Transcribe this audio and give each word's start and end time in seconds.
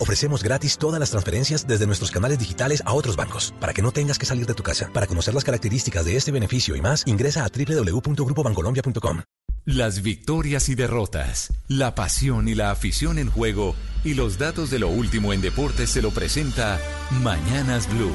Ofrecemos 0.00 0.42
gratis 0.42 0.78
todas 0.78 0.98
las 0.98 1.10
transferencias 1.10 1.66
desde 1.66 1.86
nuestros 1.86 2.10
canales 2.10 2.38
digitales 2.38 2.82
a 2.86 2.94
otros 2.94 3.16
bancos, 3.16 3.52
para 3.60 3.74
que 3.74 3.82
no 3.82 3.92
tengas 3.92 4.18
que 4.18 4.24
salir 4.24 4.46
de 4.46 4.54
tu 4.54 4.62
casa. 4.62 4.88
Para 4.94 5.06
conocer 5.06 5.34
las 5.34 5.44
características 5.44 6.06
de 6.06 6.16
este 6.16 6.32
beneficio 6.32 6.74
y 6.74 6.80
más, 6.80 7.06
ingresa 7.06 7.44
a 7.44 7.50
www.grupobancolombia.com. 7.50 9.20
Las 9.66 10.00
victorias 10.00 10.70
y 10.70 10.74
derrotas, 10.74 11.52
la 11.68 11.94
pasión 11.94 12.48
y 12.48 12.54
la 12.54 12.70
afición 12.70 13.18
en 13.18 13.30
juego 13.30 13.76
y 14.02 14.14
los 14.14 14.38
datos 14.38 14.70
de 14.70 14.78
lo 14.78 14.88
último 14.88 15.34
en 15.34 15.42
deportes 15.42 15.90
se 15.90 16.00
lo 16.00 16.10
presenta 16.12 16.80
Mañanas 17.22 17.86
Blue. 17.92 18.14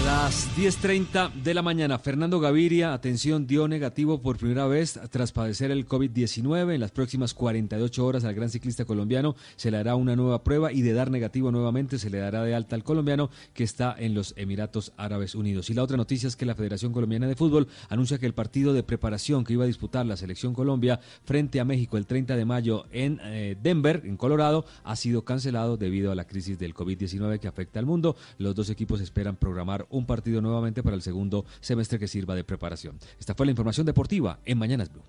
A 0.00 0.02
las 0.02 0.48
10.30 0.56 1.42
de 1.42 1.52
la 1.52 1.60
mañana, 1.60 1.98
Fernando 1.98 2.40
Gaviria, 2.40 2.94
atención, 2.94 3.46
dio 3.46 3.68
negativo 3.68 4.22
por 4.22 4.38
primera 4.38 4.66
vez 4.66 4.98
tras 5.10 5.30
padecer 5.30 5.70
el 5.70 5.86
COVID-19. 5.86 6.74
En 6.74 6.80
las 6.80 6.90
próximas 6.90 7.34
48 7.34 8.06
horas 8.06 8.24
al 8.24 8.34
gran 8.34 8.48
ciclista 8.48 8.86
colombiano 8.86 9.36
se 9.56 9.70
le 9.70 9.76
hará 9.76 9.96
una 9.96 10.16
nueva 10.16 10.42
prueba 10.42 10.72
y 10.72 10.80
de 10.80 10.94
dar 10.94 11.10
negativo 11.10 11.52
nuevamente 11.52 11.98
se 11.98 12.08
le 12.08 12.16
dará 12.16 12.42
de 12.44 12.54
alta 12.54 12.76
al 12.76 12.82
colombiano 12.82 13.28
que 13.52 13.62
está 13.62 13.94
en 13.98 14.14
los 14.14 14.32
Emiratos 14.38 14.92
Árabes 14.96 15.34
Unidos. 15.34 15.68
Y 15.68 15.74
la 15.74 15.82
otra 15.82 15.98
noticia 15.98 16.28
es 16.28 16.36
que 16.36 16.46
la 16.46 16.54
Federación 16.54 16.94
Colombiana 16.94 17.28
de 17.28 17.36
Fútbol 17.36 17.68
anuncia 17.90 18.18
que 18.18 18.26
el 18.26 18.34
partido 18.34 18.72
de 18.72 18.82
preparación 18.82 19.44
que 19.44 19.52
iba 19.52 19.64
a 19.64 19.68
disputar 19.68 20.06
la 20.06 20.16
selección 20.16 20.54
Colombia 20.54 20.98
frente 21.24 21.60
a 21.60 21.66
México 21.66 21.98
el 21.98 22.06
30 22.06 22.36
de 22.36 22.44
mayo 22.46 22.86
en 22.90 23.20
eh, 23.22 23.54
Denver, 23.62 24.00
en 24.06 24.16
Colorado, 24.16 24.64
ha 24.82 24.96
sido 24.96 25.26
cancelado 25.26 25.76
debido 25.76 26.10
a 26.10 26.14
la 26.14 26.26
crisis 26.26 26.58
del 26.58 26.74
COVID-19 26.74 27.38
que 27.38 27.48
afecta 27.48 27.78
al 27.78 27.86
mundo. 27.86 28.16
Los 28.38 28.54
dos 28.54 28.70
equipos 28.70 29.02
esperan 29.02 29.36
programar 29.36 29.89
un 29.90 30.06
partido 30.06 30.40
nuevamente 30.40 30.82
para 30.82 30.96
el 30.96 31.02
segundo 31.02 31.44
semestre 31.60 31.98
que 31.98 32.08
sirva 32.08 32.34
de 32.34 32.44
preparación. 32.44 32.98
Esta 33.18 33.34
fue 33.34 33.46
la 33.46 33.50
información 33.52 33.86
deportiva 33.86 34.40
en 34.44 34.58
Mañanas 34.58 34.90
Blue. 34.90 35.02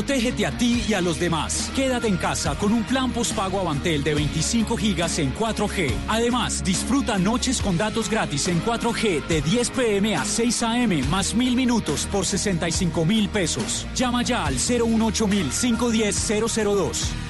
Protégete 0.00 0.46
a 0.46 0.56
ti 0.56 0.84
y 0.88 0.94
a 0.94 1.00
los 1.00 1.18
demás. 1.18 1.70
Quédate 1.74 2.06
en 2.06 2.16
casa 2.16 2.54
con 2.54 2.72
un 2.72 2.84
plan 2.84 3.10
postpago 3.10 3.60
Avantel 3.60 4.02
de 4.02 4.14
25 4.14 4.76
gigas 4.76 5.18
en 5.18 5.34
4G. 5.34 5.90
Además, 6.08 6.64
disfruta 6.64 7.18
noches 7.18 7.60
con 7.60 7.76
datos 7.76 8.08
gratis 8.08 8.48
en 8.48 8.62
4G 8.62 9.26
de 9.26 9.42
10 9.42 9.70
pm 9.70 10.16
a 10.16 10.24
6 10.24 10.62
am 10.62 11.10
más 11.10 11.34
mil 11.34 11.54
minutos 11.54 12.06
por 12.10 12.24
65 12.24 13.04
mil 13.04 13.28
pesos. 13.28 13.86
Llama 13.94 14.22
ya 14.22 14.46
al 14.46 14.54
018 14.54 15.26
510 15.26 16.32
002. 16.54 17.29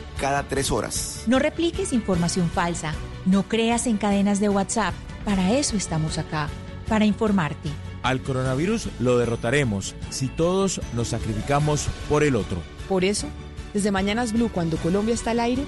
cada 0.19 0.43
tres 0.43 0.71
horas. 0.71 1.23
No 1.27 1.39
repliques 1.39 1.93
información 1.93 2.49
falsa. 2.49 2.93
No 3.25 3.43
creas 3.43 3.87
en 3.87 3.97
cadenas 3.97 4.39
de 4.39 4.49
WhatsApp. 4.49 4.93
Para 5.25 5.51
eso 5.51 5.77
estamos 5.77 6.17
acá, 6.17 6.49
para 6.87 7.05
informarte. 7.05 7.69
Al 8.03 8.21
coronavirus 8.21 8.89
lo 8.99 9.17
derrotaremos 9.17 9.95
si 10.09 10.27
todos 10.27 10.81
nos 10.93 11.09
sacrificamos 11.09 11.87
por 12.09 12.23
el 12.23 12.35
otro. 12.35 12.57
Por 12.89 13.05
eso, 13.05 13.27
desde 13.73 13.91
Mañanas 13.91 14.33
Blue, 14.33 14.49
cuando 14.51 14.77
Colombia 14.77 15.13
está 15.13 15.31
al 15.31 15.39
aire, 15.39 15.63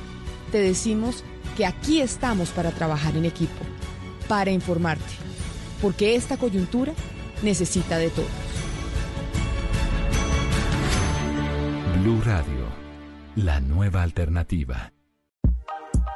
te 0.52 0.57
decimos 0.57 1.23
que 1.55 1.66
aquí 1.66 2.02
estamos 2.02 2.50
para 2.50 2.72
trabajar 2.72 3.16
en 3.16 3.25
equipo, 3.25 3.63
para 4.28 4.52
informarte, 4.52 5.03
porque 5.81 6.16
esta 6.16 6.38
coyuntura 6.38 6.94
necesita 7.44 7.97
de 7.97 8.09
todos. 8.09 8.28
Blue 12.01 12.22
Radio, 12.25 12.62
la 13.35 13.59
nueva 13.59 14.03
alternativa. 14.03 14.94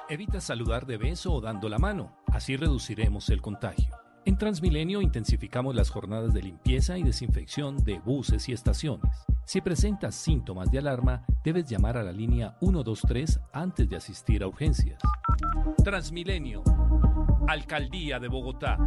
Evita 0.07 0.39
saludar 0.39 0.85
de 0.85 0.97
beso 0.97 1.33
o 1.33 1.41
dando 1.41 1.67
la 1.67 1.79
mano, 1.79 2.15
así 2.27 2.55
reduciremos 2.55 3.29
el 3.29 3.41
contagio. 3.41 3.95
En 4.25 4.37
Transmilenio 4.37 5.01
intensificamos 5.01 5.73
las 5.73 5.89
jornadas 5.89 6.33
de 6.33 6.43
limpieza 6.43 6.97
y 6.97 7.03
desinfección 7.03 7.77
de 7.83 7.99
buses 7.99 8.47
y 8.49 8.53
estaciones. 8.53 9.11
Si 9.45 9.61
presentas 9.61 10.13
síntomas 10.15 10.69
de 10.69 10.77
alarma, 10.77 11.25
debes 11.43 11.67
llamar 11.67 11.97
a 11.97 12.03
la 12.03 12.11
línea 12.11 12.55
123 12.59 13.39
antes 13.51 13.89
de 13.89 13.95
asistir 13.95 14.43
a 14.43 14.47
urgencias. 14.47 15.01
Transmilenio, 15.83 16.63
Alcaldía 17.47 18.19
de 18.19 18.27
Bogotá. 18.27 18.77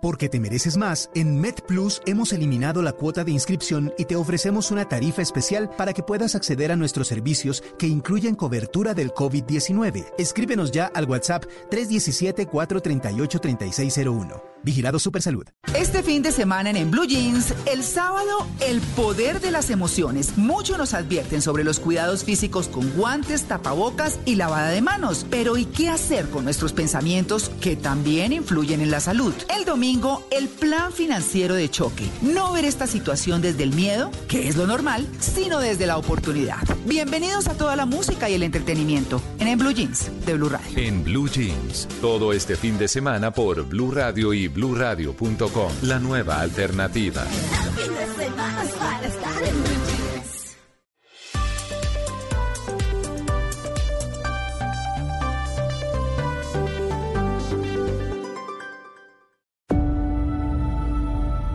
Porque 0.00 0.30
te 0.30 0.40
mereces 0.40 0.78
más, 0.78 1.10
en 1.14 1.38
MedPlus 1.40 2.00
hemos 2.06 2.32
eliminado 2.32 2.80
la 2.80 2.92
cuota 2.92 3.22
de 3.22 3.32
inscripción 3.32 3.92
y 3.98 4.06
te 4.06 4.16
ofrecemos 4.16 4.70
una 4.70 4.88
tarifa 4.88 5.20
especial 5.20 5.68
para 5.76 5.92
que 5.92 6.02
puedas 6.02 6.34
acceder 6.34 6.72
a 6.72 6.76
nuestros 6.76 7.08
servicios 7.08 7.62
que 7.78 7.86
incluyen 7.86 8.34
cobertura 8.34 8.94
del 8.94 9.12
COVID-19. 9.12 10.06
Escríbenos 10.16 10.70
ya 10.70 10.86
al 10.86 11.04
WhatsApp 11.04 11.44
317-438-3601. 11.70 14.42
Vigilado 14.62 14.98
Supersalud. 14.98 15.46
Este 15.74 16.02
fin 16.02 16.22
de 16.22 16.32
semana 16.32 16.70
en, 16.70 16.76
en 16.76 16.90
Blue 16.90 17.06
Jeans, 17.06 17.54
el 17.66 17.82
sábado, 17.82 18.46
el 18.60 18.80
poder 18.94 19.40
de 19.40 19.50
las 19.50 19.70
emociones. 19.70 20.36
Muchos 20.36 20.76
nos 20.76 20.92
advierten 20.92 21.40
sobre 21.40 21.64
los 21.64 21.80
cuidados 21.80 22.24
físicos 22.24 22.68
con 22.68 22.90
guantes, 22.90 23.44
tapabocas 23.44 24.18
y 24.26 24.34
lavada 24.34 24.68
de 24.68 24.82
manos. 24.82 25.26
Pero 25.30 25.56
¿y 25.56 25.64
qué 25.64 25.88
hacer 25.88 26.28
con 26.28 26.44
nuestros 26.44 26.72
pensamientos 26.72 27.50
que 27.60 27.76
también 27.76 28.32
influyen 28.32 28.82
en 28.82 28.90
la 28.90 29.00
salud? 29.00 29.32
El 29.48 29.64
domingo, 29.64 29.89
el 30.30 30.48
plan 30.48 30.92
financiero 30.92 31.56
de 31.56 31.68
choque. 31.68 32.08
No 32.22 32.52
ver 32.52 32.64
esta 32.64 32.86
situación 32.86 33.42
desde 33.42 33.64
el 33.64 33.74
miedo, 33.74 34.12
que 34.28 34.46
es 34.46 34.56
lo 34.56 34.68
normal, 34.68 35.04
sino 35.18 35.58
desde 35.58 35.86
la 35.86 35.96
oportunidad. 35.96 36.60
Bienvenidos 36.86 37.48
a 37.48 37.54
toda 37.54 37.74
la 37.74 37.86
música 37.86 38.30
y 38.30 38.34
el 38.34 38.44
entretenimiento 38.44 39.20
en, 39.40 39.48
en 39.48 39.58
Blue 39.58 39.72
Jeans 39.72 40.08
de 40.24 40.34
Blue 40.34 40.48
Radio. 40.48 40.70
En 40.76 41.02
Blue 41.02 41.28
Jeans, 41.28 41.88
todo 42.00 42.32
este 42.32 42.54
fin 42.54 42.78
de 42.78 42.86
semana 42.86 43.32
por 43.32 43.64
Blue 43.64 43.90
Radio 43.90 44.32
y 44.32 44.46
bluradio.com, 44.46 45.72
la 45.82 45.98
nueva 45.98 46.40
alternativa. 46.40 47.24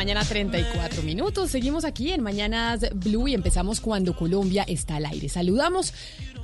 Mañana, 0.00 0.24
34 0.24 1.02
minutos. 1.02 1.50
Seguimos 1.50 1.84
aquí 1.84 2.10
en 2.10 2.22
Mañanas 2.22 2.86
Blue 2.94 3.28
y 3.28 3.34
empezamos 3.34 3.80
cuando 3.80 4.16
Colombia 4.16 4.64
está 4.66 4.96
al 4.96 5.04
aire. 5.04 5.28
Saludamos 5.28 5.92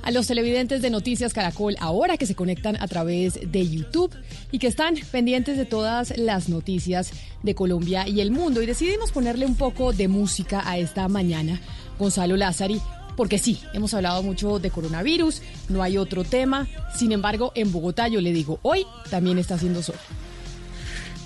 a 0.03 0.11
los 0.11 0.27
televidentes 0.27 0.83
de 0.83 0.89
Noticias 0.89 1.33
Caracol 1.33 1.75
ahora 1.79 2.17
que 2.17 2.27
se 2.27 2.35
conectan 2.35 2.75
a 2.75 2.87
través 2.87 3.39
de 3.51 3.67
YouTube 3.67 4.13
y 4.51 4.59
que 4.59 4.67
están 4.67 4.95
pendientes 5.11 5.57
de 5.57 5.65
todas 5.65 6.15
las 6.17 6.49
noticias 6.49 7.11
de 7.41 7.55
Colombia 7.55 8.07
y 8.07 8.21
el 8.21 8.29
mundo. 8.29 8.61
Y 8.61 8.67
decidimos 8.67 9.11
ponerle 9.11 9.45
un 9.45 9.55
poco 9.55 9.91
de 9.91 10.07
música 10.07 10.61
a 10.69 10.77
esta 10.77 11.07
mañana. 11.07 11.59
Gonzalo 11.97 12.37
Lázari, 12.37 12.79
porque 13.15 13.39
sí, 13.39 13.59
hemos 13.73 13.93
hablado 13.95 14.21
mucho 14.21 14.59
de 14.59 14.69
coronavirus, 14.69 15.41
no 15.69 15.81
hay 15.81 15.97
otro 15.97 16.23
tema. 16.23 16.67
Sin 16.95 17.11
embargo, 17.11 17.51
en 17.55 17.71
Bogotá 17.71 18.07
yo 18.07 18.21
le 18.21 18.33
digo, 18.33 18.59
hoy 18.61 18.85
también 19.09 19.39
está 19.39 19.55
haciendo 19.55 19.81
sol. 19.81 19.95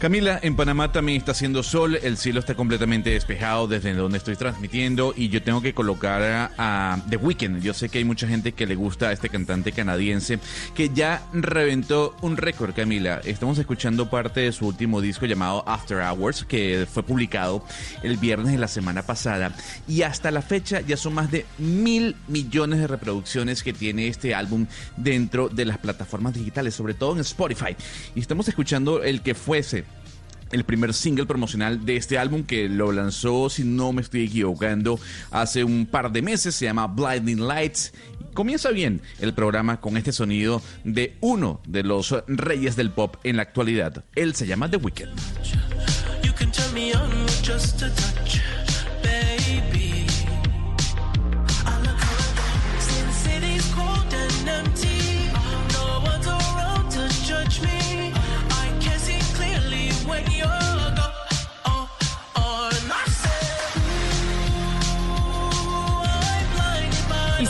Camila, 0.01 0.39
en 0.41 0.55
Panamá 0.55 0.91
también 0.91 1.19
está 1.19 1.33
haciendo 1.33 1.61
sol, 1.61 1.99
el 2.01 2.17
cielo 2.17 2.39
está 2.39 2.55
completamente 2.55 3.11
despejado 3.11 3.67
desde 3.67 3.93
donde 3.93 4.17
estoy 4.17 4.35
transmitiendo 4.35 5.13
y 5.15 5.29
yo 5.29 5.43
tengo 5.43 5.61
que 5.61 5.75
colocar 5.75 6.51
a, 6.57 6.99
The 7.07 7.17
Weeknd. 7.17 7.61
Yo 7.61 7.75
sé 7.75 7.87
que 7.87 7.99
hay 7.99 8.03
mucha 8.03 8.27
gente 8.27 8.53
que 8.53 8.65
le 8.65 8.73
gusta 8.73 9.09
a 9.09 9.11
este 9.11 9.29
cantante 9.29 9.73
canadiense 9.73 10.39
que 10.73 10.89
ya 10.89 11.21
reventó 11.33 12.15
un 12.23 12.35
récord, 12.35 12.73
Camila. 12.73 13.21
Estamos 13.25 13.59
escuchando 13.59 14.09
parte 14.09 14.39
de 14.39 14.51
su 14.51 14.65
último 14.65 15.01
disco 15.01 15.27
llamado 15.27 15.63
After 15.67 15.99
Hours, 15.99 16.45
que 16.45 16.87
fue 16.91 17.03
publicado 17.03 17.63
el 18.01 18.17
viernes 18.17 18.53
de 18.53 18.57
la 18.57 18.67
semana 18.67 19.03
pasada 19.03 19.55
y 19.87 20.01
hasta 20.01 20.31
la 20.31 20.41
fecha 20.41 20.81
ya 20.81 20.97
son 20.97 21.13
más 21.13 21.29
de 21.29 21.45
mil 21.59 22.15
millones 22.27 22.79
de 22.79 22.87
reproducciones 22.87 23.61
que 23.61 23.71
tiene 23.71 24.07
este 24.07 24.33
álbum 24.33 24.65
dentro 24.97 25.47
de 25.47 25.65
las 25.65 25.77
plataformas 25.77 26.33
digitales, 26.33 26.73
sobre 26.73 26.95
todo 26.95 27.13
en 27.13 27.19
Spotify. 27.19 27.75
Y 28.15 28.19
estamos 28.19 28.47
escuchando 28.47 29.03
el 29.03 29.21
que 29.21 29.35
fuese 29.35 29.90
el 30.51 30.63
primer 30.63 30.93
single 30.93 31.25
promocional 31.25 31.85
de 31.85 31.95
este 31.95 32.17
álbum 32.17 32.43
que 32.43 32.69
lo 32.69 32.91
lanzó, 32.91 33.49
si 33.49 33.63
no 33.63 33.93
me 33.93 34.01
estoy 34.01 34.25
equivocando, 34.25 34.99
hace 35.31 35.63
un 35.63 35.85
par 35.85 36.11
de 36.11 36.21
meses. 36.21 36.55
Se 36.55 36.65
llama 36.65 36.87
Blinding 36.87 37.47
Lights. 37.47 37.93
Comienza 38.33 38.71
bien 38.71 39.01
el 39.19 39.33
programa 39.33 39.81
con 39.81 39.97
este 39.97 40.11
sonido 40.11 40.61
de 40.83 41.17
uno 41.19 41.61
de 41.67 41.83
los 41.83 42.15
reyes 42.27 42.75
del 42.75 42.91
pop 42.91 43.17
en 43.23 43.37
la 43.37 43.43
actualidad. 43.43 44.05
Él 44.15 44.35
se 44.35 44.47
llama 44.47 44.69
The 44.69 44.77
Weeknd. 44.77 45.09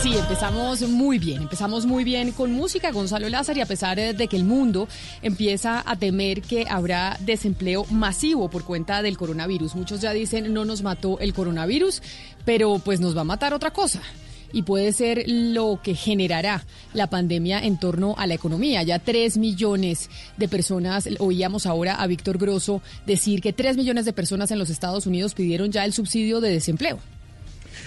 Sí, 0.01 0.17
empezamos 0.17 0.81
muy 0.81 1.19
bien, 1.19 1.43
empezamos 1.43 1.85
muy 1.85 2.03
bien 2.03 2.31
con 2.31 2.51
música, 2.51 2.91
Gonzalo 2.91 3.29
Lázaro, 3.29 3.59
y 3.59 3.61
a 3.61 3.67
pesar 3.67 3.97
de 4.15 4.27
que 4.27 4.35
el 4.35 4.45
mundo 4.45 4.87
empieza 5.21 5.83
a 5.85 5.95
temer 5.95 6.41
que 6.41 6.65
habrá 6.67 7.17
desempleo 7.19 7.85
masivo 7.91 8.49
por 8.49 8.63
cuenta 8.63 9.03
del 9.03 9.15
coronavirus. 9.15 9.75
Muchos 9.75 10.01
ya 10.01 10.11
dicen 10.11 10.55
no 10.55 10.65
nos 10.65 10.81
mató 10.81 11.19
el 11.19 11.35
coronavirus, 11.35 12.01
pero 12.45 12.79
pues 12.79 12.99
nos 12.99 13.15
va 13.15 13.21
a 13.21 13.25
matar 13.25 13.53
otra 13.53 13.73
cosa 13.73 14.01
y 14.51 14.63
puede 14.63 14.91
ser 14.91 15.23
lo 15.27 15.79
que 15.83 15.93
generará 15.93 16.65
la 16.95 17.07
pandemia 17.07 17.59
en 17.59 17.79
torno 17.79 18.15
a 18.17 18.25
la 18.25 18.33
economía. 18.33 18.81
Ya 18.81 18.97
tres 18.97 19.37
millones 19.37 20.09
de 20.35 20.47
personas, 20.47 21.07
oíamos 21.19 21.67
ahora 21.67 21.93
a 21.93 22.07
Víctor 22.07 22.39
Grosso 22.39 22.81
decir 23.05 23.39
que 23.39 23.53
tres 23.53 23.77
millones 23.77 24.05
de 24.05 24.13
personas 24.13 24.49
en 24.49 24.57
los 24.57 24.71
Estados 24.71 25.05
Unidos 25.05 25.35
pidieron 25.35 25.71
ya 25.71 25.85
el 25.85 25.93
subsidio 25.93 26.41
de 26.41 26.49
desempleo. 26.49 26.97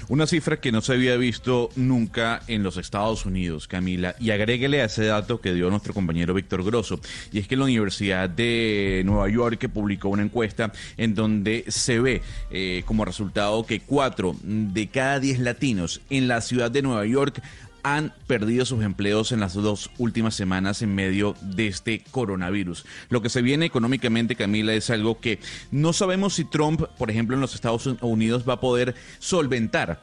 Una 0.08 0.26
cifra 0.26 0.60
que 0.60 0.70
no 0.70 0.82
se 0.82 0.92
había 0.92 1.16
visto 1.16 1.70
nunca 1.76 2.42
en 2.46 2.62
los 2.62 2.76
Estados 2.76 3.24
Unidos, 3.24 3.66
Camila. 3.66 4.14
Y 4.20 4.32
agréguele 4.32 4.82
a 4.82 4.84
ese 4.84 5.06
dato 5.06 5.40
que 5.40 5.54
dio 5.54 5.70
nuestro 5.70 5.94
compañero 5.94 6.34
Víctor 6.34 6.62
Grosso. 6.62 7.00
Y 7.32 7.38
es 7.38 7.48
que 7.48 7.56
la 7.56 7.64
Universidad 7.64 8.28
de 8.28 9.02
Nueva 9.06 9.30
York 9.30 9.66
publicó 9.70 10.10
una 10.10 10.22
encuesta 10.22 10.72
en 10.98 11.14
donde 11.14 11.64
se 11.68 12.00
ve 12.00 12.20
eh, 12.50 12.82
como 12.84 13.06
resultado 13.06 13.64
que 13.64 13.80
cuatro 13.80 14.36
de 14.42 14.88
cada 14.88 15.20
diez 15.20 15.38
latinos 15.38 16.02
en 16.10 16.28
la 16.28 16.42
ciudad 16.42 16.70
de 16.70 16.82
Nueva 16.82 17.06
York 17.06 17.42
han 17.84 18.12
perdido 18.26 18.64
sus 18.64 18.82
empleos 18.82 19.30
en 19.30 19.40
las 19.40 19.54
dos 19.54 19.90
últimas 19.98 20.34
semanas 20.34 20.82
en 20.82 20.94
medio 20.94 21.36
de 21.42 21.68
este 21.68 22.02
coronavirus. 22.10 22.84
Lo 23.10 23.22
que 23.22 23.28
se 23.28 23.42
viene 23.42 23.66
económicamente, 23.66 24.34
Camila, 24.34 24.72
es 24.72 24.90
algo 24.90 25.20
que 25.20 25.38
no 25.70 25.92
sabemos 25.92 26.34
si 26.34 26.44
Trump, 26.44 26.82
por 26.98 27.10
ejemplo, 27.10 27.36
en 27.36 27.42
los 27.42 27.54
Estados 27.54 27.86
Unidos 28.00 28.44
va 28.48 28.54
a 28.54 28.60
poder 28.60 28.94
solventar 29.18 30.00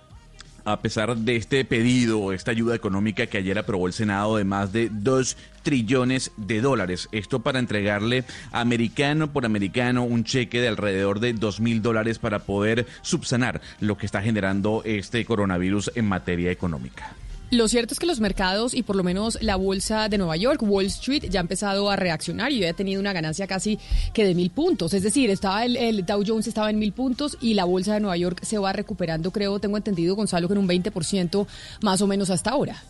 a 0.63 0.79
pesar 0.81 1.17
de 1.17 1.35
este 1.35 1.65
pedido, 1.65 2.33
esta 2.33 2.51
ayuda 2.51 2.75
económica 2.75 3.25
que 3.25 3.39
ayer 3.39 3.57
aprobó 3.57 3.87
el 3.87 3.93
Senado 3.93 4.37
de 4.37 4.43
más 4.43 4.71
de 4.71 4.89
2 4.91 5.35
trillones 5.63 6.31
de 6.37 6.61
dólares. 6.61 7.09
Esto 7.11 7.41
para 7.41 7.57
entregarle 7.57 8.25
americano 8.51 9.31
por 9.31 9.45
americano 9.45 10.03
un 10.03 10.23
cheque 10.23 10.61
de 10.61 10.67
alrededor 10.67 11.19
de 11.19 11.33
2 11.33 11.59
mil 11.61 11.81
dólares 11.81 12.19
para 12.19 12.39
poder 12.39 12.85
subsanar 13.01 13.59
lo 13.79 13.97
que 13.97 14.05
está 14.05 14.21
generando 14.21 14.83
este 14.85 15.25
coronavirus 15.25 15.91
en 15.95 16.07
materia 16.07 16.51
económica. 16.51 17.15
Lo 17.51 17.67
cierto 17.67 17.93
es 17.93 17.99
que 17.99 18.05
los 18.05 18.21
mercados 18.21 18.73
y 18.73 18.81
por 18.81 18.95
lo 18.95 19.03
menos 19.03 19.37
la 19.41 19.57
bolsa 19.57 20.07
de 20.07 20.17
Nueva 20.17 20.37
York, 20.37 20.61
Wall 20.63 20.85
Street, 20.85 21.25
ya 21.29 21.41
ha 21.41 21.43
empezado 21.43 21.89
a 21.89 21.97
reaccionar 21.97 22.49
y 22.53 22.63
ha 22.63 22.71
tenido 22.71 23.01
una 23.01 23.11
ganancia 23.11 23.45
casi 23.45 23.77
que 24.13 24.23
de 24.23 24.33
mil 24.35 24.51
puntos. 24.51 24.93
Es 24.93 25.03
decir, 25.03 25.29
estaba 25.29 25.65
el, 25.65 25.75
el, 25.75 26.05
Dow 26.05 26.23
Jones 26.25 26.47
estaba 26.47 26.69
en 26.69 26.79
mil 26.79 26.93
puntos 26.93 27.37
y 27.41 27.53
la 27.53 27.65
bolsa 27.65 27.93
de 27.93 27.99
Nueva 27.99 28.15
York 28.15 28.39
se 28.41 28.57
va 28.57 28.71
recuperando, 28.71 29.31
creo, 29.31 29.59
tengo 29.59 29.75
entendido, 29.75 30.15
Gonzalo, 30.15 30.47
que 30.47 30.53
en 30.53 30.59
un 30.59 30.67
20% 30.69 31.45
más 31.81 32.01
o 32.01 32.07
menos 32.07 32.29
hasta 32.29 32.51
ahora. 32.51 32.81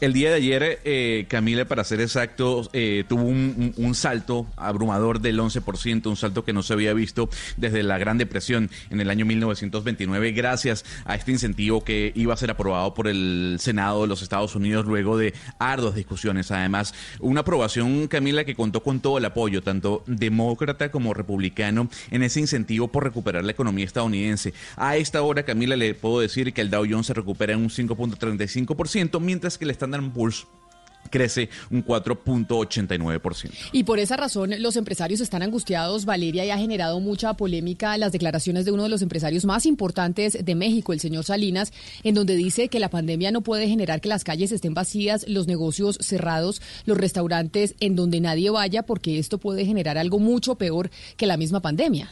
El 0.00 0.12
día 0.12 0.30
de 0.30 0.36
ayer, 0.36 0.80
eh, 0.84 1.26
Camila, 1.28 1.64
para 1.64 1.84
ser 1.84 2.00
exacto, 2.00 2.68
eh, 2.72 3.04
tuvo 3.08 3.22
un, 3.22 3.92
salto 3.94 4.46
abrumador 4.56 5.20
del 5.20 5.38
11%, 5.38 6.06
un 6.06 6.16
salto 6.16 6.44
que 6.44 6.52
no 6.52 6.62
se 6.62 6.72
había 6.72 6.94
visto 6.94 7.28
desde 7.56 7.82
la 7.82 7.98
Gran 7.98 8.16
Depresión 8.18 8.70
en 8.90 9.00
el 9.00 9.10
año 9.10 9.26
1929, 9.26 10.32
gracias 10.32 10.84
a 11.04 11.14
este 11.14 11.30
incentivo 11.30 11.84
que 11.84 12.12
iba 12.16 12.32
a 12.32 12.36
ser 12.36 12.50
aprobado 12.50 12.94
por 12.94 13.06
el 13.06 13.56
Senado 13.60 14.02
de 14.02 14.08
los 14.08 14.22
Estados 14.22 14.56
Unidos 14.56 14.86
luego 14.86 15.18
de 15.18 15.34
arduas 15.58 15.94
discusiones. 15.94 16.50
Además, 16.50 16.94
una 17.20 17.40
aprobación, 17.40 18.08
Camila, 18.08 18.44
que 18.44 18.54
contó 18.54 18.82
con 18.82 19.00
todo 19.00 19.18
el 19.18 19.24
apoyo, 19.26 19.62
tanto 19.62 20.02
demócrata 20.06 20.90
como 20.90 21.14
republicano, 21.14 21.88
en 22.10 22.22
ese 22.22 22.40
incentivo 22.40 22.88
por 22.88 23.04
recuperar 23.04 23.44
la 23.44 23.52
economía 23.52 23.84
estadounidense. 23.84 24.54
A 24.76 24.96
esta 24.96 25.22
hora, 25.22 25.44
Camila, 25.44 25.76
le 25.76 25.94
puedo 25.94 26.20
decir 26.20 26.52
que 26.52 26.62
el 26.62 26.70
Dow 26.70 26.86
Jones 26.88 27.06
se 27.06 27.14
recupera 27.14 27.52
en 27.52 27.60
un 27.60 27.68
5.35%, 27.68 29.20
mientras 29.20 29.58
que 29.58 29.64
el 29.64 29.70
Standard 29.82 30.12
Poor's 30.12 30.46
crece 31.10 31.48
un 31.70 31.84
4.89%. 31.84 33.50
Y 33.72 33.84
por 33.84 33.98
esa 33.98 34.16
razón 34.16 34.50
los 34.58 34.76
empresarios 34.76 35.20
están 35.20 35.42
angustiados, 35.42 36.04
Valeria, 36.04 36.44
y 36.44 36.50
ha 36.50 36.58
generado 36.58 37.00
mucha 37.00 37.34
polémica 37.34 37.98
las 37.98 38.12
declaraciones 38.12 38.64
de 38.64 38.72
uno 38.72 38.84
de 38.84 38.88
los 38.88 39.02
empresarios 39.02 39.44
más 39.44 39.66
importantes 39.66 40.44
de 40.44 40.54
México, 40.54 40.92
el 40.92 41.00
señor 41.00 41.24
Salinas, 41.24 41.72
en 42.02 42.14
donde 42.14 42.36
dice 42.36 42.68
que 42.68 42.80
la 42.80 42.88
pandemia 42.88 43.30
no 43.30 43.42
puede 43.42 43.68
generar 43.68 44.00
que 44.00 44.08
las 44.08 44.24
calles 44.24 44.52
estén 44.52 44.74
vacías, 44.74 45.26
los 45.28 45.46
negocios 45.46 45.98
cerrados, 46.00 46.62
los 46.86 46.96
restaurantes 46.96 47.74
en 47.80 47.96
donde 47.96 48.20
nadie 48.20 48.50
vaya, 48.50 48.82
porque 48.84 49.18
esto 49.18 49.38
puede 49.38 49.66
generar 49.66 49.98
algo 49.98 50.18
mucho 50.18 50.54
peor 50.56 50.90
que 51.16 51.26
la 51.26 51.36
misma 51.36 51.60
pandemia. 51.60 52.08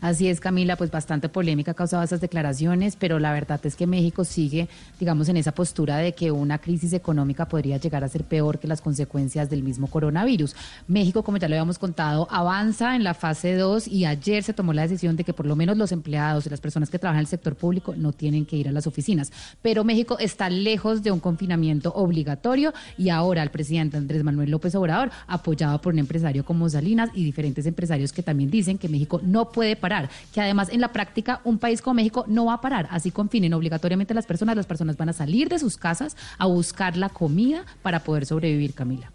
Así 0.00 0.28
es, 0.28 0.40
Camila, 0.40 0.76
pues 0.76 0.90
bastante 0.90 1.28
polémica 1.28 1.72
ha 1.72 1.74
causado 1.74 2.02
esas 2.02 2.20
declaraciones, 2.20 2.96
pero 2.96 3.18
la 3.18 3.32
verdad 3.32 3.60
es 3.64 3.76
que 3.76 3.86
México 3.86 4.24
sigue, 4.24 4.68
digamos, 4.98 5.28
en 5.28 5.36
esa 5.36 5.52
postura 5.52 5.96
de 5.98 6.12
que 6.12 6.30
una 6.30 6.58
crisis 6.58 6.92
económica 6.92 7.48
podría 7.48 7.78
llegar 7.78 8.04
a 8.04 8.08
ser 8.08 8.24
peor 8.24 8.58
que 8.58 8.68
las 8.68 8.80
consecuencias 8.80 9.50
del 9.50 9.62
mismo 9.62 9.86
coronavirus. 9.86 10.54
México, 10.88 11.22
como 11.22 11.38
ya 11.38 11.48
lo 11.48 11.54
habíamos 11.54 11.78
contado, 11.78 12.28
avanza 12.30 12.96
en 12.96 13.04
la 13.04 13.14
fase 13.14 13.54
2 13.54 13.88
y 13.88 14.04
ayer 14.04 14.42
se 14.42 14.52
tomó 14.52 14.72
la 14.72 14.82
decisión 14.82 15.16
de 15.16 15.24
que 15.24 15.32
por 15.32 15.46
lo 15.46 15.56
menos 15.56 15.76
los 15.76 15.92
empleados 15.92 16.46
y 16.46 16.50
las 16.50 16.60
personas 16.60 16.90
que 16.90 16.98
trabajan 16.98 17.18
en 17.18 17.24
el 17.24 17.26
sector 17.26 17.54
público 17.54 17.94
no 17.96 18.12
tienen 18.12 18.46
que 18.46 18.56
ir 18.56 18.68
a 18.68 18.72
las 18.72 18.86
oficinas. 18.86 19.32
Pero 19.62 19.84
México 19.84 20.18
está 20.18 20.50
lejos 20.50 21.02
de 21.02 21.10
un 21.10 21.20
confinamiento 21.20 21.92
obligatorio 21.94 22.72
y 22.98 23.08
ahora 23.10 23.42
el 23.42 23.50
presidente 23.50 23.96
Andrés 23.96 24.24
Manuel 24.24 24.50
López 24.50 24.74
Obrador, 24.74 25.10
apoyado 25.26 25.80
por 25.80 25.92
un 25.92 25.98
empresario 25.98 26.44
como 26.44 26.68
Salinas 26.68 27.10
y 27.14 27.24
diferentes 27.24 27.66
empresarios 27.66 28.12
que 28.12 28.22
también 28.22 28.50
dicen 28.50 28.78
que 28.78 28.88
México 28.88 29.20
no 29.22 29.50
puede 29.50 29.76
parar, 29.86 30.10
que 30.32 30.40
además 30.40 30.68
en 30.72 30.80
la 30.80 30.88
práctica 30.88 31.40
un 31.44 31.58
país 31.58 31.80
como 31.80 31.94
México 31.94 32.24
no 32.26 32.46
va 32.46 32.54
a 32.54 32.60
parar, 32.60 32.88
así 32.90 33.12
confinen 33.12 33.54
obligatoriamente 33.54 34.14
las 34.14 34.26
personas, 34.26 34.56
las 34.56 34.66
personas 34.66 34.96
van 34.96 35.10
a 35.10 35.12
salir 35.12 35.48
de 35.48 35.60
sus 35.60 35.76
casas 35.76 36.16
a 36.38 36.46
buscar 36.46 36.96
la 36.96 37.08
comida 37.08 37.64
para 37.82 38.00
poder 38.00 38.26
sobrevivir, 38.26 38.74
Camila. 38.74 39.12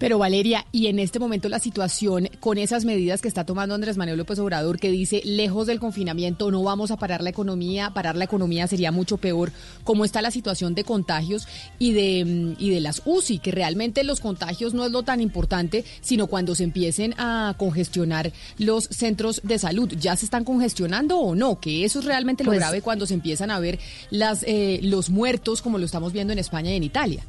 Pero 0.00 0.16
Valeria, 0.16 0.64
y 0.72 0.86
en 0.86 0.98
este 0.98 1.18
momento 1.18 1.50
la 1.50 1.58
situación 1.58 2.30
con 2.40 2.56
esas 2.56 2.86
medidas 2.86 3.20
que 3.20 3.28
está 3.28 3.44
tomando 3.44 3.74
Andrés 3.74 3.98
Manuel 3.98 4.16
López 4.16 4.38
Obrador, 4.38 4.78
que 4.80 4.90
dice, 4.90 5.20
lejos 5.26 5.66
del 5.66 5.78
confinamiento 5.78 6.50
no 6.50 6.62
vamos 6.62 6.90
a 6.90 6.96
parar 6.96 7.22
la 7.22 7.28
economía, 7.28 7.90
parar 7.90 8.16
la 8.16 8.24
economía 8.24 8.66
sería 8.66 8.92
mucho 8.92 9.18
peor, 9.18 9.52
¿cómo 9.84 10.06
está 10.06 10.22
la 10.22 10.30
situación 10.30 10.74
de 10.74 10.84
contagios 10.84 11.46
y 11.78 11.92
de, 11.92 12.24
mm, 12.24 12.56
y 12.58 12.70
de 12.70 12.80
las 12.80 13.02
UCI? 13.04 13.40
Que 13.40 13.50
realmente 13.50 14.02
los 14.02 14.20
contagios 14.20 14.72
no 14.72 14.86
es 14.86 14.90
lo 14.90 15.02
tan 15.02 15.20
importante, 15.20 15.84
sino 16.00 16.28
cuando 16.28 16.54
se 16.54 16.64
empiecen 16.64 17.14
a 17.18 17.54
congestionar 17.58 18.32
los 18.56 18.84
centros 18.84 19.42
de 19.44 19.58
salud. 19.58 19.92
¿Ya 20.00 20.16
se 20.16 20.24
están 20.24 20.44
congestionando 20.44 21.18
o 21.18 21.34
no? 21.34 21.60
Que 21.60 21.84
eso 21.84 21.98
es 21.98 22.06
realmente 22.06 22.42
lo 22.42 22.52
Pues- 22.52 22.60
grave 22.60 22.80
cuando 22.80 23.04
se 23.04 23.12
empiezan 23.12 23.50
a 23.50 23.60
ver 23.60 23.78
las, 24.08 24.44
eh, 24.44 24.80
los 24.82 25.10
muertos, 25.10 25.60
como 25.60 25.76
lo 25.76 25.84
estamos 25.84 26.14
viendo 26.14 26.32
en 26.32 26.38
España 26.38 26.72
y 26.72 26.76
en 26.76 26.84
Italia. 26.84 27.22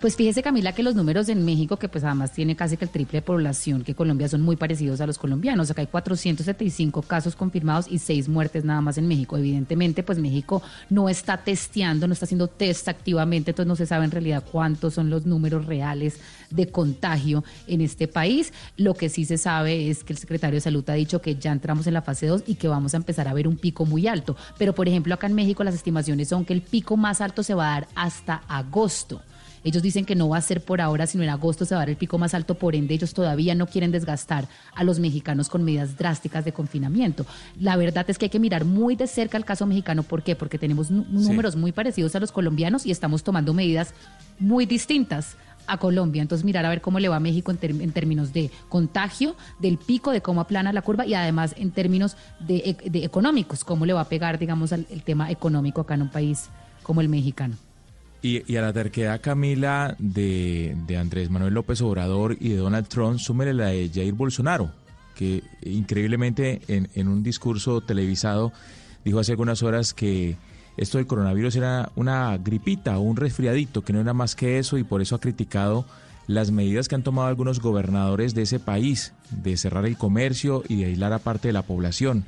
Pues 0.00 0.16
fíjese 0.16 0.42
Camila 0.42 0.72
que 0.72 0.82
los 0.82 0.94
números 0.94 1.28
en 1.28 1.44
México, 1.44 1.76
que 1.76 1.86
pues 1.86 2.04
además 2.04 2.32
tiene 2.32 2.56
casi 2.56 2.78
que 2.78 2.86
el 2.86 2.90
triple 2.90 3.18
de 3.18 3.22
población 3.22 3.84
que 3.84 3.94
Colombia, 3.94 4.30
son 4.30 4.40
muy 4.40 4.56
parecidos 4.56 5.02
a 5.02 5.06
los 5.06 5.18
colombianos. 5.18 5.70
Acá 5.70 5.82
hay 5.82 5.88
475 5.88 7.02
casos 7.02 7.36
confirmados 7.36 7.84
y 7.86 7.98
6 7.98 8.30
muertes 8.30 8.64
nada 8.64 8.80
más 8.80 8.96
en 8.96 9.06
México. 9.06 9.36
Evidentemente, 9.36 10.02
pues 10.02 10.18
México 10.18 10.62
no 10.88 11.10
está 11.10 11.36
testeando, 11.36 12.06
no 12.06 12.14
está 12.14 12.24
haciendo 12.24 12.48
test 12.48 12.88
activamente, 12.88 13.50
entonces 13.50 13.68
no 13.68 13.76
se 13.76 13.84
sabe 13.84 14.06
en 14.06 14.10
realidad 14.10 14.42
cuántos 14.50 14.94
son 14.94 15.10
los 15.10 15.26
números 15.26 15.66
reales 15.66 16.18
de 16.48 16.68
contagio 16.70 17.44
en 17.66 17.82
este 17.82 18.08
país. 18.08 18.54
Lo 18.78 18.94
que 18.94 19.10
sí 19.10 19.26
se 19.26 19.36
sabe 19.36 19.90
es 19.90 20.02
que 20.02 20.14
el 20.14 20.18
secretario 20.18 20.56
de 20.56 20.62
Salud 20.62 20.88
ha 20.88 20.94
dicho 20.94 21.20
que 21.20 21.34
ya 21.34 21.52
entramos 21.52 21.86
en 21.86 21.92
la 21.92 22.00
fase 22.00 22.26
2 22.26 22.44
y 22.46 22.54
que 22.54 22.68
vamos 22.68 22.94
a 22.94 22.96
empezar 22.96 23.28
a 23.28 23.34
ver 23.34 23.46
un 23.46 23.58
pico 23.58 23.84
muy 23.84 24.08
alto. 24.08 24.34
Pero, 24.56 24.74
por 24.74 24.88
ejemplo, 24.88 25.12
acá 25.12 25.26
en 25.26 25.34
México 25.34 25.62
las 25.62 25.74
estimaciones 25.74 26.28
son 26.28 26.46
que 26.46 26.54
el 26.54 26.62
pico 26.62 26.96
más 26.96 27.20
alto 27.20 27.42
se 27.42 27.52
va 27.52 27.68
a 27.68 27.80
dar 27.80 27.88
hasta 27.94 28.36
agosto. 28.48 29.20
Ellos 29.64 29.82
dicen 29.82 30.04
que 30.04 30.14
no 30.14 30.28
va 30.28 30.38
a 30.38 30.40
ser 30.40 30.62
por 30.62 30.80
ahora, 30.80 31.06
sino 31.06 31.22
en 31.22 31.30
agosto 31.30 31.64
se 31.64 31.74
va 31.74 31.80
a 31.80 31.82
dar 31.82 31.90
el 31.90 31.96
pico 31.96 32.16
más 32.18 32.32
alto, 32.34 32.54
por 32.54 32.74
ende 32.74 32.94
ellos 32.94 33.12
todavía 33.12 33.54
no 33.54 33.66
quieren 33.66 33.90
desgastar 33.92 34.48
a 34.74 34.84
los 34.84 34.98
mexicanos 34.98 35.48
con 35.48 35.62
medidas 35.64 35.96
drásticas 35.98 36.44
de 36.44 36.52
confinamiento. 36.52 37.26
La 37.58 37.76
verdad 37.76 38.04
es 38.08 38.16
que 38.18 38.26
hay 38.26 38.30
que 38.30 38.40
mirar 38.40 38.64
muy 38.64 38.96
de 38.96 39.06
cerca 39.06 39.36
el 39.36 39.44
caso 39.44 39.66
mexicano, 39.66 40.02
¿por 40.02 40.22
qué? 40.22 40.34
Porque 40.36 40.58
tenemos 40.58 40.90
números 40.90 41.56
muy 41.56 41.72
parecidos 41.72 42.14
a 42.16 42.20
los 42.20 42.32
colombianos 42.32 42.86
y 42.86 42.90
estamos 42.90 43.22
tomando 43.22 43.52
medidas 43.54 43.92
muy 44.38 44.64
distintas 44.66 45.36
a 45.66 45.76
Colombia. 45.76 46.22
Entonces 46.22 46.44
mirar 46.44 46.64
a 46.64 46.70
ver 46.70 46.80
cómo 46.80 46.98
le 46.98 47.08
va 47.08 47.16
a 47.16 47.20
México 47.20 47.52
en 47.52 47.92
términos 47.92 48.32
de 48.32 48.50
contagio, 48.70 49.36
del 49.60 49.76
pico, 49.78 50.10
de 50.10 50.22
cómo 50.22 50.40
aplana 50.40 50.72
la 50.72 50.82
curva 50.82 51.06
y 51.06 51.14
además 51.14 51.54
en 51.58 51.70
términos 51.70 52.16
de, 52.40 52.76
e- 52.82 52.90
de 52.90 53.04
económicos, 53.04 53.62
cómo 53.62 53.84
le 53.84 53.92
va 53.92 54.00
a 54.00 54.08
pegar, 54.08 54.38
digamos, 54.38 54.72
al 54.72 54.86
el 54.90 55.02
tema 55.02 55.30
económico 55.30 55.82
acá 55.82 55.94
en 55.94 56.02
un 56.02 56.08
país 56.08 56.48
como 56.82 57.02
el 57.02 57.08
mexicano. 57.10 57.56
Y, 58.22 58.56
a 58.56 58.60
la 58.60 58.72
terquedad, 58.72 59.20
Camila, 59.22 59.96
de, 59.98 60.76
de 60.86 60.96
Andrés 60.98 61.30
Manuel 61.30 61.54
López 61.54 61.80
Obrador 61.80 62.36
y 62.38 62.50
de 62.50 62.56
Donald 62.56 62.86
Trump, 62.86 63.18
súmele 63.18 63.54
la 63.54 63.68
de 63.68 63.90
Jair 63.92 64.12
Bolsonaro, 64.12 64.70
que 65.14 65.42
increíblemente 65.62 66.60
en, 66.68 66.90
en 66.94 67.08
un 67.08 67.22
discurso 67.22 67.80
televisado 67.80 68.52
dijo 69.04 69.20
hace 69.20 69.32
algunas 69.32 69.62
horas 69.62 69.94
que 69.94 70.36
esto 70.76 70.98
del 70.98 71.06
coronavirus 71.06 71.56
era 71.56 71.92
una 71.96 72.36
gripita 72.38 72.98
o 72.98 73.02
un 73.02 73.16
resfriadito, 73.16 73.82
que 73.82 73.92
no 73.92 74.00
era 74.00 74.12
más 74.12 74.34
que 74.34 74.58
eso 74.58 74.78
y 74.78 74.84
por 74.84 75.02
eso 75.02 75.14
ha 75.14 75.20
criticado 75.20 75.84
las 76.26 76.50
medidas 76.50 76.88
que 76.88 76.94
han 76.94 77.02
tomado 77.02 77.28
algunos 77.28 77.60
gobernadores 77.60 78.34
de 78.34 78.42
ese 78.42 78.60
país, 78.60 79.12
de 79.30 79.56
cerrar 79.56 79.84
el 79.84 79.96
comercio 79.96 80.62
y 80.68 80.76
de 80.76 80.86
aislar 80.86 81.12
a 81.12 81.18
parte 81.18 81.48
de 81.48 81.52
la 81.52 81.62
población. 81.62 82.24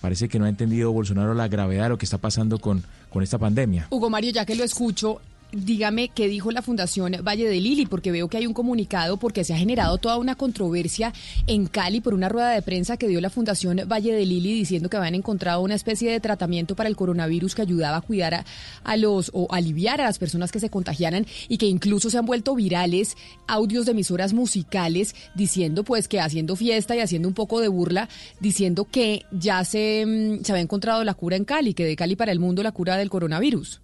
Parece 0.00 0.28
que 0.28 0.38
no 0.38 0.46
ha 0.46 0.48
entendido 0.48 0.90
Bolsonaro 0.90 1.34
la 1.34 1.48
gravedad 1.48 1.84
de 1.84 1.88
lo 1.90 1.98
que 1.98 2.06
está 2.06 2.18
pasando 2.18 2.58
con, 2.58 2.82
con 3.10 3.22
esta 3.22 3.38
pandemia. 3.38 3.88
Hugo 3.90 4.10
Mario, 4.10 4.32
ya 4.32 4.46
que 4.46 4.56
lo 4.56 4.64
escucho, 4.64 5.20
dígame 5.52 6.08
qué 6.08 6.28
dijo 6.28 6.50
la 6.50 6.62
Fundación 6.62 7.16
Valle 7.22 7.48
de 7.48 7.60
Lili, 7.60 7.86
porque 7.86 8.10
veo 8.10 8.28
que 8.28 8.38
hay 8.38 8.46
un 8.46 8.54
comunicado, 8.54 9.18
porque 9.18 9.44
se 9.44 9.54
ha 9.54 9.58
generado 9.58 9.98
toda 9.98 10.16
una 10.16 10.34
controversia 10.34 11.12
en 11.46 11.66
Cali 11.66 12.00
por 12.00 12.14
una 12.14 12.28
rueda 12.28 12.50
de 12.50 12.62
prensa 12.62 12.96
que 12.96 13.08
dio 13.08 13.20
la 13.20 13.30
Fundación 13.30 13.82
Valle 13.86 14.12
de 14.12 14.24
Lili 14.26 14.54
diciendo 14.54 14.88
que 14.88 14.96
habían 14.96 15.14
encontrado 15.14 15.60
una 15.60 15.74
especie 15.74 16.10
de 16.10 16.20
tratamiento 16.20 16.74
para 16.74 16.88
el 16.88 16.96
coronavirus 16.96 17.54
que 17.54 17.62
ayudaba 17.62 17.98
a 17.98 18.00
cuidar 18.00 18.44
a, 18.84 18.96
los 18.96 19.30
o 19.34 19.46
aliviar 19.52 20.00
a 20.00 20.04
las 20.04 20.18
personas 20.18 20.50
que 20.50 20.60
se 20.60 20.70
contagiaran 20.70 21.26
y 21.48 21.58
que 21.58 21.66
incluso 21.66 22.08
se 22.08 22.18
han 22.18 22.26
vuelto 22.26 22.54
virales 22.54 23.16
audios 23.46 23.84
de 23.84 23.92
emisoras 23.92 24.32
musicales 24.32 25.14
diciendo 25.34 25.84
pues 25.84 26.08
que 26.08 26.20
haciendo 26.20 26.56
fiesta 26.56 26.96
y 26.96 27.00
haciendo 27.00 27.28
un 27.28 27.34
poco 27.34 27.60
de 27.60 27.68
burla, 27.68 28.08
diciendo 28.40 28.86
que 28.90 29.24
ya 29.30 29.64
se, 29.64 30.04
mm, 30.06 30.44
se 30.44 30.52
había 30.52 30.62
encontrado 30.62 31.04
la 31.04 31.14
cura 31.14 31.36
en 31.36 31.44
Cali, 31.44 31.74
que 31.74 31.84
de 31.84 31.96
Cali 31.96 32.16
para 32.16 32.32
el 32.32 32.40
mundo 32.40 32.62
la 32.62 32.72
cura 32.72 32.96
del 32.96 33.10
coronavirus. 33.10 33.81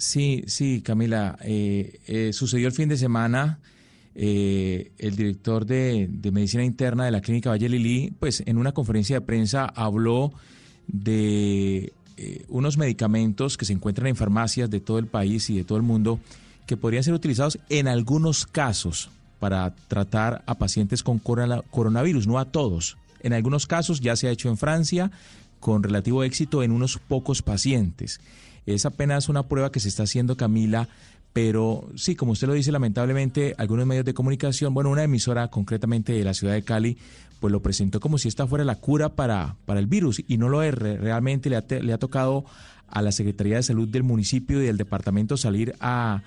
Sí, 0.00 0.44
sí, 0.46 0.80
Camila. 0.80 1.36
eh, 1.42 2.00
eh, 2.06 2.32
sucedió 2.32 2.66
el 2.68 2.72
fin 2.72 2.88
de 2.88 2.96
semana. 2.96 3.58
eh, 4.14 4.90
el 4.98 5.14
director 5.14 5.64
de, 5.64 6.08
medicina 6.32 6.64
interna 6.64 7.04
de 7.04 7.10
la 7.12 7.20
clínica 7.20 7.50
Valle 7.50 7.68
Lili, 7.68 8.12
pues 8.18 8.42
en 8.44 8.56
una 8.58 8.72
conferencia 8.72 9.16
de 9.16 9.20
prensa 9.24 9.66
habló 9.66 10.32
de 10.88 11.92
eh, 12.16 12.44
unos 12.48 12.76
medicamentos 12.76 13.56
que 13.56 13.64
se 13.64 13.72
encuentran 13.72 14.08
en 14.08 14.16
farmacias 14.16 14.68
de 14.68 14.80
todo 14.80 14.98
el 14.98 15.06
país 15.06 15.48
y 15.50 15.56
de 15.58 15.64
todo 15.64 15.78
el 15.78 15.84
mundo 15.84 16.18
que 16.66 16.76
podrían 16.76 17.04
ser 17.04 17.14
utilizados 17.14 17.58
en 17.68 17.86
algunos 17.86 18.46
casos 18.46 19.10
para 19.38 19.74
tratar 19.86 20.42
a 20.46 20.56
pacientes 20.58 21.02
con 21.04 21.18
corona- 21.18 21.62
coronavirus, 21.70 22.26
no 22.26 22.38
a 22.38 22.46
todos. 22.46 22.96
En 23.20 23.32
algunos 23.32 23.66
casos 23.66 24.00
ya 24.00 24.16
se 24.16 24.26
ha 24.26 24.32
hecho 24.32 24.48
en 24.48 24.56
Francia 24.56 25.10
con 25.60 25.82
relativo 25.84 26.24
éxito 26.24 26.62
en 26.64 26.72
unos 26.72 26.98
pocos 26.98 27.42
pacientes. 27.42 28.20
Es 28.74 28.86
apenas 28.86 29.28
una 29.28 29.44
prueba 29.48 29.70
que 29.72 29.80
se 29.80 29.88
está 29.88 30.04
haciendo, 30.04 30.36
Camila, 30.36 30.88
pero 31.32 31.88
sí, 31.94 32.16
como 32.16 32.32
usted 32.32 32.46
lo 32.48 32.54
dice, 32.54 32.72
lamentablemente 32.72 33.54
algunos 33.58 33.86
medios 33.86 34.04
de 34.04 34.14
comunicación, 34.14 34.74
bueno, 34.74 34.90
una 34.90 35.04
emisora 35.04 35.48
concretamente 35.48 36.12
de 36.12 36.24
la 36.24 36.34
ciudad 36.34 36.54
de 36.54 36.62
Cali, 36.62 36.98
pues 37.38 37.52
lo 37.52 37.62
presentó 37.62 38.00
como 38.00 38.18
si 38.18 38.28
esta 38.28 38.46
fuera 38.46 38.64
la 38.64 38.74
cura 38.74 39.10
para, 39.10 39.56
para 39.64 39.80
el 39.80 39.86
virus 39.86 40.22
y 40.26 40.36
no 40.38 40.48
lo 40.48 40.62
es. 40.62 40.74
Re- 40.74 40.96
Realmente 40.98 41.48
le 41.48 41.56
ha, 41.56 41.64
le 41.80 41.92
ha 41.92 41.98
tocado 41.98 42.44
a 42.88 43.00
la 43.00 43.12
Secretaría 43.12 43.56
de 43.56 43.62
Salud 43.62 43.88
del 43.88 44.02
municipio 44.02 44.60
y 44.60 44.66
del 44.66 44.76
departamento 44.76 45.36
salir 45.36 45.74
a, 45.80 46.22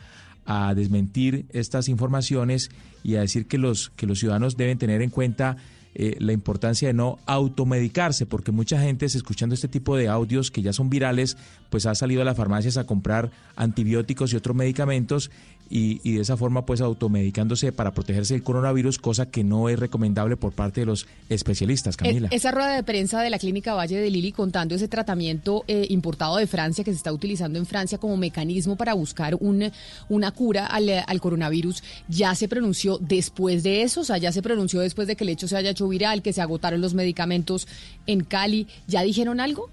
a 0.46 0.74
desmentir 0.74 1.46
estas 1.52 1.90
informaciones 1.90 2.70
y 3.04 3.16
a 3.16 3.22
decir 3.22 3.46
que 3.48 3.58
los, 3.58 3.90
que 3.98 4.08
los 4.08 4.20
ciudadanos 4.20 4.56
deben 4.56 4.78
tener 4.78 5.02
en 5.02 5.10
cuenta 5.10 5.58
eh, 5.96 6.16
la 6.20 6.34
importancia 6.34 6.88
de 6.88 6.94
no 6.94 7.20
automedicarse, 7.26 8.26
porque 8.26 8.52
mucha 8.52 8.80
gente, 8.82 9.06
es 9.06 9.16
escuchando 9.16 9.54
este 9.54 9.68
tipo 9.68 9.96
de 9.96 10.08
audios 10.08 10.50
que 10.50 10.62
ya 10.62 10.74
son 10.74 10.90
virales, 10.90 11.38
pues 11.70 11.86
ha 11.86 11.96
salido 11.96 12.22
a 12.22 12.26
las 12.26 12.38
farmacias 12.38 12.78
a 12.78 12.86
comprar 12.86 13.32
antibióticos 13.56 14.34
y 14.34 14.36
otros 14.36 14.56
medicamentos 14.56 15.30
y, 15.70 16.00
y 16.04 16.14
de 16.16 16.22
esa 16.22 16.38
forma 16.38 16.66
pues 16.66 16.82
automedicándose 16.82 17.72
para 17.72 17.92
protegerse 17.94 18.34
del 18.36 18.44
coronavirus, 18.44 19.00
cosa 19.00 19.26
que 19.32 19.44
no 19.44 19.70
es 19.70 19.80
recomendable 19.80 20.38
por 20.38 20.54
parte 20.54 20.82
de 20.82 20.86
los 20.86 21.08
especialistas, 21.30 21.98
Camila. 21.98 22.28
Es- 22.32 22.38
esa 22.44 22.52
rueda 22.52 22.76
de 22.76 22.84
prensa 22.84 23.22
de 23.22 23.30
la 23.30 23.40
clínica 23.40 23.74
Valle 23.74 23.98
de 24.00 24.10
Lili 24.12 24.32
contando 24.32 24.76
ese 24.76 24.88
tratamiento 24.88 25.64
eh, 25.68 25.88
importado 25.90 26.38
de 26.38 26.46
Francia 26.48 26.84
que 26.84 26.92
se 26.92 26.98
está 26.98 27.12
utilizando 27.12 27.58
en 27.58 27.66
Francia 27.66 27.98
como 27.98 28.18
mecanismo 28.18 28.76
para 28.76 28.94
buscar 28.94 29.36
un, 29.40 29.72
una 30.10 30.32
cura 30.32 30.66
al, 30.68 30.90
al 31.08 31.22
coronavirus, 31.22 31.84
¿ya 32.08 32.36
se 32.36 32.48
pronunció 32.48 32.98
después 33.00 33.64
de 33.64 33.82
eso? 33.82 34.02
O 34.02 34.04
sea, 34.04 34.18
ya 34.18 34.32
se 34.32 34.42
pronunció 34.42 34.80
después 34.82 35.08
de 35.08 35.16
que 35.16 35.24
el 35.24 35.30
hecho 35.32 35.48
se 35.48 35.58
haya 35.58 35.72
hecho 35.72 35.88
viral, 35.88 36.22
que 36.22 36.34
se 36.34 36.42
agotaron 36.42 36.82
los 36.82 36.94
medicamentos 36.94 37.68
en 38.06 38.24
Cali. 38.24 38.68
¿Ya 38.88 39.02
dijeron 39.02 39.40
algo? 39.40 39.70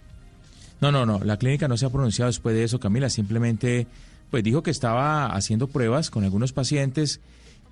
No, 0.80 0.90
no, 0.90 1.04
no, 1.04 1.18
la 1.23 1.37
clínica 1.37 1.68
no 1.68 1.76
se 1.76 1.85
ha 1.85 1.90
pronunciado 1.90 2.30
después 2.30 2.54
de 2.54 2.64
eso, 2.64 2.80
Camila, 2.80 3.11
simplemente 3.11 3.87
pues 4.30 4.44
dijo 4.44 4.62
que 4.62 4.70
estaba 4.70 5.26
haciendo 5.26 5.66
pruebas 5.68 6.10
con 6.10 6.25
algunos 6.25 6.52
pacientes 6.52 7.20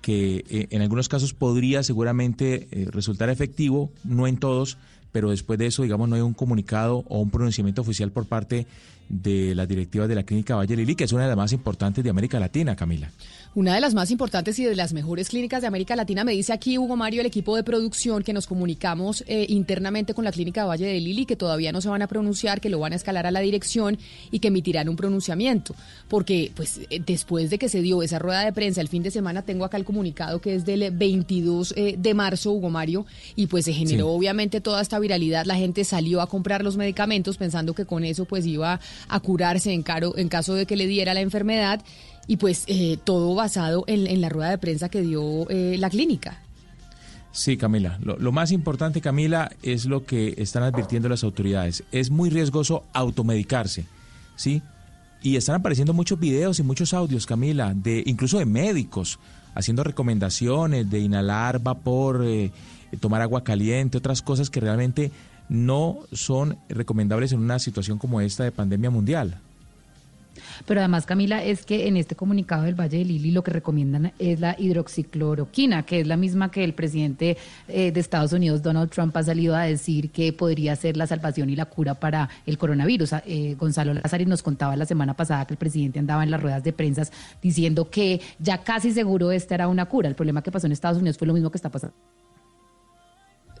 que 0.01 0.45
eh, 0.49 0.67
en 0.71 0.81
algunos 0.81 1.09
casos 1.09 1.33
podría 1.33 1.83
seguramente 1.83 2.67
eh, 2.71 2.87
resultar 2.89 3.29
efectivo, 3.29 3.91
no 4.03 4.27
en 4.27 4.37
todos, 4.37 4.77
pero 5.11 5.31
después 5.31 5.57
de 5.59 5.67
eso, 5.67 5.83
digamos, 5.83 6.07
no 6.07 6.15
hay 6.15 6.21
un 6.21 6.33
comunicado 6.33 7.03
o 7.07 7.19
un 7.19 7.31
pronunciamiento 7.31 7.81
oficial 7.81 8.11
por 8.11 8.25
parte 8.25 8.67
de 9.09 9.55
las 9.55 9.67
directivas 9.67 10.07
de 10.07 10.15
la 10.15 10.23
clínica 10.23 10.55
Valle 10.55 10.75
Lili, 10.75 10.95
que 10.95 11.03
es 11.03 11.11
una 11.11 11.23
de 11.23 11.29
las 11.29 11.37
más 11.37 11.51
importantes 11.51 12.03
de 12.03 12.09
América 12.09 12.39
Latina, 12.39 12.75
Camila. 12.75 13.11
Una 13.55 13.73
de 13.73 13.81
las 13.81 13.95
más 13.95 14.11
importantes 14.11 14.59
y 14.59 14.63
de 14.63 14.75
las 14.75 14.93
mejores 14.93 15.27
clínicas 15.27 15.61
de 15.61 15.67
América 15.67 15.95
Latina, 15.95 16.23
me 16.23 16.33
dice 16.33 16.53
aquí 16.53 16.77
Hugo 16.77 16.95
Mario, 16.95 17.21
el 17.21 17.27
equipo 17.27 17.55
de 17.55 17.63
producción, 17.63 18.21
que 18.21 18.31
nos 18.31 18.45
comunicamos 18.45 19.23
eh, 19.27 19.47
internamente 19.49 20.13
con 20.13 20.23
la 20.23 20.31
clínica 20.31 20.65
Valle 20.65 20.85
de 20.85 20.99
Lili, 20.99 21.25
que 21.25 21.35
todavía 21.35 21.71
no 21.71 21.81
se 21.81 21.89
van 21.89 22.03
a 22.03 22.07
pronunciar, 22.07 22.61
que 22.61 22.69
lo 22.69 22.77
van 22.79 22.93
a 22.93 22.95
escalar 22.95 23.25
a 23.25 23.31
la 23.31 23.39
dirección 23.39 23.97
y 24.29 24.37
que 24.37 24.49
emitirán 24.49 24.87
un 24.87 24.95
pronunciamiento. 24.95 25.73
Porque, 26.07 26.51
pues, 26.55 26.79
eh, 26.91 27.01
después 27.03 27.49
de 27.49 27.57
que 27.57 27.69
se 27.69 27.81
dio 27.81 28.03
esa 28.03 28.19
rueda 28.19 28.45
de 28.45 28.53
prensa 28.53 28.81
el 28.81 28.87
fin 28.87 29.01
de 29.01 29.09
semana, 29.09 29.41
tengo 29.41 29.65
acá 29.65 29.77
el 29.77 29.83
comunicado 29.83 30.39
que 30.39 30.53
es 30.53 30.63
del 30.63 30.91
22 30.91 31.73
eh, 31.75 31.95
de 31.97 32.13
marzo, 32.13 32.51
Hugo 32.51 32.69
Mario, 32.69 33.07
y 33.35 33.47
pues 33.47 33.65
se 33.65 33.73
generó 33.73 34.05
Sí. 34.05 34.15
obviamente 34.15 34.61
toda 34.61 34.79
esta 34.79 34.99
viralidad. 34.99 35.45
La 35.45 35.55
gente 35.55 35.83
salió 35.85 36.21
a 36.21 36.27
comprar 36.27 36.63
los 36.63 36.77
medicamentos 36.77 37.37
pensando 37.37 37.73
que 37.73 37.85
con 37.85 38.03
eso, 38.03 38.25
pues, 38.25 38.45
iba 38.45 38.79
a 39.07 39.19
curarse 39.21 39.73
en, 39.73 39.81
caro, 39.81 40.15
en 40.17 40.29
caso 40.29 40.53
de 40.53 40.67
que 40.67 40.75
le 40.75 40.85
diera 40.85 41.15
la 41.15 41.21
enfermedad. 41.21 41.81
Y 42.29 42.37
pues 42.37 42.63
eh, 42.67 42.99
todo 43.03 43.33
basado 43.33 43.83
en, 43.87 44.21
la 44.21 44.29
rueda 44.29 44.51
de 44.51 44.59
prensa 44.59 44.87
que 44.87 45.01
dio 45.01 45.49
eh, 45.49 45.77
la 45.79 45.89
clínica. 45.89 46.37
Sí, 47.31 47.57
Camila. 47.57 47.97
Lo, 48.03 48.19
lo 48.19 48.31
más 48.31 48.51
importante, 48.51 49.01
Camila, 49.01 49.51
es 49.63 49.85
lo 49.85 50.05
que 50.05 50.35
están 50.37 50.61
advirtiendo 50.61 51.09
las 51.09 51.23
autoridades. 51.23 51.83
Es 51.91 52.11
muy 52.11 52.29
riesgoso 52.29 52.83
automedicarse, 52.93 53.87
¿sí? 54.35 54.61
Y 55.23 55.37
están 55.37 55.55
apareciendo 55.55 55.91
muchos 55.91 56.19
videos 56.19 56.59
y 56.59 56.63
muchos 56.63 56.93
audios, 56.93 57.25
Camila, 57.25 57.73
de 57.73 58.03
incluso 58.05 58.37
de 58.37 58.45
médicos 58.45 59.17
haciendo 59.55 59.83
recomendaciones 59.83 60.87
de 60.87 60.99
inhalar 60.99 61.57
vapor, 61.57 62.23
eh, 62.27 62.51
tomar 62.99 63.23
agua 63.23 63.43
caliente, 63.43 63.97
otras 63.97 64.21
cosas 64.21 64.51
que 64.51 64.59
realmente 64.59 65.11
no 65.49 65.97
son 66.13 66.59
recomendables 66.69 67.31
en 67.31 67.39
una 67.39 67.57
situación 67.57 67.97
como 67.97 68.21
esta 68.21 68.43
de 68.43 68.51
pandemia 68.51 68.91
mundial. 68.91 69.39
Pero 70.65 70.81
además, 70.81 71.05
Camila, 71.05 71.43
es 71.43 71.65
que 71.65 71.87
en 71.87 71.97
este 71.97 72.15
comunicado 72.15 72.63
del 72.63 72.79
Valle 72.79 72.97
de 72.97 73.05
Lili 73.05 73.31
lo 73.31 73.43
que 73.43 73.51
recomiendan 73.51 74.13
es 74.19 74.39
la 74.39 74.55
hidroxicloroquina, 74.57 75.83
que 75.83 76.01
es 76.01 76.07
la 76.07 76.17
misma 76.17 76.51
que 76.51 76.63
el 76.63 76.73
presidente 76.73 77.37
eh, 77.67 77.91
de 77.91 77.99
Estados 77.99 78.33
Unidos, 78.33 78.61
Donald 78.61 78.89
Trump, 78.89 79.15
ha 79.17 79.23
salido 79.23 79.55
a 79.55 79.63
decir 79.63 80.11
que 80.11 80.33
podría 80.33 80.75
ser 80.75 80.97
la 80.97 81.07
salvación 81.07 81.49
y 81.49 81.55
la 81.55 81.65
cura 81.65 81.95
para 81.95 82.29
el 82.45 82.57
coronavirus. 82.57 83.13
Eh, 83.25 83.55
Gonzalo 83.57 83.93
Lázaro 83.93 84.25
nos 84.25 84.43
contaba 84.43 84.75
la 84.75 84.85
semana 84.85 85.13
pasada 85.15 85.45
que 85.45 85.53
el 85.53 85.57
presidente 85.57 85.99
andaba 85.99 86.23
en 86.23 86.31
las 86.31 86.41
ruedas 86.41 86.63
de 86.63 86.73
prensa 86.73 87.03
diciendo 87.41 87.89
que 87.89 88.21
ya 88.39 88.59
casi 88.59 88.91
seguro 88.91 89.31
esta 89.31 89.55
era 89.55 89.67
una 89.67 89.85
cura. 89.85 90.09
El 90.09 90.15
problema 90.15 90.41
que 90.41 90.51
pasó 90.51 90.67
en 90.67 90.73
Estados 90.73 90.97
Unidos 90.97 91.17
fue 91.17 91.27
lo 91.27 91.33
mismo 91.33 91.49
que 91.49 91.57
está 91.57 91.69
pasando 91.69 91.95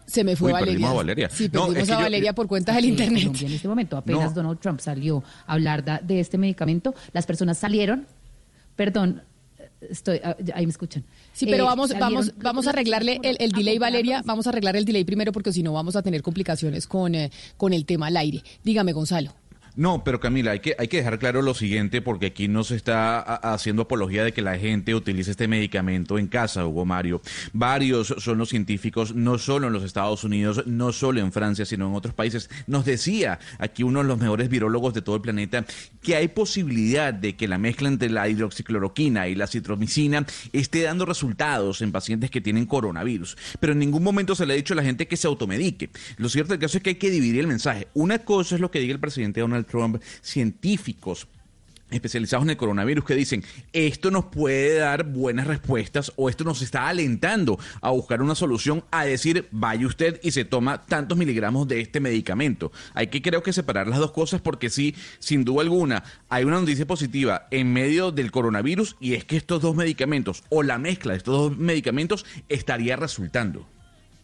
se 0.09 0.23
me 0.23 0.35
fue 0.35 0.51
Valeria. 0.51 0.91
Valeria. 0.91 1.29
Sí, 1.29 1.49
perdimos 1.49 1.89
a 1.89 1.99
Valeria 1.99 2.33
por 2.33 2.47
cuenta 2.47 2.73
del 2.73 2.85
internet. 2.85 3.41
En 3.41 3.51
este 3.51 3.67
momento, 3.67 3.97
apenas 3.97 4.33
Donald 4.33 4.59
Trump 4.59 4.79
salió 4.79 5.23
a 5.45 5.53
hablar 5.53 6.01
de 6.03 6.19
este 6.19 6.37
medicamento, 6.37 6.95
las 7.13 7.25
personas 7.25 7.57
salieron, 7.57 8.05
perdón, 8.75 9.21
estoy 9.81 10.19
ah, 10.23 10.35
ahí 10.53 10.65
me 10.65 10.71
escuchan. 10.71 11.03
Sí, 11.33 11.45
pero 11.45 11.63
eh, 11.63 11.67
vamos 11.67 11.93
vamos 11.97 12.33
vamos 12.37 12.67
a 12.67 12.71
arreglarle 12.71 13.19
el, 13.23 13.51
delay 13.51 13.77
Valeria, 13.77 14.21
vamos 14.25 14.47
a 14.47 14.49
arreglar 14.49 14.75
el 14.75 14.85
delay 14.85 15.03
primero 15.03 15.31
porque 15.31 15.53
si 15.53 15.63
no 15.63 15.73
vamos 15.73 15.95
a 15.95 16.01
tener 16.01 16.21
complicaciones 16.21 16.87
con 16.87 17.15
eh, 17.15 17.31
con 17.57 17.73
el 17.73 17.85
tema 17.85 18.07
al 18.07 18.17
aire. 18.17 18.43
Dígame, 18.63 18.93
Gonzalo. 18.93 19.33
No, 19.79 20.03
pero 20.03 20.19
Camila, 20.19 20.51
hay 20.51 20.59
que, 20.59 20.75
hay 20.77 20.89
que 20.89 20.97
dejar 20.97 21.19
claro 21.19 21.41
lo 21.41 21.53
siguiente 21.53 22.01
porque 22.01 22.25
aquí 22.25 22.49
no 22.49 22.65
se 22.65 22.75
está 22.75 23.21
haciendo 23.21 23.83
apología 23.83 24.25
de 24.25 24.33
que 24.33 24.41
la 24.41 24.57
gente 24.57 24.93
utilice 24.93 25.31
este 25.31 25.47
medicamento 25.47 26.19
en 26.19 26.27
casa, 26.27 26.67
Hugo 26.67 26.83
Mario. 26.83 27.21
Varios 27.53 28.13
son 28.17 28.39
los 28.39 28.49
científicos, 28.49 29.15
no 29.15 29.37
solo 29.37 29.67
en 29.67 29.73
los 29.73 29.85
Estados 29.85 30.25
Unidos, 30.25 30.63
no 30.67 30.91
solo 30.91 31.21
en 31.21 31.31
Francia, 31.31 31.65
sino 31.65 31.87
en 31.87 31.95
otros 31.95 32.13
países. 32.13 32.49
Nos 32.67 32.83
decía 32.83 33.39
aquí 33.57 33.83
uno 33.83 34.01
de 34.01 34.09
los 34.09 34.19
mejores 34.19 34.49
virólogos 34.49 34.93
de 34.93 35.01
todo 35.01 35.15
el 35.15 35.21
planeta 35.21 35.65
que 36.01 36.17
hay 36.17 36.27
posibilidad 36.27 37.13
de 37.13 37.37
que 37.37 37.47
la 37.47 37.57
mezcla 37.57 37.87
entre 37.87 38.09
la 38.09 38.27
hidroxicloroquina 38.27 39.29
y 39.29 39.35
la 39.35 39.47
citromicina 39.47 40.25
esté 40.51 40.81
dando 40.81 41.05
resultados 41.05 41.81
en 41.81 41.93
pacientes 41.93 42.29
que 42.29 42.41
tienen 42.41 42.65
coronavirus. 42.65 43.37
Pero 43.61 43.71
en 43.71 43.79
ningún 43.79 44.03
momento 44.03 44.35
se 44.35 44.45
le 44.45 44.55
ha 44.55 44.57
dicho 44.57 44.73
a 44.73 44.75
la 44.75 44.83
gente 44.83 45.07
que 45.07 45.15
se 45.15 45.27
automedique. 45.27 45.89
Lo 46.17 46.27
cierto 46.27 46.51
del 46.51 46.59
caso 46.59 46.75
es 46.75 46.83
que 46.83 46.89
hay 46.89 46.95
que 46.95 47.09
dividir 47.09 47.39
el 47.39 47.47
mensaje. 47.47 47.87
Una 47.93 48.19
cosa 48.19 48.55
es 48.55 48.61
lo 48.61 48.71
que 48.71 48.81
diga 48.81 48.91
el 48.91 48.99
presidente 48.99 49.39
Donald 49.39 49.68
Científicos 50.21 51.27
especializados 51.91 52.43
en 52.43 52.51
el 52.51 52.57
coronavirus 52.57 53.05
que 53.05 53.15
dicen 53.15 53.43
esto 53.73 54.11
nos 54.11 54.25
puede 54.25 54.75
dar 54.75 55.05
buenas 55.05 55.47
respuestas 55.47 56.11
o 56.15 56.29
esto 56.29 56.43
nos 56.43 56.61
está 56.61 56.87
alentando 56.87 57.59
a 57.81 57.91
buscar 57.91 58.21
una 58.21 58.35
solución 58.35 58.83
a 58.91 59.05
decir 59.05 59.47
vaya 59.51 59.87
usted 59.87 60.19
y 60.23 60.31
se 60.31 60.45
toma 60.45 60.85
tantos 60.85 61.17
miligramos 61.17 61.67
de 61.67 61.81
este 61.81 61.99
medicamento. 61.99 62.71
Hay 62.93 63.07
que 63.07 63.21
creo 63.21 63.43
que 63.43 63.53
separar 63.53 63.87
las 63.87 63.99
dos 63.99 64.11
cosas 64.11 64.41
porque 64.41 64.69
sí, 64.69 64.95
sin 65.19 65.43
duda 65.43 65.61
alguna, 65.61 66.03
hay 66.29 66.43
una 66.43 66.59
noticia 66.59 66.85
positiva 66.85 67.47
en 67.51 67.73
medio 67.73 68.11
del 68.11 68.31
coronavirus 68.31 68.95
y 68.99 69.13
es 69.13 69.25
que 69.25 69.37
estos 69.37 69.61
dos 69.61 69.75
medicamentos 69.75 70.43
o 70.49 70.63
la 70.63 70.77
mezcla 70.77 71.13
de 71.13 71.17
estos 71.17 71.35
dos 71.35 71.57
medicamentos 71.57 72.25
estaría 72.49 72.95
resultando. 72.95 73.65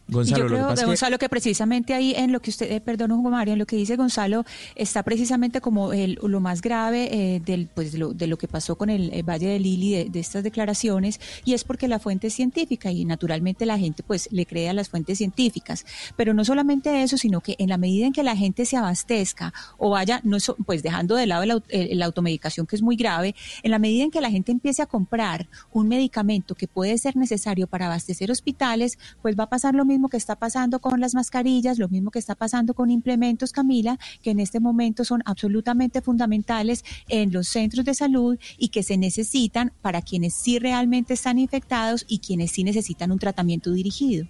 Gonzalo, 0.08 0.44
yo 0.44 0.46
creo, 0.46 0.74
que 0.74 0.84
Gonzalo, 0.84 1.18
que... 1.18 1.28
precisamente 1.28 1.92
ahí 1.92 2.14
en 2.16 2.30
lo 2.30 2.40
que 2.40 2.50
usted, 2.50 2.70
eh, 2.70 2.80
perdón, 2.80 3.10
Hugo 3.10 3.30
Mario, 3.30 3.54
en 3.54 3.58
lo 3.58 3.66
que 3.66 3.76
dice 3.76 3.96
Gonzalo, 3.96 4.44
está 4.76 5.02
precisamente 5.02 5.60
como 5.60 5.92
el, 5.92 6.18
lo 6.22 6.40
más 6.40 6.62
grave 6.62 7.08
eh, 7.10 7.40
del, 7.44 7.66
pues, 7.66 7.92
de, 7.92 8.26
lo, 8.26 8.38
que 8.38 8.46
pasó 8.46 8.76
con 8.76 8.88
el, 8.88 9.10
Valle 9.24 9.48
de 9.48 9.58
Lili, 9.58 10.08
de, 10.08 10.20
estas 10.20 10.44
declaraciones, 10.44 11.20
y 11.44 11.54
es 11.54 11.64
porque 11.64 11.88
la 11.88 11.98
fuente 11.98 12.28
es 12.28 12.34
científica 12.34 12.92
y 12.92 13.04
naturalmente 13.04 13.66
la 13.66 13.78
gente 13.78 14.04
pues 14.04 14.28
le 14.30 14.46
cree 14.46 14.68
a 14.68 14.72
las 14.72 14.88
fuentes 14.88 15.18
científicas. 15.18 15.84
Pero 16.16 16.34
no 16.34 16.44
solamente 16.44 17.02
eso, 17.02 17.16
sino 17.16 17.40
que 17.40 17.56
en 17.58 17.68
la 17.68 17.76
medida 17.76 18.06
en 18.06 18.12
que 18.12 18.22
la 18.22 18.36
gente 18.36 18.64
se 18.64 18.76
abastezca 18.76 19.52
o 19.76 19.90
vaya, 19.90 20.20
no 20.22 20.36
pues 20.64 20.84
dejando 20.84 21.16
de 21.16 21.26
lado 21.26 21.44
la 21.44 22.04
automedicación 22.04 22.66
que 22.66 22.76
es 22.76 22.82
muy 22.82 22.94
grave, 22.94 23.34
en 23.64 23.72
la 23.72 23.80
medida 23.80 24.04
en 24.04 24.10
que 24.12 24.20
la 24.20 24.30
gente 24.30 24.52
empiece 24.52 24.82
a 24.82 24.86
comprar 24.86 25.48
un 25.72 25.88
medicamento 25.88 26.54
que 26.54 26.68
puede 26.68 26.96
ser 26.98 27.16
necesario 27.16 27.66
para 27.66 27.86
abastecer 27.86 28.30
hospitales, 28.30 28.98
pues 29.22 29.36
va 29.36 29.44
a 29.44 29.48
pasar 29.48 29.74
lo 29.74 29.84
mismo 29.84 29.95
mismo 29.96 30.08
que 30.10 30.18
está 30.18 30.36
pasando 30.36 30.78
con 30.78 31.00
las 31.00 31.14
mascarillas, 31.14 31.78
lo 31.78 31.88
mismo 31.88 32.10
que 32.10 32.18
está 32.18 32.34
pasando 32.34 32.74
con 32.74 32.90
implementos, 32.90 33.52
Camila, 33.52 33.98
que 34.22 34.30
en 34.30 34.40
este 34.40 34.60
momento 34.60 35.04
son 35.04 35.22
absolutamente 35.24 36.02
fundamentales 36.02 36.84
en 37.08 37.32
los 37.32 37.48
centros 37.48 37.86
de 37.86 37.94
salud 37.94 38.38
y 38.58 38.68
que 38.68 38.82
se 38.82 38.98
necesitan 38.98 39.72
para 39.80 40.02
quienes 40.02 40.34
sí 40.34 40.58
realmente 40.58 41.14
están 41.14 41.38
infectados 41.38 42.04
y 42.08 42.18
quienes 42.18 42.52
sí 42.52 42.62
necesitan 42.62 43.10
un 43.10 43.18
tratamiento 43.18 43.72
dirigido. 43.72 44.26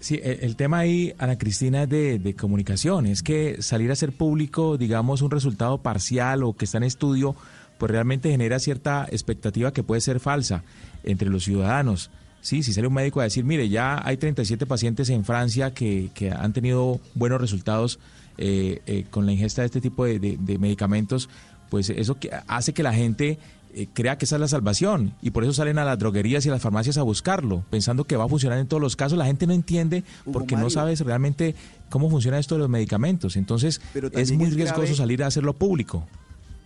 Sí, 0.00 0.20
el, 0.22 0.56
tema 0.56 0.80
ahí, 0.80 1.14
Ana 1.18 1.38
Cristina, 1.38 1.84
es 1.84 1.88
de, 1.88 2.18
de, 2.18 2.34
comunicación. 2.34 3.06
Es 3.06 3.22
que 3.22 3.62
salir 3.62 3.90
a 3.90 3.94
hacer 3.94 4.12
público, 4.12 4.76
digamos, 4.76 5.22
un 5.22 5.30
resultado 5.30 5.78
parcial 5.78 6.42
o 6.42 6.52
que 6.52 6.64
está 6.64 6.78
en 6.78 6.84
estudio, 6.84 7.34
pues 7.78 7.90
realmente 7.90 8.30
genera 8.30 8.58
cierta 8.58 9.06
expectativa 9.10 9.72
que 9.72 9.82
puede 9.82 10.00
ser 10.00 10.20
falsa 10.20 10.64
entre 11.04 11.30
los 11.30 11.44
ciudadanos. 11.44 12.10
Sí, 12.46 12.62
si 12.62 12.72
sale 12.72 12.86
un 12.86 12.94
médico 12.94 13.18
a 13.18 13.24
decir, 13.24 13.44
mire, 13.44 13.68
ya 13.68 14.00
hay 14.06 14.18
37 14.18 14.66
pacientes 14.66 15.10
en 15.10 15.24
Francia 15.24 15.74
que, 15.74 16.10
que 16.14 16.30
han 16.30 16.52
tenido 16.52 17.00
buenos 17.16 17.40
resultados 17.40 17.98
eh, 18.38 18.82
eh, 18.86 19.04
con 19.10 19.26
la 19.26 19.32
ingesta 19.32 19.62
de 19.62 19.66
este 19.66 19.80
tipo 19.80 20.04
de, 20.04 20.38
medicamentos, 20.60 21.28
pues 21.70 21.90
eso 21.90 22.20
que 22.20 22.30
hace 22.46 22.72
que 22.72 22.84
la 22.84 22.94
gente 22.94 23.40
eh, 23.74 23.88
crea 23.92 24.16
que 24.16 24.26
esa 24.26 24.36
es 24.36 24.40
la 24.40 24.46
salvación 24.46 25.12
y 25.22 25.32
por 25.32 25.42
eso 25.42 25.54
salen 25.54 25.76
a 25.78 25.84
las 25.84 25.98
droguerías 25.98 26.46
y 26.46 26.48
a 26.48 26.52
las 26.52 26.62
farmacias 26.62 26.98
a 26.98 27.02
buscarlo, 27.02 27.64
pensando 27.68 28.04
que 28.04 28.16
va 28.16 28.26
a 28.26 28.28
funcionar 28.28 28.60
en 28.60 28.68
todos 28.68 28.80
los 28.80 28.94
casos. 28.94 29.18
La 29.18 29.26
gente 29.26 29.48
no 29.48 29.52
entiende 29.52 30.04
porque 30.32 30.54
no 30.54 30.70
sabe 30.70 30.94
realmente 30.94 31.56
cómo 31.90 32.08
funciona 32.08 32.38
esto 32.38 32.54
de 32.54 32.60
los 32.60 32.70
medicamentos. 32.70 33.34
Entonces 33.34 33.80
es 34.12 34.30
muy 34.30 34.50
riesgoso 34.50 34.94
salir 34.94 35.24
a 35.24 35.26
hacerlo 35.26 35.52
público. 35.52 36.06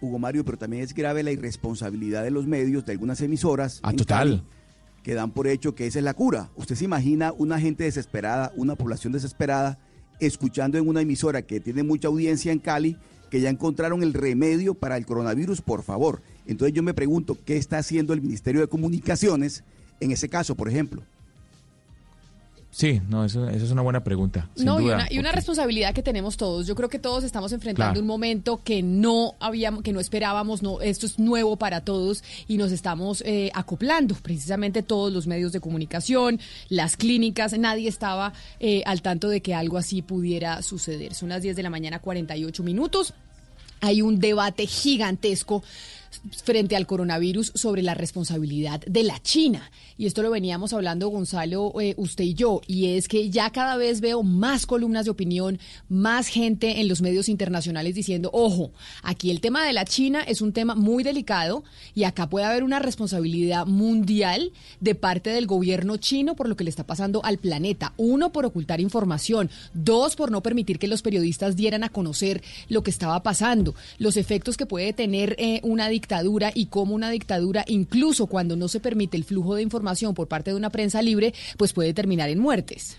Hugo 0.03 0.19
Mario, 0.19 0.45
pero 0.45 0.59
también 0.59 0.83
es 0.83 0.93
grave 0.93 1.23
la 1.23 1.31
irresponsabilidad 1.31 2.23
de 2.23 2.33
los 2.33 2.47
medios, 2.47 2.85
de 2.85 2.93
algunas 2.93 3.23
emisoras. 3.23 3.81
Ah, 3.83 3.95
total 3.95 4.45
que 5.02 5.14
dan 5.14 5.30
por 5.30 5.46
hecho 5.46 5.74
que 5.74 5.86
esa 5.86 5.98
es 5.98 6.04
la 6.04 6.14
cura. 6.14 6.50
Usted 6.56 6.74
se 6.74 6.84
imagina 6.84 7.32
una 7.36 7.58
gente 7.58 7.84
desesperada, 7.84 8.52
una 8.56 8.76
población 8.76 9.12
desesperada, 9.12 9.78
escuchando 10.20 10.78
en 10.78 10.88
una 10.88 11.00
emisora 11.00 11.42
que 11.42 11.60
tiene 11.60 11.82
mucha 11.82 12.08
audiencia 12.08 12.52
en 12.52 12.58
Cali, 12.58 12.96
que 13.30 13.40
ya 13.40 13.48
encontraron 13.48 14.02
el 14.02 14.12
remedio 14.12 14.74
para 14.74 14.96
el 14.96 15.06
coronavirus, 15.06 15.62
por 15.62 15.82
favor. 15.82 16.20
Entonces 16.46 16.74
yo 16.74 16.82
me 16.82 16.94
pregunto, 16.94 17.38
¿qué 17.44 17.56
está 17.56 17.78
haciendo 17.78 18.12
el 18.12 18.20
Ministerio 18.20 18.60
de 18.60 18.66
Comunicaciones 18.66 19.64
en 20.00 20.10
ese 20.10 20.28
caso, 20.28 20.54
por 20.54 20.68
ejemplo? 20.68 21.02
Sí, 22.72 23.00
no, 23.09 23.24
eso, 23.24 23.48
es 23.48 23.70
una 23.72 23.83
buena 23.83 24.04
pregunta. 24.04 24.48
no, 24.56 24.80
y, 24.80 25.18
una, 25.18 25.33
responsabilidad 25.33 25.92
que 25.92 26.02
tenemos 26.02 26.37
todos. 26.37 26.66
Yo 26.66 26.76
creo 26.76 26.88
que 26.88 27.00
todos 27.00 27.24
estamos 27.24 27.52
enfrentando 27.52 28.00
un 28.00 28.06
momento 28.06 28.62
que 28.62 28.83
no 28.83 29.35
habíamos, 29.40 29.83
que 29.83 29.92
no 29.92 29.98
esperábamos. 29.98 30.62
No, 30.62 30.80
esto 30.80 31.06
es 31.06 31.18
nuevo 31.18 31.56
para 31.56 31.80
todos 31.80 32.22
y 32.46 32.59
nos 32.59 32.70
estamos 32.70 33.22
eh, 33.26 33.50
acoplando. 33.54 34.14
Precisamente 34.14 34.83
todos 34.83 35.12
los 35.12 35.26
medios 35.26 35.50
de 35.50 35.61
comunicación, 35.61 36.38
las 36.68 36.96
clínicas, 36.96 37.59
nadie 37.59 37.88
estaba 37.88 38.33
eh, 38.61 38.83
al 38.87 39.02
tanto 39.02 39.28
de 39.28 39.40
que 39.42 39.52
algo 39.52 39.76
así 39.76 40.00
pudiera 40.00 40.62
suceder. 40.62 41.14
Son 41.14 41.28
las 41.28 41.42
10 41.42 41.56
de 41.56 41.62
la 41.64 41.70
mañana, 41.70 41.98
48 41.98 42.62
minutos. 42.62 43.14
Hay 43.80 44.00
un 44.02 44.20
debate 44.20 44.66
gigantesco 44.66 45.64
frente 46.44 46.77
al 46.77 46.87
coronavirus 46.87 47.53
sobre 47.55 47.83
la 47.83 47.94
responsabilidad 47.94 48.81
de 48.81 49.03
la 49.03 49.20
China. 49.23 49.70
Y 49.96 50.07
esto 50.07 50.23
lo 50.23 50.31
veníamos 50.31 50.73
hablando, 50.73 51.09
Gonzalo, 51.09 51.73
eh, 51.81 51.94
usted 51.96 52.25
y 52.25 52.35
yo, 52.35 52.62
y 52.66 52.96
es 52.96 53.07
que 53.07 53.31
ya 53.31 53.51
cada 53.51 53.77
vez 53.77 54.01
veo 54.01 54.23
más 54.23 54.66
columnas 54.66 55.05
de 55.05 55.11
opinión, 55.11 55.59
más 55.88 56.29
gente 56.29 56.81
en 56.81 56.88
los 56.88 57.03
medios 57.03 57.29
internacionales 57.29 57.94
diciendo, 57.94 58.31
ojo, 58.33 58.73
aquí 59.03 59.31
el 59.31 59.40
tema 59.40 59.64
de 59.64 59.73
la 59.73 59.85
China 59.85 60.23
es 60.23 60.40
un 60.40 60.53
tema 60.53 60.75
muy 60.75 61.03
delicado 61.03 61.64
y 61.94 62.05
acá 62.05 62.29
puede 62.29 62.46
haber 62.46 62.64
una 62.64 62.79
responsabilidad 62.79 63.66
mundial 63.66 64.53
de 64.81 64.94
parte 64.94 65.31
del 65.31 65.46
gobierno 65.46 65.96
chino 65.99 66.35
por 66.35 66.49
lo 66.49 66.57
que 66.57 66.64
le 66.64 66.70
está 66.70 66.87
pasando 66.87 67.25
al 67.25 67.38
planeta. 67.38 67.92
Uno, 67.96 68.33
por 68.33 68.46
ocultar 68.46 68.81
información. 68.81 69.51
Dos, 69.75 70.16
por 70.16 70.31
no 70.31 70.42
permitir 70.42 70.79
que 70.79 70.88
los 70.88 71.03
periodistas 71.03 71.57
dieran 71.57 71.85
a 71.85 71.90
conocer 71.90 72.42
lo 72.68 72.83
que 72.83 72.90
estaba 72.90 73.23
pasando, 73.23 73.75
los 73.99 74.16
efectos 74.16 74.57
que 74.57 74.66
puede 74.66 74.92
tener 74.92 75.37
eh, 75.38 75.61
una 75.62 75.88
dictadura 75.88 75.99
y 76.54 76.66
cómo 76.66 76.94
una 76.94 77.10
dictadura, 77.10 77.64
incluso 77.66 78.26
cuando 78.26 78.56
no 78.56 78.68
se 78.68 78.80
permite 78.80 79.16
el 79.16 79.24
flujo 79.24 79.54
de 79.54 79.62
información 79.62 80.14
por 80.14 80.28
parte 80.28 80.50
de 80.50 80.56
una 80.56 80.70
prensa 80.70 81.02
libre, 81.02 81.34
pues 81.56 81.72
puede 81.72 81.94
terminar 81.94 82.28
en 82.30 82.38
muertes. 82.38 82.98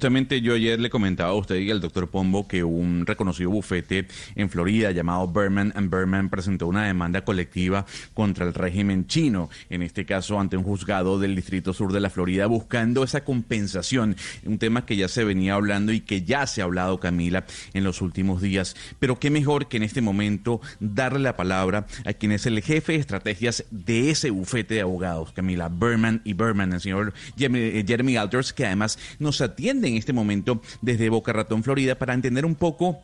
Justamente 0.00 0.40
yo 0.40 0.54
ayer 0.54 0.80
le 0.80 0.88
comentaba 0.88 1.32
a 1.32 1.34
usted 1.34 1.56
y 1.56 1.70
al 1.70 1.82
doctor 1.82 2.08
Pombo 2.08 2.48
que 2.48 2.64
un 2.64 3.04
reconocido 3.04 3.50
bufete 3.50 4.08
en 4.34 4.48
Florida 4.48 4.92
llamado 4.92 5.30
Berman 5.30 5.74
and 5.76 5.90
Berman 5.90 6.30
presentó 6.30 6.68
una 6.68 6.86
demanda 6.86 7.22
colectiva 7.22 7.84
contra 8.14 8.46
el 8.46 8.54
régimen 8.54 9.06
chino, 9.06 9.50
en 9.68 9.82
este 9.82 10.06
caso 10.06 10.40
ante 10.40 10.56
un 10.56 10.64
juzgado 10.64 11.18
del 11.18 11.36
Distrito 11.36 11.74
Sur 11.74 11.92
de 11.92 12.00
la 12.00 12.08
Florida, 12.08 12.46
buscando 12.46 13.04
esa 13.04 13.24
compensación, 13.24 14.16
un 14.46 14.56
tema 14.56 14.86
que 14.86 14.96
ya 14.96 15.06
se 15.06 15.22
venía 15.22 15.52
hablando 15.52 15.92
y 15.92 16.00
que 16.00 16.22
ya 16.22 16.46
se 16.46 16.62
ha 16.62 16.64
hablado, 16.64 16.98
Camila, 16.98 17.44
en 17.74 17.84
los 17.84 18.00
últimos 18.00 18.40
días. 18.40 18.76
Pero 19.00 19.18
qué 19.18 19.28
mejor 19.28 19.68
que 19.68 19.76
en 19.76 19.82
este 19.82 20.00
momento 20.00 20.62
darle 20.80 21.18
la 21.18 21.36
palabra 21.36 21.86
a 22.06 22.14
quien 22.14 22.32
es 22.32 22.46
el 22.46 22.62
jefe 22.62 22.94
de 22.94 23.00
estrategias 23.00 23.66
de 23.70 24.08
ese 24.08 24.30
bufete 24.30 24.76
de 24.76 24.80
abogados, 24.80 25.32
Camila, 25.32 25.68
Berman 25.68 26.22
y 26.24 26.32
Berman, 26.32 26.72
el 26.72 26.80
señor 26.80 27.12
Jeremy 27.36 28.16
Alters, 28.16 28.54
que 28.54 28.64
además 28.64 28.98
nos 29.18 29.42
atiende 29.42 29.89
en 29.90 29.96
este 29.96 30.12
momento 30.12 30.60
desde 30.80 31.08
Boca 31.08 31.32
Ratón, 31.32 31.62
Florida, 31.62 31.96
para 31.96 32.14
entender 32.14 32.44
un 32.44 32.54
poco 32.54 33.00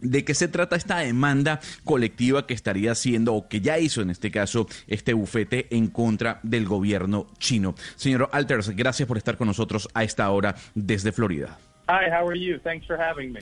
de 0.00 0.24
qué 0.24 0.34
se 0.34 0.48
trata 0.48 0.76
esta 0.76 0.98
demanda 0.98 1.60
colectiva 1.84 2.46
que 2.46 2.54
estaría 2.54 2.92
haciendo 2.92 3.34
o 3.34 3.48
que 3.48 3.60
ya 3.60 3.78
hizo 3.78 4.00
en 4.00 4.10
este 4.10 4.30
caso 4.30 4.66
este 4.86 5.12
bufete 5.12 5.66
en 5.70 5.88
contra 5.88 6.40
del 6.42 6.66
gobierno 6.66 7.26
chino. 7.38 7.74
Señor 7.96 8.28
Alters, 8.32 8.70
gracias 8.70 9.08
por 9.08 9.16
estar 9.16 9.36
con 9.36 9.48
nosotros 9.48 9.88
a 9.94 10.04
esta 10.04 10.30
hora 10.30 10.54
desde 10.74 11.12
Florida. 11.12 11.58
Hi, 11.88 12.10
how 12.10 12.28
are 12.28 12.38
you? 12.38 12.58
Thanks 12.60 12.86
for 12.86 13.00
having 13.00 13.32
me. 13.32 13.40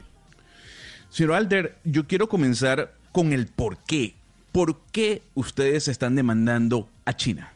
Señor 1.09 1.35
Alter, 1.35 1.77
yo 1.85 2.07
quiero 2.07 2.29
comenzar 2.29 2.93
con 3.13 3.33
el 3.33 3.47
por 3.47 3.79
qué. 3.85 4.15
¿Por 4.53 4.81
qué 4.93 5.23
ustedes 5.35 5.89
están 5.89 6.17
demandando 6.17 6.89
a 7.05 7.15
China? 7.15 7.53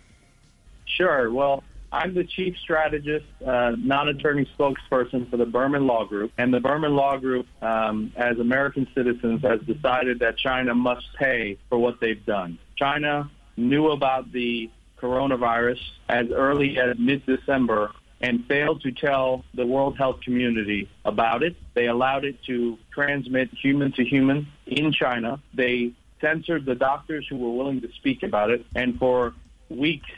Sure. 0.84 1.28
Well, 1.28 1.62
I'm 1.92 2.14
the 2.14 2.24
chief 2.24 2.56
strategist, 2.58 3.26
uh, 3.44 3.72
non-attorney 3.76 4.48
spokesperson 4.56 5.28
for 5.28 5.36
the 5.36 5.46
Berman 5.46 5.86
Law 5.86 6.04
Group, 6.04 6.32
and 6.38 6.54
the 6.54 6.60
Berman 6.60 6.94
Law 6.94 7.16
Group, 7.16 7.46
um, 7.62 8.12
as 8.16 8.38
American 8.38 8.86
citizens, 8.94 9.42
has 9.42 9.60
decided 9.62 10.20
that 10.20 10.38
China 10.38 10.74
must 10.74 11.06
pay 11.18 11.58
for 11.68 11.78
what 11.78 12.00
they've 12.00 12.24
done. 12.24 12.58
China 12.76 13.28
knew 13.56 13.88
about 13.90 14.30
the 14.30 14.70
coronavirus 15.00 15.80
as 16.08 16.30
early 16.30 16.78
as 16.78 16.96
mid-December 16.98 17.90
and 18.20 18.46
failed 18.46 18.82
to 18.82 18.92
tell 18.92 19.44
the 19.54 19.66
World 19.66 19.96
Health 19.96 20.20
community 20.22 20.88
about 21.04 21.42
it. 21.42 21.56
They 21.74 21.86
allowed 21.86 22.24
it 22.24 22.36
to 22.44 22.78
transmit 22.92 23.48
human 23.50 23.92
to 23.92 24.04
human 24.04 24.46
in 24.66 24.92
China. 24.92 25.40
They 25.54 25.92
censored 26.20 26.66
the 26.66 26.74
doctors 26.74 27.26
who 27.28 27.38
were 27.38 27.50
willing 27.50 27.80
to 27.80 27.88
speak 27.96 28.22
about 28.22 28.50
it, 28.50 28.64
and 28.76 28.98
for 28.98 29.34
weeks 29.70 30.10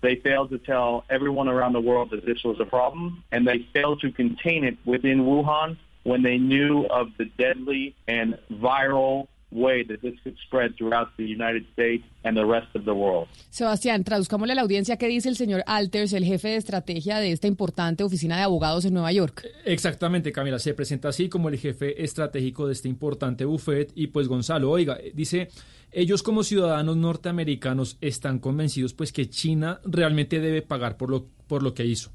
they 0.00 0.16
failed 0.16 0.50
to 0.50 0.58
tell 0.58 1.04
everyone 1.10 1.48
around 1.48 1.72
the 1.72 1.80
world 1.80 2.10
that 2.10 2.24
this 2.24 2.42
was 2.44 2.60
a 2.60 2.64
problem, 2.64 3.24
and 3.32 3.46
they 3.46 3.66
failed 3.72 4.00
to 4.00 4.12
contain 4.12 4.64
it 4.64 4.76
within 4.84 5.24
Wuhan 5.24 5.76
when 6.04 6.22
they 6.22 6.38
knew 6.38 6.86
of 6.86 7.08
the 7.18 7.24
deadly 7.24 7.94
and 8.06 8.38
viral 8.50 9.28
way 9.50 9.84
that 9.84 10.00
this 10.00 10.14
could 10.22 10.36
spread 10.46 10.74
throughout 10.76 11.08
the 11.16 11.24
United 11.24 11.66
States 11.72 12.04
and 12.24 12.36
the 12.36 12.44
rest 12.44 12.68
of 12.74 12.84
the 12.84 12.92
world. 12.92 13.28
Sebastián, 13.50 14.04
traduzcámosle 14.04 14.52
a 14.52 14.56
la 14.56 14.62
audiencia 14.62 14.96
qué 14.96 15.08
dice 15.08 15.28
el 15.28 15.36
señor 15.36 15.62
Alters, 15.66 16.12
el 16.12 16.24
jefe 16.24 16.48
de 16.48 16.56
estrategia 16.56 17.18
de 17.18 17.32
esta 17.32 17.46
importante 17.46 18.04
oficina 18.04 18.36
de 18.36 18.42
abogados 18.42 18.84
en 18.84 18.94
Nueva 18.94 19.12
York. 19.12 19.46
Exactamente, 19.64 20.32
Camila, 20.32 20.58
se 20.58 20.74
presenta 20.74 21.08
así 21.08 21.28
como 21.28 21.48
el 21.48 21.58
jefe 21.58 22.02
estratégico 22.02 22.66
de 22.66 22.72
este 22.74 22.88
importante 22.88 23.44
buffet 23.44 23.92
y 23.94 24.08
pues 24.08 24.28
Gonzalo, 24.28 24.70
oiga, 24.70 24.98
dice 25.14 25.48
ellos 25.90 26.22
como 26.22 26.44
ciudadanos 26.44 26.96
norteamericanos 26.96 27.96
están 28.00 28.40
convencidos 28.40 28.92
pues 28.92 29.12
que 29.12 29.30
China 29.30 29.80
realmente 29.84 30.40
debe 30.40 30.60
pagar 30.60 30.98
por 30.98 31.08
lo, 31.08 31.26
por 31.46 31.62
lo 31.62 31.72
que 31.72 31.86
hizo. 31.86 32.10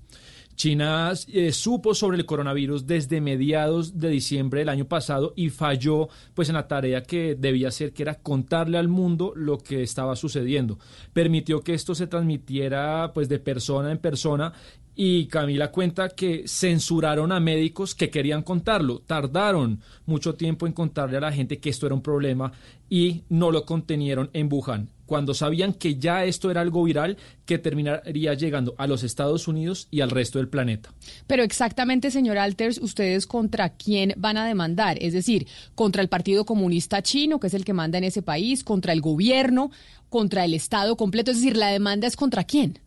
China 0.56 1.12
eh, 1.28 1.52
supo 1.52 1.96
sobre 1.96 2.18
el 2.18 2.26
coronavirus 2.26 2.86
desde 2.86 3.22
mediados 3.22 3.98
de 4.00 4.10
diciembre 4.10 4.60
del 4.60 4.70
año 4.70 4.86
pasado 4.86 5.34
y 5.36 5.50
falló 5.50 6.10
pues 6.34 6.50
en 6.50 6.56
la 6.56 6.68
tarea 6.68 7.04
que 7.04 7.36
debía 7.36 7.70
hacer 7.70 7.94
que 7.94 8.04
era 8.04 8.16
contarle 8.16 8.78
al 8.78 8.88
mundo 8.88 9.34
lo 9.36 9.58
que 9.58 9.84
estaba 9.84 10.16
sucediendo. 10.16 10.78
Permitió 11.14 11.62
que 11.62 11.74
esto 11.74 11.96
se 11.96 12.08
transmitiera 12.08 13.12
pues 13.14 13.30
de 13.30 13.40
persona 13.40 13.92
en 13.92 13.98
persona 13.98 14.54
y 14.96 15.26
Camila 15.26 15.72
cuenta 15.72 16.10
que 16.10 16.44
censuraron 16.48 17.32
a 17.32 17.40
médicos 17.40 17.96
que 17.96 18.10
querían 18.10 18.44
contarlo. 18.44 19.00
Tardaron 19.00 19.80
mucho 20.06 20.36
tiempo 20.36 20.68
en 20.68 20.74
contarle 20.74 21.18
a 21.18 21.22
la 21.22 21.32
gente 21.32 21.60
que 21.60 21.70
esto 21.70 21.88
era 21.88 21.96
un 21.96 22.04
problema 22.04 22.52
y 22.90 23.24
no 23.30 23.52
lo 23.52 23.66
contenieron 23.66 24.30
en 24.34 24.50
Wuhan. 24.52 24.90
Cuando 25.14 25.36
sabían 25.36 25.74
que 25.74 26.00
ya 26.00 26.26
esto 26.26 26.50
era 26.50 26.62
algo 26.62 26.84
viral 26.84 27.18
que 27.46 27.60
terminaría 27.60 28.34
llegando 28.34 28.74
a 28.80 28.88
los 28.88 29.04
Estados 29.04 29.48
Unidos 29.48 29.88
y 29.92 30.02
al 30.02 30.10
resto 30.10 30.40
del 30.40 30.48
planeta. 30.48 30.90
Pero 31.28 31.44
exactamente, 31.44 32.10
señor 32.10 32.40
Alters, 32.40 32.80
¿ustedes 32.80 33.28
contra 33.28 33.70
quién 33.70 34.16
van 34.18 34.38
a 34.38 34.48
demandar? 34.48 34.98
Es 35.00 35.14
decir, 35.14 35.46
contra 35.76 36.02
el 36.02 36.10
Partido 36.10 36.46
Comunista 36.46 37.04
Chino, 37.04 37.40
que 37.40 37.46
es 37.46 37.54
el 37.54 37.64
que 37.64 37.74
manda 37.74 38.00
en 38.00 38.06
ese 38.06 38.24
país, 38.24 38.64
contra 38.64 38.92
el 38.92 39.02
gobierno, 39.02 39.70
contra 40.10 40.46
el 40.46 40.56
Estado 40.56 40.96
completo. 40.96 41.30
Es 41.30 41.38
decir, 41.38 41.58
la 41.58 41.68
demanda 41.68 42.08
es 42.08 42.16
contra 42.16 42.44
quién. 42.44 42.80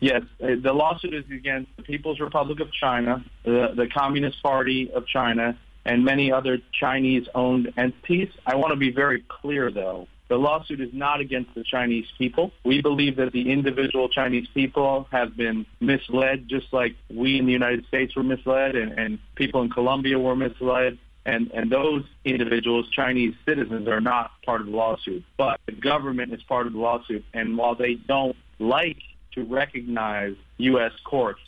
Yes, 0.00 0.22
uh, 0.40 0.60
the 0.60 0.74
lawsuit 0.74 1.14
is 1.14 1.24
against 1.30 1.74
the 1.78 1.82
People's 1.82 2.20
Republic 2.20 2.60
of 2.60 2.68
China, 2.78 3.24
the, 3.44 3.72
the 3.74 3.88
Communist 3.88 4.42
Party 4.42 4.90
of 4.94 5.06
China, 5.06 5.56
and 5.86 6.04
many 6.04 6.30
other 6.30 6.58
Chinese-owned 6.78 7.72
entities. 7.78 8.28
I 8.44 8.56
want 8.56 8.74
to 8.74 8.76
be 8.76 8.90
very 8.90 9.24
clear, 9.40 9.70
though. 9.72 10.08
The 10.28 10.36
lawsuit 10.36 10.80
is 10.80 10.90
not 10.92 11.20
against 11.20 11.54
the 11.54 11.62
Chinese 11.62 12.06
people. 12.18 12.52
We 12.64 12.82
believe 12.82 13.16
that 13.16 13.32
the 13.32 13.52
individual 13.52 14.08
Chinese 14.08 14.48
people 14.52 15.06
have 15.12 15.36
been 15.36 15.66
misled, 15.80 16.48
just 16.48 16.72
like 16.72 16.96
we 17.08 17.38
in 17.38 17.46
the 17.46 17.52
United 17.52 17.86
States 17.86 18.16
were 18.16 18.24
misled, 18.24 18.74
and, 18.74 18.92
and 18.98 19.18
people 19.36 19.62
in 19.62 19.70
Colombia 19.70 20.18
were 20.18 20.36
misled. 20.36 20.98
And, 21.24 21.50
and 21.52 21.70
those 21.70 22.04
individuals, 22.24 22.88
Chinese 22.90 23.34
citizens, 23.44 23.88
are 23.88 24.00
not 24.00 24.30
part 24.44 24.60
of 24.60 24.66
the 24.68 24.72
lawsuit. 24.72 25.24
But 25.36 25.60
the 25.66 25.72
government 25.72 26.32
is 26.32 26.42
part 26.44 26.66
of 26.66 26.72
the 26.72 26.78
lawsuit. 26.78 27.24
And 27.34 27.58
while 27.58 27.74
they 27.74 27.94
don't 27.94 28.36
like 28.58 28.98
to 29.32 29.44
recognize 29.44 30.34
U.S. 30.58 30.92
courts. 31.04 31.40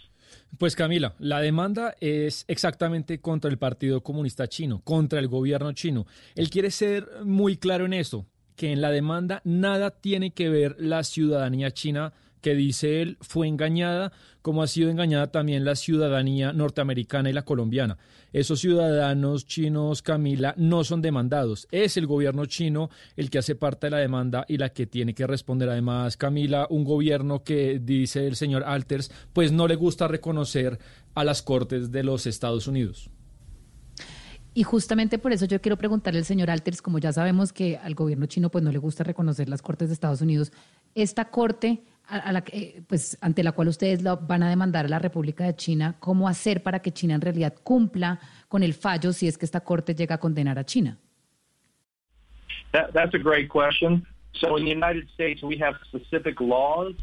Pues 0.59 0.75
Camila, 0.75 1.15
la 1.19 1.41
demanda 1.41 1.95
es 2.01 2.45
exactamente 2.49 3.21
contra 3.21 3.51
el 3.51 3.59
Partido 3.59 4.03
Comunista 4.03 4.49
Chino, 4.49 4.81
contra 4.83 5.21
el 5.21 5.29
gobierno 5.29 5.73
chino. 5.73 6.07
Él 6.35 6.51
quiere 6.51 6.71
ser 6.71 7.07
muy 7.25 7.57
claro 7.57 7.85
en 7.85 7.93
eso, 7.93 8.27
que 8.59 8.73
en 8.73 8.81
la 8.81 8.91
demanda 8.91 9.41
nada 9.45 9.93
tiene 9.93 10.33
que 10.33 10.49
ver 10.49 10.75
la 10.81 11.05
ciudadanía 11.05 11.71
china 11.71 12.13
que 12.41 12.57
dice 12.57 13.03
él 13.03 13.17
fue 13.21 13.47
engañada, 13.47 14.13
como 14.43 14.63
ha 14.63 14.67
sido 14.67 14.91
engañada 14.91 15.29
también 15.29 15.65
la 15.65 15.77
ciudadanía 15.77 16.53
norteamericana 16.53 17.31
y 17.31 17.33
la 17.33 17.45
colombiana. 17.45 17.99
Esos 18.33 18.61
ciudadanos 18.61 19.47
chinos, 19.47 20.03
Camila, 20.03 20.55
no 20.57 20.83
son 20.83 21.01
demandados. 21.03 21.69
Es 21.71 21.97
el 21.97 22.07
gobierno 22.07 22.47
chino 22.47 22.91
el 23.17 23.31
que 23.31 23.39
hace 23.39 23.55
parte 23.55 23.87
de 23.87 23.91
la 23.93 23.99
demanda 23.99 24.45
y 24.49 24.59
la 24.59 24.71
que 24.71 24.87
tiene 24.87 25.15
que 25.15 25.27
responder. 25.27 25.69
Además, 25.69 26.17
Camila, 26.17 26.67
un 26.69 26.85
gobierno 26.85 27.45
que, 27.45 27.79
dice 27.79 28.27
el 28.27 28.35
señor 28.35 28.65
Alters, 28.65 29.11
pues 29.33 29.53
no 29.53 29.69
le 29.69 29.77
gusta 29.77 30.09
reconocer 30.09 30.79
a 31.15 31.23
las 31.23 31.43
cortes 31.43 31.93
de 31.93 32.03
los 32.03 32.27
Estados 32.27 32.67
Unidos. 32.67 33.09
Y 34.59 34.65
justamente 34.65 35.21
por 35.21 35.33
eso 35.33 35.47
yo 35.47 35.61
quiero 35.61 35.77
preguntarle 35.77 36.19
al 36.19 36.25
señor 36.25 36.51
Alters, 36.51 36.83
como 36.83 36.99
ya 36.99 37.13
sabemos 37.13 37.53
que 37.53 37.77
al 37.77 37.95
gobierno 37.95 38.27
chino 38.27 38.51
pues 38.51 38.65
no 38.65 38.73
le 38.73 38.79
gusta 38.79 39.05
reconocer 39.05 39.49
las 39.49 39.63
cortes 39.63 39.87
de 39.87 39.95
Estados 39.95 40.21
Unidos, 40.21 40.53
esta 40.97 41.27
corte 41.27 41.85
a, 42.09 42.33
la, 42.33 42.43
eh, 42.51 42.83
pues, 42.89 43.17
ante 43.21 43.45
la 43.45 43.53
cual 43.53 43.69
ustedes 43.69 44.03
lo 44.03 44.17
van 44.17 44.43
a 44.43 44.51
demandar 44.51 44.87
a 44.87 44.89
la 44.89 44.99
República 44.99 45.45
de 45.45 45.55
China, 45.55 45.95
¿cómo 46.01 46.27
hacer 46.27 46.65
para 46.65 46.81
que 46.81 46.91
China 46.91 47.15
en 47.15 47.21
realidad 47.21 47.55
cumpla 47.63 48.19
con 48.49 48.65
el 48.65 48.75
fallo 48.75 49.13
si 49.13 49.29
es 49.29 49.39
que 49.39 49.45
esta 49.45 49.61
corte 49.61 49.95
llega 49.95 50.17
a 50.17 50.19
condenar 50.19 50.59
a 50.59 50.65
China? 50.65 50.99
That, 52.73 52.91
that's 52.93 53.15
a 53.15 53.23
great 53.23 53.49
question. 53.49 54.05
So 54.41 54.57
in 54.57 54.65
the 54.65 54.73
United 54.73 55.09
States, 55.15 55.41
we 55.41 55.57
have 55.63 55.77
specific 55.87 56.41
laws 56.41 56.97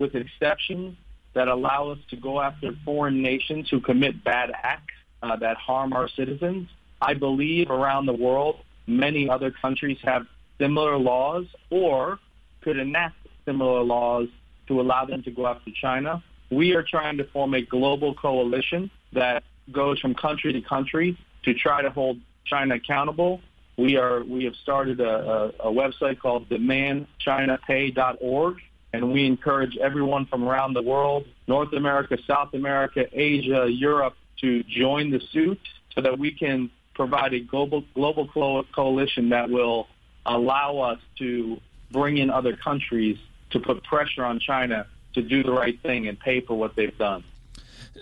with 0.00 0.16
exceptions 0.16 0.96
that 1.34 1.46
allow 1.46 1.92
us 1.92 2.00
to 2.10 2.16
go 2.16 2.40
after 2.40 2.72
foreign 2.84 3.22
nations 3.22 3.68
who 3.70 3.80
commit 3.80 4.24
bad 4.24 4.50
acts 4.64 4.94
uh, 5.22 5.36
that 5.36 5.56
harm 5.56 5.92
our 5.92 6.08
citizens. 6.08 6.66
I 7.00 7.14
believe 7.14 7.70
around 7.70 8.06
the 8.06 8.12
world, 8.12 8.60
many 8.86 9.28
other 9.28 9.50
countries 9.50 9.98
have 10.02 10.26
similar 10.58 10.96
laws 10.96 11.46
or 11.70 12.20
could 12.62 12.78
enact 12.78 13.16
similar 13.44 13.82
laws 13.82 14.28
to 14.68 14.80
allow 14.80 15.04
them 15.04 15.22
to 15.22 15.30
go 15.30 15.46
after 15.46 15.70
China. 15.70 16.22
We 16.50 16.74
are 16.74 16.82
trying 16.82 17.18
to 17.18 17.24
form 17.24 17.52
a 17.54 17.62
global 17.62 18.14
coalition 18.14 18.90
that 19.12 19.44
goes 19.72 20.00
from 20.00 20.14
country 20.14 20.52
to 20.52 20.60
country 20.60 21.18
to 21.44 21.54
try 21.54 21.82
to 21.82 21.90
hold 21.90 22.18
China 22.44 22.74
accountable. 22.76 23.40
We 23.76 23.96
are 23.96 24.22
we 24.24 24.44
have 24.44 24.54
started 24.62 25.00
a, 25.00 25.04
a, 25.04 25.48
a 25.68 25.72
website 25.72 26.18
called 26.18 26.48
demandchinapay.org, 26.48 28.56
and 28.92 29.12
we 29.12 29.26
encourage 29.26 29.76
everyone 29.76 30.26
from 30.26 30.44
around 30.44 30.74
the 30.74 30.82
world, 30.82 31.26
North 31.46 31.72
America, 31.72 32.18
South 32.26 32.54
America, 32.54 33.04
Asia, 33.12 33.68
Europe, 33.68 34.14
to 34.40 34.64
join 34.64 35.10
the 35.10 35.20
suit 35.32 35.60
so 35.94 36.00
that 36.00 36.18
we 36.18 36.32
can 36.32 36.70
provide 36.96 37.32
a 37.34 37.40
global 37.40 37.84
global 37.94 38.26
coalition 38.74 39.28
that 39.28 39.46
will 39.50 39.86
allow 40.24 40.78
us 40.90 41.00
to 41.18 41.60
bring 41.92 42.16
in 42.18 42.30
other 42.30 42.56
countries 42.56 43.16
to 43.50 43.60
put 43.60 43.84
pressure 43.84 44.24
on 44.24 44.40
China 44.40 44.86
to 45.14 45.22
do 45.22 45.42
the 45.42 45.52
right 45.52 45.78
thing 45.82 46.08
and 46.08 46.18
pay 46.18 46.40
for 46.40 46.54
what 46.58 46.74
they've 46.74 46.98
done. 46.98 47.22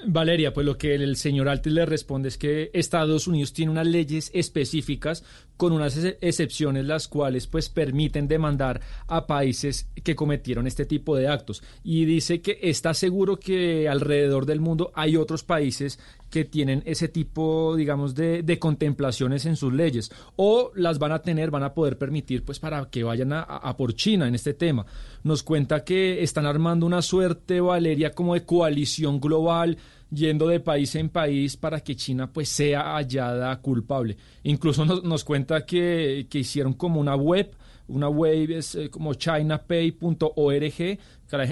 Valeria, 0.06 0.52
pues 0.52 0.66
lo 0.66 0.76
que 0.76 0.94
el 0.94 1.16
señor 1.16 1.48
Altes 1.48 1.72
le 1.72 1.86
responde 1.86 2.28
es 2.28 2.36
que 2.36 2.70
Estados 2.74 3.28
Unidos 3.28 3.52
tiene 3.52 3.70
unas 3.70 3.86
leyes 3.86 4.30
específicas 4.34 5.24
con 5.56 5.72
unas 5.72 5.96
excepciones 6.20 6.84
las 6.84 7.08
cuales 7.08 7.46
pues 7.46 7.68
permiten 7.68 8.28
demandar 8.28 8.80
a 9.06 9.26
países 9.26 9.88
que 10.02 10.16
cometieron 10.16 10.66
este 10.66 10.84
tipo 10.84 11.16
de 11.16 11.28
actos 11.28 11.62
y 11.82 12.04
dice 12.04 12.40
que 12.40 12.58
está 12.62 12.94
seguro 12.94 13.38
que 13.38 13.88
alrededor 13.88 14.46
del 14.46 14.60
mundo 14.60 14.90
hay 14.94 15.16
otros 15.16 15.44
países 15.44 15.98
que 16.34 16.44
tienen 16.44 16.82
ese 16.84 17.06
tipo, 17.06 17.76
digamos, 17.76 18.16
de, 18.16 18.42
de, 18.42 18.58
contemplaciones 18.58 19.46
en 19.46 19.54
sus 19.54 19.72
leyes 19.72 20.10
o 20.34 20.72
las 20.74 20.98
van 20.98 21.12
a 21.12 21.22
tener, 21.22 21.52
van 21.52 21.62
a 21.62 21.74
poder 21.74 21.96
permitir, 21.96 22.44
pues, 22.44 22.58
para 22.58 22.90
que 22.90 23.04
vayan 23.04 23.32
a, 23.32 23.42
a, 23.42 23.76
por 23.76 23.94
China 23.94 24.26
en 24.26 24.34
este 24.34 24.52
tema. 24.52 24.84
Nos 25.22 25.44
cuenta 25.44 25.84
que 25.84 26.24
están 26.24 26.44
armando 26.44 26.86
una 26.86 27.02
suerte, 27.02 27.60
Valeria, 27.60 28.10
como 28.10 28.34
de 28.34 28.44
coalición 28.44 29.20
global 29.20 29.78
yendo 30.10 30.48
de 30.48 30.60
país 30.60 30.94
en 30.94 31.08
país 31.08 31.56
para 31.56 31.80
que 31.80 31.96
China 31.96 32.32
pues 32.32 32.48
sea 32.48 32.94
hallada 32.94 33.54
culpable. 33.60 34.16
Incluso 34.42 34.84
nos, 34.84 35.02
nos 35.02 35.24
cuenta 35.24 35.64
que, 35.64 36.26
que 36.30 36.38
hicieron 36.40 36.74
como 36.74 37.00
una 37.00 37.16
web 37.16 37.54
una 37.86 38.08
web 38.08 38.50
es 38.50 38.74
eh, 38.74 38.90
como 38.90 39.14
chinapay.org. 39.14 40.98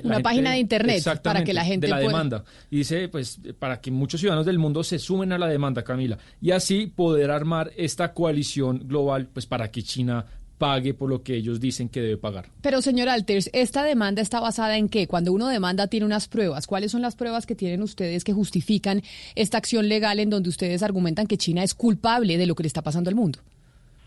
Una 0.05 0.21
página 0.21 0.53
de 0.53 0.59
internet 0.59 1.03
para 1.23 1.43
que 1.45 1.53
la 1.53 1.65
gente. 1.65 1.87
De 1.87 1.91
la 1.91 1.99
demanda. 1.99 2.45
Y 2.71 2.79
dice, 2.79 3.09
pues, 3.09 3.41
para 3.59 3.81
que 3.81 3.91
muchos 3.91 4.21
ciudadanos 4.21 4.47
del 4.47 4.59
mundo 4.59 4.85
se 4.85 4.99
sumen 4.99 5.33
a 5.33 5.39
la 5.39 5.49
demanda, 5.49 5.83
Camila. 5.83 6.19
Y 6.41 6.53
así 6.53 6.87
poder 6.87 7.31
armar 7.31 7.73
esta 7.77 8.15
coalición 8.15 8.87
global, 8.87 9.29
pues, 9.33 9.47
para 9.47 9.71
que 9.71 9.83
China 9.83 10.25
pague 10.63 10.95
por 10.95 11.11
lo 11.11 11.25
que 11.25 11.35
ellos 11.35 11.59
dicen 11.59 11.89
que 11.89 12.01
debe 12.01 12.17
pagar. 12.17 12.45
Pero, 12.63 12.81
señor 12.83 13.09
Alters, 13.09 13.51
¿esta 13.53 13.83
demanda 13.83 14.23
está 14.23 14.39
basada 14.39 14.77
en 14.77 14.89
qué? 14.89 15.09
Cuando 15.09 15.33
uno 15.33 15.49
demanda 15.49 15.89
tiene 15.89 16.07
unas 16.07 16.29
pruebas. 16.29 16.69
¿Cuáles 16.69 16.93
son 16.93 17.03
las 17.03 17.17
pruebas 17.17 17.47
que 17.47 17.57
tienen 17.57 17.83
ustedes 17.83 18.23
que 18.23 18.33
justifican 18.33 19.03
esta 19.35 19.59
acción 19.59 19.89
legal 19.89 20.21
en 20.21 20.31
donde 20.31 20.49
ustedes 20.49 20.85
argumentan 20.85 21.27
que 21.27 21.37
China 21.37 21.65
es 21.65 21.75
culpable 21.75 22.39
de 22.39 22.47
lo 22.47 22.55
que 22.55 22.63
le 22.63 22.69
está 22.69 22.81
pasando 22.81 23.11
al 23.11 23.17
mundo? 23.17 23.41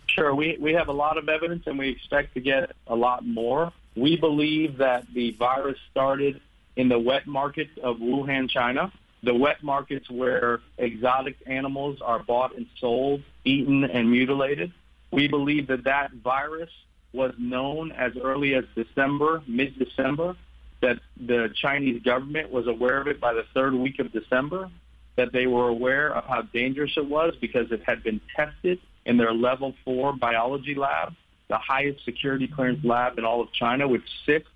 Sure, 0.07 0.31
we, 0.31 0.57
we 0.61 0.73
have 0.73 0.87
a 0.87 0.93
lot 0.93 1.17
of 1.17 1.27
evidence 1.27 1.69
and 1.69 1.77
we 1.77 1.89
expect 1.89 2.33
to 2.35 2.39
get 2.39 2.71
a 2.87 2.95
lot 2.95 3.25
more. 3.25 3.73
We 3.97 4.15
believe 4.15 4.77
that 4.77 5.03
the 5.13 5.35
virus 5.37 5.77
started 5.91 6.39
in 6.77 6.87
the 6.87 6.97
wet 6.97 7.27
markets 7.27 7.77
of 7.83 7.97
Wuhan, 7.97 8.47
China, 8.47 8.93
the 9.23 9.33
wet 9.33 9.61
markets 9.61 10.09
where 10.09 10.61
exotic 10.77 11.35
animals 11.47 11.99
are 12.01 12.23
bought 12.23 12.55
and 12.55 12.65
sold, 12.79 13.23
eaten 13.43 13.83
and 13.83 14.09
mutilated. 14.09 14.71
We 15.15 15.29
believe 15.29 15.67
that 15.67 15.85
that 15.85 16.11
virus 16.11 16.69
was 17.13 17.33
known 17.37 17.93
as 17.93 18.11
early 18.21 18.53
as 18.53 18.65
December, 18.75 19.41
mid-December, 19.47 20.35
that 20.81 20.99
the 21.15 21.53
Chinese 21.55 22.03
government 22.03 22.51
was 22.51 22.67
aware 22.67 22.99
of 22.99 23.07
it 23.07 23.21
by 23.21 23.33
the 23.33 23.45
third 23.53 23.73
week 23.73 23.99
of 23.99 24.11
December, 24.11 24.69
that 25.15 25.31
they 25.31 25.47
were 25.47 25.69
aware 25.69 26.13
of 26.13 26.25
how 26.25 26.41
dangerous 26.41 26.91
it 26.97 27.05
was 27.05 27.33
because 27.39 27.71
it 27.71 27.81
had 27.85 28.03
been 28.03 28.19
tested 28.35 28.77
in 29.05 29.15
their 29.15 29.33
level 29.33 29.73
four 29.85 30.11
biology 30.11 30.75
lab, 30.75 31.15
the 31.47 31.57
highest 31.57 32.03
security 32.03 32.49
clearance 32.49 32.83
lab 32.83 33.17
in 33.17 33.23
all 33.23 33.39
of 33.39 33.53
China, 33.53 33.87
which 33.87 34.03
sits 34.25 34.49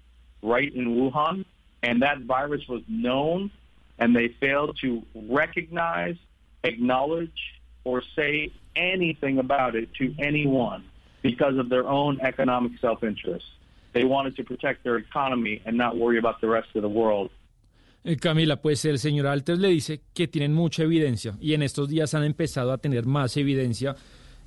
right 0.44 0.76
in 0.76 0.88
Wuhan. 0.98 1.46
And 1.82 2.02
that 2.02 2.20
virus 2.24 2.68
was 2.68 2.82
known, 2.90 3.50
and 3.98 4.14
they 4.14 4.28
failed 4.28 4.78
to 4.82 5.04
recognize, 5.16 6.18
acknowledge, 6.66 7.40
or 7.86 8.04
say 8.14 8.52
anything 8.80 9.40
about 9.40 9.76
it 9.76 9.90
to 9.96 10.14
anyone 10.20 10.84
because 11.22 11.58
of 11.60 11.70
their 11.70 11.88
own 11.88 12.20
economic 12.22 12.80
self-interest. 12.80 13.46
They 13.94 14.06
wanted 14.06 14.36
to 14.38 14.44
protect 14.44 14.84
their 14.84 14.98
economy 14.98 15.62
and 15.66 15.78
not 15.78 15.98
worry 15.98 16.18
about 16.18 16.40
the 16.42 16.48
rest 16.48 16.70
of 16.76 16.82
the 16.82 16.90
world. 16.90 17.30
Eh, 18.06 18.16
Camila, 18.16 18.62
pues 18.62 18.86
el 18.86 18.98
señor 18.98 19.28
Alters 19.28 19.60
le 19.60 19.70
dice 19.70 20.02
que 20.14 20.28
tienen 20.28 20.54
mucha 20.54 20.84
evidencia 20.84 21.36
y 21.42 21.54
en 21.54 21.64
estos 21.64 21.90
días 21.90 22.14
han 22.14 22.24
empezado 22.24 22.72
a 22.72 22.78
tener 22.78 23.06
más 23.06 23.36
evidencia 23.36 23.96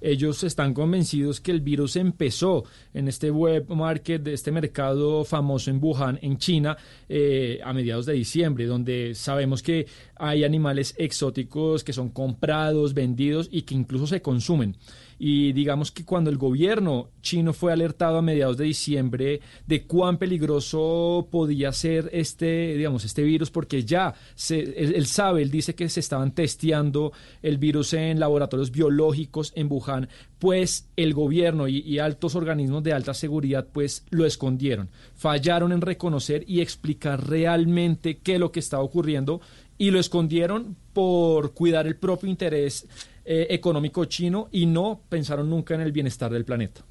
ellos 0.03 0.43
están 0.45 0.75
convencidos 0.75 1.41
que 1.41 1.53
el 1.53 1.61
virus 1.61 1.97
empezó 1.97 2.65
en 2.93 3.09
este 3.09 3.31
web 3.31 3.69
market, 3.69 4.23
de 4.23 4.35
este 4.35 4.51
mercado 4.51 5.25
famoso 5.25 5.71
en 5.71 5.79
Wuhan, 5.83 6.19
en 6.23 6.39
China, 6.39 6.77
eh, 7.09 7.61
a 7.65 7.73
mediados 7.73 8.07
de 8.07 8.15
diciembre, 8.15 8.67
donde 8.67 9.15
sabemos 9.15 9.63
que 9.63 9.87
hay 10.17 10.45
animales 10.45 10.95
exóticos 10.99 11.85
que 11.85 11.93
son 11.93 12.11
comprados, 12.11 12.95
vendidos 12.95 13.49
y 13.51 13.63
que 13.63 13.75
incluso 13.75 14.07
se 14.07 14.21
consumen. 14.21 14.77
Y 15.25 15.53
digamos 15.53 15.93
que 15.93 16.05
cuando 16.05 16.31
el 16.31 16.37
gobierno 16.37 17.11
chino 17.21 17.53
fue 17.53 17.73
alertado 17.73 18.19
a 18.19 18.23
mediados 18.23 18.57
de 18.57 18.65
diciembre 18.65 19.41
de 19.69 19.85
cuán 19.85 20.19
peligroso 20.19 21.29
podía 21.31 21.71
ser 21.71 22.11
este, 22.13 22.77
digamos, 22.77 23.05
este 23.05 23.23
virus, 23.23 23.49
porque 23.49 23.85
ya 23.85 24.15
se, 24.35 24.59
él, 24.59 25.07
sabe, 25.07 25.43
él 25.43 25.53
dice 25.53 25.77
que 25.77 25.89
se 25.89 26.01
estaban 26.01 26.33
testeando 26.33 27.13
el 27.41 27.59
virus 27.59 27.93
en 27.93 28.19
laboratorios 28.19 28.73
biológicos 28.73 29.53
en 29.55 29.69
Wuhan, 29.71 30.09
pues 30.41 30.89
el 30.97 31.15
gobierno 31.15 31.69
y, 31.69 32.01
altos 32.01 32.35
organismos 32.35 32.83
de 32.83 32.93
alta 32.93 33.15
seguridad 33.15 33.69
pues 33.73 34.05
lo 34.11 34.27
escondieron, 34.27 34.89
fallaron 35.15 35.71
en 35.71 35.83
reconocer 35.83 36.43
y 36.49 36.63
explicar 36.63 37.29
realmente 37.29 38.19
qué 38.19 38.35
es 38.35 38.41
lo 38.41 38.51
que 38.51 38.59
estaba 38.59 38.83
ocurriendo 38.83 39.41
y 39.79 39.93
lo 39.93 40.01
escondieron 40.01 40.77
por 40.93 41.55
cuidar 41.55 41.87
el 41.87 41.95
propio 41.95 42.29
interés 42.29 42.89
eh, 43.25 43.47
económico 43.51 44.05
chino 44.07 44.49
y 44.51 44.67
no 44.67 45.01
pensaron 45.09 45.49
nunca 45.49 45.75
en 45.75 45.81
el 45.81 45.93
bienestar 45.93 46.33
del 46.33 46.45
planeta. 46.45 46.83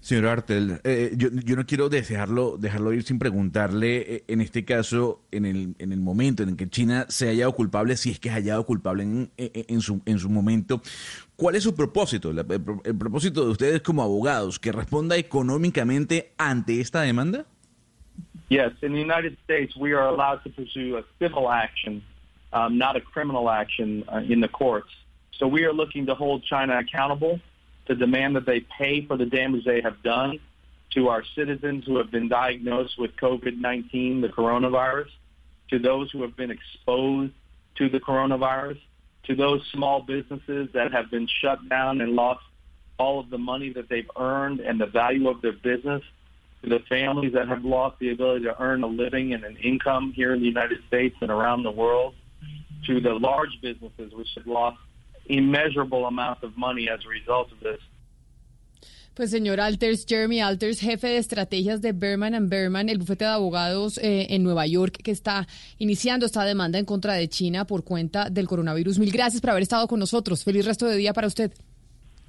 Señor 0.00 0.26
Artel, 0.26 0.80
eh, 0.84 1.12
yo, 1.16 1.28
yo, 1.32 1.56
no 1.56 1.66
quiero 1.66 1.88
dejarlo, 1.88 2.58
dejarlo 2.58 2.92
ir 2.92 3.02
sin 3.02 3.18
preguntarle, 3.18 4.16
eh, 4.16 4.24
en 4.28 4.40
este 4.40 4.64
caso, 4.64 5.22
en 5.32 5.46
el, 5.46 5.74
en 5.78 5.92
el 5.92 6.00
momento 6.00 6.42
en 6.42 6.56
que 6.56 6.68
China 6.68 7.06
se 7.08 7.24
haya 7.24 7.32
hallado 7.32 7.52
culpable, 7.52 7.96
si 7.96 8.10
es 8.10 8.20
que 8.20 8.30
ha 8.30 8.34
hallado 8.34 8.64
culpable 8.64 9.02
en, 9.02 9.30
en, 9.36 9.80
su, 9.80 10.02
en 10.04 10.18
su 10.18 10.28
momento, 10.28 10.82
¿cuál 11.34 11.56
es 11.56 11.62
su 11.62 11.74
propósito? 11.74 12.30
El, 12.30 12.38
el, 12.84 12.98
propósito 12.98 13.44
de 13.44 13.50
ustedes 13.50 13.80
como 13.80 14.02
abogados, 14.02 14.58
que 14.58 14.72
responda 14.72 15.16
económicamente 15.16 16.32
ante 16.36 16.80
esta 16.80 17.00
demanda? 17.00 17.46
Yes, 18.48 18.72
in 18.82 18.92
the 18.92 19.00
United 19.00 19.36
States 19.44 19.74
we 19.76 19.92
are 19.92 20.06
allowed 20.06 20.42
to 20.44 20.50
pursue 20.50 20.98
a 20.98 21.02
civil 21.18 21.50
action, 21.50 22.02
um, 22.52 22.78
not 22.78 22.94
a 22.94 23.00
criminal 23.00 23.50
action 23.50 24.04
uh, 24.08 24.18
in 24.18 24.40
the 24.40 24.48
courts. 24.48 24.92
So 25.38 25.46
we 25.46 25.64
are 25.64 25.72
looking 25.72 26.06
to 26.06 26.14
hold 26.14 26.44
China 26.44 26.78
accountable 26.78 27.40
to 27.86 27.94
demand 27.94 28.36
that 28.36 28.46
they 28.46 28.60
pay 28.60 29.04
for 29.06 29.16
the 29.16 29.26
damage 29.26 29.64
they 29.64 29.80
have 29.82 30.02
done 30.02 30.40
to 30.94 31.08
our 31.08 31.22
citizens 31.34 31.84
who 31.84 31.98
have 31.98 32.10
been 32.10 32.28
diagnosed 32.28 32.98
with 32.98 33.14
COVID-19, 33.16 34.22
the 34.22 34.28
coronavirus, 34.28 35.08
to 35.70 35.78
those 35.78 36.10
who 36.10 36.22
have 36.22 36.36
been 36.36 36.50
exposed 36.50 37.32
to 37.76 37.88
the 37.88 38.00
coronavirus, 38.00 38.78
to 39.24 39.34
those 39.34 39.60
small 39.72 40.00
businesses 40.00 40.68
that 40.72 40.92
have 40.92 41.10
been 41.10 41.28
shut 41.40 41.58
down 41.68 42.00
and 42.00 42.12
lost 42.12 42.42
all 42.98 43.20
of 43.20 43.28
the 43.28 43.38
money 43.38 43.72
that 43.72 43.88
they've 43.88 44.10
earned 44.16 44.60
and 44.60 44.80
the 44.80 44.86
value 44.86 45.28
of 45.28 45.42
their 45.42 45.52
business, 45.52 46.02
to 46.62 46.70
the 46.70 46.80
families 46.88 47.34
that 47.34 47.48
have 47.48 47.64
lost 47.64 47.98
the 47.98 48.10
ability 48.10 48.44
to 48.44 48.62
earn 48.62 48.82
a 48.82 48.86
living 48.86 49.34
and 49.34 49.44
an 49.44 49.56
income 49.56 50.12
here 50.14 50.32
in 50.32 50.40
the 50.40 50.46
United 50.46 50.78
States 50.88 51.14
and 51.20 51.30
around 51.30 51.62
the 51.62 51.70
world, 51.70 52.14
to 52.86 53.00
the 53.00 53.12
large 53.12 53.60
businesses 53.60 54.14
which 54.14 54.28
have 54.36 54.46
lost 54.46 54.78
immeasurable 55.28 56.06
amount 56.06 56.42
of 56.42 56.56
money 56.56 56.88
as 56.88 57.00
a 57.04 57.08
result 57.08 57.52
of 57.52 57.60
this. 57.60 57.80
Pues 59.16 59.30
señor 59.30 59.60
Alters, 59.60 60.04
Jeremy 60.06 60.42
Alters, 60.42 60.78
jefe 60.78 61.06
de 61.06 61.16
estrategias 61.16 61.80
de 61.80 61.92
Berman 61.92 62.34
and 62.34 62.50
Berman, 62.50 62.90
el 62.90 62.98
bufete 62.98 63.24
de 63.24 63.30
abogados 63.30 63.96
eh, 63.96 64.26
en 64.28 64.42
Nueva 64.42 64.66
York 64.66 64.98
que 65.02 65.10
está 65.10 65.46
iniciando 65.78 66.26
esta 66.26 66.44
demanda 66.44 66.78
en 66.78 66.84
contra 66.84 67.14
de 67.14 67.26
China 67.26 67.64
por 67.64 67.82
cuenta 67.82 68.28
del 68.28 68.46
coronavirus. 68.46 68.98
Mil 68.98 69.10
gracias 69.10 69.40
por 69.40 69.50
haber 69.50 69.62
estado 69.62 69.88
con 69.88 70.00
nosotros. 70.00 70.44
Feliz 70.44 70.66
resto 70.66 70.86
de 70.86 70.96
día 70.96 71.14
para 71.14 71.28
usted. 71.28 71.50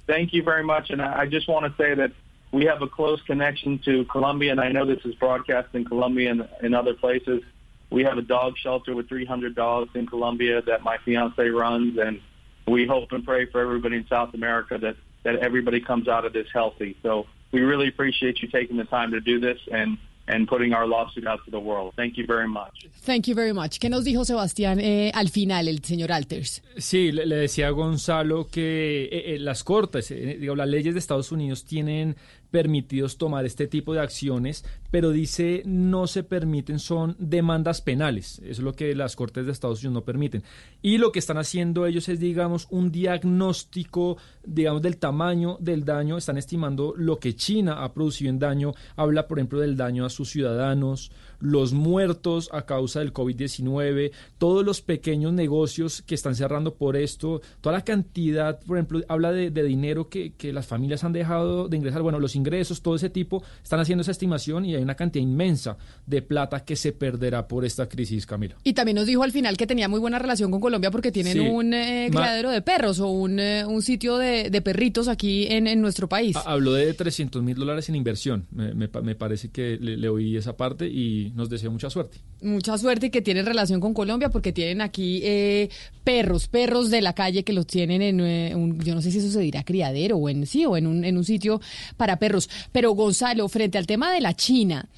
Thank 0.06 0.30
you 0.32 0.42
very 0.42 0.64
much, 0.64 0.90
and 0.90 1.02
I 1.02 1.28
just 1.30 1.46
want 1.46 1.66
to 1.66 1.74
say 1.76 1.94
that 1.94 2.12
we 2.52 2.64
have 2.64 2.80
a 2.80 2.88
close 2.88 3.20
connection 3.26 3.78
to 3.84 4.06
Colombia, 4.06 4.52
and 4.52 4.58
I 4.58 4.72
know 4.72 4.86
this 4.86 5.04
is 5.04 5.14
broadcast 5.16 5.74
in 5.74 5.84
Colombia 5.84 6.30
and 6.30 6.48
in 6.62 6.72
other 6.72 6.94
places. 6.94 7.42
We 7.90 8.04
have 8.04 8.16
a 8.16 8.22
dog 8.22 8.54
shelter 8.56 8.94
with 8.94 9.10
300 9.10 9.54
dogs 9.54 9.90
in 9.94 10.06
Colombia 10.06 10.62
that 10.62 10.82
my 10.82 10.96
fiance 11.04 11.46
runs, 11.50 11.98
and 11.98 12.22
we 12.70 12.86
hope 12.86 13.12
and 13.12 13.24
pray 13.24 13.46
for 13.46 13.60
everybody 13.60 13.96
in 13.96 14.06
South 14.08 14.34
America 14.34 14.78
that, 14.78 14.96
that 15.24 15.36
everybody 15.36 15.80
comes 15.80 16.08
out 16.08 16.24
of 16.24 16.32
this 16.32 16.46
healthy. 16.52 16.96
So 17.02 17.26
we 17.52 17.60
really 17.60 17.88
appreciate 17.88 18.42
you 18.42 18.48
taking 18.48 18.76
the 18.76 18.84
time 18.84 19.10
to 19.12 19.20
do 19.20 19.40
this 19.40 19.58
and 19.72 19.98
and 20.30 20.46
putting 20.46 20.74
our 20.74 20.86
lawsuit 20.86 21.26
out 21.26 21.42
to 21.46 21.50
the 21.50 21.58
world. 21.58 21.94
Thank 21.96 22.18
you 22.18 22.26
very 22.26 22.46
much. 22.46 22.86
Thank 23.00 23.26
you 23.28 23.34
very 23.34 23.52
much. 23.52 23.78
¿Qué 23.78 23.88
nos 23.88 24.04
dijo 24.04 24.26
Sebastián 24.26 24.78
eh, 24.78 25.10
al 25.14 25.30
final, 25.30 25.68
el 25.68 25.82
señor 25.82 26.12
Alters? 26.12 26.62
Sí, 26.76 27.12
le, 27.12 27.24
le 27.24 27.36
decía 27.36 27.68
a 27.68 27.70
Gonzalo 27.70 28.46
que 28.46 29.04
eh, 29.04 29.34
eh, 29.34 29.38
las 29.38 29.64
cortes, 29.64 30.10
eh, 30.10 30.36
digo, 30.38 30.54
las 30.54 30.68
leyes 30.68 30.92
de 30.94 31.00
Estados 31.00 31.32
Unidos 31.32 31.64
tienen 31.64 32.16
permitidos 32.50 33.18
tomar 33.18 33.44
este 33.44 33.66
tipo 33.66 33.94
de 33.94 34.00
acciones, 34.00 34.64
pero 34.90 35.10
dice 35.10 35.62
no 35.66 36.06
se 36.06 36.22
permiten 36.22 36.78
son 36.78 37.16
demandas 37.18 37.80
penales. 37.80 38.38
Eso 38.38 38.50
es 38.50 38.58
lo 38.60 38.72
que 38.72 38.94
las 38.94 39.16
Cortes 39.16 39.46
de 39.46 39.52
Estados 39.52 39.80
Unidos 39.80 39.94
no 39.94 40.04
permiten. 40.04 40.42
Y 40.82 40.98
lo 40.98 41.12
que 41.12 41.18
están 41.18 41.38
haciendo 41.38 41.86
ellos 41.86 42.08
es, 42.08 42.20
digamos, 42.20 42.66
un 42.70 42.90
diagnóstico, 42.90 44.16
digamos, 44.44 44.82
del 44.82 44.96
tamaño 44.96 45.56
del 45.60 45.84
daño. 45.84 46.16
Están 46.16 46.38
estimando 46.38 46.94
lo 46.96 47.18
que 47.18 47.34
China 47.34 47.84
ha 47.84 47.92
producido 47.92 48.30
en 48.30 48.38
daño. 48.38 48.74
Habla, 48.96 49.28
por 49.28 49.38
ejemplo, 49.38 49.60
del 49.60 49.76
daño 49.76 50.04
a 50.04 50.10
sus 50.10 50.30
ciudadanos, 50.30 51.10
los 51.40 51.72
muertos 51.72 52.48
a 52.52 52.62
causa 52.62 53.00
del 53.00 53.12
COVID-19, 53.12 54.12
todos 54.38 54.64
los 54.64 54.80
pequeños 54.80 55.32
negocios 55.32 56.02
que 56.02 56.14
están 56.14 56.34
cerrando 56.34 56.74
por 56.74 56.96
esto, 56.96 57.40
toda 57.60 57.76
la 57.76 57.84
cantidad, 57.84 58.60
por 58.60 58.76
ejemplo, 58.76 59.00
habla 59.08 59.32
de, 59.32 59.50
dinero 59.50 60.08
que, 60.08 60.32
que, 60.34 60.52
las 60.52 60.66
familias 60.66 61.04
han 61.04 61.12
dejado 61.12 61.68
de 61.68 61.76
ingresar, 61.76 62.02
bueno, 62.02 62.20
los 62.20 62.34
ingresos, 62.38 62.80
todo 62.80 62.96
ese 62.96 63.10
tipo, 63.10 63.42
están 63.62 63.80
haciendo 63.80 64.02
esa 64.02 64.12
estimación 64.12 64.64
y 64.64 64.74
hay 64.74 64.82
una 64.82 64.94
cantidad 64.94 65.22
inmensa 65.22 65.76
de 66.06 66.22
plata 66.22 66.64
que 66.64 66.76
se 66.76 66.92
perderá 66.92 67.46
por 67.46 67.64
esta 67.64 67.88
crisis, 67.88 68.26
Camilo. 68.26 68.56
Y 68.64 68.72
también 68.72 68.96
nos 68.96 69.06
dijo 69.06 69.22
al 69.22 69.32
final 69.32 69.56
que 69.56 69.66
tenía 69.66 69.88
muy 69.88 70.00
buena 70.00 70.18
relación 70.18 70.50
con 70.50 70.60
Colombia 70.60 70.90
porque 70.90 71.12
tienen 71.12 71.40
un 71.40 71.74
eh, 71.74 72.08
criadero 72.10 72.50
de 72.50 72.62
perros 72.62 73.00
o 73.00 73.08
un, 73.08 73.38
eh, 73.38 73.64
un 73.66 73.82
sitio 73.82 74.16
de, 74.16 74.50
de, 74.50 74.62
perritos 74.62 75.08
aquí 75.08 75.46
en, 75.48 75.66
en 75.66 75.80
nuestro 75.80 76.08
país. 76.08 76.36
Habló 76.44 76.72
de 76.72 76.94
300 76.94 77.42
mil 77.42 77.56
dólares 77.56 77.88
en 77.88 77.96
inversión, 77.96 78.46
me, 78.50 78.74
me, 78.74 79.14
parece 79.14 79.50
que 79.50 79.78
le, 79.80 79.96
le 79.96 80.08
oí 80.08 80.36
esa 80.36 80.56
parte 80.56 80.86
y 80.86 81.32
nos 81.34 81.48
deseo 81.48 81.70
mucha 81.70 81.90
suerte. 81.90 82.18
Mucha 82.40 82.78
suerte 82.78 83.06
y 83.06 83.10
que 83.10 83.20
tienen 83.20 83.46
relación 83.46 83.80
con 83.80 83.92
Colombia 83.92 84.28
porque 84.28 84.52
tienen 84.52 84.80
aquí 84.80 85.20
eh, 85.24 85.68
perros, 86.04 86.46
perros 86.46 86.88
de 86.88 87.00
la 87.00 87.12
calle 87.12 87.42
que 87.42 87.52
los 87.52 87.66
tienen 87.66 88.00
en 88.00 88.20
eh, 88.20 88.54
un, 88.54 88.78
yo 88.80 88.94
no 88.94 89.02
sé 89.02 89.10
si 89.10 89.18
eso 89.18 89.30
se 89.30 89.40
dirá 89.40 89.64
criadero 89.64 90.18
o 90.18 90.28
en 90.28 90.46
sí 90.46 90.64
o 90.64 90.76
en 90.76 90.86
un, 90.86 91.04
en 91.04 91.16
un 91.16 91.24
sitio 91.24 91.60
para 91.96 92.18
perros. 92.18 92.48
Pero 92.70 92.92
Gonzalo, 92.92 93.48
frente 93.48 93.76
al 93.76 93.88
tema 93.88 94.12
de 94.12 94.20
la 94.20 94.34
China, 94.34 94.88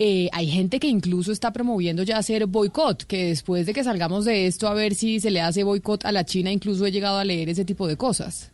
eh, 0.00 0.28
hay 0.32 0.48
gente 0.48 0.78
que 0.78 0.88
incluso 0.88 1.32
está 1.32 1.52
promoviendo 1.52 2.02
ya 2.02 2.18
hacer 2.18 2.46
boicot, 2.46 3.04
que 3.04 3.26
después 3.26 3.66
de 3.66 3.74
que 3.74 3.84
salgamos 3.84 4.24
de 4.24 4.46
esto 4.46 4.68
a 4.68 4.74
ver 4.74 4.94
si 4.94 5.20
se 5.20 5.30
le 5.30 5.40
hace 5.40 5.64
boicot 5.64 6.04
a 6.04 6.12
la 6.12 6.24
China, 6.24 6.52
incluso 6.52 6.84
he 6.84 6.92
llegado 6.92 7.18
a 7.18 7.24
leer 7.24 7.48
ese 7.48 7.64
tipo 7.64 7.86
de 7.86 7.96
cosas. 7.96 8.50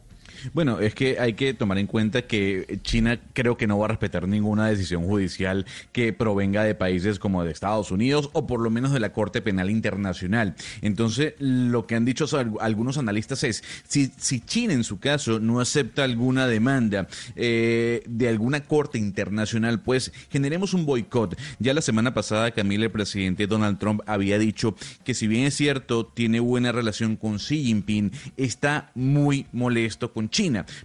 Bueno, 0.53 0.81
es 0.81 0.95
que 0.95 1.19
hay 1.19 1.35
que 1.35 1.55
tomar 1.55 1.79
en 1.79 1.87
cuenta 1.87 2.23
que 2.23 2.79
China 2.83 3.19
creo 3.33 3.57
que 3.57 3.67
no 3.67 3.79
va 3.79 3.87
a 3.87 3.89
respetar 3.89 4.29
ninguna 4.29 4.69
decisión 4.69 5.05
judicial 5.05 5.65
que 5.93 6.13
provenga 6.13 6.65
de 6.65 6.75
países 6.75 7.19
como 7.19 7.45
de 7.45 7.51
Estados 7.51 7.91
Unidos 7.91 8.31
o 8.33 8.47
por 8.47 8.61
lo 8.61 8.71
menos 8.71 8.93
de 8.93 9.01
la 9.01 9.13
Corte 9.13 9.41
Penal 9.41 9.71
Internacional. 9.71 10.55
Entonces, 10.83 11.35
lo 11.39 11.87
que 11.87 11.95
han 11.95 12.05
dicho 12.05 12.27
algunos 12.61 12.99
analistas 12.99 13.45
es, 13.45 13.65
si, 13.89 14.13
si 14.17 14.41
China 14.41 14.75
en 14.75 14.85
su 14.85 14.99
caso 14.99 15.41
no 15.41 15.61
acepta 15.61 16.05
alguna 16.05 16.47
demanda 16.47 17.09
eh, 17.37 18.03
de 18.07 18.29
alguna 18.29 18.65
Corte 18.65 18.99
Internacional, 18.99 19.81
pues 19.81 20.13
generemos 20.31 20.75
un 20.75 20.85
boicot. 20.85 21.39
Ya 21.59 21.75
la 21.75 21.83
semana 21.83 22.13
pasada, 22.13 22.51
Camila, 22.51 22.85
el 22.85 22.91
presidente 22.91 23.47
Donald 23.47 23.79
Trump 23.79 24.03
había 24.07 24.39
dicho 24.39 24.77
que 25.05 25.15
si 25.15 25.27
bien 25.27 25.45
es 25.45 25.55
cierto, 25.55 26.07
tiene 26.07 26.41
buena 26.41 26.73
relación 26.73 27.17
con 27.17 27.39
Xi 27.39 27.65
Jinping, 27.65 28.13
está 28.37 28.91
muy 28.95 29.47
molesto 29.53 30.13
con 30.13 30.29
China 30.29 30.34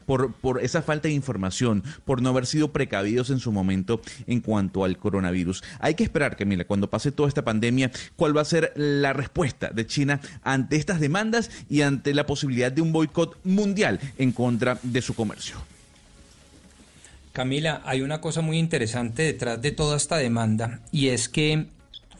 por, 0.05 0.33
por 0.33 0.63
esa 0.63 0.81
falta 0.81 1.07
de 1.07 1.13
información, 1.13 1.83
por 2.05 2.21
no 2.21 2.29
haber 2.29 2.45
sido 2.45 2.71
precavidos 2.71 3.29
en 3.31 3.39
su 3.39 3.51
momento 3.51 4.01
en 4.27 4.41
cuanto 4.41 4.83
al 4.83 4.97
coronavirus. 4.97 5.63
Hay 5.79 5.95
que 5.95 6.03
esperar, 6.03 6.37
Camila, 6.37 6.65
cuando 6.65 6.89
pase 6.89 7.11
toda 7.11 7.29
esta 7.29 7.43
pandemia, 7.43 7.91
cuál 8.15 8.35
va 8.35 8.41
a 8.41 8.45
ser 8.45 8.73
la 8.75 9.13
respuesta 9.13 9.69
de 9.69 9.87
China 9.87 10.21
ante 10.43 10.75
estas 10.75 10.99
demandas 10.99 11.49
y 11.69 11.81
ante 11.81 12.13
la 12.13 12.25
posibilidad 12.25 12.71
de 12.71 12.81
un 12.81 12.91
boicot 12.91 13.37
mundial 13.43 13.99
en 14.17 14.31
contra 14.31 14.77
de 14.83 15.01
su 15.01 15.15
comercio. 15.15 15.55
Camila, 17.33 17.81
hay 17.85 18.01
una 18.01 18.21
cosa 18.21 18.41
muy 18.41 18.57
interesante 18.57 19.23
detrás 19.23 19.61
de 19.61 19.71
toda 19.71 19.97
esta 19.97 20.17
demanda 20.17 20.81
y 20.91 21.07
es 21.07 21.29
que 21.29 21.67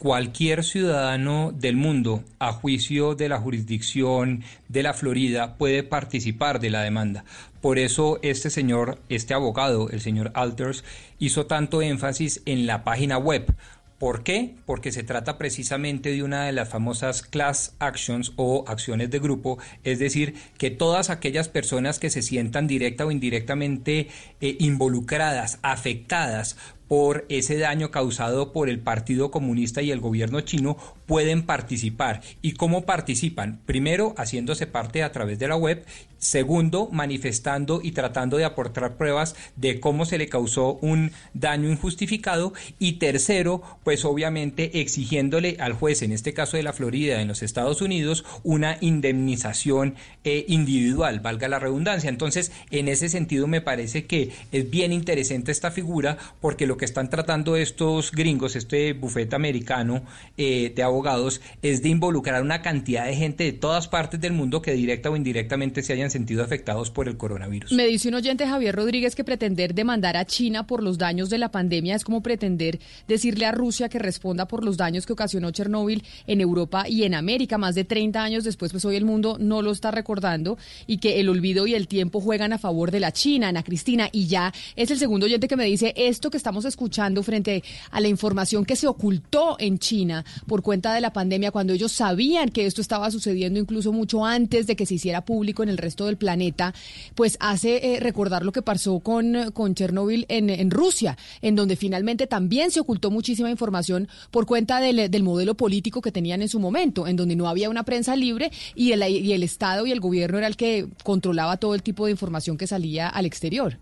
cualquier 0.00 0.64
ciudadano 0.64 1.52
del 1.52 1.76
mundo, 1.76 2.24
a 2.38 2.52
juicio 2.52 3.14
de 3.14 3.28
la 3.28 3.38
jurisdicción 3.38 4.42
de 4.68 4.82
la 4.82 4.94
Florida, 4.94 5.58
puede 5.58 5.82
participar 5.82 6.58
de 6.58 6.70
la 6.70 6.82
demanda. 6.82 7.26
Por 7.60 7.78
eso 7.78 8.18
este 8.22 8.48
señor, 8.48 8.98
este 9.10 9.34
abogado, 9.34 9.90
el 9.90 10.00
señor 10.00 10.32
Alters, 10.34 10.84
hizo 11.18 11.44
tanto 11.44 11.82
énfasis 11.82 12.40
en 12.46 12.66
la 12.66 12.82
página 12.82 13.18
web. 13.18 13.54
¿Por 13.98 14.22
qué? 14.22 14.54
Porque 14.64 14.90
se 14.90 15.02
trata 15.02 15.36
precisamente 15.36 16.10
de 16.10 16.22
una 16.22 16.46
de 16.46 16.52
las 16.52 16.70
famosas 16.70 17.20
class 17.20 17.74
actions 17.78 18.32
o 18.36 18.64
acciones 18.66 19.10
de 19.10 19.18
grupo, 19.18 19.58
es 19.84 19.98
decir, 19.98 20.34
que 20.56 20.70
todas 20.70 21.10
aquellas 21.10 21.50
personas 21.50 21.98
que 21.98 22.08
se 22.08 22.22
sientan 22.22 22.66
directa 22.66 23.04
o 23.04 23.10
indirectamente 23.10 24.08
eh, 24.40 24.56
involucradas, 24.58 25.58
afectadas 25.60 26.56
por 26.90 27.24
ese 27.28 27.56
daño 27.56 27.92
causado 27.92 28.52
por 28.52 28.68
el 28.68 28.80
Partido 28.80 29.30
Comunista 29.30 29.80
y 29.80 29.92
el 29.92 30.00
gobierno 30.00 30.40
chino 30.40 30.76
pueden 31.06 31.46
participar. 31.46 32.20
¿Y 32.42 32.54
cómo 32.54 32.84
participan? 32.84 33.60
Primero, 33.64 34.12
haciéndose 34.16 34.66
parte 34.66 35.04
a 35.04 35.12
través 35.12 35.38
de 35.38 35.46
la 35.46 35.54
web. 35.54 35.86
Segundo, 36.18 36.88
manifestando 36.92 37.80
y 37.82 37.92
tratando 37.92 38.36
de 38.36 38.44
aportar 38.44 38.96
pruebas 38.96 39.36
de 39.56 39.80
cómo 39.80 40.04
se 40.04 40.18
le 40.18 40.28
causó 40.28 40.74
un 40.82 41.12
daño 41.32 41.70
injustificado. 41.70 42.52
Y 42.80 42.94
tercero, 42.94 43.62
pues 43.84 44.04
obviamente 44.04 44.80
exigiéndole 44.80 45.56
al 45.60 45.74
juez, 45.74 46.02
en 46.02 46.10
este 46.10 46.34
caso 46.34 46.56
de 46.56 46.64
la 46.64 46.72
Florida, 46.72 47.22
en 47.22 47.28
los 47.28 47.42
Estados 47.42 47.82
Unidos, 47.82 48.24
una 48.42 48.78
indemnización 48.80 49.94
eh, 50.24 50.44
individual, 50.48 51.20
valga 51.20 51.46
la 51.46 51.60
redundancia. 51.60 52.10
Entonces, 52.10 52.50
en 52.72 52.88
ese 52.88 53.08
sentido 53.08 53.46
me 53.46 53.60
parece 53.60 54.06
que 54.06 54.32
es 54.50 54.68
bien 54.68 54.92
interesante 54.92 55.52
esta 55.52 55.70
figura 55.70 56.18
porque 56.40 56.66
lo 56.66 56.79
que 56.80 56.86
están 56.86 57.10
tratando 57.10 57.56
estos 57.56 58.10
gringos, 58.10 58.56
este 58.56 58.94
bufete 58.94 59.36
americano 59.36 60.02
eh, 60.38 60.72
de 60.74 60.82
abogados, 60.82 61.42
es 61.60 61.82
de 61.82 61.90
involucrar 61.90 62.42
una 62.42 62.62
cantidad 62.62 63.04
de 63.04 63.14
gente 63.14 63.44
de 63.44 63.52
todas 63.52 63.86
partes 63.86 64.18
del 64.18 64.32
mundo 64.32 64.62
que 64.62 64.72
directa 64.72 65.10
o 65.10 65.16
indirectamente 65.16 65.82
se 65.82 65.92
hayan 65.92 66.10
sentido 66.10 66.42
afectados 66.42 66.90
por 66.90 67.06
el 67.06 67.18
coronavirus. 67.18 67.72
Me 67.72 67.86
dice 67.86 68.08
un 68.08 68.14
oyente 68.14 68.46
Javier 68.46 68.74
Rodríguez 68.74 69.14
que 69.14 69.24
pretender 69.24 69.74
demandar 69.74 70.16
a 70.16 70.24
China 70.24 70.66
por 70.66 70.82
los 70.82 70.96
daños 70.96 71.28
de 71.28 71.36
la 71.36 71.50
pandemia 71.50 71.94
es 71.94 72.02
como 72.02 72.22
pretender 72.22 72.80
decirle 73.06 73.44
a 73.44 73.52
Rusia 73.52 73.90
que 73.90 73.98
responda 73.98 74.48
por 74.48 74.64
los 74.64 74.78
daños 74.78 75.04
que 75.04 75.12
ocasionó 75.12 75.50
Chernóbil 75.50 76.02
en 76.26 76.40
Europa 76.40 76.88
y 76.88 77.04
en 77.04 77.14
América. 77.14 77.58
Más 77.58 77.74
de 77.74 77.84
30 77.84 78.22
años 78.22 78.44
después, 78.44 78.72
pues 78.72 78.86
hoy 78.86 78.96
el 78.96 79.04
mundo 79.04 79.36
no 79.38 79.60
lo 79.60 79.70
está 79.70 79.90
recordando 79.90 80.56
y 80.86 80.96
que 80.96 81.20
el 81.20 81.28
olvido 81.28 81.66
y 81.66 81.74
el 81.74 81.88
tiempo 81.88 82.22
juegan 82.22 82.54
a 82.54 82.58
favor 82.58 82.90
de 82.90 83.00
la 83.00 83.12
China, 83.12 83.48
Ana 83.48 83.62
Cristina. 83.62 84.08
Y 84.12 84.28
ya 84.28 84.54
es 84.76 84.90
el 84.90 84.98
segundo 84.98 85.26
oyente 85.26 85.46
que 85.46 85.56
me 85.56 85.66
dice 85.66 85.92
esto 85.94 86.30
que 86.30 86.38
estamos 86.38 86.64
escuchando 86.70 87.22
frente 87.22 87.62
a 87.90 88.00
la 88.00 88.08
información 88.08 88.64
que 88.64 88.76
se 88.76 88.86
ocultó 88.86 89.56
en 89.58 89.78
China 89.78 90.24
por 90.46 90.62
cuenta 90.62 90.94
de 90.94 91.02
la 91.02 91.12
pandemia, 91.12 91.50
cuando 91.50 91.74
ellos 91.74 91.92
sabían 91.92 92.48
que 92.48 92.64
esto 92.64 92.80
estaba 92.80 93.10
sucediendo 93.10 93.60
incluso 93.60 93.92
mucho 93.92 94.24
antes 94.24 94.66
de 94.66 94.76
que 94.76 94.86
se 94.86 94.94
hiciera 94.94 95.24
público 95.24 95.62
en 95.62 95.68
el 95.68 95.76
resto 95.76 96.06
del 96.06 96.16
planeta, 96.16 96.72
pues 97.14 97.36
hace 97.40 97.94
eh, 97.94 98.00
recordar 98.00 98.44
lo 98.44 98.52
que 98.52 98.62
pasó 98.62 99.00
con, 99.00 99.50
con 99.52 99.74
Chernóbil 99.74 100.26
en, 100.28 100.50
en, 100.50 100.70
Rusia, 100.70 101.18
en 101.42 101.56
donde 101.56 101.76
finalmente 101.76 102.26
también 102.26 102.70
se 102.70 102.80
ocultó 102.80 103.10
muchísima 103.10 103.50
información 103.50 104.08
por 104.30 104.46
cuenta 104.46 104.80
del, 104.80 105.10
del, 105.10 105.22
modelo 105.22 105.54
político 105.54 106.00
que 106.00 106.12
tenían 106.12 106.42
en 106.42 106.48
su 106.48 106.60
momento, 106.60 107.06
en 107.06 107.16
donde 107.16 107.36
no 107.36 107.48
había 107.48 107.70
una 107.70 107.82
prensa 107.82 108.16
libre 108.16 108.50
y 108.74 108.92
el, 108.92 109.02
y 109.08 109.32
el 109.32 109.42
Estado 109.42 109.86
y 109.86 109.92
el 109.92 110.00
gobierno 110.00 110.38
era 110.38 110.46
el 110.46 110.56
que 110.56 110.88
controlaba 111.04 111.56
todo 111.56 111.74
el 111.74 111.82
tipo 111.82 112.06
de 112.06 112.12
información 112.12 112.56
que 112.56 112.66
salía 112.66 113.08
al 113.08 113.26
exterior. 113.26 113.78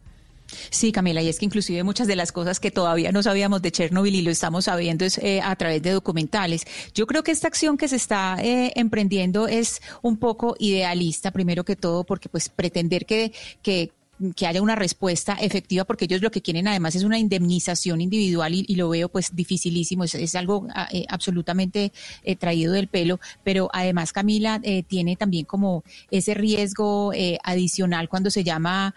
Sí, 0.70 0.92
Camila, 0.92 1.22
y 1.22 1.28
es 1.28 1.38
que 1.38 1.44
inclusive 1.44 1.82
muchas 1.82 2.06
de 2.06 2.16
las 2.16 2.32
cosas 2.32 2.60
que 2.60 2.70
todavía 2.70 3.12
no 3.12 3.22
sabíamos 3.22 3.62
de 3.62 3.70
Chernobyl 3.70 4.14
y 4.14 4.22
lo 4.22 4.30
estamos 4.30 4.64
sabiendo 4.64 5.04
es 5.04 5.18
eh, 5.18 5.40
a 5.42 5.54
través 5.56 5.82
de 5.82 5.90
documentales. 5.90 6.64
Yo 6.94 7.06
creo 7.06 7.22
que 7.22 7.32
esta 7.32 7.48
acción 7.48 7.76
que 7.76 7.88
se 7.88 7.96
está 7.96 8.36
eh, 8.42 8.72
emprendiendo 8.76 9.46
es 9.48 9.80
un 10.02 10.16
poco 10.16 10.56
idealista, 10.58 11.30
primero 11.30 11.64
que 11.64 11.76
todo, 11.76 12.04
porque 12.04 12.28
pues 12.28 12.48
pretender 12.48 13.04
que, 13.06 13.32
que 13.62 13.92
que 14.34 14.46
haya 14.46 14.62
una 14.62 14.74
respuesta 14.74 15.34
efectiva, 15.34 15.84
porque 15.84 16.06
ellos 16.06 16.22
lo 16.22 16.30
que 16.30 16.42
quieren 16.42 16.68
además 16.68 16.94
es 16.94 17.04
una 17.04 17.18
indemnización 17.18 18.00
individual 18.00 18.54
y, 18.54 18.74
lo 18.74 18.88
veo 18.88 19.08
pues 19.08 19.34
dificilísimo, 19.34 20.04
es, 20.04 20.34
algo 20.34 20.66
ah, 20.74 20.88
eh, 20.92 21.04
absolutamente 21.08 21.92
eh, 22.22 22.36
traído 22.36 22.72
del 22.72 22.88
pelo, 22.88 23.20
pero 23.44 23.68
además 23.72 24.12
Camila 24.12 24.60
eh, 24.62 24.82
tiene 24.82 25.16
también 25.16 25.44
como 25.44 25.82
ese 26.10 26.34
riesgo 26.34 27.12
adicional 27.42 28.08
cuando 28.08 28.30
se 28.30 28.44
llama 28.44 28.94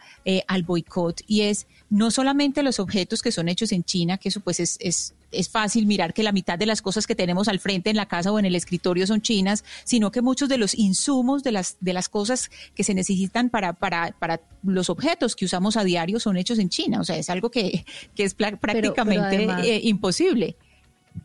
al 0.47 0.63
boicot. 0.63 1.21
Y 1.27 1.41
es 1.41 1.67
no 1.89 2.11
solamente 2.11 2.63
los 2.63 2.79
objetos 2.79 3.21
que 3.21 3.31
son 3.31 3.49
hechos 3.49 3.71
en 3.71 3.83
China, 3.83 4.17
que 4.17 4.29
eso 4.29 4.39
pues 4.39 4.59
es, 4.59 4.77
es 4.79 5.13
es 5.31 5.49
fácil 5.49 5.85
mirar 5.85 6.13
que 6.13 6.23
la 6.23 6.31
mitad 6.31 6.57
de 6.57 6.65
las 6.65 6.81
cosas 6.81 7.07
que 7.07 7.15
tenemos 7.15 7.47
al 7.47 7.59
frente 7.59 7.89
en 7.89 7.95
la 7.95 8.05
casa 8.05 8.31
o 8.31 8.39
en 8.39 8.45
el 8.45 8.55
escritorio 8.55 9.07
son 9.07 9.21
chinas, 9.21 9.63
sino 9.83 10.11
que 10.11 10.21
muchos 10.21 10.49
de 10.49 10.57
los 10.57 10.75
insumos 10.75 11.43
de 11.43 11.51
las, 11.51 11.77
de 11.79 11.93
las 11.93 12.09
cosas 12.09 12.51
que 12.75 12.83
se 12.83 12.93
necesitan 12.93 13.49
para, 13.49 13.73
para, 13.73 14.13
para 14.19 14.41
los 14.63 14.89
objetos 14.89 15.35
que 15.35 15.45
usamos 15.45 15.77
a 15.77 15.83
diario 15.83 16.19
son 16.19 16.37
hechos 16.37 16.59
en 16.59 16.69
China. 16.69 16.99
O 16.99 17.03
sea, 17.03 17.17
es 17.17 17.29
algo 17.29 17.49
que, 17.51 17.85
que 18.15 18.23
es 18.23 18.33
prácticamente 18.33 19.43
eh, 19.63 19.81
imposible. 19.83 20.55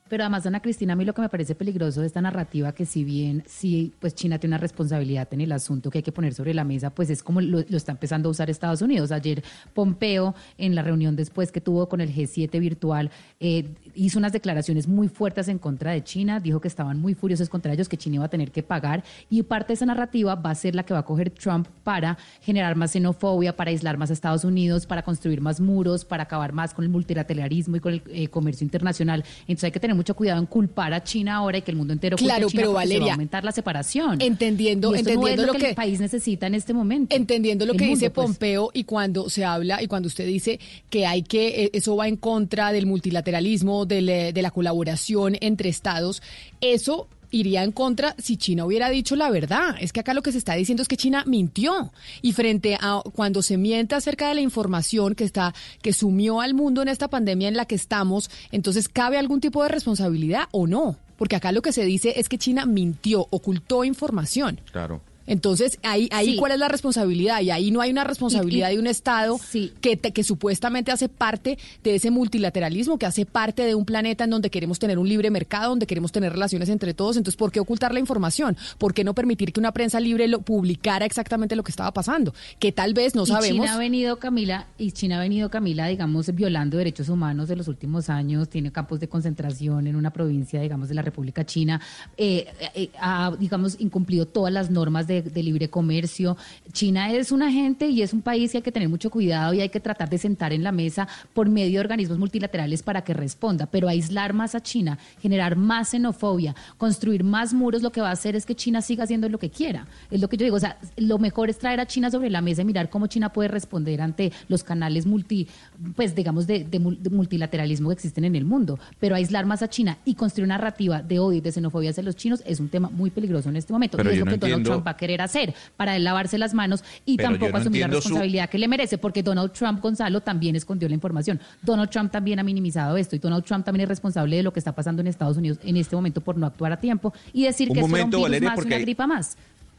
Pero 0.08 0.22
además, 0.22 0.46
Ana 0.46 0.60
Cristina, 0.60 0.92
a 0.92 0.96
mí 0.96 1.04
lo 1.04 1.14
que 1.14 1.22
me 1.22 1.28
parece 1.28 1.54
peligroso 1.54 2.00
de 2.00 2.06
esta 2.06 2.20
narrativa, 2.20 2.72
que 2.72 2.86
si 2.86 3.02
bien 3.02 3.42
sí, 3.46 3.92
pues 3.98 4.14
China 4.14 4.38
tiene 4.38 4.54
una 4.54 4.60
responsabilidad 4.60 5.26
en 5.32 5.40
el 5.40 5.50
asunto 5.50 5.90
que 5.90 5.98
hay 5.98 6.02
que 6.02 6.12
poner 6.12 6.32
sobre 6.32 6.54
la 6.54 6.64
mesa, 6.64 6.90
pues 6.90 7.10
es 7.10 7.22
como 7.22 7.40
lo, 7.40 7.58
está 7.58 7.92
empezando 7.92 8.28
a 8.28 8.30
usar 8.30 8.48
Estados 8.48 8.82
Unidos. 8.82 9.10
Ayer 9.10 9.42
Pompeo, 9.74 10.34
en 10.58 10.74
la 10.74 10.82
reunión 10.82 11.16
después 11.16 11.50
que 11.50 11.60
tuvo 11.60 11.88
con 11.88 12.00
el 12.00 12.14
G7 12.14 12.60
virtual, 12.60 13.10
eh, 13.40 13.74
hizo 13.94 14.18
unas 14.18 14.32
declaraciones 14.32 14.86
muy 14.86 15.08
fuertes 15.08 15.48
en 15.48 15.58
contra 15.58 15.90
de 15.90 16.04
China, 16.04 16.38
dijo 16.38 16.60
que 16.60 16.68
estaban 16.68 17.00
muy 17.00 17.14
furiosos 17.14 17.48
contra 17.48 17.72
ellos, 17.72 17.88
que 17.88 17.96
China 17.96 18.16
iba 18.16 18.26
a 18.26 18.30
tener 18.30 18.52
que 18.52 18.62
pagar, 18.62 19.02
y 19.28 19.42
parte 19.42 19.68
de 19.68 19.74
esa 19.74 19.86
narrativa 19.86 20.36
va 20.36 20.50
a 20.50 20.54
ser 20.54 20.74
la 20.76 20.84
que 20.84 20.94
va 20.94 21.00
a 21.00 21.04
coger 21.04 21.30
Trump 21.30 21.66
para 21.82 22.16
generar 22.42 22.76
más 22.76 22.92
xenofobia, 22.92 23.56
para 23.56 23.70
aislar 23.70 23.96
más 23.96 24.10
a 24.10 24.12
Estados 24.12 24.44
Unidos, 24.44 24.86
para 24.86 25.02
construir 25.02 25.40
más 25.40 25.60
muros, 25.60 26.04
para 26.04 26.22
acabar 26.22 26.52
más 26.52 26.74
con 26.74 26.84
el 26.84 26.90
multilateralismo 26.90 27.76
y 27.76 27.80
con 27.80 27.94
el 27.94 28.02
eh, 28.06 28.28
comercio 28.28 28.64
internacional. 28.64 29.24
Entonces 29.40 29.64
hay 29.64 29.72
que 29.72 29.80
tener 29.80 29.95
mucho 29.96 30.14
cuidado 30.14 30.38
en 30.40 30.46
culpar 30.46 30.92
a 30.94 31.02
China 31.02 31.36
ahora 31.36 31.58
y 31.58 31.62
que 31.62 31.70
el 31.70 31.76
mundo 31.76 31.92
entero 31.92 32.16
claro, 32.16 32.48
pero 32.54 32.72
Valeria, 32.72 33.06
va 33.06 33.10
a 33.10 33.14
aumentar 33.14 33.44
la 33.44 33.52
separación. 33.52 34.20
Entendiendo, 34.20 34.94
entendiendo 34.94 35.46
lo, 35.46 35.54
que, 35.54 35.70
el 35.70 35.74
país 35.74 36.00
necesita 36.00 36.46
en 36.46 36.54
este 36.54 36.72
momento. 36.72 37.14
Entendiendo 37.14 37.66
lo 37.66 37.74
que 37.74 37.86
dice 37.86 38.10
pues. 38.10 38.26
Pompeo 38.26 38.70
y 38.72 38.84
cuando 38.84 39.28
se 39.28 39.44
habla 39.44 39.82
y 39.82 39.86
cuando 39.86 40.06
usted 40.06 40.26
dice 40.26 40.60
que 40.90 41.06
hay 41.06 41.22
que 41.22 41.64
eh, 41.64 41.70
eso 41.72 41.96
va 41.96 42.08
en 42.08 42.16
contra 42.16 42.72
del 42.72 42.86
multilateralismo, 42.86 43.86
de 43.86 44.32
la 44.34 44.50
colaboración 44.50 45.36
entre 45.40 45.68
estados, 45.68 46.22
eso 46.60 47.08
iría 47.36 47.62
en 47.62 47.72
contra 47.72 48.14
si 48.18 48.36
China 48.36 48.64
hubiera 48.64 48.88
dicho 48.88 49.16
la 49.16 49.30
verdad. 49.30 49.76
Es 49.80 49.92
que 49.92 50.00
acá 50.00 50.14
lo 50.14 50.22
que 50.22 50.32
se 50.32 50.38
está 50.38 50.54
diciendo 50.54 50.82
es 50.82 50.88
que 50.88 50.96
China 50.96 51.24
mintió 51.26 51.92
y 52.22 52.32
frente 52.32 52.76
a 52.80 53.02
cuando 53.14 53.42
se 53.42 53.56
miente 53.56 53.94
acerca 53.94 54.28
de 54.28 54.34
la 54.34 54.40
información 54.40 55.14
que 55.14 55.24
está 55.24 55.54
que 55.82 55.92
sumió 55.92 56.40
al 56.40 56.54
mundo 56.54 56.82
en 56.82 56.88
esta 56.88 57.08
pandemia 57.08 57.48
en 57.48 57.56
la 57.56 57.66
que 57.66 57.74
estamos, 57.74 58.30
entonces 58.50 58.88
cabe 58.88 59.18
algún 59.18 59.40
tipo 59.40 59.62
de 59.62 59.68
responsabilidad 59.68 60.48
o 60.52 60.66
no, 60.66 60.96
porque 61.16 61.36
acá 61.36 61.52
lo 61.52 61.62
que 61.62 61.72
se 61.72 61.84
dice 61.84 62.14
es 62.16 62.28
que 62.28 62.38
China 62.38 62.66
mintió, 62.66 63.26
ocultó 63.30 63.84
información. 63.84 64.60
Claro. 64.72 65.00
Entonces, 65.26 65.78
ahí, 65.82 66.08
ahí 66.12 66.36
¿cuál 66.36 66.52
es 66.52 66.58
la 66.58 66.68
responsabilidad? 66.68 67.40
Y 67.40 67.50
ahí 67.50 67.70
no 67.70 67.80
hay 67.80 67.90
una 67.90 68.04
responsabilidad 68.04 68.70
de 68.70 68.78
un 68.78 68.86
Estado 68.86 69.38
que, 69.80 69.98
que 69.98 70.24
supuestamente 70.24 70.92
hace 70.92 71.08
parte 71.08 71.58
de 71.82 71.94
ese 71.94 72.10
multilateralismo, 72.10 72.98
que 72.98 73.06
hace 73.06 73.26
parte 73.26 73.62
de 73.62 73.74
un 73.74 73.84
planeta 73.84 74.24
en 74.24 74.30
donde 74.30 74.50
queremos 74.50 74.78
tener 74.78 74.98
un 74.98 75.08
libre 75.08 75.30
mercado, 75.30 75.70
donde 75.70 75.86
queremos 75.86 76.12
tener 76.12 76.32
relaciones 76.32 76.68
entre 76.68 76.94
todos. 76.94 77.16
Entonces, 77.16 77.36
¿por 77.36 77.52
qué 77.52 77.60
ocultar 77.60 77.92
la 77.92 78.00
información? 78.00 78.56
¿Por 78.78 78.94
qué 78.94 79.04
no 79.04 79.14
permitir 79.14 79.52
que 79.52 79.60
una 79.60 79.72
prensa 79.72 80.00
libre 80.00 80.28
lo 80.28 80.40
publicara 80.40 81.04
exactamente 81.04 81.56
lo 81.56 81.62
que 81.62 81.70
estaba 81.70 81.92
pasando? 81.92 82.34
Que 82.58 82.72
tal 82.72 82.94
vez 82.94 83.14
no 83.14 83.26
sabemos. 83.26 83.66
China 83.66 83.74
ha 83.74 83.78
venido, 83.78 84.18
Camila, 84.18 84.66
y 84.78 84.92
China 84.92 85.16
ha 85.16 85.20
venido, 85.20 85.50
Camila, 85.50 85.86
digamos, 85.86 86.32
violando 86.34 86.76
derechos 86.76 87.08
humanos 87.08 87.48
de 87.48 87.56
los 87.56 87.68
últimos 87.68 88.08
años, 88.10 88.48
tiene 88.48 88.70
campos 88.72 89.00
de 89.00 89.08
concentración 89.08 89.86
en 89.86 89.96
una 89.96 90.12
provincia, 90.12 90.60
digamos, 90.60 90.88
de 90.88 90.94
la 90.94 91.02
República 91.02 91.44
China, 91.44 91.80
eh, 92.16 92.46
eh, 92.74 92.90
ha, 93.00 93.32
digamos, 93.38 93.76
incumplido 93.80 94.26
todas 94.26 94.52
las 94.52 94.70
normas 94.70 95.06
de 95.06 95.15
de, 95.22 95.42
libre 95.42 95.68
comercio. 95.68 96.36
China 96.72 97.12
es 97.12 97.32
una 97.32 97.50
gente 97.50 97.88
y 97.88 98.02
es 98.02 98.12
un 98.12 98.22
país 98.22 98.50
que 98.50 98.58
hay 98.58 98.62
que 98.62 98.72
tener 98.72 98.88
mucho 98.88 99.10
cuidado 99.10 99.54
y 99.54 99.60
hay 99.60 99.68
que 99.68 99.80
tratar 99.80 100.08
de 100.08 100.18
sentar 100.18 100.52
en 100.52 100.62
la 100.62 100.72
mesa 100.72 101.08
por 101.34 101.48
medio 101.48 101.74
de 101.74 101.80
organismos 101.80 102.18
multilaterales 102.18 102.82
para 102.82 103.02
que 103.02 103.14
responda. 103.14 103.66
Pero 103.66 103.88
aislar 103.88 104.32
más 104.32 104.54
a 104.54 104.62
China, 104.62 104.98
generar 105.20 105.56
más 105.56 105.90
xenofobia, 105.90 106.54
construir 106.78 107.24
más 107.24 107.54
muros, 107.54 107.82
lo 107.82 107.92
que 107.92 108.00
va 108.00 108.08
a 108.08 108.12
hacer 108.12 108.36
es 108.36 108.46
que 108.46 108.54
China 108.54 108.82
siga 108.82 109.04
haciendo 109.04 109.28
lo 109.28 109.38
que 109.38 109.50
quiera. 109.50 109.86
Es 110.10 110.20
lo 110.20 110.28
que 110.28 110.36
yo 110.36 110.44
digo. 110.44 110.56
O 110.56 110.60
sea, 110.60 110.78
lo 110.96 111.18
mejor 111.18 111.50
es 111.50 111.58
traer 111.58 111.80
a 111.80 111.86
China 111.86 112.10
sobre 112.10 112.30
la 112.30 112.40
mesa 112.40 112.62
y 112.62 112.64
mirar 112.64 112.90
cómo 112.90 113.06
China 113.06 113.32
puede 113.32 113.48
responder 113.48 114.00
ante 114.00 114.32
los 114.48 114.64
canales 114.64 115.06
multi, 115.06 115.48
pues 115.94 116.14
digamos, 116.14 116.46
de, 116.46 116.66
multilateralismo 117.10 117.88
que 117.88 117.94
existen 117.94 118.24
en 118.24 118.36
el 118.36 118.44
mundo. 118.44 118.78
Pero 119.00 119.14
aislar 119.14 119.46
más 119.46 119.62
a 119.62 119.68
China 119.68 119.98
y 120.04 120.14
construir 120.14 120.46
una 120.46 120.56
narrativa 120.56 121.02
de 121.02 121.18
odio 121.18 121.38
y 121.38 121.40
de 121.40 121.52
xenofobia 121.52 121.90
hacia 121.90 122.02
los 122.02 122.16
chinos 122.16 122.42
es 122.46 122.60
un 122.60 122.68
tema 122.68 122.88
muy 122.88 123.10
peligroso 123.10 123.48
en 123.48 123.56
este 123.56 123.72
momento. 123.72 123.98
y 124.02 124.08
es 124.08 124.18
lo 124.18 124.26
que 124.26 124.36
Donald 124.36 124.64
Trump 124.64 124.86
va 124.86 124.92
a 124.92 124.96
querer 125.06 125.22
hacer 125.22 125.54
para 125.76 125.96
él 125.96 126.02
lavarse 126.02 126.36
las 126.36 126.52
manos 126.52 126.82
y 127.04 127.16
tampoco 127.16 127.56
asumir 127.56 127.82
la 127.82 127.88
responsabilidad 127.88 128.50
que 128.50 128.58
le 128.58 128.66
merece, 128.66 128.98
porque 128.98 129.22
Donald 129.22 129.52
Trump, 129.52 129.80
Gonzalo, 129.80 130.20
también 130.20 130.56
escondió 130.56 130.88
la 130.88 130.94
información. 130.94 131.40
Donald 131.62 131.90
Trump 131.90 132.10
también 132.10 132.40
ha 132.40 132.42
minimizado 132.42 132.96
esto 132.96 133.14
y 133.14 133.20
Donald 133.20 133.44
Trump 133.44 133.64
también 133.64 133.84
es 133.84 133.88
responsable 133.88 134.36
de 134.36 134.42
lo 134.42 134.52
que 134.52 134.58
está 134.58 134.72
pasando 134.72 135.00
en 135.00 135.06
Estados 135.06 135.36
Unidos 135.36 135.58
en 135.62 135.76
este 135.76 135.94
momento 135.94 136.20
por 136.20 136.36
no 136.36 136.46
actuar 136.46 136.72
a 136.72 136.80
tiempo 136.80 137.14
y 137.32 137.44
decir 137.44 137.68
que 137.68 137.80
momento, 137.80 138.18
es 138.18 138.24
un 138.24 138.30
virus 138.30 138.48
más 138.50 138.64
una 138.64 138.78
gripa 138.78 139.06
más. 139.06 139.36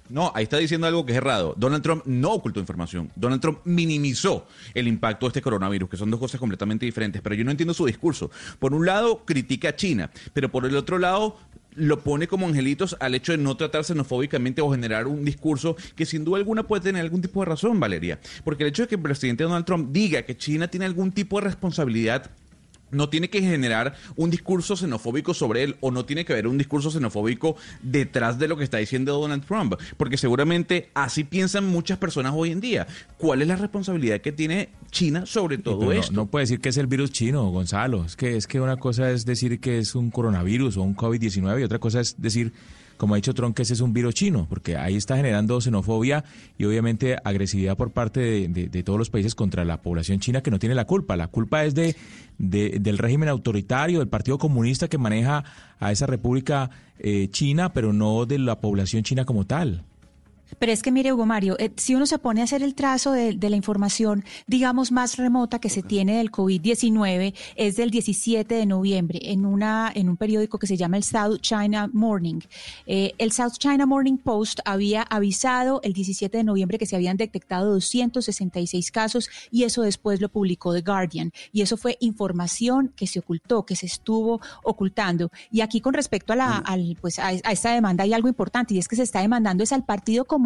No, 0.10 0.32
ahí 0.34 0.44
está 0.44 0.58
diciendo 0.58 0.88
algo 0.88 1.06
que 1.06 1.12
es 1.12 1.18
errado. 1.18 1.54
Donald 1.58 1.84
Trump 1.84 2.04
no 2.06 2.32
ocultó 2.32 2.62
información. 2.62 3.12
Donald 3.16 3.42
Trump 3.42 3.60
minimizó 3.66 4.48
el 4.74 4.88
impacto 4.88 5.26
de 5.26 5.30
este 5.30 5.42
coronavirus, 5.42 5.90
que 5.90 5.98
son 5.98 6.10
dos 6.10 6.20
cosas 6.20 6.40
completamente 6.40 6.86
diferentes. 6.86 7.22
Pero 7.22 7.36
yo 7.36 7.44
no 7.44 7.52
entiendo 7.52 7.74
su 7.74 7.86
discurso. 7.86 8.32
Por 8.60 8.74
un 8.74 8.86
lado, 8.86 9.26
critica 9.26 9.70
a 9.70 9.76
China, 9.76 10.10
pero 10.32 10.50
por 10.50 10.66
el 10.66 10.78
otro 10.78 10.98
lado, 10.98 11.36
lo 11.78 12.00
pone 12.00 12.28
como 12.28 12.48
angelitos 12.48 12.98
al 13.00 13.16
hecho 13.16 13.32
de 13.32 13.38
no 13.38 13.56
tratar 13.56 13.84
xenofóbicamente 13.84 14.62
o 14.62 14.72
generar 14.72 15.08
un 15.08 15.24
discurso 15.24 15.78
que 15.96 16.06
sin 16.06 16.26
duda 16.26 16.40
alguna 16.40 16.64
puede 16.64 16.82
tener 16.82 17.02
algún 17.02 17.22
tipo 17.22 17.40
de 17.40 17.46
razón, 17.46 17.80
Valeria. 17.80 18.20
Porque 18.44 18.64
el 18.64 18.70
hecho 18.70 18.82
de 18.84 18.88
que 18.90 18.96
el 18.96 19.02
presidente 19.02 19.44
Donald 19.44 19.66
Trump 19.66 19.92
diga 19.92 20.24
que 20.24 20.36
China 20.36 20.68
tiene 20.68 20.86
algún 20.86 21.12
tipo 21.12 21.40
de 21.40 21.46
responsabilidad 21.46 22.32
no 22.92 23.10
tiene 23.10 23.30
que 23.30 23.42
generar 23.42 23.96
un 24.16 24.30
discurso 24.30 24.76
xenofóbico 24.76 25.34
sobre 25.34 25.64
él 25.64 25.76
o 25.80 25.92
no 25.92 26.06
tiene 26.06 26.26
que 26.26 26.34
haber 26.34 26.48
un 26.48 26.58
discurso 26.58 26.92
xenofóbico 26.92 27.56
detrás 27.82 28.40
de 28.40 28.48
lo 28.48 28.58
que 28.58 28.64
está 28.64 28.78
diciendo 28.78 29.20
Donald 29.20 29.46
Trump, 29.46 29.76
porque 29.98 30.18
seguramente 30.18 30.90
así 30.94 31.24
piensan 31.24 31.66
muchas 31.66 31.98
personas 31.98 32.34
hoy 32.36 32.52
en 32.52 32.62
día. 32.62 32.88
¿Cuál 33.18 33.42
es 33.42 33.48
la 33.48 33.56
responsabilidad 33.56 34.22
que 34.22 34.32
tiene 34.32 34.70
China 34.92 35.26
sobre 35.26 35.58
todo 35.58 35.92
esto? 35.92 36.14
No, 36.14 36.28
puede 36.28 36.44
decir 36.44 36.60
que 36.60 36.70
es 36.70 36.78
el 36.78 36.88
virus 36.88 37.12
chino, 37.12 37.44
Gonzalo. 37.50 38.06
Es 38.06 38.16
que 38.16 38.36
es 38.36 38.48
que 38.48 38.60
una 38.62 38.78
cosa 38.78 39.12
es 39.12 39.26
decir 39.26 39.60
que 39.60 39.80
es 39.80 39.96
un 39.96 40.12
coronavirus 40.12 40.78
o 40.78 40.84
un 40.84 40.96
COVID-19 40.96 41.60
y 41.60 41.64
otra 41.64 41.80
cosa 41.80 42.00
es 42.00 42.22
decir 42.22 42.54
como 42.98 43.14
ha 43.14 43.18
dicho 43.18 43.34
Trump, 43.34 43.56
que 43.56 43.62
ese 43.62 43.74
es 43.74 43.82
un 43.82 43.94
virus 43.94 44.16
chino, 44.16 44.48
porque 44.50 44.76
ahí 44.76 44.96
está 44.96 45.16
generando 45.16 45.62
xenofobia 45.62 46.24
y 46.58 46.66
obviamente 46.66 47.18
agresividad 47.24 47.78
por 47.78 47.92
parte 47.92 48.48
de, 48.48 48.84
todos 48.84 49.00
los 49.00 49.10
países 49.10 49.36
contra 49.36 49.66
la 49.66 49.82
población 49.82 50.20
china 50.20 50.42
que 50.42 50.52
no 50.52 50.60
tiene 50.60 50.76
la 50.76 50.86
culpa. 50.86 51.16
La 51.16 51.28
culpa 51.28 51.66
es 51.66 51.76
de, 51.76 51.96
del 52.38 52.98
régimen 52.98 53.30
autoritario, 53.30 54.00
del 54.00 54.08
Partido 54.08 54.38
Comunista 54.38 54.88
que 54.88 54.98
maneja 54.98 55.44
a 55.80 55.92
esa 55.92 56.06
República 56.06 56.70
eh, 57.00 57.30
China, 57.30 57.74
pero 57.74 57.94
no 57.94 58.26
de 58.26 58.40
la 58.40 58.60
población 58.60 59.04
china 59.04 59.26
como 59.26 59.46
tal. 59.46 59.84
Pero 60.60 60.72
es 60.72 60.82
que 60.82 60.92
mire, 60.92 61.14
Hugo 61.14 61.26
Mario, 61.26 61.56
eh, 61.60 61.72
si 61.76 61.96
uno 61.96 62.06
se 62.06 62.20
pone 62.20 62.42
a 62.42 62.46
hacer 62.46 62.64
el 62.64 62.76
trazo 62.76 63.12
de, 63.12 63.38
la 63.38 63.56
información, 63.56 64.26
digamos, 64.46 64.92
más 64.92 65.18
remota 65.18 65.60
que 65.60 65.70
se 65.70 65.84
tiene 65.84 66.18
del 66.18 66.32
COVID-19, 66.32 67.34
es 67.56 67.76
del 67.76 67.92
17 67.92 68.56
de 68.56 68.66
noviembre, 68.66 69.20
en, 69.24 69.46
una, 69.46 69.92
en 69.94 70.10
un 70.10 70.18
periódico 70.18 70.60
que 70.60 70.68
se 70.68 70.78
llama 70.78 70.98
el 70.98 71.04
South 71.04 71.40
China 71.42 71.90
Morning. 71.94 72.40
Eh, 72.86 73.14
el 73.18 73.32
South 73.32 73.54
China 73.58 73.86
Morning 73.86 74.18
Post 74.18 74.60
había 74.66 75.04
avisado 75.04 75.80
el 75.84 75.94
17 75.94 76.38
de 76.38 76.44
noviembre 76.44 76.78
que 76.78 76.86
se 76.86 76.96
habían 76.96 77.18
detectado 77.18 77.72
266 77.74 78.92
casos 78.92 79.30
y 79.52 79.64
eso 79.64 79.82
después 79.82 80.22
lo 80.22 80.30
publicó 80.30 80.74
The 80.74 80.82
Guardian. 80.82 81.32
Y 81.52 81.62
eso 81.62 81.78
fue 81.78 81.98
información 82.00 82.94
que 82.96 83.08
se 83.08 83.20
ocultó, 83.20 83.66
que 83.66 83.76
se 83.76 83.86
estuvo 83.86 84.42
ocultando. 84.64 85.32
Y 85.52 85.62
aquí 85.62 85.82
con 85.82 85.94
respecto 85.94 86.34
a, 86.34 86.36
la, 86.36 86.58
al, 86.58 86.98
pues 87.00 87.20
a, 87.20 87.32
esta 87.32 87.72
demanda 87.72 88.04
hay 88.04 88.14
algo 88.14 88.28
importante 88.28 88.74
y 88.74 88.80
es 88.80 88.88
que 88.88 88.96
se 88.96 89.04
está 89.04 89.22
demandando 89.22 89.64
es 89.64 89.72
al 89.72 89.86
Partido 89.86 90.26
comunista, 90.26 90.37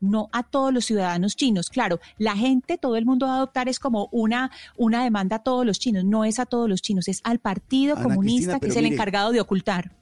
no 0.00 0.28
a 0.32 0.42
todos 0.42 0.72
los 0.72 0.84
ciudadanos 0.84 1.36
chinos. 1.36 1.70
Claro, 1.70 2.00
la 2.18 2.36
gente, 2.36 2.78
todo 2.78 2.96
el 2.96 3.06
mundo 3.06 3.26
va 3.26 3.34
a 3.34 3.36
adoptar 3.36 3.68
es 3.68 3.78
como 3.78 4.08
una, 4.12 4.50
una 4.76 5.04
demanda 5.04 5.36
a 5.36 5.42
todos 5.42 5.66
los 5.66 5.78
chinos, 5.78 6.04
no 6.04 6.24
es 6.24 6.38
a 6.38 6.46
todos 6.46 6.68
los 6.68 6.82
chinos, 6.82 7.08
es 7.08 7.20
al 7.24 7.38
Partido 7.38 7.96
Comunista 7.96 8.60
que 8.60 8.68
es 8.68 8.76
el 8.76 8.86
encargado 8.86 9.32
de 9.32 9.40
ocultar. 9.40 9.92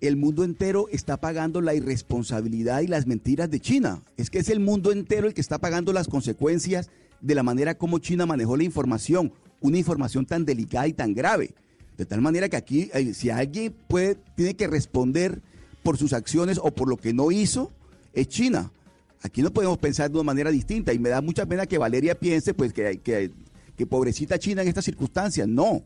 El 0.00 0.16
mundo 0.16 0.44
entero 0.44 0.88
está 0.90 1.18
pagando 1.18 1.60
la 1.60 1.74
irresponsabilidad 1.74 2.82
y 2.82 2.88
las 2.88 3.06
mentiras 3.06 3.50
de 3.50 3.60
China. 3.60 4.02
Es 4.16 4.28
que 4.28 4.38
es 4.38 4.50
el 4.50 4.60
mundo 4.60 4.92
entero 4.92 5.26
el 5.26 5.34
que 5.34 5.40
está 5.40 5.58
pagando 5.58 5.92
las 5.92 6.08
consecuencias 6.08 6.90
de 7.20 7.34
la 7.34 7.42
manera 7.42 7.76
como 7.76 7.98
China 8.00 8.26
manejó 8.26 8.56
la 8.56 8.64
información, 8.64 9.32
una 9.60 9.78
información 9.78 10.26
tan 10.26 10.44
delicada 10.44 10.86
y 10.88 10.92
tan 10.92 11.14
grave. 11.14 11.54
De 11.96 12.04
tal 12.04 12.20
manera 12.20 12.48
que 12.48 12.56
aquí, 12.56 12.90
eh, 12.92 13.14
si 13.14 13.30
alguien 13.30 13.74
puede, 13.88 14.16
tiene 14.34 14.54
que 14.54 14.66
responder 14.66 15.40
por 15.82 15.96
sus 15.96 16.12
acciones 16.12 16.58
o 16.62 16.72
por 16.72 16.88
lo 16.88 16.96
que 16.96 17.14
no 17.14 17.30
hizo, 17.30 17.72
es 18.14 18.28
China. 18.28 18.70
Aquí 19.22 19.42
no 19.42 19.50
podemos 19.52 19.78
pensar 19.78 20.10
de 20.10 20.16
una 20.16 20.24
manera 20.24 20.50
distinta 20.50 20.92
y 20.92 20.98
me 20.98 21.08
da 21.08 21.20
mucha 21.20 21.46
pena 21.46 21.66
que 21.66 21.78
Valeria 21.78 22.14
piense 22.14 22.52
pues 22.52 22.72
que, 22.72 23.00
que, 23.00 23.30
que 23.76 23.86
pobrecita 23.86 24.38
China 24.38 24.62
en 24.62 24.68
estas 24.68 24.84
circunstancias. 24.84 25.48
No, 25.48 25.82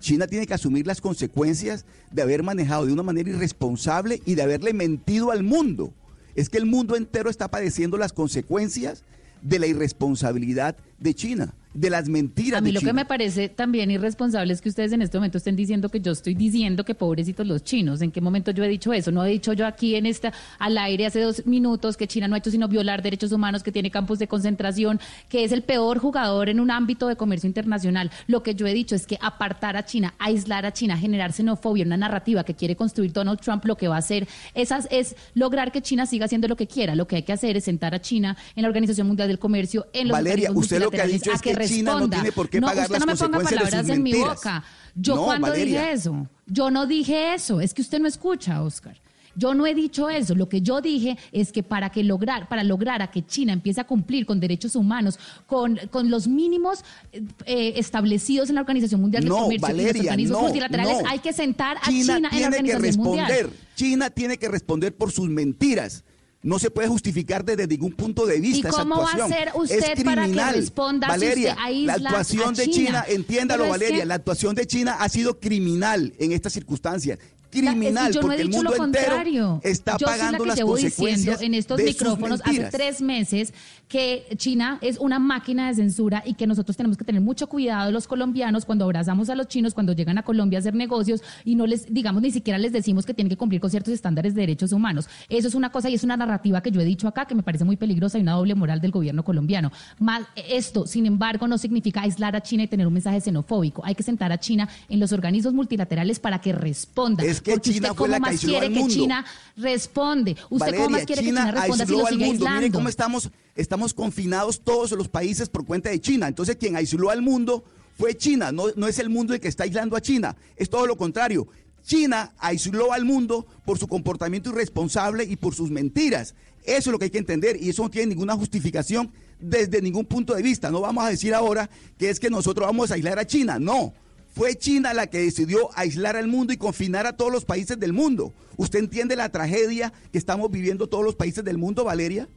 China 0.00 0.26
tiene 0.26 0.46
que 0.46 0.54
asumir 0.54 0.86
las 0.86 1.00
consecuencias 1.00 1.84
de 2.10 2.22
haber 2.22 2.42
manejado 2.42 2.86
de 2.86 2.92
una 2.92 3.02
manera 3.02 3.30
irresponsable 3.30 4.22
y 4.24 4.34
de 4.34 4.42
haberle 4.42 4.72
mentido 4.72 5.30
al 5.30 5.42
mundo. 5.42 5.92
Es 6.34 6.48
que 6.48 6.58
el 6.58 6.66
mundo 6.66 6.96
entero 6.96 7.30
está 7.30 7.48
padeciendo 7.48 7.98
las 7.98 8.12
consecuencias 8.12 9.02
de 9.42 9.58
la 9.58 9.66
irresponsabilidad 9.66 10.76
de 10.98 11.14
China. 11.14 11.54
De 11.80 11.90
las 11.90 12.08
mentiras. 12.08 12.58
A 12.58 12.60
mí 12.60 12.72
lo 12.72 12.80
que 12.80 12.92
me 12.92 13.04
parece 13.04 13.48
también 13.48 13.90
irresponsable 13.90 14.52
es 14.52 14.60
que 14.60 14.68
ustedes 14.68 14.92
en 14.92 15.02
este 15.02 15.18
momento 15.18 15.38
estén 15.38 15.56
diciendo 15.56 15.88
que 15.88 16.00
yo 16.00 16.12
estoy 16.12 16.34
diciendo 16.34 16.84
que 16.84 16.94
pobrecitos 16.94 17.46
los 17.46 17.62
chinos. 17.62 18.02
¿En 18.02 18.10
qué 18.10 18.20
momento 18.20 18.50
yo 18.50 18.64
he 18.64 18.68
dicho 18.68 18.92
eso? 18.92 19.12
No 19.12 19.24
he 19.24 19.30
dicho 19.30 19.52
yo 19.52 19.66
aquí 19.66 19.94
en 19.94 20.06
esta 20.06 20.32
al 20.58 20.76
aire 20.78 21.06
hace 21.06 21.20
dos 21.20 21.46
minutos 21.46 21.96
que 21.96 22.06
China 22.06 22.28
no 22.28 22.34
ha 22.34 22.38
hecho 22.38 22.50
sino 22.50 22.68
violar 22.68 23.02
derechos 23.02 23.32
humanos, 23.32 23.62
que 23.62 23.72
tiene 23.72 23.90
campos 23.90 24.18
de 24.18 24.26
concentración, 24.26 25.00
que 25.28 25.44
es 25.44 25.52
el 25.52 25.62
peor 25.62 25.98
jugador 25.98 26.48
en 26.48 26.60
un 26.60 26.70
ámbito 26.70 27.06
de 27.08 27.16
comercio 27.16 27.46
internacional. 27.46 28.10
Lo 28.26 28.42
que 28.42 28.54
yo 28.54 28.66
he 28.66 28.74
dicho 28.74 28.94
es 28.94 29.06
que 29.06 29.18
apartar 29.20 29.76
a 29.76 29.84
China, 29.84 30.14
aislar 30.18 30.66
a 30.66 30.72
China, 30.72 30.96
generar 30.96 31.32
xenofobia, 31.32 31.84
una 31.84 31.96
narrativa 31.96 32.44
que 32.44 32.54
quiere 32.54 32.76
construir 32.76 33.12
Donald 33.12 33.40
Trump, 33.40 33.64
lo 33.64 33.76
que 33.76 33.88
va 33.88 33.96
a 33.96 33.98
hacer 33.98 34.26
esas 34.54 34.88
es 34.90 35.14
lograr 35.34 35.72
que 35.72 35.82
China 35.82 36.06
siga 36.06 36.24
haciendo 36.24 36.48
lo 36.48 36.56
que 36.56 36.66
quiera. 36.66 36.94
Lo 36.94 37.06
que 37.06 37.16
hay 37.16 37.22
que 37.22 37.32
hacer 37.32 37.56
es 37.56 37.64
sentar 37.64 37.94
a 37.94 38.00
China 38.00 38.36
en 38.56 38.62
la 38.62 38.68
Organización 38.68 39.06
Mundial 39.06 39.28
del 39.28 39.38
Comercio, 39.38 39.86
en 39.92 40.08
los 40.08 40.16
Valeria, 40.16 40.50
usted 40.52 40.80
lo 40.80 40.90
que 40.90 41.00
ha 41.00 41.06
dicho 41.06 41.32
es 41.32 41.40
que, 41.40 41.54
China 41.68 41.98
no 41.98 42.10
tiene 42.10 42.32
por 42.32 42.48
qué 42.48 42.60
pagar 42.60 42.86
usted 42.86 42.98
no 42.98 43.06
me 43.06 43.16
ponga 43.16 43.40
palabras 43.40 43.88
en 43.88 44.02
mi 44.02 44.14
boca. 44.14 44.64
Yo 44.94 45.24
cuando 45.24 45.52
dije 45.52 45.92
eso, 45.92 46.26
yo 46.46 46.70
no 46.70 46.86
dije 46.86 47.34
eso, 47.34 47.60
es 47.60 47.74
que 47.74 47.82
usted 47.82 48.00
no 48.00 48.08
escucha, 48.08 48.62
Oscar. 48.62 49.00
Yo 49.38 49.54
no 49.54 49.66
he 49.68 49.74
dicho 49.74 50.10
eso. 50.10 50.34
Lo 50.34 50.48
que 50.48 50.62
yo 50.62 50.80
dije 50.80 51.16
es 51.30 51.52
que 51.52 51.62
para 51.62 51.90
que 51.90 52.02
lograr, 52.02 52.48
para 52.48 52.64
lograr 52.64 53.02
a 53.02 53.10
que 53.12 53.24
China 53.24 53.52
empiece 53.52 53.80
a 53.80 53.84
cumplir 53.84 54.26
con 54.26 54.40
derechos 54.40 54.74
humanos, 54.74 55.16
con, 55.46 55.78
con 55.90 56.10
los 56.10 56.26
mínimos 56.26 56.84
eh, 57.12 57.74
establecidos 57.76 58.48
en 58.48 58.56
la 58.56 58.62
Organización 58.62 59.00
Mundial 59.00 59.22
del 59.22 59.32
Comercio 59.32 59.68
y 59.68 59.92
los 59.92 60.06
organismos 60.06 60.42
multilaterales, 60.42 60.98
hay 61.06 61.20
que 61.20 61.32
sentar 61.32 61.76
a 61.76 61.88
China, 61.88 62.16
en 62.16 62.22
la 62.22 62.48
Organización 62.48 62.82
que 62.82 62.98
Mundial. 62.98 63.50
China 63.76 64.10
tiene 64.10 64.38
que 64.38 64.48
responder 64.48 64.92
por 64.92 65.12
sus 65.12 65.28
mentiras. 65.28 66.02
No 66.48 66.58
se 66.58 66.70
puede 66.70 66.88
justificar 66.88 67.44
desde 67.44 67.66
ningún 67.66 67.92
punto 67.92 68.24
de 68.24 68.40
vista 68.40 68.68
¿Y 68.68 68.72
cómo 68.72 69.02
va 69.02 69.12
a 69.12 69.28
ser 69.28 69.50
usted 69.52 70.02
para 70.02 70.26
que 70.26 70.52
responda 70.52 71.06
Valeria, 71.06 71.54
si 71.68 71.84
la 71.84 71.92
actuación 71.92 72.54
de 72.54 72.70
China, 72.70 73.04
entiéndalo 73.06 73.68
Valeria, 73.68 74.06
la 74.06 74.14
actuación 74.14 74.54
de 74.54 74.66
China 74.66 74.96
ha 74.98 75.10
sido 75.10 75.38
criminal 75.38 76.14
en 76.18 76.32
estas 76.32 76.54
circunstancias. 76.54 77.18
Criminal 77.50 78.12
yo 78.14 78.22
porque 78.22 78.36
no 78.36 78.42
he 78.42 78.46
dicho 78.46 78.58
el 78.58 78.64
mundo 78.64 78.70
lo 78.70 78.76
contrario. 78.78 79.60
está 79.62 79.98
yo 79.98 80.06
pagando 80.06 80.38
soy 80.38 80.48
la 80.48 80.54
que 80.54 80.60
las 80.60 80.68
consecuencias 80.70 81.38
diciendo 81.38 81.42
en 81.42 81.54
estos 81.54 81.80
micrófonos 81.82 82.40
hace 82.42 82.64
tres 82.70 83.02
meses 83.02 83.52
que 83.88 84.26
China 84.36 84.78
es 84.82 84.98
una 84.98 85.18
máquina 85.18 85.68
de 85.68 85.74
censura 85.74 86.22
y 86.24 86.34
que 86.34 86.46
nosotros 86.46 86.76
tenemos 86.76 86.96
que 86.96 87.04
tener 87.04 87.22
mucho 87.22 87.48
cuidado 87.48 87.90
los 87.90 88.06
colombianos 88.06 88.64
cuando 88.64 88.84
abrazamos 88.84 89.30
a 89.30 89.34
los 89.34 89.48
chinos 89.48 89.74
cuando 89.74 89.92
llegan 89.92 90.18
a 90.18 90.22
Colombia 90.22 90.58
a 90.58 90.60
hacer 90.60 90.74
negocios 90.74 91.22
y 91.44 91.54
no 91.54 91.66
les 91.66 91.92
digamos 91.92 92.22
ni 92.22 92.30
siquiera 92.30 92.58
les 92.58 92.72
decimos 92.72 93.06
que 93.06 93.14
tienen 93.14 93.30
que 93.30 93.36
cumplir 93.36 93.60
con 93.60 93.70
ciertos 93.70 93.94
estándares 93.94 94.34
de 94.34 94.42
derechos 94.42 94.72
humanos. 94.72 95.08
Eso 95.28 95.48
es 95.48 95.54
una 95.54 95.70
cosa 95.70 95.88
y 95.88 95.94
es 95.94 96.04
una 96.04 96.16
narrativa 96.16 96.60
que 96.60 96.70
yo 96.70 96.80
he 96.80 96.84
dicho 96.84 97.08
acá 97.08 97.24
que 97.26 97.34
me 97.34 97.42
parece 97.42 97.64
muy 97.64 97.76
peligrosa 97.76 98.18
y 98.18 98.22
una 98.22 98.32
doble 98.32 98.54
moral 98.54 98.80
del 98.80 98.90
gobierno 98.90 99.24
colombiano. 99.24 99.72
Mal, 99.98 100.26
esto, 100.36 100.86
sin 100.86 101.06
embargo, 101.06 101.48
no 101.48 101.58
significa 101.58 102.02
aislar 102.02 102.36
a 102.36 102.42
China 102.42 102.64
y 102.64 102.66
tener 102.66 102.86
un 102.86 102.92
mensaje 102.92 103.20
xenofóbico. 103.20 103.84
Hay 103.84 103.94
que 103.94 104.02
sentar 104.02 104.32
a 104.32 104.38
China 104.38 104.68
en 104.88 105.00
los 105.00 105.12
organismos 105.12 105.54
multilaterales 105.54 106.18
para 106.18 106.40
que 106.40 106.52
responda. 106.52 107.24
Es 107.24 107.40
que 107.40 107.52
porque 107.52 107.72
China 107.72 107.88
usted 107.88 107.98
fue 107.98 108.08
la 108.08 108.16
que 108.16 108.20
más 108.20 108.40
quiere 108.40 108.66
al 108.66 108.72
que. 108.72 108.86
China 108.88 109.24
responde. 109.56 110.32
Usted 110.50 110.58
Valeria, 110.58 110.84
cómo 110.84 110.96
más 110.96 111.06
quiere 111.06 111.22
China 111.22 111.40
que 111.40 111.46
China 111.46 111.60
responda 111.60 111.86
si 111.86 111.92
lo 111.92 112.06
sigue 112.06 112.24
aislando. 112.24 112.78
cómo 112.78 112.88
estamos, 112.88 113.30
estamos 113.58 113.92
confinados 113.92 114.60
todos 114.60 114.92
los 114.92 115.08
países 115.08 115.48
por 115.48 115.66
cuenta 115.66 115.90
de 115.90 116.00
China. 116.00 116.28
Entonces, 116.28 116.56
quien 116.56 116.76
aisló 116.76 117.10
al 117.10 117.22
mundo 117.22 117.64
fue 117.98 118.16
China, 118.16 118.52
no, 118.52 118.66
no 118.76 118.86
es 118.86 119.00
el 119.00 119.10
mundo 119.10 119.34
el 119.34 119.40
que 119.40 119.48
está 119.48 119.64
aislando 119.64 119.96
a 119.96 120.00
China, 120.00 120.36
es 120.56 120.70
todo 120.70 120.86
lo 120.86 120.96
contrario. 120.96 121.48
China 121.84 122.32
aisló 122.38 122.92
al 122.92 123.04
mundo 123.04 123.46
por 123.64 123.78
su 123.78 123.88
comportamiento 123.88 124.50
irresponsable 124.50 125.24
y 125.24 125.36
por 125.36 125.54
sus 125.54 125.70
mentiras. 125.70 126.34
Eso 126.64 126.90
es 126.90 126.92
lo 126.92 126.98
que 126.98 127.06
hay 127.06 127.10
que 127.10 127.18
entender 127.18 127.56
y 127.60 127.70
eso 127.70 127.82
no 127.82 127.90
tiene 127.90 128.08
ninguna 128.08 128.36
justificación 128.36 129.10
desde 129.40 129.82
ningún 129.82 130.04
punto 130.04 130.34
de 130.34 130.42
vista. 130.42 130.70
No 130.70 130.80
vamos 130.80 131.04
a 131.04 131.08
decir 131.08 131.34
ahora 131.34 131.68
que 131.98 132.10
es 132.10 132.20
que 132.20 132.30
nosotros 132.30 132.66
vamos 132.66 132.90
a 132.90 132.94
aislar 132.94 133.18
a 133.18 133.26
China, 133.26 133.58
no. 133.58 133.92
Fue 134.34 134.54
China 134.56 134.94
la 134.94 135.08
que 135.08 135.18
decidió 135.18 135.70
aislar 135.74 136.16
al 136.16 136.28
mundo 136.28 136.52
y 136.52 136.58
confinar 136.58 137.06
a 137.06 137.16
todos 137.16 137.32
los 137.32 137.44
países 137.44 137.80
del 137.80 137.92
mundo. 137.92 138.32
¿Usted 138.56 138.78
entiende 138.78 139.16
la 139.16 139.30
tragedia 139.30 139.92
que 140.12 140.18
estamos 140.18 140.50
viviendo 140.50 140.88
todos 140.88 141.04
los 141.04 141.16
países 141.16 141.42
del 141.42 141.58
mundo, 141.58 141.84
Valeria? 141.84 142.28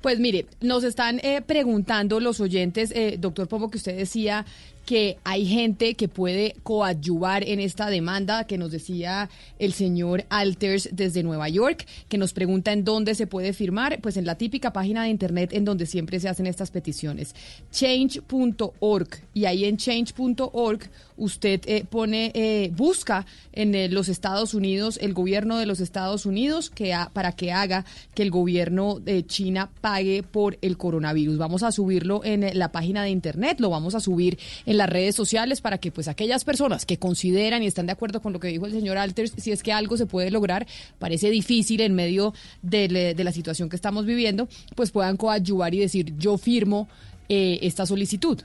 Pues 0.00 0.18
mire, 0.20 0.46
nos 0.60 0.84
están 0.84 1.20
eh, 1.20 1.42
preguntando 1.44 2.20
los 2.20 2.40
oyentes, 2.40 2.92
eh, 2.94 3.16
doctor 3.18 3.48
Pombo, 3.48 3.70
que 3.70 3.78
usted 3.78 3.96
decía 3.96 4.44
que 4.86 5.18
hay 5.24 5.44
gente 5.46 5.94
que 5.94 6.08
puede 6.08 6.54
coadyuvar 6.62 7.42
en 7.46 7.60
esta 7.60 7.90
demanda 7.90 8.46
que 8.46 8.56
nos 8.56 8.70
decía 8.70 9.28
el 9.58 9.72
señor 9.72 10.24
Alters 10.30 10.88
desde 10.92 11.22
Nueva 11.24 11.48
York, 11.48 11.84
que 12.08 12.16
nos 12.18 12.32
pregunta 12.32 12.72
en 12.72 12.84
dónde 12.84 13.14
se 13.16 13.26
puede 13.26 13.52
firmar, 13.52 14.00
pues 14.00 14.16
en 14.16 14.24
la 14.24 14.36
típica 14.36 14.72
página 14.72 15.02
de 15.02 15.08
internet 15.10 15.50
en 15.52 15.64
donde 15.64 15.86
siempre 15.86 16.20
se 16.20 16.28
hacen 16.28 16.46
estas 16.46 16.70
peticiones, 16.70 17.34
change.org, 17.72 19.08
y 19.34 19.44
ahí 19.44 19.64
en 19.64 19.76
change.org 19.76 20.80
usted 21.18 21.62
eh, 21.66 21.84
pone, 21.88 22.30
eh, 22.34 22.70
busca 22.76 23.24
en 23.52 23.74
eh, 23.74 23.88
los 23.88 24.08
Estados 24.08 24.52
Unidos, 24.52 24.98
el 25.00 25.14
gobierno 25.14 25.56
de 25.56 25.64
los 25.66 25.80
Estados 25.80 26.26
Unidos, 26.26 26.68
que 26.68 26.92
ha- 26.92 27.08
para 27.12 27.32
que 27.32 27.52
haga 27.52 27.86
que 28.14 28.22
el 28.22 28.30
gobierno 28.30 29.00
de 29.00 29.24
China 29.26 29.70
pague 29.80 30.22
por 30.22 30.58
el 30.60 30.76
coronavirus. 30.76 31.38
Vamos 31.38 31.62
a 31.62 31.72
subirlo 31.72 32.22
en 32.22 32.44
eh, 32.44 32.54
la 32.54 32.70
página 32.70 33.02
de 33.02 33.10
internet, 33.10 33.60
lo 33.60 33.70
vamos 33.70 33.94
a 33.94 34.00
subir 34.00 34.38
en 34.66 34.75
las 34.76 34.88
redes 34.88 35.14
sociales 35.14 35.60
para 35.60 35.78
que 35.78 35.90
pues 35.90 36.08
aquellas 36.08 36.44
personas 36.44 36.86
que 36.86 36.98
consideran 36.98 37.62
y 37.62 37.66
están 37.66 37.86
de 37.86 37.92
acuerdo 37.92 38.20
con 38.20 38.32
lo 38.32 38.40
que 38.40 38.48
dijo 38.48 38.66
el 38.66 38.72
señor 38.72 38.98
Alters, 38.98 39.32
si 39.36 39.52
es 39.52 39.62
que 39.62 39.72
algo 39.72 39.96
se 39.96 40.06
puede 40.06 40.30
lograr, 40.30 40.66
parece 40.98 41.30
difícil 41.30 41.80
en 41.80 41.94
medio 41.94 42.34
del, 42.62 42.96
eh, 42.96 43.14
de 43.14 43.24
la 43.24 43.32
situación 43.32 43.68
que 43.68 43.76
estamos 43.76 44.06
viviendo, 44.06 44.48
pues 44.74 44.90
puedan 44.90 45.16
coadyuvar 45.16 45.74
y 45.74 45.78
decir 45.78 46.14
yo 46.18 46.38
firmo 46.38 46.88
eh, 47.28 47.58
esta 47.62 47.86
solicitud. 47.86 48.40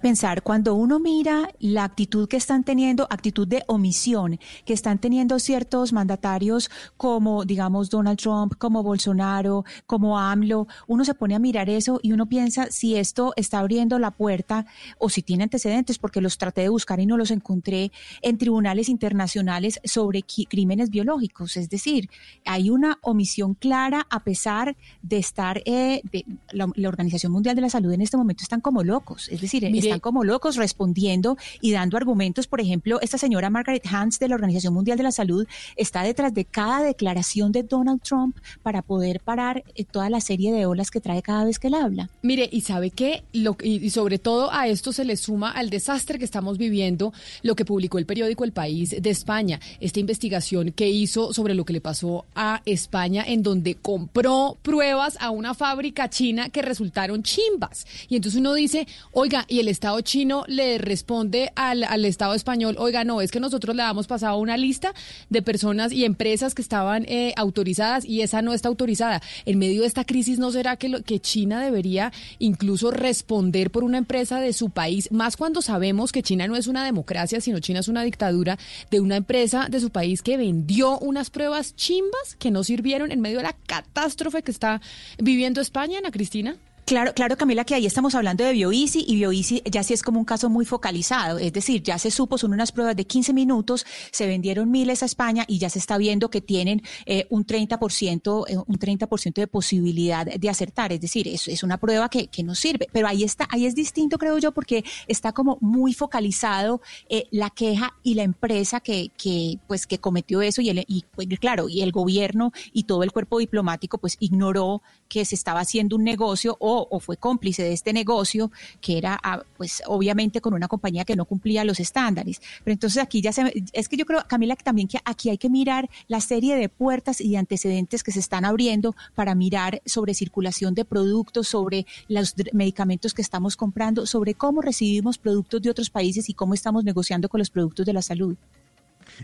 Pensar 0.00 0.42
cuando 0.42 0.74
uno 0.74 0.98
mira 1.00 1.48
la 1.58 1.84
actitud 1.84 2.28
que 2.28 2.36
están 2.36 2.64
teniendo, 2.64 3.06
actitud 3.10 3.46
de 3.46 3.62
omisión 3.66 4.38
que 4.64 4.72
están 4.72 4.98
teniendo 4.98 5.38
ciertos 5.38 5.92
mandatarios 5.92 6.70
como, 6.96 7.44
digamos, 7.44 7.90
Donald 7.90 8.18
Trump, 8.18 8.54
como 8.58 8.82
Bolsonaro, 8.82 9.64
como 9.86 10.18
AMLO, 10.18 10.66
uno 10.86 11.04
se 11.04 11.14
pone 11.14 11.34
a 11.34 11.38
mirar 11.38 11.68
eso 11.70 12.00
y 12.02 12.12
uno 12.12 12.26
piensa 12.26 12.66
si 12.70 12.96
esto 12.96 13.32
está 13.36 13.58
abriendo 13.58 13.98
la 13.98 14.10
puerta 14.10 14.66
o 14.98 15.08
si 15.08 15.22
tiene 15.22 15.44
antecedentes, 15.44 15.98
porque 15.98 16.20
los 16.20 16.38
traté 16.38 16.62
de 16.62 16.68
buscar 16.68 17.00
y 17.00 17.06
no 17.06 17.16
los 17.16 17.30
encontré 17.30 17.90
en 18.22 18.38
tribunales 18.38 18.88
internacionales 18.88 19.80
sobre 19.84 20.22
crímenes 20.22 20.90
biológicos. 20.90 21.56
Es 21.56 21.68
decir, 21.70 22.08
hay 22.44 22.70
una 22.70 22.98
omisión 23.02 23.54
clara 23.54 24.06
a 24.10 24.22
pesar 24.24 24.76
de 25.02 25.18
estar, 25.18 25.62
eh, 25.64 26.00
de- 26.12 26.24
la, 26.52 26.68
la 26.74 26.88
Organización 26.88 27.32
Mundial 27.32 27.54
de 27.56 27.62
la 27.62 27.70
Salud 27.70 27.92
en 27.92 28.00
este 28.00 28.16
momento 28.16 28.42
están 28.42 28.60
como 28.60 28.82
locos. 28.82 29.28
Es 29.28 29.40
decir, 29.40 29.64
Mire- 29.70 29.87
están 29.88 30.00
como 30.00 30.24
locos 30.24 30.56
respondiendo 30.56 31.36
y 31.60 31.72
dando 31.72 31.96
argumentos. 31.96 32.46
Por 32.46 32.60
ejemplo, 32.60 33.00
esta 33.00 33.18
señora 33.18 33.50
Margaret 33.50 33.86
Hans 33.90 34.18
de 34.18 34.28
la 34.28 34.34
Organización 34.34 34.74
Mundial 34.74 34.98
de 34.98 35.04
la 35.04 35.12
Salud 35.12 35.46
está 35.76 36.02
detrás 36.02 36.34
de 36.34 36.44
cada 36.44 36.82
declaración 36.82 37.52
de 37.52 37.62
Donald 37.62 38.02
Trump 38.02 38.36
para 38.62 38.82
poder 38.82 39.20
parar 39.20 39.64
eh, 39.74 39.84
toda 39.84 40.10
la 40.10 40.20
serie 40.20 40.52
de 40.52 40.66
olas 40.66 40.90
que 40.90 41.00
trae 41.00 41.22
cada 41.22 41.44
vez 41.44 41.58
que 41.58 41.68
él 41.68 41.74
habla. 41.74 42.10
Mire, 42.22 42.48
y 42.50 42.62
sabe 42.62 42.90
qué, 42.90 43.24
lo, 43.32 43.56
y, 43.62 43.84
y 43.84 43.90
sobre 43.90 44.18
todo 44.18 44.52
a 44.52 44.68
esto 44.68 44.92
se 44.92 45.04
le 45.04 45.16
suma 45.16 45.50
al 45.50 45.70
desastre 45.70 46.18
que 46.18 46.24
estamos 46.24 46.58
viviendo 46.58 47.12
lo 47.42 47.56
que 47.56 47.64
publicó 47.64 47.98
el 47.98 48.06
periódico 48.06 48.44
El 48.44 48.52
País 48.52 48.94
de 49.00 49.10
España, 49.10 49.60
esta 49.80 50.00
investigación 50.00 50.72
que 50.72 50.88
hizo 50.88 51.32
sobre 51.32 51.54
lo 51.54 51.64
que 51.64 51.72
le 51.72 51.80
pasó 51.80 52.24
a 52.34 52.62
España 52.64 53.24
en 53.26 53.42
donde 53.42 53.74
compró 53.74 54.56
pruebas 54.62 55.16
a 55.20 55.30
una 55.30 55.54
fábrica 55.54 56.08
china 56.10 56.48
que 56.48 56.62
resultaron 56.62 57.22
chimbas. 57.22 57.86
Y 58.08 58.16
entonces 58.16 58.40
uno 58.40 58.54
dice, 58.54 58.86
oiga, 59.12 59.44
y 59.48 59.60
el 59.60 59.68
Estado 59.78 60.00
chino 60.00 60.42
le 60.48 60.76
responde 60.78 61.52
al, 61.54 61.84
al 61.84 62.04
Estado 62.04 62.34
español, 62.34 62.74
oiga, 62.80 63.04
no, 63.04 63.20
es 63.20 63.30
que 63.30 63.38
nosotros 63.38 63.76
le 63.76 63.84
hemos 63.84 64.08
pasado 64.08 64.36
una 64.38 64.56
lista 64.56 64.92
de 65.30 65.40
personas 65.40 65.92
y 65.92 66.04
empresas 66.04 66.56
que 66.56 66.62
estaban 66.62 67.04
eh, 67.06 67.32
autorizadas 67.36 68.04
y 68.04 68.22
esa 68.22 68.42
no 68.42 68.54
está 68.54 68.68
autorizada. 68.68 69.22
En 69.46 69.60
medio 69.60 69.82
de 69.82 69.86
esta 69.86 70.04
crisis, 70.04 70.40
¿no 70.40 70.50
será 70.50 70.74
que, 70.74 70.88
lo, 70.88 71.04
que 71.04 71.20
China 71.20 71.62
debería 71.62 72.12
incluso 72.40 72.90
responder 72.90 73.70
por 73.70 73.84
una 73.84 73.98
empresa 73.98 74.40
de 74.40 74.52
su 74.52 74.70
país? 74.70 75.12
Más 75.12 75.36
cuando 75.36 75.62
sabemos 75.62 76.10
que 76.10 76.24
China 76.24 76.48
no 76.48 76.56
es 76.56 76.66
una 76.66 76.84
democracia, 76.84 77.40
sino 77.40 77.60
China 77.60 77.78
es 77.78 77.86
una 77.86 78.02
dictadura 78.02 78.58
de 78.90 78.98
una 78.98 79.14
empresa 79.14 79.68
de 79.70 79.78
su 79.78 79.90
país 79.90 80.22
que 80.22 80.36
vendió 80.36 80.98
unas 80.98 81.30
pruebas 81.30 81.76
chimbas 81.76 82.34
que 82.40 82.50
no 82.50 82.64
sirvieron 82.64 83.12
en 83.12 83.20
medio 83.20 83.36
de 83.36 83.44
la 83.44 83.56
catástrofe 83.66 84.42
que 84.42 84.50
está 84.50 84.80
viviendo 85.18 85.60
España, 85.60 85.98
Ana 85.98 86.10
Cristina. 86.10 86.56
Claro, 86.88 87.12
claro, 87.12 87.36
Camila, 87.36 87.66
que 87.66 87.74
ahí 87.74 87.84
estamos 87.84 88.14
hablando 88.14 88.44
de 88.44 88.52
BioEasy 88.54 89.04
y 89.06 89.16
BioEasy 89.16 89.62
ya 89.66 89.82
sí 89.82 89.92
es 89.92 90.02
como 90.02 90.20
un 90.20 90.24
caso 90.24 90.48
muy 90.48 90.64
focalizado, 90.64 91.38
es 91.38 91.52
decir, 91.52 91.82
ya 91.82 91.98
se 91.98 92.10
supo, 92.10 92.38
son 92.38 92.54
unas 92.54 92.72
pruebas 92.72 92.96
de 92.96 93.04
15 93.04 93.34
minutos, 93.34 93.84
se 94.10 94.26
vendieron 94.26 94.70
miles 94.70 95.02
a 95.02 95.04
España 95.04 95.44
y 95.46 95.58
ya 95.58 95.68
se 95.68 95.80
está 95.80 95.98
viendo 95.98 96.30
que 96.30 96.40
tienen 96.40 96.80
eh, 97.04 97.26
un 97.28 97.44
30%, 97.44 98.44
eh, 98.48 98.56
un 98.56 98.78
30% 98.78 99.34
de 99.34 99.46
posibilidad 99.46 100.24
de 100.24 100.48
acertar, 100.48 100.90
es 100.94 101.02
decir, 101.02 101.28
es, 101.28 101.46
es 101.46 101.62
una 101.62 101.76
prueba 101.76 102.08
que, 102.08 102.28
que 102.28 102.42
nos 102.42 102.58
sirve, 102.58 102.86
pero 102.90 103.06
ahí 103.06 103.22
está, 103.22 103.46
ahí 103.50 103.66
es 103.66 103.74
distinto, 103.74 104.16
creo 104.16 104.38
yo, 104.38 104.52
porque 104.52 104.82
está 105.08 105.32
como 105.32 105.58
muy 105.60 105.92
focalizado 105.92 106.80
eh, 107.10 107.26
la 107.30 107.50
queja 107.50 107.98
y 108.02 108.14
la 108.14 108.22
empresa 108.22 108.80
que, 108.80 109.10
que, 109.18 109.58
pues, 109.66 109.86
que 109.86 109.98
cometió 109.98 110.40
eso 110.40 110.62
y, 110.62 110.70
el, 110.70 110.86
y 110.88 111.04
pues, 111.14 111.28
claro, 111.38 111.68
y 111.68 111.82
el 111.82 111.92
gobierno 111.92 112.50
y 112.72 112.84
todo 112.84 113.02
el 113.02 113.12
cuerpo 113.12 113.40
diplomático 113.40 113.98
pues 113.98 114.16
ignoró 114.20 114.80
que 115.10 115.26
se 115.26 115.34
estaba 115.34 115.60
haciendo 115.60 115.94
un 115.96 116.04
negocio 116.04 116.56
o 116.60 116.77
o 116.90 117.00
fue 117.00 117.16
cómplice 117.16 117.62
de 117.62 117.72
este 117.72 117.92
negocio, 117.92 118.50
que 118.80 118.98
era 118.98 119.18
ah, 119.22 119.42
pues 119.56 119.82
obviamente 119.86 120.40
con 120.40 120.54
una 120.54 120.68
compañía 120.68 121.04
que 121.04 121.16
no 121.16 121.24
cumplía 121.24 121.64
los 121.64 121.80
estándares. 121.80 122.40
Pero 122.64 122.72
entonces 122.72 123.02
aquí 123.02 123.20
ya 123.20 123.32
se, 123.32 123.52
es 123.72 123.88
que 123.88 123.96
yo 123.96 124.04
creo, 124.06 124.22
Camila, 124.26 124.56
que 124.56 124.64
también 124.64 124.88
que 124.88 124.98
aquí 125.04 125.30
hay 125.30 125.38
que 125.38 125.50
mirar 125.50 125.88
la 126.06 126.20
serie 126.20 126.56
de 126.56 126.68
puertas 126.68 127.20
y 127.20 127.36
antecedentes 127.36 128.02
que 128.02 128.12
se 128.12 128.20
están 128.20 128.44
abriendo 128.44 128.94
para 129.14 129.34
mirar 129.34 129.82
sobre 129.84 130.14
circulación 130.14 130.74
de 130.74 130.84
productos, 130.84 131.48
sobre 131.48 131.86
los 132.08 132.34
medicamentos 132.52 133.14
que 133.14 133.22
estamos 133.22 133.56
comprando, 133.56 134.06
sobre 134.06 134.34
cómo 134.34 134.62
recibimos 134.62 135.18
productos 135.18 135.62
de 135.62 135.70
otros 135.70 135.90
países 135.90 136.28
y 136.28 136.34
cómo 136.34 136.54
estamos 136.54 136.84
negociando 136.84 137.28
con 137.28 137.38
los 137.38 137.50
productos 137.50 137.86
de 137.86 137.92
la 137.92 138.02
salud. 138.02 138.36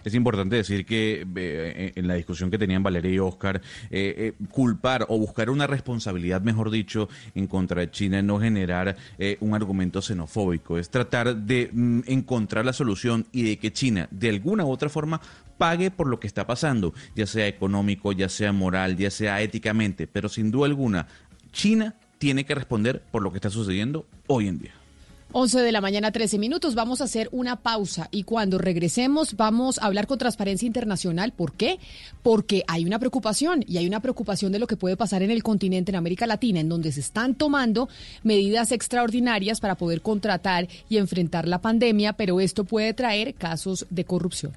Es 0.03 0.15
importante 0.15 0.57
decir 0.57 0.85
que 0.85 1.27
eh, 1.37 1.93
en 1.95 2.09
la 2.09 2.15
discusión 2.15 2.51
que 2.51 2.59
tenían 2.59 2.83
Valeria 2.83 3.13
y 3.13 3.19
Oscar, 3.19 3.61
eh, 3.91 4.35
eh, 4.41 4.47
culpar 4.51 5.07
o 5.09 5.19
buscar 5.19 5.51
una 5.51 5.67
responsabilidad, 5.67 6.41
mejor 6.43 6.71
dicho, 6.71 7.09
en 7.35 7.47
contra 7.47 7.83
de 7.83 7.91
China, 7.91 8.23
no 8.23 8.41
generar 8.41 8.97
un 9.41 9.55
argumento 9.55 10.03
xenofóbico, 10.03 10.79
es 10.79 10.91
tratar 10.91 11.37
de 11.37 11.71
mm, 11.73 12.01
encontrar 12.07 12.65
la 12.65 12.73
solución 12.73 13.27
y 13.33 13.43
de 13.43 13.59
que 13.59 13.73
China, 13.73 14.09
de 14.11 14.31
alguna 14.31 14.65
u 14.65 14.71
otra 14.71 14.89
forma, 14.89 15.21
pague 15.59 15.91
por 15.91 16.09
lo 16.09 16.19
que 16.19 16.27
está 16.27 16.47
pasando, 16.47 16.95
ya 17.15 17.27
sea 17.27 17.47
económico, 17.47 18.13
ya 18.13 18.29
sea 18.29 18.53
moral, 18.53 18.97
ya 18.97 19.11
sea 19.11 19.41
éticamente, 19.41 20.07
pero 20.07 20.29
sin 20.29 20.51
duda 20.51 20.67
alguna, 20.67 21.07
China 21.53 21.95
tiene 22.19 22.45
que 22.45 22.55
responder 22.55 23.03
por 23.11 23.23
lo 23.23 23.31
que 23.31 23.39
está 23.39 23.51
sucediendo 23.51 24.07
hoy 24.27 24.49
en 24.49 24.59
día. 24.59 24.84
11 25.37 25.62
de 25.62 25.72
la 25.72 25.80
mañana, 25.80 26.12
13 26.12 26.39
minutos. 26.39 26.76
Vamos 26.76 27.01
a 27.01 27.05
hacer 27.05 27.28
una 27.32 27.57
pausa 27.57 28.09
y 28.12 28.22
cuando 28.22 28.57
regresemos 28.57 29.37
vamos 29.37 29.78
a 29.78 29.87
hablar 29.87 30.07
con 30.07 30.16
Transparencia 30.16 30.64
Internacional. 30.64 31.32
¿Por 31.32 31.55
qué? 31.55 31.80
Porque 32.22 32.62
hay 32.68 32.85
una 32.85 33.01
preocupación 33.01 33.64
y 33.66 33.78
hay 33.78 33.89
una 33.89 33.99
preocupación 33.99 34.53
de 34.53 34.61
lo 34.61 34.68
que 34.68 34.76
puede 34.76 34.97
pasar 34.97 35.24
en 35.24 35.32
el 35.32 35.43
continente, 35.43 35.91
en 35.91 35.97
América 35.97 36.28
Latina, 36.28 36.61
en 36.61 36.68
donde 36.68 36.93
se 36.93 37.01
están 37.01 37.35
tomando 37.35 37.89
medidas 38.22 38.70
extraordinarias 38.70 39.59
para 39.59 39.74
poder 39.74 40.03
contratar 40.03 40.68
y 40.89 40.99
enfrentar 40.99 41.49
la 41.49 41.61
pandemia, 41.61 42.12
pero 42.12 42.39
esto 42.39 42.62
puede 42.62 42.95
traer 42.95 43.35
casos 43.35 43.87
de 43.91 44.05
corrupción. 44.05 44.53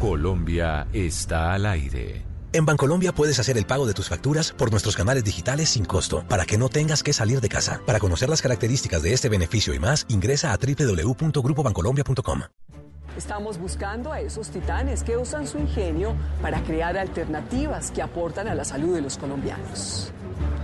Colombia 0.00 0.88
está 0.92 1.54
al 1.54 1.66
aire. 1.66 2.33
En 2.54 2.64
Bancolombia 2.64 3.12
puedes 3.12 3.40
hacer 3.40 3.58
el 3.58 3.66
pago 3.66 3.84
de 3.84 3.94
tus 3.94 4.08
facturas 4.08 4.52
por 4.52 4.70
nuestros 4.70 4.94
canales 4.94 5.24
digitales 5.24 5.70
sin 5.70 5.84
costo, 5.84 6.24
para 6.28 6.46
que 6.46 6.56
no 6.56 6.68
tengas 6.68 7.02
que 7.02 7.12
salir 7.12 7.40
de 7.40 7.48
casa. 7.48 7.80
Para 7.84 7.98
conocer 7.98 8.28
las 8.28 8.42
características 8.42 9.02
de 9.02 9.12
este 9.12 9.28
beneficio 9.28 9.74
y 9.74 9.80
más, 9.80 10.06
ingresa 10.08 10.52
a 10.52 10.56
www.grupobancolombia.com. 10.56 12.42
Estamos 13.16 13.58
buscando 13.58 14.12
a 14.12 14.20
esos 14.20 14.50
titanes 14.50 15.02
que 15.02 15.16
usan 15.16 15.48
su 15.48 15.58
ingenio 15.58 16.14
para 16.40 16.62
crear 16.62 16.96
alternativas 16.96 17.90
que 17.90 18.02
aportan 18.02 18.46
a 18.46 18.54
la 18.54 18.64
salud 18.64 18.94
de 18.94 19.02
los 19.02 19.18
colombianos. 19.18 20.12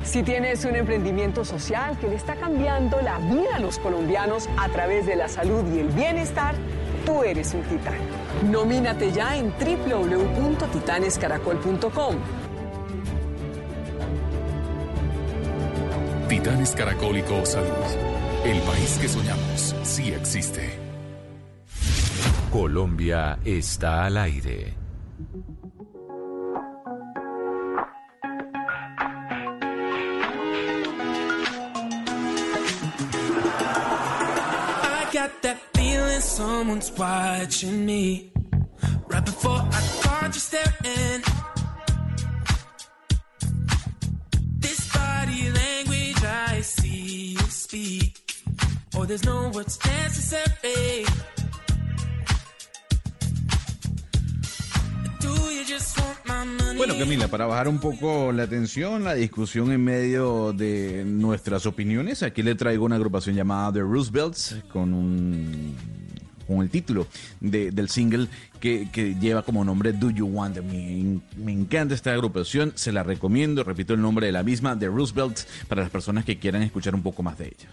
Si 0.04 0.22
tienes 0.22 0.64
un 0.64 0.76
emprendimiento 0.76 1.44
social 1.44 1.98
que 1.98 2.06
le 2.06 2.14
está 2.14 2.36
cambiando 2.36 3.02
la 3.02 3.18
vida 3.18 3.56
a 3.56 3.58
los 3.58 3.80
colombianos 3.80 4.48
a 4.58 4.68
través 4.68 5.06
de 5.06 5.16
la 5.16 5.28
salud 5.28 5.64
y 5.74 5.80
el 5.80 5.88
bienestar, 5.88 6.54
tú 7.04 7.22
eres 7.22 7.52
un 7.54 7.62
titán. 7.62 7.94
Nomínate 8.50 9.12
ya 9.12 9.36
en 9.36 9.52
www.titanescaracol.com. 9.52 12.16
Titanes 16.28 16.74
Caracólico 16.76 17.44
Salud. 17.44 17.68
El 18.44 18.60
país 18.60 18.98
que 19.00 19.08
soñamos 19.08 19.74
sí 19.82 20.12
existe. 20.12 20.78
Colombia 22.52 23.40
está 23.44 24.04
al 24.06 24.16
aire. 24.16 24.74
Someone's 36.20 36.90
watching 36.96 37.86
me. 37.86 38.32
Right 39.08 39.24
before 39.24 39.60
I 39.60 39.80
caught 40.02 40.34
you 40.34 40.40
staring. 40.40 41.22
This 44.58 44.92
body 44.92 45.50
language 45.50 46.24
I 46.24 46.60
see 46.60 47.32
you 47.32 47.46
speak. 47.48 48.18
Oh, 48.94 49.04
there's 49.04 49.24
no 49.24 49.50
words 49.50 49.78
necessary. 49.84 51.06
Bueno, 56.76 56.94
Camila, 56.98 57.28
para 57.28 57.46
bajar 57.46 57.68
un 57.68 57.78
poco 57.78 58.32
la 58.32 58.46
tensión, 58.46 59.04
la 59.04 59.14
discusión 59.14 59.70
en 59.70 59.84
medio 59.84 60.52
de 60.52 61.04
nuestras 61.04 61.66
opiniones, 61.66 62.22
aquí 62.22 62.42
le 62.42 62.54
traigo 62.54 62.86
una 62.86 62.96
agrupación 62.96 63.36
llamada 63.36 63.72
The 63.72 63.80
Roosevelts 63.80 64.56
con 64.72 64.94
un 64.94 65.76
con 66.50 66.62
el 66.62 66.70
título 66.70 67.06
del 67.40 67.88
single 67.88 68.26
que, 68.58 68.88
lleva 69.20 69.42
como 69.42 69.64
nombre 69.64 69.92
Do 69.92 70.10
You 70.10 70.26
Want 70.26 70.58
Me. 70.62 71.20
Me 71.36 71.52
encanta 71.52 71.94
esta 71.94 72.12
agrupación, 72.12 72.72
se 72.74 72.92
la 72.92 73.02
recomiendo, 73.02 73.62
repito 73.62 73.94
el 73.94 74.02
nombre 74.02 74.26
de 74.26 74.32
la 74.32 74.42
misma, 74.42 74.78
The 74.78 74.86
Roosevelt, 74.86 75.38
para 75.68 75.82
las 75.82 75.90
personas 75.90 76.24
que 76.24 76.38
quieran 76.38 76.62
escuchar 76.62 76.94
un 76.94 77.02
poco 77.02 77.22
más 77.22 77.38
de 77.38 77.46
ella. 77.46 77.68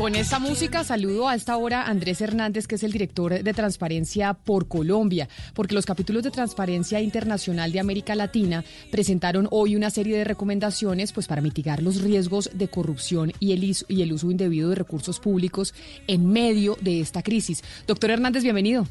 Con 0.00 0.14
esta 0.14 0.38
música 0.38 0.82
saludo 0.82 1.28
a 1.28 1.34
esta 1.34 1.58
hora 1.58 1.82
a 1.82 1.90
Andrés 1.90 2.22
Hernández, 2.22 2.66
que 2.66 2.76
es 2.76 2.82
el 2.84 2.90
director 2.90 3.42
de 3.42 3.52
Transparencia 3.52 4.32
por 4.32 4.66
Colombia, 4.66 5.28
porque 5.52 5.74
los 5.74 5.84
capítulos 5.84 6.22
de 6.22 6.30
Transparencia 6.30 7.02
Internacional 7.02 7.70
de 7.70 7.80
América 7.80 8.14
Latina 8.14 8.64
presentaron 8.90 9.46
hoy 9.50 9.76
una 9.76 9.90
serie 9.90 10.16
de 10.16 10.24
recomendaciones 10.24 11.12
pues, 11.12 11.26
para 11.26 11.42
mitigar 11.42 11.82
los 11.82 12.00
riesgos 12.00 12.48
de 12.54 12.68
corrupción 12.68 13.32
y 13.40 13.52
el, 13.52 13.62
y 13.62 14.00
el 14.00 14.14
uso 14.14 14.30
indebido 14.30 14.70
de 14.70 14.76
recursos 14.76 15.20
públicos 15.20 15.74
en 16.06 16.32
medio 16.32 16.78
de 16.80 17.00
esta 17.00 17.22
crisis. 17.22 17.62
Doctor 17.86 18.12
Hernández, 18.12 18.42
bienvenido. 18.42 18.86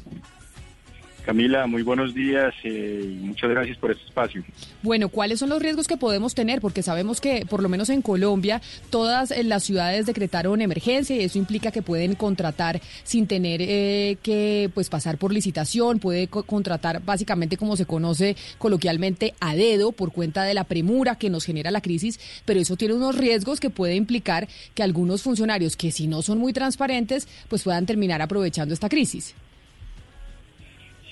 Camila, 1.30 1.68
muy 1.68 1.84
buenos 1.84 2.12
días 2.12 2.52
eh, 2.64 3.02
y 3.04 3.24
muchas 3.24 3.50
gracias 3.50 3.78
por 3.78 3.92
este 3.92 4.04
espacio. 4.04 4.42
Bueno, 4.82 5.10
¿cuáles 5.10 5.38
son 5.38 5.48
los 5.48 5.62
riesgos 5.62 5.86
que 5.86 5.96
podemos 5.96 6.34
tener? 6.34 6.60
Porque 6.60 6.82
sabemos 6.82 7.20
que, 7.20 7.46
por 7.48 7.62
lo 7.62 7.68
menos 7.68 7.88
en 7.88 8.02
Colombia, 8.02 8.60
todas 8.90 9.30
eh, 9.30 9.44
las 9.44 9.62
ciudades 9.62 10.06
decretaron 10.06 10.60
emergencia 10.60 11.14
y 11.14 11.20
eso 11.20 11.38
implica 11.38 11.70
que 11.70 11.82
pueden 11.82 12.16
contratar 12.16 12.80
sin 13.04 13.28
tener 13.28 13.62
eh, 13.62 14.16
que 14.24 14.72
pues 14.74 14.88
pasar 14.88 15.18
por 15.18 15.32
licitación, 15.32 16.00
puede 16.00 16.26
contratar 16.26 17.00
básicamente 17.04 17.56
como 17.56 17.76
se 17.76 17.86
conoce 17.86 18.34
coloquialmente 18.58 19.34
a 19.38 19.54
dedo 19.54 19.92
por 19.92 20.10
cuenta 20.10 20.42
de 20.42 20.54
la 20.54 20.64
premura 20.64 21.14
que 21.14 21.30
nos 21.30 21.44
genera 21.44 21.70
la 21.70 21.80
crisis, 21.80 22.18
pero 22.44 22.58
eso 22.58 22.74
tiene 22.74 22.94
unos 22.94 23.16
riesgos 23.16 23.60
que 23.60 23.70
puede 23.70 23.94
implicar 23.94 24.48
que 24.74 24.82
algunos 24.82 25.22
funcionarios 25.22 25.76
que 25.76 25.92
si 25.92 26.08
no 26.08 26.22
son 26.22 26.38
muy 26.38 26.52
transparentes, 26.52 27.28
pues 27.46 27.62
puedan 27.62 27.86
terminar 27.86 28.20
aprovechando 28.20 28.74
esta 28.74 28.88
crisis. 28.88 29.32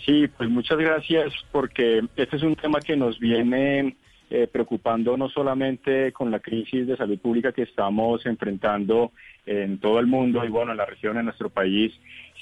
Sí, 0.08 0.26
pues 0.26 0.48
muchas 0.48 0.78
gracias 0.78 1.34
porque 1.52 2.02
este 2.16 2.36
es 2.36 2.42
un 2.42 2.56
tema 2.56 2.80
que 2.80 2.96
nos 2.96 3.18
viene 3.18 3.94
eh, 4.30 4.48
preocupando 4.50 5.18
no 5.18 5.28
solamente 5.28 6.14
con 6.14 6.30
la 6.30 6.40
crisis 6.40 6.86
de 6.86 6.96
salud 6.96 7.18
pública 7.18 7.52
que 7.52 7.64
estamos 7.64 8.24
enfrentando 8.24 9.12
en 9.44 9.76
todo 9.76 10.00
el 10.00 10.06
mundo 10.06 10.42
y 10.46 10.48
bueno, 10.48 10.72
en 10.72 10.78
la 10.78 10.86
región, 10.86 11.18
en 11.18 11.26
nuestro 11.26 11.50
país, 11.50 11.92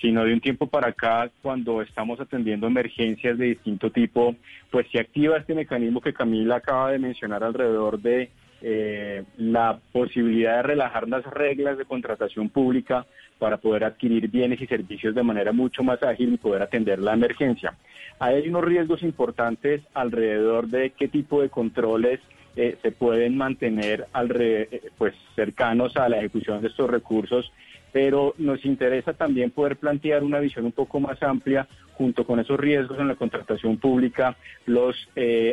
sino 0.01 0.23
de 0.25 0.33
un 0.33 0.41
tiempo 0.41 0.69
para 0.69 0.91
acá, 0.91 1.29
cuando 1.43 1.83
estamos 1.83 2.21
atendiendo 2.21 2.69
emergencias 2.69 3.37
de 3.37 3.47
distinto 3.47 3.91
tipo, 3.91 4.37
pues 4.71 4.87
se 4.93 5.01
activa 5.01 5.37
este 5.37 5.57
mecanismo 5.57 6.01
que 6.01 6.15
Camila 6.15 6.59
acaba 6.59 6.93
de 6.93 7.01
mencionar 7.01 7.43
alrededor 7.43 8.01
de 8.01 8.31
eh, 8.63 9.23
la 9.37 9.79
posibilidad 9.93 10.57
de 10.57 10.63
relajar 10.63 11.07
las 11.09 11.25
reglas 11.27 11.77
de 11.77 11.85
contratación 11.85 12.49
pública 12.49 13.05
para 13.39 13.59
poder 13.59 13.85
adquirir 13.85 14.29
bienes 14.29 14.63
y 14.63 14.67
servicios 14.67 15.15
de 15.15 15.23
manera 15.23 15.53
mucho 15.53 15.83
más 15.83 16.03
ágil 16.03 16.33
y 16.33 16.37
poder 16.39 16.63
atender 16.63 16.99
la 16.99 17.13
emergencia. 17.13 17.75
Hay 18.19 18.49
unos 18.49 18.65
riesgos 18.65 19.03
importantes 19.03 19.83
alrededor 19.93 20.69
de 20.69 20.91
qué 20.91 21.07
tipo 21.07 21.43
de 21.43 21.51
controles 21.51 22.21
eh, 22.57 22.79
se 22.81 22.93
pueden 22.93 23.37
mantener 23.37 24.07
eh, 24.41 24.81
pues 24.97 25.15
cercanos 25.35 25.95
a 25.99 26.09
la 26.09 26.17
ejecución 26.17 26.63
de 26.63 26.69
estos 26.69 26.89
recursos, 26.89 27.53
pero 27.93 28.35
nos 28.39 28.65
interesa 28.65 29.13
también 29.13 29.51
poder 29.51 29.77
plantear 29.77 30.25
una 30.25 30.41
visión 30.41 30.65
un 30.65 30.73
poco 30.73 30.99
más 30.99 31.23
amplia 31.23 31.69
junto 31.93 32.25
con 32.25 32.41
esos 32.41 32.59
riesgos 32.59 32.99
en 32.99 33.09
la 33.09 33.17
contratación 33.17 33.77
pública, 33.77 34.37
los 34.67 34.97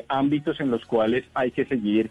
ámbitos 0.10 0.60
en 0.60 0.72
los 0.72 0.86
cuales 0.86 1.24
hay 1.34 1.52
que 1.52 1.64
seguir 1.66 2.10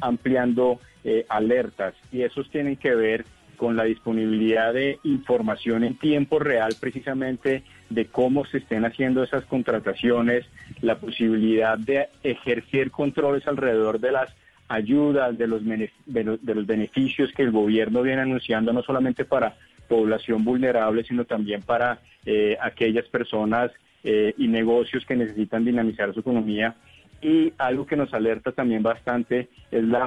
ampliando 0.00 0.80
alertas 1.28 1.94
y 2.12 2.22
esos 2.22 2.50
tienen 2.50 2.76
que 2.76 2.94
ver 2.94 3.24
con 3.56 3.76
la 3.76 3.84
disponibilidad 3.84 4.74
de 4.74 4.98
información 5.04 5.84
en 5.84 5.96
tiempo 5.96 6.40
real 6.40 6.74
precisamente 6.80 7.62
de 7.90 8.06
cómo 8.06 8.44
se 8.44 8.58
estén 8.58 8.84
haciendo 8.84 9.22
esas 9.22 9.44
contrataciones, 9.44 10.46
la 10.80 10.98
posibilidad 10.98 11.78
de 11.78 12.08
ejercer 12.24 12.90
controles 12.90 13.46
alrededor 13.46 14.00
de 14.00 14.12
las 14.12 14.34
ayudas, 14.68 15.36
de 15.36 15.46
los, 15.46 15.62
de 15.64 16.24
los, 16.24 16.66
beneficios 16.66 17.30
que 17.32 17.42
el 17.42 17.52
gobierno 17.52 18.02
viene 18.02 18.22
anunciando, 18.22 18.72
no 18.72 18.82
solamente 18.82 19.24
para 19.24 19.54
población 19.86 20.44
vulnerable, 20.44 21.04
sino 21.04 21.24
también 21.24 21.62
para 21.62 22.00
eh, 22.24 22.56
aquellas 22.60 23.04
personas 23.06 23.70
eh, 24.02 24.34
y 24.38 24.48
negocios 24.48 25.04
que 25.04 25.14
necesitan 25.14 25.64
dinamizar 25.64 26.12
su 26.14 26.20
economía. 26.20 26.74
Y 27.22 27.52
algo 27.56 27.86
que 27.86 27.96
nos 27.96 28.12
alerta 28.12 28.52
también 28.52 28.82
bastante 28.82 29.48
es 29.70 29.84
la 29.84 30.06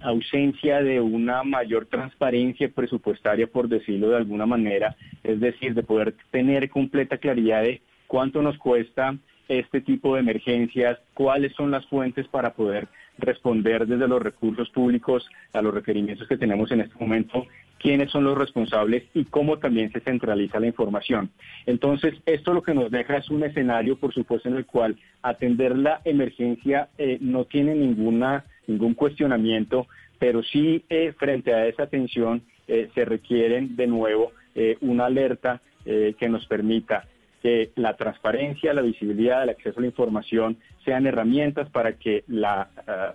ausencia 0.00 0.82
de 0.82 1.00
una 1.00 1.42
mayor 1.42 1.86
transparencia 1.86 2.68
presupuestaria, 2.68 3.48
por 3.48 3.68
decirlo 3.68 4.10
de 4.10 4.16
alguna 4.16 4.46
manera, 4.46 4.96
es 5.24 5.40
decir, 5.40 5.74
de 5.74 5.82
poder 5.82 6.14
tener 6.30 6.70
completa 6.70 7.18
claridad 7.18 7.62
de 7.62 7.82
cuánto 8.06 8.40
nos 8.40 8.56
cuesta 8.58 9.16
este 9.48 9.80
tipo 9.80 10.14
de 10.14 10.20
emergencias, 10.20 10.98
cuáles 11.14 11.52
son 11.54 11.70
las 11.70 11.86
fuentes 11.86 12.28
para 12.28 12.52
poder 12.52 12.86
responder 13.18 13.86
desde 13.86 14.08
los 14.08 14.22
recursos 14.22 14.68
públicos 14.70 15.28
a 15.52 15.62
los 15.62 15.74
requerimientos 15.74 16.28
que 16.28 16.36
tenemos 16.36 16.70
en 16.70 16.80
este 16.80 16.94
momento, 16.98 17.46
quiénes 17.78 18.10
son 18.10 18.24
los 18.24 18.36
responsables 18.36 19.04
y 19.14 19.24
cómo 19.24 19.58
también 19.58 19.90
se 19.92 20.00
centraliza 20.00 20.60
la 20.60 20.66
información. 20.66 21.30
Entonces, 21.66 22.14
esto 22.26 22.52
lo 22.52 22.62
que 22.62 22.74
nos 22.74 22.90
deja 22.90 23.16
es 23.16 23.30
un 23.30 23.44
escenario, 23.44 23.96
por 23.96 24.12
supuesto, 24.12 24.48
en 24.48 24.56
el 24.56 24.66
cual 24.66 24.96
atender 25.22 25.76
la 25.76 26.00
emergencia 26.04 26.88
eh, 26.98 27.18
no 27.20 27.44
tiene 27.44 27.74
ninguna 27.74 28.44
ningún 28.66 28.92
cuestionamiento, 28.92 29.86
pero 30.18 30.42
sí 30.42 30.84
eh, 30.90 31.14
frente 31.16 31.54
a 31.54 31.66
esa 31.66 31.84
atención 31.84 32.42
eh, 32.66 32.90
se 32.94 33.06
requieren 33.06 33.76
de 33.76 33.86
nuevo 33.86 34.32
una 34.80 35.06
alerta 35.06 35.60
que 35.84 36.28
nos 36.28 36.44
permita 36.46 37.04
que 37.42 37.70
la 37.76 37.96
transparencia, 37.96 38.74
la 38.74 38.82
visibilidad, 38.82 39.42
el 39.42 39.50
acceso 39.50 39.78
a 39.78 39.82
la 39.82 39.88
información 39.88 40.56
sean 40.84 41.06
herramientas 41.06 41.68
para 41.70 41.94
que 41.94 42.24
la, 42.26 42.68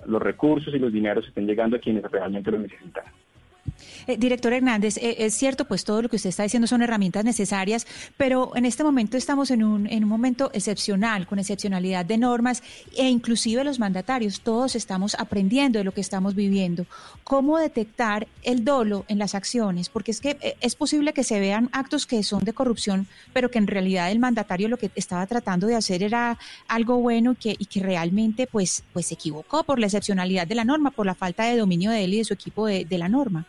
los 0.06 0.22
recursos 0.22 0.74
y 0.74 0.80
los 0.80 0.94
dineros 0.94 1.28
estén 1.28 1.48
llegando 1.48 1.78
a 1.78 1.80
quienes 1.80 2.04
realmente 2.04 2.52
lo 2.52 2.60
necesitan. 2.60 3.04
Eh, 4.08 4.18
director 4.18 4.54
Hernández, 4.54 4.98
eh, 4.98 5.16
es 5.20 5.34
cierto, 5.34 5.66
pues 5.66 5.84
todo 5.84 6.02
lo 6.02 6.10
que 6.10 6.18
usted 6.18 6.30
está 6.30 6.44
diciendo 6.44 6.68
son 6.68 6.82
herramientas 6.82 7.24
necesarias, 7.24 7.88
pero 8.18 8.52
en 8.56 8.66
este 8.66 8.84
momento 8.84 9.18
estamos 9.18 9.52
en 9.52 9.64
un, 9.64 9.88
en 9.88 10.04
un 10.04 10.10
momento 10.10 10.52
excepcional, 10.54 11.28
con 11.28 11.40
excepcionalidad 11.40 12.06
de 12.06 12.18
normas 12.18 12.64
e 12.96 13.08
inclusive 13.08 13.64
los 13.64 13.80
mandatarios, 13.80 14.42
todos 14.42 14.76
estamos 14.76 15.16
aprendiendo 15.16 15.80
de 15.80 15.86
lo 15.86 15.94
que 15.94 16.02
estamos 16.02 16.36
viviendo. 16.36 16.86
¿Cómo 17.24 17.58
detectar 17.58 18.28
el 18.44 18.66
dolo 18.66 19.06
en 19.08 19.20
las 19.20 19.36
acciones? 19.36 19.90
Porque 19.90 20.12
es 20.12 20.20
que 20.20 20.38
eh, 20.42 20.56
es 20.62 20.76
posible 20.76 21.14
que 21.14 21.24
se 21.24 21.40
vean 21.40 21.70
actos 21.72 22.06
que 22.06 22.24
son 22.24 22.44
de 22.44 22.54
corrupción, 22.54 23.08
pero 23.32 23.50
que 23.50 23.60
en 23.60 23.68
realidad 23.68 24.12
el 24.12 24.20
mandatario 24.20 24.68
lo 24.68 24.78
que 24.78 24.92
estaba 24.96 25.26
tratando 25.28 25.68
de 25.68 25.76
hacer 25.76 26.04
era 26.04 26.38
algo 26.68 26.98
bueno 26.98 27.36
que, 27.40 27.56
y 27.58 27.66
que 27.66 27.80
realmente 27.80 28.48
pues, 28.48 28.84
pues 28.94 29.08
se 29.08 29.14
equivocó 29.16 29.64
por 29.64 29.80
la 29.80 29.88
excepcionalidad 29.88 30.48
de 30.48 30.56
la 30.56 30.66
norma, 30.66 30.92
por 30.92 31.06
la 31.06 31.16
falta 31.16 31.44
de 31.44 31.58
dominio 31.58 31.92
de 31.92 32.04
él 32.04 32.14
y 32.14 32.18
de 32.18 32.26
su 32.26 32.34
equipo 32.34 32.66
de 32.66 32.98
la 32.98 33.10
norma. 33.10 33.46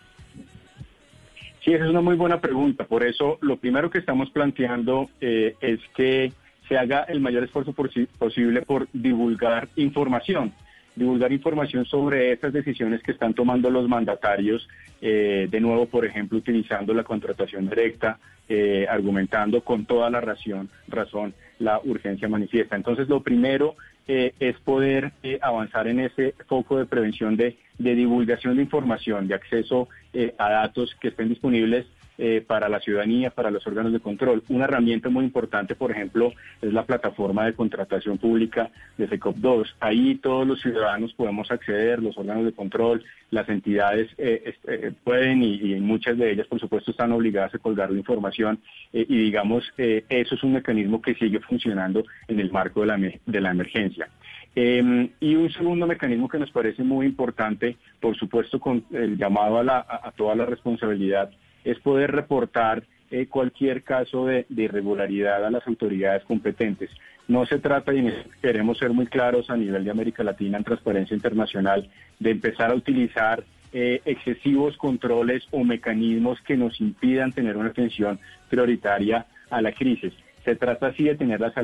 Sí, 1.64 1.72
esa 1.72 1.84
es 1.84 1.90
una 1.90 2.02
muy 2.02 2.16
buena 2.16 2.42
pregunta. 2.42 2.84
Por 2.84 3.02
eso, 3.02 3.38
lo 3.40 3.56
primero 3.56 3.88
que 3.88 3.98
estamos 3.98 4.28
planteando 4.30 5.08
eh, 5.20 5.54
es 5.62 5.80
que 5.96 6.30
se 6.68 6.76
haga 6.76 7.04
el 7.04 7.20
mayor 7.20 7.42
esfuerzo 7.42 7.72
posible 7.72 8.62
por 8.62 8.86
divulgar 8.92 9.68
información, 9.76 10.52
divulgar 10.94 11.32
información 11.32 11.86
sobre 11.86 12.32
estas 12.32 12.52
decisiones 12.52 13.02
que 13.02 13.12
están 13.12 13.32
tomando 13.32 13.70
los 13.70 13.88
mandatarios, 13.88 14.68
eh, 15.00 15.48
de 15.50 15.60
nuevo, 15.60 15.86
por 15.86 16.04
ejemplo, 16.04 16.36
utilizando 16.36 16.92
la 16.92 17.02
contratación 17.02 17.68
directa, 17.68 18.18
eh, 18.46 18.86
argumentando 18.88 19.62
con 19.62 19.86
toda 19.86 20.10
la 20.10 20.20
razón, 20.20 20.68
razón 20.88 21.32
la 21.60 21.80
urgencia 21.82 22.28
manifiesta. 22.28 22.76
Entonces, 22.76 23.08
lo 23.08 23.22
primero 23.22 23.74
es 24.06 24.58
poder 24.60 25.12
avanzar 25.40 25.88
en 25.88 26.00
ese 26.00 26.34
foco 26.46 26.78
de 26.78 26.86
prevención 26.86 27.36
de 27.36 27.56
de 27.78 27.94
divulgación 27.94 28.56
de 28.56 28.62
información, 28.62 29.28
de 29.28 29.34
acceso 29.34 29.88
eh, 30.12 30.34
a 30.38 30.50
datos 30.50 30.94
que 31.00 31.08
estén 31.08 31.28
disponibles 31.28 31.86
eh, 32.18 32.44
para 32.46 32.68
la 32.68 32.80
ciudadanía, 32.80 33.30
para 33.30 33.50
los 33.50 33.66
órganos 33.66 33.92
de 33.92 34.00
control. 34.00 34.42
Una 34.48 34.64
herramienta 34.64 35.08
muy 35.08 35.24
importante, 35.24 35.74
por 35.74 35.90
ejemplo, 35.90 36.32
es 36.62 36.72
la 36.72 36.84
plataforma 36.84 37.44
de 37.44 37.54
contratación 37.54 38.18
pública 38.18 38.70
de 38.96 39.08
SECOP2. 39.08 39.74
Ahí 39.80 40.16
todos 40.16 40.46
los 40.46 40.60
ciudadanos 40.60 41.12
podemos 41.14 41.50
acceder, 41.50 42.02
los 42.02 42.16
órganos 42.16 42.44
de 42.44 42.52
control, 42.52 43.04
las 43.30 43.48
entidades 43.48 44.10
eh, 44.18 44.54
pueden 45.02 45.42
y, 45.42 45.74
muchas 45.80 46.16
de 46.18 46.32
ellas, 46.32 46.46
por 46.46 46.60
supuesto, 46.60 46.90
están 46.90 47.12
obligadas 47.12 47.54
a 47.54 47.58
colgar 47.58 47.90
la 47.90 47.98
información 47.98 48.60
y 48.92 49.04
digamos, 49.04 49.64
eso 49.76 50.34
es 50.34 50.42
un 50.42 50.52
mecanismo 50.52 51.02
que 51.02 51.14
sigue 51.14 51.40
funcionando 51.40 52.04
en 52.28 52.40
el 52.40 52.52
marco 52.52 52.80
de 52.80 52.86
la, 52.86 52.96
de 52.96 53.40
la 53.40 53.50
emergencia. 53.50 54.08
Em, 54.56 55.10
y 55.18 55.34
un 55.34 55.50
segundo 55.50 55.86
mecanismo 55.86 56.28
que 56.28 56.38
nos 56.38 56.50
parece 56.52 56.84
muy 56.84 57.06
importante, 57.06 57.76
por 58.00 58.16
supuesto 58.16 58.60
con 58.60 58.84
el 58.92 59.16
llamado 59.16 59.58
a, 59.58 60.12
toda 60.16 60.36
la 60.36 60.46
responsabilidad, 60.46 61.30
es 61.64 61.78
poder 61.80 62.12
reportar 62.12 62.84
eh, 63.10 63.26
cualquier 63.26 63.82
caso 63.82 64.26
de, 64.26 64.46
irregularidad 64.48 65.44
a 65.44 65.50
las 65.50 65.66
autoridades 65.66 66.24
competentes. 66.24 66.90
No 67.28 67.46
se 67.46 67.58
trata, 67.58 67.94
y 67.94 68.12
queremos 68.42 68.78
ser 68.78 68.90
muy 68.90 69.06
claros 69.06 69.50
a 69.50 69.56
nivel 69.56 69.84
de 69.84 69.90
América 69.90 70.22
Latina 70.22 70.58
en 70.58 70.64
Transparencia 70.64 71.14
Internacional, 71.14 71.88
de 72.18 72.30
empezar 72.30 72.70
a 72.70 72.74
utilizar 72.74 73.44
eh, 73.72 74.00
excesivos 74.04 74.76
controles 74.76 75.42
o 75.50 75.64
mecanismos 75.64 76.40
que 76.42 76.56
nos 76.56 76.80
impidan 76.80 77.32
tener 77.32 77.56
una 77.56 77.70
atención 77.70 78.20
prioritaria 78.48 79.26
a 79.50 79.62
la 79.62 79.72
crisis. 79.72 80.12
Se 80.44 80.56
trata 80.56 80.88
así 80.88 81.04
de 81.04 81.14
tener 81.14 81.40
las, 81.40 81.54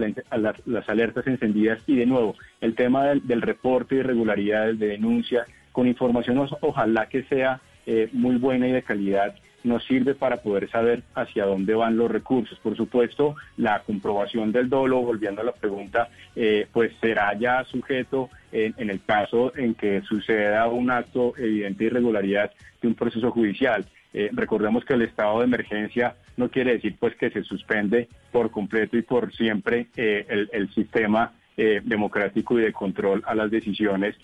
alertas 0.88 1.26
encendidas 1.26 1.82
y 1.86 1.96
de 1.96 2.06
nuevo, 2.06 2.34
el 2.60 2.74
tema 2.74 3.06
del, 3.06 3.42
reporte 3.42 3.94
de 3.94 4.00
irregularidades, 4.00 4.78
de 4.78 4.88
denuncia, 4.88 5.44
con 5.72 5.86
información 5.86 6.48
ojalá 6.60 7.08
que 7.08 7.24
sea 7.24 7.60
eh, 7.86 8.08
muy 8.12 8.36
buena 8.36 8.68
y 8.68 8.72
de 8.72 8.82
calidad, 8.82 9.34
nos 9.64 9.84
sirve 9.84 10.14
para 10.14 10.38
poder 10.38 10.70
saber 10.70 11.02
hacia 11.14 11.44
dónde 11.44 11.74
van 11.74 11.96
los 11.96 12.10
recursos. 12.10 12.58
Por 12.60 12.76
supuesto, 12.76 13.36
la 13.56 13.80
comprobación 13.80 14.52
del 14.52 14.68
dolo, 14.68 15.00
volviendo 15.02 15.40
a 15.42 15.44
la 15.44 15.52
pregunta, 15.52 16.08
eh, 16.36 16.66
pues 16.72 16.92
será 17.00 17.36
ya 17.38 17.64
sujeto 17.64 18.30
en, 18.52 18.74
en, 18.78 18.90
el 18.90 19.02
caso 19.04 19.52
en 19.56 19.74
que 19.74 20.02
suceda 20.02 20.66
un 20.68 20.90
acto 20.90 21.34
evidente 21.36 21.84
de 21.84 21.90
irregularidad 21.90 22.50
de 22.80 22.88
un 22.88 22.94
proceso 22.94 23.30
judicial. 23.30 23.86
Eh, 24.12 24.30
recordemos 24.32 24.84
que 24.84 24.94
el 24.94 25.02
estado 25.02 25.38
de 25.38 25.44
emergencia 25.44 26.16
no 26.36 26.48
quiere 26.50 26.72
decir 26.72 26.96
pues 26.98 27.14
que 27.14 27.30
se 27.30 27.44
suspende 27.44 28.08
por 28.32 28.50
completo 28.50 28.96
y 28.96 29.02
por 29.02 29.32
siempre 29.32 29.86
eh, 29.96 30.48
el, 30.52 30.68
sistema 30.74 31.32
eh, 31.56 31.80
democrático 31.84 32.58
y 32.58 32.62
de 32.62 32.72
control 32.72 33.22
a 33.26 33.34
las 33.34 33.50
decisiones, 33.50 34.16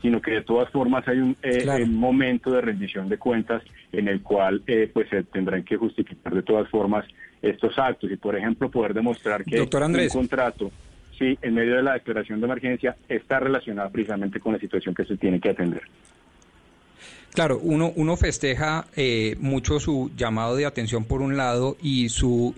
sino 0.00 0.22
que 0.22 0.30
de 0.30 0.40
todas 0.40 0.70
formas 0.70 1.06
hay 1.08 1.18
un, 1.18 1.36
momento 1.94 2.50
de 2.50 2.62
rendición 2.62 3.06
de 3.10 3.18
cuentas 3.18 3.62
en 3.92 4.08
el 4.08 4.22
cual 4.22 4.62
pues 4.92 5.08
se 5.08 5.22
tendrán 5.24 5.64
que 5.64 5.76
justificar 5.76 6.34
de 6.34 6.42
todas 6.42 6.68
formas 6.68 7.06
estos 7.40 7.78
actos 7.78 8.10
y 8.10 8.16
por 8.16 8.36
ejemplo 8.36 8.70
poder 8.70 8.94
demostrar 8.94 9.44
que 9.44 9.60
un 9.60 10.08
contrato 10.08 10.70
sí 11.18 11.38
en 11.42 11.54
medio 11.54 11.76
de 11.76 11.82
la 11.82 11.94
declaración 11.94 12.40
de 12.40 12.46
emergencia 12.46 12.96
está 13.08 13.40
relacionado 13.40 13.90
precisamente 13.90 14.40
con 14.40 14.52
la 14.52 14.58
situación 14.58 14.94
que 14.94 15.04
se 15.04 15.16
tiene 15.16 15.40
que 15.40 15.50
atender. 15.50 15.82
Claro, 17.34 17.58
uno, 17.62 17.92
uno 17.94 18.16
festeja 18.16 18.86
eh, 18.96 19.36
mucho 19.38 19.78
su 19.80 20.10
llamado 20.16 20.56
de 20.56 20.66
atención 20.66 21.04
por 21.04 21.20
un 21.20 21.36
lado 21.36 21.76
y 21.82 22.08
su 22.08 22.54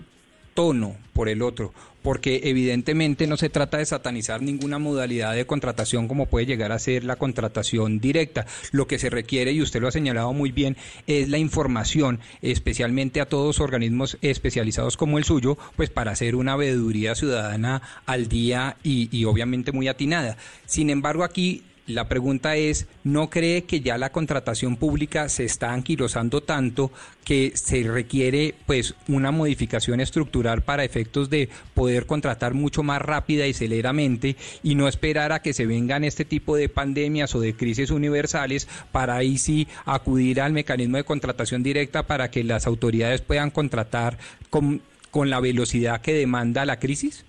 tono 0.53 0.95
por 1.13 1.29
el 1.29 1.41
otro, 1.41 1.73
porque 2.01 2.41
evidentemente 2.45 3.27
no 3.27 3.37
se 3.37 3.49
trata 3.49 3.77
de 3.77 3.85
satanizar 3.85 4.41
ninguna 4.41 4.79
modalidad 4.79 5.35
de 5.35 5.45
contratación 5.45 6.07
como 6.07 6.25
puede 6.25 6.45
llegar 6.45 6.71
a 6.71 6.79
ser 6.79 7.03
la 7.03 7.15
contratación 7.15 7.99
directa. 7.99 8.45
Lo 8.71 8.87
que 8.87 8.99
se 8.99 9.09
requiere, 9.09 9.51
y 9.51 9.61
usted 9.61 9.81
lo 9.81 9.87
ha 9.87 9.91
señalado 9.91 10.33
muy 10.33 10.51
bien, 10.51 10.77
es 11.07 11.29
la 11.29 11.37
información, 11.37 12.19
especialmente 12.41 13.21
a 13.21 13.27
todos 13.27 13.59
organismos 13.59 14.17
especializados 14.21 14.97
como 14.97 15.17
el 15.17 15.23
suyo, 15.23 15.57
pues 15.75 15.89
para 15.89 16.11
hacer 16.11 16.35
una 16.35 16.55
veeduría 16.55 17.15
ciudadana 17.15 17.81
al 18.05 18.27
día 18.27 18.77
y, 18.83 19.15
y 19.15 19.25
obviamente 19.25 19.71
muy 19.71 19.87
atinada. 19.87 20.37
Sin 20.65 20.89
embargo, 20.89 21.23
aquí 21.23 21.63
la 21.91 22.07
pregunta 22.07 22.55
es, 22.55 22.87
¿no 23.03 23.29
cree 23.29 23.63
que 23.63 23.81
ya 23.81 23.97
la 23.97 24.11
contratación 24.11 24.75
pública 24.75 25.29
se 25.29 25.45
está 25.45 25.73
anquilosando 25.73 26.41
tanto 26.41 26.91
que 27.23 27.51
se 27.55 27.83
requiere 27.83 28.55
pues 28.65 28.95
una 29.07 29.31
modificación 29.31 29.99
estructural 29.99 30.61
para 30.61 30.83
efectos 30.83 31.29
de 31.29 31.49
poder 31.73 32.05
contratar 32.05 32.53
mucho 32.53 32.83
más 32.83 33.01
rápida 33.01 33.47
y 33.47 33.53
celeramente 33.53 34.35
y 34.63 34.75
no 34.75 34.87
esperar 34.87 35.31
a 35.31 35.41
que 35.41 35.53
se 35.53 35.65
vengan 35.65 36.03
este 36.03 36.25
tipo 36.25 36.55
de 36.55 36.69
pandemias 36.69 37.35
o 37.35 37.39
de 37.39 37.55
crisis 37.55 37.91
universales 37.91 38.67
para 38.91 39.15
ahí 39.15 39.37
sí 39.37 39.67
acudir 39.85 40.41
al 40.41 40.53
mecanismo 40.53 40.97
de 40.97 41.03
contratación 41.03 41.63
directa 41.63 42.07
para 42.07 42.31
que 42.31 42.43
las 42.43 42.67
autoridades 42.67 43.21
puedan 43.21 43.51
contratar 43.51 44.17
con, 44.49 44.81
con 45.11 45.29
la 45.29 45.39
velocidad 45.39 46.01
que 46.01 46.13
demanda 46.13 46.65
la 46.65 46.79
crisis? 46.79 47.25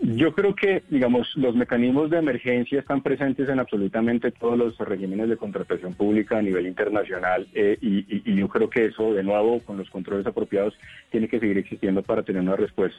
Yo 0.00 0.32
creo 0.32 0.54
que, 0.54 0.84
digamos, 0.90 1.28
los 1.36 1.56
mecanismos 1.56 2.08
de 2.08 2.18
emergencia 2.18 2.78
están 2.78 3.02
presentes 3.02 3.48
en 3.48 3.58
absolutamente 3.58 4.30
todos 4.30 4.56
los 4.56 4.78
regímenes 4.78 5.28
de 5.28 5.36
contratación 5.36 5.94
pública 5.94 6.38
a 6.38 6.42
nivel 6.42 6.68
internacional 6.68 7.48
eh, 7.52 7.76
y, 7.80 8.34
yo 8.36 8.48
creo 8.48 8.70
que 8.70 8.86
eso, 8.86 9.12
de 9.12 9.24
nuevo, 9.24 9.60
con 9.64 9.76
los 9.76 9.90
controles 9.90 10.24
apropiados, 10.24 10.78
tiene 11.10 11.26
que 11.26 11.40
seguir 11.40 11.58
existiendo 11.58 12.02
para 12.02 12.22
tener 12.22 12.42
una 12.42 12.54
respuesta 12.54 12.96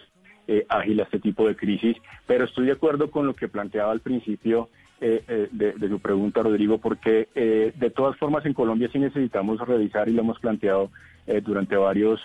eh, 0.50 0.66
ágil 0.68 1.00
a 1.00 1.04
este 1.04 1.20
tipo 1.20 1.48
de 1.48 1.56
crisis. 1.56 1.96
Pero 2.28 2.44
estoy 2.44 2.66
de 2.66 2.74
acuerdo 2.74 3.10
con 3.10 3.26
lo 3.26 3.34
que 3.34 3.48
planteaba 3.48 3.94
al 3.94 4.02
principio 4.02 4.70
de, 5.00 5.48
de, 5.54 5.88
su 5.88 6.02
pregunta, 6.02 6.44
Rodrigo, 6.44 6.80
porque 6.80 7.30
de 7.34 7.90
todas 7.92 8.18
formas 8.18 8.46
en 8.46 8.54
Colombia 8.54 8.90
sí 8.92 9.00
necesitamos 9.00 9.66
revisar 9.66 10.10
y 10.10 10.12
lo 10.12 10.24
hemos 10.24 10.40
planteado 10.40 10.92
durante 11.46 11.78
varios 11.78 12.20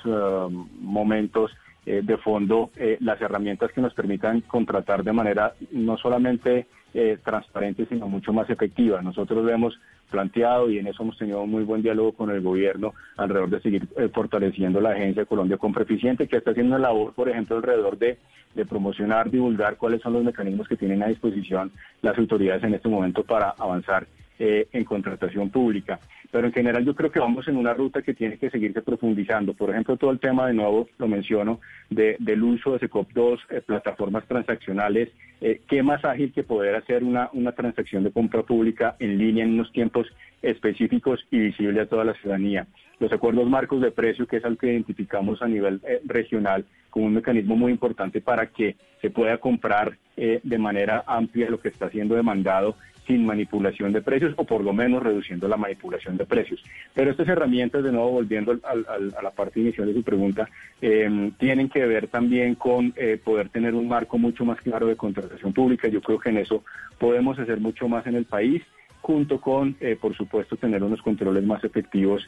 momentos 0.80 1.52
de 1.86 2.16
fondo 2.18 2.70
las 3.00 3.20
herramientas 3.20 3.70
que 3.72 3.80
nos 3.80 3.92
permitan 3.94 4.40
contratar 4.42 5.04
de 5.04 5.12
manera 5.12 5.54
no 5.72 5.96
solamente 5.98 6.66
eh, 6.96 7.18
transparente, 7.24 7.86
sino 7.86 8.06
mucho 8.06 8.32
más 8.32 8.48
efectiva. 8.48 9.02
Nosotros 9.02 9.44
lo 9.44 9.50
hemos 9.50 9.76
planteado 10.12 10.70
y 10.70 10.78
en 10.78 10.86
eso 10.86 11.02
hemos 11.02 11.18
tenido 11.18 11.42
un 11.42 11.50
muy 11.50 11.64
buen 11.64 11.82
diálogo 11.82 12.12
con 12.12 12.30
el 12.30 12.40
gobierno 12.40 12.94
alrededor 13.16 13.50
de 13.50 13.60
seguir 13.62 13.88
eh, 13.96 14.08
fortaleciendo 14.14 14.80
la 14.80 14.90
Agencia 14.90 15.24
Colombia 15.24 15.56
Compra 15.56 15.82
Eficiente, 15.82 16.28
que 16.28 16.36
está 16.36 16.52
haciendo 16.52 16.76
una 16.76 16.86
labor, 16.86 17.12
por 17.12 17.28
ejemplo, 17.28 17.56
alrededor 17.56 17.98
de, 17.98 18.18
de 18.54 18.64
promocionar, 18.64 19.28
divulgar 19.28 19.76
cuáles 19.76 20.02
son 20.02 20.12
los 20.12 20.22
mecanismos 20.22 20.68
que 20.68 20.76
tienen 20.76 21.02
a 21.02 21.08
disposición 21.08 21.72
las 22.00 22.16
autoridades 22.16 22.62
en 22.62 22.74
este 22.74 22.88
momento 22.88 23.24
para 23.24 23.50
avanzar 23.58 24.06
eh, 24.36 24.66
en 24.72 24.82
contratación 24.82 25.48
pública. 25.48 26.00
Pero 26.32 26.48
en 26.48 26.52
general 26.52 26.84
yo 26.84 26.96
creo 26.96 27.12
que 27.12 27.20
vamos 27.20 27.46
en 27.46 27.56
una 27.56 27.72
ruta 27.72 28.02
que 28.02 28.14
tiene 28.14 28.36
que 28.36 28.50
seguirse 28.50 28.82
profundizando. 28.82 29.54
Por 29.54 29.70
ejemplo, 29.70 29.96
todo 29.96 30.10
el 30.10 30.18
tema, 30.18 30.48
de 30.48 30.54
nuevo 30.54 30.88
lo 30.98 31.06
menciono, 31.06 31.60
de, 31.88 32.16
del 32.18 32.42
uso 32.42 32.72
de 32.72 32.80
SECOP2, 32.80 33.38
eh, 33.50 33.60
plataformas 33.64 34.26
transaccionales. 34.26 35.10
Eh, 35.40 35.60
¿Qué 35.68 35.84
más 35.84 36.04
ágil 36.04 36.32
que 36.32 36.42
poder 36.42 36.74
hacer 36.74 37.04
una, 37.04 37.30
una 37.32 37.52
transacción 37.52 38.02
de 38.02 38.10
compra 38.10 38.42
pública 38.42 38.96
en 38.98 39.18
línea 39.18 39.44
en 39.44 39.52
unos 39.52 39.70
tiempos 39.70 40.08
específicos 40.42 41.24
y 41.30 41.38
visible 41.38 41.82
a 41.82 41.86
toda 41.86 42.02
la 42.02 42.14
ciudadanía? 42.14 42.66
Los 42.98 43.12
acuerdos 43.12 43.48
marcos 43.48 43.82
de 43.82 43.92
precio, 43.92 44.26
que 44.26 44.38
es 44.38 44.44
algo 44.44 44.58
que 44.58 44.72
identificamos 44.72 45.42
a 45.42 45.46
nivel 45.46 45.80
regional 46.06 46.64
como 46.90 47.06
un 47.06 47.14
mecanismo 47.14 47.54
muy 47.54 47.70
importante 47.70 48.20
para 48.20 48.46
que 48.46 48.74
se 49.00 49.10
pueda 49.10 49.38
comprar 49.38 49.96
de 50.16 50.58
manera 50.58 51.02
amplia 51.06 51.50
lo 51.50 51.58
que 51.58 51.68
está 51.68 51.90
siendo 51.90 52.14
demandado 52.14 52.76
sin 53.06 53.26
manipulación 53.26 53.92
de 53.92 54.02
precios 54.02 54.34
o 54.36 54.44
por 54.44 54.62
lo 54.62 54.72
menos 54.72 55.02
reduciendo 55.02 55.48
la 55.48 55.56
manipulación 55.56 56.16
de 56.16 56.26
precios. 56.26 56.62
Pero 56.94 57.10
estas 57.10 57.28
herramientas, 57.28 57.82
de 57.82 57.92
nuevo 57.92 58.10
volviendo 58.10 58.58
a 58.62 59.22
la 59.22 59.30
parte 59.30 59.60
inicial 59.60 59.86
de 59.86 59.94
su 59.94 60.02
pregunta, 60.02 60.48
eh, 60.80 61.30
tienen 61.38 61.68
que 61.68 61.84
ver 61.86 62.08
también 62.08 62.54
con 62.54 62.92
eh, 62.96 63.18
poder 63.22 63.48
tener 63.48 63.74
un 63.74 63.88
marco 63.88 64.18
mucho 64.18 64.44
más 64.44 64.60
claro 64.60 64.86
de 64.86 64.96
contratación 64.96 65.52
pública. 65.52 65.88
Yo 65.88 66.00
creo 66.00 66.18
que 66.18 66.30
en 66.30 66.38
eso 66.38 66.64
podemos 66.98 67.38
hacer 67.38 67.60
mucho 67.60 67.88
más 67.88 68.06
en 68.06 68.16
el 68.16 68.24
país 68.24 68.62
junto 69.04 69.38
con, 69.38 69.76
eh, 69.80 69.98
por 70.00 70.16
supuesto, 70.16 70.56
tener 70.56 70.82
unos 70.82 71.02
controles 71.02 71.44
más 71.44 71.62
efectivos, 71.62 72.26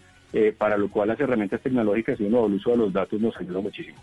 para 0.59 0.77
lo 0.77 0.91
cual 0.91 1.09
las 1.09 1.21
herramientas 1.21 1.61
tecnológicas 1.63 2.21
y 2.21 2.27
el 2.27 2.35
uso 2.35 2.71
de 2.71 2.77
los 2.77 2.93
datos 2.93 3.21
nos 3.21 3.37
ayuda 3.37 3.61
muchísimo. 3.61 3.97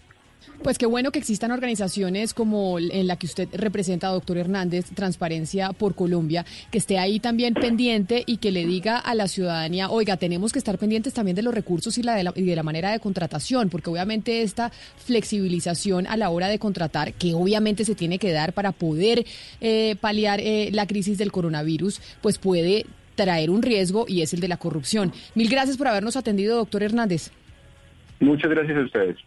Pues 0.62 0.78
qué 0.78 0.86
bueno 0.86 1.12
que 1.12 1.20
existan 1.20 1.52
organizaciones 1.52 2.34
como 2.34 2.80
en 2.80 3.08
la 3.08 3.18
que 3.18 3.26
usted 3.26 3.50
representa, 3.54 4.08
doctor 4.10 4.38
Hernández, 4.38 4.86
Transparencia 4.94 5.74
por 5.74 5.96
Colombia, 5.96 6.46
que 6.72 6.78
esté 6.78 7.00
ahí 7.00 7.20
también 7.20 7.54
pendiente 7.54 8.24
y 8.26 8.38
que 8.38 8.52
le 8.52 8.66
diga 8.66 8.98
a 8.98 9.16
la 9.16 9.28
ciudadanía, 9.28 9.90
oiga, 9.90 10.18
tenemos 10.18 10.54
que 10.54 10.60
estar 10.60 10.78
pendientes 10.78 11.14
también 11.14 11.36
de 11.36 11.42
los 11.42 11.54
recursos 11.54 11.98
y, 11.98 12.04
la 12.04 12.16
de, 12.16 12.24
la, 12.24 12.64
manera 12.64 12.92
de 12.92 13.00
contratación, 13.00 13.70
porque 13.70 13.90
obviamente 13.90 14.42
esta 14.42 14.70
flexibilización 14.98 16.08
a 16.08 16.18
la 16.18 16.30
hora 16.30 16.48
de 16.48 16.60
contratar, 16.60 17.14
que 17.14 17.34
obviamente 17.34 17.84
se 17.84 17.96
tiene 17.96 18.20
que 18.20 18.32
dar 18.32 18.54
para 18.54 18.72
poder 18.72 19.26
eh, 19.60 19.96
paliar 20.00 20.40
eh, 20.40 20.70
la 20.72 20.88
crisis 20.88 21.18
del 21.18 21.32
coronavirus, 21.32 22.00
pues 22.22 22.38
puede 22.38 22.86
traer 23.16 23.50
un 23.50 23.62
riesgo 23.62 24.06
y 24.08 24.22
es 24.22 24.34
el 24.34 24.40
de 24.40 24.48
la 24.48 24.58
corrupción. 24.58 25.12
Mil 25.36 25.50
gracias 25.50 25.78
por 25.78 25.88
habernos 25.88 26.16
atendido, 26.16 26.58
doctor 26.58 26.84
Hernández. 26.84 27.32
Muchas 28.20 28.50
gracias 28.50 28.78
a 28.78 28.82
ustedes. 28.82 29.18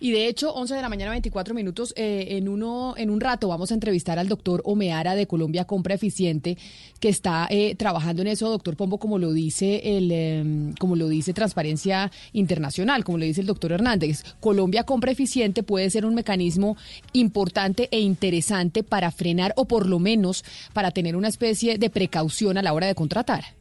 Y 0.00 0.12
de 0.12 0.28
hecho, 0.28 0.52
11 0.54 0.76
de 0.76 0.82
la 0.82 0.88
mañana, 0.88 1.10
24 1.10 1.54
minutos, 1.54 1.92
eh, 1.96 2.28
en, 2.30 2.48
uno, 2.48 2.94
en 2.96 3.10
un 3.10 3.20
rato 3.20 3.48
vamos 3.48 3.72
a 3.72 3.74
entrevistar 3.74 4.18
al 4.18 4.28
doctor 4.28 4.62
Omeara 4.64 5.16
de 5.16 5.26
Colombia 5.26 5.64
Compra 5.64 5.94
Eficiente, 5.94 6.56
que 7.00 7.08
está 7.08 7.48
eh, 7.50 7.74
trabajando 7.74 8.22
en 8.22 8.28
eso, 8.28 8.48
doctor 8.48 8.76
Pombo, 8.76 8.98
como 8.98 9.18
lo 9.18 9.32
dice 9.32 9.96
el, 9.96 10.12
em, 10.12 10.72
como 10.74 10.94
lo 10.94 11.08
dice 11.08 11.32
Transparencia 11.32 12.12
Internacional, 12.32 13.02
como 13.02 13.18
lo 13.18 13.24
dice 13.24 13.40
el 13.40 13.48
doctor 13.48 13.72
Hernández. 13.72 14.22
Colombia 14.38 14.84
Compra 14.84 15.10
Eficiente 15.10 15.64
puede 15.64 15.90
ser 15.90 16.06
un 16.06 16.14
mecanismo 16.14 16.76
importante 17.12 17.88
e 17.90 18.00
interesante 18.00 18.84
para 18.84 19.10
frenar 19.10 19.52
o 19.56 19.66
por 19.66 19.86
lo 19.86 19.98
menos 19.98 20.44
para 20.72 20.92
tener 20.92 21.16
una 21.16 21.28
especie 21.28 21.76
de 21.76 21.90
precaución 21.90 22.56
a 22.56 22.62
la 22.62 22.72
hora 22.72 22.86
de 22.86 22.94
contratar. 22.94 23.57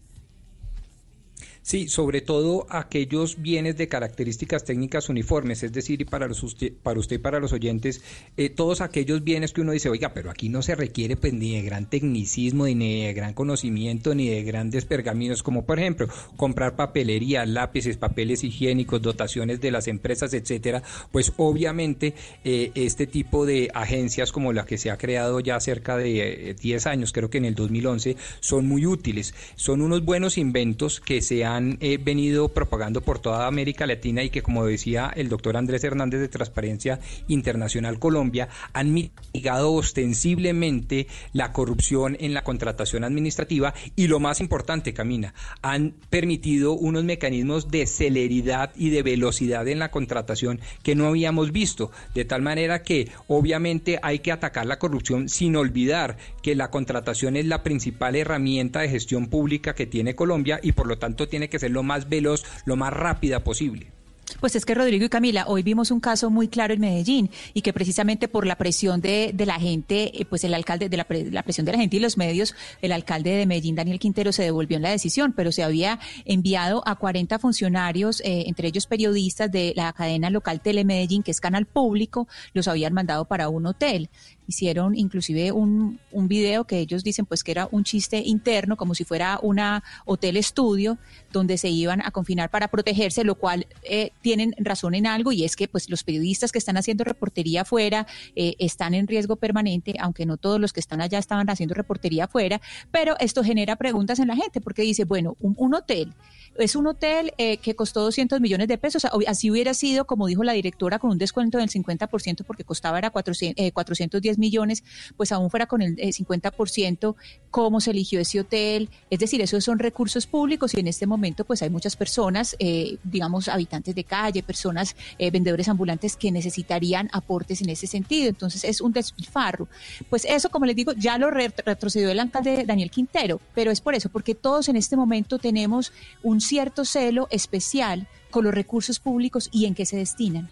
Sí, 1.68 1.90
sobre 1.90 2.22
todo 2.22 2.66
aquellos 2.70 3.42
bienes 3.42 3.76
de 3.76 3.90
características 3.90 4.64
técnicas 4.64 5.10
uniformes, 5.10 5.64
es 5.64 5.74
decir, 5.74 6.06
para, 6.06 6.26
los, 6.26 6.56
para 6.82 6.98
usted 6.98 7.18
y 7.18 7.20
para 7.20 7.42
los 7.42 7.52
oyentes, 7.52 8.02
eh, 8.38 8.48
todos 8.48 8.80
aquellos 8.80 9.22
bienes 9.22 9.52
que 9.52 9.60
uno 9.60 9.74
dice, 9.74 9.90
oiga, 9.90 10.14
pero 10.14 10.32
aquí 10.32 10.48
no 10.48 10.62
se 10.62 10.76
requiere 10.76 11.18
pues, 11.18 11.34
ni 11.34 11.56
de 11.56 11.64
gran 11.64 11.90
tecnicismo, 11.90 12.68
ni 12.68 13.04
de 13.04 13.14
gran 13.14 13.34
conocimiento, 13.34 14.16
ni 14.16 14.30
de 14.30 14.44
grandes 14.44 14.86
pergaminos, 14.86 15.44
como 15.44 15.66
por 15.66 15.78
ejemplo 15.78 16.08
comprar 16.38 16.78
papelería, 16.78 17.46
lápices, 17.46 17.98
papeles 17.98 18.46
higiénicos, 18.46 19.02
dotaciones 19.02 19.60
de 19.60 19.72
las 19.72 19.90
empresas, 19.90 20.34
etcétera, 20.34 20.84
pues 21.12 21.34
obviamente 21.36 22.14
eh, 22.46 22.72
este 22.76 23.08
tipo 23.08 23.46
de 23.46 23.72
agencias 23.74 24.32
como 24.32 24.54
la 24.54 24.66
que 24.66 24.78
se 24.78 24.90
ha 24.90 24.98
creado 24.98 25.42
ya 25.42 25.60
cerca 25.60 25.98
de 25.98 26.56
10 26.58 26.86
eh, 26.86 26.90
años, 26.90 27.12
creo 27.12 27.30
que 27.30 27.40
en 27.40 27.46
el 27.46 27.56
2011, 27.56 28.16
son 28.40 28.70
muy 28.70 28.86
útiles. 28.86 29.36
Son 29.58 29.82
unos 29.82 30.06
buenos 30.06 30.38
inventos 30.38 31.02
que 31.02 31.22
se 31.22 31.44
han 31.44 31.57
han 31.58 31.78
eh, 31.82 31.98
venido 32.02 32.50
propagando 32.50 33.02
por 33.02 33.20
toda 33.20 33.48
América 33.48 33.86
Latina 33.86 34.24
y 34.24 34.30
que, 34.30 34.42
como 34.42 34.66
decía 34.66 35.12
el 35.16 35.28
doctor 35.28 35.58
Andrés 35.58 35.84
Hernández 35.84 36.22
de 36.22 36.30
Transparencia 36.30 37.00
Internacional 37.28 38.00
Colombia, 38.00 38.48
han 38.74 38.94
mitigado 38.94 39.74
ostensiblemente 39.74 41.08
la 41.34 41.52
corrupción 41.52 42.16
en 42.20 42.34
la 42.34 42.44
contratación 42.44 43.04
administrativa 43.04 43.74
y 43.96 44.08
lo 44.08 44.20
más 44.20 44.40
importante, 44.40 44.94
Camina, 44.94 45.34
han 45.62 45.96
permitido 46.10 46.74
unos 46.74 47.04
mecanismos 47.04 47.70
de 47.70 47.86
celeridad 47.88 48.72
y 48.76 48.90
de 48.90 49.04
velocidad 49.04 49.68
en 49.68 49.80
la 49.80 49.92
contratación 49.92 50.60
que 50.84 50.96
no 50.96 51.08
habíamos 51.08 51.52
visto, 51.52 51.92
de 52.14 52.26
tal 52.26 52.42
manera 52.42 52.84
que 52.84 53.10
obviamente 53.28 54.00
hay 54.02 54.20
que 54.20 54.32
atacar 54.32 54.66
la 54.66 54.80
corrupción 54.80 55.30
sin 55.30 55.56
olvidar 55.56 56.18
que 56.42 56.56
la 56.56 56.70
contratación 56.70 57.36
es 57.36 57.46
la 57.46 57.64
principal 57.64 58.16
herramienta 58.16 58.82
de 58.82 58.90
gestión 58.90 59.28
pública 59.28 59.76
que 59.76 59.88
tiene 59.88 60.16
Colombia 60.16 60.60
y 60.62 60.74
por 60.74 60.88
lo 60.88 60.98
tanto 60.98 61.28
tiene 61.28 61.47
que 61.50 61.60
ser 61.60 61.72
lo 61.72 61.84
más 61.84 62.10
veloz, 62.10 62.44
lo 62.66 62.76
más 62.76 62.94
rápida 62.94 63.44
posible. 63.44 63.97
Pues 64.40 64.56
es 64.56 64.66
que 64.66 64.76
Rodrigo 64.76 65.06
y 65.06 65.10
Camila, 65.10 65.46
hoy 65.48 65.64
vimos 65.64 65.90
un 65.90 66.00
caso 66.00 66.30
muy 66.30 66.48
claro 66.48 66.74
en 66.74 66.82
Medellín 66.82 67.32
y 67.54 67.62
que 67.62 67.74
precisamente 67.74 68.28
por 68.28 68.46
la 68.46 68.56
presión 68.56 69.02
de, 69.02 69.32
de 69.34 69.46
la 69.46 69.56
gente, 69.56 70.22
eh, 70.22 70.26
pues 70.26 70.44
el 70.44 70.54
alcalde, 70.54 70.90
de 70.90 70.98
la, 70.98 71.08
la, 71.32 71.44
presión 71.44 71.66
de 71.66 71.72
la 71.72 71.78
gente 71.80 71.98
y 71.98 72.00
los 72.00 72.18
medios, 72.18 72.54
el 72.82 72.92
alcalde 72.92 73.32
de 73.32 73.46
Medellín, 73.46 73.76
Daniel 73.76 74.00
Quintero, 74.00 74.32
se 74.32 74.44
devolvió 74.44 74.78
en 74.78 74.84
la 74.84 74.92
decisión, 74.92 75.34
pero 75.36 75.52
se 75.52 75.64
había 75.64 76.00
enviado 76.26 76.84
a 76.86 76.96
40 76.96 77.40
funcionarios, 77.40 78.20
eh, 78.22 78.44
entre 78.48 78.68
ellos 78.68 78.86
periodistas 78.86 79.52
de 79.52 79.74
la 79.76 79.92
cadena 79.94 80.30
local 80.30 80.62
Telemedellín, 80.62 81.24
que 81.24 81.32
es 81.32 81.42
canal 81.42 81.66
público, 81.66 82.28
los 82.54 82.68
habían 82.68 82.94
mandado 82.94 83.26
para 83.26 83.50
un 83.50 83.66
hotel. 83.66 84.10
Hicieron 84.46 84.96
inclusive 84.96 85.52
un, 85.52 86.00
un 86.12 86.28
video 86.28 86.66
que 86.66 86.80
ellos 86.80 87.04
dicen 87.04 87.26
pues 87.26 87.44
que 87.44 87.52
era 87.52 87.68
un 87.72 87.84
chiste 87.84 88.22
interno, 88.26 88.78
como 88.78 88.94
si 88.94 89.04
fuera 89.04 89.40
una 89.42 89.84
hotel 90.06 90.38
estudio, 90.38 90.98
donde 91.32 91.58
se 91.58 91.70
iban 91.70 92.02
a 92.02 92.12
confinar 92.12 92.50
para 92.50 92.68
protegerse, 92.70 93.24
lo 93.24 93.36
cual 93.36 93.68
eh, 93.84 94.12
tienen 94.22 94.54
razón 94.58 94.96
en 94.96 95.08
algo 95.08 95.32
y 95.32 95.44
es 95.44 95.56
que 95.56 95.68
pues 95.68 95.90
los 95.90 96.04
periodistas 96.04 96.52
que 96.52 96.58
están 96.58 96.78
haciendo 96.78 97.04
reportería 97.04 97.62
afuera 97.62 98.08
eh, 98.36 98.56
están 98.60 98.94
en 98.94 99.08
riesgo 99.08 99.36
permanente, 99.36 99.96
aunque 100.00 100.26
no 100.26 100.38
todos 100.38 100.60
los 100.60 100.74
que 100.74 100.80
están 100.80 101.02
allá 101.02 101.20
estaban 101.20 101.50
haciendo 101.50 101.76
reportería 101.76 102.26
afuera, 102.26 102.62
pero 102.92 103.16
esto 103.20 103.44
genera 103.44 103.76
preguntas 103.76 104.20
en 104.20 104.28
la 104.28 104.36
gente 104.36 104.62
porque 104.62 104.82
dice, 104.82 105.06
bueno, 105.06 105.36
un 105.40 105.74
hotel 105.74 106.14
es 106.58 106.76
un 106.76 106.88
hotel 106.88 107.34
eh, 107.38 107.58
que 107.58 107.76
costó 107.76 108.02
200 108.02 108.42
millones 108.42 108.68
de 108.68 108.78
pesos. 108.78 109.06
Así 109.28 109.52
hubiera 109.52 109.74
sido, 109.74 110.06
como 110.06 110.28
dijo 110.28 110.44
la 110.44 110.54
directora, 110.54 111.00
con 111.00 111.12
un 111.12 111.18
descuento 111.18 111.58
del 111.58 111.70
50% 111.70 112.44
porque 112.46 112.64
costaba 112.64 112.98
era 112.98 113.10
400, 113.10 113.72
410 113.72 114.36
eh, 114.36 114.40
millones, 114.40 114.84
pues 115.16 115.32
aún 115.32 115.50
fuera 115.50 115.68
con 115.68 115.82
el 115.82 115.96
50%, 115.98 117.16
eh, 117.16 117.38
cómo 117.52 117.82
se 117.82 117.92
eligió 117.92 118.20
ese 118.20 118.40
hotel. 118.40 118.90
Es 119.10 119.20
decir, 119.20 119.42
esos 119.42 119.64
son 119.64 119.80
recursos 119.80 120.28
públicos 120.28 120.74
y 120.74 120.80
en 120.80 120.88
este 120.88 121.06
momento 121.06 121.46
pues 121.46 121.62
hay 121.62 121.70
muchas 121.70 121.96
personas, 121.96 122.56
digamos, 123.04 123.48
habitantes 123.48 123.96
de 123.96 124.04
calle, 124.04 124.44
personas, 124.44 124.96
vendedores 125.20 125.68
ambulantes 125.68 126.16
que 126.16 126.32
necesitarían 126.32 127.10
aportes 127.14 127.62
en 127.62 127.70
ese 127.70 127.88
sentido. 127.88 128.30
Entonces 128.30 128.64
es 128.64 128.82
un 128.82 128.92
despilfarro. 128.92 129.68
Pues 130.10 130.26
eso, 130.26 130.50
como 130.50 130.66
les 130.66 130.76
digo, 130.76 130.94
ya 130.94 131.18
lo 131.18 131.32
retrocedió 131.32 132.10
el 132.10 132.20
alcalde 132.20 132.66
Daniel 132.66 132.92
Quintero, 132.92 133.40
pero 133.54 133.72
es 133.72 133.82
por 133.82 133.96
eso, 133.96 134.10
porque 134.10 134.36
todos 134.36 134.70
en 134.70 134.76
este 134.76 134.96
momento 134.96 135.38
tenemos 135.40 135.92
un 136.24 136.42
cierto 136.48 136.86
celo 136.86 137.28
especial 137.30 138.08
con 138.32 138.44
los 138.44 138.54
recursos 138.54 139.00
públicos 139.00 139.50
y 139.52 139.66
en 139.66 139.76
qué 139.76 139.86
se 139.86 139.98
destinan. 139.98 140.50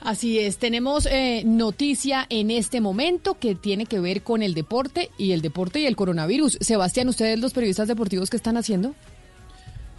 Así 0.00 0.40
es, 0.40 0.58
tenemos 0.58 1.06
eh, 1.06 1.42
noticia 1.44 2.26
en 2.28 2.50
este 2.50 2.80
momento 2.80 3.38
que 3.38 3.54
tiene 3.54 3.86
que 3.86 4.00
ver 4.00 4.22
con 4.22 4.42
el 4.42 4.52
deporte 4.52 5.10
y 5.16 5.30
el 5.30 5.42
deporte 5.42 5.78
y 5.78 5.86
el 5.86 5.94
coronavirus. 5.94 6.58
Sebastián, 6.60 7.08
¿ustedes 7.08 7.38
los 7.38 7.52
periodistas 7.52 7.86
deportivos 7.86 8.28
qué 8.28 8.36
están 8.36 8.56
haciendo? 8.56 8.96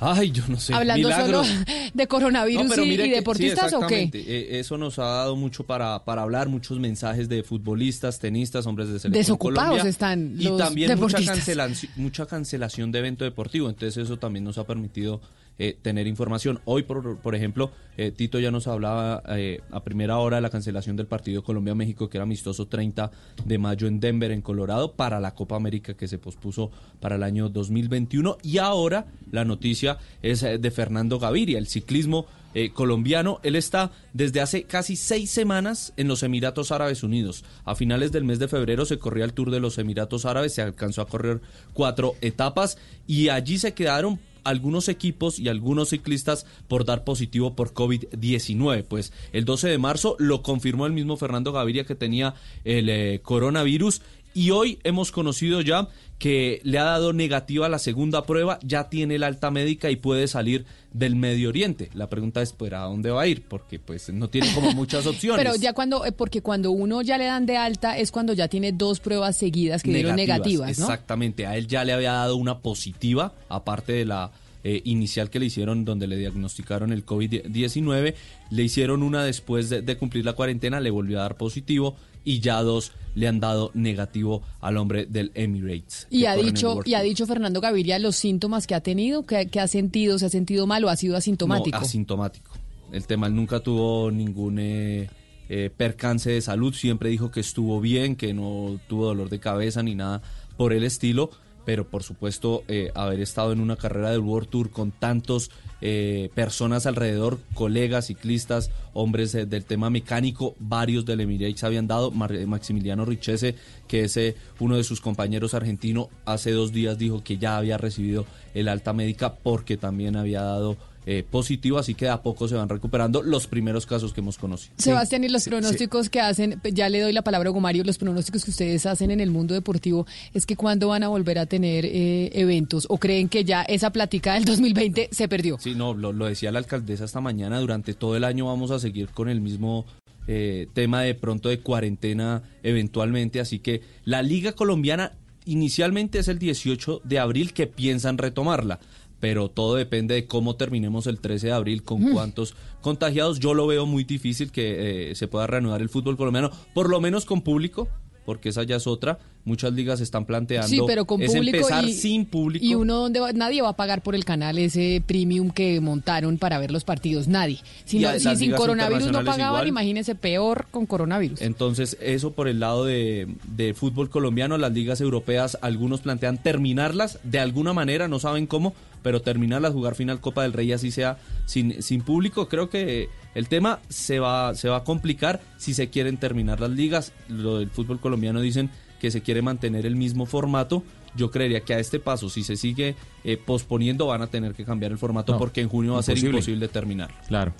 Ay, 0.05 0.31
yo 0.31 0.43
no 0.47 0.59
sé. 0.59 0.73
Hablando 0.73 1.09
solo 1.11 1.43
de 1.93 2.07
coronavirus 2.07 2.77
y, 2.77 2.97
deportistas 2.97 3.73
o 3.73 3.87
qué? 3.87 4.09
Eh, 4.13 4.59
eso 4.59 4.77
nos 4.77 4.99
ha 4.99 5.05
dado 5.05 5.35
mucho 5.35 5.65
para, 5.65 6.03
para 6.03 6.23
hablar, 6.23 6.49
muchos 6.49 6.79
mensajes 6.79 7.29
de 7.29 7.43
futbolistas, 7.43 8.19
tenistas, 8.19 8.65
hombres 8.65 8.89
de 8.89 8.99
selección 8.99 9.21
Desocupados 9.21 9.85
están 9.85 10.35
los 10.37 10.55
Y 10.55 10.57
también 10.57 10.99
mucha 10.99 11.23
cancelación, 11.23 11.91
mucha 11.95 12.25
cancelación 12.25 12.91
de 12.91 12.99
evento 12.99 13.23
deportivo. 13.23 13.69
Entonces 13.69 14.03
eso 14.03 14.17
también 14.17 14.43
nos 14.43 14.57
ha 14.57 14.65
permitido 14.65 15.21
eh, 15.59 15.77
tener 15.79 16.07
información. 16.07 16.61
Hoy, 16.65 16.81
por, 16.81 17.19
por 17.19 17.35
ejemplo, 17.35 17.69
eh, 17.95 18.09
Tito 18.09 18.39
ya 18.39 18.49
nos 18.49 18.65
hablaba 18.65 19.21
eh, 19.29 19.61
a 19.69 19.83
primera 19.83 20.17
hora 20.17 20.37
de 20.37 20.41
la 20.41 20.49
cancelación 20.49 20.95
del 20.95 21.05
partido 21.05 21.43
Colombia-México, 21.43 22.09
que 22.09 22.17
era 22.17 22.23
amistoso 22.23 22.67
30 22.67 23.11
de 23.45 23.57
mayo 23.59 23.85
en 23.85 23.99
Denver, 23.99 24.31
en 24.31 24.41
Colorado, 24.41 24.93
para 24.93 25.19
la 25.19 25.35
Copa 25.35 25.55
América 25.55 25.93
que 25.93 26.07
se 26.07 26.17
pospuso 26.17 26.71
para 26.99 27.17
el 27.17 27.23
año 27.23 27.49
2021. 27.49 28.39
Y 28.41 28.57
ahora 28.57 29.05
la 29.31 29.45
noticia 29.45 29.99
es 30.23 30.41
de 30.41 30.71
Fernando 30.71 31.19
Gaviria, 31.19 31.59
el 31.59 31.67
ciclismo 31.67 32.25
colombiano. 32.73 33.39
Él 33.43 33.55
está 33.55 33.91
desde 34.13 34.41
hace 34.41 34.63
casi 34.63 34.95
seis 34.95 35.29
semanas 35.29 35.93
en 35.97 36.07
los 36.07 36.23
Emiratos 36.23 36.71
Árabes 36.71 37.03
Unidos. 37.03 37.43
A 37.63 37.75
finales 37.75 38.11
del 38.11 38.23
mes 38.23 38.39
de 38.39 38.47
febrero 38.47 38.85
se 38.85 38.97
corría 38.97 39.25
el 39.25 39.33
Tour 39.33 39.51
de 39.51 39.59
los 39.59 39.77
Emiratos 39.77 40.25
Árabes, 40.25 40.55
se 40.55 40.63
alcanzó 40.63 41.01
a 41.01 41.07
correr 41.07 41.41
cuatro 41.73 42.15
etapas 42.21 42.77
y 43.05 43.29
allí 43.29 43.59
se 43.59 43.73
quedaron 43.73 44.19
algunos 44.43 44.89
equipos 44.89 45.39
y 45.39 45.49
algunos 45.49 45.89
ciclistas 45.89 46.45
por 46.67 46.85
dar 46.85 47.03
positivo 47.03 47.55
por 47.55 47.73
COVID-19. 47.73 48.83
Pues 48.83 49.13
el 49.31 49.45
12 49.45 49.69
de 49.69 49.77
marzo 49.77 50.15
lo 50.19 50.41
confirmó 50.41 50.85
el 50.85 50.93
mismo 50.93 51.17
Fernando 51.17 51.51
Gaviria 51.51 51.85
que 51.85 51.95
tenía 51.95 52.35
el 52.63 52.89
eh, 52.89 53.19
coronavirus 53.23 54.01
y 54.33 54.51
hoy 54.51 54.79
hemos 54.83 55.11
conocido 55.11 55.61
ya 55.61 55.87
que 56.19 56.61
le 56.63 56.79
ha 56.79 56.83
dado 56.83 57.11
negativa 57.11 57.67
la 57.67 57.79
segunda 57.79 58.23
prueba, 58.23 58.57
ya 58.63 58.89
tiene 58.89 59.15
el 59.15 59.23
alta 59.23 59.51
médica 59.51 59.91
y 59.91 59.97
puede 59.97 60.27
salir 60.27 60.65
del 60.93 61.15
Medio 61.15 61.49
Oriente. 61.49 61.89
La 61.93 62.07
pregunta 62.09 62.41
es, 62.41 62.53
¿pero 62.53 62.77
a 62.77 62.83
dónde 62.83 63.11
va 63.11 63.23
a 63.23 63.27
ir? 63.27 63.43
Porque 63.43 63.77
pues 63.79 64.11
no 64.13 64.29
tiene 64.29 64.53
como 64.53 64.71
muchas 64.73 65.05
opciones. 65.05 65.43
Pero 65.43 65.57
ya 65.57 65.73
cuando, 65.73 66.05
eh, 66.05 66.11
porque 66.13 66.41
cuando 66.41 66.71
uno 66.71 67.01
ya 67.01 67.17
le 67.17 67.25
dan 67.25 67.45
de 67.45 67.57
alta 67.57 67.97
es 67.97 68.11
cuando 68.11 68.31
ya 68.33 68.47
tiene 68.47 68.71
dos 68.71 68.99
pruebas 68.99 69.35
seguidas 69.35 69.83
que 69.83 69.91
dieron 69.91 70.15
negativas, 70.15 70.77
¿no? 70.79 70.85
Exactamente, 70.85 71.45
a 71.45 71.57
él 71.57 71.67
ya 71.67 71.83
le 71.83 71.91
había 71.91 72.13
dado 72.13 72.37
una 72.37 72.59
positiva, 72.59 73.33
aparte 73.49 73.91
de 73.91 74.05
la 74.05 74.31
eh, 74.65 74.81
inicial 74.85 75.29
que 75.29 75.39
le 75.39 75.47
hicieron 75.47 75.83
donde 75.83 76.07
le 76.07 76.15
diagnosticaron 76.15 76.93
el 76.93 77.05
COVID-19, 77.05 78.15
le 78.49 78.63
hicieron 78.63 79.03
una 79.03 79.25
después 79.25 79.69
de, 79.69 79.97
cumplir 79.97 80.23
la 80.23 80.33
cuarentena, 80.33 80.79
le 80.79 80.89
volvió 80.89 81.19
a 81.19 81.23
dar 81.23 81.35
positivo 81.35 81.97
y 82.23 82.39
ya 82.39 82.61
dos 82.61 82.91
le 83.15 83.27
han 83.27 83.39
dado 83.39 83.71
negativo 83.73 84.41
al 84.59 84.77
hombre 84.77 85.05
del 85.05 85.31
Emirates. 85.35 86.07
Y 86.09 86.25
ha 86.25 86.35
dicho 86.35 86.79
y 86.85 86.95
ha 86.95 87.01
dicho 87.01 87.27
Fernando 87.27 87.61
Gaviria 87.61 87.99
los 87.99 88.15
síntomas 88.15 88.67
que 88.67 88.75
ha 88.75 88.81
tenido, 88.81 89.23
que, 89.25 89.47
ha 89.59 89.67
sentido, 89.67 90.17
se 90.19 90.25
ha 90.25 90.29
sentido 90.29 90.67
mal 90.67 90.83
o 90.83 90.89
ha 90.89 90.95
sido 90.95 91.15
asintomático. 91.15 91.77
asintomático. 91.77 92.51
El 92.91 93.05
tema 93.07 93.29
nunca 93.29 93.59
tuvo 93.59 94.11
ningún 94.11 94.59
eh, 94.59 95.09
eh, 95.49 95.69
percance 95.75 96.31
de 96.31 96.41
salud, 96.41 96.73
siempre 96.73 97.09
dijo 97.09 97.31
que 97.31 97.39
estuvo 97.39 97.81
bien, 97.81 98.15
que 98.15 98.33
no 98.33 98.79
tuvo 98.87 99.05
dolor 99.05 99.29
de 99.29 99.39
cabeza 99.39 99.83
ni 99.83 99.95
nada 99.95 100.21
por 100.57 100.73
el 100.73 100.83
estilo 100.83 101.31
pero 101.65 101.87
por 101.87 102.03
supuesto 102.03 102.63
eh, 102.67 102.91
haber 102.95 103.19
estado 103.21 103.51
en 103.51 103.59
una 103.59 103.75
carrera 103.75 104.11
del 104.11 104.19
World 104.19 104.49
Tour 104.49 104.69
con 104.71 104.91
tantos 104.91 105.51
eh, 105.85 106.29
personas 106.33 106.85
alrededor, 106.85 107.39
colegas, 107.53 108.07
ciclistas, 108.07 108.71
hombres 108.93 109.33
del 109.33 109.65
tema 109.65 109.89
mecánico, 109.89 110.55
varios 110.57 111.05
del 111.05 111.19
Emirates 111.19 111.65
habían 111.65 111.87
dado, 111.87 112.09
Maximiliano 112.09 113.03
Richese, 113.03 113.55
que 113.85 114.05
es 114.05 114.15
eh, 114.15 114.37
uno 114.61 114.77
de 114.77 114.85
sus 114.85 115.01
compañeros 115.01 115.53
argentino, 115.53 116.09
hace 116.23 116.51
dos 116.51 116.71
días 116.71 116.97
dijo 116.97 117.21
que 117.21 117.37
ya 117.37 117.57
había 117.57 117.77
recibido 117.77 118.25
el 118.53 118.69
alta 118.69 118.93
médica 118.93 119.35
porque 119.35 119.75
también 119.75 120.15
había 120.15 120.41
dado 120.41 120.77
eh, 121.05 121.23
positivo, 121.29 121.77
así 121.77 121.95
que 121.95 122.07
a 122.07 122.21
poco 122.21 122.47
se 122.47 122.55
van 122.55 122.69
recuperando 122.69 123.21
los 123.21 123.47
primeros 123.47 123.85
casos 123.85 124.13
que 124.13 124.21
hemos 124.21 124.37
conocido. 124.37 124.73
Sebastián, 124.77 125.23
y 125.23 125.29
los 125.29 125.43
pronósticos 125.45 126.09
que 126.09 126.21
hacen, 126.21 126.61
ya 126.71 126.87
le 126.87 127.01
doy 127.01 127.11
la 127.11 127.23
palabra 127.23 127.49
a 127.49 127.51
Gomario, 127.51 127.83
los 127.83 127.97
pronósticos 127.97 128.45
que 128.45 128.51
ustedes 128.51 128.85
hacen 128.85 129.11
en 129.11 129.19
el 129.19 129.29
mundo 129.29 129.53
deportivo, 129.53 130.05
es 130.33 130.45
que 130.45 130.55
cuándo 130.55 130.87
van 130.87 131.03
a 131.03 131.09
volver 131.09 131.39
a 131.39 131.45
tener 131.45 131.85
eh, 131.85 132.31
eventos 132.33 132.85
o 132.89 132.97
creen 132.97 133.27
que 133.27 133.43
ya 133.43 133.63
esa 133.63 133.91
plática 133.91 134.35
del 134.35 134.45
2020 134.45 135.09
se 135.11 135.27
perdió. 135.27 135.57
Sí, 135.59 135.75
no, 135.75 135.93
lo, 135.93 136.13
decía 136.25 136.51
la 136.51 136.59
alcaldesa 136.59 137.05
esta 137.05 137.19
mañana, 137.19 137.59
durante 137.59 137.93
todo 137.93 138.15
el 138.15 138.23
año 138.23 138.45
vamos 138.45 138.71
a 138.71 138.79
seguir 138.79 139.09
con 139.09 139.27
el 139.27 139.41
mismo 139.41 139.85
eh, 140.27 140.67
tema 140.73 141.01
de 141.01 141.15
pronto 141.15 141.49
de 141.49 141.59
cuarentena 141.59 142.43
eventualmente, 142.63 143.41
así 143.41 143.59
que 143.59 143.81
la 144.05 144.21
Liga 144.21 144.53
Colombiana 144.53 145.11
inicialmente 145.45 146.19
es 146.19 146.27
el 146.29 146.39
18 146.39 147.01
de 147.03 147.19
abril 147.19 147.53
que 147.53 147.67
piensan 147.67 148.17
retomarla 148.17 148.79
pero 149.23 149.47
todo 149.47 149.75
depende 149.75 150.15
de 150.15 150.27
cómo 150.27 150.57
terminemos 150.57 151.07
el 151.07 151.21
13 151.21 151.47
de 151.47 151.53
abril, 151.53 151.83
con 151.83 152.11
cuántos 152.11 152.55
contagiados. 152.81 153.39
Yo 153.39 153.53
lo 153.53 153.65
veo 153.65 153.85
muy 153.85 154.03
difícil 154.03 154.51
que 154.51 155.11
eh, 155.11 155.15
se 155.15 155.29
pueda 155.29 155.47
reanudar 155.47 155.81
el 155.81 155.87
fútbol 155.87 156.17
colombiano, 156.17 156.51
por 156.73 156.89
lo 156.89 156.99
menos 156.99 157.23
con 157.23 157.41
público, 157.41 157.87
porque 158.25 158.49
esa 158.49 158.63
ya 158.63 158.75
es 158.75 158.85
otra. 158.85 159.19
Muchas 159.45 159.71
ligas 159.71 160.01
están 160.01 160.25
planteando 160.25 160.67
sí, 160.67 160.81
pero 160.85 161.05
con 161.05 161.21
es 161.21 161.31
público 161.31 161.55
empezar 161.55 161.85
y, 161.85 161.93
sin 161.93 162.25
público. 162.25 162.65
Y 162.65 162.75
uno 162.75 162.95
donde 162.95 163.21
nadie 163.33 163.61
va 163.61 163.69
a 163.69 163.75
pagar 163.77 164.01
por 164.01 164.13
el 164.13 164.25
canal 164.25 164.57
ese 164.57 165.01
premium 165.05 165.51
que 165.51 165.79
montaron 165.79 166.37
para 166.37 166.59
ver 166.59 166.71
los 166.71 166.83
partidos, 166.83 167.29
nadie. 167.29 167.59
Si, 167.85 168.03
sin 168.35 168.51
coronavirus 168.51 169.09
no 169.09 169.23
pagaban, 169.23 169.65
imagínense 169.65 170.15
peor 170.15 170.67
con 170.69 170.85
coronavirus. 170.85 171.41
Entonces, 171.41 171.97
eso 172.01 172.31
por 172.31 172.49
el 172.49 172.59
lado 172.59 172.83
de, 172.83 173.29
de 173.55 173.73
fútbol 173.73 174.09
colombiano, 174.09 174.57
las 174.57 174.73
ligas 174.73 174.99
europeas, 174.99 175.57
algunos 175.61 176.01
plantean 176.01 176.43
terminarlas 176.43 177.19
de 177.23 177.39
alguna 177.39 177.71
manera, 177.71 178.09
no 178.09 178.19
saben 178.19 178.47
cómo, 178.47 178.73
pero 179.03 179.21
terminarlas, 179.21 179.73
jugar 179.73 179.93
final 179.95 180.19
Copa 180.19 180.41
del 180.41 180.53
Rey 180.53 180.71
así 180.71 180.89
sea 180.89 181.17
sin, 181.45 181.83
sin 181.83 182.01
público, 182.01 182.47
creo 182.47 182.69
que 182.69 183.09
el 183.35 183.47
tema 183.47 183.79
se 183.89 184.19
va, 184.19 184.55
se 184.55 184.69
va 184.69 184.77
a 184.77 184.83
complicar 184.83 185.41
si 185.57 185.73
se 185.73 185.89
quieren 185.89 186.17
terminar 186.17 186.59
las 186.59 186.71
ligas. 186.71 187.13
Lo 187.27 187.59
del 187.59 187.69
fútbol 187.69 187.99
colombiano 187.99 188.41
dicen 188.41 188.69
que 188.99 189.11
se 189.11 189.21
quiere 189.21 189.41
mantener 189.41 189.85
el 189.85 189.95
mismo 189.95 190.25
formato. 190.25 190.83
Yo 191.15 191.29
creería 191.29 191.61
que 191.61 191.73
a 191.73 191.79
este 191.79 191.99
paso, 191.99 192.29
si 192.29 192.43
se 192.43 192.55
sigue 192.55 192.95
eh, 193.23 193.37
posponiendo, 193.37 194.07
van 194.07 194.21
a 194.21 194.27
tener 194.27 194.53
que 194.53 194.65
cambiar 194.65 194.91
el 194.91 194.97
formato 194.97 195.37
porque 195.37 195.61
en 195.61 195.69
junio 195.69 195.93
va 195.93 195.99
a 195.99 196.03
ser 196.03 196.17
imposible 196.17 196.67
terminar. 196.69 197.11
Claro. 197.27 197.53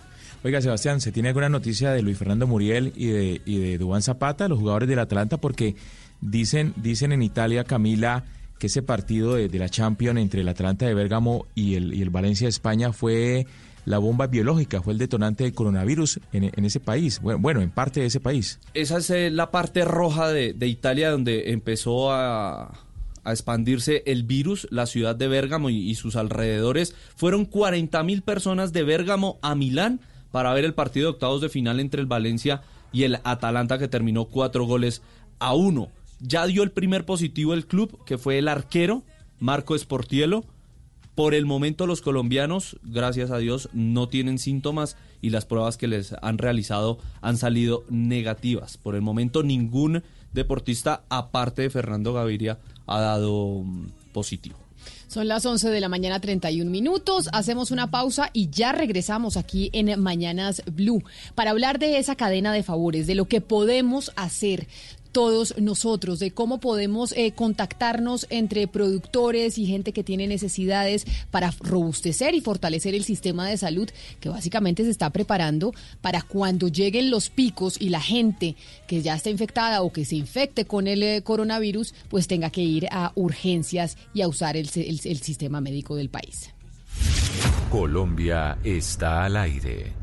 Oiga, 0.43 0.61
Sebastián, 0.61 0.99
¿se 0.99 1.11
tiene 1.11 1.29
alguna 1.29 1.49
noticia 1.49 1.91
de 1.91 2.01
Luis 2.01 2.17
Fernando 2.17 2.47
Muriel 2.47 2.91
y 2.95 3.07
de, 3.07 3.41
y 3.45 3.59
de 3.59 3.77
Dubán 3.77 4.01
Zapata, 4.01 4.47
los 4.47 4.59
jugadores 4.59 4.89
del 4.89 4.99
Atlanta? 4.99 5.37
Porque 5.37 5.75
dicen, 6.19 6.73
dicen 6.75 7.13
en 7.13 7.21
Italia, 7.21 7.63
Camila, 7.63 8.25
que 8.63 8.67
ese 8.67 8.81
partido 8.81 9.35
de, 9.35 9.59
la 9.59 9.67
Champions 9.67 10.17
entre 10.21 10.39
el 10.39 10.47
Atlanta 10.47 10.85
de 10.85 10.93
Bérgamo 10.93 11.47
y 11.53 11.75
el, 11.75 12.01
el 12.01 12.09
Valencia 12.09 12.45
de 12.45 12.49
España 12.49 12.93
fue 12.93 13.45
la 13.83 13.97
bomba 13.97 14.27
biológica, 14.27 14.81
fue 14.81 14.93
el 14.93 14.99
detonante 14.99 15.43
del 15.43 15.53
coronavirus 15.53 16.21
en, 16.31 16.63
ese 16.63 16.79
país, 16.79 17.19
bueno, 17.19 17.59
en 17.59 17.71
parte 17.71 17.99
de 17.99 18.05
ese 18.05 18.21
país. 18.21 18.61
Esa 18.73 18.99
es 18.99 19.09
eh, 19.09 19.31
la 19.31 19.51
parte 19.51 19.83
roja 19.83 20.29
de, 20.29 20.55
Italia 20.65 21.11
donde 21.11 21.51
empezó 21.51 22.13
a, 22.13 22.71
expandirse 23.25 24.03
el 24.05 24.23
virus, 24.23 24.65
la 24.71 24.85
ciudad 24.85 25.13
de 25.13 25.27
Bérgamo 25.27 25.69
y, 25.69 25.93
sus 25.95 26.15
alrededores. 26.15 26.95
Fueron 27.17 27.43
40 27.43 28.01
mil 28.03 28.21
personas 28.21 28.71
de 28.71 28.83
Bérgamo 28.83 29.39
a 29.41 29.55
Milán 29.55 29.99
para 30.31 30.53
ver 30.53 30.63
el 30.63 30.73
partido 30.73 31.07
de 31.07 31.11
octavos 31.15 31.41
de 31.41 31.49
final 31.49 31.81
entre 31.81 31.99
el 31.99 32.07
Valencia 32.07 32.61
y 32.93 33.03
el 33.03 33.19
Atalanta 33.25 33.77
que 33.77 33.89
terminó 33.89 34.23
cuatro 34.23 34.63
goles 34.63 35.01
a 35.39 35.53
uno. 35.53 35.89
Ya 36.25 36.47
dio 36.47 36.63
el 36.63 36.71
primer 36.71 37.05
positivo 37.05 37.53
el 37.53 37.67
club, 37.67 38.03
que 38.05 38.17
fue 38.17 38.37
el 38.37 38.47
arquero 38.47 39.03
Marco 39.39 39.77
Sportielo 39.77 40.45
por 41.15 41.35
el 41.35 41.45
momento 41.45 41.85
los 41.85 42.01
colombianos, 42.01 42.77
gracias 42.81 43.29
a 43.29 43.37
Dios, 43.37 43.69
no 43.71 44.09
tienen 44.09 44.39
síntomas 44.39 44.97
y 45.21 45.29
las 45.29 45.45
pruebas 45.45 45.77
que 45.77 45.87
les 45.87 46.15
han 46.23 46.39
realizado 46.39 46.97
han 47.21 47.37
salido 47.37 47.83
negativas. 47.89 48.77
Por 48.77 48.95
el 48.95 49.01
momento 49.01 49.43
ningún 49.43 50.01
deportista, 50.31 51.03
aparte 51.09 51.61
de 51.61 51.69
Fernando 51.69 52.13
Gaviria, 52.13 52.57
ha 52.87 52.99
dado 52.99 53.61
mm, 53.63 53.89
positivo. 54.11 54.57
Son 55.07 55.27
las 55.27 55.45
11 55.45 55.69
de 55.69 55.81
la 55.81 55.87
mañana, 55.87 56.19
31 56.19 56.71
minutos. 56.71 57.29
Hacemos 57.31 57.69
una 57.69 57.91
pausa 57.91 58.31
y 58.33 58.49
ya 58.49 58.71
regresamos 58.71 59.37
aquí 59.37 59.69
en 59.73 59.99
Mañanas 60.01 60.63
Blue 60.71 61.03
para 61.35 61.51
hablar 61.51 61.77
de 61.77 61.99
esa 61.99 62.15
cadena 62.15 62.51
de 62.51 62.63
favores, 62.63 63.05
de 63.05 63.13
lo 63.13 63.25
que 63.25 63.39
podemos 63.39 64.11
hacer 64.15 64.67
todos 65.13 65.57
nosotros, 65.57 66.19
de 66.19 66.31
cómo 66.31 66.59
podemos 66.59 67.13
eh, 67.13 67.31
contactarnos 67.31 68.27
entre 68.29 68.67
productores 68.67 69.57
y 69.57 69.65
gente 69.65 69.93
que 69.93 70.03
tiene 70.03 70.27
necesidades 70.27 71.05
para 71.31 71.53
robustecer 71.61 72.35
y 72.35 72.41
fortalecer 72.41 72.95
el 72.95 73.05
sistema 73.05 73.47
de 73.47 73.57
salud 73.57 73.89
que 74.19 74.27
básicamente 74.27 74.83
se 74.83 74.89
está 74.89 75.11
preparando 75.11 75.73
para 76.01 76.21
cuando 76.21 76.67
lleguen 76.67 77.09
los 77.09 77.29
picos 77.29 77.79
y 77.79 77.89
la 77.89 78.01
gente 78.01 78.55
que 78.87 79.01
ya 79.01 79.15
está 79.15 79.29
infectada 79.29 79.83
o 79.83 79.93
que 79.93 80.03
se 80.03 80.17
infecte 80.17 80.65
con 80.65 80.87
el 80.87 81.03
eh, 81.03 81.21
coronavirus, 81.21 81.93
pues 82.09 82.27
tenga 82.27 82.49
que 82.49 82.61
ir 82.61 82.87
a 82.91 83.13
urgencias 83.15 83.97
y 84.13 84.21
a 84.21 84.27
usar 84.27 84.57
el 84.57 84.67
sistema 84.67 85.61
médico 85.61 85.95
del 85.95 86.09
país. 86.09 86.49
Colombia 87.69 88.57
está 88.63 89.25
al 89.25 89.37
aire. 89.37 90.02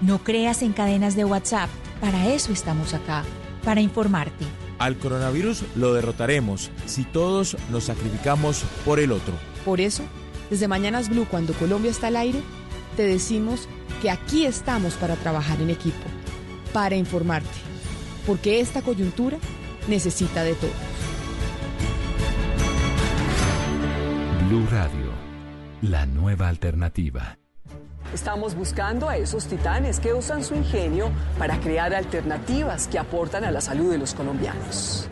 No 0.00 0.18
creas 0.22 0.62
en 0.62 0.72
cadenas 0.72 1.16
de 1.16 1.24
WhatsApp. 1.24 1.68
Para 2.00 2.28
eso 2.28 2.52
estamos 2.52 2.94
acá, 2.94 3.24
para 3.64 3.80
informarte. 3.80 4.44
Al 4.78 4.96
coronavirus 4.96 5.64
lo 5.74 5.92
derrotaremos 5.92 6.70
si 6.86 7.02
todos 7.02 7.56
nos 7.70 7.84
sacrificamos 7.84 8.62
por 8.84 9.00
el 9.00 9.10
otro. 9.10 9.34
Por 9.64 9.80
eso, 9.80 10.04
desde 10.50 10.68
Mañanas 10.68 11.08
Blue, 11.08 11.26
cuando 11.28 11.52
Colombia 11.54 11.90
está 11.90 12.06
al 12.06 12.16
aire, 12.16 12.40
te 12.96 13.02
decimos 13.02 13.68
que 14.00 14.10
aquí 14.10 14.44
estamos 14.44 14.94
para 14.94 15.16
trabajar 15.16 15.60
en 15.60 15.70
equipo, 15.70 16.06
para 16.72 16.94
informarte, 16.94 17.48
porque 18.24 18.60
esta 18.60 18.82
coyuntura 18.82 19.38
necesita 19.88 20.44
de 20.44 20.54
todos. 20.54 20.72
Blue 24.48 24.66
Radio, 24.70 25.12
la 25.82 26.06
nueva 26.06 26.48
alternativa. 26.48 27.38
Estamos 28.14 28.54
buscando 28.54 29.08
a 29.08 29.16
esos 29.18 29.46
titanes 29.46 29.98
que 30.00 30.14
usan 30.14 30.42
su 30.42 30.54
ingenio 30.54 31.10
para 31.38 31.60
crear 31.60 31.94
alternativas 31.94 32.88
que 32.88 32.98
aportan 32.98 33.44
a 33.44 33.50
la 33.50 33.60
salud 33.60 33.90
de 33.90 33.98
los 33.98 34.14
colombianos. 34.14 35.10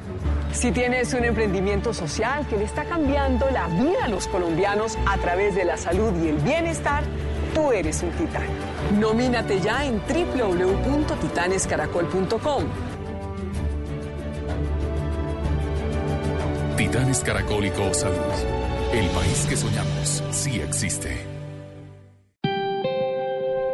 Si 0.52 0.72
tienes 0.72 1.12
un 1.12 1.24
emprendimiento 1.24 1.92
social 1.92 2.46
que 2.48 2.56
le 2.56 2.64
está 2.64 2.86
cambiando 2.86 3.50
la 3.50 3.66
vida 3.68 4.04
a 4.04 4.08
los 4.08 4.26
colombianos 4.26 4.96
a 5.06 5.18
través 5.18 5.54
de 5.54 5.66
la 5.66 5.76
salud 5.76 6.10
y 6.24 6.28
el 6.28 6.38
bienestar, 6.38 7.04
tú 7.54 7.70
eres 7.70 8.02
un 8.02 8.12
titán. 8.12 8.46
Nomínate 8.98 9.60
ya 9.60 9.84
en 9.84 10.00
www.titanescaracol.com. 10.00 12.64
Titanes 16.78 17.20
Caracólico 17.20 17.92
Salud. 17.92 18.16
El 18.94 19.06
país 19.08 19.44
que 19.48 19.56
soñamos 19.56 20.22
sí 20.30 20.60
existe. 20.60 21.35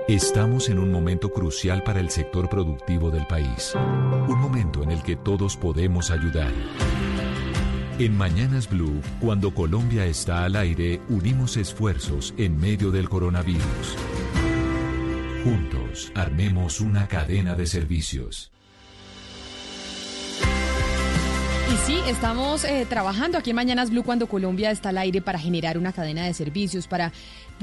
Estamos 0.09 0.69
en 0.69 0.81
un 0.81 0.91
momento 0.91 1.33
crucial 1.33 1.85
para 1.85 2.01
el 2.01 2.11
sector 2.11 2.49
productivo 2.49 3.13
del 3.13 3.25
país. 3.29 3.73
Un 4.27 4.41
momento 4.41 4.83
en 4.83 4.91
el 4.91 5.01
que 5.05 5.15
todos 5.15 5.57
podemos 5.57 6.11
ayudar. 6.11 6.53
En 8.01 8.17
Mañanas 8.17 8.69
Blue, 8.69 9.01
cuando 9.21 9.55
Colombia 9.55 10.05
está 10.07 10.45
al 10.45 10.57
aire, 10.57 11.01
unimos 11.09 11.57
esfuerzos 11.57 12.35
en 12.37 12.59
medio 12.59 12.91
del 12.91 13.09
coronavirus. 13.09 13.97
Juntos, 15.45 16.11
armemos 16.17 16.81
una 16.81 17.07
cadena 17.07 17.55
de 17.55 17.67
servicios. 17.67 18.53
Y 21.73 21.77
sí, 21.87 21.99
estamos 22.07 22.65
eh, 22.65 22.87
trabajando 22.87 23.39
aquí 23.39 23.51
en 23.51 23.57
Mañanas 23.57 23.89
Blue 23.89 24.03
cuando 24.03 24.27
Colombia 24.27 24.71
está 24.71 24.91
al 24.91 24.99
aire 24.99 25.23
para 25.23 25.39
generar 25.39 25.79
una 25.79 25.95
cadena 25.95 26.27
de 26.27 26.35
servicios, 26.35 26.87
para 26.87 27.13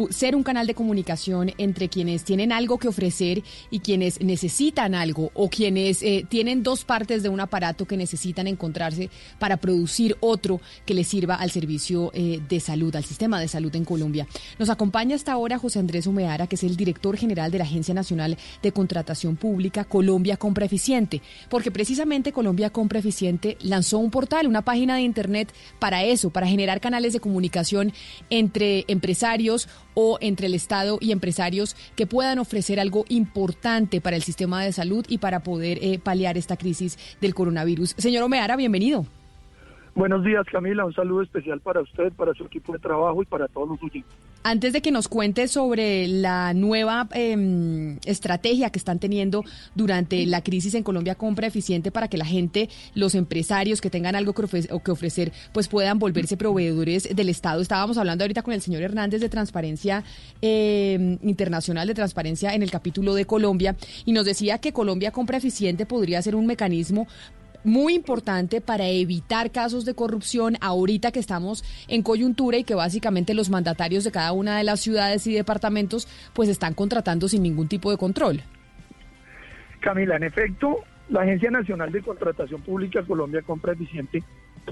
ser 0.09 0.35
un 0.35 0.43
canal 0.43 0.67
de 0.67 0.73
comunicación 0.73 1.51
entre 1.57 1.89
quienes 1.89 2.23
tienen 2.23 2.51
algo 2.51 2.77
que 2.77 2.87
ofrecer 2.87 3.43
y 3.69 3.79
quienes 3.79 4.21
necesitan 4.21 4.95
algo 4.95 5.31
o 5.33 5.49
quienes 5.49 6.01
eh, 6.03 6.25
tienen 6.27 6.63
dos 6.63 6.85
partes 6.85 7.23
de 7.23 7.29
un 7.29 7.39
aparato 7.39 7.85
que 7.85 7.97
necesitan 7.97 8.47
encontrarse 8.47 9.09
para 9.37 9.57
producir 9.57 10.17
otro 10.19 10.61
que 10.85 10.93
les 10.93 11.07
sirva 11.07 11.35
al 11.35 11.51
servicio 11.51 12.11
eh, 12.13 12.39
de 12.47 12.59
salud, 12.59 12.95
al 12.95 13.03
sistema 13.03 13.39
de 13.39 13.47
salud 13.47 13.75
en 13.75 13.85
Colombia. 13.85 14.27
Nos 14.57 14.69
acompaña 14.69 15.15
hasta 15.15 15.33
ahora 15.33 15.57
José 15.57 15.79
Andrés 15.79 16.07
Humeara, 16.07 16.47
que 16.47 16.55
es 16.55 16.63
el 16.63 16.75
director 16.75 17.17
general 17.17 17.51
de 17.51 17.57
la 17.57 17.63
Agencia 17.63 17.93
Nacional 17.93 18.37
de 18.61 18.71
Contratación 18.71 19.35
Pública 19.35 19.83
Colombia 19.83 20.37
Compra 20.37 20.65
Eficiente, 20.65 21.21
porque 21.49 21.71
precisamente 21.71 22.31
Colombia 22.31 22.69
Compra 22.69 22.99
Eficiente 22.99 23.57
lanzó 23.61 23.99
un 23.99 24.11
portal, 24.11 24.47
una 24.47 24.63
página 24.63 24.95
de 24.95 25.01
internet 25.01 25.53
para 25.79 26.03
eso, 26.03 26.29
para 26.29 26.47
generar 26.47 26.79
canales 26.79 27.13
de 27.13 27.19
comunicación 27.19 27.93
entre 28.29 28.85
empresarios 28.87 29.67
o 29.93 30.17
entre 30.21 30.47
el 30.47 30.53
Estado 30.53 30.97
y 31.01 31.11
empresarios 31.11 31.75
que 31.95 32.07
puedan 32.07 32.39
ofrecer 32.39 32.79
algo 32.79 33.05
importante 33.09 34.01
para 34.01 34.15
el 34.15 34.23
sistema 34.23 34.63
de 34.63 34.71
salud 34.71 35.05
y 35.07 35.17
para 35.17 35.41
poder 35.41 35.79
eh, 35.81 35.99
paliar 35.99 36.37
esta 36.37 36.57
crisis 36.57 36.97
del 37.21 37.33
coronavirus. 37.33 37.95
Señor 37.97 38.23
Omeara, 38.23 38.55
bienvenido. 38.55 39.05
Buenos 39.95 40.23
días, 40.23 40.45
Camila. 40.51 40.85
Un 40.85 40.93
saludo 40.93 41.23
especial 41.23 41.59
para 41.59 41.81
usted, 41.81 42.13
para 42.13 42.33
su 42.33 42.45
equipo 42.45 42.73
de 42.73 42.79
trabajo 42.79 43.21
y 43.21 43.25
para 43.25 43.47
todos 43.47 43.69
los 43.69 43.83
oyentes. 43.83 44.28
Antes 44.41 44.71
de 44.71 44.81
que 44.81 44.91
nos 44.91 45.09
cuente 45.09 45.49
sobre 45.49 46.07
la 46.07 46.53
nueva 46.53 47.09
em, 47.11 47.97
estrategia 48.05 48.69
que 48.69 48.79
están 48.79 48.97
teniendo 48.97 49.43
durante 49.75 50.25
la 50.25 50.41
crisis 50.41 50.75
en 50.75 50.83
Colombia 50.83 51.15
Compra 51.15 51.47
Eficiente 51.47 51.91
para 51.91 52.07
que 52.07 52.17
la 52.17 52.23
gente, 52.23 52.69
los 52.95 53.15
empresarios 53.15 53.81
que 53.81 53.89
tengan 53.89 54.15
algo 54.15 54.33
que, 54.33 54.91
ofrecer, 54.91 55.33
pues 55.51 55.67
puedan 55.67 55.99
volverse 55.99 56.37
proveedores 56.37 57.13
del 57.13 57.27
Estado. 57.27 57.61
Estábamos 57.61 57.97
hablando 57.97 58.23
ahorita 58.23 58.41
con 58.41 58.53
el 58.53 58.61
señor 58.61 58.81
Hernández 58.81 59.19
de 59.19 59.27
Transparencia 59.27 60.05
em, 60.41 61.17
Internacional, 61.21 61.85
de 61.85 61.93
Transparencia 61.93 62.55
en 62.55 62.63
el 62.63 62.71
capítulo 62.71 63.15
de 63.15 63.25
Colombia, 63.25 63.75
y 64.05 64.13
nos 64.13 64.23
decía 64.23 64.59
que 64.59 64.71
Colombia 64.71 65.11
Compra 65.11 65.37
Eficiente 65.37 65.85
podría 65.85 66.21
ser 66.21 66.37
un 66.37 66.45
mecanismo 66.45 67.07
muy 67.63 67.93
importante 67.93 68.61
para 68.61 68.87
evitar 68.87 69.51
casos 69.51 69.85
de 69.85 69.93
corrupción 69.93 70.55
ahorita 70.61 71.11
que 71.11 71.19
estamos 71.19 71.63
en 71.87 72.03
coyuntura 72.03 72.57
y 72.57 72.63
que 72.63 72.75
básicamente 72.75 73.33
los 73.33 73.49
mandatarios 73.49 74.03
de 74.03 74.11
cada 74.11 74.31
una 74.31 74.57
de 74.57 74.63
las 74.63 74.79
ciudades 74.79 75.27
y 75.27 75.33
departamentos 75.33 76.07
pues 76.33 76.49
están 76.49 76.73
contratando 76.73 77.27
sin 77.27 77.43
ningún 77.43 77.67
tipo 77.67 77.91
de 77.91 77.97
control. 77.97 78.41
Camila, 79.81 80.15
en 80.15 80.23
efecto, 80.23 80.77
la 81.09 81.21
Agencia 81.21 81.51
Nacional 81.51 81.91
de 81.91 82.01
Contratación 82.01 82.61
Pública 82.61 83.03
Colombia 83.03 83.41
Compra 83.41 83.73
Eficiente 83.73 84.23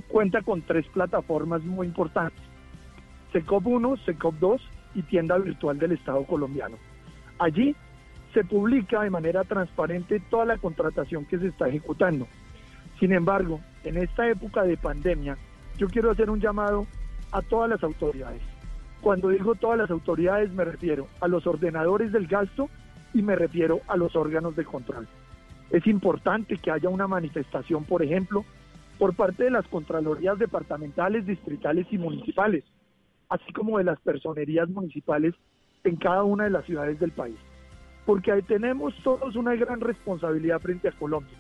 cuenta 0.08 0.42
con 0.42 0.62
tres 0.62 0.86
plataformas 0.88 1.64
muy 1.64 1.88
importantes. 1.88 2.40
SECOP 3.34 3.66
1, 3.66 3.98
SECOP 4.06 4.36
2 4.36 4.62
y 4.96 5.02
Tienda 5.04 5.38
Virtual 5.38 5.78
del 5.78 5.94
Estado 5.94 6.24
colombiano. 6.24 6.78
Allí 7.40 7.76
se 8.34 8.44
publica 8.44 9.02
de 9.02 9.10
manera 9.10 9.44
transparente 9.44 10.22
toda 10.30 10.46
la 10.46 10.58
contratación 10.58 11.26
que 11.26 11.40
se 11.40 11.48
está 11.48 11.68
ejecutando 11.68 12.28
sin 13.00 13.14
embargo, 13.14 13.60
en 13.84 13.98
esta 13.98 14.28
época 14.28 14.64
de 14.64 14.78
pandemia, 14.78 15.38
yo 15.78 15.88
quiero 15.88 16.12
hacer 16.12 16.30
un 16.30 16.40
llamado 16.40 16.88
a 17.32 17.42
todas 17.42 17.70
las 17.70 17.84
autoridades. 17.84 18.42
Cuando 19.02 19.30
digo 19.30 19.56
todas 19.56 19.78
las 19.78 19.92
autoridades 19.92 20.52
me 20.52 20.66
refiero 20.66 21.08
a 21.22 21.28
los 21.28 21.46
ordenadores 21.46 22.12
del 22.12 22.28
gasto 22.28 22.70
y 23.14 23.22
me 23.22 23.36
refiero 23.36 23.82
a 23.88 23.96
los 23.96 24.16
órganos 24.16 24.56
de 24.56 24.66
control. 24.66 25.08
Es 25.70 25.86
importante 25.86 26.58
que 26.58 26.72
haya 26.72 26.90
una 26.90 27.08
manifestación, 27.08 27.84
por 27.84 28.02
ejemplo, 28.02 28.46
por 28.98 29.16
parte 29.16 29.44
de 29.44 29.52
las 29.52 29.68
Contralorías 29.68 30.40
departamentales, 30.40 31.26
distritales 31.26 31.86
y 31.92 31.98
municipales, 31.98 32.64
así 33.30 33.54
como 33.54 33.78
de 33.78 33.84
las 33.84 34.00
personerías 34.00 34.70
municipales 34.70 35.36
en 35.84 35.98
cada 35.98 36.24
una 36.24 36.46
de 36.46 36.50
las 36.50 36.66
ciudades 36.66 37.00
del 37.00 37.12
país. 37.12 37.38
Porque 38.06 38.32
ahí 38.32 38.42
tenemos 38.42 38.96
todos 39.04 39.36
una 39.36 39.54
gran 39.56 39.82
responsabilidad 39.82 40.60
frente 40.62 40.88
a 40.88 40.94
Colombia. 40.94 41.38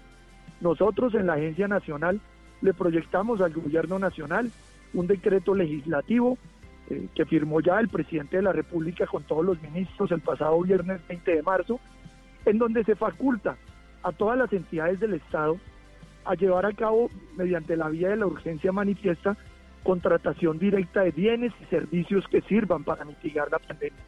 Nosotros 0.62 1.14
en 1.14 1.28
la 1.28 1.34
Agencia 1.34 1.68
Nacional 1.68 2.20
le 2.62 2.74
proyectamos 2.74 3.42
al 3.42 3.54
Gobierno 3.54 4.00
Nacional 4.00 4.52
un 4.94 5.08
decreto 5.08 5.54
legislativo 5.54 6.38
eh, 6.90 7.08
que 7.14 7.26
firmó 7.26 7.60
ya 7.60 7.80
el 7.80 7.90
presidente 7.90 8.38
de 8.38 8.44
la 8.44 8.54
República 8.54 9.06
con 9.06 9.24
todos 9.24 9.46
los 9.46 9.62
ministros 9.62 10.12
el 10.12 10.22
pasado 10.22 10.62
viernes 10.62 11.02
20 11.08 11.36
de 11.36 11.44
marzo, 11.44 11.80
en 12.46 12.58
donde 12.58 12.84
se 12.84 12.96
faculta 12.96 13.58
a 14.04 14.12
todas 14.12 14.38
las 14.38 14.52
entidades 14.54 15.00
del 15.00 15.16
Estado 15.16 15.58
a 16.26 16.34
llevar 16.36 16.66
a 16.66 16.74
cabo, 16.74 17.10
mediante 17.36 17.78
la 17.78 17.90
vía 17.90 18.10
de 18.10 18.18
la 18.18 18.26
urgencia 18.26 18.72
manifiesta, 18.72 19.38
contratación 19.84 20.60
directa 20.60 21.02
de 21.02 21.12
bienes 21.12 21.54
y 21.62 21.66
servicios 21.66 22.26
que 22.30 22.42
sirvan 22.42 22.84
para 22.84 23.06
mitigar 23.06 23.50
la 23.52 23.60
pandemia. 23.60 24.04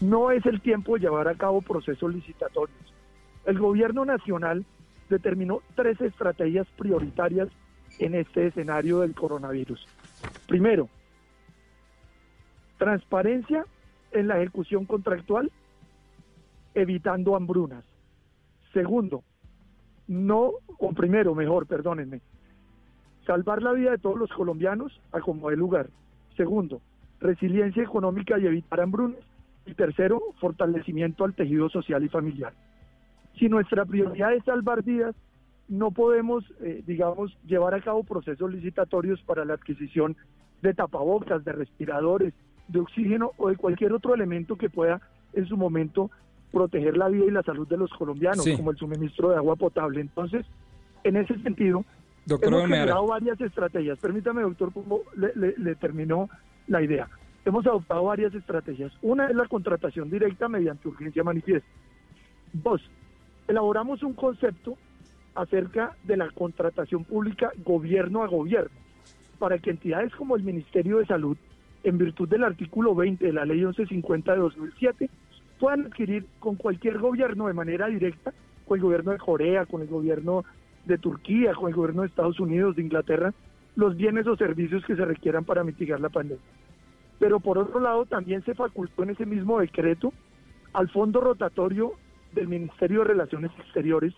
No 0.00 0.30
es 0.30 0.44
el 0.46 0.60
tiempo 0.60 0.94
de 0.94 1.00
llevar 1.00 1.28
a 1.28 1.34
cabo 1.34 1.62
procesos 1.62 2.14
licitatorios. 2.14 2.94
El 3.46 3.58
gobierno 3.58 4.04
nacional 4.04 4.64
determinó 5.08 5.60
tres 5.74 6.00
estrategias 6.00 6.66
prioritarias 6.76 7.48
en 7.98 8.14
este 8.14 8.46
escenario 8.46 9.00
del 9.00 9.14
coronavirus. 9.14 9.84
Primero, 10.46 10.88
transparencia 12.78 13.64
en 14.12 14.28
la 14.28 14.38
ejecución 14.38 14.84
contractual, 14.84 15.50
evitando 16.74 17.36
hambrunas. 17.36 17.84
Segundo, 18.72 19.22
no, 20.06 20.52
o 20.78 20.92
primero, 20.92 21.34
mejor, 21.34 21.66
perdónenme, 21.66 22.20
salvar 23.26 23.62
la 23.62 23.72
vida 23.72 23.90
de 23.90 23.98
todos 23.98 24.18
los 24.18 24.30
colombianos 24.30 25.00
a 25.12 25.20
como 25.20 25.50
de 25.50 25.56
lugar. 25.56 25.88
Segundo, 26.36 26.80
resiliencia 27.20 27.82
económica 27.82 28.38
y 28.38 28.46
evitar 28.46 28.80
hambrunas. 28.80 29.20
Y 29.66 29.74
tercero, 29.74 30.22
fortalecimiento 30.40 31.24
al 31.24 31.34
tejido 31.34 31.68
social 31.68 32.02
y 32.02 32.08
familiar. 32.08 32.54
Si 33.38 33.48
nuestra 33.48 33.84
prioridad 33.84 34.34
es 34.34 34.44
salvar 34.44 34.82
vidas, 34.82 35.14
no 35.68 35.90
podemos, 35.90 36.44
eh, 36.60 36.82
digamos, 36.86 37.36
llevar 37.46 37.74
a 37.74 37.80
cabo 37.80 38.02
procesos 38.02 38.52
licitatorios 38.52 39.20
para 39.22 39.44
la 39.44 39.54
adquisición 39.54 40.16
de 40.62 40.74
tapabocas, 40.74 41.44
de 41.44 41.52
respiradores, 41.52 42.34
de 42.68 42.80
oxígeno 42.80 43.32
o 43.36 43.48
de 43.48 43.56
cualquier 43.56 43.92
otro 43.92 44.14
elemento 44.14 44.56
que 44.56 44.70
pueda 44.70 45.00
en 45.34 45.46
su 45.46 45.56
momento 45.56 46.10
proteger 46.50 46.96
la 46.96 47.08
vida 47.08 47.26
y 47.26 47.30
la 47.30 47.42
salud 47.42 47.68
de 47.68 47.76
los 47.76 47.90
colombianos, 47.92 48.46
como 48.56 48.70
el 48.70 48.78
suministro 48.78 49.30
de 49.30 49.36
agua 49.36 49.56
potable. 49.56 50.00
Entonces, 50.00 50.46
en 51.04 51.16
ese 51.16 51.38
sentido, 51.40 51.84
Doctor 52.24 52.52
hemos 52.52 52.62
generado 52.66 53.06
varias 53.06 53.40
estrategias. 53.40 53.98
Permítame, 53.98 54.42
doctor 54.42 54.72
Pumbo, 54.72 55.04
le, 55.16 55.54
le 55.56 55.74
terminó 55.76 56.28
la 56.66 56.82
idea. 56.82 57.08
Hemos 57.44 57.66
adoptado 57.66 58.04
varias 58.04 58.34
estrategias. 58.34 58.92
Una 59.00 59.28
es 59.28 59.36
la 59.36 59.46
contratación 59.46 60.10
directa 60.10 60.48
mediante 60.48 60.88
urgencia 60.88 61.22
manifiesta. 61.22 61.68
Dos, 62.52 62.82
elaboramos 63.48 64.02
un 64.02 64.12
concepto 64.12 64.76
acerca 65.34 65.96
de 66.04 66.16
la 66.16 66.30
contratación 66.30 67.04
pública 67.04 67.50
gobierno 67.64 68.22
a 68.22 68.28
gobierno, 68.28 68.76
para 69.38 69.58
que 69.58 69.70
entidades 69.70 70.14
como 70.14 70.36
el 70.36 70.42
Ministerio 70.42 70.98
de 70.98 71.06
Salud, 71.06 71.36
en 71.84 71.96
virtud 71.96 72.28
del 72.28 72.44
artículo 72.44 72.94
20 72.94 73.24
de 73.24 73.32
la 73.32 73.44
Ley 73.44 73.58
1150 73.58 74.32
de 74.32 74.38
2007, 74.38 75.10
puedan 75.58 75.86
adquirir 75.86 76.26
con 76.38 76.56
cualquier 76.56 76.98
gobierno 76.98 77.46
de 77.46 77.54
manera 77.54 77.86
directa, 77.86 78.32
con 78.66 78.78
el 78.78 78.82
gobierno 78.82 79.12
de 79.12 79.18
Corea, 79.18 79.64
con 79.64 79.80
el 79.80 79.88
gobierno 79.88 80.44
de 80.84 80.98
Turquía, 80.98 81.54
con 81.54 81.68
el 81.68 81.74
gobierno 81.74 82.02
de 82.02 82.08
Estados 82.08 82.38
Unidos, 82.40 82.76
de 82.76 82.82
Inglaterra, 82.82 83.32
los 83.76 83.96
bienes 83.96 84.26
o 84.26 84.36
servicios 84.36 84.84
que 84.84 84.96
se 84.96 85.04
requieran 85.04 85.44
para 85.44 85.64
mitigar 85.64 86.00
la 86.00 86.08
pandemia. 86.08 86.42
Pero 87.18 87.40
por 87.40 87.58
otro 87.58 87.80
lado, 87.80 88.06
también 88.06 88.42
se 88.44 88.54
facultó 88.54 89.04
en 89.04 89.10
ese 89.10 89.24
mismo 89.24 89.60
decreto 89.60 90.12
al 90.72 90.88
fondo 90.88 91.20
rotatorio 91.20 91.92
del 92.32 92.48
Ministerio 92.48 93.00
de 93.00 93.06
Relaciones 93.06 93.50
Exteriores 93.58 94.14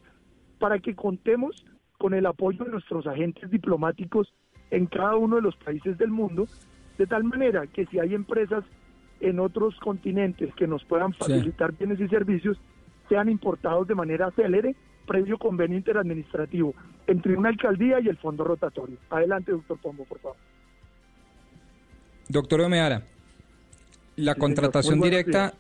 para 0.59 0.79
que 0.79 0.95
contemos 0.95 1.65
con 1.99 2.15
el 2.15 2.27
apoyo 2.27 2.65
de 2.65 2.71
nuestros 2.71 3.07
agentes 3.07 3.51
diplomáticos 3.51 4.33
en 4.71 4.87
cada 4.87 5.17
uno 5.17 5.37
de 5.37 5.43
los 5.43 5.57
países 5.57 5.99
del 5.99 6.11
mundo, 6.11 6.47
de 6.99 7.07
tal 7.07 7.25
manera 7.25 7.67
que 7.67 7.87
si 7.87 7.99
hay 7.99 8.15
empresas 8.15 8.65
en 9.21 9.39
otros 9.39 9.79
continentes 9.81 10.55
que 10.55 10.67
nos 10.67 10.85
puedan 10.85 11.13
facilitar 11.13 11.73
bienes 11.77 12.01
y 12.01 12.09
servicios, 12.09 12.59
sean 13.09 13.29
importados 13.29 13.87
de 13.89 13.95
manera 13.95 14.31
célere, 14.31 14.75
previo 15.07 15.39
convenio 15.39 15.77
interadministrativo 15.77 16.75
entre 17.07 17.37
una 17.37 17.49
alcaldía 17.49 18.01
y 18.01 18.09
el 18.09 18.17
fondo 18.17 18.45
rotatorio. 18.45 18.97
Adelante, 19.11 19.53
doctor 19.53 19.79
Pombo, 19.79 20.05
por 20.05 20.21
favor. 20.21 20.37
Doctor 22.29 22.61
Omeara, 22.61 23.03
la 24.17 24.37
contratación 24.37 25.01
directa 25.01 25.53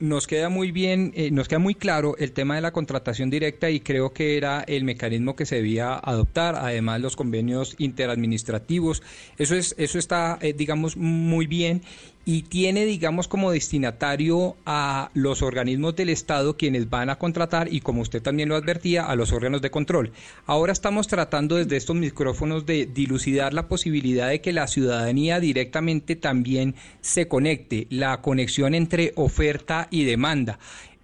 nos 0.00 0.26
queda 0.26 0.48
muy 0.48 0.72
bien, 0.72 1.12
eh, 1.14 1.30
nos 1.30 1.48
queda 1.48 1.58
muy 1.58 1.74
claro 1.74 2.16
el 2.18 2.32
tema 2.32 2.54
de 2.54 2.60
la 2.60 2.72
contratación 2.72 3.30
directa 3.30 3.70
y 3.70 3.80
creo 3.80 4.12
que 4.12 4.36
era 4.36 4.62
el 4.66 4.84
mecanismo 4.84 5.36
que 5.36 5.46
se 5.46 5.56
debía 5.56 5.94
adoptar, 5.94 6.56
además 6.56 7.00
los 7.00 7.16
convenios 7.16 7.74
interadministrativos, 7.78 9.02
eso 9.38 9.54
es, 9.54 9.74
eso 9.78 9.98
está, 9.98 10.38
eh, 10.40 10.52
digamos, 10.52 10.96
muy 10.96 11.46
bien 11.46 11.82
y 12.24 12.42
tiene, 12.42 12.86
digamos, 12.86 13.28
como 13.28 13.50
destinatario 13.50 14.56
a 14.64 15.10
los 15.14 15.42
organismos 15.42 15.94
del 15.96 16.08
Estado 16.08 16.56
quienes 16.56 16.88
van 16.88 17.10
a 17.10 17.16
contratar 17.16 17.72
y, 17.72 17.80
como 17.80 18.02
usted 18.02 18.22
también 18.22 18.48
lo 18.48 18.56
advertía, 18.56 19.04
a 19.04 19.16
los 19.16 19.32
órganos 19.32 19.62
de 19.62 19.70
control. 19.70 20.12
Ahora 20.46 20.72
estamos 20.72 21.06
tratando 21.06 21.56
desde 21.56 21.76
estos 21.76 21.96
micrófonos 21.96 22.66
de 22.66 22.86
dilucidar 22.86 23.52
la 23.52 23.68
posibilidad 23.68 24.28
de 24.28 24.40
que 24.40 24.52
la 24.52 24.66
ciudadanía 24.66 25.40
directamente 25.40 26.16
también 26.16 26.74
se 27.00 27.28
conecte, 27.28 27.86
la 27.90 28.20
conexión 28.22 28.74
entre 28.74 29.12
oferta 29.16 29.88
y 29.90 30.04
demanda. 30.04 30.58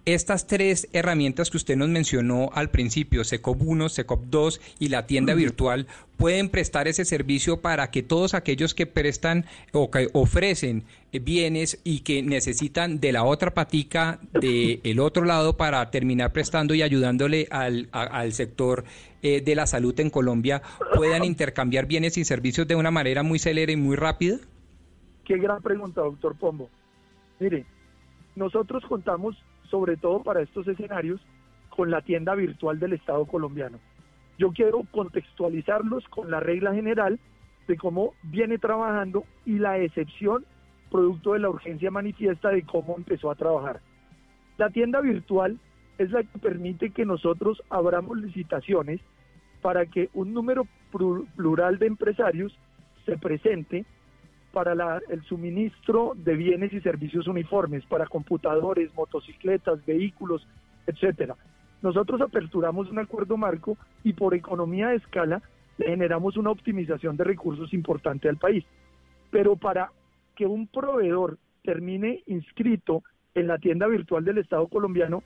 Estas 0.05 0.47
tres 0.47 0.87
herramientas 0.93 1.51
que 1.51 1.57
usted 1.57 1.75
nos 1.75 1.87
mencionó 1.87 2.49
al 2.53 2.71
principio, 2.71 3.23
SECOP 3.23 3.61
1, 3.61 3.89
SECOP 3.89 4.23
2 4.25 4.61
y 4.79 4.89
la 4.89 5.05
tienda 5.05 5.35
virtual, 5.35 5.85
pueden 6.17 6.49
prestar 6.49 6.87
ese 6.87 7.05
servicio 7.05 7.61
para 7.61 7.91
que 7.91 8.01
todos 8.01 8.33
aquellos 8.33 8.73
que 8.73 8.87
prestan 8.87 9.45
o 9.73 9.91
que 9.91 10.09
ofrecen 10.13 10.85
bienes 11.11 11.79
y 11.83 11.99
que 11.99 12.23
necesitan 12.23 12.99
de 12.99 13.11
la 13.11 13.23
otra 13.23 13.53
patica 13.53 14.19
del 14.33 14.99
otro 14.99 15.23
lado 15.23 15.55
para 15.55 15.91
terminar 15.91 16.33
prestando 16.33 16.73
y 16.73 16.81
ayudándole 16.81 17.47
al, 17.51 17.87
al 17.91 18.33
sector 18.33 18.85
eh, 19.21 19.41
de 19.41 19.53
la 19.53 19.67
salud 19.67 19.99
en 19.99 20.09
Colombia, 20.09 20.63
puedan 20.95 21.23
intercambiar 21.23 21.85
bienes 21.85 22.17
y 22.17 22.25
servicios 22.25 22.67
de 22.67 22.75
una 22.75 22.89
manera 22.89 23.21
muy 23.21 23.37
celere 23.37 23.73
y 23.73 23.77
muy 23.77 23.95
rápida? 23.95 24.37
Qué 25.25 25.37
gran 25.37 25.61
pregunta, 25.61 26.01
doctor 26.01 26.35
Pombo. 26.35 26.69
Mire, 27.39 27.65
nosotros 28.35 28.83
contamos 28.89 29.37
sobre 29.71 29.97
todo 29.97 30.21
para 30.21 30.41
estos 30.41 30.67
escenarios, 30.67 31.19
con 31.69 31.89
la 31.89 32.01
tienda 32.01 32.35
virtual 32.35 32.79
del 32.79 32.93
Estado 32.93 33.25
colombiano. 33.25 33.79
Yo 34.37 34.51
quiero 34.51 34.83
contextualizarlos 34.91 36.07
con 36.09 36.29
la 36.29 36.41
regla 36.41 36.73
general 36.73 37.19
de 37.67 37.77
cómo 37.77 38.13
viene 38.23 38.57
trabajando 38.57 39.23
y 39.45 39.57
la 39.57 39.79
excepción 39.79 40.45
producto 40.91 41.33
de 41.33 41.39
la 41.39 41.49
urgencia 41.49 41.89
manifiesta 41.89 42.49
de 42.49 42.63
cómo 42.63 42.95
empezó 42.97 43.31
a 43.31 43.35
trabajar. 43.35 43.79
La 44.57 44.69
tienda 44.69 44.99
virtual 44.99 45.57
es 45.97 46.11
la 46.11 46.23
que 46.23 46.39
permite 46.39 46.89
que 46.89 47.05
nosotros 47.05 47.63
abramos 47.69 48.17
licitaciones 48.17 48.99
para 49.61 49.85
que 49.85 50.09
un 50.13 50.33
número 50.33 50.67
plural 51.35 51.79
de 51.79 51.87
empresarios 51.87 52.57
se 53.05 53.17
presente 53.17 53.85
para 54.51 54.99
el 55.09 55.23
suministro 55.23 56.13
de 56.15 56.35
bienes 56.35 56.73
y 56.73 56.81
servicios 56.81 57.27
uniformes, 57.27 57.85
para 57.85 58.05
computadores, 58.05 58.93
motocicletas, 58.93 59.85
vehículos, 59.85 60.47
etcétera. 60.87 61.35
Nosotros 61.81 62.21
aperturamos 62.21 62.89
un 62.89 62.99
acuerdo 62.99 63.37
marco 63.37 63.77
y 64.03 64.13
por 64.13 64.35
economía 64.35 64.89
de 64.89 64.97
escala 64.97 65.41
le 65.77 65.87
generamos 65.87 66.37
una 66.37 66.51
optimización 66.51 67.17
de 67.17 67.23
recursos 67.23 67.73
importante 67.73 68.29
al 68.29 68.37
país. 68.37 68.63
Pero 69.31 69.55
para 69.55 69.91
que 70.35 70.45
un 70.45 70.67
proveedor 70.67 71.37
termine 71.63 72.23
inscrito 72.27 73.03
en 73.33 73.47
la 73.47 73.57
tienda 73.57 73.87
virtual 73.87 74.25
del 74.25 74.37
Estado 74.39 74.67
colombiano, 74.67 75.23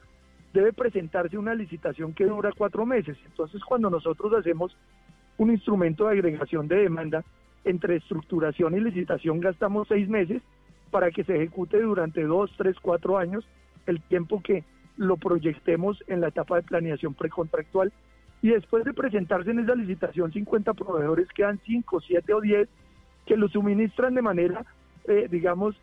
debe 0.54 0.72
presentarse 0.72 1.38
una 1.38 1.54
licitación 1.54 2.14
que 2.14 2.26
dura 2.26 2.52
cuatro 2.58 2.86
meses. 2.86 3.18
Entonces, 3.26 3.62
cuando 3.64 3.90
nosotros 3.90 4.32
hacemos 4.34 4.76
un 5.38 5.52
instrumento 5.52 6.06
de 6.06 6.14
agregación 6.14 6.68
de 6.68 6.78
demanda, 6.78 7.24
entre 7.66 7.98
estructuración 7.98 8.76
y 8.76 8.80
licitación 8.80 9.42
gastamos 9.42 9.88
seis 9.88 10.08
meses 10.08 10.42
para 10.92 11.12
que 11.12 11.24
se 11.24 11.36
ejecute 11.36 11.82
durante 11.82 12.24
dos, 12.24 12.52
tres, 12.58 12.78
cuatro 12.82 13.18
años 13.18 13.46
el 13.86 14.02
tiempo 14.02 14.42
que 14.42 14.64
lo 14.98 15.18
proyectemos 15.18 16.02
en 16.08 16.22
la 16.22 16.30
etapa 16.30 16.56
de 16.56 16.64
planeación 16.64 17.14
precontractual. 17.14 17.92
Y 18.42 18.50
después 18.50 18.86
de 18.86 18.94
presentarse 18.94 19.52
en 19.52 19.60
esa 19.60 19.76
licitación 19.76 20.32
50 20.32 20.74
proveedores 20.74 21.28
quedan 21.30 21.60
5, 21.66 22.02
7 22.02 22.34
o 22.34 22.42
10 22.42 22.70
que 23.26 23.38
lo 23.38 23.50
suministran 23.50 24.14
de 24.14 24.22
manera, 24.22 24.66
eh, 25.08 25.28
digamos, 25.30 25.76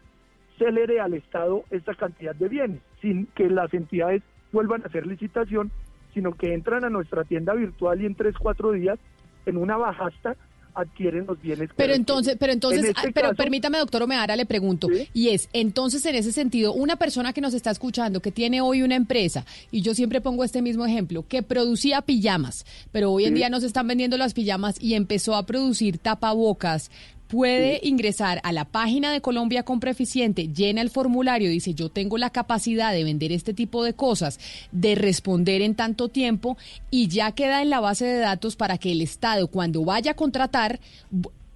célere 0.58 1.00
al 1.00 1.14
Estado 1.14 1.64
esta 1.70 1.94
cantidad 1.94 2.34
de 2.34 2.48
bienes, 2.48 2.80
sin 3.00 3.26
que 3.34 3.50
las 3.50 3.74
entidades 3.74 4.22
vuelvan 4.52 4.82
a 4.82 4.86
hacer 4.86 5.06
licitación, 5.06 5.72
sino 6.14 6.32
que 6.32 6.54
entran 6.54 6.84
a 6.84 6.90
nuestra 6.90 7.24
tienda 7.24 7.54
virtual 7.54 8.00
y 8.00 8.06
en 8.06 8.14
3, 8.14 8.36
4 8.38 8.72
días 8.72 8.98
en 9.46 9.56
una 9.56 9.76
bajasta 9.76 10.36
adquieren 10.74 11.26
los 11.26 11.40
bienes. 11.40 11.70
Pero 11.76 11.94
entonces, 11.94 12.36
pero 12.38 12.52
entonces, 12.52 12.84
este 12.84 13.12
pero 13.12 13.34
permítame, 13.34 13.78
doctor 13.78 14.02
Omeara, 14.02 14.36
le 14.36 14.46
pregunto, 14.46 14.88
y 15.12 15.28
es, 15.28 15.48
entonces 15.52 16.04
en 16.06 16.16
ese 16.16 16.32
sentido, 16.32 16.72
una 16.72 16.96
persona 16.96 17.32
que 17.32 17.40
nos 17.40 17.54
está 17.54 17.70
escuchando, 17.70 18.20
que 18.20 18.32
tiene 18.32 18.60
hoy 18.60 18.82
una 18.82 18.96
empresa, 18.96 19.44
y 19.70 19.82
yo 19.82 19.94
siempre 19.94 20.20
pongo 20.20 20.44
este 20.44 20.62
mismo 20.62 20.86
ejemplo, 20.86 21.24
que 21.26 21.42
producía 21.42 22.02
pijamas, 22.02 22.64
pero 22.90 23.10
hoy 23.12 23.24
en 23.24 23.34
día 23.34 23.48
nos 23.48 23.62
están 23.62 23.86
vendiendo 23.86 24.16
las 24.16 24.34
pijamas 24.34 24.76
y 24.80 24.94
empezó 24.94 25.34
a 25.34 25.46
producir 25.46 25.98
tapabocas, 25.98 26.90
puede 27.32 27.80
ingresar 27.82 28.40
a 28.44 28.52
la 28.52 28.66
página 28.66 29.10
de 29.10 29.22
Colombia 29.22 29.62
Compra 29.62 29.90
Eficiente, 29.90 30.48
llena 30.48 30.82
el 30.82 30.90
formulario, 30.90 31.48
dice 31.48 31.72
yo 31.72 31.88
tengo 31.88 32.18
la 32.18 32.28
capacidad 32.28 32.92
de 32.92 33.04
vender 33.04 33.32
este 33.32 33.54
tipo 33.54 33.82
de 33.84 33.94
cosas, 33.94 34.38
de 34.70 34.96
responder 34.96 35.62
en 35.62 35.74
tanto 35.74 36.10
tiempo 36.10 36.58
y 36.90 37.08
ya 37.08 37.32
queda 37.32 37.62
en 37.62 37.70
la 37.70 37.80
base 37.80 38.04
de 38.04 38.18
datos 38.18 38.54
para 38.54 38.76
que 38.76 38.92
el 38.92 39.00
Estado 39.00 39.48
cuando 39.48 39.82
vaya 39.82 40.10
a 40.10 40.14
contratar 40.14 40.78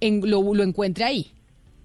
lo, 0.01 0.55
lo 0.55 0.63
encuentre 0.63 1.03
ahí. 1.03 1.27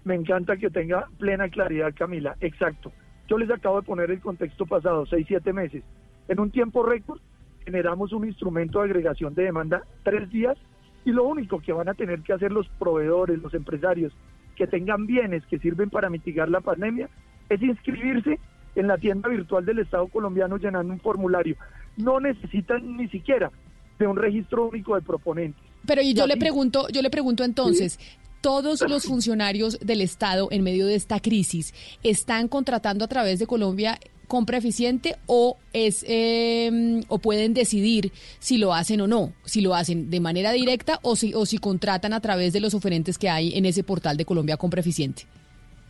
Me 0.05 0.15
encanta 0.15 0.57
que 0.57 0.71
tenga 0.71 1.07
plena 1.19 1.47
claridad 1.49 1.93
Camila, 1.95 2.35
exacto. 2.41 2.91
Yo 3.29 3.37
les 3.37 3.51
acabo 3.51 3.79
de 3.79 3.85
poner 3.85 4.09
el 4.09 4.21
contexto 4.21 4.65
pasado, 4.65 5.05
seis, 5.05 5.27
siete 5.27 5.53
meses. 5.53 5.83
En 6.29 6.39
un 6.39 6.49
tiempo 6.49 6.81
récord 6.81 7.19
generamos 7.63 8.11
un 8.11 8.25
instrumento 8.25 8.79
de 8.79 8.85
agregación 8.85 9.35
de 9.35 9.43
demanda 9.43 9.83
tres 10.01 10.31
días 10.31 10.57
y 11.05 11.11
lo 11.11 11.23
único 11.25 11.59
que 11.59 11.73
van 11.73 11.89
a 11.89 11.93
tener 11.93 12.21
que 12.21 12.33
hacer 12.33 12.51
los 12.51 12.67
proveedores, 12.79 13.41
los 13.41 13.53
empresarios 13.53 14.13
que 14.55 14.67
tengan 14.67 15.05
bienes 15.05 15.43
que 15.47 15.59
sirven 15.59 15.89
para 15.89 16.09
mitigar 16.09 16.49
la 16.49 16.61
pandemia 16.61 17.09
es 17.49 17.61
inscribirse 17.61 18.39
en 18.75 18.87
la 18.87 18.97
tienda 18.97 19.29
virtual 19.29 19.65
del 19.65 19.79
Estado 19.79 20.07
colombiano 20.07 20.57
llenando 20.57 20.93
un 20.93 20.99
formulario. 20.99 21.55
No 21.97 22.19
necesitan 22.19 22.97
ni 22.97 23.07
siquiera 23.09 23.51
de 23.99 24.07
un 24.07 24.15
registro 24.17 24.67
único 24.69 24.95
de 24.95 25.01
proponentes. 25.01 25.61
Pero 25.85 26.01
y 26.01 26.13
yo 26.13 26.27
le 26.27 26.37
pregunto, 26.37 26.87
yo 26.89 27.01
le 27.01 27.09
pregunto 27.09 27.43
entonces, 27.43 27.99
todos 28.41 28.81
los 28.87 29.05
funcionarios 29.05 29.79
del 29.79 30.01
Estado 30.01 30.47
en 30.51 30.63
medio 30.63 30.87
de 30.87 30.95
esta 30.95 31.19
crisis 31.19 31.73
están 32.03 32.47
contratando 32.47 33.05
a 33.05 33.07
través 33.07 33.39
de 33.39 33.47
Colombia 33.47 33.99
compra 34.33 34.57
eficiente 34.57 35.13
o 35.27 35.57
es 35.73 36.03
em, 36.09 37.03
o 37.07 37.19
pueden 37.19 37.53
decidir 37.53 38.11
si 38.39 38.57
lo 38.57 38.73
hacen 38.73 38.99
o 39.01 39.05
no, 39.05 39.31
si 39.43 39.61
lo 39.61 39.75
hacen 39.75 40.09
de 40.09 40.19
manera 40.19 40.51
directa 40.51 40.97
o 41.03 41.15
si 41.15 41.35
o 41.35 41.45
si 41.45 41.59
contratan 41.59 42.13
a 42.13 42.19
través 42.19 42.51
de 42.51 42.59
los 42.59 42.73
oferentes 42.73 43.19
que 43.19 43.29
hay 43.29 43.55
en 43.55 43.67
ese 43.67 43.83
portal 43.83 44.17
de 44.17 44.25
Colombia 44.25 44.57
compra 44.57 44.79
eficiente. 44.79 45.21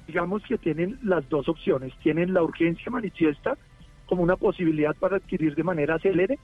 Digamos 0.08 0.44
que 0.44 0.58
tienen 0.58 1.00
las 1.04 1.24
dos 1.30 1.48
opciones, 1.48 1.94
tienen 2.04 2.34
la 2.34 2.44
urgencia 2.44 2.92
manifiesta 2.92 3.58
como 4.08 4.24
una 4.24 4.36
posibilidad 4.36 4.94
para 4.94 5.16
adquirir 5.16 5.56
de 5.56 5.64
manera 5.64 5.98
célere, 6.00 6.38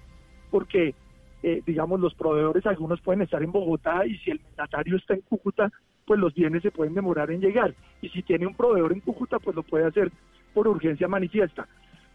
porque, 0.49 0.95
eh, 1.43 1.61
digamos, 1.67 1.99
los 1.99 2.13
proveedores, 2.13 2.65
algunos 2.65 3.01
pueden 3.01 3.23
estar 3.23 3.43
en 3.43 3.51
Bogotá 3.51 4.05
y 4.05 4.17
si 4.19 4.31
el 4.31 4.39
mandatario 4.39 4.95
está 4.95 5.15
en 5.15 5.21
Cúcuta, 5.27 5.69
pues 6.07 6.17
los 6.17 6.34
bienes 6.34 6.61
se 6.61 6.71
pueden 6.71 6.93
demorar 6.93 7.30
en 7.30 7.41
llegar. 7.41 7.76
Y 8.01 8.07
si 8.07 8.23
tiene 8.23 8.47
un 8.47 8.55
proveedor 8.55 8.93
en 8.93 9.01
Cúcuta, 9.01 9.38
pues 9.38 9.53
lo 9.53 9.63
puede 9.63 9.85
hacer 9.85 10.09
por 10.53 10.65
urgencia 10.65 11.09
manifiesta. 11.09 11.67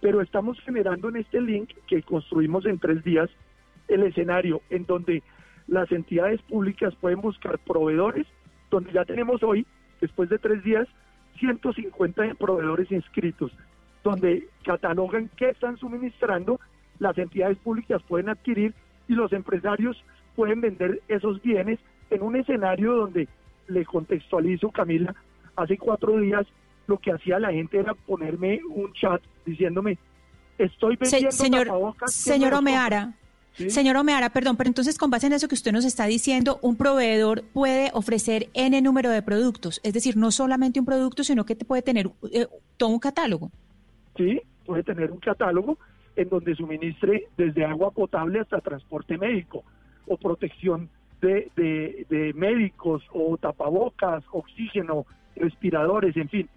Pero 0.05 0.21
estamos 0.21 0.61
generando 0.61 1.09
en 1.09 1.17
este 1.17 1.41
link 1.41 1.71
que 1.87 2.03
construimos 2.03 2.67
en 2.67 2.79
tres 2.79 3.03
días 3.05 3.31
el 3.89 4.03
escenario 4.03 4.61
en 4.69 4.85
donde 4.85 5.23
las 5.67 5.91
entidades 5.91 6.43
públicas 6.43 6.95
pueden 6.97 7.23
buscar 7.23 7.59
proveedores, 7.61 8.27
donde 8.71 8.93
ya 8.93 9.07
tenemos 9.07 9.43
hoy, 9.43 9.67
después 10.03 10.29
de 10.29 10.39
tres 10.39 10.63
días, 10.63 10.87
150 11.39 12.35
proveedores 12.35 12.93
inscritos, 12.93 13.51
donde 14.03 14.47
catalogan 14.63 15.31
qué 15.39 15.49
están 15.49 15.79
suministrando, 15.79 16.61
las 16.99 17.17
entidades 17.17 17.57
públicas 17.57 18.03
pueden 18.07 18.29
adquirir 18.29 18.75
y 19.09 19.15
los 19.15 19.33
empresarios 19.33 19.97
pueden 20.37 20.61
vender 20.61 21.01
esos 21.09 21.41
bienes 21.41 21.79
en 22.11 22.23
un 22.23 22.37
escenario 22.37 22.95
donde 22.95 23.27
le 23.69 23.87
contextualizo, 23.87 24.71
Camila, 24.71 25.15
hace 25.57 25.79
cuatro 25.79 26.19
días 26.19 26.47
lo 26.87 26.99
que 26.99 27.13
hacía 27.13 27.39
la 27.39 27.53
gente 27.53 27.79
era 27.79 27.95
ponerme 27.95 28.61
un 28.69 28.93
chat 28.93 29.23
diciéndome, 29.45 29.99
estoy 30.59 30.97
vendiendo 30.97 31.31
señor, 31.33 31.69
Señor 32.07 32.55
Omeara, 32.55 33.15
Señor 33.55 33.97
Omeara, 33.97 34.31
perdón, 34.31 34.57
pero 34.57 34.69
entonces 34.69 34.99
con 34.99 35.11
base 35.11 35.29
en 35.29 35.33
eso 35.33 35.47
que 35.47 35.55
usted 35.55 35.73
nos 35.73 35.85
está 35.85 36.07
diciendo, 36.07 36.59
un 36.61 36.77
proveedor 36.77 37.45
puede 37.53 37.91
ofrecer 37.95 38.49
N 38.53 38.81
número 38.83 39.11
de 39.11 39.23
productos, 39.23 39.81
es 39.85 39.95
decir, 39.95 40.17
no 40.17 40.33
solamente 40.33 40.81
un 40.81 40.87
producto, 40.87 41.23
sino 41.23 41.45
que 41.45 41.55
te 41.55 41.65
puede 41.65 41.83
tener 41.83 42.11
eh, 42.33 42.47
todo 42.77 42.91
un 42.91 42.99
catálogo. 42.99 43.51
Sí, 44.17 44.41
puede 44.67 44.83
tener 44.83 45.13
un 45.13 45.19
catálogo 45.19 45.79
en 46.17 46.29
donde 46.29 46.55
suministre 46.57 47.29
desde 47.37 47.65
agua 47.65 47.93
potable 47.93 48.41
hasta 48.41 48.61
transporte 48.61 49.17
médico 49.19 49.63
o 50.07 50.17
protección 50.17 50.91
de, 51.21 51.51
de 51.57 52.33
médicos 52.35 53.03
o 53.13 53.37
tapabocas, 53.39 54.25
oxígeno, 54.33 55.07
respiradores, 55.37 56.17
en 56.17 56.29
fin, 56.29 56.51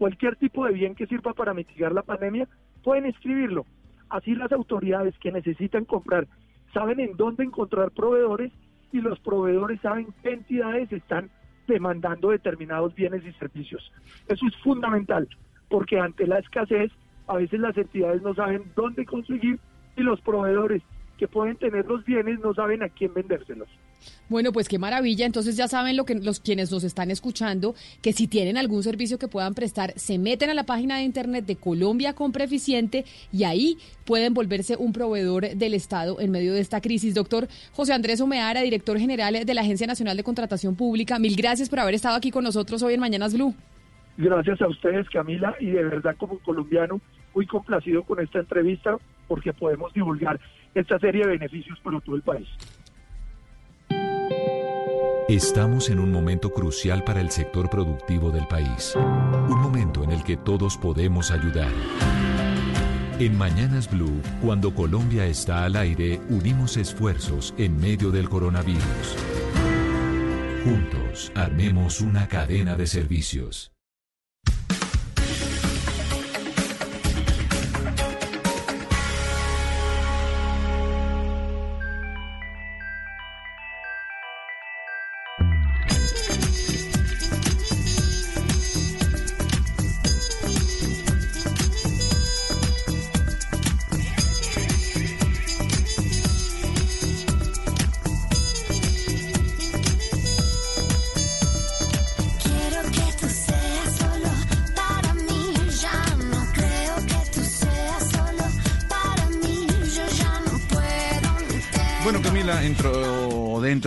cualquier 0.00 0.34
tipo 0.36 0.64
de 0.64 0.72
bien 0.72 0.94
que 0.94 1.06
sirva 1.06 1.34
para 1.34 1.52
mitigar 1.52 1.92
la 1.92 2.00
pandemia, 2.00 2.48
pueden 2.82 3.04
escribirlo. 3.04 3.66
Así 4.08 4.34
las 4.34 4.50
autoridades 4.50 5.14
que 5.18 5.30
necesitan 5.30 5.84
comprar 5.84 6.26
saben 6.72 7.00
en 7.00 7.18
dónde 7.18 7.44
encontrar 7.44 7.90
proveedores 7.90 8.50
y 8.92 9.02
los 9.02 9.20
proveedores 9.20 9.78
saben 9.82 10.06
qué 10.22 10.30
entidades 10.30 10.90
están 10.90 11.28
demandando 11.68 12.30
determinados 12.30 12.94
bienes 12.94 13.26
y 13.26 13.32
servicios. 13.34 13.92
Eso 14.26 14.46
es 14.46 14.56
fundamental, 14.62 15.28
porque 15.68 16.00
ante 16.00 16.26
la 16.26 16.38
escasez 16.38 16.90
a 17.26 17.36
veces 17.36 17.60
las 17.60 17.76
entidades 17.76 18.22
no 18.22 18.34
saben 18.34 18.72
dónde 18.74 19.04
conseguir 19.04 19.60
y 19.98 20.02
los 20.02 20.18
proveedores 20.22 20.82
que 21.18 21.28
pueden 21.28 21.56
tener 21.56 21.84
los 21.84 22.06
bienes 22.06 22.40
no 22.40 22.54
saben 22.54 22.82
a 22.82 22.88
quién 22.88 23.12
vendérselos. 23.12 23.68
Bueno, 24.28 24.52
pues 24.52 24.68
qué 24.68 24.78
maravilla. 24.78 25.26
Entonces 25.26 25.56
ya 25.56 25.68
saben 25.68 25.96
lo 25.96 26.04
que 26.04 26.14
los 26.14 26.40
quienes 26.40 26.70
nos 26.70 26.84
están 26.84 27.10
escuchando, 27.10 27.74
que 28.02 28.12
si 28.12 28.28
tienen 28.28 28.56
algún 28.56 28.82
servicio 28.82 29.18
que 29.18 29.28
puedan 29.28 29.54
prestar, 29.54 29.92
se 29.96 30.18
meten 30.18 30.50
a 30.50 30.54
la 30.54 30.64
página 30.64 30.96
de 30.96 31.02
internet 31.02 31.46
de 31.46 31.56
Colombia 31.56 32.14
Compra 32.14 32.44
Eficiente 32.44 33.04
y 33.32 33.44
ahí 33.44 33.78
pueden 34.04 34.34
volverse 34.34 34.76
un 34.76 34.92
proveedor 34.92 35.48
del 35.56 35.74
Estado 35.74 36.20
en 36.20 36.30
medio 36.30 36.52
de 36.52 36.60
esta 36.60 36.80
crisis. 36.80 37.14
Doctor 37.14 37.48
José 37.72 37.92
Andrés 37.92 38.20
Omeara, 38.20 38.62
director 38.62 38.98
general 38.98 39.44
de 39.44 39.54
la 39.54 39.60
Agencia 39.62 39.86
Nacional 39.86 40.16
de 40.16 40.24
Contratación 40.24 40.76
Pública, 40.76 41.18
mil 41.18 41.36
gracias 41.36 41.68
por 41.68 41.80
haber 41.80 41.94
estado 41.94 42.16
aquí 42.16 42.30
con 42.30 42.44
nosotros 42.44 42.82
hoy 42.82 42.94
en 42.94 43.00
Mañanas 43.00 43.34
Blue. 43.34 43.54
Gracias 44.16 44.60
a 44.60 44.68
ustedes, 44.68 45.08
Camila, 45.08 45.54
y 45.60 45.66
de 45.66 45.82
verdad 45.82 46.14
como 46.18 46.38
colombiano 46.40 47.00
muy 47.34 47.46
complacido 47.46 48.02
con 48.02 48.20
esta 48.20 48.40
entrevista 48.40 48.96
porque 49.28 49.52
podemos 49.52 49.92
divulgar 49.92 50.40
esta 50.74 50.98
serie 50.98 51.24
de 51.24 51.38
beneficios 51.38 51.78
para 51.80 52.00
todo 52.00 52.16
el 52.16 52.22
país. 52.22 52.48
Estamos 55.30 55.90
en 55.90 56.00
un 56.00 56.10
momento 56.10 56.50
crucial 56.50 57.04
para 57.04 57.20
el 57.20 57.30
sector 57.30 57.70
productivo 57.70 58.32
del 58.32 58.48
país. 58.48 58.96
Un 58.96 59.60
momento 59.60 60.02
en 60.02 60.10
el 60.10 60.24
que 60.24 60.36
todos 60.36 60.76
podemos 60.76 61.30
ayudar. 61.30 61.70
En 63.20 63.38
Mañanas 63.38 63.88
Blue, 63.88 64.20
cuando 64.42 64.74
Colombia 64.74 65.26
está 65.26 65.64
al 65.64 65.76
aire, 65.76 66.20
unimos 66.30 66.76
esfuerzos 66.76 67.54
en 67.58 67.76
medio 67.76 68.10
del 68.10 68.28
coronavirus. 68.28 69.16
Juntos, 70.64 71.30
armemos 71.36 72.00
una 72.00 72.26
cadena 72.26 72.74
de 72.74 72.88
servicios. 72.88 73.70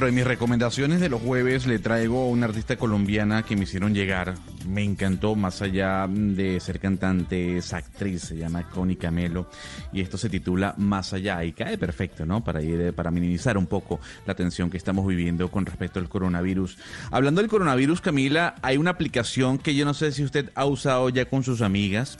Dentro 0.03 0.17
de 0.17 0.21
mis 0.21 0.27
recomendaciones 0.27 0.99
de 0.99 1.07
los 1.07 1.21
jueves 1.21 1.65
le 1.65 1.79
traigo 1.79 2.27
una 2.27 2.47
artista 2.47 2.75
colombiana 2.75 3.43
que 3.43 3.55
me 3.55 3.63
hicieron 3.63 3.93
llegar. 3.93 4.33
Me 4.67 4.83
encantó, 4.83 5.33
más 5.33 5.61
allá 5.61 6.07
de 6.09 6.59
ser 6.59 6.81
cantante, 6.81 7.55
es 7.55 7.71
actriz, 7.71 8.23
se 8.23 8.35
llama 8.35 8.69
Connie 8.69 8.97
Camelo 8.97 9.49
y 9.93 10.01
esto 10.01 10.17
se 10.17 10.29
titula 10.29 10.75
Más 10.77 11.13
allá 11.13 11.41
y 11.45 11.53
cae 11.53 11.77
perfecto, 11.77 12.25
¿no? 12.25 12.43
Para 12.43 12.61
ir, 12.61 12.91
para 12.91 13.11
minimizar 13.11 13.57
un 13.57 13.65
poco 13.65 14.01
la 14.25 14.35
tensión 14.35 14.69
que 14.69 14.75
estamos 14.75 15.07
viviendo 15.07 15.49
con 15.49 15.65
respecto 15.65 15.99
al 15.99 16.09
coronavirus. 16.09 16.77
Hablando 17.09 17.39
del 17.39 17.49
coronavirus, 17.49 18.01
Camila, 18.01 18.55
hay 18.61 18.75
una 18.75 18.91
aplicación 18.91 19.57
que 19.57 19.73
yo 19.73 19.85
no 19.85 19.93
sé 19.93 20.11
si 20.11 20.25
usted 20.25 20.51
ha 20.55 20.65
usado 20.65 21.07
ya 21.07 21.29
con 21.29 21.43
sus 21.43 21.61
amigas, 21.61 22.17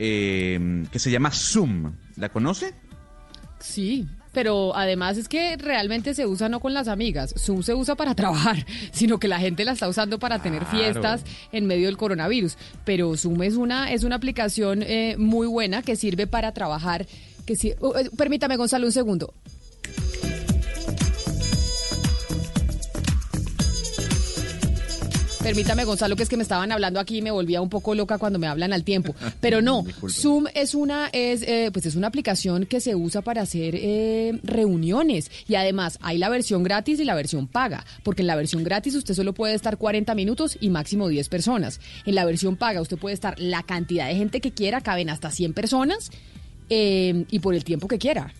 eh, 0.00 0.84
que 0.90 0.98
se 0.98 1.12
llama 1.12 1.30
Zoom. 1.30 1.92
¿La 2.16 2.30
conoce? 2.30 2.74
Sí, 3.60 4.08
pero 4.34 4.76
además 4.76 5.16
es 5.16 5.28
que 5.28 5.56
realmente 5.56 6.12
se 6.12 6.26
usa 6.26 6.48
no 6.50 6.60
con 6.60 6.74
las 6.74 6.88
amigas, 6.88 7.34
Zoom 7.38 7.62
se 7.62 7.74
usa 7.74 7.94
para 7.94 8.14
trabajar, 8.14 8.66
sino 8.92 9.18
que 9.18 9.28
la 9.28 9.38
gente 9.38 9.64
la 9.64 9.72
está 9.72 9.88
usando 9.88 10.18
para 10.18 10.40
tener 10.40 10.66
fiestas 10.66 11.22
en 11.52 11.66
medio 11.66 11.86
del 11.86 11.96
coronavirus. 11.96 12.58
Pero 12.84 13.16
Zoom 13.16 13.42
es 13.42 13.54
una, 13.54 13.92
es 13.92 14.04
una 14.04 14.16
aplicación 14.16 14.82
eh, 14.82 15.16
muy 15.18 15.46
buena 15.46 15.82
que 15.82 15.96
sirve 15.96 16.26
para 16.26 16.52
trabajar. 16.52 17.06
Que 17.46 17.56
si, 17.56 17.72
uh, 17.80 17.94
eh, 17.96 18.10
permítame, 18.16 18.56
Gonzalo, 18.56 18.86
un 18.86 18.92
segundo. 18.92 19.32
Permítame, 25.44 25.84
Gonzalo, 25.84 26.16
que 26.16 26.22
es 26.22 26.30
que 26.30 26.38
me 26.38 26.42
estaban 26.42 26.72
hablando 26.72 26.98
aquí 26.98 27.18
y 27.18 27.22
me 27.22 27.30
volvía 27.30 27.60
un 27.60 27.68
poco 27.68 27.94
loca 27.94 28.16
cuando 28.16 28.38
me 28.38 28.46
hablan 28.46 28.72
al 28.72 28.82
tiempo. 28.82 29.14
Pero 29.42 29.60
no, 29.60 29.84
Zoom 30.08 30.46
es 30.54 30.74
una, 30.74 31.10
es, 31.12 31.42
eh, 31.42 31.68
pues 31.70 31.84
es 31.84 31.96
una 31.96 32.06
aplicación 32.06 32.64
que 32.64 32.80
se 32.80 32.94
usa 32.94 33.20
para 33.20 33.42
hacer 33.42 33.74
eh, 33.76 34.40
reuniones. 34.42 35.30
Y 35.46 35.56
además 35.56 35.98
hay 36.00 36.16
la 36.16 36.30
versión 36.30 36.62
gratis 36.62 36.98
y 36.98 37.04
la 37.04 37.14
versión 37.14 37.46
paga. 37.46 37.84
Porque 38.02 38.22
en 38.22 38.28
la 38.28 38.36
versión 38.36 38.64
gratis 38.64 38.94
usted 38.94 39.12
solo 39.12 39.34
puede 39.34 39.52
estar 39.52 39.76
40 39.76 40.14
minutos 40.14 40.56
y 40.62 40.70
máximo 40.70 41.08
10 41.08 41.28
personas. 41.28 41.78
En 42.06 42.14
la 42.14 42.24
versión 42.24 42.56
paga 42.56 42.80
usted 42.80 42.96
puede 42.96 43.12
estar 43.12 43.38
la 43.38 43.62
cantidad 43.62 44.08
de 44.08 44.16
gente 44.16 44.40
que 44.40 44.52
quiera, 44.52 44.80
caben 44.80 45.10
hasta 45.10 45.30
100 45.30 45.52
personas. 45.52 46.10
Eh, 46.70 47.26
y 47.30 47.40
por 47.40 47.54
el 47.54 47.64
tiempo 47.64 47.86
que 47.86 47.98
quiera. 47.98 48.32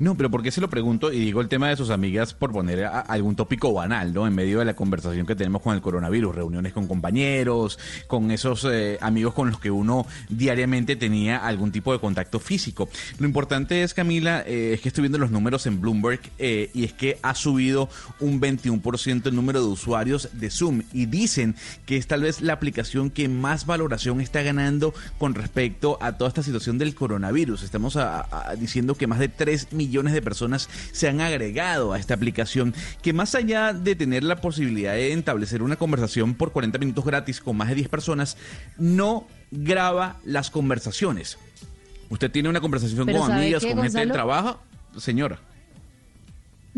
No, 0.00 0.14
pero 0.14 0.30
¿por 0.30 0.44
qué 0.44 0.52
se 0.52 0.60
lo 0.60 0.70
pregunto? 0.70 1.12
Y 1.12 1.18
digo 1.18 1.40
el 1.40 1.48
tema 1.48 1.68
de 1.68 1.76
sus 1.76 1.90
amigas 1.90 2.32
por 2.32 2.52
poner 2.52 2.84
algún 2.84 3.34
tópico 3.34 3.72
banal, 3.72 4.14
¿no? 4.14 4.28
En 4.28 4.34
medio 4.34 4.60
de 4.60 4.64
la 4.64 4.76
conversación 4.76 5.26
que 5.26 5.34
tenemos 5.34 5.60
con 5.60 5.74
el 5.74 5.80
coronavirus, 5.80 6.36
reuniones 6.36 6.72
con 6.72 6.86
compañeros, 6.86 7.80
con 8.06 8.30
esos 8.30 8.64
eh, 8.70 8.98
amigos 9.00 9.34
con 9.34 9.50
los 9.50 9.58
que 9.58 9.72
uno 9.72 10.06
diariamente 10.28 10.94
tenía 10.94 11.38
algún 11.38 11.72
tipo 11.72 11.92
de 11.92 11.98
contacto 11.98 12.38
físico. 12.38 12.88
Lo 13.18 13.26
importante 13.26 13.82
es, 13.82 13.92
Camila, 13.92 14.44
eh, 14.46 14.74
es 14.74 14.80
que 14.80 14.88
estoy 14.88 15.02
viendo 15.02 15.18
los 15.18 15.32
números 15.32 15.66
en 15.66 15.80
Bloomberg 15.80 16.20
eh, 16.38 16.70
y 16.74 16.84
es 16.84 16.92
que 16.92 17.18
ha 17.22 17.34
subido 17.34 17.88
un 18.20 18.40
21% 18.40 19.26
el 19.26 19.34
número 19.34 19.60
de 19.60 19.66
usuarios 19.66 20.28
de 20.32 20.48
Zoom 20.50 20.82
y 20.92 21.06
dicen 21.06 21.56
que 21.86 21.96
es 21.96 22.06
tal 22.06 22.22
vez 22.22 22.40
la 22.40 22.52
aplicación 22.52 23.10
que 23.10 23.28
más 23.28 23.66
valoración 23.66 24.20
está 24.20 24.42
ganando 24.42 24.94
con 25.18 25.34
respecto 25.34 25.98
a 26.00 26.12
toda 26.12 26.28
esta 26.28 26.44
situación 26.44 26.78
del 26.78 26.94
coronavirus. 26.94 27.64
Estamos 27.64 27.98
diciendo 28.60 28.94
que 28.94 29.08
más 29.08 29.18
de 29.18 29.28
3 29.28 29.72
millones 29.72 29.87
millones 29.88 30.12
de 30.12 30.22
personas 30.22 30.68
se 30.92 31.08
han 31.08 31.20
agregado 31.20 31.92
a 31.92 31.98
esta 31.98 32.14
aplicación 32.14 32.74
que 33.02 33.12
más 33.12 33.34
allá 33.34 33.72
de 33.72 33.96
tener 33.96 34.22
la 34.22 34.36
posibilidad 34.36 34.92
de 34.92 35.12
establecer 35.12 35.62
una 35.62 35.76
conversación 35.76 36.34
por 36.34 36.52
40 36.52 36.78
minutos 36.78 37.04
gratis 37.04 37.40
con 37.40 37.56
más 37.56 37.68
de 37.68 37.76
10 37.76 37.88
personas, 37.88 38.36
no 38.76 39.26
graba 39.50 40.18
las 40.24 40.50
conversaciones 40.50 41.38
¿Usted 42.10 42.30
tiene 42.30 42.48
una 42.48 42.60
conversación 42.60 43.06
con 43.06 43.14
¿sabe 43.14 43.34
amigas, 43.34 43.62
qué, 43.62 43.72
con 43.72 43.82
gente 43.82 43.98
del 43.98 44.12
trabajo? 44.12 44.60
Señora. 44.96 45.38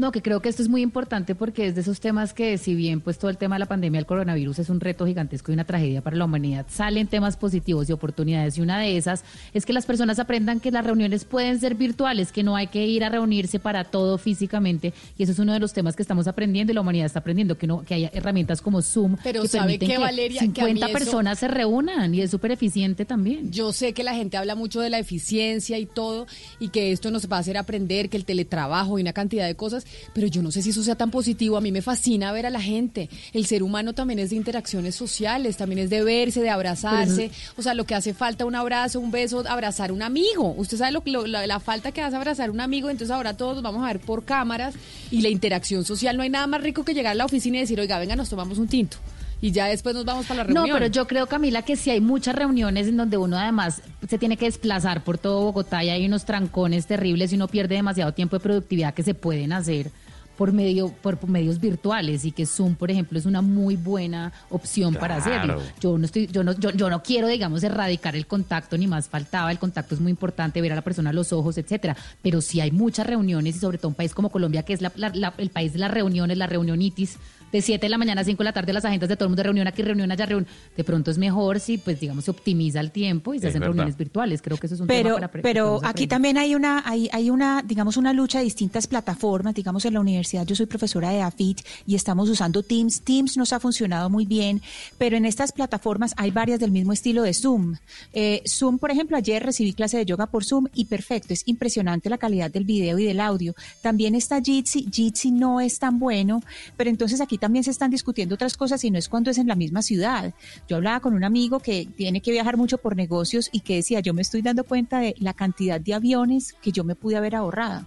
No, 0.00 0.12
que 0.12 0.22
creo 0.22 0.40
que 0.40 0.48
esto 0.48 0.62
es 0.62 0.68
muy 0.70 0.80
importante 0.80 1.34
porque 1.34 1.66
es 1.66 1.74
de 1.74 1.82
esos 1.82 2.00
temas 2.00 2.32
que 2.32 2.56
si 2.56 2.74
bien 2.74 3.02
pues 3.02 3.18
todo 3.18 3.30
el 3.30 3.36
tema 3.36 3.56
de 3.56 3.60
la 3.60 3.66
pandemia 3.66 3.98
del 3.98 4.06
coronavirus 4.06 4.58
es 4.60 4.70
un 4.70 4.80
reto 4.80 5.04
gigantesco 5.06 5.52
y 5.52 5.54
una 5.54 5.64
tragedia 5.64 6.00
para 6.00 6.16
la 6.16 6.24
humanidad, 6.24 6.64
salen 6.70 7.06
temas 7.06 7.36
positivos 7.36 7.88
y 7.90 7.92
oportunidades 7.92 8.56
y 8.56 8.62
una 8.62 8.78
de 8.80 8.96
esas 8.96 9.24
es 9.52 9.66
que 9.66 9.74
las 9.74 9.84
personas 9.84 10.18
aprendan 10.18 10.58
que 10.58 10.70
las 10.70 10.86
reuniones 10.86 11.26
pueden 11.26 11.60
ser 11.60 11.74
virtuales, 11.74 12.32
que 12.32 12.42
no 12.42 12.56
hay 12.56 12.68
que 12.68 12.86
ir 12.86 13.04
a 13.04 13.10
reunirse 13.10 13.58
para 13.58 13.84
todo 13.84 14.16
físicamente 14.16 14.94
y 15.18 15.22
eso 15.24 15.32
es 15.32 15.38
uno 15.38 15.52
de 15.52 15.60
los 15.60 15.74
temas 15.74 15.96
que 15.96 16.02
estamos 16.02 16.26
aprendiendo 16.28 16.72
y 16.72 16.74
la 16.74 16.80
humanidad 16.80 17.04
está 17.04 17.18
aprendiendo 17.18 17.58
que 17.58 17.66
no 17.66 17.82
que 17.84 17.92
hay 17.92 18.10
herramientas 18.14 18.62
como 18.62 18.80
Zoom 18.80 19.16
Pero 19.22 19.42
que 19.42 19.48
¿sabe 19.48 19.64
permiten 19.78 19.88
que 19.90 19.98
Valeria? 19.98 20.40
Que 20.40 20.62
a 20.62 20.64
mí 20.64 20.70
50 20.72 20.86
eso- 20.86 20.92
personas 20.98 21.38
se 21.38 21.48
reúnan 21.48 22.14
y 22.14 22.22
es 22.22 22.30
súper 22.30 22.52
eficiente 22.52 23.04
también. 23.04 23.52
Yo 23.52 23.74
sé 23.74 23.92
que 23.92 24.02
la 24.02 24.14
gente 24.14 24.38
habla 24.38 24.54
mucho 24.54 24.80
de 24.80 24.88
la 24.88 24.98
eficiencia 24.98 25.78
y 25.78 25.84
todo, 25.84 26.26
y 26.58 26.68
que 26.70 26.90
esto 26.92 27.10
nos 27.10 27.30
va 27.30 27.36
a 27.36 27.40
hacer 27.40 27.58
aprender, 27.58 28.08
que 28.08 28.16
el 28.16 28.24
teletrabajo 28.24 28.98
y 28.98 29.02
una 29.02 29.12
cantidad 29.12 29.46
de 29.46 29.54
cosas, 29.56 29.84
pero 30.14 30.26
yo 30.26 30.42
no 30.42 30.50
sé 30.50 30.62
si 30.62 30.70
eso 30.70 30.82
sea 30.82 30.94
tan 30.96 31.10
positivo. 31.10 31.56
A 31.56 31.60
mí 31.60 31.72
me 31.72 31.82
fascina 31.82 32.32
ver 32.32 32.46
a 32.46 32.50
la 32.50 32.60
gente. 32.60 33.08
El 33.32 33.46
ser 33.46 33.62
humano 33.62 33.92
también 33.92 34.18
es 34.18 34.30
de 34.30 34.36
interacciones 34.36 34.94
sociales, 34.94 35.56
también 35.56 35.78
es 35.80 35.90
de 35.90 36.02
verse, 36.04 36.40
de 36.40 36.50
abrazarse. 36.50 37.30
O 37.56 37.62
sea, 37.62 37.74
lo 37.74 37.84
que 37.84 37.94
hace 37.94 38.14
falta 38.14 38.44
un 38.44 38.54
abrazo, 38.54 39.00
un 39.00 39.10
beso, 39.10 39.44
abrazar 39.48 39.92
un 39.92 40.02
amigo. 40.02 40.54
Usted 40.56 40.78
sabe 40.78 40.92
lo, 40.92 41.02
que- 41.02 41.10
lo- 41.10 41.26
la, 41.26 41.46
la 41.46 41.60
falta 41.60 41.92
que 41.92 42.00
hace 42.02 42.16
abrazar 42.16 42.50
un 42.50 42.60
amigo, 42.60 42.90
entonces 42.90 43.14
ahora 43.14 43.36
todos 43.36 43.54
nos 43.54 43.62
vamos 43.62 43.82
a 43.84 43.86
ver 43.88 44.00
por 44.00 44.24
cámaras 44.24 44.74
y 45.10 45.20
la 45.22 45.28
interacción 45.28 45.84
social. 45.84 46.16
No 46.16 46.22
hay 46.22 46.30
nada 46.30 46.46
más 46.46 46.62
rico 46.62 46.84
que 46.84 46.94
llegar 46.94 47.12
a 47.12 47.14
la 47.14 47.24
oficina 47.24 47.56
y 47.58 47.60
decir, 47.60 47.80
oiga, 47.80 47.98
venga, 47.98 48.16
nos 48.16 48.28
tomamos 48.28 48.58
un 48.58 48.68
tinto. 48.68 48.96
Y 49.42 49.52
ya 49.52 49.66
después 49.66 49.94
nos 49.94 50.04
vamos 50.04 50.26
para 50.26 50.38
la 50.38 50.44
reunión. 50.44 50.68
No, 50.68 50.74
pero 50.74 50.86
yo 50.88 51.06
creo, 51.06 51.26
Camila, 51.26 51.62
que 51.62 51.76
si 51.76 51.90
hay 51.90 52.00
muchas 52.00 52.34
reuniones 52.34 52.88
en 52.88 52.96
donde 52.96 53.16
uno 53.16 53.38
además 53.38 53.80
se 54.08 54.18
tiene 54.18 54.36
que 54.36 54.44
desplazar 54.46 55.02
por 55.02 55.16
todo 55.18 55.40
Bogotá 55.42 55.82
y 55.82 55.88
hay 55.90 56.04
unos 56.06 56.24
trancones 56.24 56.86
terribles 56.86 57.32
y 57.32 57.36
uno 57.36 57.48
pierde 57.48 57.76
demasiado 57.76 58.12
tiempo 58.12 58.36
de 58.36 58.40
productividad 58.40 58.92
que 58.92 59.02
se 59.02 59.14
pueden 59.14 59.52
hacer 59.52 59.90
por 60.36 60.52
medio 60.54 60.88
por 60.88 61.28
medios 61.28 61.60
virtuales 61.60 62.24
y 62.24 62.32
que 62.32 62.46
Zoom, 62.46 62.74
por 62.74 62.90
ejemplo, 62.90 63.18
es 63.18 63.26
una 63.26 63.42
muy 63.42 63.76
buena 63.76 64.32
opción 64.48 64.94
para 64.94 65.16
hacerlo. 65.16 65.60
Yo 65.80 65.98
no 65.98 66.06
estoy 66.06 66.28
yo 66.28 66.42
no 66.42 66.52
yo, 66.52 66.70
yo 66.70 66.88
no 66.88 67.02
quiero, 67.02 67.28
digamos, 67.28 67.62
erradicar 67.62 68.16
el 68.16 68.26
contacto 68.26 68.78
ni 68.78 68.86
más 68.86 69.08
faltaba, 69.10 69.50
el 69.52 69.58
contacto 69.58 69.94
es 69.94 70.00
muy 70.00 70.08
importante, 70.10 70.62
ver 70.62 70.72
a 70.72 70.76
la 70.76 70.80
persona 70.82 71.10
a 71.10 71.12
los 71.12 71.32
ojos, 71.34 71.58
etcétera, 71.58 71.94
pero 72.22 72.40
si 72.40 72.60
hay 72.62 72.70
muchas 72.70 73.06
reuniones 73.06 73.56
y 73.56 73.58
sobre 73.58 73.76
todo 73.76 73.88
un 73.88 73.94
país 73.94 74.14
como 74.14 74.30
Colombia 74.30 74.62
que 74.62 74.72
es 74.72 74.80
la- 74.80 74.92
la- 74.96 75.10
la- 75.14 75.34
el 75.36 75.50
país 75.50 75.74
de 75.74 75.78
las 75.78 75.90
reuniones, 75.90 76.38
la 76.38 76.46
reunionitis 76.46 77.18
de 77.52 77.62
7 77.62 77.84
de 77.86 77.88
la 77.90 77.98
mañana 77.98 78.20
a 78.20 78.24
5 78.24 78.38
de 78.38 78.44
la 78.44 78.52
tarde 78.52 78.72
las 78.72 78.84
agendas 78.84 79.08
de 79.08 79.16
todo 79.16 79.24
el 79.26 79.30
mundo 79.30 79.42
reunión 79.42 79.66
aquí, 79.66 79.82
reunión 79.82 80.10
allá, 80.12 80.26
reunión. 80.26 80.48
De 80.76 80.84
pronto 80.84 81.10
es 81.10 81.18
mejor 81.18 81.60
si, 81.60 81.78
pues, 81.78 81.98
digamos, 82.00 82.24
se 82.24 82.30
optimiza 82.30 82.80
el 82.80 82.90
tiempo 82.90 83.34
y 83.34 83.38
se 83.38 83.46
Es 83.46 83.50
hacen 83.50 83.60
verdad. 83.60 83.74
reuniones 83.74 83.96
virtuales. 83.96 84.42
Creo 84.42 84.56
que 84.56 84.66
eso 84.66 84.74
es 84.76 84.80
un 84.80 84.86
tema 84.86 84.98
pero 85.02 85.14
para 85.16 85.30
apre- 85.32 85.40
pero 85.42 85.76
aquí 85.78 85.86
aprender. 85.86 86.08
también 86.08 86.38
hay 86.38 86.54
una 86.54 86.82
hay, 86.86 87.08
hay 87.12 87.30
una 87.30 87.62
digamos 87.62 87.96
una 87.96 88.12
lucha 88.12 88.38
de 88.38 88.44
distintas 88.44 88.86
plataformas 88.86 89.54
digamos 89.54 89.84
en 89.84 89.94
la 89.94 90.00
universidad 90.00 90.46
yo 90.46 90.54
soy 90.54 90.66
profesora 90.66 91.10
de 91.10 91.22
AFIT 91.22 91.60
y 91.86 91.94
estamos 91.94 92.28
usando 92.28 92.62
Teams 92.62 93.02
Teams 93.02 93.36
nos 93.36 93.52
ha 93.52 93.60
funcionado 93.60 94.08
muy 94.10 94.24
bien 94.26 94.60
pero 94.98 95.16
en 95.16 95.24
estas 95.24 95.52
plataformas 95.52 96.14
hay 96.16 96.30
varias 96.30 96.60
del 96.60 96.70
mismo 96.70 96.92
estilo 96.92 97.22
de 97.22 97.34
Zoom 97.34 97.76
Eh, 98.12 98.42
Zoom 98.48 98.78
por 98.78 98.90
ejemplo 98.90 99.16
ayer 99.16 99.42
recibí 99.42 99.72
clase 99.72 99.96
de 99.98 100.04
yoga 100.06 100.26
por 100.26 100.44
Zoom 100.44 100.66
y 100.74 100.84
perfecto 100.86 101.32
es 101.34 101.42
impresionante 101.46 102.08
la 102.10 102.18
calidad 102.18 102.50
del 102.50 102.64
video 102.64 102.98
y 102.98 103.04
del 103.04 103.20
audio 103.20 103.54
también 103.82 104.14
está 104.14 104.40
Jitsi 104.40 104.86
Jitsi 104.92 105.30
no 105.30 105.60
es 105.60 105.78
tan 105.78 105.98
bueno 105.98 106.42
pero 106.76 106.90
entonces 106.90 107.20
aquí 107.20 107.38
también 107.40 107.64
se 107.64 107.72
están 107.72 107.90
discutiendo 107.90 108.36
otras 108.36 108.56
cosas 108.56 108.84
y 108.84 108.90
no 108.90 108.98
es 108.98 109.08
cuando 109.08 109.30
es 109.30 109.38
en 109.38 109.48
la 109.48 109.56
misma 109.56 109.82
ciudad 109.82 110.32
yo 110.68 110.76
hablaba 110.76 111.00
con 111.00 111.14
un 111.14 111.24
amigo 111.24 111.60
que 111.60 111.86
tiene 111.96 112.20
que 112.20 112.30
viajar 112.30 112.56
mucho 112.56 112.78
por 112.78 112.96
negocios 112.96 113.48
y 113.52 113.60
que 113.60 113.76
decía, 113.76 114.00
yo 114.00 114.14
me 114.14 114.22
estoy 114.22 114.42
dando 114.42 114.64
cuenta 114.64 115.00
de 115.00 115.14
la 115.18 115.34
cantidad 115.34 115.80
de 115.80 115.94
aviones 115.94 116.54
que 116.62 116.72
yo 116.72 116.84
me 116.84 116.94
pude 116.94 117.16
haber 117.16 117.34
ahorrado. 117.34 117.86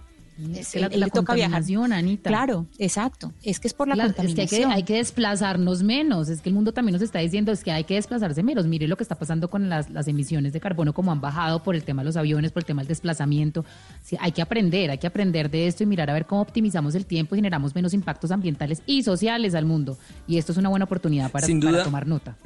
Es 0.54 0.72
que 0.72 0.80
la- 0.80 0.88
la 0.88 0.96
le 0.96 1.10
toca 1.10 1.34
viajar. 1.34 1.50
contaminación, 1.62 1.92
Anita. 1.92 2.28
Claro, 2.30 2.66
exacto. 2.78 3.32
Es 3.42 3.60
que 3.60 3.68
es 3.68 3.74
por 3.74 3.86
la 3.88 3.94
Claro, 3.94 4.10
es 4.10 4.16
que 4.16 4.22
hay, 4.22 4.26
que 4.26 4.34
contaminación. 4.34 4.72
hay 4.72 4.82
que 4.82 4.94
desplazarnos 4.96 5.82
menos. 5.82 6.28
Es 6.28 6.40
que 6.40 6.48
el 6.48 6.54
mundo 6.54 6.72
también 6.72 6.92
nos 6.94 7.02
está 7.02 7.20
diciendo 7.20 7.52
es 7.52 7.62
que 7.62 7.70
hay 7.70 7.84
que 7.84 7.94
desplazarse 7.94 8.42
menos. 8.42 8.66
Mire 8.66 8.88
lo 8.88 8.96
que 8.96 9.04
está 9.04 9.14
pasando 9.14 9.48
con 9.48 9.68
las, 9.68 9.90
las 9.90 10.08
emisiones 10.08 10.52
de 10.52 10.60
carbono, 10.60 10.92
como 10.92 11.12
han 11.12 11.20
bajado 11.20 11.62
por 11.62 11.74
el 11.76 11.84
tema 11.84 12.02
de 12.02 12.06
los 12.06 12.16
aviones, 12.16 12.50
por 12.52 12.62
el 12.62 12.66
tema 12.66 12.82
del 12.82 12.88
desplazamiento. 12.88 13.64
Sí, 14.02 14.16
hay 14.20 14.32
que 14.32 14.42
aprender, 14.42 14.90
hay 14.90 14.98
que 14.98 15.06
aprender 15.06 15.50
de 15.50 15.66
esto 15.68 15.82
y 15.82 15.86
mirar 15.86 16.10
a 16.10 16.12
ver 16.14 16.26
cómo 16.26 16.40
optimizamos 16.42 16.94
el 16.94 17.06
tiempo 17.06 17.34
y 17.34 17.38
generamos 17.38 17.74
menos 17.74 17.94
impactos 17.94 18.30
ambientales 18.30 18.82
y 18.86 19.02
sociales 19.04 19.54
al 19.54 19.66
mundo. 19.66 19.96
Y 20.26 20.38
esto 20.38 20.52
es 20.52 20.58
una 20.58 20.68
buena 20.68 20.84
oportunidad 20.86 21.30
para, 21.30 21.46
Sin 21.46 21.60
para 21.60 21.70
duda. 21.72 21.84
tomar 21.84 22.06
nota. 22.06 22.36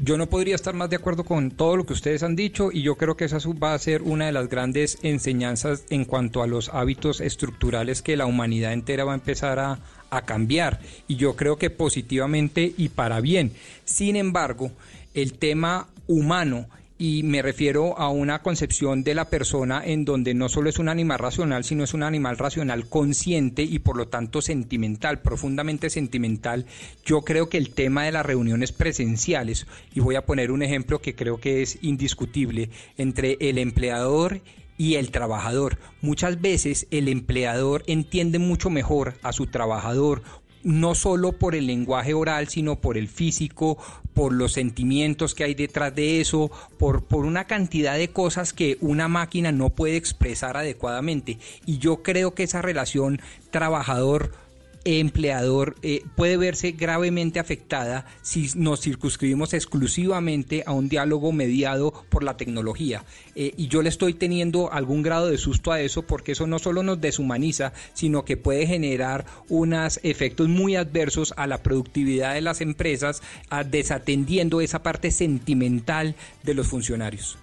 Yo 0.00 0.16
no 0.16 0.28
podría 0.28 0.54
estar 0.54 0.74
más 0.74 0.90
de 0.90 0.96
acuerdo 0.96 1.24
con 1.24 1.50
todo 1.50 1.76
lo 1.76 1.84
que 1.84 1.92
ustedes 1.92 2.22
han 2.22 2.36
dicho 2.36 2.70
y 2.72 2.82
yo 2.82 2.94
creo 2.94 3.16
que 3.16 3.24
esa 3.24 3.38
va 3.60 3.74
a 3.74 3.78
ser 3.80 4.02
una 4.02 4.26
de 4.26 4.32
las 4.32 4.48
grandes 4.48 4.96
enseñanzas 5.02 5.84
en 5.90 6.04
cuanto 6.04 6.40
a 6.40 6.46
los 6.46 6.68
hábitos 6.68 7.20
estructurales 7.20 8.00
que 8.00 8.16
la 8.16 8.26
humanidad 8.26 8.72
entera 8.72 9.04
va 9.04 9.12
a 9.12 9.16
empezar 9.16 9.58
a, 9.58 9.80
a 10.10 10.22
cambiar 10.22 10.78
y 11.08 11.16
yo 11.16 11.34
creo 11.34 11.56
que 11.56 11.70
positivamente 11.70 12.72
y 12.76 12.90
para 12.90 13.20
bien. 13.20 13.52
Sin 13.84 14.14
embargo, 14.14 14.70
el 15.14 15.32
tema 15.32 15.88
humano 16.06 16.68
y 16.98 17.22
me 17.22 17.42
refiero 17.42 17.96
a 17.96 18.10
una 18.10 18.42
concepción 18.42 19.04
de 19.04 19.14
la 19.14 19.30
persona 19.30 19.82
en 19.84 20.04
donde 20.04 20.34
no 20.34 20.48
solo 20.48 20.68
es 20.68 20.80
un 20.80 20.88
animal 20.88 21.20
racional, 21.20 21.62
sino 21.62 21.84
es 21.84 21.94
un 21.94 22.02
animal 22.02 22.36
racional 22.36 22.88
consciente 22.88 23.62
y 23.62 23.78
por 23.78 23.96
lo 23.96 24.08
tanto 24.08 24.42
sentimental, 24.42 25.20
profundamente 25.20 25.90
sentimental. 25.90 26.66
Yo 27.04 27.22
creo 27.22 27.48
que 27.48 27.58
el 27.58 27.70
tema 27.70 28.04
de 28.04 28.12
las 28.12 28.26
reuniones 28.26 28.72
presenciales, 28.72 29.68
y 29.94 30.00
voy 30.00 30.16
a 30.16 30.26
poner 30.26 30.50
un 30.50 30.62
ejemplo 30.62 31.00
que 31.00 31.14
creo 31.14 31.38
que 31.38 31.62
es 31.62 31.78
indiscutible, 31.82 32.70
entre 32.96 33.36
el 33.40 33.58
empleador 33.58 34.40
y 34.76 34.94
el 34.94 35.12
trabajador. 35.12 35.78
Muchas 36.02 36.40
veces 36.40 36.88
el 36.90 37.06
empleador 37.08 37.84
entiende 37.86 38.40
mucho 38.40 38.70
mejor 38.70 39.14
a 39.22 39.32
su 39.32 39.46
trabajador 39.46 40.22
no 40.62 40.94
solo 40.94 41.32
por 41.32 41.54
el 41.54 41.66
lenguaje 41.66 42.14
oral, 42.14 42.48
sino 42.48 42.80
por 42.80 42.98
el 42.98 43.08
físico, 43.08 43.78
por 44.18 44.32
los 44.32 44.54
sentimientos 44.54 45.32
que 45.32 45.44
hay 45.44 45.54
detrás 45.54 45.94
de 45.94 46.20
eso, 46.20 46.50
por, 46.76 47.04
por 47.04 47.24
una 47.24 47.44
cantidad 47.44 47.96
de 47.96 48.08
cosas 48.08 48.52
que 48.52 48.76
una 48.80 49.06
máquina 49.06 49.52
no 49.52 49.70
puede 49.70 49.94
expresar 49.94 50.56
adecuadamente. 50.56 51.38
Y 51.66 51.78
yo 51.78 52.02
creo 52.02 52.34
que 52.34 52.42
esa 52.42 52.60
relación 52.60 53.20
trabajador 53.52 54.32
empleador 54.88 55.76
eh, 55.82 56.02
puede 56.16 56.36
verse 56.36 56.72
gravemente 56.72 57.38
afectada 57.38 58.06
si 58.22 58.48
nos 58.54 58.80
circunscribimos 58.80 59.52
exclusivamente 59.52 60.62
a 60.66 60.72
un 60.72 60.88
diálogo 60.88 61.30
mediado 61.32 61.92
por 62.08 62.24
la 62.24 62.36
tecnología. 62.36 63.04
Eh, 63.34 63.52
y 63.56 63.68
yo 63.68 63.82
le 63.82 63.90
estoy 63.90 64.14
teniendo 64.14 64.72
algún 64.72 65.02
grado 65.02 65.28
de 65.28 65.36
susto 65.36 65.72
a 65.72 65.80
eso 65.80 66.02
porque 66.02 66.32
eso 66.32 66.46
no 66.46 66.58
solo 66.58 66.82
nos 66.82 67.00
deshumaniza, 67.00 67.72
sino 67.92 68.24
que 68.24 68.36
puede 68.36 68.66
generar 68.66 69.26
unos 69.48 70.00
efectos 70.02 70.48
muy 70.48 70.76
adversos 70.76 71.34
a 71.36 71.46
la 71.46 71.62
productividad 71.62 72.34
de 72.34 72.40
las 72.40 72.60
empresas, 72.60 73.22
a 73.50 73.64
desatendiendo 73.64 74.60
esa 74.60 74.82
parte 74.82 75.10
sentimental 75.10 76.14
de 76.42 76.54
los 76.54 76.66
funcionarios. 76.66 77.38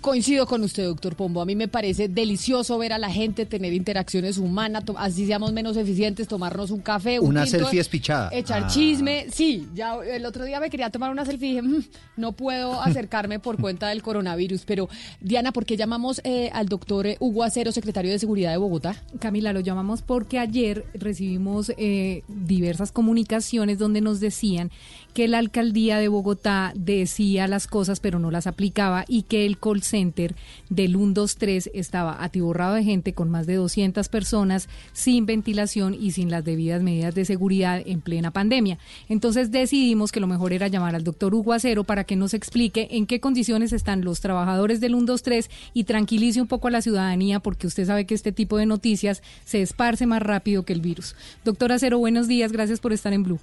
Coincido 0.00 0.46
con 0.46 0.62
usted, 0.62 0.84
doctor 0.84 1.16
Pombo. 1.16 1.40
A 1.40 1.44
mí 1.44 1.54
me 1.56 1.68
parece 1.68 2.08
delicioso 2.08 2.78
ver 2.78 2.92
a 2.92 2.98
la 2.98 3.10
gente 3.10 3.46
tener 3.46 3.72
interacciones 3.72 4.38
humanas, 4.38 4.84
así 4.96 5.26
seamos 5.26 5.52
menos 5.52 5.76
eficientes, 5.76 6.28
tomarnos 6.28 6.70
un 6.70 6.80
café, 6.80 7.20
un 7.20 7.28
Una 7.30 7.44
tinto, 7.44 7.58
selfie 7.60 7.80
espichada. 7.80 8.30
Echar 8.32 8.64
Ah. 8.64 8.66
chisme. 8.68 9.26
Sí, 9.32 9.66
ya 9.74 9.96
el 9.96 10.24
otro 10.26 10.44
día 10.44 10.60
me 10.60 10.70
quería 10.70 10.90
tomar 10.90 11.10
una 11.10 11.24
selfie 11.24 11.48
y 11.48 11.50
dije, 11.56 11.62
"Mm, 11.62 11.84
no 12.16 12.32
puedo 12.32 12.80
acercarme 12.82 13.38
por 13.40 13.60
cuenta 13.60 13.88
del 13.88 14.02
coronavirus. 14.02 14.62
Pero, 14.66 14.88
Diana, 15.20 15.52
¿por 15.52 15.64
qué 15.66 15.76
llamamos 15.76 16.20
eh, 16.24 16.50
al 16.52 16.66
doctor 16.68 17.06
eh, 17.06 17.16
Hugo 17.20 17.42
Acero, 17.44 17.72
secretario 17.72 18.10
de 18.12 18.18
Seguridad 18.18 18.50
de 18.52 18.56
Bogotá? 18.58 19.02
Camila, 19.18 19.52
lo 19.52 19.60
llamamos 19.60 20.02
porque 20.02 20.38
ayer 20.38 20.84
recibimos 20.94 21.72
eh, 21.76 22.22
diversas 22.28 22.92
comunicaciones 22.92 23.78
donde 23.78 24.00
nos 24.00 24.20
decían 24.20 24.70
que 25.14 25.28
la 25.28 25.38
alcaldía 25.38 25.98
de 25.98 26.08
Bogotá 26.08 26.72
decía 26.74 27.48
las 27.48 27.66
cosas 27.66 28.00
pero 28.00 28.18
no 28.18 28.30
las 28.30 28.46
aplicaba 28.46 29.04
y 29.08 29.22
que 29.22 29.46
el 29.46 29.58
call 29.58 29.82
center 29.82 30.34
del 30.70 30.92
123 30.92 31.70
estaba 31.74 32.22
atiborrado 32.22 32.74
de 32.74 32.84
gente 32.84 33.12
con 33.12 33.30
más 33.30 33.46
de 33.46 33.56
200 33.56 34.08
personas 34.08 34.68
sin 34.92 35.26
ventilación 35.26 35.94
y 35.94 36.12
sin 36.12 36.30
las 36.30 36.44
debidas 36.44 36.82
medidas 36.82 37.14
de 37.14 37.24
seguridad 37.24 37.82
en 37.84 38.00
plena 38.00 38.30
pandemia. 38.30 38.78
Entonces 39.08 39.50
decidimos 39.50 40.12
que 40.12 40.20
lo 40.20 40.26
mejor 40.26 40.52
era 40.52 40.68
llamar 40.68 40.94
al 40.94 41.04
doctor 41.04 41.34
Hugo 41.34 41.52
Acero 41.52 41.84
para 41.84 42.04
que 42.04 42.16
nos 42.16 42.34
explique 42.34 42.88
en 42.92 43.06
qué 43.06 43.20
condiciones 43.20 43.72
están 43.72 44.04
los 44.04 44.20
trabajadores 44.20 44.80
del 44.80 44.92
123 44.92 45.50
y 45.74 45.84
tranquilice 45.84 46.40
un 46.40 46.46
poco 46.46 46.68
a 46.68 46.70
la 46.70 46.82
ciudadanía 46.82 47.40
porque 47.40 47.66
usted 47.66 47.86
sabe 47.86 48.06
que 48.06 48.14
este 48.14 48.32
tipo 48.32 48.56
de 48.58 48.66
noticias 48.66 49.22
se 49.44 49.62
esparce 49.62 50.06
más 50.06 50.22
rápido 50.22 50.64
que 50.64 50.72
el 50.72 50.80
virus. 50.80 51.14
Doctor 51.44 51.72
Acero, 51.72 51.98
buenos 51.98 52.28
días, 52.28 52.52
gracias 52.52 52.80
por 52.80 52.92
estar 52.92 53.12
en 53.12 53.22
Blue. 53.22 53.40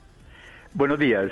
Buenos 0.76 0.99
días. 0.99 1.31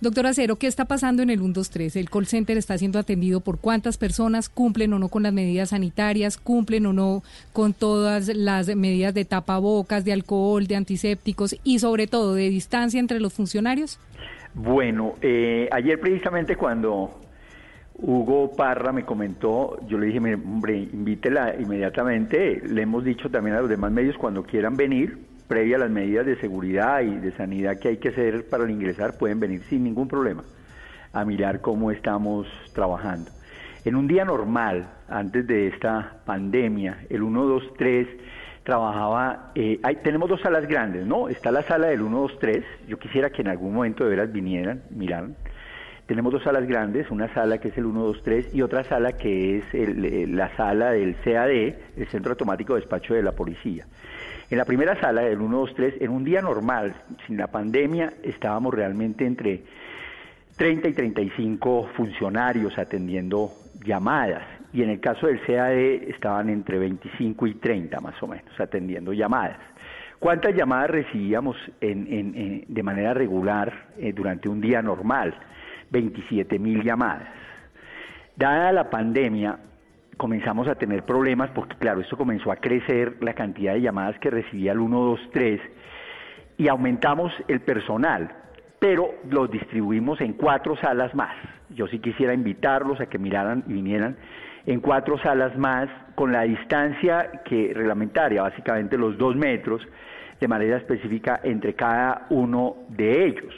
Doctor 0.00 0.24
Acero, 0.26 0.54
¿qué 0.54 0.68
está 0.68 0.84
pasando 0.84 1.20
en 1.22 1.30
el 1.30 1.40
123? 1.40 1.96
¿El 1.96 2.08
call 2.08 2.26
center 2.26 2.56
está 2.56 2.78
siendo 2.78 3.00
atendido 3.00 3.40
por 3.40 3.58
cuántas 3.58 3.98
personas? 3.98 4.48
¿Cumplen 4.48 4.92
o 4.92 5.00
no 5.00 5.08
con 5.08 5.24
las 5.24 5.32
medidas 5.32 5.70
sanitarias? 5.70 6.36
¿Cumplen 6.36 6.86
o 6.86 6.92
no 6.92 7.24
con 7.52 7.72
todas 7.72 8.28
las 8.28 8.74
medidas 8.76 9.14
de 9.14 9.24
tapabocas, 9.24 10.04
de 10.04 10.12
alcohol, 10.12 10.68
de 10.68 10.76
antisépticos 10.76 11.56
y 11.64 11.80
sobre 11.80 12.06
todo 12.06 12.34
de 12.34 12.50
distancia 12.50 13.00
entre 13.00 13.18
los 13.18 13.32
funcionarios? 13.32 13.98
Bueno, 14.54 15.14
eh, 15.22 15.68
ayer 15.72 15.98
precisamente 15.98 16.54
cuando 16.54 17.20
Hugo 17.94 18.52
Parra 18.56 18.92
me 18.92 19.04
comentó, 19.04 19.84
yo 19.88 19.98
le 19.98 20.06
dije, 20.06 20.18
hombre, 20.18 20.76
invítela 20.78 21.56
inmediatamente. 21.58 22.62
Le 22.64 22.82
hemos 22.82 23.04
dicho 23.04 23.28
también 23.28 23.56
a 23.56 23.60
los 23.60 23.68
demás 23.68 23.90
medios 23.90 24.16
cuando 24.16 24.44
quieran 24.44 24.76
venir, 24.76 25.18
previa 25.48 25.76
a 25.76 25.80
las 25.80 25.90
medidas 25.90 26.26
de 26.26 26.36
seguridad 26.36 27.00
y 27.02 27.16
de 27.16 27.32
sanidad 27.32 27.78
que 27.78 27.88
hay 27.88 27.96
que 27.98 28.08
hacer 28.08 28.48
para 28.48 28.70
ingresar, 28.70 29.18
pueden 29.18 29.40
venir 29.40 29.62
sin 29.68 29.84
ningún 29.84 30.08
problema 30.08 30.42
a 31.12 31.24
mirar 31.24 31.60
cómo 31.60 31.90
estamos 31.90 32.46
trabajando. 32.74 33.30
En 33.84 33.96
un 33.96 34.06
día 34.06 34.24
normal, 34.24 34.88
antes 35.08 35.46
de 35.46 35.66
esta 35.66 36.20
pandemia, 36.24 36.98
el 37.10 37.22
1, 37.22 37.44
2, 37.44 37.74
3 37.76 38.08
trabajaba, 38.62 39.50
eh, 39.56 39.80
hay, 39.82 39.96
tenemos 39.96 40.28
dos 40.28 40.40
salas 40.40 40.66
grandes, 40.68 41.04
¿no? 41.04 41.28
Está 41.28 41.50
la 41.50 41.62
sala 41.62 41.88
del 41.88 42.00
1, 42.02 42.16
2, 42.16 42.38
3, 42.38 42.64
yo 42.86 42.98
quisiera 42.98 43.30
que 43.30 43.42
en 43.42 43.48
algún 43.48 43.74
momento 43.74 44.04
de 44.04 44.10
veras 44.10 44.32
vinieran, 44.32 44.82
miraran. 44.90 45.34
Tenemos 46.06 46.32
dos 46.32 46.42
salas 46.42 46.66
grandes, 46.66 47.10
una 47.10 47.32
sala 47.34 47.58
que 47.58 47.68
es 47.68 47.78
el 47.78 47.86
1, 47.86 48.04
2, 48.04 48.22
3 48.22 48.54
y 48.54 48.62
otra 48.62 48.84
sala 48.84 49.12
que 49.16 49.58
es 49.58 49.64
eh, 49.72 50.26
la 50.28 50.54
sala 50.56 50.92
del 50.92 51.16
CAD, 51.16 51.50
el 51.50 52.06
Centro 52.10 52.32
Automático 52.32 52.74
de 52.74 52.80
Despacho 52.80 53.14
de 53.14 53.22
la 53.22 53.32
Policía. 53.32 53.86
En 54.52 54.58
la 54.58 54.66
primera 54.66 55.00
sala 55.00 55.22
del 55.22 55.40
1, 55.40 55.56
2, 55.60 55.74
3, 55.74 55.94
en 56.02 56.10
un 56.10 56.24
día 56.24 56.42
normal, 56.42 56.94
sin 57.26 57.38
la 57.38 57.46
pandemia, 57.46 58.12
estábamos 58.22 58.74
realmente 58.74 59.24
entre 59.24 59.62
30 60.58 60.88
y 60.88 60.92
35 60.92 61.88
funcionarios 61.96 62.76
atendiendo 62.76 63.50
llamadas 63.82 64.42
y 64.74 64.82
en 64.82 64.90
el 64.90 65.00
caso 65.00 65.26
del 65.26 65.40
CAD 65.40 65.72
estaban 66.06 66.50
entre 66.50 66.78
25 66.78 67.46
y 67.46 67.54
30 67.54 67.98
más 68.00 68.22
o 68.22 68.26
menos 68.26 68.60
atendiendo 68.60 69.14
llamadas. 69.14 69.56
¿Cuántas 70.18 70.54
llamadas 70.54 70.90
recibíamos 70.90 71.56
de 71.80 72.82
manera 72.82 73.14
regular 73.14 73.72
eh, 73.96 74.12
durante 74.12 74.50
un 74.50 74.60
día 74.60 74.82
normal? 74.82 75.34
27 75.88 76.58
mil 76.58 76.82
llamadas. 76.82 77.30
Dada 78.36 78.70
la 78.70 78.90
pandemia, 78.90 79.56
comenzamos 80.16 80.68
a 80.68 80.74
tener 80.74 81.04
problemas 81.04 81.50
porque, 81.50 81.76
claro, 81.76 82.00
esto 82.00 82.16
comenzó 82.16 82.52
a 82.52 82.56
crecer 82.56 83.16
la 83.20 83.34
cantidad 83.34 83.74
de 83.74 83.80
llamadas 83.80 84.18
que 84.18 84.30
recibía 84.30 84.72
el 84.72 84.78
123 84.78 85.60
y 86.58 86.68
aumentamos 86.68 87.32
el 87.48 87.60
personal, 87.60 88.30
pero 88.78 89.14
los 89.30 89.50
distribuimos 89.50 90.20
en 90.20 90.34
cuatro 90.34 90.76
salas 90.76 91.14
más. 91.14 91.34
Yo 91.70 91.86
sí 91.86 91.98
quisiera 91.98 92.34
invitarlos 92.34 93.00
a 93.00 93.06
que 93.06 93.18
miraran 93.18 93.64
y 93.66 93.72
vinieran 93.72 94.16
en 94.66 94.80
cuatro 94.80 95.18
salas 95.18 95.56
más 95.56 95.88
con 96.14 96.32
la 96.32 96.42
distancia 96.42 97.42
que 97.44 97.72
reglamentaria, 97.74 98.42
básicamente 98.42 98.96
los 98.98 99.16
dos 99.18 99.34
metros, 99.34 99.82
de 100.40 100.48
manera 100.48 100.76
específica 100.76 101.40
entre 101.42 101.74
cada 101.74 102.26
uno 102.30 102.76
de 102.88 103.26
ellos. 103.26 103.54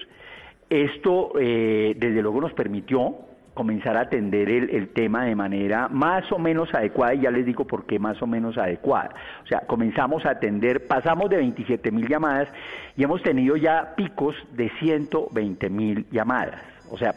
Esto, 0.71 1.33
eh, 1.39 1.95
desde 1.97 2.23
luego, 2.23 2.41
nos 2.41 2.53
permitió 2.53 3.17
comenzar 3.55 3.97
a 3.97 4.03
atender 4.03 4.51
el, 4.51 4.89
tema 4.89 5.25
de 5.25 5.35
manera 5.35 5.89
más 5.89 6.31
o 6.33 6.39
menos 6.39 6.75
adecuada, 6.75 7.15
y 7.15 7.21
ya 7.21 7.31
les 7.31 7.47
digo 7.47 7.65
por 7.65 7.87
qué 7.87 7.99
más 7.99 8.21
o 8.21 8.27
menos 8.27 8.59
adecuada. 8.59 9.15
O 9.45 9.47
sea, 9.47 9.61
comenzamos 9.61 10.27
a 10.27 10.31
atender, 10.31 10.87
pasamos 10.87 11.31
de 11.31 11.37
27 11.37 11.91
mil 11.91 12.09
llamadas 12.09 12.49
y 12.97 13.05
hemos 13.05 13.23
tenido 13.23 13.57
ya 13.57 13.95
picos 13.97 14.35
de 14.53 14.71
120 14.81 15.71
mil 15.71 16.07
llamadas. 16.11 16.61
O 16.91 16.99
sea, 16.99 17.15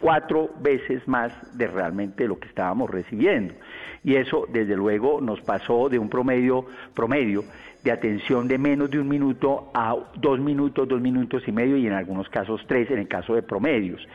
cuatro 0.00 0.50
veces 0.60 1.06
más 1.06 1.32
de 1.56 1.66
realmente 1.66 2.26
lo 2.26 2.38
que 2.38 2.48
estábamos 2.48 2.90
recibiendo. 2.90 3.54
Y 4.02 4.16
eso, 4.16 4.46
desde 4.50 4.76
luego, 4.76 5.20
nos 5.20 5.40
pasó 5.40 5.88
de 5.88 5.98
un 5.98 6.10
promedio, 6.10 6.66
promedio 6.94 7.44
de 7.82 7.92
atención 7.92 8.48
de 8.48 8.58
menos 8.58 8.90
de 8.90 8.98
un 8.98 9.08
minuto 9.08 9.70
a 9.74 9.94
dos 10.16 10.40
minutos, 10.40 10.88
dos 10.88 11.00
minutos 11.00 11.42
y 11.46 11.52
medio 11.52 11.76
y 11.76 11.86
en 11.86 11.92
algunos 11.92 12.28
casos 12.28 12.62
tres 12.66 12.90
en 12.90 12.98
el 12.98 13.08
caso 13.08 13.34
de 13.34 13.42
promedios. 13.42 14.06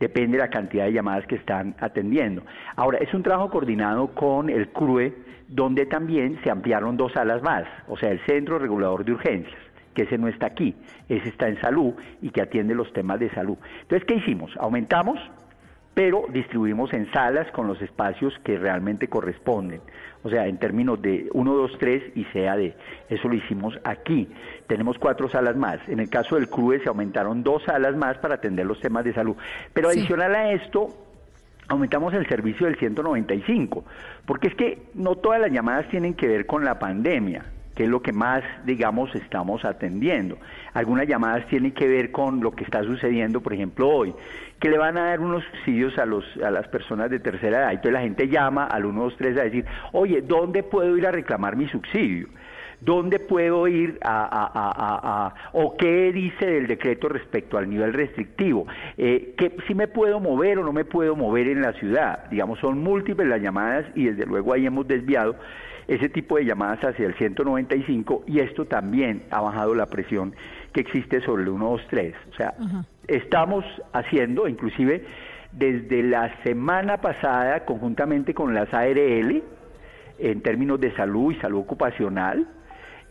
Depende 0.00 0.36
de 0.36 0.44
la 0.44 0.50
cantidad 0.50 0.84
de 0.84 0.92
llamadas 0.92 1.26
que 1.26 1.36
están 1.36 1.74
atendiendo. 1.80 2.42
Ahora, 2.76 2.98
es 2.98 3.12
un 3.14 3.22
trabajo 3.22 3.50
coordinado 3.50 4.08
con 4.08 4.48
el 4.48 4.68
CRUE, 4.68 5.14
donde 5.48 5.86
también 5.86 6.38
se 6.44 6.50
ampliaron 6.50 6.96
dos 6.96 7.12
salas 7.12 7.42
más, 7.42 7.64
o 7.88 7.96
sea, 7.96 8.10
el 8.10 8.20
Centro 8.26 8.58
Regulador 8.58 9.04
de 9.04 9.12
Urgencias 9.12 9.58
que 9.98 10.04
ese 10.04 10.16
no 10.16 10.28
está 10.28 10.46
aquí, 10.46 10.76
ese 11.08 11.28
está 11.28 11.48
en 11.48 11.60
salud 11.60 11.92
y 12.22 12.30
que 12.30 12.40
atiende 12.40 12.72
los 12.72 12.92
temas 12.92 13.18
de 13.18 13.30
salud. 13.30 13.58
Entonces, 13.82 14.06
¿qué 14.06 14.14
hicimos? 14.14 14.56
Aumentamos, 14.58 15.18
pero 15.98 16.26
distribuimos 16.28 16.92
en 16.92 17.10
salas 17.10 17.50
con 17.50 17.66
los 17.66 17.82
espacios 17.82 18.32
que 18.44 18.56
realmente 18.56 19.08
corresponden. 19.08 19.80
O 20.22 20.30
sea, 20.30 20.46
en 20.46 20.56
términos 20.56 21.02
de 21.02 21.28
1, 21.32 21.54
2, 21.54 21.72
3 21.76 22.02
y 22.14 22.24
CAD. 22.24 22.70
Eso 23.08 23.26
lo 23.26 23.34
hicimos 23.34 23.76
aquí. 23.82 24.28
Tenemos 24.68 24.96
cuatro 24.96 25.28
salas 25.28 25.56
más. 25.56 25.80
En 25.88 25.98
el 25.98 26.08
caso 26.08 26.36
del 26.36 26.48
CRUE 26.48 26.78
se 26.84 26.88
aumentaron 26.88 27.42
dos 27.42 27.64
salas 27.64 27.96
más 27.96 28.16
para 28.18 28.36
atender 28.36 28.64
los 28.64 28.78
temas 28.78 29.04
de 29.04 29.12
salud. 29.12 29.34
Pero 29.72 29.88
adicional 29.88 30.36
a 30.36 30.52
esto, 30.52 30.86
aumentamos 31.66 32.14
el 32.14 32.28
servicio 32.28 32.66
del 32.66 32.76
195, 32.76 33.84
porque 34.24 34.46
es 34.46 34.54
que 34.54 34.82
no 34.94 35.16
todas 35.16 35.40
las 35.40 35.50
llamadas 35.50 35.88
tienen 35.88 36.14
que 36.14 36.28
ver 36.28 36.46
con 36.46 36.64
la 36.64 36.78
pandemia 36.78 37.44
que 37.78 37.84
es 37.84 37.90
lo 37.90 38.02
que 38.02 38.12
más, 38.12 38.42
digamos, 38.64 39.14
estamos 39.14 39.64
atendiendo. 39.64 40.36
Algunas 40.74 41.06
llamadas 41.06 41.46
tienen 41.46 41.70
que 41.70 41.86
ver 41.86 42.10
con 42.10 42.40
lo 42.40 42.50
que 42.50 42.64
está 42.64 42.82
sucediendo, 42.82 43.40
por 43.40 43.52
ejemplo, 43.52 43.88
hoy, 43.88 44.12
que 44.58 44.68
le 44.68 44.78
van 44.78 44.98
a 44.98 45.04
dar 45.10 45.20
unos 45.20 45.44
subsidios 45.44 45.96
a, 45.96 46.04
los, 46.04 46.24
a 46.44 46.50
las 46.50 46.66
personas 46.66 47.08
de 47.08 47.20
tercera 47.20 47.58
edad. 47.60 47.70
Entonces 47.70 47.92
la 47.92 48.00
gente 48.00 48.26
llama 48.26 48.64
al 48.64 48.82
123 48.82 49.38
a 49.38 49.44
decir, 49.44 49.64
oye, 49.92 50.22
¿dónde 50.22 50.64
puedo 50.64 50.96
ir 50.96 51.06
a 51.06 51.12
reclamar 51.12 51.54
mi 51.54 51.68
subsidio? 51.68 52.26
¿Dónde 52.80 53.20
puedo 53.20 53.68
ir 53.68 53.96
a, 54.02 55.32
o 55.52 55.76
qué 55.76 56.10
dice 56.12 56.46
del 56.46 56.66
decreto 56.66 57.08
respecto 57.08 57.58
al 57.58 57.70
nivel 57.70 57.92
restrictivo? 57.92 58.66
Eh, 58.96 59.34
que 59.38 59.54
si 59.68 59.74
me 59.76 59.86
puedo 59.86 60.18
mover 60.18 60.58
o 60.58 60.64
no 60.64 60.72
me 60.72 60.84
puedo 60.84 61.14
mover 61.14 61.46
en 61.46 61.62
la 61.62 61.74
ciudad. 61.74 62.28
Digamos, 62.28 62.58
son 62.58 62.82
múltiples 62.82 63.28
las 63.28 63.40
llamadas 63.40 63.86
y 63.94 64.06
desde 64.06 64.26
luego 64.26 64.52
ahí 64.52 64.66
hemos 64.66 64.88
desviado 64.88 65.36
ese 65.88 66.10
tipo 66.10 66.36
de 66.36 66.44
llamadas 66.44 66.84
hacia 66.84 67.06
el 67.06 67.14
195 67.14 68.24
y 68.26 68.40
esto 68.40 68.66
también 68.66 69.22
ha 69.30 69.40
bajado 69.40 69.74
la 69.74 69.86
presión 69.86 70.34
que 70.72 70.82
existe 70.82 71.22
sobre 71.22 71.42
el 71.42 71.48
123. 71.48 72.14
O 72.30 72.34
sea, 72.36 72.54
estamos 73.06 73.64
haciendo, 73.94 74.46
inclusive 74.46 75.04
desde 75.52 76.02
la 76.02 76.30
semana 76.42 76.98
pasada, 76.98 77.64
conjuntamente 77.64 78.34
con 78.34 78.54
las 78.54 78.72
ARL, 78.72 79.42
en 80.18 80.42
términos 80.42 80.78
de 80.78 80.94
salud 80.94 81.32
y 81.32 81.40
salud 81.40 81.60
ocupacional, 81.60 82.46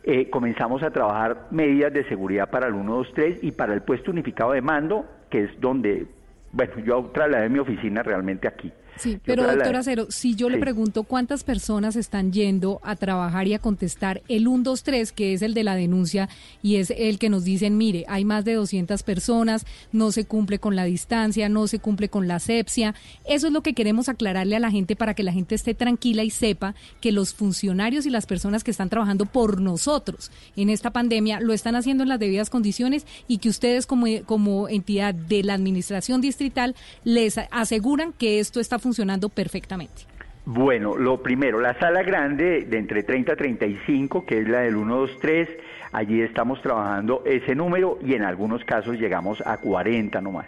eh, 0.03 0.29
comenzamos 0.29 0.83
a 0.83 0.91
trabajar 0.91 1.47
medidas 1.51 1.91
de 1.91 2.03
seguridad 2.07 2.49
para 2.49 2.67
el 2.67 2.73
123 2.73 3.43
y 3.43 3.51
para 3.51 3.73
el 3.73 3.81
puesto 3.81 4.11
unificado 4.11 4.51
de 4.51 4.61
mando, 4.61 5.05
que 5.31 5.45
es 5.45 5.59
donde, 5.59 6.05
bueno, 6.51 6.73
yo 6.85 7.03
trasladé 7.13 7.49
mi 7.49 7.59
oficina 7.59 8.03
realmente 8.03 8.47
aquí. 8.47 8.71
Sí, 8.99 9.19
pero 9.23 9.45
doctor 9.45 9.75
Acero, 9.75 10.07
si 10.09 10.35
yo 10.35 10.49
le 10.49 10.57
pregunto 10.57 11.03
cuántas 11.03 11.43
personas 11.43 11.95
están 11.95 12.31
yendo 12.31 12.79
a 12.83 12.95
trabajar 12.95 13.47
y 13.47 13.53
a 13.53 13.59
contestar 13.59 14.21
el 14.27 14.43
123, 14.43 15.11
que 15.11 15.33
es 15.33 15.41
el 15.41 15.53
de 15.53 15.63
la 15.63 15.75
denuncia, 15.75 16.29
y 16.61 16.77
es 16.77 16.91
el 16.91 17.19
que 17.19 17.29
nos 17.29 17.43
dicen, 17.43 17.77
mire, 17.77 18.05
hay 18.07 18.25
más 18.25 18.45
de 18.45 18.53
200 18.53 19.03
personas, 19.03 19.65
no 19.91 20.11
se 20.11 20.25
cumple 20.25 20.59
con 20.59 20.75
la 20.75 20.85
distancia, 20.85 21.49
no 21.49 21.67
se 21.67 21.79
cumple 21.79 22.09
con 22.09 22.27
la 22.27 22.35
asepsia. 22.35 22.95
Eso 23.25 23.47
es 23.47 23.53
lo 23.53 23.61
que 23.61 23.73
queremos 23.73 24.09
aclararle 24.09 24.55
a 24.55 24.59
la 24.59 24.71
gente 24.71 24.95
para 24.95 25.13
que 25.13 25.23
la 25.23 25.33
gente 25.33 25.55
esté 25.55 25.73
tranquila 25.73 26.23
y 26.23 26.29
sepa 26.29 26.75
que 27.01 27.11
los 27.11 27.33
funcionarios 27.33 28.05
y 28.05 28.09
las 28.09 28.25
personas 28.25 28.63
que 28.63 28.71
están 28.71 28.89
trabajando 28.89 29.25
por 29.25 29.61
nosotros 29.61 30.31
en 30.55 30.69
esta 30.69 30.91
pandemia 30.91 31.39
lo 31.39 31.53
están 31.53 31.75
haciendo 31.75 32.03
en 32.03 32.09
las 32.09 32.19
debidas 32.19 32.49
condiciones 32.49 33.05
y 33.27 33.37
que 33.37 33.49
ustedes 33.49 33.85
como, 33.85 34.07
como 34.25 34.69
entidad 34.69 35.13
de 35.13 35.43
la 35.43 35.53
administración 35.53 36.21
distrital 36.21 36.75
les 37.03 37.37
aseguran 37.51 38.13
que 38.13 38.39
esto 38.39 38.59
está 38.59 38.79
funcionando 38.79 38.86
funcionando 38.87 39.27
perfectamente? 39.27 40.03
Bueno, 40.45 40.95
lo 40.95 41.21
primero, 41.21 41.59
la 41.59 41.77
sala 41.77 42.03
grande 42.03 42.61
de 42.61 42.77
entre 42.77 43.03
30 43.03 43.33
a 43.33 43.35
35, 43.35 44.25
que 44.25 44.39
es 44.39 44.47
la 44.47 44.59
del 44.61 44.75
123, 44.75 45.49
allí 45.91 46.21
estamos 46.21 46.61
trabajando 46.61 47.21
ese 47.25 47.53
número 47.53 47.99
y 48.01 48.13
en 48.13 48.23
algunos 48.23 48.63
casos 48.63 48.97
llegamos 48.97 49.43
a 49.45 49.57
40 49.57 50.21
nomás. 50.21 50.47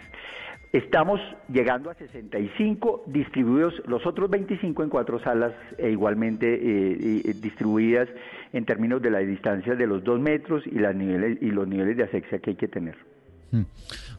Estamos 0.72 1.20
llegando 1.52 1.90
a 1.90 1.94
65 1.94 3.02
distribuidos, 3.08 3.74
los 3.86 4.06
otros 4.06 4.30
25 4.30 4.84
en 4.84 4.88
cuatro 4.88 5.18
salas 5.18 5.52
e 5.76 5.90
igualmente 5.90 6.46
eh, 6.54 7.22
eh, 7.24 7.34
distribuidas 7.34 8.08
en 8.54 8.64
términos 8.64 9.02
de 9.02 9.10
la 9.10 9.18
distancia 9.18 9.74
de 9.74 9.86
los 9.86 10.02
dos 10.02 10.18
metros 10.18 10.66
y, 10.66 10.78
las 10.78 10.94
niveles, 10.94 11.36
y 11.42 11.50
los 11.50 11.68
niveles 11.68 11.98
de 11.98 12.04
asexia 12.04 12.38
que 12.38 12.50
hay 12.50 12.56
que 12.56 12.68
tener. 12.68 12.96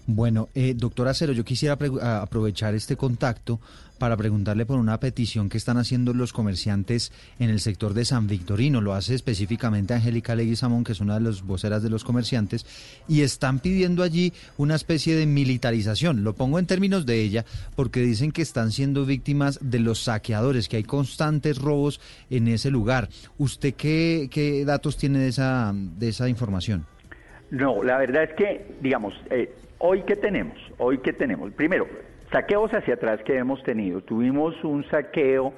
Bueno, 0.08 0.50
eh, 0.56 0.74
doctora 0.76 1.14
Cero, 1.14 1.32
yo 1.34 1.46
quisiera 1.46 1.78
aprovechar 2.22 2.76
este 2.76 2.98
contacto 2.98 3.60
para 4.02 4.18
preguntarle 4.18 4.66
por 4.66 4.80
una 4.80 5.00
petición 5.00 5.48
que 5.48 5.60
están 5.60 5.78
haciendo 5.78 6.12
los 6.16 6.34
comerciantes 6.34 7.12
en 7.38 7.52
el 7.52 7.60
sector 7.60 7.94
de 7.94 8.04
San 8.04 8.26
Victorino. 8.26 8.82
Lo 8.82 8.96
hace 8.96 9.14
específicamente 9.14 9.94
Angélica 9.94 10.34
Leguizamón, 10.34 10.84
que 10.84 10.94
es 10.94 11.02
una 11.02 11.14
de 11.14 11.22
las 11.22 11.44
voceras 11.44 11.84
de 11.84 11.92
los 11.92 12.04
comerciantes, 12.04 12.66
y 13.08 13.22
están 13.22 13.60
pidiendo 13.60 14.02
allí 14.02 14.34
una 14.58 14.74
especie 14.74 15.16
de 15.16 15.28
militarización. 15.28 16.24
Lo 16.24 16.34
pongo 16.34 16.58
en 16.58 16.66
términos 16.66 17.06
de 17.06 17.22
ella 17.22 17.46
porque 17.76 18.02
dicen 18.02 18.32
que 18.32 18.42
están 18.42 18.72
siendo 18.72 19.06
víctimas 19.06 19.60
de 19.62 19.80
los 19.80 20.04
saqueadores, 20.04 20.68
que 20.68 20.78
hay 20.78 20.84
constantes 20.84 21.60
robos 21.60 22.00
en 22.32 22.48
ese 22.48 22.72
lugar. 22.72 23.08
¿Usted 23.38 23.76
qué, 23.76 24.30
qué 24.32 24.66
datos 24.66 24.98
tiene 24.98 25.20
de 25.20 25.28
esa, 25.28 25.74
de 25.76 26.10
esa 26.10 26.28
información? 26.28 26.88
No, 27.52 27.84
la 27.84 27.98
verdad 27.98 28.24
es 28.24 28.34
que, 28.34 28.66
digamos, 28.80 29.14
eh, 29.30 29.54
hoy 29.80 30.04
que 30.04 30.16
tenemos, 30.16 30.58
hoy 30.78 31.00
que 31.00 31.12
tenemos, 31.12 31.52
primero, 31.52 31.86
saqueos 32.32 32.74
hacia 32.74 32.94
atrás 32.94 33.22
que 33.24 33.38
hemos 33.38 33.62
tenido. 33.64 34.02
Tuvimos 34.02 34.56
un 34.64 34.86
saqueo 34.86 35.54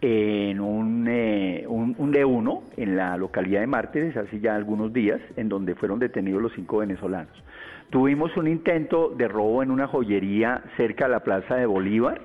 en 0.00 0.58
un, 0.58 1.06
eh, 1.06 1.66
un, 1.68 1.94
un, 1.98 2.12
D1 2.14 2.62
en 2.78 2.96
la 2.96 3.18
localidad 3.18 3.60
de 3.60 3.66
Mártires 3.66 4.16
hace 4.16 4.40
ya 4.40 4.54
algunos 4.54 4.90
días, 4.94 5.20
en 5.36 5.50
donde 5.50 5.74
fueron 5.74 5.98
detenidos 5.98 6.40
los 6.40 6.52
cinco 6.54 6.78
venezolanos. 6.78 7.44
Tuvimos 7.90 8.34
un 8.38 8.48
intento 8.48 9.10
de 9.10 9.28
robo 9.28 9.62
en 9.62 9.70
una 9.70 9.86
joyería 9.86 10.62
cerca 10.78 11.06
de 11.06 11.10
la 11.10 11.20
Plaza 11.20 11.56
de 11.56 11.66
Bolívar, 11.66 12.22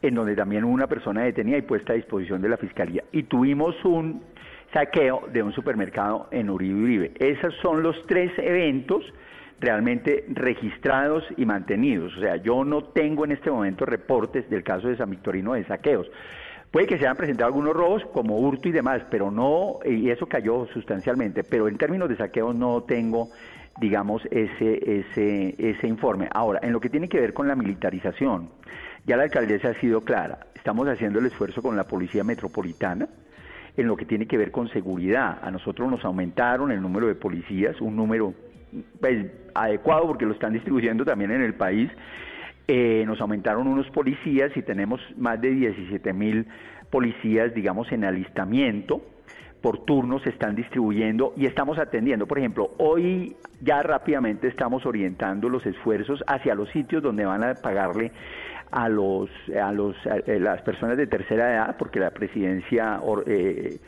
en 0.00 0.14
donde 0.14 0.34
también 0.34 0.64
una 0.64 0.86
persona 0.86 1.22
detenida 1.22 1.58
y 1.58 1.62
puesta 1.62 1.92
a 1.92 1.96
disposición 1.96 2.40
de 2.40 2.48
la 2.48 2.56
Fiscalía. 2.56 3.04
Y 3.12 3.24
tuvimos 3.24 3.74
un 3.84 4.22
saqueo 4.72 5.28
de 5.32 5.42
un 5.42 5.52
supermercado 5.52 6.28
en 6.30 6.50
Uribe 6.50 6.82
Uribe. 6.82 7.12
Esos 7.18 7.54
son 7.62 7.82
los 7.82 7.96
tres 8.06 8.32
eventos 8.38 9.04
realmente 9.60 10.24
registrados 10.28 11.24
y 11.36 11.44
mantenidos. 11.44 12.16
O 12.16 12.20
sea, 12.20 12.36
yo 12.36 12.64
no 12.64 12.84
tengo 12.84 13.24
en 13.24 13.32
este 13.32 13.50
momento 13.50 13.84
reportes 13.84 14.48
del 14.50 14.62
caso 14.62 14.88
de 14.88 14.96
San 14.96 15.10
Victorino 15.10 15.54
de 15.54 15.64
saqueos. 15.64 16.10
Puede 16.70 16.86
que 16.86 16.98
se 16.98 17.04
hayan 17.04 17.16
presentado 17.16 17.46
algunos 17.46 17.74
robos 17.74 18.04
como 18.12 18.38
hurto 18.38 18.68
y 18.68 18.72
demás, 18.72 19.02
pero 19.10 19.30
no, 19.30 19.78
y 19.84 20.10
eso 20.10 20.26
cayó 20.26 20.66
sustancialmente, 20.66 21.42
pero 21.42 21.66
en 21.66 21.78
términos 21.78 22.10
de 22.10 22.16
saqueos 22.16 22.54
no 22.54 22.82
tengo, 22.82 23.30
digamos, 23.80 24.22
ese, 24.30 25.00
ese, 25.00 25.54
ese 25.58 25.88
informe. 25.88 26.28
Ahora, 26.30 26.60
en 26.62 26.72
lo 26.72 26.80
que 26.80 26.90
tiene 26.90 27.08
que 27.08 27.20
ver 27.20 27.32
con 27.32 27.48
la 27.48 27.54
militarización, 27.54 28.50
ya 29.06 29.16
la 29.16 29.22
alcaldesa 29.22 29.70
ha 29.70 29.74
sido 29.74 30.02
clara, 30.02 30.40
estamos 30.54 30.86
haciendo 30.88 31.20
el 31.20 31.26
esfuerzo 31.26 31.62
con 31.62 31.74
la 31.74 31.84
Policía 31.84 32.22
Metropolitana, 32.22 33.08
en 33.78 33.86
lo 33.86 33.96
que 33.96 34.04
tiene 34.04 34.26
que 34.26 34.36
ver 34.36 34.50
con 34.50 34.68
seguridad. 34.70 35.38
A 35.40 35.52
nosotros 35.52 35.88
nos 35.88 36.04
aumentaron 36.04 36.72
el 36.72 36.82
número 36.82 37.06
de 37.06 37.14
policías, 37.14 37.80
un 37.80 37.94
número 37.94 38.34
pues, 39.00 39.26
adecuado 39.54 40.08
porque 40.08 40.26
lo 40.26 40.32
están 40.32 40.52
distribuyendo 40.52 41.04
también 41.04 41.30
en 41.30 41.42
el 41.42 41.54
país. 41.54 41.88
Eh, 42.66 43.04
nos 43.06 43.20
aumentaron 43.20 43.68
unos 43.68 43.88
policías 43.90 44.54
y 44.56 44.62
tenemos 44.62 45.00
más 45.16 45.40
de 45.40 45.50
17 45.50 46.12
mil 46.12 46.46
policías, 46.90 47.54
digamos, 47.54 47.90
en 47.92 48.04
alistamiento. 48.04 49.00
Por 49.62 49.84
turnos 49.84 50.22
se 50.22 50.30
están 50.30 50.56
distribuyendo 50.56 51.32
y 51.36 51.46
estamos 51.46 51.78
atendiendo. 51.78 52.26
Por 52.26 52.38
ejemplo, 52.38 52.72
hoy 52.78 53.36
ya 53.60 53.80
rápidamente 53.84 54.48
estamos 54.48 54.86
orientando 54.86 55.48
los 55.48 55.64
esfuerzos 55.66 56.22
hacia 56.26 56.56
los 56.56 56.68
sitios 56.70 57.00
donde 57.00 57.24
van 57.24 57.44
a 57.44 57.54
pagarle 57.54 58.10
a 58.70 58.88
los 58.88 59.30
a 59.60 59.72
los 59.72 59.96
eh, 60.06 60.38
las 60.38 60.62
personas 60.62 60.96
de 60.96 61.06
tercera 61.06 61.52
edad, 61.52 61.76
porque 61.78 62.00
la 62.00 62.10
presidencia 62.10 63.00
eh, 63.26 63.78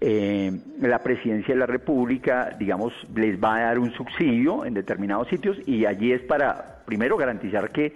eh, 0.00 0.52
la 0.80 0.98
presidencia 0.98 1.54
de 1.54 1.60
la 1.60 1.66
República, 1.66 2.54
digamos, 2.58 2.92
les 3.14 3.42
va 3.42 3.56
a 3.56 3.60
dar 3.60 3.78
un 3.78 3.90
subsidio 3.92 4.64
en 4.64 4.74
determinados 4.74 5.28
sitios 5.28 5.56
y 5.66 5.86
allí 5.86 6.12
es 6.12 6.20
para, 6.22 6.82
primero, 6.84 7.16
garantizar 7.16 7.70
que 7.70 7.94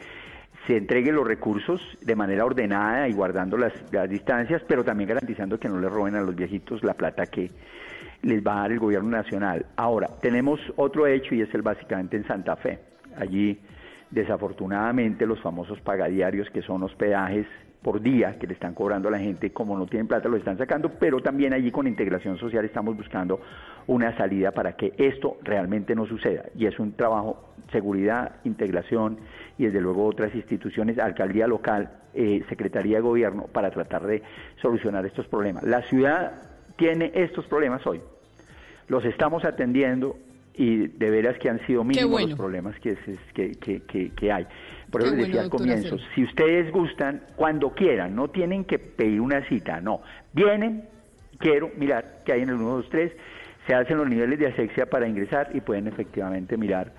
se 0.67 0.77
entreguen 0.77 1.17
los 1.17 1.27
recursos 1.27 1.81
de 2.01 2.17
manera 2.17 2.45
ordenada 2.45 3.09
y 3.09 3.13
guardando 3.13 3.57
las, 3.57 3.73
distancias, 4.09 4.63
pero 4.67 4.85
también 4.85 5.09
garantizando 5.09 5.59
que 5.59 5.69
no 5.69 5.81
le 5.81 5.89
roben 5.89 6.15
a 6.15 6.21
los 6.21 6.35
viejitos 6.35 6.83
la 6.83 6.95
plata 6.95 7.27
que 7.27 7.51
les 8.23 8.47
va 8.47 8.59
a 8.59 8.61
dar 8.63 8.73
el 8.73 8.79
gobierno 8.79 9.11
nacional. 9.11 9.67
Ahora, 9.77 10.09
tenemos 10.21 10.61
otro 10.77 11.07
hecho 11.07 11.35
y 11.35 11.43
es 11.43 11.53
el 11.55 11.63
básicamente 11.63 12.17
en 12.17 12.27
Santa 12.27 12.57
Fe. 12.57 12.79
Allí, 13.17 13.59
desafortunadamente, 14.11 15.27
los 15.27 15.41
famosos 15.41 15.81
pagadiarios, 15.81 16.49
que 16.51 16.63
son 16.63 16.83
hospedajes 16.83 17.47
por 17.83 18.01
día 18.01 18.39
que 18.39 18.47
le 18.47 18.55
están 18.55 18.75
cobrando 18.75 19.09
a 19.09 19.13
la 19.13 19.19
gente, 19.19 19.53
como 19.53 19.77
no 19.79 19.87
tienen 19.87 20.09
plata, 20.09 20.29
lo 20.29 20.37
están 20.37 20.59
sacando, 20.59 20.91
pero 20.99 21.21
también 21.21 21.53
allí 21.53 21.71
con 21.71 21.87
integración 21.87 22.37
social 22.37 22.65
estamos 22.65 22.97
buscando 22.97 23.41
una 23.87 24.17
salida 24.17 24.51
para 24.51 24.73
que 24.75 24.93
esto 24.99 25.37
realmente 25.43 25.95
no 25.95 26.05
suceda. 26.07 26.47
Y 26.57 26.67
es 26.67 26.79
un 26.79 26.93
trabajo, 26.93 27.55
seguridad, 27.71 28.37
integración 28.45 29.19
y 29.57 29.67
desde 29.67 29.81
luego 29.81 30.07
otras 30.07 30.35
instituciones, 30.35 30.99
alcaldía 30.99 31.47
local, 31.47 31.91
eh, 32.15 32.45
Secretaría 32.49 32.97
de 32.97 33.03
Gobierno, 33.03 33.45
para 33.45 33.71
tratar 33.71 34.07
de 34.07 34.23
solucionar 34.61 35.07
estos 35.07 35.27
problemas. 35.29 35.63
La 35.63 35.83
ciudad 35.83 36.33
tiene 36.77 37.13
estos 37.15 37.47
problemas 37.47 37.87
hoy. 37.87 38.01
Los 38.89 39.05
estamos 39.05 39.45
atendiendo 39.45 40.17
y 40.59 40.89
de 40.89 41.11
veras 41.11 41.39
que 41.39 41.49
han 41.49 41.65
sido 41.67 41.85
mínimos 41.85 42.21
los 42.21 42.35
problemas 42.35 42.75
que, 42.81 42.97
que, 43.33 43.53
que, 43.53 44.11
que 44.11 44.33
hay. 44.33 44.45
Por 44.91 45.03
eso 45.03 45.15
les 45.15 45.27
decía 45.29 45.43
al 45.43 45.51
comienzo, 45.51 45.97
si 46.15 46.25
ustedes 46.25 46.73
gustan, 46.73 47.23
cuando 47.37 47.71
quieran, 47.71 48.17
no 48.17 48.29
tienen 48.29 48.65
que 48.65 48.81
pedir 48.81 49.21
una 49.21 49.47
cita, 49.49 49.81
no. 49.81 50.03
Vienen, 50.33 50.85
quiero 51.39 51.71
mirar 51.77 52.23
qué 52.25 52.33
hay 52.33 52.43
en 52.43 52.49
el 52.49 52.57
1, 52.57 52.65
2, 52.65 52.87
3, 52.91 53.13
se 53.69 53.75
hacen 53.75 53.99
los 53.99 54.09
niveles 54.09 54.37
de 54.41 54.49
asexia 54.49 54.87
para 54.87 55.07
ingresar 55.07 55.51
y 55.55 55.61
pueden 55.61 55.87
efectivamente 55.87 56.57
mirar 56.57 56.93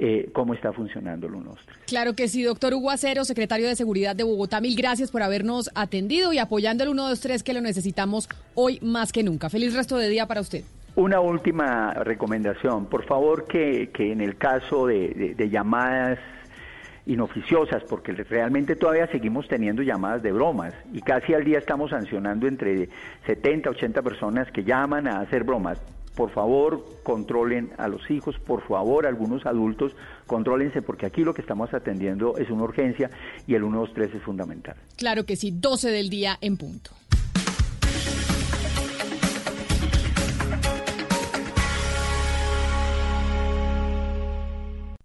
eh, 0.00 0.30
cómo 0.32 0.54
está 0.54 0.72
funcionando 0.72 1.28
el 1.28 1.34
1, 1.34 1.50
2, 1.50 1.58
3. 1.66 1.78
Claro 1.86 2.14
que 2.14 2.26
sí, 2.26 2.42
doctor 2.42 2.74
Hugo 2.74 2.90
Acero, 2.90 3.24
secretario 3.24 3.68
de 3.68 3.76
Seguridad 3.76 4.16
de 4.16 4.24
Bogotá, 4.24 4.60
mil 4.60 4.74
gracias 4.74 5.12
por 5.12 5.22
habernos 5.22 5.70
atendido 5.76 6.32
y 6.32 6.38
apoyando 6.38 6.82
el 6.82 6.90
1, 6.90 7.10
2, 7.10 7.20
3 7.20 7.42
que 7.44 7.54
lo 7.54 7.60
necesitamos 7.60 8.28
hoy 8.54 8.80
más 8.82 9.12
que 9.12 9.22
nunca. 9.22 9.50
Feliz 9.50 9.72
resto 9.72 9.96
de 9.98 10.08
día 10.08 10.26
para 10.26 10.40
usted. 10.40 10.64
Una 10.98 11.20
última 11.20 11.92
recomendación, 11.94 12.86
por 12.86 13.04
favor 13.04 13.46
que, 13.46 13.90
que 13.94 14.10
en 14.10 14.20
el 14.20 14.36
caso 14.36 14.88
de, 14.88 15.48
llamadas 15.48 16.18
inoficiosas, 17.06 17.84
porque 17.84 18.10
realmente 18.14 18.74
todavía 18.74 19.06
seguimos 19.06 19.46
teniendo 19.46 19.84
llamadas 19.84 20.24
de 20.24 20.32
bromas 20.32 20.74
y 20.92 21.00
casi 21.00 21.34
al 21.34 21.44
día 21.44 21.58
estamos 21.58 21.90
sancionando 21.90 22.48
entre 22.48 22.88
70, 23.26 23.70
80 23.70 24.02
personas 24.02 24.50
que 24.50 24.64
llaman 24.64 25.06
a 25.06 25.20
hacer 25.20 25.44
bromas. 25.44 25.78
Por 26.16 26.30
favor, 26.30 26.84
controlen 27.04 27.70
a 27.78 27.86
los 27.86 28.10
hijos, 28.10 28.36
por 28.40 28.66
favor, 28.66 29.06
algunos 29.06 29.46
adultos, 29.46 29.94
contrólense, 30.26 30.82
porque 30.82 31.06
aquí 31.06 31.22
lo 31.22 31.32
que 31.32 31.42
estamos 31.42 31.72
atendiendo 31.74 32.36
es 32.38 32.50
una 32.50 32.64
urgencia 32.64 33.08
y 33.46 33.54
el 33.54 33.62
123 33.62 34.16
es 34.16 34.22
fundamental. 34.22 34.74
Claro 34.96 35.24
que 35.24 35.36
sí, 35.36 35.52
12 35.52 35.92
del 35.92 36.10
día 36.10 36.38
en 36.40 36.56
punto. 36.56 36.97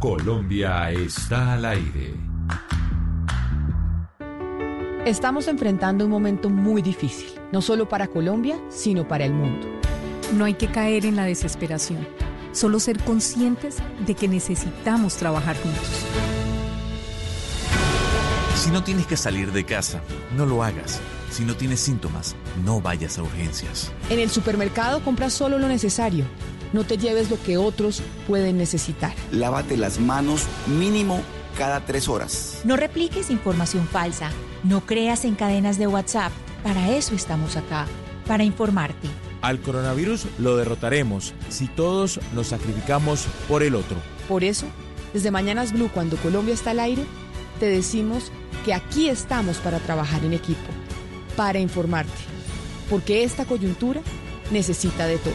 Colombia 0.00 0.92
está 0.92 1.54
al 1.54 1.64
aire. 1.64 2.14
Estamos 5.04 5.48
enfrentando 5.48 6.04
un 6.04 6.10
momento 6.12 6.50
muy 6.50 6.82
difícil, 6.82 7.30
no 7.50 7.60
solo 7.60 7.88
para 7.88 8.06
Colombia, 8.06 8.60
sino 8.68 9.08
para 9.08 9.24
el 9.24 9.32
mundo. 9.32 9.66
No 10.36 10.44
hay 10.44 10.54
que 10.54 10.68
caer 10.68 11.04
en 11.04 11.16
la 11.16 11.24
desesperación, 11.24 12.06
solo 12.52 12.78
ser 12.78 13.00
conscientes 13.00 13.78
de 14.06 14.14
que 14.14 14.28
necesitamos 14.28 15.16
trabajar 15.16 15.56
juntos. 15.60 16.04
Si 18.54 18.70
no 18.70 18.84
tienes 18.84 19.06
que 19.08 19.16
salir 19.16 19.50
de 19.50 19.64
casa, 19.64 20.00
no 20.36 20.46
lo 20.46 20.62
hagas. 20.62 21.00
Si 21.32 21.44
no 21.44 21.56
tienes 21.56 21.80
síntomas, 21.80 22.36
no 22.64 22.80
vayas 22.80 23.18
a 23.18 23.24
urgencias. 23.24 23.90
En 24.10 24.20
el 24.20 24.30
supermercado 24.30 25.02
compra 25.02 25.28
solo 25.28 25.58
lo 25.58 25.66
necesario 25.66 26.24
no 26.72 26.84
te 26.84 26.98
lleves 26.98 27.30
lo 27.30 27.42
que 27.42 27.56
otros 27.56 28.02
pueden 28.26 28.58
necesitar. 28.58 29.14
Lávate 29.32 29.76
las 29.76 29.98
manos 29.98 30.44
mínimo 30.66 31.20
cada 31.56 31.84
tres 31.84 32.08
horas. 32.08 32.60
No 32.64 32.76
repliques 32.76 33.30
información 33.30 33.86
falsa. 33.86 34.30
No 34.64 34.86
creas 34.86 35.24
en 35.24 35.34
cadenas 35.34 35.78
de 35.78 35.86
WhatsApp. 35.86 36.32
Para 36.62 36.90
eso 36.96 37.14
estamos 37.14 37.56
acá, 37.56 37.86
para 38.26 38.44
informarte. 38.44 39.08
Al 39.40 39.60
coronavirus 39.60 40.26
lo 40.38 40.56
derrotaremos 40.56 41.32
si 41.48 41.68
todos 41.68 42.20
nos 42.34 42.48
sacrificamos 42.48 43.26
por 43.48 43.62
el 43.62 43.74
otro. 43.74 43.96
Por 44.28 44.44
eso, 44.44 44.66
desde 45.12 45.30
Mañanas 45.30 45.72
Blue, 45.72 45.90
cuando 45.92 46.16
Colombia 46.16 46.54
está 46.54 46.72
al 46.72 46.80
aire, 46.80 47.04
te 47.60 47.66
decimos 47.66 48.32
que 48.64 48.74
aquí 48.74 49.08
estamos 49.08 49.58
para 49.58 49.78
trabajar 49.78 50.24
en 50.24 50.32
equipo, 50.32 50.68
para 51.36 51.60
informarte, 51.60 52.10
porque 52.90 53.22
esta 53.22 53.44
coyuntura 53.44 54.00
necesita 54.50 55.06
de 55.06 55.18
todo. 55.18 55.34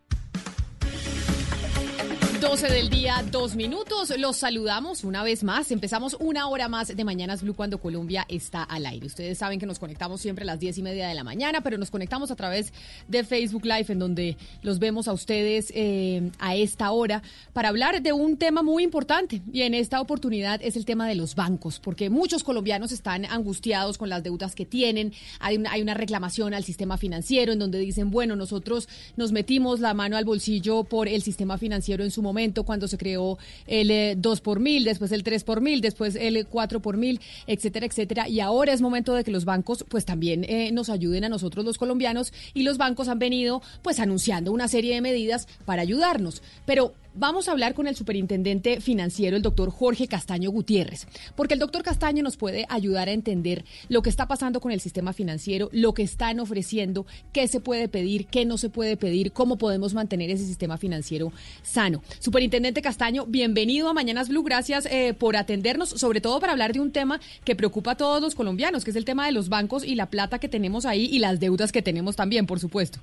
12 2.41 2.69
del 2.69 2.89
día, 2.89 3.23
dos 3.29 3.55
minutos. 3.55 4.11
Los 4.17 4.37
saludamos 4.37 5.03
una 5.03 5.21
vez 5.21 5.43
más. 5.43 5.69
Empezamos 5.69 6.17
una 6.19 6.47
hora 6.47 6.67
más 6.67 6.87
de 6.87 7.03
Mañanas 7.03 7.43
Blue 7.43 7.53
cuando 7.53 7.77
Colombia 7.77 8.25
está 8.27 8.63
al 8.63 8.87
aire. 8.87 9.05
Ustedes 9.05 9.37
saben 9.37 9.59
que 9.59 9.67
nos 9.67 9.77
conectamos 9.77 10.21
siempre 10.21 10.41
a 10.41 10.47
las 10.47 10.59
diez 10.59 10.75
y 10.79 10.81
media 10.81 11.07
de 11.07 11.13
la 11.13 11.23
mañana, 11.23 11.61
pero 11.61 11.77
nos 11.77 11.91
conectamos 11.91 12.31
a 12.31 12.35
través 12.35 12.73
de 13.07 13.23
Facebook 13.23 13.63
Live, 13.63 13.85
en 13.89 13.99
donde 13.99 14.37
los 14.63 14.79
vemos 14.79 15.07
a 15.07 15.13
ustedes 15.13 15.71
eh, 15.75 16.31
a 16.39 16.55
esta 16.55 16.89
hora 16.89 17.21
para 17.53 17.69
hablar 17.69 18.01
de 18.01 18.11
un 18.11 18.37
tema 18.37 18.63
muy 18.63 18.83
importante. 18.83 19.43
Y 19.53 19.61
en 19.61 19.75
esta 19.75 20.01
oportunidad 20.01 20.59
es 20.63 20.75
el 20.75 20.83
tema 20.83 21.07
de 21.07 21.13
los 21.13 21.35
bancos, 21.35 21.79
porque 21.79 22.09
muchos 22.09 22.43
colombianos 22.43 22.91
están 22.91 23.25
angustiados 23.25 23.99
con 23.99 24.09
las 24.09 24.23
deudas 24.23 24.55
que 24.55 24.65
tienen. 24.65 25.13
Hay 25.39 25.57
una, 25.57 25.73
hay 25.73 25.83
una 25.83 25.93
reclamación 25.93 26.55
al 26.55 26.63
sistema 26.63 26.97
financiero 26.97 27.53
en 27.53 27.59
donde 27.59 27.77
dicen, 27.77 28.09
bueno, 28.09 28.35
nosotros 28.35 28.89
nos 29.15 29.31
metimos 29.31 29.79
la 29.79 29.93
mano 29.93 30.17
al 30.17 30.25
bolsillo 30.25 30.83
por 30.85 31.07
el 31.07 31.21
sistema 31.21 31.59
financiero 31.59 32.03
en 32.03 32.09
su 32.09 32.23
momento 32.23 32.30
momento 32.31 32.63
cuando 32.63 32.87
se 32.87 32.97
creó 32.97 33.37
el 33.67 34.21
2 34.21 34.39
eh, 34.39 34.41
por 34.41 34.59
mil, 34.59 34.83
después 34.85 35.11
el 35.11 35.23
3 35.23 35.43
por 35.43 35.61
mil, 35.61 35.81
después 35.81 36.15
el 36.15 36.47
4 36.47 36.81
por 36.81 36.97
mil, 36.97 37.19
etcétera, 37.45 37.85
etcétera. 37.85 38.29
Y 38.29 38.39
ahora 38.39 38.71
es 38.73 38.81
momento 38.81 39.13
de 39.13 39.23
que 39.23 39.31
los 39.31 39.45
bancos 39.45 39.85
pues 39.87 40.05
también 40.05 40.45
eh, 40.45 40.71
nos 40.71 40.89
ayuden 40.89 41.25
a 41.25 41.29
nosotros 41.29 41.65
los 41.65 41.77
colombianos 41.77 42.31
y 42.53 42.63
los 42.63 42.77
bancos 42.77 43.07
han 43.09 43.19
venido 43.19 43.61
pues 43.81 43.99
anunciando 43.99 44.51
una 44.51 44.67
serie 44.67 44.95
de 44.95 45.01
medidas 45.01 45.47
para 45.65 45.81
ayudarnos. 45.81 46.41
Pero 46.65 46.93
Vamos 47.13 47.49
a 47.49 47.51
hablar 47.51 47.73
con 47.73 47.87
el 47.87 47.95
superintendente 47.97 48.79
financiero, 48.79 49.35
el 49.35 49.41
doctor 49.41 49.69
Jorge 49.69 50.07
Castaño 50.07 50.49
Gutiérrez, 50.49 51.07
porque 51.35 51.55
el 51.55 51.59
doctor 51.59 51.83
Castaño 51.83 52.23
nos 52.23 52.37
puede 52.37 52.65
ayudar 52.69 53.09
a 53.09 53.11
entender 53.11 53.65
lo 53.89 54.01
que 54.01 54.09
está 54.09 54.29
pasando 54.29 54.61
con 54.61 54.71
el 54.71 54.79
sistema 54.79 55.11
financiero, 55.11 55.67
lo 55.73 55.93
que 55.93 56.03
están 56.03 56.39
ofreciendo, 56.39 57.05
qué 57.33 57.49
se 57.49 57.59
puede 57.59 57.89
pedir, 57.89 58.27
qué 58.27 58.45
no 58.45 58.57
se 58.57 58.69
puede 58.69 58.95
pedir, 58.95 59.33
cómo 59.33 59.57
podemos 59.57 59.93
mantener 59.93 60.29
ese 60.29 60.45
sistema 60.45 60.77
financiero 60.77 61.33
sano. 61.63 62.01
Superintendente 62.19 62.81
Castaño, 62.81 63.25
bienvenido 63.25 63.89
a 63.89 63.93
Mañanas 63.93 64.29
Blue, 64.29 64.43
gracias 64.43 64.85
eh, 64.85 65.13
por 65.13 65.35
atendernos, 65.35 65.89
sobre 65.89 66.21
todo 66.21 66.39
para 66.39 66.53
hablar 66.53 66.71
de 66.71 66.79
un 66.79 66.93
tema 66.93 67.19
que 67.43 67.57
preocupa 67.57 67.91
a 67.91 67.97
todos 67.97 68.21
los 68.21 68.35
colombianos, 68.35 68.85
que 68.85 68.91
es 68.91 68.95
el 68.95 69.03
tema 69.03 69.25
de 69.25 69.33
los 69.33 69.49
bancos 69.49 69.83
y 69.83 69.95
la 69.95 70.09
plata 70.09 70.39
que 70.39 70.47
tenemos 70.47 70.85
ahí 70.85 71.09
y 71.11 71.19
las 71.19 71.41
deudas 71.41 71.73
que 71.73 71.81
tenemos 71.81 72.15
también, 72.15 72.45
por 72.45 72.61
supuesto. 72.61 73.01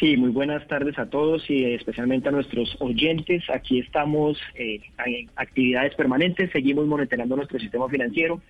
Sí, 0.00 0.16
muy 0.16 0.30
buenas 0.30 0.66
tardes 0.66 0.98
a 0.98 1.10
todos 1.10 1.44
y 1.50 1.62
especialmente 1.74 2.30
a 2.30 2.32
nuestros 2.32 2.74
oyentes. 2.80 3.44
Aquí 3.50 3.80
estamos 3.80 4.38
eh, 4.54 4.80
en 5.04 5.28
actividades 5.36 5.94
permanentes, 5.94 6.50
seguimos 6.52 6.86
monitoreando 6.86 7.36
nuestro 7.36 7.58
sistema 7.58 7.86
financiero. 7.86 8.40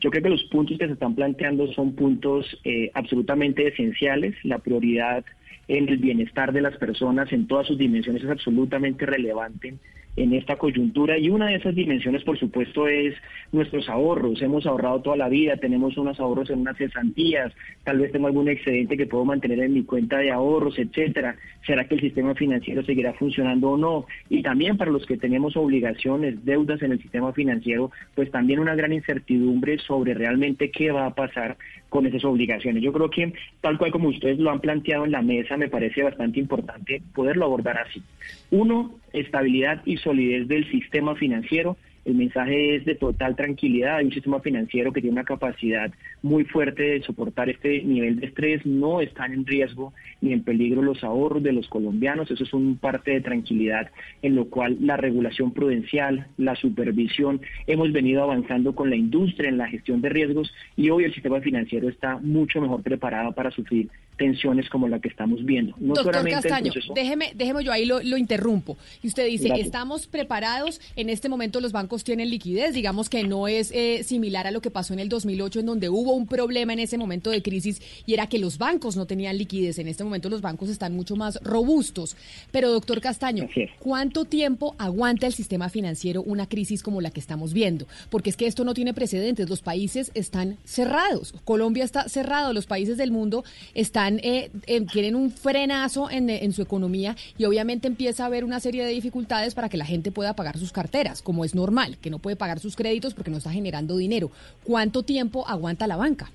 Yo 0.00 0.10
creo 0.10 0.22
que 0.22 0.28
los 0.28 0.44
puntos 0.44 0.76
que 0.76 0.86
se 0.86 0.92
están 0.92 1.14
planteando 1.14 1.72
son 1.72 1.94
puntos 1.94 2.44
eh, 2.62 2.90
absolutamente 2.92 3.66
esenciales. 3.66 4.34
La 4.44 4.58
prioridad 4.58 5.24
en 5.66 5.88
el 5.88 5.96
bienestar 5.96 6.52
de 6.52 6.60
las 6.60 6.76
personas 6.76 7.32
en 7.32 7.46
todas 7.46 7.66
sus 7.66 7.78
dimensiones 7.78 8.22
es 8.22 8.30
absolutamente 8.30 9.06
relevante 9.06 9.78
en 10.22 10.34
esta 10.34 10.56
coyuntura 10.56 11.18
y 11.18 11.30
una 11.30 11.46
de 11.46 11.56
esas 11.56 11.74
dimensiones 11.74 12.24
por 12.24 12.38
supuesto 12.38 12.88
es 12.88 13.14
nuestros 13.52 13.88
ahorros. 13.88 14.42
Hemos 14.42 14.66
ahorrado 14.66 15.00
toda 15.00 15.16
la 15.16 15.28
vida, 15.28 15.56
tenemos 15.56 15.96
unos 15.96 16.18
ahorros 16.20 16.50
en 16.50 16.60
unas 16.60 16.76
cesantías, 16.76 17.52
tal 17.84 17.98
vez 17.98 18.12
tengo 18.12 18.26
algún 18.26 18.48
excedente 18.48 18.96
que 18.96 19.06
puedo 19.06 19.24
mantener 19.24 19.60
en 19.60 19.74
mi 19.74 19.84
cuenta 19.84 20.18
de 20.18 20.30
ahorros, 20.30 20.78
etcétera. 20.78 21.36
¿Será 21.66 21.84
que 21.86 21.94
el 21.94 22.00
sistema 22.00 22.34
financiero 22.34 22.82
seguirá 22.84 23.12
funcionando 23.14 23.70
o 23.70 23.76
no? 23.76 24.06
Y 24.28 24.42
también 24.42 24.76
para 24.76 24.90
los 24.90 25.06
que 25.06 25.16
tenemos 25.16 25.56
obligaciones, 25.56 26.44
deudas 26.44 26.82
en 26.82 26.92
el 26.92 27.00
sistema 27.00 27.32
financiero, 27.32 27.90
pues 28.14 28.30
también 28.30 28.58
una 28.60 28.74
gran 28.74 28.92
incertidumbre 28.92 29.78
sobre 29.78 30.14
realmente 30.14 30.70
qué 30.70 30.90
va 30.90 31.06
a 31.06 31.14
pasar 31.14 31.56
con 31.88 32.06
esas 32.06 32.24
obligaciones. 32.24 32.82
Yo 32.82 32.92
creo 32.92 33.10
que 33.10 33.32
tal 33.60 33.78
cual 33.78 33.90
como 33.90 34.08
ustedes 34.08 34.38
lo 34.38 34.50
han 34.50 34.60
planteado 34.60 35.04
en 35.04 35.12
la 35.12 35.22
mesa, 35.22 35.56
me 35.56 35.68
parece 35.68 36.02
bastante 36.02 36.38
importante 36.38 37.02
poderlo 37.14 37.46
abordar 37.46 37.78
así. 37.78 38.02
Uno, 38.50 38.98
estabilidad 39.12 39.82
y 39.84 39.96
solidez 39.98 40.48
del 40.48 40.70
sistema 40.70 41.14
financiero 41.14 41.76
el 42.08 42.14
mensaje 42.14 42.76
es 42.76 42.86
de 42.86 42.94
total 42.94 43.36
tranquilidad. 43.36 43.96
Hay 43.96 44.06
un 44.06 44.12
sistema 44.12 44.40
financiero 44.40 44.94
que 44.94 45.02
tiene 45.02 45.12
una 45.12 45.24
capacidad 45.24 45.92
muy 46.22 46.44
fuerte 46.44 46.82
de 46.82 47.02
soportar 47.02 47.50
este 47.50 47.82
nivel 47.82 48.18
de 48.18 48.28
estrés. 48.28 48.64
No 48.64 49.02
están 49.02 49.34
en 49.34 49.44
riesgo 49.44 49.92
ni 50.22 50.32
en 50.32 50.42
peligro 50.42 50.80
los 50.80 51.04
ahorros 51.04 51.42
de 51.42 51.52
los 51.52 51.68
colombianos. 51.68 52.30
Eso 52.30 52.44
es 52.44 52.54
un 52.54 52.78
parte 52.78 53.10
de 53.10 53.20
tranquilidad 53.20 53.90
en 54.22 54.36
lo 54.36 54.46
cual 54.46 54.78
la 54.80 54.96
regulación 54.96 55.52
prudencial, 55.52 56.28
la 56.38 56.56
supervisión, 56.56 57.42
hemos 57.66 57.92
venido 57.92 58.22
avanzando 58.22 58.74
con 58.74 58.88
la 58.88 58.96
industria 58.96 59.50
en 59.50 59.58
la 59.58 59.68
gestión 59.68 60.00
de 60.00 60.08
riesgos 60.08 60.50
y 60.76 60.88
hoy 60.88 61.04
el 61.04 61.12
sistema 61.12 61.42
financiero 61.42 61.90
está 61.90 62.16
mucho 62.16 62.62
mejor 62.62 62.82
preparado 62.82 63.32
para 63.32 63.50
sufrir 63.50 63.90
tensiones 64.18 64.68
como 64.68 64.88
la 64.88 64.98
que 65.00 65.08
estamos 65.08 65.44
viendo. 65.44 65.74
No 65.78 65.94
Doctor 65.94 66.28
Castaño, 66.28 66.72
déjeme, 66.94 67.32
déjeme 67.34 67.64
yo 67.64 67.72
ahí 67.72 67.86
lo, 67.86 68.02
lo 68.02 68.18
interrumpo. 68.18 68.76
Y 69.02 69.06
usted 69.06 69.26
dice, 69.26 69.48
estamos 69.56 70.06
preparados, 70.06 70.80
en 70.96 71.08
este 71.08 71.28
momento 71.28 71.60
los 71.60 71.72
bancos 71.72 72.04
tienen 72.04 72.28
liquidez, 72.28 72.74
digamos 72.74 73.08
que 73.08 73.24
no 73.24 73.48
es 73.48 73.70
eh, 73.72 74.02
similar 74.04 74.46
a 74.46 74.50
lo 74.50 74.60
que 74.60 74.70
pasó 74.70 74.92
en 74.92 74.98
el 74.98 75.08
2008, 75.08 75.60
en 75.60 75.66
donde 75.66 75.88
hubo 75.88 76.12
un 76.12 76.26
problema 76.26 76.72
en 76.72 76.80
ese 76.80 76.98
momento 76.98 77.30
de 77.30 77.42
crisis 77.42 77.80
y 78.04 78.14
era 78.14 78.26
que 78.26 78.38
los 78.38 78.58
bancos 78.58 78.96
no 78.96 79.06
tenían 79.06 79.38
liquidez. 79.38 79.78
En 79.78 79.88
este 79.88 80.04
momento 80.04 80.28
los 80.28 80.42
bancos 80.42 80.68
están 80.68 80.94
mucho 80.94 81.16
más 81.16 81.38
robustos. 81.42 82.16
Pero, 82.50 82.70
doctor 82.70 83.00
Castaño, 83.00 83.48
¿cuánto 83.78 84.24
tiempo 84.24 84.74
aguanta 84.78 85.26
el 85.26 85.32
sistema 85.32 85.68
financiero 85.68 86.22
una 86.22 86.48
crisis 86.48 86.82
como 86.82 87.00
la 87.00 87.10
que 87.10 87.20
estamos 87.20 87.52
viendo? 87.52 87.86
Porque 88.10 88.30
es 88.30 88.36
que 88.36 88.46
esto 88.46 88.64
no 88.64 88.74
tiene 88.74 88.94
precedentes, 88.94 89.48
los 89.48 89.62
países 89.62 90.10
están 90.14 90.56
cerrados, 90.64 91.34
Colombia 91.44 91.84
está 91.84 92.08
cerrado, 92.08 92.52
los 92.52 92.66
países 92.66 92.96
del 92.96 93.12
mundo 93.12 93.44
están 93.74 94.07
eh, 94.22 94.50
tienen 94.92 95.14
un 95.14 95.30
frenazo 95.30 96.10
en, 96.10 96.30
en, 96.30 96.52
su 96.52 96.62
economía 96.62 97.16
y 97.36 97.44
obviamente 97.44 97.86
empieza 97.88 98.24
a 98.24 98.26
haber 98.26 98.44
una 98.44 98.60
serie 98.60 98.84
de 98.84 98.92
dificultades 98.92 99.54
para 99.54 99.68
que 99.68 99.76
la 99.76 99.84
gente 99.84 100.10
pueda 100.10 100.34
pagar 100.34 100.58
sus 100.58 100.72
carteras, 100.72 101.22
como 101.22 101.44
es 101.44 101.54
normal, 101.54 101.98
que 102.00 102.10
no 102.10 102.18
puede 102.18 102.36
pagar 102.36 102.58
sus 102.58 102.76
créditos 102.76 103.14
porque 103.14 103.30
no 103.30 103.38
está 103.38 103.50
generando 103.50 103.96
dinero. 103.96 104.30
¿Cuánto 104.64 105.02
tiempo 105.02 105.46
aguanta 105.46 105.86
la 105.86 105.96
banca? 105.96 106.30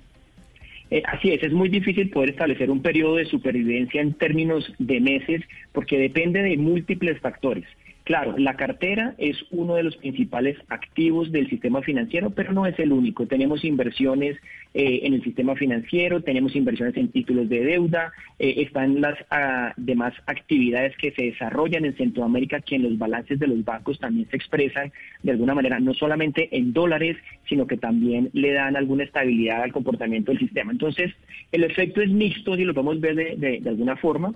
Eh, 0.94 1.02
así 1.08 1.32
es, 1.32 1.42
es 1.42 1.52
muy 1.52 1.70
difícil 1.70 2.10
poder 2.12 2.30
establecer 2.30 2.70
un 2.70 2.82
periodo 2.82 3.16
de 3.16 3.26
supervivencia 3.26 4.00
en 4.00 4.14
términos 4.14 4.72
de 4.78 5.00
meses 5.00 5.42
porque 5.72 5.98
depende 5.98 6.44
de 6.44 6.56
múltiples 6.58 7.20
factores. 7.20 7.66
Claro, 8.04 8.36
la 8.38 8.56
cartera 8.56 9.16
es 9.18 9.38
uno 9.52 9.76
de 9.76 9.84
los 9.84 9.96
principales 9.96 10.58
activos 10.68 11.32
del 11.32 11.50
sistema 11.50 11.82
financiero, 11.82 12.32
pero 12.32 12.52
no 12.52 12.66
es 12.66 12.78
el 12.78 12.92
único. 12.92 13.28
Tenemos 13.28 13.64
inversiones 13.64 14.36
eh, 14.74 15.02
en 15.04 15.14
el 15.14 15.24
sistema 15.24 15.56
financiero, 15.56 16.22
tenemos 16.22 16.54
inversiones 16.54 16.98
en 16.98 17.08
títulos 17.08 17.48
de 17.48 17.64
deuda, 17.64 18.12
eh, 18.40 18.56
están 18.58 19.00
las 19.00 19.18
ah, 19.32 19.74
demás 19.78 20.14
actividades 20.26 20.98
que 20.98 21.12
se 21.12 21.24
desarrollan 21.24 21.86
en 21.86 21.96
Centroamérica 21.96 22.60
que 22.60 22.76
en 22.76 22.84
los 22.84 22.98
balances 22.98 23.40
de 23.40 23.48
los 23.48 23.64
bancos 23.64 23.98
también 24.00 24.30
se 24.30 24.36
expresan 24.36 24.92
de 25.22 25.32
alguna 25.32 25.56
manera, 25.56 25.80
no 25.80 25.94
solamente 25.94 26.50
en 26.58 26.74
dólares, 26.74 27.16
sino 27.48 27.68
que 27.68 27.78
también 27.78 28.30
le 28.34 28.52
dan 28.52 28.76
alguna 28.76 29.06
estabilidad 29.06 29.64
al 29.64 29.72
comportamiento 29.72 30.32
del 30.32 30.40
sistema. 30.40 30.74
Entonces, 30.74 31.14
el 31.54 31.64
efecto 31.64 32.02
es 32.02 32.10
mixto, 32.10 32.58
si 32.58 32.66
lo 32.66 32.74
podemos 32.74 33.00
ver 33.00 33.38
de 33.38 33.70
alguna 33.70 33.96
forma. 33.96 34.34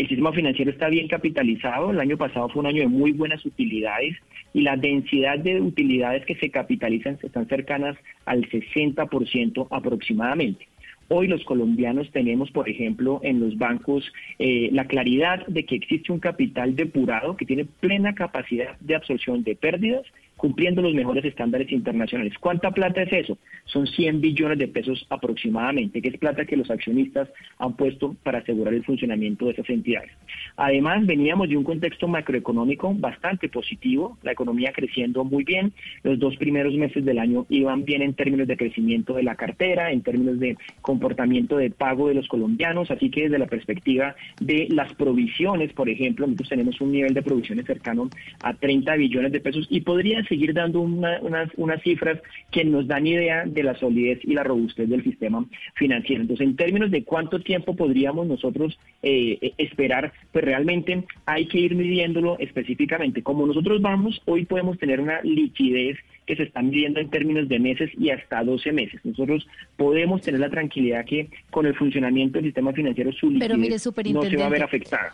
El 0.00 0.08
sistema 0.08 0.32
financiero 0.32 0.70
está 0.70 0.88
bien 0.88 1.08
capitalizado. 1.08 1.90
El 1.90 2.00
año 2.00 2.16
pasado 2.16 2.48
fue 2.48 2.60
un 2.60 2.68
año 2.68 2.80
de 2.80 2.88
muy 2.88 3.12
buenas 3.12 3.44
utilidades 3.44 4.16
y 4.54 4.62
la 4.62 4.74
densidad 4.74 5.38
de 5.38 5.60
utilidades 5.60 6.24
que 6.24 6.36
se 6.36 6.48
capitalizan 6.48 7.18
están 7.22 7.46
cercanas 7.48 7.98
al 8.24 8.48
60% 8.48 9.68
aproximadamente. 9.70 10.66
Hoy 11.08 11.28
los 11.28 11.44
colombianos 11.44 12.10
tenemos, 12.12 12.50
por 12.50 12.70
ejemplo, 12.70 13.20
en 13.22 13.40
los 13.40 13.58
bancos 13.58 14.10
eh, 14.38 14.70
la 14.72 14.86
claridad 14.86 15.46
de 15.48 15.66
que 15.66 15.74
existe 15.74 16.12
un 16.12 16.18
capital 16.18 16.76
depurado 16.76 17.36
que 17.36 17.44
tiene 17.44 17.66
plena 17.66 18.14
capacidad 18.14 18.80
de 18.80 18.94
absorción 18.94 19.44
de 19.44 19.54
pérdidas 19.54 20.06
cumpliendo 20.40 20.80
los 20.80 20.94
mejores 20.94 21.22
estándares 21.26 21.70
internacionales. 21.70 22.32
¿Cuánta 22.40 22.70
plata 22.70 23.02
es 23.02 23.12
eso? 23.12 23.36
Son 23.66 23.86
100 23.86 24.22
billones 24.22 24.58
de 24.58 24.68
pesos 24.68 25.06
aproximadamente, 25.10 26.00
que 26.00 26.08
es 26.08 26.16
plata 26.16 26.46
que 26.46 26.56
los 26.56 26.70
accionistas 26.70 27.28
han 27.58 27.76
puesto 27.76 28.16
para 28.22 28.38
asegurar 28.38 28.72
el 28.72 28.82
funcionamiento 28.82 29.44
de 29.44 29.52
esas 29.52 29.68
entidades. 29.68 30.10
Además, 30.56 31.04
veníamos 31.04 31.50
de 31.50 31.58
un 31.58 31.64
contexto 31.64 32.08
macroeconómico 32.08 32.94
bastante 32.94 33.50
positivo, 33.50 34.16
la 34.22 34.32
economía 34.32 34.72
creciendo 34.74 35.24
muy 35.24 35.44
bien, 35.44 35.74
los 36.04 36.18
dos 36.18 36.38
primeros 36.38 36.72
meses 36.72 37.04
del 37.04 37.18
año 37.18 37.44
iban 37.50 37.84
bien 37.84 38.00
en 38.00 38.14
términos 38.14 38.48
de 38.48 38.56
crecimiento 38.56 39.12
de 39.12 39.24
la 39.24 39.34
cartera, 39.34 39.92
en 39.92 40.00
términos 40.00 40.40
de 40.40 40.56
comportamiento 40.80 41.58
de 41.58 41.68
pago 41.68 42.08
de 42.08 42.14
los 42.14 42.28
colombianos, 42.28 42.90
así 42.90 43.10
que 43.10 43.24
desde 43.24 43.38
la 43.38 43.46
perspectiva 43.46 44.16
de 44.40 44.68
las 44.70 44.94
provisiones, 44.94 45.70
por 45.74 45.90
ejemplo, 45.90 46.26
nosotros 46.26 46.48
tenemos 46.48 46.80
un 46.80 46.92
nivel 46.92 47.12
de 47.12 47.20
provisiones 47.20 47.66
cercano 47.66 48.08
a 48.42 48.54
30 48.54 48.96
billones 48.96 49.32
de 49.32 49.40
pesos 49.40 49.66
y 49.68 49.82
podría 49.82 50.18
seguir 50.30 50.54
dando 50.54 50.80
unas, 50.80 51.20
unas 51.56 51.82
cifras 51.82 52.18
que 52.50 52.64
nos 52.64 52.86
dan 52.86 53.06
idea 53.06 53.44
de 53.44 53.62
la 53.62 53.74
solidez 53.74 54.20
y 54.22 54.32
la 54.32 54.44
robustez 54.44 54.88
del 54.88 55.04
sistema 55.04 55.44
financiero. 55.74 56.22
Entonces, 56.22 56.46
en 56.46 56.56
términos 56.56 56.90
de 56.90 57.04
cuánto 57.04 57.40
tiempo 57.40 57.76
podríamos 57.76 58.26
nosotros 58.26 58.78
eh, 59.02 59.36
eh, 59.42 59.52
esperar, 59.58 60.12
pues 60.32 60.44
realmente 60.44 61.04
hay 61.26 61.46
que 61.46 61.58
ir 61.58 61.74
midiéndolo 61.74 62.38
específicamente. 62.38 63.22
Como 63.22 63.46
nosotros 63.46 63.82
vamos, 63.82 64.22
hoy 64.24 64.46
podemos 64.46 64.78
tener 64.78 65.00
una 65.00 65.20
liquidez 65.22 65.98
que 66.26 66.36
se 66.36 66.44
está 66.44 66.62
midiendo 66.62 67.00
en 67.00 67.10
términos 67.10 67.48
de 67.48 67.58
meses 67.58 67.90
y 67.98 68.10
hasta 68.10 68.44
12 68.44 68.72
meses. 68.72 69.00
Nosotros 69.04 69.46
podemos 69.76 70.22
tener 70.22 70.40
la 70.40 70.48
tranquilidad 70.48 71.04
que 71.04 71.28
con 71.50 71.66
el 71.66 71.74
funcionamiento 71.74 72.38
del 72.38 72.46
sistema 72.46 72.72
financiero 72.72 73.12
su 73.12 73.30
liquidez 73.30 73.84
no 74.12 74.22
se 74.22 74.36
va 74.36 74.46
a 74.46 74.48
ver 74.48 74.62
afectada. 74.62 75.12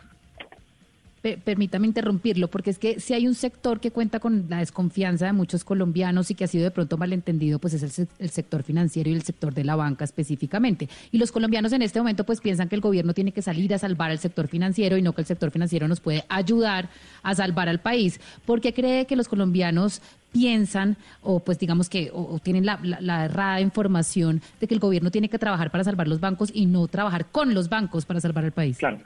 Permítame 1.21 1.87
interrumpirlo, 1.87 2.47
porque 2.47 2.69
es 2.69 2.79
que 2.79 2.99
si 2.99 3.13
hay 3.13 3.27
un 3.27 3.35
sector 3.35 3.79
que 3.79 3.91
cuenta 3.91 4.19
con 4.19 4.45
la 4.49 4.59
desconfianza 4.59 5.25
de 5.25 5.33
muchos 5.33 5.63
colombianos 5.63 6.29
y 6.31 6.35
que 6.35 6.43
ha 6.43 6.47
sido 6.47 6.63
de 6.63 6.71
pronto 6.71 6.97
malentendido, 6.97 7.59
pues 7.59 7.73
es 7.73 7.99
el, 8.19 8.29
sector 8.29 8.63
financiero 8.63 9.09
y 9.09 9.13
el 9.13 9.23
sector 9.23 9.53
de 9.53 9.63
la 9.63 9.75
banca 9.75 10.05
específicamente. 10.05 10.87
Y 11.11 11.17
los 11.17 11.31
colombianos 11.31 11.73
en 11.73 11.81
este 11.81 11.99
momento 11.99 12.23
pues 12.23 12.39
piensan 12.39 12.69
que 12.69 12.75
el 12.75 12.81
gobierno 12.81 13.13
tiene 13.13 13.31
que 13.31 13.41
salir 13.41 13.73
a 13.73 13.79
salvar 13.79 14.11
al 14.11 14.19
sector 14.19 14.47
financiero 14.47 14.97
y 14.97 15.01
no 15.01 15.13
que 15.13 15.21
el 15.21 15.27
sector 15.27 15.51
financiero 15.51 15.87
nos 15.87 15.99
puede 15.99 16.23
ayudar 16.29 16.89
a 17.23 17.35
salvar 17.35 17.67
al 17.67 17.79
país. 17.79 18.19
¿Por 18.45 18.61
qué 18.61 18.73
cree 18.73 19.05
que 19.05 19.15
los 19.15 19.27
colombianos 19.27 20.01
piensan 20.31 20.97
o 21.23 21.39
pues 21.39 21.57
digamos 21.57 21.89
que 21.89 22.11
o, 22.13 22.37
tienen 22.39 22.65
la, 22.65 22.79
la, 22.83 23.25
errada 23.25 23.61
información 23.61 24.41
de 24.59 24.67
que 24.67 24.73
el 24.73 24.79
gobierno 24.79 25.09
tiene 25.09 25.29
que 25.29 25.39
trabajar 25.39 25.71
para 25.71 25.83
salvar 25.83 26.07
los 26.07 26.19
bancos 26.19 26.51
y 26.53 26.65
no 26.65 26.87
trabajar 26.87 27.27
con 27.27 27.53
los 27.53 27.69
bancos 27.69 28.05
para 28.05 28.21
salvar 28.21 28.43
el 28.43 28.51
país? 28.51 28.77
Claro 28.77 28.99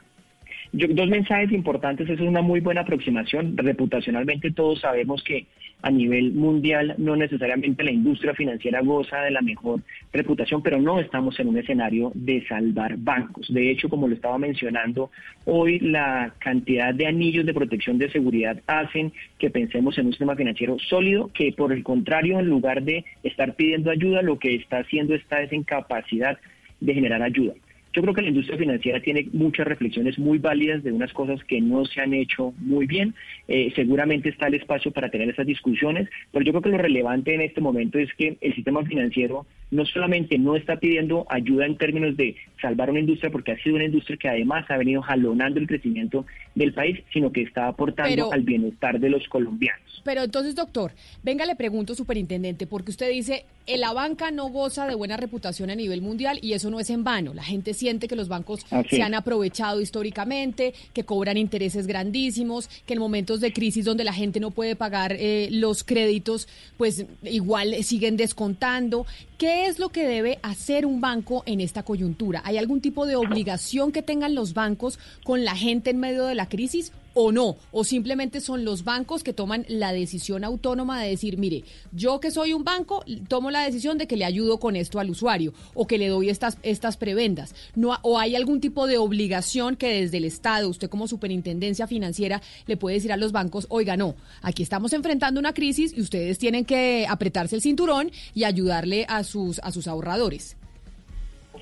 dos 0.72 1.08
mensajes 1.08 1.52
importantes, 1.52 2.08
eso 2.08 2.22
es 2.22 2.28
una 2.28 2.40
muy 2.40 2.60
buena 2.60 2.80
aproximación. 2.80 3.56
Reputacionalmente 3.56 4.52
todos 4.52 4.80
sabemos 4.80 5.22
que 5.22 5.46
a 5.82 5.90
nivel 5.90 6.32
mundial 6.32 6.94
no 6.98 7.16
necesariamente 7.16 7.82
la 7.82 7.90
industria 7.90 8.34
financiera 8.34 8.80
goza 8.80 9.20
de 9.20 9.32
la 9.32 9.42
mejor 9.42 9.80
reputación, 10.12 10.62
pero 10.62 10.80
no 10.80 11.00
estamos 11.00 11.38
en 11.40 11.48
un 11.48 11.58
escenario 11.58 12.12
de 12.14 12.46
salvar 12.46 12.96
bancos. 12.96 13.52
De 13.52 13.70
hecho, 13.70 13.88
como 13.88 14.08
lo 14.08 14.14
estaba 14.14 14.38
mencionando, 14.38 15.10
hoy 15.44 15.80
la 15.80 16.34
cantidad 16.38 16.94
de 16.94 17.06
anillos 17.06 17.44
de 17.44 17.52
protección 17.52 17.98
de 17.98 18.10
seguridad 18.10 18.60
hacen 18.66 19.12
que 19.38 19.50
pensemos 19.50 19.98
en 19.98 20.06
un 20.06 20.12
sistema 20.12 20.36
financiero 20.36 20.78
sólido, 20.78 21.30
que 21.34 21.52
por 21.52 21.72
el 21.72 21.82
contrario, 21.82 22.38
en 22.38 22.46
lugar 22.46 22.82
de 22.82 23.04
estar 23.24 23.54
pidiendo 23.56 23.90
ayuda, 23.90 24.22
lo 24.22 24.38
que 24.38 24.54
está 24.54 24.78
haciendo 24.78 25.14
está 25.14 25.42
es 25.42 25.52
en 25.52 25.64
capacidad 25.64 26.38
de 26.80 26.94
generar 26.94 27.22
ayuda. 27.22 27.54
Yo 27.92 28.00
creo 28.00 28.14
que 28.14 28.22
la 28.22 28.28
industria 28.28 28.56
financiera 28.56 29.00
tiene 29.00 29.28
muchas 29.32 29.66
reflexiones 29.66 30.18
muy 30.18 30.38
válidas 30.38 30.82
de 30.82 30.92
unas 30.92 31.12
cosas 31.12 31.44
que 31.44 31.60
no 31.60 31.84
se 31.84 32.00
han 32.00 32.14
hecho 32.14 32.54
muy 32.58 32.86
bien. 32.86 33.14
Eh, 33.48 33.70
seguramente 33.76 34.30
está 34.30 34.46
el 34.46 34.54
espacio 34.54 34.92
para 34.92 35.10
tener 35.10 35.28
esas 35.28 35.46
discusiones, 35.46 36.08
pero 36.32 36.42
yo 36.42 36.52
creo 36.52 36.62
que 36.62 36.70
lo 36.70 36.78
relevante 36.78 37.34
en 37.34 37.42
este 37.42 37.60
momento 37.60 37.98
es 37.98 38.12
que 38.14 38.38
el 38.40 38.54
sistema 38.54 38.82
financiero 38.84 39.46
no 39.70 39.84
solamente 39.84 40.38
no 40.38 40.56
está 40.56 40.76
pidiendo 40.76 41.26
ayuda 41.28 41.66
en 41.66 41.76
términos 41.76 42.16
de 42.16 42.36
salvar 42.60 42.90
una 42.90 43.00
industria, 43.00 43.30
porque 43.30 43.52
ha 43.52 43.62
sido 43.62 43.76
una 43.76 43.84
industria 43.84 44.16
que 44.16 44.28
además 44.28 44.70
ha 44.70 44.78
venido 44.78 45.02
jalonando 45.02 45.60
el 45.60 45.66
crecimiento 45.66 46.24
del 46.54 46.72
país, 46.72 46.98
sino 47.12 47.30
que 47.30 47.42
está 47.42 47.68
aportando 47.68 48.32
al 48.32 48.42
bienestar 48.42 49.00
de 49.00 49.10
los 49.10 49.28
colombianos. 49.28 49.91
Pero 50.04 50.22
entonces, 50.22 50.54
doctor, 50.54 50.92
venga, 51.22 51.46
le 51.46 51.54
pregunto, 51.54 51.94
superintendente, 51.94 52.66
porque 52.66 52.90
usted 52.90 53.10
dice, 53.10 53.44
eh, 53.66 53.76
la 53.76 53.92
banca 53.92 54.30
no 54.30 54.48
goza 54.48 54.86
de 54.86 54.94
buena 54.94 55.16
reputación 55.16 55.70
a 55.70 55.76
nivel 55.76 56.02
mundial 56.02 56.38
y 56.42 56.54
eso 56.54 56.70
no 56.70 56.80
es 56.80 56.90
en 56.90 57.04
vano. 57.04 57.34
La 57.34 57.44
gente 57.44 57.74
siente 57.74 58.08
que 58.08 58.16
los 58.16 58.28
bancos 58.28 58.66
se 58.90 59.02
han 59.02 59.14
aprovechado 59.14 59.80
históricamente, 59.80 60.74
que 60.92 61.04
cobran 61.04 61.36
intereses 61.36 61.86
grandísimos, 61.86 62.68
que 62.86 62.94
en 62.94 63.00
momentos 63.00 63.40
de 63.40 63.52
crisis 63.52 63.84
donde 63.84 64.04
la 64.04 64.12
gente 64.12 64.40
no 64.40 64.50
puede 64.50 64.74
pagar 64.74 65.12
eh, 65.12 65.48
los 65.50 65.84
créditos, 65.84 66.48
pues 66.76 67.06
igual 67.22 67.84
siguen 67.84 68.16
descontando. 68.16 69.06
¿Qué 69.38 69.66
es 69.66 69.78
lo 69.78 69.90
que 69.90 70.06
debe 70.06 70.38
hacer 70.42 70.86
un 70.86 71.00
banco 71.00 71.42
en 71.46 71.60
esta 71.60 71.82
coyuntura? 71.82 72.42
¿Hay 72.44 72.58
algún 72.58 72.80
tipo 72.80 73.06
de 73.06 73.16
obligación 73.16 73.92
que 73.92 74.02
tengan 74.02 74.34
los 74.34 74.54
bancos 74.54 74.98
con 75.24 75.44
la 75.44 75.54
gente 75.54 75.90
en 75.90 75.98
medio 75.98 76.26
de 76.26 76.34
la 76.34 76.48
crisis 76.48 76.92
o 77.14 77.32
no? 77.32 77.56
¿O 77.70 77.84
simplemente 77.84 78.40
son 78.40 78.64
los 78.64 78.84
bancos 78.84 79.22
que 79.22 79.32
toman 79.32 79.64
la 79.68 79.92
decisión 79.92 80.44
autónoma 80.44 81.02
de 81.02 81.10
decir, 81.10 81.38
mire, 81.38 81.64
yo 81.92 82.20
que 82.20 82.30
soy 82.30 82.52
un 82.52 82.64
banco, 82.64 83.04
tomo 83.28 83.50
la 83.50 83.64
decisión 83.64 83.98
de 83.98 84.06
que 84.06 84.16
le 84.16 84.24
ayudo 84.24 84.58
con 84.58 84.76
esto 84.76 85.00
al 85.00 85.10
usuario 85.10 85.52
o 85.74 85.86
que 85.86 85.98
le 85.98 86.08
doy 86.08 86.28
estas, 86.28 86.58
estas 86.62 86.96
prebendas? 86.96 87.54
No, 87.74 87.96
¿O 88.02 88.18
hay 88.18 88.36
algún 88.36 88.60
tipo 88.60 88.86
de 88.86 88.98
obligación 88.98 89.76
que 89.76 90.00
desde 90.00 90.18
el 90.18 90.24
Estado, 90.24 90.68
usted 90.68 90.88
como 90.88 91.08
superintendencia 91.08 91.86
financiera, 91.86 92.42
le 92.66 92.76
puede 92.76 92.96
decir 92.96 93.12
a 93.12 93.16
los 93.16 93.32
bancos, 93.32 93.66
oiga, 93.68 93.96
no, 93.96 94.14
aquí 94.42 94.62
estamos 94.62 94.92
enfrentando 94.92 95.40
una 95.40 95.52
crisis 95.52 95.96
y 95.96 96.00
ustedes 96.00 96.38
tienen 96.38 96.64
que 96.64 97.06
apretarse 97.08 97.56
el 97.56 97.62
cinturón 97.62 98.10
y 98.34 98.44
ayudarle 98.44 99.06
a 99.08 99.24
sus, 99.24 99.58
a 99.60 99.70
sus 99.70 99.86
ahorradores? 99.86 100.56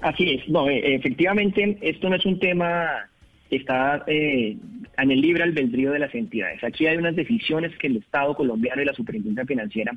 Así 0.01 0.31
es, 0.31 0.48
no, 0.48 0.68
eh, 0.68 0.94
efectivamente, 0.94 1.77
esto 1.82 2.09
no 2.09 2.16
es 2.16 2.24
un 2.24 2.39
tema 2.39 3.10
está 3.56 4.05
eh, 4.06 4.56
en 4.98 5.10
el 5.10 5.20
libre 5.20 5.43
albedrío 5.43 5.93
de 5.93 5.98
las 5.98 6.14
entidades. 6.14 6.62
Aquí 6.62 6.86
hay 6.86 6.97
unas 6.97 7.16
decisiones 7.16 7.77
que 7.78 7.86
el 7.86 7.97
Estado 7.97 8.35
colombiano 8.35 8.82
y 8.82 8.85
la 8.85 8.94
Superintendencia 8.94 9.47
Financiera 9.47 9.93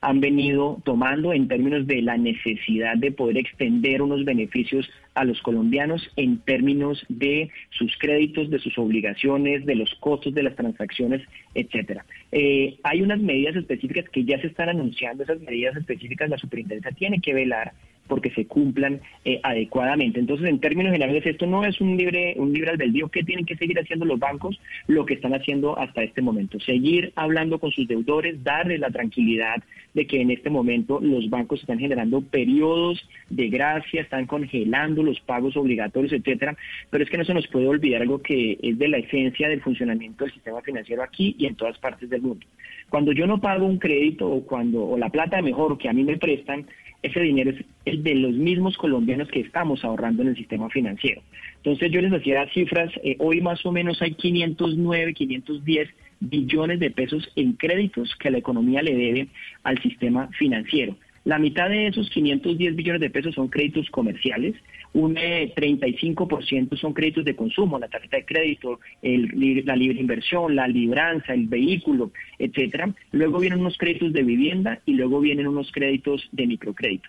han 0.00 0.20
venido 0.20 0.82
tomando 0.84 1.32
en 1.32 1.48
términos 1.48 1.86
de 1.86 2.02
la 2.02 2.16
necesidad 2.18 2.96
de 2.96 3.10
poder 3.10 3.38
extender 3.38 4.02
unos 4.02 4.24
beneficios 4.24 4.88
a 5.14 5.24
los 5.24 5.40
colombianos 5.40 6.06
en 6.16 6.38
términos 6.38 7.04
de 7.08 7.50
sus 7.70 7.96
créditos, 7.98 8.50
de 8.50 8.58
sus 8.58 8.76
obligaciones, 8.76 9.64
de 9.64 9.76
los 9.76 9.94
costos 10.00 10.34
de 10.34 10.42
las 10.42 10.56
transacciones, 10.56 11.22
etcétera. 11.54 12.04
Eh, 12.32 12.76
hay 12.82 13.00
unas 13.00 13.20
medidas 13.20 13.56
específicas 13.56 14.08
que 14.10 14.24
ya 14.24 14.38
se 14.40 14.48
están 14.48 14.68
anunciando, 14.68 15.22
esas 15.22 15.40
medidas 15.40 15.76
específicas 15.76 16.28
la 16.28 16.38
superintendencia 16.38 16.90
tiene 16.92 17.20
que 17.20 17.32
velar 17.32 17.72
porque 18.06 18.30
se 18.30 18.46
cumplan 18.46 19.00
eh, 19.24 19.40
adecuadamente. 19.42 20.20
Entonces, 20.20 20.48
en 20.48 20.60
términos 20.60 20.92
generales, 20.92 21.24
esto 21.26 21.46
no 21.46 21.64
es 21.64 21.80
un 21.80 21.96
libre, 21.96 22.34
un 22.36 22.52
libre 22.52 22.70
albedrío. 22.70 23.08
¿Qué 23.08 23.22
tienen 23.22 23.46
que 23.46 23.56
seguir 23.56 23.78
haciendo 23.78 24.04
los 24.04 24.18
bancos? 24.18 24.60
Lo 24.86 25.06
que 25.06 25.14
están 25.14 25.34
haciendo 25.34 25.78
hasta 25.78 26.02
este 26.02 26.22
momento. 26.22 26.60
Seguir 26.60 27.12
hablando 27.16 27.58
con 27.58 27.70
sus 27.72 27.88
deudores, 27.88 28.42
darles 28.42 28.80
la 28.80 28.90
tranquilidad 28.90 29.62
de 29.94 30.06
que 30.06 30.20
en 30.20 30.30
este 30.30 30.50
momento 30.50 31.00
los 31.00 31.30
bancos 31.30 31.60
están 31.60 31.78
generando 31.78 32.20
periodos 32.20 33.08
de 33.30 33.48
gracia, 33.48 34.02
están 34.02 34.26
congelando 34.26 35.02
los 35.02 35.20
pagos 35.20 35.56
obligatorios, 35.56 36.12
etcétera. 36.12 36.56
Pero 36.90 37.04
es 37.04 37.10
que 37.10 37.18
no 37.18 37.24
se 37.24 37.34
nos 37.34 37.46
puede 37.48 37.68
olvidar 37.68 38.02
algo 38.02 38.20
que 38.20 38.58
es 38.60 38.78
de 38.78 38.88
la 38.88 38.98
esencia 38.98 39.48
del 39.48 39.62
funcionamiento 39.62 40.24
del 40.24 40.32
sistema 40.34 40.60
financiero 40.62 41.02
aquí 41.02 41.36
y 41.38 41.46
en 41.46 41.54
todas 41.54 41.78
partes 41.78 42.10
del 42.10 42.22
mundo. 42.22 42.46
Cuando 42.94 43.10
yo 43.10 43.26
no 43.26 43.40
pago 43.40 43.66
un 43.66 43.78
crédito 43.78 44.30
o 44.30 44.46
cuando 44.46 44.84
o 44.84 44.96
la 44.96 45.08
plata 45.08 45.42
mejor 45.42 45.76
que 45.78 45.88
a 45.88 45.92
mí 45.92 46.04
me 46.04 46.16
prestan, 46.16 46.64
ese 47.02 47.18
dinero 47.18 47.50
es 47.50 47.64
el 47.86 48.04
de 48.04 48.14
los 48.14 48.34
mismos 48.34 48.76
colombianos 48.76 49.26
que 49.30 49.40
estamos 49.40 49.84
ahorrando 49.84 50.22
en 50.22 50.28
el 50.28 50.36
sistema 50.36 50.70
financiero. 50.70 51.20
Entonces 51.56 51.90
yo 51.90 52.00
les 52.00 52.12
decía 52.12 52.46
cifras, 52.54 52.92
eh, 53.02 53.16
hoy 53.18 53.40
más 53.40 53.66
o 53.66 53.72
menos 53.72 54.00
hay 54.00 54.14
509, 54.14 55.12
510 55.12 55.88
billones 56.20 56.78
de 56.78 56.92
pesos 56.92 57.28
en 57.34 57.54
créditos 57.54 58.14
que 58.14 58.30
la 58.30 58.38
economía 58.38 58.80
le 58.80 58.94
debe 58.94 59.28
al 59.64 59.82
sistema 59.82 60.28
financiero. 60.38 60.96
La 61.24 61.40
mitad 61.40 61.70
de 61.70 61.88
esos 61.88 62.08
510 62.10 62.76
billones 62.76 63.00
de 63.00 63.10
pesos 63.10 63.34
son 63.34 63.48
créditos 63.48 63.90
comerciales, 63.90 64.54
un 64.94 65.14
35% 65.16 66.68
eh, 66.72 66.76
son 66.76 66.94
créditos 66.94 67.24
de 67.24 67.36
consumo, 67.36 67.78
la 67.78 67.88
tarjeta 67.88 68.16
de 68.16 68.24
crédito, 68.24 68.80
la 69.02 69.76
libre 69.76 70.00
inversión, 70.00 70.54
la 70.54 70.68
libranza, 70.68 71.34
el 71.34 71.46
vehículo, 71.46 72.12
etcétera. 72.38 72.94
Luego 73.12 73.40
vienen 73.40 73.60
unos 73.60 73.76
créditos 73.76 74.12
de 74.12 74.22
vivienda 74.22 74.80
y 74.86 74.94
luego 74.94 75.20
vienen 75.20 75.48
unos 75.48 75.70
créditos 75.72 76.28
de 76.32 76.46
microcrédito. 76.46 77.08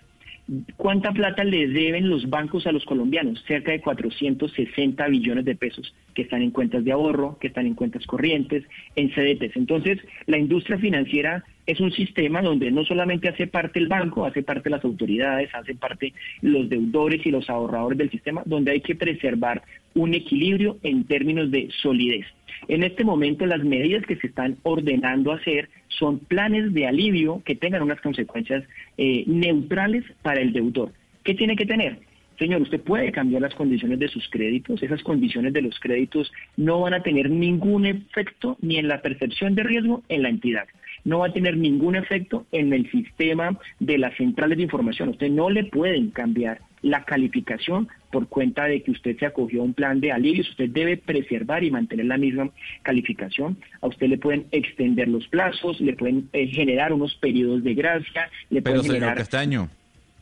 ¿Cuánta 0.76 1.10
plata 1.10 1.42
le 1.42 1.66
deben 1.66 2.08
los 2.08 2.30
bancos 2.30 2.68
a 2.68 2.72
los 2.72 2.84
colombianos? 2.84 3.42
Cerca 3.48 3.72
de 3.72 3.80
460 3.80 5.08
billones 5.08 5.44
de 5.44 5.56
pesos 5.56 5.92
que 6.14 6.22
están 6.22 6.40
en 6.40 6.52
cuentas 6.52 6.84
de 6.84 6.92
ahorro, 6.92 7.36
que 7.40 7.48
están 7.48 7.66
en 7.66 7.74
cuentas 7.74 8.06
corrientes, 8.06 8.62
en 8.94 9.10
CDTs. 9.10 9.56
Entonces, 9.56 9.98
la 10.26 10.38
industria 10.38 10.78
financiera 10.78 11.44
es 11.66 11.80
un 11.80 11.90
sistema 11.90 12.42
donde 12.42 12.70
no 12.70 12.84
solamente 12.84 13.28
hace 13.28 13.48
parte 13.48 13.80
el 13.80 13.88
banco, 13.88 14.24
hace 14.24 14.44
parte 14.44 14.70
las 14.70 14.84
autoridades, 14.84 15.52
hace 15.52 15.74
parte 15.74 16.14
los 16.42 16.68
deudores 16.68 17.26
y 17.26 17.32
los 17.32 17.50
ahorradores 17.50 17.98
del 17.98 18.10
sistema, 18.10 18.42
donde 18.46 18.70
hay 18.70 18.80
que 18.80 18.94
preservar 18.94 19.62
un 19.94 20.14
equilibrio 20.14 20.78
en 20.84 21.04
términos 21.04 21.50
de 21.50 21.70
solidez. 21.82 22.26
En 22.68 22.82
este 22.82 23.04
momento 23.04 23.46
las 23.46 23.62
medidas 23.62 24.04
que 24.06 24.16
se 24.16 24.28
están 24.28 24.56
ordenando 24.62 25.32
hacer 25.32 25.68
son 25.88 26.18
planes 26.18 26.72
de 26.72 26.86
alivio 26.86 27.42
que 27.44 27.54
tengan 27.54 27.82
unas 27.82 28.00
consecuencias 28.00 28.64
eh, 28.98 29.24
neutrales 29.26 30.04
para 30.22 30.40
el 30.40 30.52
deudor. 30.52 30.92
¿Qué 31.22 31.34
tiene 31.34 31.56
que 31.56 31.66
tener? 31.66 31.98
Señor, 32.38 32.60
usted 32.60 32.80
puede 32.80 33.12
cambiar 33.12 33.42
las 33.42 33.54
condiciones 33.54 33.98
de 33.98 34.08
sus 34.08 34.28
créditos. 34.28 34.82
Esas 34.82 35.02
condiciones 35.02 35.52
de 35.54 35.62
los 35.62 35.78
créditos 35.80 36.30
no 36.56 36.80
van 36.80 36.94
a 36.94 37.02
tener 37.02 37.30
ningún 37.30 37.86
efecto 37.86 38.58
ni 38.60 38.76
en 38.76 38.88
la 38.88 39.00
percepción 39.00 39.54
de 39.54 39.62
riesgo 39.62 40.02
en 40.08 40.22
la 40.22 40.28
entidad 40.28 40.66
no 41.06 41.20
va 41.20 41.28
a 41.28 41.32
tener 41.32 41.56
ningún 41.56 41.94
efecto 41.94 42.46
en 42.50 42.72
el 42.72 42.90
sistema 42.90 43.56
de 43.78 43.96
las 43.96 44.14
centrales 44.16 44.58
de 44.58 44.64
información. 44.64 45.10
Usted 45.10 45.30
no 45.30 45.48
le 45.48 45.64
pueden 45.64 46.10
cambiar 46.10 46.60
la 46.82 47.04
calificación 47.04 47.88
por 48.10 48.28
cuenta 48.28 48.64
de 48.64 48.82
que 48.82 48.90
usted 48.90 49.16
se 49.16 49.24
acogió 49.24 49.60
a 49.60 49.64
un 49.64 49.72
plan 49.72 50.00
de 50.00 50.10
alivios. 50.10 50.50
Usted 50.50 50.68
debe 50.68 50.96
preservar 50.96 51.62
y 51.62 51.70
mantener 51.70 52.06
la 52.06 52.18
misma 52.18 52.50
calificación. 52.82 53.56
A 53.80 53.86
usted 53.86 54.08
le 54.08 54.18
pueden 54.18 54.46
extender 54.50 55.06
los 55.06 55.26
plazos, 55.28 55.80
le 55.80 55.92
pueden 55.92 56.28
eh, 56.32 56.48
generar 56.48 56.92
unos 56.92 57.14
periodos 57.14 57.62
de 57.62 57.74
gracia, 57.74 58.28
le 58.50 58.60
Pero, 58.60 58.80
pueden 58.82 59.00
señor 59.00 59.14
Castaño. 59.14 59.68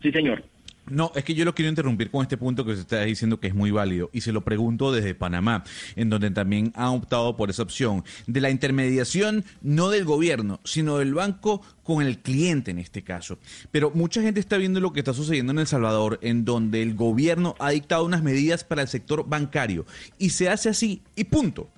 Sí, 0.02 0.12
señor. 0.12 0.44
No, 0.90 1.12
es 1.14 1.24
que 1.24 1.34
yo 1.34 1.46
lo 1.46 1.54
quiero 1.54 1.70
interrumpir 1.70 2.10
con 2.10 2.22
este 2.22 2.36
punto 2.36 2.64
que 2.64 2.72
usted 2.72 2.82
está 2.82 3.00
diciendo 3.02 3.40
que 3.40 3.46
es 3.46 3.54
muy 3.54 3.70
válido 3.70 4.10
y 4.12 4.20
se 4.20 4.32
lo 4.32 4.42
pregunto 4.42 4.92
desde 4.92 5.14
Panamá, 5.14 5.64
en 5.96 6.10
donde 6.10 6.30
también 6.30 6.72
ha 6.74 6.90
optado 6.90 7.36
por 7.36 7.48
esa 7.48 7.62
opción 7.62 8.04
de 8.26 8.40
la 8.42 8.50
intermediación 8.50 9.44
no 9.62 9.88
del 9.88 10.04
gobierno, 10.04 10.60
sino 10.64 10.98
del 10.98 11.14
banco 11.14 11.62
con 11.82 12.02
el 12.02 12.18
cliente 12.18 12.70
en 12.70 12.78
este 12.78 13.02
caso. 13.02 13.38
Pero 13.70 13.92
mucha 13.94 14.20
gente 14.20 14.40
está 14.40 14.58
viendo 14.58 14.78
lo 14.80 14.92
que 14.92 15.00
está 15.00 15.14
sucediendo 15.14 15.52
en 15.52 15.60
El 15.60 15.66
Salvador, 15.66 16.18
en 16.22 16.44
donde 16.44 16.82
el 16.82 16.94
gobierno 16.94 17.54
ha 17.58 17.70
dictado 17.70 18.04
unas 18.04 18.22
medidas 18.22 18.62
para 18.62 18.82
el 18.82 18.88
sector 18.88 19.26
bancario 19.26 19.86
y 20.18 20.30
se 20.30 20.50
hace 20.50 20.68
así 20.68 21.02
y 21.16 21.24
punto. 21.24 21.70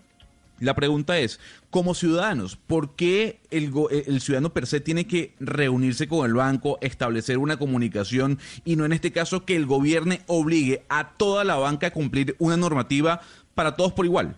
La 0.58 0.74
pregunta 0.74 1.18
es, 1.18 1.38
como 1.70 1.94
ciudadanos, 1.94 2.56
¿por 2.56 2.96
qué 2.96 3.40
el, 3.50 3.70
el, 4.06 4.20
ciudadano 4.20 4.54
per 4.54 4.66
se 4.66 4.80
tiene 4.80 5.06
que 5.06 5.32
reunirse 5.38 6.08
con 6.08 6.24
el 6.24 6.34
banco, 6.34 6.78
establecer 6.80 7.36
una 7.36 7.58
comunicación 7.58 8.38
y 8.64 8.76
no 8.76 8.86
en 8.86 8.92
este 8.92 9.12
caso 9.12 9.44
que 9.44 9.54
el 9.54 9.66
gobierno 9.66 10.14
obligue 10.26 10.82
a 10.88 11.10
toda 11.16 11.44
la 11.44 11.56
banca 11.56 11.88
a 11.88 11.90
cumplir 11.90 12.36
una 12.38 12.56
normativa 12.56 13.20
para 13.54 13.76
todos 13.76 13.92
por 13.92 14.06
igual? 14.06 14.36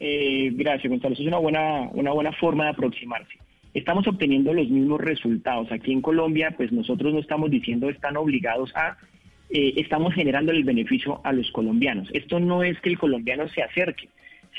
Eh, 0.00 0.50
gracias, 0.54 0.90
Gonzalo. 0.90 1.14
Eso 1.14 1.22
es 1.22 1.28
una 1.28 1.38
buena, 1.38 1.88
una 1.92 2.12
buena 2.12 2.32
forma 2.32 2.64
de 2.64 2.70
aproximarse. 2.70 3.34
Estamos 3.72 4.06
obteniendo 4.08 4.52
los 4.52 4.68
mismos 4.68 5.00
resultados. 5.00 5.70
Aquí 5.70 5.92
en 5.92 6.02
Colombia, 6.02 6.54
pues 6.56 6.72
nosotros 6.72 7.12
no 7.14 7.20
estamos 7.20 7.50
diciendo 7.50 7.88
están 7.88 8.16
obligados 8.16 8.74
a, 8.74 8.96
eh, 9.50 9.74
estamos 9.76 10.14
generando 10.14 10.52
el 10.52 10.64
beneficio 10.64 11.20
a 11.22 11.32
los 11.32 11.50
colombianos. 11.52 12.08
Esto 12.12 12.40
no 12.40 12.64
es 12.64 12.80
que 12.80 12.88
el 12.88 12.98
colombiano 12.98 13.48
se 13.48 13.62
acerque, 13.62 14.08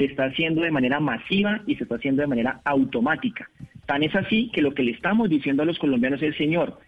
se 0.01 0.05
está 0.05 0.25
haciendo 0.25 0.63
de 0.63 0.71
manera 0.71 0.99
masiva 0.99 1.61
y 1.67 1.75
se 1.75 1.83
está 1.83 1.95
haciendo 1.95 2.23
de 2.23 2.27
manera 2.27 2.59
automática. 2.63 3.47
Tan 3.85 4.01
es 4.01 4.15
así 4.15 4.49
que 4.51 4.63
lo 4.63 4.73
que 4.73 4.81
le 4.81 4.93
estamos 4.93 5.29
diciendo 5.29 5.61
a 5.61 5.65
los 5.67 5.77
colombianos 5.77 6.23
es, 6.23 6.35
señor, 6.37 6.79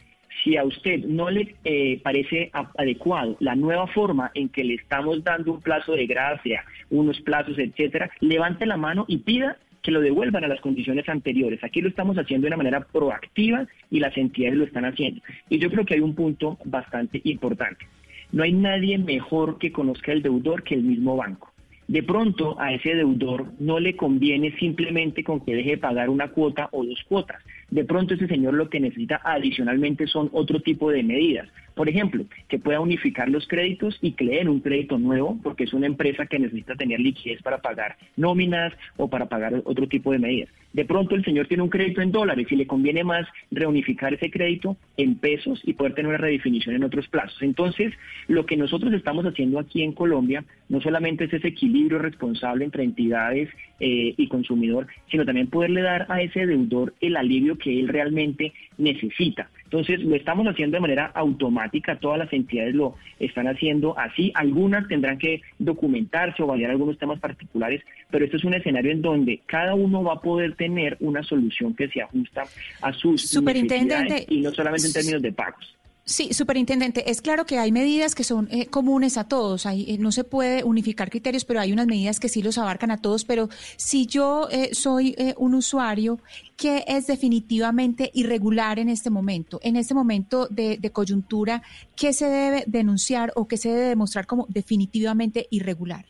si 0.44 0.57
a 0.57 0.64
usted 0.64 1.06
no 1.06 1.30
le 1.30 1.53
eh, 1.64 2.02
parece 2.03 2.49
adecuado 2.76 3.38
la 3.40 3.56
nueva 3.56 3.85
forma 3.85 4.31
en 4.34 4.49
que 4.49 4.64
le 4.64 4.73
estamos 4.73 5.23
dando 5.23 5.53
un 5.53 5.61
plazo 5.61 5.94
de 5.94 6.07
gracia, 6.07 6.65
unos 6.90 7.22
plazos, 7.22 7.60
etcétera, 7.60 8.10
levante 8.19 8.65
la 8.65 8.77
mano 8.77 9.06
y 9.07 9.18
pida 9.18 9.57
que 9.84 9.91
lo 9.91 10.02
devuelvan 10.02 10.45
a 10.45 10.48
las 10.48 10.61
condiciones 10.61 11.07
anteriores. 11.07 11.64
Aquí 11.64 11.81
lo 11.81 11.90
estamos 11.90 12.18
haciendo 12.18 12.45
de 12.45 12.49
una 12.49 12.64
manera 12.64 12.80
proactiva 12.80 13.68
y 13.91 13.99
las 13.99 14.18
entidades 14.18 14.57
lo 14.57 14.64
están 14.64 14.85
haciendo. 14.85 15.22
Y 15.49 15.60
yo 15.60 15.69
creo 15.69 15.85
que 15.85 15.94
hay 15.94 15.99
un 15.99 16.15
punto 16.15 16.57
bastante 16.65 17.22
importante. 17.26 17.85
No 18.31 18.41
hay 18.41 18.53
nadie 18.53 18.98
mejor 18.98 19.60
que 19.60 19.72
conozca 19.72 20.11
el 20.11 20.23
deudor 20.23 20.64
que 20.64 20.73
el 20.73 20.81
mismo 20.81 21.15
banco. 21.15 21.53
De 21.88 22.01
pronto 22.01 22.60
a 22.60 22.73
ese 22.73 22.95
deudor 22.95 23.51
no 23.60 23.80
le 23.80 23.95
conviene 23.95 24.55
simplemente 24.57 25.23
con 25.23 25.41
que 25.41 25.55
deje 25.55 25.72
de 25.72 25.77
pagar 25.77 26.10
una 26.10 26.30
cuota 26.30 26.69
o 26.72 26.84
dos 26.84 27.03
cuotas. 27.07 27.43
De 27.69 27.84
pronto 27.84 28.14
ese 28.14 28.27
señor 28.27 28.53
lo 28.53 28.69
que 28.69 28.80
necesita 28.80 29.22
adicionalmente 29.23 30.07
son 30.07 30.30
otro 30.31 30.61
tipo 30.61 30.91
de 30.91 31.03
medidas. 31.03 31.49
Por 31.76 31.90
ejemplo, 31.90 32.26
que 32.48 32.60
pueda 32.60 32.80
unificar 32.80 33.30
los 33.30 33.48
créditos 33.48 33.98
y 34.02 34.12
que 34.12 34.34
un 34.48 34.60
crédito 34.60 34.98
nuevo, 34.98 35.40
porque 35.41 35.64
es 35.64 35.74
una 35.74 35.88
empresa 35.88 36.26
que 36.26 36.40
necesita 36.40 36.76
tener 36.76 37.00
liquidez 37.00 37.41
para 37.41 37.60
pagar 37.60 37.98
nóminas 38.18 38.74
o 38.98 39.10
para 39.10 39.28
pagar 39.28 39.62
otro 39.66 39.88
tipo 39.88 40.12
de 40.12 40.20
medidas. 40.20 40.50
De 40.74 40.86
pronto 40.86 41.16
el 41.16 41.24
señor 41.24 41.48
tiene 41.48 41.64
un 41.64 41.70
crédito 41.70 42.02
en 42.02 42.12
dólares 42.12 42.48
y 42.50 42.56
le 42.56 42.66
conviene 42.66 43.04
más 43.04 43.28
reunificar 43.52 44.14
ese 44.14 44.32
crédito 44.32 44.76
en 44.98 45.16
pesos 45.16 45.62
y 45.64 45.74
poder 45.74 45.94
tener 45.94 46.10
una 46.10 46.18
redefinición 46.18 46.76
en 46.76 46.84
otros 46.84 47.08
plazos. 47.08 47.41
Entonces, 47.41 47.94
lo 48.28 48.45
que 48.45 48.58
nosotros 48.58 48.91
estamos 48.94 49.26
haciendo 49.26 49.60
aquí 49.60 49.84
en 49.84 49.94
Colombia 49.94 50.44
no 50.70 50.82
solamente 50.82 51.26
es 51.26 51.34
ese 51.34 51.50
equilibrio 51.50 52.00
responsable 52.00 52.66
entre 52.66 52.84
entidades 52.84 53.50
eh, 53.80 54.14
y 54.18 54.28
consumidor, 54.28 54.88
sino 55.12 55.26
también 55.26 55.48
poderle 55.48 55.82
dar 55.82 56.08
a 56.10 56.22
ese 56.22 56.45
deudor 56.48 56.94
el 57.02 57.18
alivio 57.18 57.58
que 57.58 57.80
él 57.80 57.88
realmente 57.88 58.54
necesita. 58.78 59.50
Entonces, 59.74 60.02
lo 60.02 60.16
estamos 60.16 60.45
haciendo 60.45 60.78
de 60.78 60.82
manera 60.82 61.08
automática, 61.16 61.95
todas 61.95 62.20
las 62.20 62.32
entidades 62.32 62.76
lo 62.76 62.94
están 63.20 63.48
haciendo 63.48 63.98
así, 63.98 64.32
algunas 64.36 64.88
tendrán 64.88 65.18
que 65.18 65.41
documentarse 65.58 66.44
o 66.44 66.45
validar 66.45 66.70
algunos 66.70 67.00
temas 67.00 67.20
particulares, 67.20 67.82
pero 68.12 68.24
esto 68.24 68.38
es 68.38 68.44
un 68.44 68.54
escenario 68.54 68.91
en 68.91 69.02
donde 69.02 69.41
cada 69.48 69.74
uno 69.74 70.04
va 70.04 70.14
a 70.14 70.22
poder 70.22 70.54
tener 70.54 70.95
una 71.00 71.24
solución 71.24 71.74
que 71.74 71.88
se 71.88 72.04
ajusta 72.04 72.44
a 72.84 72.94
sus 72.94 73.36
necesidades 73.41 74.28
y 74.30 74.41
no 74.41 74.52
solamente 74.52 74.86
en 74.86 74.94
términos 74.94 75.24
de 75.24 75.32
pagos. 75.32 75.76
Sí, 76.06 76.34
superintendente, 76.34 77.10
es 77.10 77.22
claro 77.22 77.46
que 77.46 77.60
hay 77.60 77.72
medidas 77.72 78.14
que 78.14 78.26
son 78.26 78.50
eh, 78.52 78.66
comunes 78.66 79.18
a 79.18 79.26
todos, 79.26 79.66
hay, 79.66 79.90
eh, 79.90 79.98
no 79.98 80.12
se 80.12 80.26
puede 80.26 80.66
unificar 80.66 81.10
criterios, 81.10 81.46
pero 81.46 81.62
hay 81.62 81.72
unas 81.72 81.88
medidas 81.88 82.20
que 82.20 82.28
sí 82.28 82.44
los 82.44 82.58
abarcan 82.58 82.92
a 82.92 83.02
todos, 83.02 83.24
pero 83.24 83.48
si 83.78 84.06
yo 84.06 84.50
eh, 84.52 84.74
soy 84.74 85.16
un 85.38 85.54
usuario 85.56 86.20
que 86.58 86.84
es 86.88 87.08
definitivamente 87.08 88.12
irregular 88.14 88.80
en 88.80 88.90
este 88.90 89.10
momento, 89.10 89.62
en 89.64 89.78
este 89.78 89.94
momento 89.94 90.48
de, 90.50 90.78
de 90.78 90.92
coyuntura, 90.92 91.62
¿qué 91.96 92.12
se 92.12 92.26
debe 92.26 92.66
denunciar 92.68 93.32
o 93.36 93.48
qué 93.48 93.56
se 93.56 93.70
debe 93.70 93.88
demostrar 93.88 94.26
como 94.26 94.46
definitivamente 94.50 95.48
irregular? 95.52 96.06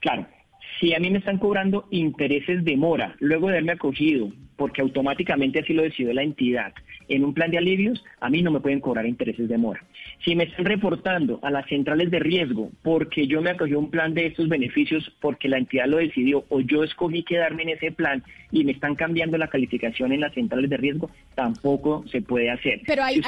Claro, 0.00 0.26
si 0.80 0.94
a 0.94 0.98
mí 0.98 1.10
me 1.10 1.18
están 1.18 1.36
cobrando 1.36 1.86
intereses 1.90 2.64
de 2.64 2.74
mora 2.74 3.16
luego 3.18 3.48
de 3.48 3.54
haberme 3.54 3.72
acogido, 3.72 4.32
porque 4.56 4.80
automáticamente 4.80 5.60
así 5.60 5.74
lo 5.74 5.82
decidió 5.82 6.14
la 6.14 6.22
entidad, 6.22 6.72
en 7.10 7.24
un 7.24 7.34
plan 7.34 7.50
de 7.50 7.58
alivios, 7.58 8.02
a 8.20 8.30
mí 8.30 8.40
no 8.40 8.50
me 8.50 8.60
pueden 8.60 8.80
cobrar 8.80 9.04
intereses 9.04 9.48
de 9.48 9.58
mora. 9.58 9.84
Si 10.24 10.34
me 10.34 10.44
están 10.44 10.64
reportando 10.64 11.40
a 11.42 11.50
las 11.50 11.66
centrales 11.68 12.10
de 12.10 12.20
riesgo 12.20 12.70
porque 12.82 13.26
yo 13.26 13.42
me 13.42 13.50
acogí 13.50 13.74
un 13.74 13.90
plan 13.90 14.14
de 14.14 14.26
estos 14.26 14.48
beneficios 14.48 15.12
porque 15.20 15.48
la 15.48 15.58
entidad 15.58 15.86
lo 15.86 15.96
decidió 15.96 16.44
o 16.48 16.60
yo 16.60 16.84
escogí 16.84 17.24
quedarme 17.24 17.64
en 17.64 17.70
ese 17.70 17.90
plan 17.90 18.22
y 18.52 18.64
me 18.64 18.72
están 18.72 18.94
cambiando 18.94 19.38
la 19.38 19.48
calificación 19.48 20.12
en 20.12 20.20
las 20.20 20.34
centrales 20.34 20.70
de 20.70 20.76
riesgo, 20.76 21.10
tampoco 21.34 22.04
se 22.10 22.22
puede 22.22 22.50
hacer. 22.50 22.80
Pero 22.86 23.02
hay, 23.02 23.20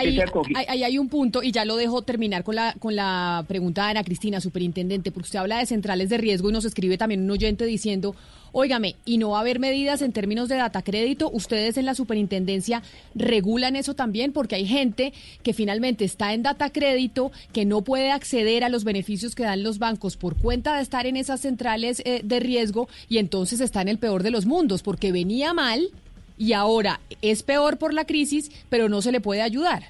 hay, 0.68 0.98
un 0.98 1.08
punto 1.08 1.42
y 1.42 1.50
ya 1.50 1.64
lo 1.64 1.76
dejo 1.76 2.02
terminar 2.02 2.44
con 2.44 2.54
la, 2.54 2.74
con 2.78 2.94
la 2.94 3.44
pregunta 3.48 3.84
de 3.84 3.90
Ana 3.92 4.04
Cristina, 4.04 4.40
superintendente, 4.40 5.10
porque 5.10 5.26
usted 5.26 5.40
habla 5.40 5.58
de 5.58 5.66
centrales 5.66 6.08
de 6.08 6.18
riesgo 6.18 6.50
y 6.50 6.52
nos 6.52 6.64
escribe 6.64 6.98
también 6.98 7.22
un 7.22 7.30
oyente 7.30 7.64
diciendo 7.66 8.14
Óigame, 8.52 8.96
¿y 9.06 9.16
no 9.16 9.30
va 9.30 9.38
a 9.38 9.40
haber 9.40 9.58
medidas 9.58 10.02
en 10.02 10.12
términos 10.12 10.48
de 10.50 10.56
data 10.56 10.82
crédito? 10.82 11.30
¿Ustedes 11.32 11.78
en 11.78 11.86
la 11.86 11.94
superintendencia 11.94 12.82
regulan 13.14 13.76
eso 13.76 13.94
también? 13.94 14.32
Porque 14.32 14.56
hay 14.56 14.66
gente 14.66 15.14
que 15.42 15.54
finalmente 15.54 16.04
está 16.04 16.34
en 16.34 16.42
data 16.42 16.70
crédito, 16.70 17.32
que 17.54 17.64
no 17.64 17.80
puede 17.80 18.10
acceder 18.10 18.62
a 18.62 18.68
los 18.68 18.84
beneficios 18.84 19.34
que 19.34 19.44
dan 19.44 19.62
los 19.62 19.78
bancos 19.78 20.18
por 20.18 20.36
cuenta 20.36 20.76
de 20.76 20.82
estar 20.82 21.06
en 21.06 21.16
esas 21.16 21.40
centrales 21.40 22.02
eh, 22.04 22.20
de 22.22 22.40
riesgo 22.40 22.88
y 23.08 23.18
entonces 23.18 23.60
está 23.60 23.80
en 23.80 23.88
el 23.88 23.98
peor 23.98 24.22
de 24.22 24.30
los 24.30 24.44
mundos, 24.44 24.82
porque 24.82 25.12
venía 25.12 25.54
mal 25.54 25.88
y 26.36 26.52
ahora 26.52 27.00
es 27.22 27.42
peor 27.42 27.78
por 27.78 27.94
la 27.94 28.04
crisis, 28.04 28.50
pero 28.68 28.90
no 28.90 29.00
se 29.00 29.12
le 29.12 29.22
puede 29.22 29.40
ayudar. 29.40 29.84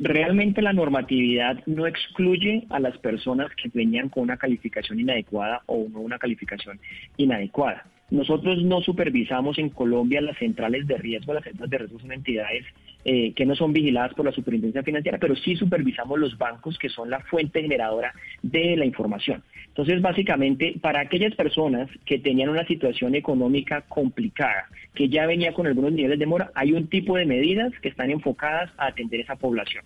Realmente 0.00 0.60
la 0.60 0.74
normatividad 0.74 1.64
no 1.66 1.86
excluye 1.86 2.66
a 2.68 2.78
las 2.78 2.98
personas 2.98 3.50
que 3.54 3.70
venían 3.72 4.10
con 4.10 4.24
una 4.24 4.36
calificación 4.36 5.00
inadecuada 5.00 5.62
o 5.66 5.86
no 5.90 6.00
una 6.00 6.18
calificación 6.18 6.78
inadecuada. 7.16 7.86
Nosotros 8.10 8.62
no 8.62 8.82
supervisamos 8.82 9.58
en 9.58 9.70
Colombia 9.70 10.20
las 10.20 10.36
centrales 10.38 10.86
de 10.86 10.96
riesgo, 10.98 11.34
las 11.34 11.44
centrales 11.44 11.70
de 11.70 11.78
riesgo 11.78 12.00
son 12.00 12.12
entidades 12.12 12.64
eh, 13.04 13.32
que 13.34 13.46
no 13.46 13.54
son 13.54 13.72
vigiladas 13.72 14.12
por 14.14 14.26
la 14.26 14.32
superintendencia 14.32 14.82
financiera, 14.82 15.18
pero 15.18 15.36
sí 15.36 15.56
supervisamos 15.56 16.18
los 16.18 16.36
bancos 16.36 16.78
que 16.78 16.88
son 16.88 17.08
la 17.08 17.20
fuente 17.20 17.62
generadora 17.62 18.12
de 18.42 18.76
la 18.76 18.84
información. 18.84 19.42
Entonces, 19.78 20.02
básicamente, 20.02 20.74
para 20.80 21.00
aquellas 21.02 21.36
personas 21.36 21.88
que 22.04 22.18
tenían 22.18 22.48
una 22.48 22.66
situación 22.66 23.14
económica 23.14 23.82
complicada, 23.82 24.66
que 24.92 25.08
ya 25.08 25.24
venía 25.24 25.52
con 25.52 25.68
algunos 25.68 25.92
niveles 25.92 26.18
de 26.18 26.26
mora, 26.26 26.50
hay 26.56 26.72
un 26.72 26.88
tipo 26.88 27.16
de 27.16 27.24
medidas 27.24 27.72
que 27.80 27.88
están 27.88 28.10
enfocadas 28.10 28.72
a 28.76 28.88
atender 28.88 29.20
esa 29.20 29.36
población. 29.36 29.84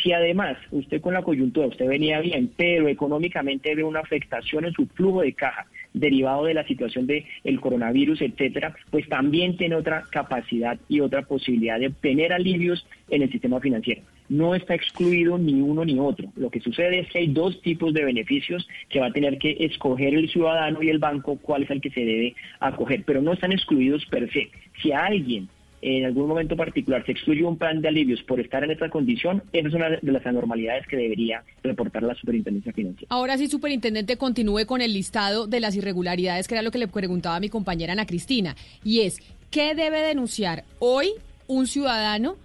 Si 0.00 0.12
además 0.12 0.58
usted 0.70 1.00
con 1.00 1.14
la 1.14 1.22
coyuntura, 1.22 1.66
usted 1.66 1.88
venía 1.88 2.20
bien, 2.20 2.52
pero 2.56 2.86
económicamente 2.86 3.74
ve 3.74 3.82
una 3.82 3.98
afectación 3.98 4.64
en 4.64 4.74
su 4.74 4.86
flujo 4.86 5.22
de 5.22 5.32
caja, 5.32 5.66
derivado 5.92 6.44
de 6.44 6.54
la 6.54 6.64
situación 6.64 7.08
del 7.08 7.24
el 7.42 7.60
coronavirus, 7.60 8.22
etcétera, 8.22 8.76
pues 8.92 9.08
también 9.08 9.56
tiene 9.56 9.74
otra 9.74 10.04
capacidad 10.12 10.78
y 10.88 11.00
otra 11.00 11.22
posibilidad 11.22 11.80
de 11.80 11.88
obtener 11.88 12.32
alivios 12.32 12.86
en 13.10 13.22
el 13.22 13.32
sistema 13.32 13.58
financiero. 13.58 14.02
No 14.28 14.54
está 14.54 14.74
excluido 14.74 15.38
ni 15.38 15.60
uno 15.60 15.84
ni 15.84 15.98
otro. 15.98 16.32
Lo 16.36 16.50
que 16.50 16.60
sucede 16.60 17.00
es 17.00 17.10
que 17.10 17.18
hay 17.18 17.28
dos 17.28 17.60
tipos 17.62 17.92
de 17.92 18.04
beneficios 18.04 18.66
que 18.88 19.00
va 19.00 19.06
a 19.06 19.12
tener 19.12 19.38
que 19.38 19.56
escoger 19.60 20.14
el 20.14 20.30
ciudadano 20.30 20.82
y 20.82 20.88
el 20.88 20.98
banco 20.98 21.36
cuál 21.36 21.64
es 21.64 21.70
el 21.70 21.80
que 21.80 21.90
se 21.90 22.00
debe 22.00 22.34
acoger, 22.60 23.04
pero 23.04 23.20
no 23.20 23.32
están 23.32 23.52
excluidos 23.52 24.04
per 24.06 24.32
se. 24.32 24.50
Si 24.82 24.92
alguien 24.92 25.48
en 25.82 26.04
algún 26.04 26.28
momento 26.28 26.56
particular 26.56 27.04
se 27.04 27.12
excluye 27.12 27.42
un 27.42 27.58
plan 27.58 27.82
de 27.82 27.88
alivios 27.88 28.22
por 28.22 28.40
estar 28.40 28.62
en 28.62 28.70
esta 28.70 28.88
condición, 28.88 29.42
esa 29.52 29.68
es 29.68 29.74
una 29.74 29.90
de 29.90 30.12
las 30.12 30.24
anormalidades 30.24 30.86
que 30.86 30.96
debería 30.96 31.42
reportar 31.62 32.04
la 32.04 32.14
superintendencia 32.14 32.72
financiera. 32.72 33.08
Ahora 33.10 33.36
sí, 33.36 33.48
superintendente, 33.48 34.16
continúe 34.16 34.64
con 34.66 34.80
el 34.80 34.94
listado 34.94 35.48
de 35.48 35.60
las 35.60 35.74
irregularidades, 35.74 36.46
que 36.46 36.54
era 36.54 36.62
lo 36.62 36.70
que 36.70 36.78
le 36.78 36.88
preguntaba 36.88 37.36
a 37.36 37.40
mi 37.40 37.48
compañera 37.48 37.92
Ana 37.92 38.06
Cristina, 38.06 38.54
y 38.84 39.00
es, 39.00 39.18
¿qué 39.50 39.74
debe 39.74 40.00
denunciar 40.00 40.64
hoy 40.78 41.10
un 41.48 41.66
ciudadano 41.66 42.36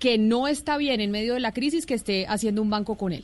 que 0.00 0.18
no 0.18 0.48
está 0.48 0.76
bien 0.78 1.00
en 1.00 1.12
medio 1.12 1.34
de 1.34 1.40
la 1.40 1.52
crisis 1.52 1.86
que 1.86 1.94
esté 1.94 2.26
haciendo 2.26 2.62
un 2.62 2.70
banco 2.70 2.96
con 2.96 3.12
él? 3.12 3.22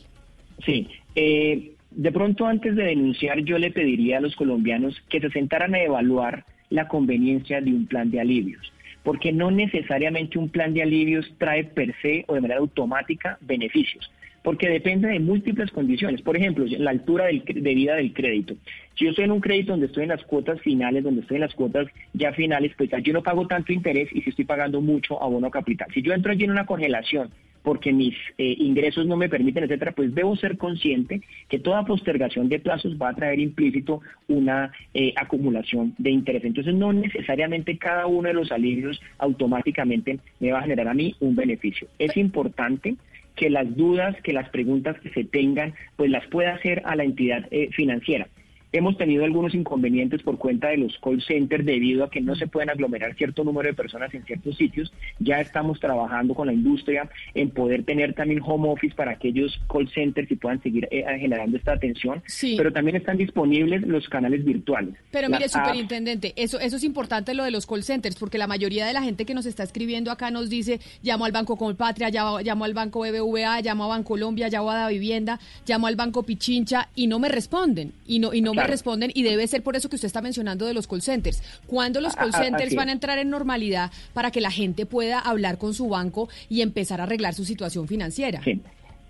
Sí, 0.65 0.87
eh, 1.17 1.73
de 1.91 2.13
pronto 2.13 2.47
antes 2.47 2.77
de 2.77 2.85
denunciar 2.85 3.41
yo 3.41 3.59
le 3.59 3.73
pediría 3.73 4.19
a 4.19 4.21
los 4.21 4.37
colombianos 4.37 4.95
que 5.09 5.21
se 5.21 5.31
sentaran 5.31 5.75
a 5.75 5.83
evaluar 5.83 6.45
la 6.71 6.87
conveniencia 6.87 7.61
de 7.61 7.71
un 7.71 7.87
plan 7.87 8.11
de 8.11 8.21
alivios 8.21 8.73
porque 9.07 9.33
no 9.33 9.53
necesariamente 9.53 10.37
un 10.37 10.49
plan 10.49 10.75
de 10.75 10.83
alivios 10.83 11.33
trae 11.39 11.63
per 11.63 11.95
se 12.03 12.25
o 12.27 12.35
de 12.35 12.41
manera 12.41 12.59
automática 12.59 13.39
beneficios, 13.41 14.11
porque 14.43 14.69
depende 14.69 15.07
de 15.07 15.21
múltiples 15.21 15.71
condiciones. 15.71 16.23
Por 16.23 16.37
ejemplo, 16.37 16.65
la 16.67 16.91
altura 16.91 17.27
de 17.27 17.75
vida 17.75 17.95
del 17.95 18.13
crédito. 18.13 18.57
Si 18.97 19.05
yo 19.05 19.11
estoy 19.11 19.27
en 19.27 19.33
un 19.33 19.41
crédito 19.41 19.73
donde 19.73 19.87
estoy 19.87 20.05
en 20.05 20.09
las 20.09 20.25
cuotas 20.25 20.61
finales, 20.61 21.05
donde 21.05 21.21
estoy 21.21 21.37
en 21.37 21.43
las 21.43 21.55
cuotas 21.55 21.87
ya 22.15 22.33
finales, 22.33 22.73
pues 22.77 22.91
yo 23.03 23.13
no 23.13 23.23
pago 23.23 23.47
tanto 23.47 23.73
interés 23.73 24.09
y 24.13 24.23
si 24.23 24.31
estoy 24.31 24.47
pagando 24.47 24.81
mucho 24.81 25.23
abono 25.23 25.51
capital. 25.51 25.89
Si 25.93 26.03
yo 26.03 26.15
entro 26.15 26.33
allí 26.33 26.45
en 26.45 26.51
una 26.51 26.67
congelación 26.67 27.31
porque 27.67 27.93
mis 27.93 28.15
eh, 28.39 28.55
ingresos 28.59 29.07
no 29.07 29.17
me 29.17 29.29
permiten, 29.29 29.65
etcétera, 29.65 29.91
pues 29.91 30.15
debo 30.15 30.37
ser 30.37 30.57
consciente 30.57 31.21
que 31.49 31.59
toda 31.59 31.85
postergación 31.85 32.49
de 32.49 32.61
plazos 32.61 32.97
va 32.97 33.09
a 33.09 33.15
traer 33.15 33.41
implícito 33.41 34.03
una 34.29 34.71
eh, 34.95 35.13
acumulación 35.17 35.93
de 35.99 36.11
interés. 36.11 36.45
Entonces, 36.45 36.75
no 36.75 36.93
necesariamente 36.93 37.77
cada 37.77 38.07
uno 38.07 38.29
de 38.29 38.35
los 38.35 38.53
alivios 38.53 39.01
automáticamente 39.19 40.21
me 40.39 40.53
va 40.53 40.61
a 40.61 40.63
generar 40.63 40.87
a 40.87 40.95
mí 40.95 41.17
un 41.19 41.35
beneficio. 41.35 41.89
Es 41.99 42.17
importante 42.17 42.95
que 43.35 43.51
las 43.51 43.77
dudas, 43.77 44.15
que 44.23 44.33
las 44.33 44.49
preguntas 44.51 45.01
que 45.01 45.11
se 45.11 45.25
tengan, 45.25 45.75
pues 45.97 46.09
las 46.09 46.25
pueda 46.29 46.55
hacer 46.55 46.83
a 46.85 46.95
la 46.95 47.03
entidad 47.03 47.49
eh, 47.51 47.71
financiera. 47.73 48.29
Hemos 48.77 48.99
tenido 48.99 49.25
algunos 49.25 49.55
inconvenientes 49.55 50.23
por 50.23 50.37
cuenta 50.37 50.69
de 50.69 50.77
los 50.77 50.99
call 50.99 51.23
centers 51.23 51.65
debido 51.65 52.05
a 52.05 52.11
que 52.11 52.21
no 52.21 52.37
se 52.37 52.47
pueden 52.47 52.69
aglomerar 52.69 53.15
cierto 53.15 53.43
número 53.43 53.71
de 53.71 53.75
personas 53.75 54.13
en 54.13 54.23
ciertos 54.27 54.55
sitios. 54.59 54.93
Ya 55.19 55.41
estamos 55.41 55.81
trabajando 55.81 56.35
con 56.35 56.49
la 56.49 56.53
industria 56.53 57.09
en 57.33 57.49
poder 57.49 57.85
tener 57.85 58.13
también 58.13 58.43
home 58.45 58.69
office 58.69 58.95
para 58.95 59.13
aquellos 59.13 59.59
call 59.73 59.89
centers 59.89 60.31
y 60.31 60.37
puedan 60.37 60.63
seguir 60.63 60.87
eh, 60.91 61.07
generando 61.19 61.57
esta 61.57 61.73
atención. 61.73 62.23
Pero 62.55 62.71
también 62.71 62.97
están 62.99 63.17
disponibles 63.17 63.81
los 63.81 64.07
canales 64.11 64.45
virtuales. 64.45 64.95
Pero 65.11 65.31
mire, 65.31 65.49
superintendente, 65.49 66.35
eso, 66.37 66.61
eso 66.61 66.77
es 66.77 66.85
importante 66.85 67.33
lo 67.33 67.45
de 67.45 67.53
los 67.53 67.67
call 67.67 67.83
centers, 67.83 68.17
porque 68.17 68.37
la 68.37 68.47
mayoría 68.47 68.85
de 68.85 68.93
la 68.93 69.03
gente 69.03 69.25
que 69.25 69.33
nos 69.33 69.47
está 69.47 69.63
escribiendo 69.63 70.11
acá 70.11 70.31
nos 70.31 70.51
dice, 70.51 70.81
llamo 71.03 71.25
al 71.25 71.33
Banco 71.33 71.57
Colpatria, 71.57 72.11
llamo, 72.11 72.41
llamo 72.41 72.67
al 72.67 72.75
Banco 72.75 73.01
BBVA, 73.01 73.63
llamo 73.63 73.85
a 73.85 73.89
Bancolombia, 73.89 74.51
llamo 74.51 74.71
a 74.71 74.77
Da 74.77 74.89
Vivienda, 74.91 75.41
llamo 75.67 75.87
al 75.87 75.97
Banco 75.97 76.25
Pichincha 76.25 76.91
y 76.95 77.07
no 77.07 77.19
me 77.19 77.31
responden. 77.31 77.95
Y 78.07 78.19
no, 78.19 78.35
y 78.35 78.43
no 78.43 78.53
me 78.53 78.66
responden 78.67 79.11
y 79.15 79.23
debe 79.23 79.47
ser 79.47 79.63
por 79.63 79.77
eso 79.77 79.89
que 79.89 79.97
usted 79.97 80.07
está 80.07 80.21
mencionando 80.21 80.67
de 80.67 80.75
los 80.75 80.87
call 80.87 81.03
centers. 81.03 81.43
¿Cuándo 81.67 82.01
los 82.01 82.17
call 82.17 82.33
centers 82.33 82.75
van 82.75 82.89
a 82.89 82.93
entrar 82.93 83.19
en 83.19 83.31
normalidad 83.31 83.91
para 84.13 84.31
que 84.31 84.41
la 84.41 84.51
gente 84.51 84.87
pueda 84.87 85.19
hablar 85.19 85.59
con 85.59 85.75
su 85.75 85.89
banco 85.89 86.29
y 86.49 86.63
empezar 86.63 87.01
a 87.01 87.05
arreglar 87.05 87.35
su 87.35 87.45
situación 87.45 87.89
financiera? 87.89 88.43
Sí. 88.43 88.61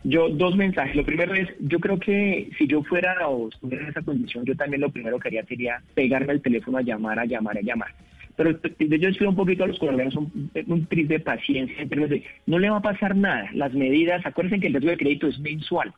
Yo, 0.05 0.29
dos 0.29 0.57
mensajes. 0.57 0.95
Lo 0.95 1.05
primero 1.05 1.35
es, 1.35 1.49
yo 1.59 1.81
creo 1.81 1.99
que 1.99 2.51
si 2.57 2.69
yo 2.69 2.83
fuera 2.85 3.29
o 3.29 3.49
estuviera 3.49 3.85
en 3.85 3.91
esa 3.91 4.03
condición, 4.03 4.45
yo 4.45 4.55
también 4.55 4.81
lo 4.81 4.91
primero 4.91 5.19
que 5.19 5.29
haría 5.29 5.45
sería 5.47 5.83
pegarme 5.95 6.33
el 6.33 6.43
teléfono 6.43 6.79
a 6.79 6.83
llamar, 6.83 7.19
a 7.19 7.25
llamar, 7.25 7.59
a 7.59 7.61
llamar. 7.61 7.89
Pero 8.37 8.53
yo 8.53 9.09
estoy 9.09 9.27
un 9.27 9.35
poquito 9.35 9.65
a 9.65 9.67
los 9.67 9.79
colombianos 9.79 10.15
un, 10.15 10.51
un 10.67 10.87
triste 10.87 11.15
de 11.15 11.21
paciencia 11.21 11.83
en 11.83 11.89
términos 11.89 12.11
de, 12.11 12.23
no 12.47 12.59
le 12.59 12.71
va 12.71 12.77
a 12.77 12.83
pasar 12.83 13.17
nada. 13.17 13.49
Las 13.53 13.73
medidas, 13.73 14.25
acuérdense 14.25 14.61
que 14.61 14.67
el 14.69 14.75
riesgo 14.75 14.91
de 14.91 14.99
crédito 14.99 15.27
es 15.27 15.41
mensual 15.41 15.93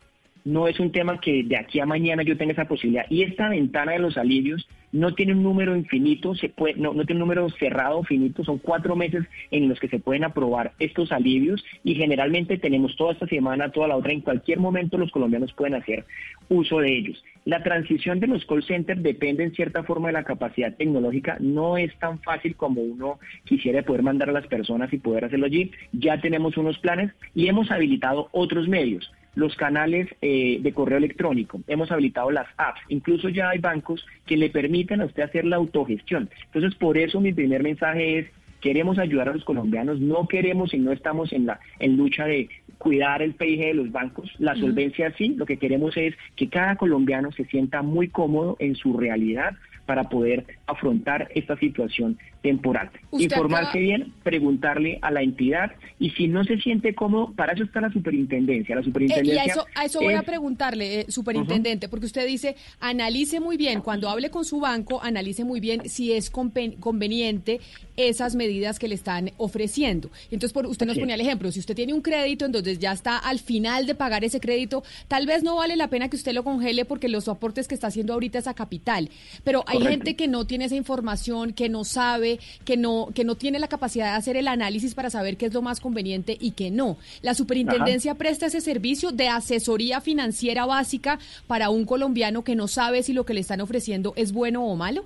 no 0.48 0.66
es 0.66 0.80
un 0.80 0.92
tema 0.92 1.20
que 1.20 1.44
de 1.44 1.58
aquí 1.58 1.78
a 1.78 1.84
mañana 1.84 2.22
yo 2.22 2.38
tenga 2.38 2.54
esa 2.54 2.64
posibilidad. 2.64 3.04
Y 3.10 3.22
esta 3.22 3.50
ventana 3.50 3.92
de 3.92 3.98
los 3.98 4.16
alivios 4.16 4.66
no 4.92 5.14
tiene 5.14 5.32
un 5.32 5.42
número 5.42 5.76
infinito, 5.76 6.34
se 6.34 6.48
puede, 6.48 6.74
no, 6.76 6.94
no 6.94 7.04
tiene 7.04 7.20
un 7.20 7.28
número 7.28 7.50
cerrado 7.50 8.02
finito, 8.02 8.42
son 8.44 8.56
cuatro 8.56 8.96
meses 8.96 9.26
en 9.50 9.68
los 9.68 9.78
que 9.78 9.88
se 9.88 9.98
pueden 9.98 10.24
aprobar 10.24 10.72
estos 10.78 11.12
alivios 11.12 11.62
y 11.84 11.94
generalmente 11.94 12.56
tenemos 12.56 12.96
toda 12.96 13.12
esta 13.12 13.26
semana, 13.26 13.70
toda 13.70 13.88
la 13.88 13.96
otra, 13.96 14.12
en 14.12 14.22
cualquier 14.22 14.58
momento 14.58 14.96
los 14.96 15.10
colombianos 15.10 15.52
pueden 15.52 15.74
hacer 15.74 16.06
uso 16.48 16.78
de 16.78 16.96
ellos. 16.96 17.22
La 17.44 17.62
transición 17.62 18.18
de 18.18 18.28
los 18.28 18.46
call 18.46 18.64
centers 18.64 19.02
depende 19.02 19.44
en 19.44 19.54
cierta 19.54 19.82
forma 19.82 20.08
de 20.08 20.14
la 20.14 20.24
capacidad 20.24 20.74
tecnológica, 20.74 21.36
no 21.40 21.76
es 21.76 21.94
tan 21.98 22.20
fácil 22.20 22.56
como 22.56 22.80
uno 22.80 23.18
quisiera 23.44 23.82
poder 23.82 24.02
mandar 24.02 24.30
a 24.30 24.32
las 24.32 24.46
personas 24.46 24.90
y 24.94 24.98
poder 24.98 25.26
hacerlo 25.26 25.44
allí. 25.44 25.70
Ya 25.92 26.18
tenemos 26.22 26.56
unos 26.56 26.78
planes 26.78 27.12
y 27.34 27.48
hemos 27.48 27.70
habilitado 27.70 28.28
otros 28.32 28.66
medios 28.66 29.12
los 29.38 29.54
canales 29.54 30.08
eh, 30.20 30.58
de 30.60 30.72
correo 30.72 30.98
electrónico, 30.98 31.60
hemos 31.68 31.92
habilitado 31.92 32.32
las 32.32 32.48
apps, 32.56 32.80
incluso 32.88 33.28
ya 33.28 33.50
hay 33.50 33.58
bancos 33.60 34.04
que 34.26 34.36
le 34.36 34.50
permiten 34.50 35.00
a 35.00 35.04
usted 35.04 35.22
hacer 35.22 35.44
la 35.44 35.56
autogestión. 35.56 36.28
Entonces, 36.46 36.74
por 36.74 36.98
eso 36.98 37.20
mi 37.20 37.32
primer 37.32 37.62
mensaje 37.62 38.18
es, 38.18 38.26
queremos 38.60 38.98
ayudar 38.98 39.28
a 39.28 39.34
los 39.34 39.44
colombianos, 39.44 40.00
no 40.00 40.26
queremos 40.26 40.74
y 40.74 40.78
no 40.78 40.90
estamos 40.90 41.32
en 41.32 41.46
la 41.46 41.60
en 41.78 41.96
lucha 41.96 42.24
de 42.24 42.48
cuidar 42.78 43.22
el 43.22 43.34
PIG 43.34 43.60
de 43.60 43.74
los 43.74 43.92
bancos, 43.92 44.28
la 44.38 44.56
solvencia 44.56 45.14
sí, 45.16 45.34
lo 45.36 45.46
que 45.46 45.56
queremos 45.56 45.96
es 45.96 46.14
que 46.34 46.48
cada 46.48 46.74
colombiano 46.74 47.30
se 47.30 47.44
sienta 47.44 47.82
muy 47.82 48.08
cómodo 48.08 48.56
en 48.58 48.74
su 48.74 48.98
realidad 48.98 49.54
para 49.86 50.08
poder 50.08 50.44
afrontar 50.66 51.28
esta 51.34 51.56
situación 51.56 52.18
temporal. 52.42 52.90
Informarse 53.12 53.78
bien, 53.78 54.12
preguntarle 54.22 54.98
a 55.00 55.10
la 55.10 55.22
entidad 55.22 55.72
y 55.98 56.10
si 56.10 56.28
no 56.28 56.44
se 56.44 56.58
siente 56.58 56.94
cómodo, 56.94 57.32
para 57.32 57.54
eso 57.54 57.64
está 57.64 57.80
la 57.80 57.90
superintendencia. 57.90 58.76
La 58.76 58.82
superintendencia 58.82 59.32
eh, 59.32 59.46
y 59.46 59.48
a 59.48 59.52
eso, 59.52 59.66
a 59.74 59.84
eso 59.86 60.00
voy 60.00 60.14
a 60.14 60.22
preguntarle, 60.22 61.00
eh, 61.00 61.06
superintendente, 61.08 61.88
porque 61.88 62.06
usted 62.06 62.26
dice, 62.26 62.56
analice 62.80 63.40
muy 63.40 63.56
bien, 63.56 63.80
cuando 63.80 64.10
hable 64.10 64.30
con 64.30 64.44
su 64.44 64.60
banco, 64.60 65.00
analice 65.02 65.44
muy 65.44 65.60
bien 65.60 65.88
si 65.88 66.12
es 66.12 66.30
conveniente 66.30 67.60
esas 67.96 68.34
medidas 68.36 68.78
que 68.78 68.88
le 68.88 68.94
están 68.94 69.32
ofreciendo. 69.38 70.10
Entonces, 70.30 70.52
por, 70.52 70.66
usted 70.66 70.86
nos 70.86 70.98
ponía 70.98 71.14
el 71.14 71.20
ejemplo, 71.20 71.50
si 71.50 71.58
usted 71.58 71.74
tiene 71.74 71.94
un 71.94 72.02
crédito, 72.02 72.44
entonces 72.44 72.78
ya 72.78 72.92
está 72.92 73.16
al 73.18 73.38
final 73.38 73.86
de 73.86 73.94
pagar 73.94 74.22
ese 74.22 74.38
crédito, 74.38 74.84
tal 75.08 75.26
vez 75.26 75.42
no 75.42 75.56
vale 75.56 75.76
la 75.76 75.88
pena 75.88 76.08
que 76.08 76.16
usted 76.16 76.32
lo 76.32 76.44
congele 76.44 76.84
porque 76.84 77.08
los 77.08 77.26
aportes 77.28 77.66
que 77.66 77.74
está 77.74 77.88
haciendo 77.88 78.12
ahorita 78.12 78.38
es 78.38 78.46
a 78.46 78.54
capital, 78.54 79.10
pero 79.42 79.64
hay 79.66 79.78
hay 79.78 79.92
gente 79.92 80.16
que 80.16 80.28
no 80.28 80.46
tiene 80.46 80.66
esa 80.66 80.76
información, 80.76 81.52
que 81.52 81.68
no 81.68 81.84
sabe, 81.84 82.27
que 82.64 82.76
no, 82.76 83.08
que 83.14 83.24
no 83.24 83.34
tiene 83.34 83.58
la 83.58 83.68
capacidad 83.68 84.12
de 84.12 84.18
hacer 84.18 84.36
el 84.36 84.48
análisis 84.48 84.94
para 84.94 85.10
saber 85.10 85.36
qué 85.36 85.46
es 85.46 85.54
lo 85.54 85.62
más 85.62 85.80
conveniente 85.80 86.36
y 86.38 86.52
qué 86.52 86.70
no. 86.70 86.98
La 87.22 87.34
superintendencia 87.34 88.14
presta 88.14 88.46
ese 88.46 88.60
servicio 88.60 89.10
de 89.10 89.28
asesoría 89.28 90.00
financiera 90.00 90.66
básica 90.66 91.18
para 91.46 91.70
un 91.70 91.84
colombiano 91.84 92.44
que 92.44 92.56
no 92.56 92.68
sabe 92.68 93.02
si 93.02 93.12
lo 93.12 93.24
que 93.24 93.34
le 93.34 93.40
están 93.40 93.60
ofreciendo 93.60 94.12
es 94.16 94.32
bueno 94.32 94.64
o 94.64 94.76
malo. 94.76 95.04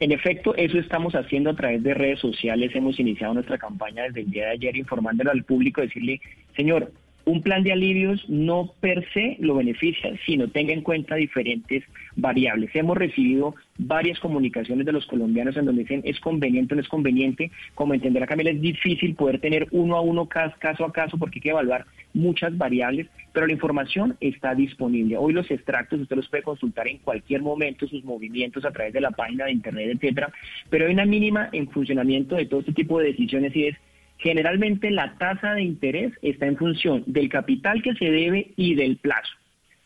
En 0.00 0.12
efecto, 0.12 0.54
eso 0.56 0.78
estamos 0.78 1.14
haciendo 1.14 1.50
a 1.50 1.54
través 1.54 1.82
de 1.82 1.92
redes 1.92 2.20
sociales. 2.20 2.74
Hemos 2.74 2.98
iniciado 2.98 3.34
nuestra 3.34 3.58
campaña 3.58 4.04
desde 4.04 4.22
el 4.22 4.30
día 4.30 4.46
de 4.46 4.52
ayer 4.52 4.76
informándolo 4.76 5.30
al 5.30 5.44
público, 5.44 5.82
decirle, 5.82 6.22
señor, 6.56 6.90
un 7.24 7.42
plan 7.42 7.62
de 7.62 7.72
alivios 7.72 8.28
no 8.28 8.72
per 8.80 9.06
se 9.12 9.36
lo 9.40 9.54
beneficia, 9.54 10.12
sino 10.26 10.48
tenga 10.48 10.72
en 10.72 10.82
cuenta 10.82 11.14
diferentes 11.14 11.84
variables. 12.16 12.70
Hemos 12.74 12.96
recibido 12.96 13.54
varias 13.78 14.18
comunicaciones 14.20 14.86
de 14.86 14.92
los 14.92 15.06
colombianos 15.06 15.56
en 15.56 15.66
donde 15.66 15.82
dicen 15.82 16.02
es 16.04 16.20
conveniente 16.20 16.74
o 16.74 16.76
no 16.76 16.82
es 16.82 16.88
conveniente. 16.88 17.50
Como 17.74 17.94
entenderá 17.94 18.26
Camila, 18.26 18.50
es 18.50 18.60
difícil 18.60 19.14
poder 19.14 19.40
tener 19.40 19.66
uno 19.70 19.96
a 19.96 20.00
uno 20.00 20.26
caso 20.26 20.84
a 20.84 20.92
caso 20.92 21.18
porque 21.18 21.38
hay 21.38 21.42
que 21.42 21.50
evaluar 21.50 21.86
muchas 22.12 22.56
variables, 22.56 23.06
pero 23.32 23.46
la 23.46 23.52
información 23.52 24.16
está 24.20 24.54
disponible. 24.54 25.16
Hoy 25.16 25.32
los 25.32 25.50
extractos 25.50 26.00
usted 26.00 26.16
los 26.16 26.28
puede 26.28 26.42
consultar 26.42 26.88
en 26.88 26.98
cualquier 26.98 27.42
momento, 27.42 27.86
sus 27.86 28.04
movimientos 28.04 28.64
a 28.64 28.72
través 28.72 28.92
de 28.92 29.00
la 29.00 29.10
página 29.10 29.44
de 29.44 29.52
internet, 29.52 29.90
etcétera, 29.94 30.32
pero 30.68 30.86
hay 30.86 30.92
una 30.92 31.04
mínima 31.04 31.48
en 31.52 31.68
funcionamiento 31.68 32.36
de 32.36 32.46
todo 32.46 32.60
este 32.60 32.72
tipo 32.72 32.98
de 32.98 33.08
decisiones 33.08 33.54
y 33.54 33.66
es 33.66 33.76
Generalmente 34.22 34.90
la 34.90 35.16
tasa 35.16 35.54
de 35.54 35.62
interés 35.62 36.12
está 36.20 36.46
en 36.46 36.56
función 36.56 37.04
del 37.06 37.30
capital 37.30 37.82
que 37.82 37.94
se 37.94 38.10
debe 38.10 38.52
y 38.56 38.74
del 38.74 38.96
plazo. 38.96 39.32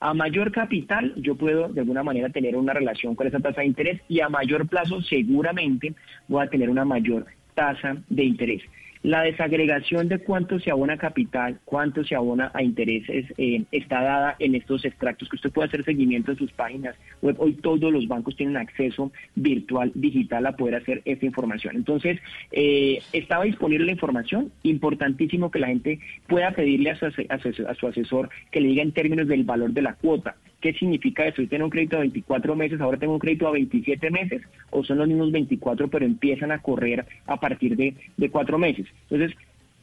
A 0.01 0.13
mayor 0.13 0.51
capital, 0.51 1.15
yo 1.17 1.37
puedo 1.37 1.69
de 1.69 1.81
alguna 1.81 2.03
manera 2.03 2.29
tener 2.29 2.57
una 2.57 2.73
relación 2.73 3.15
con 3.15 3.29
esa 3.29 3.39
tasa 3.39 3.61
de 3.61 3.69
interés 3.69 4.01
y 4.09 4.21
a 4.21 4.29
mayor 4.29 4.69
plazo 4.69 5.01
seguramente 5.03 5.95
voy 6.27 6.45
a 6.45 6.51
tener 6.51 6.69
una 6.69 6.85
mayor 6.85 7.27
tasa 7.55 7.97
de 8.09 8.25
interés. 8.25 8.63
La 9.05 9.21
desagregación 9.21 10.09
de 10.09 10.19
cuánto 10.19 10.59
se 10.59 10.71
abona 10.71 10.95
a 10.95 10.97
capital, 10.97 11.61
cuánto 11.67 12.05
se 12.05 12.15
abona 12.15 12.51
a 12.55 12.63
intereses, 12.63 13.27
eh, 13.37 13.65
está 13.71 14.01
dada 14.03 14.35
en 14.39 14.55
estos 14.55 14.83
extractos 14.87 15.29
que 15.29 15.37
usted 15.37 15.51
puede 15.51 15.69
hacer 15.69 15.85
seguimiento 15.85 16.31
en 16.31 16.39
sus 16.39 16.51
páginas 16.53 16.97
web. 17.21 17.37
Hoy 17.39 17.53
todos 17.53 17.93
los 17.93 18.09
bancos 18.09 18.35
tienen 18.35 18.57
acceso 18.57 19.13
virtual, 19.35 19.93
digital 19.95 20.47
a 20.47 20.57
poder 20.57 20.77
hacer 20.77 21.03
esta 21.05 21.27
información. 21.27 21.77
Entonces, 21.77 22.19
eh, 22.51 23.03
estaba 23.13 23.45
disponible 23.45 23.85
la 23.85 23.93
información. 23.93 24.51
Importantísimo 24.63 25.51
que 25.51 25.59
la 25.59 25.67
gente 25.67 26.01
pueda 26.27 26.53
pedirle 26.53 26.93
a 26.93 26.97
su, 26.97 27.05
a 27.05 27.75
su 27.75 27.87
asesor 27.87 28.31
que 28.51 28.63
le 28.63 28.69
diga 28.69 28.83
en 28.83 28.93
términos 28.93 29.29
del 29.29 29.45
valor 29.45 29.73
de 29.73 29.83
la 29.83 29.97
cuota 29.97 30.35
¿Qué 30.65 30.73
significa 30.73 31.27
eso? 31.27 31.43
Yo 31.43 31.49
tengo 31.51 31.67
un 31.67 31.71
crédito 31.71 31.97
de 31.97 32.05
24 32.05 32.57
meses, 32.57 32.81
ahora 32.81 32.97
tengo 32.97 33.13
un 33.13 33.19
crédito 33.19 33.47
a 33.47 33.51
27 33.51 34.11
meses, 34.11 34.41
o 34.71 34.83
son 34.83 34.97
los 34.97 35.07
mismos 35.07 35.31
24, 35.31 35.89
pero 35.89 36.07
empiezan 36.07 36.53
a 36.53 36.63
correr 36.63 37.05
a 37.27 37.39
partir 37.39 37.77
de, 37.77 37.95
de 38.17 38.31
cuatro 38.31 38.57
meses. 38.57 38.87
Entonces, 39.11 39.37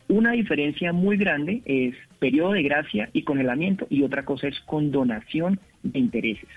una 0.07 0.31
diferencia 0.31 0.91
muy 0.91 1.17
grande 1.17 1.61
es 1.65 1.95
periodo 2.19 2.51
de 2.51 2.63
gracia 2.63 3.09
y 3.13 3.23
congelamiento, 3.23 3.87
y 3.89 4.03
otra 4.03 4.25
cosa 4.25 4.47
es 4.47 4.59
condonación 4.61 5.59
de 5.83 5.99
intereses 5.99 6.49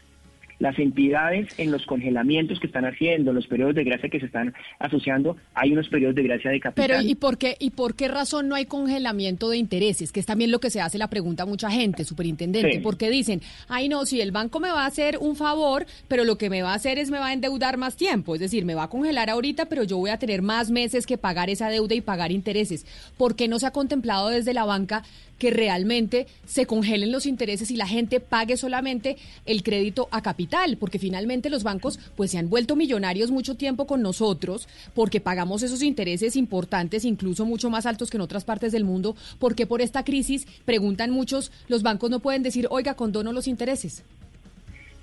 las 0.58 0.78
entidades 0.78 1.48
en 1.58 1.70
los 1.70 1.84
congelamientos 1.86 2.60
que 2.60 2.66
están 2.66 2.84
haciendo, 2.84 3.32
los 3.32 3.46
periodos 3.46 3.74
de 3.74 3.84
gracia 3.84 4.08
que 4.08 4.20
se 4.20 4.26
están 4.26 4.54
asociando, 4.78 5.36
hay 5.54 5.72
unos 5.72 5.88
periodos 5.88 6.14
de 6.14 6.22
gracia 6.22 6.50
de 6.50 6.60
capital. 6.60 6.86
Pero 6.86 7.02
¿y 7.02 7.14
por 7.14 7.38
qué 7.38 7.56
y 7.58 7.70
por 7.70 7.94
qué 7.94 8.08
razón 8.08 8.48
no 8.48 8.54
hay 8.54 8.66
congelamiento 8.66 9.48
de 9.50 9.56
intereses? 9.56 10.12
Que 10.12 10.20
es 10.20 10.26
también 10.26 10.50
lo 10.50 10.60
que 10.60 10.70
se 10.70 10.80
hace 10.80 10.98
la 10.98 11.08
pregunta 11.08 11.42
a 11.42 11.46
mucha 11.46 11.70
gente, 11.70 12.04
superintendente, 12.04 12.80
porque 12.80 13.10
dicen, 13.10 13.40
"Ay, 13.68 13.88
no, 13.88 14.06
si 14.06 14.20
el 14.20 14.32
banco 14.32 14.60
me 14.60 14.68
va 14.68 14.84
a 14.84 14.86
hacer 14.86 15.18
un 15.20 15.36
favor, 15.36 15.86
pero 16.08 16.24
lo 16.24 16.38
que 16.38 16.50
me 16.50 16.62
va 16.62 16.72
a 16.72 16.74
hacer 16.74 16.98
es 16.98 17.10
me 17.10 17.18
va 17.18 17.28
a 17.28 17.32
endeudar 17.32 17.76
más 17.76 17.96
tiempo, 17.96 18.34
es 18.34 18.40
decir, 18.40 18.64
me 18.64 18.74
va 18.74 18.84
a 18.84 18.88
congelar 18.88 19.30
ahorita, 19.30 19.66
pero 19.66 19.84
yo 19.84 19.98
voy 19.98 20.10
a 20.10 20.18
tener 20.18 20.42
más 20.42 20.70
meses 20.70 21.06
que 21.06 21.18
pagar 21.18 21.50
esa 21.50 21.68
deuda 21.68 21.94
y 21.94 22.00
pagar 22.00 22.32
intereses." 22.32 22.86
¿Por 23.16 23.36
qué 23.36 23.48
no 23.48 23.58
se 23.58 23.66
ha 23.66 23.70
contemplado 23.70 24.28
desde 24.28 24.54
la 24.54 24.64
banca 24.64 25.02
que 25.38 25.50
realmente 25.50 26.26
se 26.46 26.66
congelen 26.66 27.12
los 27.12 27.26
intereses 27.26 27.70
y 27.70 27.76
la 27.76 27.86
gente 27.86 28.20
pague 28.20 28.56
solamente 28.56 29.16
el 29.46 29.62
crédito 29.62 30.08
a 30.10 30.22
capital, 30.22 30.76
porque 30.78 30.98
finalmente 30.98 31.50
los 31.50 31.62
bancos 31.62 31.98
pues 32.16 32.30
se 32.30 32.38
han 32.38 32.50
vuelto 32.50 32.76
millonarios 32.76 33.30
mucho 33.30 33.56
tiempo 33.56 33.86
con 33.86 34.02
nosotros 34.02 34.68
porque 34.94 35.20
pagamos 35.20 35.62
esos 35.62 35.82
intereses 35.82 36.36
importantes, 36.36 37.04
incluso 37.04 37.46
mucho 37.46 37.70
más 37.70 37.86
altos 37.86 38.10
que 38.10 38.16
en 38.16 38.22
otras 38.22 38.44
partes 38.44 38.72
del 38.72 38.84
mundo, 38.84 39.16
porque 39.38 39.66
por 39.66 39.80
esta 39.80 40.04
crisis 40.04 40.46
preguntan 40.64 41.10
muchos, 41.10 41.52
los 41.68 41.82
bancos 41.82 42.10
no 42.10 42.20
pueden 42.20 42.42
decir, 42.42 42.66
"Oiga, 42.70 42.94
condono 42.94 43.32
los 43.32 43.48
intereses." 43.48 44.04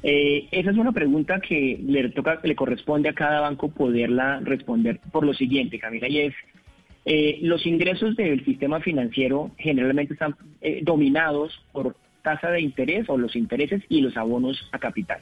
Eh, 0.03 0.47
esa 0.51 0.71
es 0.71 0.77
una 0.77 0.91
pregunta 0.91 1.39
que 1.39 1.79
le 1.85 2.09
toca, 2.09 2.39
le 2.43 2.55
corresponde 2.55 3.09
a 3.09 3.13
cada 3.13 3.39
banco 3.41 3.69
poderla 3.69 4.39
responder 4.39 4.99
por 5.11 5.23
lo 5.23 5.33
siguiente, 5.33 5.77
Camila, 5.77 6.07
y 6.07 6.19
es 6.21 6.33
eh, 7.05 7.39
los 7.41 7.65
ingresos 7.65 8.15
del 8.15 8.45
sistema 8.45 8.79
financiero 8.79 9.51
generalmente 9.57 10.13
están 10.13 10.35
eh, 10.61 10.81
dominados 10.83 11.63
por 11.71 11.95
tasa 12.21 12.51
de 12.51 12.61
interés 12.61 13.09
o 13.09 13.17
los 13.17 13.35
intereses 13.35 13.81
y 13.89 14.01
los 14.01 14.15
abonos 14.17 14.69
a 14.71 14.79
capital. 14.79 15.19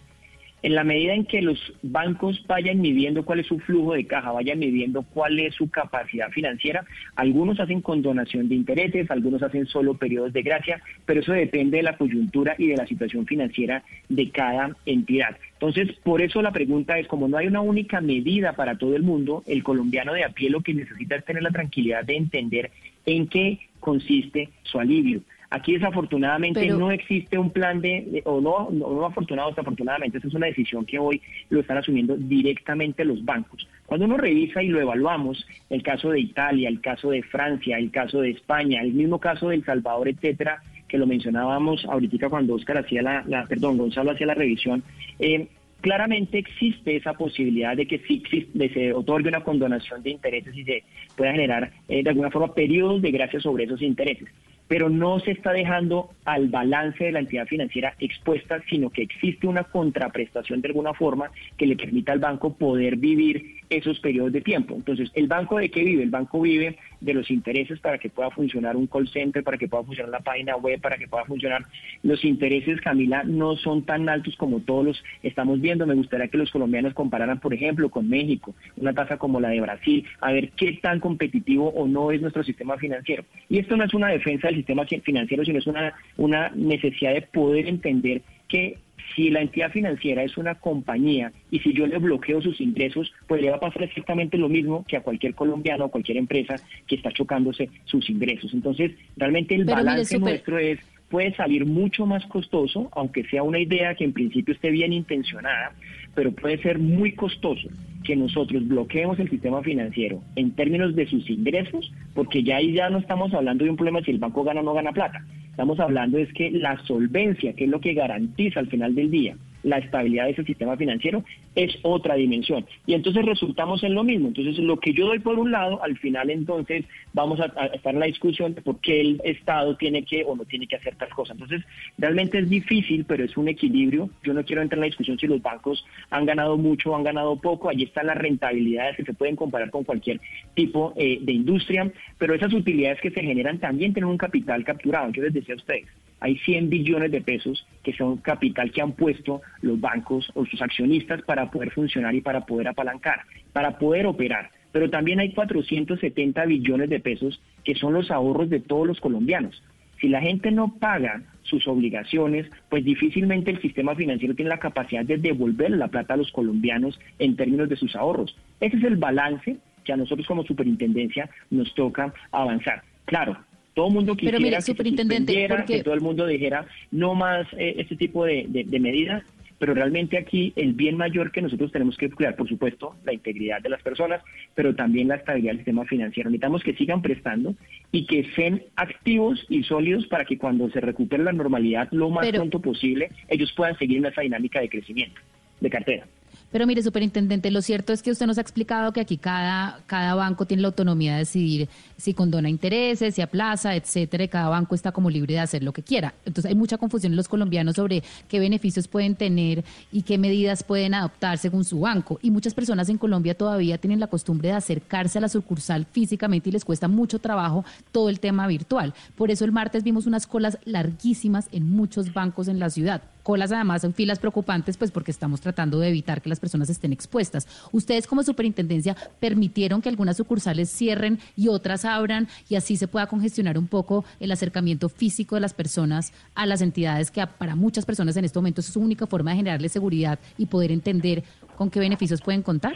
En 0.62 0.76
la 0.76 0.84
medida 0.84 1.14
en 1.14 1.24
que 1.24 1.42
los 1.42 1.58
bancos 1.82 2.44
vayan 2.46 2.82
midiendo 2.82 3.24
cuál 3.24 3.40
es 3.40 3.48
su 3.48 3.60
flujo 3.60 3.94
de 3.94 4.06
caja, 4.06 4.34
vayan 4.34 4.60
midiendo 4.60 5.04
cuál 5.04 5.40
es 5.40 5.56
su 5.56 5.70
capacidad 5.70 6.30
financiera, 6.32 6.86
algunos 7.16 7.62
hacen 7.62 7.80
condonación 7.82 8.50
de 8.50 8.56
intereses, 8.56 9.10
algunos 9.10 9.42
hacen 9.42 9.68
solo 9.68 9.94
periodos 9.94 10.34
de 10.34 10.42
gracia, 10.42 10.82
pero 11.06 11.22
eso 11.22 11.32
depende 11.32 11.78
de 11.78 11.84
la 11.84 11.98
coyuntura 11.98 12.56
y 12.58 12.68
de 12.68 12.76
la 12.76 12.86
situación 12.88 13.26
financiera 13.26 13.84
de 14.10 14.30
cada 14.32 14.76
entidad. 14.86 15.38
Entonces, 15.62 15.94
por 16.04 16.22
eso 16.22 16.42
la 16.42 16.54
pregunta 16.54 16.98
es, 16.98 17.08
como 17.08 17.28
no 17.28 17.36
hay 17.36 17.48
una 17.48 17.60
única 17.60 18.00
medida 18.00 18.54
para 18.54 18.78
todo 18.78 18.96
el 18.96 19.04
mundo, 19.04 19.44
el 19.46 19.62
colombiano 19.62 20.14
de 20.14 20.24
a 20.24 20.30
pie 20.30 20.50
lo 20.50 20.62
que 20.62 20.74
necesita 20.74 21.18
es 21.18 21.26
tener 21.26 21.44
la 21.44 21.52
tranquilidad 21.52 22.06
de 22.06 22.16
entender 22.16 22.72
en 23.06 23.28
qué 23.28 23.60
consiste 23.82 24.50
su 24.64 24.80
alivio. 24.80 25.22
Aquí 25.50 25.74
desafortunadamente 25.74 26.66
no 26.68 26.92
existe 26.92 27.38
un 27.38 27.50
plan 27.50 27.82
de, 27.82 28.22
o 28.24 28.40
no, 28.40 28.70
no, 28.72 29.06
afortunado, 29.06 29.50
desafortunadamente, 29.50 30.20
esa 30.20 30.28
es 30.28 30.34
una 30.34 30.46
decisión 30.46 30.86
que 30.86 30.98
hoy 30.98 31.22
lo 31.50 31.60
están 31.60 31.78
asumiendo 31.78 32.16
directamente 32.16 33.04
los 33.04 33.26
bancos. 33.26 33.68
Cuando 33.86 34.06
uno 34.06 34.16
revisa 34.16 34.64
y 34.64 34.68
lo 34.68 34.80
evaluamos, 34.80 35.46
el 35.70 35.84
caso 35.84 36.12
de 36.12 36.22
Italia, 36.22 36.70
el 36.70 36.80
caso 36.80 37.10
de 37.10 37.24
Francia, 37.24 37.80
el 37.80 37.92
caso 37.92 38.22
de 38.22 38.30
España, 38.30 38.82
el 38.82 38.94
mismo 38.94 39.20
caso 39.20 39.50
de 39.50 39.56
El 39.56 39.66
Salvador, 39.66 40.08
etcétera, 40.08 40.62
que 40.90 40.98
lo 40.98 41.08
mencionábamos 41.08 41.86
ahorita 41.86 42.28
cuando 42.28 42.56
Oscar 42.56 42.80
hacía 42.80 43.02
la, 43.02 43.46
perdón, 43.48 43.78
Gonzalo 43.78 44.12
hacía 44.12 44.28
la 44.28 44.34
revisión, 44.34 44.84
eh, 45.20 45.48
claramente 45.82 46.38
existe 46.38 46.96
esa 46.96 47.14
posibilidad 47.14 47.78
de 47.78 47.88
que 47.88 48.00
sí 48.00 48.22
de 48.54 48.70
se 48.70 48.94
otorgue 48.94 49.30
una 49.30 49.44
condonación 49.44 50.04
de 50.04 50.10
intereses 50.10 50.56
y 50.56 50.64
se 50.66 50.84
pueda 51.16 51.32
generar 51.32 51.72
eh, 51.88 52.04
de 52.04 52.10
alguna 52.10 52.32
forma 52.32 52.54
periodos 52.54 53.02
de 53.02 53.12
gracia 53.12 53.40
sobre 53.40 53.64
esos 53.64 53.82
intereses. 53.82 54.28
Pero 54.68 54.90
no 54.90 55.20
se 55.20 55.32
está 55.32 55.52
dejando 55.52 56.10
al 56.26 56.50
balance 56.50 57.04
de 57.04 57.12
la 57.12 57.20
entidad 57.20 57.48
financiera 57.48 57.96
expuesta, 58.00 58.62
sino 58.70 58.90
que 58.92 59.02
existe 59.02 59.48
una 59.48 59.64
contraprestación 59.64 60.62
de 60.62 60.68
alguna 60.68 60.94
forma 60.94 61.32
que 61.58 61.66
le 61.66 61.76
permita 61.76 62.12
al 62.12 62.20
banco 62.20 62.54
poder 62.54 62.98
vivir 62.98 63.59
esos 63.70 64.00
periodos 64.00 64.32
de 64.32 64.42
tiempo. 64.42 64.76
Entonces, 64.76 65.12
¿el 65.14 65.28
banco 65.28 65.58
de 65.58 65.70
qué 65.70 65.84
vive? 65.84 66.04
El 66.04 66.10
banco 66.10 66.42
vive 66.42 66.78
de 67.02 67.14
los 67.14 67.30
intereses 67.30 67.80
para 67.80 67.98
que 67.98 68.10
pueda 68.10 68.30
funcionar 68.32 68.76
un 68.76 68.88
call 68.88 69.08
center, 69.10 69.44
para 69.44 69.58
que 69.58 69.68
pueda 69.68 69.84
funcionar 69.84 70.12
la 70.12 70.20
página 70.20 70.56
web, 70.58 70.82
para 70.82 70.98
que 70.98 71.08
pueda 71.08 71.26
funcionar. 71.26 71.66
Los 72.04 72.24
intereses, 72.26 72.82
Camila, 72.82 73.24
no 73.24 73.56
son 73.58 73.84
tan 73.84 74.10
altos 74.10 74.36
como 74.38 74.62
todos 74.62 74.86
los 74.86 75.04
estamos 75.24 75.62
viendo. 75.62 75.86
Me 75.86 75.96
gustaría 75.96 76.28
que 76.28 76.38
los 76.38 76.52
colombianos 76.52 76.94
compararan, 76.94 77.40
por 77.40 77.54
ejemplo, 77.54 77.90
con 77.90 78.10
México, 78.10 78.56
una 78.78 78.94
tasa 78.94 79.18
como 79.18 79.40
la 79.40 79.50
de 79.50 79.62
Brasil, 79.62 80.06
a 80.22 80.32
ver 80.32 80.50
qué 80.52 80.74
tan 80.82 81.00
competitivo 81.00 81.70
o 81.70 81.88
no 81.88 82.12
es 82.12 82.22
nuestro 82.22 82.44
sistema 82.44 82.78
financiero. 82.78 83.24
Y 83.50 83.60
esto 83.60 83.78
no 83.78 83.84
es 83.84 83.94
una 83.94 84.08
defensa 84.08 84.48
del 84.48 84.58
sistema 84.58 84.86
financiero, 84.86 85.46
sino 85.46 85.60
es 85.60 85.68
una, 85.68 85.94
una 86.18 86.50
necesidad 86.56 87.14
de 87.14 87.22
poder 87.22 87.68
entender 87.68 88.22
que 88.48 88.78
si 89.16 89.30
la 89.30 89.42
entidad 89.42 89.72
financiera 89.72 90.24
es 90.24 90.38
una 90.38 90.56
compañía 90.56 91.32
y 91.52 91.60
si 91.60 91.74
yo 91.74 91.88
le 91.88 91.98
bloqueo 91.98 92.42
sus 92.42 92.60
ingresos, 92.62 93.12
pues 93.28 93.42
le 93.42 93.50
va 93.50 93.58
a 93.58 93.60
pasar 93.60 93.84
exactamente 93.84 94.38
lo 94.38 94.50
mismo 94.50 94.86
que 94.88 94.98
a 94.98 95.02
cualquier 95.02 95.36
colombiano 95.36 95.86
o 95.86 95.90
cualquier 95.90 96.18
empresa 96.18 96.56
que 96.88 96.96
está 96.96 97.12
chocándose 97.12 97.70
sus 97.86 98.10
ingresos. 98.10 98.54
Entonces, 98.54 98.92
realmente 99.18 99.56
el 99.56 99.66
balance 99.66 100.18
nuestro 100.20 100.58
es 100.58 100.80
puede 101.10 101.36
salir 101.36 101.66
mucho 101.66 102.06
más 102.06 102.26
costoso, 102.28 102.90
aunque 102.94 103.24
sea 103.26 103.44
una 103.44 103.60
idea 103.60 103.96
que 103.96 104.04
en 104.04 104.14
principio 104.14 104.54
esté 104.54 104.70
bien 104.70 104.94
intencionada, 104.94 105.74
pero 106.16 106.32
puede 106.32 106.62
ser 106.62 106.80
muy 106.80 107.14
costoso 107.14 107.70
que 108.04 108.16
nosotros 108.16 108.68
bloqueemos 108.68 109.20
el 109.20 109.30
sistema 109.30 109.62
financiero 109.62 110.22
en 110.36 110.52
términos 110.52 110.96
de 110.96 111.08
sus 111.08 111.30
ingresos, 111.30 111.92
porque 112.14 112.44
ya 112.44 112.58
ahí 112.58 112.74
ya 112.74 112.90
no 112.90 113.00
estamos 113.00 113.34
hablando 113.34 113.64
de 113.64 113.72
un 113.72 113.76
problema 113.76 114.02
si 114.02 114.12
el 114.12 114.20
banco 114.20 114.44
gana 114.44 114.62
o 114.62 114.64
no 114.64 114.74
gana 114.74 114.92
plata. 114.92 115.24
Estamos 115.50 115.80
hablando 115.80 116.18
es 116.18 116.32
que 116.34 116.52
la 116.52 116.78
solvencia, 116.86 117.54
que 117.54 117.66
es 117.66 117.70
lo 117.70 117.82
que 117.82 117.94
garantiza 117.94 118.60
al 118.60 118.68
final 118.68 118.96
del 118.96 119.12
día 119.12 119.36
la 119.64 119.78
estabilidad 119.78 120.26
de 120.26 120.32
ese 120.32 120.44
sistema 120.44 120.78
financiero 120.78 121.24
es 121.56 121.78
otra 121.82 122.16
dimensión. 122.16 122.66
Y 122.86 122.94
entonces 122.94 123.26
resultamos 123.26 123.84
en 123.84 123.94
lo 123.94 124.04
mismo. 124.04 124.30
Entonces, 124.30 124.58
lo 124.60 124.80
que 124.80 124.94
yo 124.94 125.08
doy 125.08 125.20
por 125.20 125.38
un 125.38 125.52
lado, 125.52 125.84
al 125.84 125.98
final 125.98 126.30
entonces 126.30 126.86
vamos 127.14 127.40
a, 127.40 127.46
estar 127.74 127.94
en 127.94 128.00
la 128.00 128.06
discusión 128.06 128.54
de 128.54 128.62
por 128.62 128.80
qué 128.80 129.02
el 129.02 129.22
Estado 129.24 129.76
tiene 129.76 130.04
que 130.04 130.24
o 130.24 130.36
no 130.36 130.46
tiene 130.46 130.68
que 130.68 130.76
hacer 130.76 130.96
tal 130.96 131.10
cosa. 131.10 131.34
Entonces, 131.34 131.64
realmente 131.98 132.40
es 132.40 132.50
difícil, 132.50 133.06
pero 133.06 133.24
es 133.24 133.36
un 133.36 133.48
equilibrio. 133.48 134.10
Yo 134.24 134.34
no 134.34 134.44
quiero 134.46 134.62
entrar 134.62 134.78
en 134.78 134.82
la 134.82 134.88
discusión 134.88 135.18
si 135.18 135.28
los 135.28 135.42
bancos 135.42 135.86
han 136.10 136.26
ganado 136.26 136.58
mucho 136.58 136.92
o 136.92 136.96
han 136.96 137.04
ganado 137.04 137.36
poco. 137.36 137.70
Allí 137.70 137.84
están 137.84 138.08
las 138.08 138.18
rentabilidades 138.18 138.98
que 138.98 139.04
se 139.04 139.14
pueden 139.14 139.36
comparar 139.36 139.70
con 139.70 139.84
cualquier 139.84 140.20
tipo 140.54 140.94
eh, 140.96 141.20
de 141.22 141.34
industria, 141.34 141.92
pero 142.18 142.34
esas 142.34 142.54
utilidades 142.54 143.02
que 143.02 143.12
se 143.12 143.22
generan 143.22 143.60
también 143.60 143.94
tienen 143.94 144.10
un 144.10 144.18
capital 144.18 144.64
capturado. 144.64 145.12
Yo 145.12 145.24
les 145.24 145.34
decía 145.34 145.56
a 145.56 145.58
ustedes, 145.58 145.88
hay 146.20 146.38
100 146.38 146.70
billones 146.70 147.12
de 147.12 147.22
pesos 147.22 147.66
que 147.84 147.94
son 147.94 148.18
capital 148.18 148.72
que 148.72 148.82
han 148.82 148.94
puesto 148.94 149.42
los 149.62 149.80
bancos 149.80 150.30
o 150.36 150.46
sus 150.46 150.62
accionistas 150.62 151.22
para 151.24 151.50
poder 151.50 151.72
funcionar 151.72 152.14
y 152.16 152.22
para 152.22 152.46
poder 152.46 152.68
apalancar, 152.68 153.22
para 153.54 153.78
poder 153.78 154.06
operar. 154.06 154.52
Pero 154.72 154.90
también 154.90 155.20
hay 155.20 155.34
470 155.34 156.46
billones 156.46 156.90
de 156.90 157.00
pesos 157.00 157.42
que 157.64 157.76
son 157.76 157.94
los 157.94 158.12
ahorros 158.12 158.50
de 158.50 158.60
todos 158.60 158.86
los 158.86 159.00
colombianos. 159.00 159.62
Si 160.00 160.08
la 160.08 160.22
gente 160.22 160.52
no 160.52 160.76
paga 160.80 161.24
sus 161.44 161.68
obligaciones, 161.68 162.50
pues 162.70 162.86
difícilmente 162.86 163.52
el 163.52 163.62
sistema 163.62 163.96
financiero 163.96 164.34
tiene 164.34 164.50
la 164.50 164.60
capacidad 164.60 165.04
de 165.04 165.18
devolver 165.18 165.72
la 165.72 165.90
plata 165.90 166.14
a 166.14 166.18
los 166.18 166.32
colombianos 166.32 167.00
en 167.18 167.36
términos 167.36 167.68
de 167.68 167.76
sus 167.76 167.96
ahorros. 167.96 168.36
Ese 168.62 168.78
es 168.78 168.84
el 168.84 168.96
balance 168.96 169.58
que 169.84 169.94
a 169.94 169.98
nosotros 169.98 170.28
como 170.28 170.44
superintendencia 170.44 171.30
nos 171.50 171.74
toca 171.74 172.14
avanzar. 172.32 172.84
Claro, 173.06 173.38
todo 173.80 173.88
el 173.88 173.94
mundo 173.94 174.16
quisiera 174.18 174.40
Pero 174.40 174.62
superintendente, 174.62 175.48
que 175.66 175.84
todo 175.84 175.94
el 175.94 176.02
mundo 176.02 176.28
dijera 176.28 176.66
no 176.92 177.16
más 177.16 177.48
eh, 177.54 177.76
este 177.78 177.96
tipo 177.96 178.26
de, 178.26 178.46
medidas, 178.78 179.24
pero 179.58 179.74
realmente 179.74 180.18
aquí 180.18 180.52
el 180.58 180.74
bien 180.74 180.98
mayor 180.98 181.32
que 181.32 181.42
nosotros 181.42 181.72
tenemos 181.72 181.96
que 181.96 182.10
cuidar, 182.10 182.36
por 182.36 182.50
supuesto, 182.50 182.96
la 183.06 183.14
integridad 183.14 183.62
de 183.62 183.70
las 183.70 183.82
personas, 183.82 184.22
pero 184.54 184.76
también 184.76 185.08
la 185.08 185.16
estabilidad 185.16 185.52
del 185.52 185.60
sistema 185.60 185.86
financiero. 185.86 186.30
Necesitamos 186.30 186.62
que 186.62 186.74
sigan 186.74 187.02
prestando 187.02 187.56
y 187.94 188.06
que 188.06 188.26
sean 188.36 188.62
activos 188.76 189.46
y 189.48 189.64
sólidos 189.64 190.08
para 190.08 190.26
que 190.26 190.38
cuando 190.38 190.70
se 190.72 190.82
recupere 190.82 191.24
la 191.24 191.32
normalidad 191.32 191.88
lo 191.92 192.10
más 192.10 192.30
pronto 192.32 192.60
posible, 192.60 193.12
ellos 193.30 193.54
puedan 193.56 193.78
seguir 193.78 194.00
en 194.00 194.08
esa 194.08 194.22
dinámica 194.22 194.60
de 194.60 194.68
crecimiento 194.68 195.22
de 195.62 195.70
cartera. 195.70 196.06
Pero 196.52 196.66
mire, 196.66 196.82
superintendente, 196.82 197.52
lo 197.52 197.62
cierto 197.62 197.94
es 197.94 198.02
que 198.02 198.10
usted 198.10 198.26
nos 198.26 198.40
ha 198.40 198.42
explicado 198.42 198.92
que 198.92 199.02
aquí 199.02 199.18
cada, 199.18 199.82
cada 199.86 200.16
banco 200.16 200.46
tiene 200.46 200.62
la 200.62 200.70
autonomía 200.70 201.14
de 201.14 201.20
decidir 201.20 201.70
si 201.96 202.16
condona 202.16 202.50
intereses, 202.50 203.14
si 203.14 203.22
aplaza, 203.22 203.76
etcétera, 203.76 204.24
y 204.24 204.28
cada 204.30 204.50
banco 204.50 204.74
está 204.74 204.92
como 204.92 205.12
libre 205.12 205.36
de 205.36 205.42
hacer 205.42 205.64
lo 205.64 205.74
que 205.74 205.84
quiera. 205.84 206.16
Entonces 206.26 206.50
hay 206.50 206.56
mucha 206.56 206.78
confusión 206.78 207.14
en 207.14 207.18
los 207.18 207.28
colombianos 207.28 207.76
sobre 207.76 208.04
qué 208.28 208.40
beneficios 208.40 208.88
pueden 208.88 209.16
tener 209.16 209.64
y 209.92 210.02
qué 210.02 210.18
medidas 210.18 210.64
pueden 210.64 210.96
adoptar 210.96 211.38
según 211.38 211.66
su 211.66 211.82
banco. 211.82 212.18
Y 212.24 212.32
muchas 212.32 212.56
personas 212.56 212.90
en 212.90 212.98
Colombia 212.98 213.36
todavía 213.36 213.78
tienen 213.78 214.00
la 214.00 214.08
costumbre 214.08 214.50
de 214.50 214.56
acercarse 214.56 215.20
a 215.20 215.22
la 215.22 215.30
sucursal 215.30 215.86
físicamente 215.86 216.50
y 216.50 216.54
les 216.54 216.66
cuesta 216.66 216.88
mucho 216.88 217.20
trabajo 217.20 217.64
todo 217.92 218.10
el 218.10 218.20
tema 218.20 218.48
virtual. 218.48 218.96
Por 219.16 219.30
eso 219.30 219.46
el 219.46 219.52
martes 219.52 219.84
vimos 219.84 220.08
unas 220.08 220.26
colas 220.26 220.58
larguísimas 220.66 221.48
en 221.52 221.70
muchos 221.70 222.12
bancos 222.12 222.48
en 222.48 222.58
la 222.58 222.72
ciudad 222.72 223.04
colas 223.30 223.52
además 223.52 223.84
en 223.84 223.94
filas 223.94 224.18
preocupantes, 224.18 224.76
pues 224.76 224.90
porque 224.90 225.12
estamos 225.12 225.40
tratando 225.40 225.80
de 225.80 225.90
evitar 225.90 226.20
que 226.20 226.30
las 226.30 226.40
personas 226.40 226.68
estén 226.68 226.92
expuestas. 226.92 227.46
Ustedes 227.72 228.08
como 228.08 228.24
superintendencia 228.24 228.96
permitieron 229.20 229.84
que 229.84 229.90
algunas 229.90 230.18
sucursales 230.18 230.68
cierren 230.68 231.20
y 231.38 231.48
otras 231.48 231.86
abran 231.86 232.28
y 232.50 232.56
así 232.56 232.76
se 232.76 232.88
pueda 232.88 233.06
congestionar 233.06 233.60
un 233.60 233.68
poco 233.68 234.04
el 234.20 234.32
acercamiento 234.32 234.90
físico 234.90 235.36
de 235.36 235.42
las 235.42 235.54
personas 235.54 236.12
a 236.34 236.48
las 236.48 236.64
entidades 236.64 237.12
que 237.12 237.24
para 237.38 237.54
muchas 237.56 237.86
personas 237.86 238.18
en 238.18 238.26
este 238.26 238.40
momento 238.40 238.62
es 238.62 238.66
su 238.66 238.80
única 238.80 239.06
forma 239.06 239.30
de 239.30 239.38
generarle 239.38 239.70
seguridad 239.70 240.18
y 240.40 240.48
poder 240.48 240.72
entender 240.72 241.22
con 241.56 241.70
qué 241.70 241.80
beneficios 241.80 242.24
pueden 242.24 242.42
contar. 242.42 242.74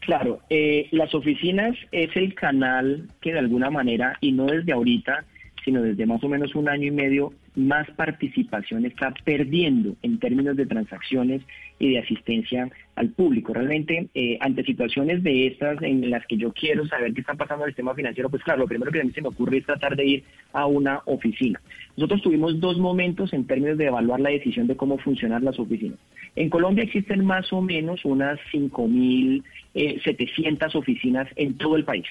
Claro, 0.00 0.40
eh, 0.50 0.88
las 0.90 1.14
oficinas 1.14 1.76
es 1.92 2.10
el 2.16 2.34
canal 2.34 3.08
que 3.20 3.32
de 3.32 3.38
alguna 3.38 3.70
manera, 3.70 4.18
y 4.20 4.32
no 4.32 4.46
desde 4.46 4.72
ahorita, 4.72 5.24
sino 5.64 5.82
desde 5.82 6.04
más 6.04 6.24
o 6.24 6.28
menos 6.28 6.56
un 6.56 6.68
año 6.68 6.88
y 6.88 6.90
medio, 6.90 7.32
más 7.56 7.90
participación 7.92 8.84
está 8.84 9.12
perdiendo 9.24 9.96
en 10.02 10.18
términos 10.18 10.56
de 10.56 10.66
transacciones 10.66 11.42
y 11.78 11.92
de 11.92 11.98
asistencia 11.98 12.70
al 12.94 13.10
público. 13.10 13.52
Realmente, 13.54 14.08
eh, 14.14 14.38
ante 14.40 14.62
situaciones 14.64 15.22
de 15.22 15.46
estas 15.48 15.82
en 15.82 16.08
las 16.10 16.26
que 16.26 16.36
yo 16.36 16.52
quiero 16.52 16.86
saber 16.86 17.12
qué 17.14 17.22
está 17.22 17.34
pasando 17.34 17.64
en 17.64 17.68
el 17.68 17.72
sistema 17.74 17.94
financiero, 17.94 18.30
pues 18.30 18.42
claro, 18.42 18.60
lo 18.60 18.68
primero 18.68 18.92
que 18.92 19.00
a 19.00 19.04
mí 19.04 19.10
se 19.12 19.22
me 19.22 19.28
ocurre 19.28 19.58
es 19.58 19.66
tratar 19.66 19.96
de 19.96 20.06
ir 20.06 20.24
a 20.52 20.66
una 20.66 21.00
oficina. 21.06 21.60
Nosotros 21.96 22.22
tuvimos 22.22 22.60
dos 22.60 22.78
momentos 22.78 23.32
en 23.32 23.46
términos 23.46 23.78
de 23.78 23.86
evaluar 23.86 24.20
la 24.20 24.30
decisión 24.30 24.66
de 24.66 24.76
cómo 24.76 24.98
funcionar 24.98 25.42
las 25.42 25.58
oficinas. 25.58 25.98
En 26.34 26.50
Colombia 26.50 26.84
existen 26.84 27.24
más 27.24 27.50
o 27.52 27.62
menos 27.62 28.04
unas 28.04 28.38
5.700 28.52 29.42
eh, 29.74 30.78
oficinas 30.78 31.28
en 31.36 31.56
todo 31.56 31.76
el 31.76 31.84
país. 31.84 32.06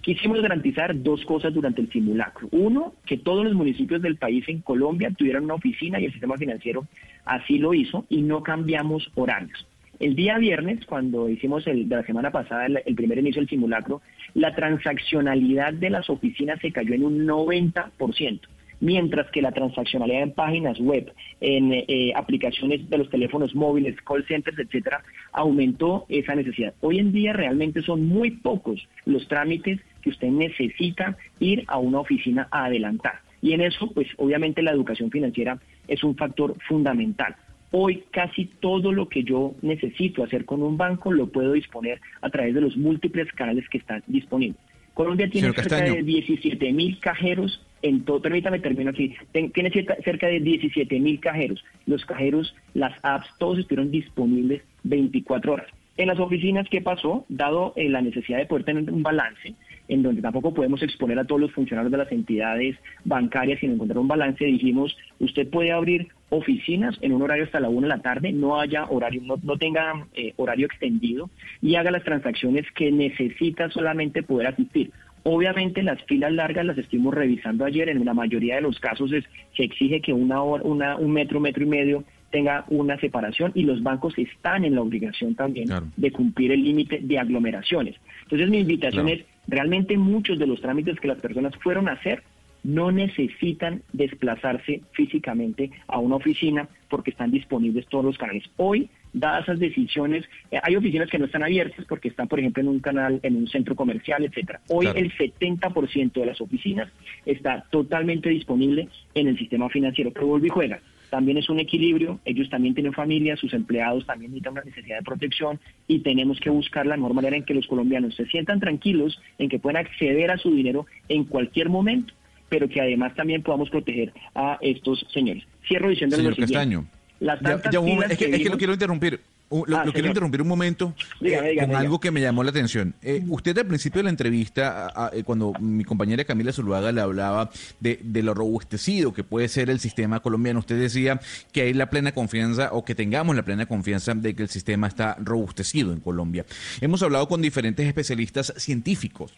Quisimos 0.00 0.40
garantizar 0.40 1.02
dos 1.02 1.24
cosas 1.24 1.52
durante 1.52 1.80
el 1.80 1.90
simulacro. 1.90 2.48
Uno, 2.52 2.94
que 3.04 3.18
todos 3.18 3.44
los 3.44 3.54
municipios 3.54 4.00
del 4.00 4.16
país 4.16 4.44
en 4.48 4.60
Colombia 4.60 5.10
tuvieran 5.16 5.44
una 5.44 5.54
oficina 5.54 6.00
y 6.00 6.04
el 6.04 6.12
sistema 6.12 6.36
financiero 6.36 6.86
así 7.24 7.58
lo 7.58 7.74
hizo 7.74 8.06
y 8.08 8.22
no 8.22 8.42
cambiamos 8.42 9.10
horarios. 9.14 9.66
El 9.98 10.14
día 10.14 10.38
viernes, 10.38 10.86
cuando 10.86 11.28
hicimos 11.28 11.66
el, 11.66 11.88
de 11.88 11.96
la 11.96 12.04
semana 12.04 12.30
pasada 12.30 12.66
el, 12.66 12.80
el, 12.86 12.94
primer 12.94 13.18
inicio 13.18 13.42
del 13.42 13.48
simulacro, 13.48 14.00
la 14.34 14.54
transaccionalidad 14.54 15.72
de 15.72 15.90
las 15.90 16.08
oficinas 16.08 16.60
se 16.60 16.70
cayó 16.70 16.94
en 16.94 17.04
un 17.04 17.26
90% 17.26 18.40
mientras 18.80 19.30
que 19.30 19.42
la 19.42 19.52
transaccionalidad 19.52 20.22
en 20.22 20.32
páginas 20.32 20.78
web, 20.78 21.12
en 21.40 21.72
eh, 21.72 22.12
aplicaciones 22.14 22.88
de 22.88 22.98
los 22.98 23.10
teléfonos 23.10 23.54
móviles, 23.54 23.96
call 24.02 24.24
centers, 24.26 24.58
etcétera, 24.58 25.02
aumentó 25.32 26.06
esa 26.08 26.34
necesidad. 26.34 26.74
Hoy 26.80 26.98
en 26.98 27.12
día 27.12 27.32
realmente 27.32 27.82
son 27.82 28.06
muy 28.06 28.32
pocos 28.32 28.86
los 29.04 29.26
trámites 29.28 29.80
que 30.02 30.10
usted 30.10 30.28
necesita 30.28 31.16
ir 31.40 31.64
a 31.66 31.78
una 31.78 32.00
oficina 32.00 32.48
a 32.50 32.66
adelantar. 32.66 33.20
Y 33.40 33.52
en 33.52 33.60
eso, 33.60 33.90
pues 33.92 34.08
obviamente 34.16 34.62
la 34.62 34.72
educación 34.72 35.10
financiera 35.10 35.58
es 35.86 36.02
un 36.02 36.16
factor 36.16 36.56
fundamental. 36.66 37.36
Hoy 37.70 38.04
casi 38.10 38.46
todo 38.46 38.92
lo 38.92 39.08
que 39.08 39.24
yo 39.24 39.54
necesito 39.60 40.24
hacer 40.24 40.44
con 40.44 40.62
un 40.62 40.76
banco 40.76 41.12
lo 41.12 41.26
puedo 41.26 41.52
disponer 41.52 42.00
a 42.22 42.30
través 42.30 42.54
de 42.54 42.62
los 42.62 42.76
múltiples 42.76 43.30
canales 43.32 43.68
que 43.68 43.78
están 43.78 44.02
disponibles. 44.06 44.58
Colombia 44.94 45.28
tiene 45.30 45.52
cerca 45.52 45.76
de 45.76 46.02
17 46.02 46.72
mil 46.72 46.98
cajeros 46.98 47.64
en 47.82 48.04
todo, 48.04 48.20
permítame 48.20 48.58
termino 48.58 48.90
aquí, 48.90 49.14
tiene 49.32 49.70
cerca 50.04 50.26
de 50.26 50.40
17 50.40 50.98
mil 51.00 51.20
cajeros. 51.20 51.64
Los 51.86 52.04
cajeros, 52.04 52.54
las 52.74 52.92
apps, 53.02 53.28
todos 53.38 53.58
estuvieron 53.58 53.90
disponibles 53.90 54.62
24 54.84 55.52
horas. 55.52 55.68
En 55.98 56.06
las 56.06 56.20
oficinas, 56.20 56.68
¿qué 56.70 56.80
pasó? 56.80 57.24
Dado 57.28 57.72
eh, 57.74 57.88
la 57.88 58.00
necesidad 58.00 58.38
de 58.38 58.46
poder 58.46 58.64
tener 58.64 58.88
un 58.88 59.02
balance, 59.02 59.54
en 59.88 60.04
donde 60.04 60.22
tampoco 60.22 60.54
podemos 60.54 60.80
exponer 60.80 61.18
a 61.18 61.24
todos 61.24 61.40
los 61.40 61.52
funcionarios 61.52 61.90
de 61.90 61.98
las 61.98 62.12
entidades 62.12 62.76
bancarias 63.04 63.58
sin 63.58 63.72
encontrar 63.72 63.98
un 63.98 64.06
balance, 64.06 64.44
dijimos, 64.44 64.96
usted 65.18 65.48
puede 65.48 65.72
abrir 65.72 66.06
oficinas 66.30 66.96
en 67.00 67.12
un 67.12 67.22
horario 67.22 67.44
hasta 67.44 67.58
la 67.58 67.68
1 67.68 67.80
de 67.80 67.88
la 67.88 67.98
tarde, 68.00 68.32
no 68.32 68.60
haya 68.60 68.84
horario, 68.84 69.22
no, 69.24 69.56
tenga 69.56 70.06
eh, 70.14 70.34
horario 70.36 70.66
extendido 70.66 71.30
y 71.60 71.74
haga 71.74 71.90
las 71.90 72.04
transacciones 72.04 72.64
que 72.76 72.92
necesita 72.92 73.68
solamente 73.70 74.22
poder 74.22 74.46
asistir. 74.46 74.92
Obviamente 75.24 75.82
las 75.82 76.02
filas 76.04 76.32
largas 76.32 76.64
las 76.64 76.78
estuvimos 76.78 77.14
revisando 77.14 77.64
ayer, 77.64 77.88
en 77.88 78.04
la 78.04 78.14
mayoría 78.14 78.56
de 78.56 78.62
los 78.62 78.78
casos 78.78 79.12
es, 79.12 79.24
se 79.56 79.64
exige 79.64 80.00
que 80.00 80.12
una 80.12 80.42
hora, 80.42 80.62
una, 80.64 80.96
un 80.96 81.12
metro, 81.12 81.40
metro 81.40 81.64
y 81.64 81.66
medio 81.66 82.04
tenga 82.30 82.64
una 82.68 82.98
separación 82.98 83.52
y 83.54 83.62
los 83.62 83.82
bancos 83.82 84.16
están 84.18 84.64
en 84.64 84.74
la 84.74 84.82
obligación 84.82 85.34
también 85.34 85.68
de 85.96 86.12
cumplir 86.12 86.52
el 86.52 86.62
límite 86.62 87.00
de 87.02 87.18
aglomeraciones. 87.18 87.96
Entonces 88.24 88.50
mi 88.50 88.58
invitación 88.58 89.08
es, 89.08 89.24
realmente 89.46 89.96
muchos 89.96 90.38
de 90.38 90.46
los 90.46 90.60
trámites 90.60 91.00
que 91.00 91.08
las 91.08 91.20
personas 91.20 91.54
fueron 91.56 91.88
a 91.88 91.92
hacer 91.92 92.22
no 92.64 92.90
necesitan 92.90 93.82
desplazarse 93.92 94.82
físicamente 94.92 95.70
a 95.86 95.98
una 95.98 96.16
oficina 96.16 96.68
porque 96.90 97.10
están 97.10 97.30
disponibles 97.30 97.86
todos 97.86 98.04
los 98.04 98.18
canales. 98.18 98.44
Hoy, 98.56 98.90
dadas 99.12 99.44
esas 99.44 99.58
decisiones, 99.58 100.24
eh, 100.50 100.58
hay 100.62 100.76
oficinas 100.76 101.08
que 101.08 101.18
no 101.18 101.26
están 101.26 101.42
abiertas 101.42 101.84
porque 101.88 102.08
están, 102.08 102.28
por 102.28 102.38
ejemplo, 102.38 102.62
en 102.62 102.68
un 102.68 102.80
canal, 102.80 103.20
en 103.22 103.36
un 103.36 103.48
centro 103.48 103.74
comercial, 103.74 104.24
etcétera. 104.24 104.60
Hoy 104.68 104.86
el 104.94 105.12
70% 105.16 106.12
de 106.12 106.26
las 106.26 106.40
oficinas 106.40 106.88
está 107.26 107.64
totalmente 107.70 108.28
disponible 108.28 108.88
en 109.14 109.28
el 109.28 109.38
sistema 109.38 109.68
financiero, 109.68 110.10
pero 110.12 110.26
vuelve 110.26 110.48
y 110.48 110.50
juega. 110.50 110.80
También 111.10 111.38
es 111.38 111.48
un 111.48 111.58
equilibrio, 111.58 112.20
ellos 112.24 112.50
también 112.50 112.74
tienen 112.74 112.92
familia, 112.92 113.36
sus 113.36 113.54
empleados 113.54 114.04
también 114.04 114.30
necesitan 114.30 114.52
una 114.52 114.62
necesidad 114.62 114.98
de 114.98 115.04
protección 115.04 115.58
y 115.86 116.00
tenemos 116.00 116.38
que 116.38 116.50
buscar 116.50 116.86
la 116.86 116.96
mejor 116.96 117.14
manera 117.14 117.36
en 117.36 117.44
que 117.44 117.54
los 117.54 117.66
colombianos 117.66 118.14
se 118.14 118.26
sientan 118.26 118.60
tranquilos, 118.60 119.18
en 119.38 119.48
que 119.48 119.58
puedan 119.58 119.84
acceder 119.84 120.30
a 120.30 120.36
su 120.36 120.54
dinero 120.54 120.86
en 121.08 121.24
cualquier 121.24 121.70
momento 121.70 122.12
pero 122.48 122.68
que 122.68 122.80
además 122.80 123.14
también 123.14 123.42
podamos 123.42 123.70
proteger 123.70 124.12
a 124.34 124.58
estos 124.60 125.04
señores. 125.12 125.44
Cierro 125.66 125.90
diciendo 125.90 126.16
Señor 126.16 126.36
Castaño, 126.36 126.86
es, 127.20 128.18
que, 128.18 128.48
lo 128.48 128.58
quiero 128.58 128.72
interrumpir. 128.72 129.20
lo, 129.50 129.76
ah, 129.76 129.84
quiero 129.92 130.08
interrumpir 130.08 130.42
un 130.42 130.48
momento 130.48 130.94
eh, 131.20 131.56
con 131.58 131.74
algo 131.74 131.98
que 131.98 132.10
me 132.10 132.20
llamó 132.20 132.44
la 132.44 132.50
atención. 132.50 132.94
Eh, 133.02 133.22
usted 133.28 133.56
al 133.58 133.66
principio 133.66 134.00
de 134.00 134.04
la 134.04 134.10
entrevista, 134.10 135.10
eh, 135.12 135.24
cuando 135.24 135.52
mi 135.60 135.84
compañera 135.84 136.24
Camila 136.24 136.52
Zuluaga 136.52 136.92
le 136.92 137.00
hablaba 137.00 137.50
de, 137.80 137.98
de, 138.02 138.22
lo 138.22 138.34
robustecido 138.34 139.12
que 139.12 139.24
puede 139.24 139.48
ser 139.48 139.70
el 139.70 139.80
sistema 139.80 140.20
colombiano, 140.20 140.60
usted 140.60 140.78
decía 140.78 141.20
que 141.52 141.62
hay 141.62 141.74
la 141.74 141.90
plena 141.90 142.12
confianza 142.12 142.70
o 142.72 142.84
que 142.84 142.94
tengamos 142.94 143.34
la 143.34 143.42
plena 143.42 143.66
confianza 143.66 144.14
de 144.14 144.34
que 144.34 144.42
el 144.42 144.48
sistema 144.48 144.86
está 144.86 145.16
robustecido 145.18 145.92
en 145.92 146.00
Colombia. 146.00 146.44
Hemos 146.80 147.02
hablado 147.02 147.26
con 147.26 147.42
diferentes 147.42 147.86
especialistas 147.86 148.52
científicos 148.56 149.34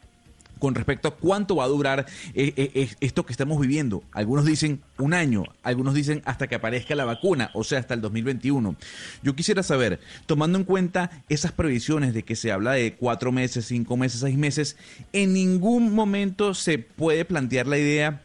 con 0.60 0.76
respecto 0.76 1.08
a 1.08 1.16
cuánto 1.16 1.56
va 1.56 1.64
a 1.64 1.68
durar 1.68 2.06
eh, 2.34 2.52
eh, 2.56 2.70
eh, 2.74 2.90
esto 3.00 3.26
que 3.26 3.32
estamos 3.32 3.58
viviendo. 3.58 4.04
Algunos 4.12 4.44
dicen 4.44 4.80
un 4.98 5.14
año, 5.14 5.42
algunos 5.64 5.94
dicen 5.94 6.22
hasta 6.24 6.46
que 6.46 6.54
aparezca 6.54 6.94
la 6.94 7.04
vacuna, 7.04 7.50
o 7.54 7.64
sea, 7.64 7.80
hasta 7.80 7.94
el 7.94 8.00
2021. 8.00 8.76
Yo 9.24 9.34
quisiera 9.34 9.64
saber, 9.64 9.98
tomando 10.26 10.58
en 10.58 10.64
cuenta 10.64 11.24
esas 11.28 11.50
previsiones 11.50 12.14
de 12.14 12.22
que 12.22 12.36
se 12.36 12.52
habla 12.52 12.72
de 12.72 12.94
cuatro 12.94 13.32
meses, 13.32 13.64
cinco 13.64 13.96
meses, 13.96 14.20
seis 14.20 14.36
meses, 14.36 14.76
en 15.12 15.32
ningún 15.32 15.92
momento 15.92 16.54
se 16.54 16.78
puede 16.78 17.24
plantear 17.24 17.66
la 17.66 17.78
idea 17.78 18.22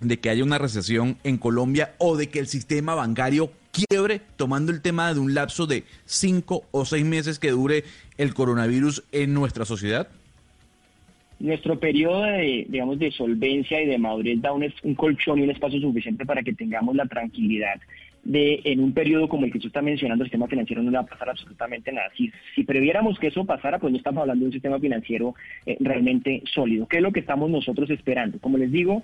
de 0.00 0.18
que 0.18 0.30
haya 0.30 0.42
una 0.42 0.58
recesión 0.58 1.18
en 1.22 1.38
Colombia 1.38 1.94
o 1.98 2.16
de 2.16 2.28
que 2.28 2.38
el 2.38 2.48
sistema 2.48 2.94
bancario 2.94 3.52
quiebre, 3.74 4.20
tomando 4.36 4.72
el 4.72 4.80
tema 4.80 5.12
de 5.12 5.20
un 5.20 5.34
lapso 5.34 5.66
de 5.66 5.84
cinco 6.06 6.64
o 6.70 6.84
seis 6.84 7.04
meses 7.04 7.38
que 7.38 7.50
dure 7.50 7.84
el 8.16 8.34
coronavirus 8.34 9.04
en 9.12 9.34
nuestra 9.34 9.64
sociedad? 9.64 10.08
Nuestro 11.44 11.78
periodo 11.78 12.22
de, 12.22 12.66
digamos, 12.68 12.98
de 12.98 13.10
solvencia 13.10 13.82
y 13.82 13.86
de 13.86 13.98
madurez 13.98 14.40
da 14.40 14.52
un, 14.52 14.64
un 14.82 14.94
colchón 14.94 15.38
y 15.38 15.42
un 15.42 15.50
espacio 15.50 15.78
suficiente 15.78 16.24
para 16.24 16.42
que 16.42 16.54
tengamos 16.54 16.96
la 16.96 17.04
tranquilidad 17.04 17.80
de 18.24 18.62
en 18.64 18.80
un 18.80 18.92
periodo 18.92 19.28
como 19.28 19.44
el 19.44 19.52
que 19.52 19.58
usted 19.58 19.68
está 19.68 19.82
mencionando, 19.82 20.24
el 20.24 20.30
sistema 20.30 20.48
financiero 20.48 20.82
no 20.82 20.90
le 20.90 20.96
va 20.96 21.02
a 21.02 21.06
pasar 21.06 21.28
absolutamente 21.28 21.92
nada. 21.92 22.08
Si, 22.16 22.32
si 22.54 22.64
previéramos 22.64 23.18
que 23.18 23.28
eso 23.28 23.44
pasara, 23.44 23.78
pues 23.78 23.92
no 23.92 23.98
estamos 23.98 24.22
hablando 24.22 24.44
de 24.44 24.46
un 24.46 24.52
sistema 24.52 24.80
financiero 24.80 25.34
eh, 25.66 25.76
realmente 25.80 26.42
sólido. 26.52 26.86
¿Qué 26.86 26.96
es 26.96 27.02
lo 27.02 27.12
que 27.12 27.20
estamos 27.20 27.50
nosotros 27.50 27.90
esperando? 27.90 28.38
Como 28.38 28.58
les 28.58 28.72
digo, 28.72 29.02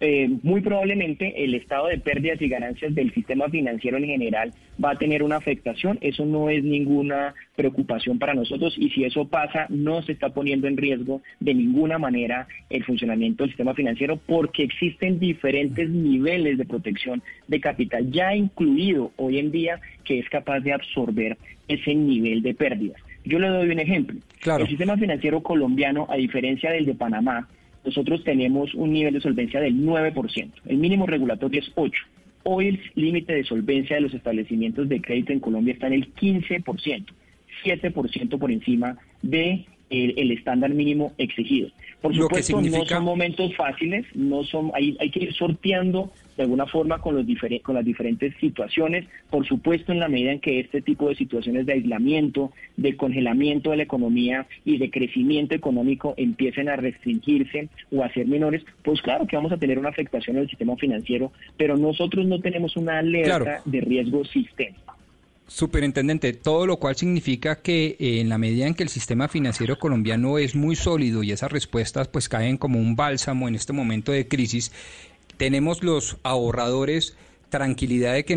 eh, 0.00 0.28
muy 0.42 0.60
probablemente 0.60 1.44
el 1.44 1.54
estado 1.54 1.88
de 1.88 1.98
pérdidas 1.98 2.40
y 2.40 2.48
ganancias 2.48 2.94
del 2.94 3.12
sistema 3.12 3.48
financiero 3.48 3.96
en 3.96 4.06
general 4.06 4.52
va 4.82 4.92
a 4.92 4.98
tener 4.98 5.22
una 5.22 5.36
afectación. 5.36 5.98
Eso 6.00 6.24
no 6.24 6.50
es 6.50 6.62
ninguna 6.62 7.34
preocupación 7.56 8.18
para 8.18 8.34
nosotros 8.34 8.74
y 8.78 8.90
si 8.90 9.04
eso 9.04 9.26
pasa 9.26 9.66
no 9.68 10.02
se 10.02 10.12
está 10.12 10.30
poniendo 10.30 10.68
en 10.68 10.76
riesgo 10.76 11.22
de 11.40 11.54
ninguna 11.54 11.98
manera 11.98 12.46
el 12.70 12.84
funcionamiento 12.84 13.42
del 13.42 13.50
sistema 13.50 13.74
financiero 13.74 14.18
porque 14.26 14.62
existen 14.62 15.18
diferentes 15.18 15.88
niveles 15.88 16.58
de 16.58 16.64
protección 16.64 17.22
de 17.48 17.60
capital 17.60 18.10
ya 18.10 18.34
incluido 18.34 19.12
hoy 19.16 19.38
en 19.38 19.50
día 19.50 19.80
que 20.04 20.18
es 20.18 20.28
capaz 20.28 20.60
de 20.60 20.72
absorber 20.72 21.36
ese 21.66 21.94
nivel 21.94 22.42
de 22.42 22.54
pérdidas. 22.54 23.00
Yo 23.24 23.38
le 23.38 23.48
doy 23.48 23.68
un 23.68 23.78
ejemplo. 23.78 24.18
El 24.58 24.68
sistema 24.68 24.96
financiero 24.96 25.42
colombiano, 25.42 26.06
a 26.08 26.16
diferencia 26.16 26.70
del 26.70 26.86
de 26.86 26.94
Panamá, 26.94 27.48
nosotros 27.84 28.22
tenemos 28.24 28.74
un 28.74 28.92
nivel 28.92 29.14
de 29.14 29.20
solvencia 29.20 29.60
del 29.60 29.74
9%. 29.74 30.50
El 30.66 30.78
mínimo 30.78 31.06
regulatorio 31.06 31.60
es 31.60 31.74
8%. 31.74 31.92
Hoy 32.44 32.68
el 32.68 32.80
límite 32.94 33.34
de 33.34 33.44
solvencia 33.44 33.96
de 33.96 34.02
los 34.02 34.14
establecimientos 34.14 34.88
de 34.88 35.00
crédito 35.02 35.32
en 35.32 35.40
Colombia 35.40 35.74
está 35.74 35.88
en 35.88 35.94
el 35.94 36.14
15%, 36.14 37.04
7% 37.64 38.38
por 38.38 38.50
encima 38.50 38.96
de 39.22 39.66
el, 39.90 40.30
estándar 40.30 40.70
mínimo 40.70 41.12
exigido. 41.18 41.70
Por 42.00 42.14
supuesto, 42.14 42.60
no 42.60 42.84
son 42.84 43.04
momentos 43.04 43.54
fáciles, 43.56 44.06
no 44.14 44.44
son, 44.44 44.70
hay, 44.74 44.96
hay 45.00 45.10
que 45.10 45.24
ir 45.24 45.34
sorteando 45.34 46.10
de 46.38 46.44
alguna 46.44 46.66
forma 46.66 47.00
con, 47.00 47.16
los 47.16 47.26
con 47.62 47.74
las 47.74 47.84
diferentes 47.84 48.32
situaciones. 48.38 49.06
Por 49.28 49.46
supuesto, 49.46 49.90
en 49.90 49.98
la 49.98 50.08
medida 50.08 50.30
en 50.30 50.40
que 50.40 50.60
este 50.60 50.80
tipo 50.80 51.08
de 51.08 51.16
situaciones 51.16 51.66
de 51.66 51.72
aislamiento, 51.72 52.52
de 52.76 52.96
congelamiento 52.96 53.72
de 53.72 53.78
la 53.78 53.82
economía 53.82 54.46
y 54.64 54.78
de 54.78 54.88
crecimiento 54.88 55.56
económico 55.56 56.14
empiecen 56.16 56.68
a 56.68 56.76
restringirse 56.76 57.68
o 57.90 58.04
a 58.04 58.12
ser 58.12 58.28
menores, 58.28 58.64
pues 58.84 59.02
claro 59.02 59.26
que 59.26 59.34
vamos 59.34 59.50
a 59.50 59.56
tener 59.56 59.80
una 59.80 59.88
afectación 59.88 60.36
en 60.36 60.42
el 60.44 60.48
sistema 60.48 60.76
financiero, 60.76 61.32
pero 61.56 61.76
nosotros 61.76 62.24
no 62.24 62.40
tenemos 62.40 62.76
una 62.76 62.98
alerta 62.98 63.60
de 63.64 63.80
riesgo 63.80 64.24
sistémico. 64.24 64.94
Superintendente, 65.48 66.34
todo 66.34 66.66
lo 66.66 66.76
cual 66.76 66.94
significa 66.94 67.62
que 67.62 67.96
eh, 67.98 68.20
en 68.20 68.28
la 68.28 68.36
medida 68.36 68.66
en 68.66 68.74
que 68.74 68.82
el 68.82 68.90
sistema 68.90 69.28
financiero 69.28 69.78
colombiano 69.78 70.36
es 70.36 70.54
muy 70.54 70.76
sólido 70.76 71.22
y 71.22 71.32
esas 71.32 71.50
respuestas 71.50 72.06
pues 72.06 72.28
caen 72.28 72.58
como 72.58 72.78
un 72.78 72.96
bálsamo 72.96 73.48
en 73.48 73.54
este 73.54 73.72
momento 73.72 74.12
de 74.12 74.28
crisis, 74.28 74.70
tenemos 75.38 75.82
los 75.82 76.18
ahorradores 76.22 77.16
tranquilidad 77.48 78.12
de 78.12 78.24
que 78.24 78.36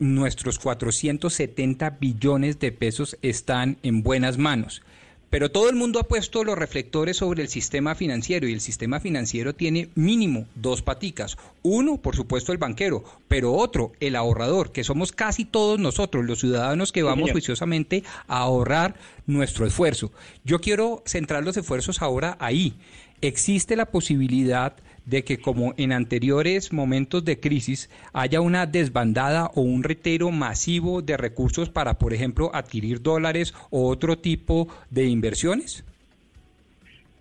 nuestros 0.00 0.58
470 0.58 1.90
billones 2.00 2.58
de 2.58 2.72
pesos 2.72 3.16
están 3.22 3.78
en 3.82 4.02
buenas 4.02 4.38
manos. 4.38 4.82
Pero 5.30 5.50
todo 5.50 5.68
el 5.68 5.76
mundo 5.76 6.00
ha 6.00 6.08
puesto 6.08 6.42
los 6.42 6.56
reflectores 6.56 7.18
sobre 7.18 7.42
el 7.42 7.48
sistema 7.48 7.94
financiero 7.94 8.48
y 8.48 8.54
el 8.54 8.62
sistema 8.62 8.98
financiero 8.98 9.54
tiene 9.54 9.90
mínimo 9.94 10.46
dos 10.54 10.80
paticas. 10.80 11.36
Uno, 11.62 11.98
por 11.98 12.16
supuesto, 12.16 12.52
el 12.52 12.58
banquero, 12.58 13.04
pero 13.28 13.52
otro, 13.52 13.92
el 14.00 14.16
ahorrador, 14.16 14.72
que 14.72 14.84
somos 14.84 15.12
casi 15.12 15.44
todos 15.44 15.78
nosotros, 15.78 16.24
los 16.24 16.40
ciudadanos 16.40 16.92
que 16.92 17.02
vamos 17.02 17.30
juiciosamente 17.30 18.04
a 18.26 18.38
ahorrar 18.38 18.94
nuestro 19.26 19.66
esfuerzo. 19.66 20.12
Yo 20.44 20.60
quiero 20.60 21.02
centrar 21.04 21.44
los 21.44 21.58
esfuerzos 21.58 22.00
ahora 22.00 22.38
ahí. 22.40 22.78
Existe 23.20 23.76
la 23.76 23.84
posibilidad 23.84 24.76
de 25.08 25.24
que 25.24 25.38
como 25.38 25.74
en 25.78 25.92
anteriores 25.92 26.72
momentos 26.72 27.24
de 27.24 27.40
crisis 27.40 27.90
haya 28.12 28.40
una 28.40 28.66
desbandada 28.66 29.46
o 29.54 29.62
un 29.62 29.82
retero 29.82 30.30
masivo 30.30 31.00
de 31.00 31.16
recursos 31.16 31.70
para, 31.70 31.98
por 31.98 32.12
ejemplo, 32.12 32.50
adquirir 32.54 33.00
dólares 33.00 33.54
o 33.70 33.88
otro 33.88 34.18
tipo 34.18 34.68
de 34.90 35.06
inversiones? 35.06 35.84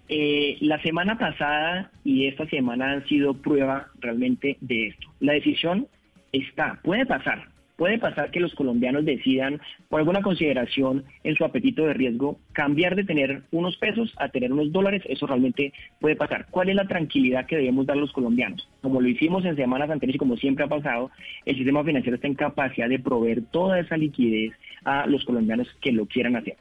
Eh, 0.09 0.57
la 0.61 0.81
semana 0.81 1.18
pasada 1.18 1.91
y 2.03 2.27
esta 2.27 2.47
semana 2.49 2.91
han 2.91 3.05
sido 3.07 3.34
prueba 3.34 3.88
realmente 3.99 4.57
de 4.61 4.88
esto. 4.88 5.07
La 5.19 5.34
decisión 5.34 5.88
está, 6.31 6.80
puede 6.84 7.05
pasar, 7.05 7.49
puede 7.77 7.99
pasar 7.99 8.31
que 8.31 8.39
los 8.39 8.53
colombianos 8.55 9.05
decidan, 9.05 9.61
por 9.87 9.99
alguna 9.99 10.21
consideración 10.21 11.05
en 11.23 11.35
su 11.35 11.45
apetito 11.45 11.85
de 11.85 11.93
riesgo, 11.93 12.39
cambiar 12.51 12.95
de 12.95 13.05
tener 13.05 13.43
unos 13.51 13.77
pesos 13.77 14.13
a 14.17 14.29
tener 14.29 14.51
unos 14.51 14.71
dólares. 14.71 15.03
Eso 15.05 15.27
realmente 15.27 15.71
puede 16.01 16.15
pasar. 16.15 16.47
¿Cuál 16.49 16.69
es 16.69 16.75
la 16.75 16.87
tranquilidad 16.87 17.45
que 17.45 17.55
debemos 17.55 17.85
dar 17.85 17.97
los 17.97 18.11
colombianos? 18.11 18.67
Como 18.81 18.99
lo 18.99 19.07
hicimos 19.07 19.45
en 19.45 19.55
semanas 19.55 19.89
anteriores 19.89 20.15
y 20.15 20.19
como 20.19 20.37
siempre 20.37 20.65
ha 20.65 20.67
pasado, 20.67 21.11
el 21.45 21.55
sistema 21.55 21.83
financiero 21.83 22.15
está 22.15 22.27
en 22.27 22.35
capacidad 22.35 22.89
de 22.89 22.99
proveer 22.99 23.43
toda 23.51 23.79
esa 23.79 23.95
liquidez 23.95 24.53
a 24.83 25.05
los 25.05 25.23
colombianos 25.23 25.67
que 25.81 25.91
lo 25.91 26.05
quieran 26.07 26.35
hacer. 26.35 26.57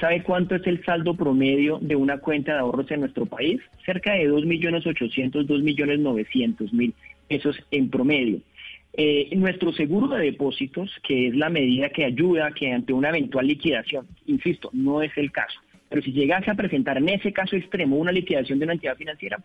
¿Sabe 0.00 0.22
cuánto 0.22 0.54
es 0.54 0.66
el 0.66 0.82
saldo 0.84 1.14
promedio 1.14 1.78
de 1.82 1.94
una 1.94 2.18
cuenta 2.18 2.54
de 2.54 2.60
ahorros 2.60 2.90
en 2.90 3.00
nuestro 3.00 3.26
país? 3.26 3.60
Cerca 3.84 4.14
de 4.14 4.30
2.800.000, 4.30 5.46
2.900.000 5.46 6.94
pesos 7.28 7.56
en 7.70 7.90
promedio. 7.90 8.40
Eh, 8.92 9.28
nuestro 9.36 9.72
seguro 9.72 10.08
de 10.08 10.24
depósitos, 10.24 10.90
que 11.06 11.28
es 11.28 11.36
la 11.36 11.48
medida 11.48 11.90
que 11.90 12.04
ayuda 12.04 12.50
que 12.52 12.72
ante 12.72 12.92
una 12.92 13.10
eventual 13.10 13.46
liquidación, 13.46 14.06
insisto, 14.26 14.70
no 14.72 15.00
es 15.02 15.12
el 15.16 15.30
caso, 15.30 15.60
pero 15.88 16.02
si 16.02 16.12
llegase 16.12 16.50
a 16.50 16.54
presentar 16.54 16.98
en 16.98 17.08
ese 17.08 17.32
caso 17.32 17.56
extremo 17.56 17.96
una 17.96 18.10
liquidación 18.10 18.58
de 18.58 18.64
una 18.64 18.74
entidad 18.74 18.96
financiera, 18.96 19.38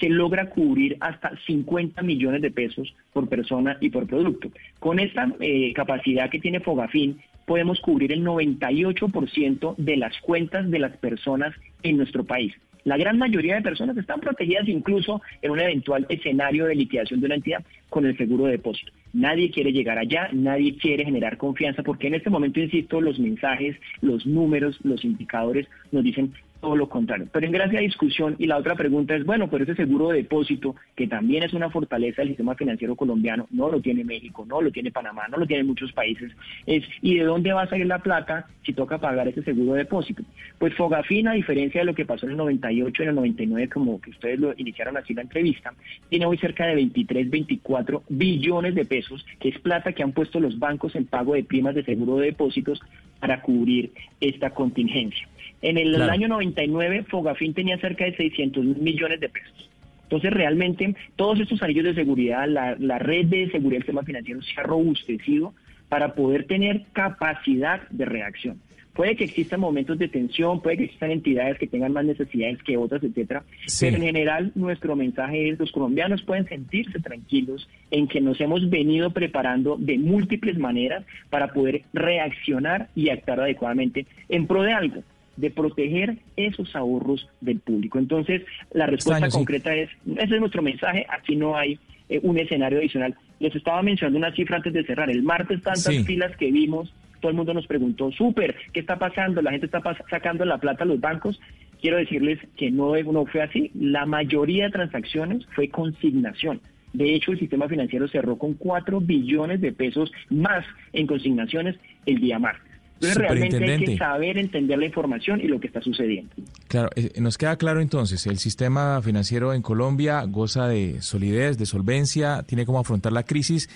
se 0.00 0.08
logra 0.08 0.50
cubrir 0.50 0.96
hasta 1.00 1.32
50 1.46 2.02
millones 2.02 2.42
de 2.42 2.50
pesos 2.50 2.94
por 3.12 3.28
persona 3.28 3.76
y 3.80 3.90
por 3.90 4.06
producto. 4.06 4.50
Con 4.78 4.98
esta 4.98 5.32
eh, 5.40 5.72
capacidad 5.74 6.30
que 6.30 6.40
tiene 6.40 6.60
Fogafín, 6.60 7.20
podemos 7.46 7.80
cubrir 7.80 8.12
el 8.12 8.24
98% 8.24 9.74
de 9.76 9.96
las 9.96 10.16
cuentas 10.20 10.70
de 10.70 10.78
las 10.78 10.96
personas 10.96 11.54
en 11.82 11.96
nuestro 11.96 12.24
país. 12.24 12.54
La 12.84 12.96
gran 12.96 13.18
mayoría 13.18 13.54
de 13.54 13.62
personas 13.62 13.96
están 13.96 14.20
protegidas 14.20 14.68
incluso 14.68 15.22
en 15.40 15.52
un 15.52 15.60
eventual 15.60 16.06
escenario 16.08 16.66
de 16.66 16.74
liquidación 16.74 17.20
de 17.20 17.26
una 17.26 17.36
entidad 17.36 17.64
con 17.88 18.06
el 18.06 18.16
seguro 18.16 18.46
de 18.46 18.52
depósito. 18.52 18.92
Nadie 19.12 19.50
quiere 19.50 19.72
llegar 19.72 19.98
allá, 19.98 20.30
nadie 20.32 20.76
quiere 20.76 21.04
generar 21.04 21.36
confianza 21.36 21.82
porque 21.82 22.08
en 22.08 22.14
este 22.14 22.30
momento, 22.30 22.60
insisto, 22.60 23.00
los 23.00 23.18
mensajes, 23.18 23.76
los 24.00 24.26
números, 24.26 24.78
los 24.82 25.04
indicadores 25.04 25.68
nos 25.92 26.02
dicen 26.02 26.32
todo 26.62 26.76
lo 26.76 26.88
contrario. 26.88 27.26
Pero 27.30 27.44
en 27.44 27.52
gracia 27.52 27.80
a 27.80 27.82
discusión, 27.82 28.36
y 28.38 28.46
la 28.46 28.56
otra 28.56 28.76
pregunta 28.76 29.16
es, 29.16 29.26
bueno, 29.26 29.50
pero 29.50 29.64
ese 29.64 29.74
seguro 29.74 30.08
de 30.08 30.18
depósito, 30.18 30.76
que 30.94 31.08
también 31.08 31.42
es 31.42 31.52
una 31.52 31.70
fortaleza 31.70 32.22
del 32.22 32.28
sistema 32.28 32.54
financiero 32.54 32.94
colombiano, 32.94 33.48
no 33.50 33.68
lo 33.68 33.80
tiene 33.80 34.04
México, 34.04 34.46
no 34.48 34.62
lo 34.62 34.70
tiene 34.70 34.92
Panamá, 34.92 35.26
no 35.28 35.38
lo 35.38 35.46
tienen 35.46 35.66
muchos 35.66 35.92
países, 35.92 36.30
es, 36.64 36.84
¿y 37.02 37.18
de 37.18 37.24
dónde 37.24 37.52
va 37.52 37.62
a 37.62 37.68
salir 37.68 37.86
la 37.86 37.98
plata 37.98 38.46
si 38.64 38.72
toca 38.72 38.98
pagar 38.98 39.26
ese 39.26 39.42
seguro 39.42 39.72
de 39.72 39.80
depósito? 39.80 40.22
Pues 40.58 40.72
Fogafín, 40.74 41.26
a 41.26 41.32
diferencia 41.32 41.80
de 41.80 41.84
lo 41.84 41.94
que 41.96 42.06
pasó 42.06 42.26
en 42.26 42.32
el 42.32 42.38
98 42.38 43.02
y 43.02 43.04
en 43.04 43.08
el 43.08 43.16
99, 43.16 43.68
como 43.68 44.00
que 44.00 44.10
ustedes 44.10 44.38
lo 44.38 44.54
iniciaron 44.56 44.96
así 44.96 45.14
la 45.14 45.22
entrevista, 45.22 45.74
tiene 46.08 46.26
hoy 46.26 46.38
cerca 46.38 46.64
de 46.66 46.76
23, 46.76 47.28
24 47.28 48.04
billones 48.08 48.76
de 48.76 48.84
pesos, 48.84 49.26
que 49.40 49.48
es 49.48 49.58
plata 49.58 49.92
que 49.92 50.04
han 50.04 50.12
puesto 50.12 50.38
los 50.38 50.60
bancos 50.60 50.94
en 50.94 51.06
pago 51.06 51.34
de 51.34 51.42
primas 51.42 51.74
de 51.74 51.84
seguro 51.84 52.18
de 52.18 52.26
depósitos 52.26 52.80
para 53.18 53.42
cubrir 53.42 53.92
esta 54.20 54.50
contingencia. 54.50 55.28
En 55.62 55.78
el, 55.78 56.02
año 56.02 56.26
99, 56.26 57.04
Fogafín 57.04 57.54
tenía 57.54 57.78
cerca 57.78 58.04
de 58.04 58.16
600 58.16 58.64
millones 58.64 59.20
de 59.20 59.28
pesos. 59.28 59.70
Entonces, 60.02 60.32
realmente, 60.32 60.94
todos 61.16 61.40
estos 61.40 61.62
anillos 61.62 61.84
de 61.84 61.94
seguridad, 61.94 62.46
la, 62.48 62.76
la 62.78 62.98
red 62.98 63.26
de 63.26 63.48
seguridad 63.50 63.78
del 63.78 63.82
sistema 63.82 64.02
financiero 64.02 64.42
se 64.42 64.60
ha 64.60 64.64
robustecido 64.64 65.54
para 65.88 66.14
poder 66.14 66.46
tener 66.46 66.82
capacidad 66.92 67.88
de 67.90 68.04
reacción. 68.04 68.60
Puede 68.94 69.16
que 69.16 69.24
existan 69.24 69.60
momentos 69.60 69.98
de 69.98 70.08
tensión, 70.08 70.60
puede 70.60 70.76
que 70.76 70.84
existan 70.84 71.12
entidades 71.12 71.58
que 71.58 71.66
tengan 71.66 71.92
más 71.92 72.04
necesidades 72.04 72.62
que 72.62 72.76
otras, 72.76 73.02
etcétera. 73.02 73.42
Pero 73.80 73.96
en 73.96 74.02
general 74.02 74.52
nuestro 74.54 74.96
mensaje 74.96 75.48
es 75.48 75.58
los 75.58 75.72
colombianos 75.72 76.22
pueden 76.22 76.46
sentirse 76.46 76.98
tranquilos 77.00 77.68
en 77.90 78.06
que 78.06 78.20
nos 78.20 78.38
hemos 78.40 78.68
venido 78.68 79.10
preparando 79.10 79.76
de 79.78 79.96
múltiples 79.98 80.58
maneras 80.58 81.04
para 81.30 81.54
poder 81.54 81.82
reaccionar 81.94 82.88
y 82.94 83.08
actuar 83.08 83.40
adecuadamente 83.40 84.06
en 84.28 84.46
pro 84.46 84.62
de 84.62 84.72
algo 84.74 85.02
de 85.36 85.50
proteger 85.50 86.18
esos 86.36 86.74
ahorros 86.76 87.28
del 87.40 87.60
público. 87.60 87.98
Entonces, 87.98 88.42
la 88.72 88.86
respuesta 88.86 89.28
concreta 89.28 89.74
es, 89.74 89.90
ese 90.16 90.34
es 90.34 90.40
nuestro 90.40 90.62
mensaje, 90.62 91.06
aquí 91.08 91.36
no 91.36 91.56
hay 91.56 91.78
eh, 92.08 92.20
un 92.22 92.38
escenario 92.38 92.78
adicional. 92.78 93.14
Les 93.40 93.54
estaba 93.54 93.82
mencionando 93.82 94.18
una 94.18 94.34
cifra 94.34 94.56
antes 94.56 94.72
de 94.72 94.84
cerrar. 94.84 95.10
El 95.10 95.22
martes 95.22 95.62
tantas 95.62 96.04
filas 96.04 96.36
que 96.36 96.50
vimos, 96.50 96.92
todo 97.20 97.30
el 97.30 97.36
mundo 97.36 97.54
nos 97.54 97.66
preguntó, 97.66 98.10
súper, 98.12 98.56
¿qué 98.72 98.80
está 98.80 98.98
pasando? 98.98 99.40
La 99.42 99.50
gente 99.50 99.66
está 99.66 99.80
sacando 100.10 100.44
la 100.44 100.58
plata 100.58 100.84
a 100.84 100.86
los 100.86 101.00
bancos. 101.00 101.40
Quiero 101.80 101.96
decirles 101.96 102.38
que 102.56 102.70
no, 102.70 102.96
no 102.96 103.26
fue 103.26 103.42
así. 103.42 103.70
La 103.74 104.06
mayoría 104.06 104.64
de 104.64 104.70
transacciones 104.70 105.46
fue 105.54 105.68
consignación. 105.68 106.60
De 106.92 107.14
hecho, 107.14 107.32
el 107.32 107.38
sistema 107.38 107.68
financiero 107.68 108.06
cerró 108.08 108.36
con 108.36 108.54
4 108.54 109.00
billones 109.00 109.60
de 109.60 109.72
pesos 109.72 110.12
más 110.28 110.64
en 110.92 111.06
consignaciones 111.06 111.76
el 112.06 112.20
día 112.20 112.38
martes. 112.38 112.71
Entonces 113.02 113.16
realmente 113.16 113.72
hay 113.72 113.84
que 113.84 113.96
saber 113.96 114.38
entender 114.38 114.78
la 114.78 114.86
información 114.86 115.40
y 115.40 115.48
lo 115.48 115.58
que 115.58 115.66
está 115.66 115.80
sucediendo. 115.80 116.32
Claro, 116.68 116.88
eh, 116.94 117.12
nos 117.20 117.36
queda 117.36 117.56
claro 117.56 117.80
entonces, 117.80 118.26
el 118.26 118.38
sistema 118.38 119.00
financiero 119.02 119.52
en 119.54 119.62
Colombia 119.62 120.22
goza 120.24 120.68
de 120.68 121.02
solidez, 121.02 121.58
de 121.58 121.66
solvencia, 121.66 122.44
tiene 122.46 122.64
cómo 122.64 122.78
afrontar 122.78 123.12
la 123.12 123.24
crisis, 123.24 123.68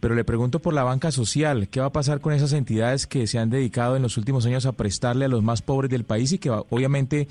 pero 0.00 0.14
le 0.14 0.22
pregunto 0.22 0.60
por 0.60 0.74
la 0.74 0.82
banca 0.82 1.10
social, 1.10 1.68
¿qué 1.68 1.80
va 1.80 1.86
a 1.86 1.92
pasar 1.92 2.20
con 2.20 2.34
esas 2.34 2.52
entidades 2.52 3.06
que 3.06 3.26
se 3.26 3.38
han 3.38 3.48
dedicado 3.48 3.96
en 3.96 4.02
los 4.02 4.18
últimos 4.18 4.44
años 4.44 4.66
a 4.66 4.72
prestarle 4.72 5.24
a 5.24 5.28
los 5.28 5.42
más 5.42 5.62
pobres 5.62 5.90
del 5.90 6.04
país 6.04 6.32
y 6.32 6.38
que 6.38 6.50
obviamente 6.50 7.26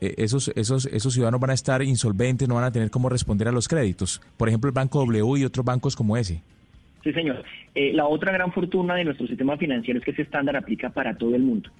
eh, 0.00 0.14
esos, 0.18 0.52
esos, 0.56 0.84
esos 0.86 1.14
ciudadanos 1.14 1.40
van 1.40 1.50
a 1.50 1.54
estar 1.54 1.82
insolventes, 1.82 2.48
no 2.48 2.56
van 2.56 2.64
a 2.64 2.70
tener 2.70 2.90
cómo 2.90 3.08
responder 3.08 3.48
a 3.48 3.52
los 3.52 3.66
créditos? 3.66 4.20
Por 4.36 4.48
ejemplo, 4.48 4.68
el 4.68 4.74
Banco 4.74 4.98
W 4.98 5.40
y 5.40 5.44
otros 5.46 5.64
bancos 5.64 5.96
como 5.96 6.18
ese. 6.18 6.42
Sí, 7.06 7.12
señor. 7.12 7.44
Eh, 7.72 7.92
la 7.92 8.08
otra 8.08 8.32
gran 8.32 8.50
fortuna 8.50 8.96
de 8.96 9.04
nuestro 9.04 9.28
sistema 9.28 9.56
financiero 9.56 10.00
es 10.00 10.04
que 10.04 10.10
ese 10.10 10.22
estándar 10.22 10.56
aplica 10.56 10.90
para 10.90 11.16
todo 11.16 11.36
el 11.36 11.42
mundo. 11.42 11.70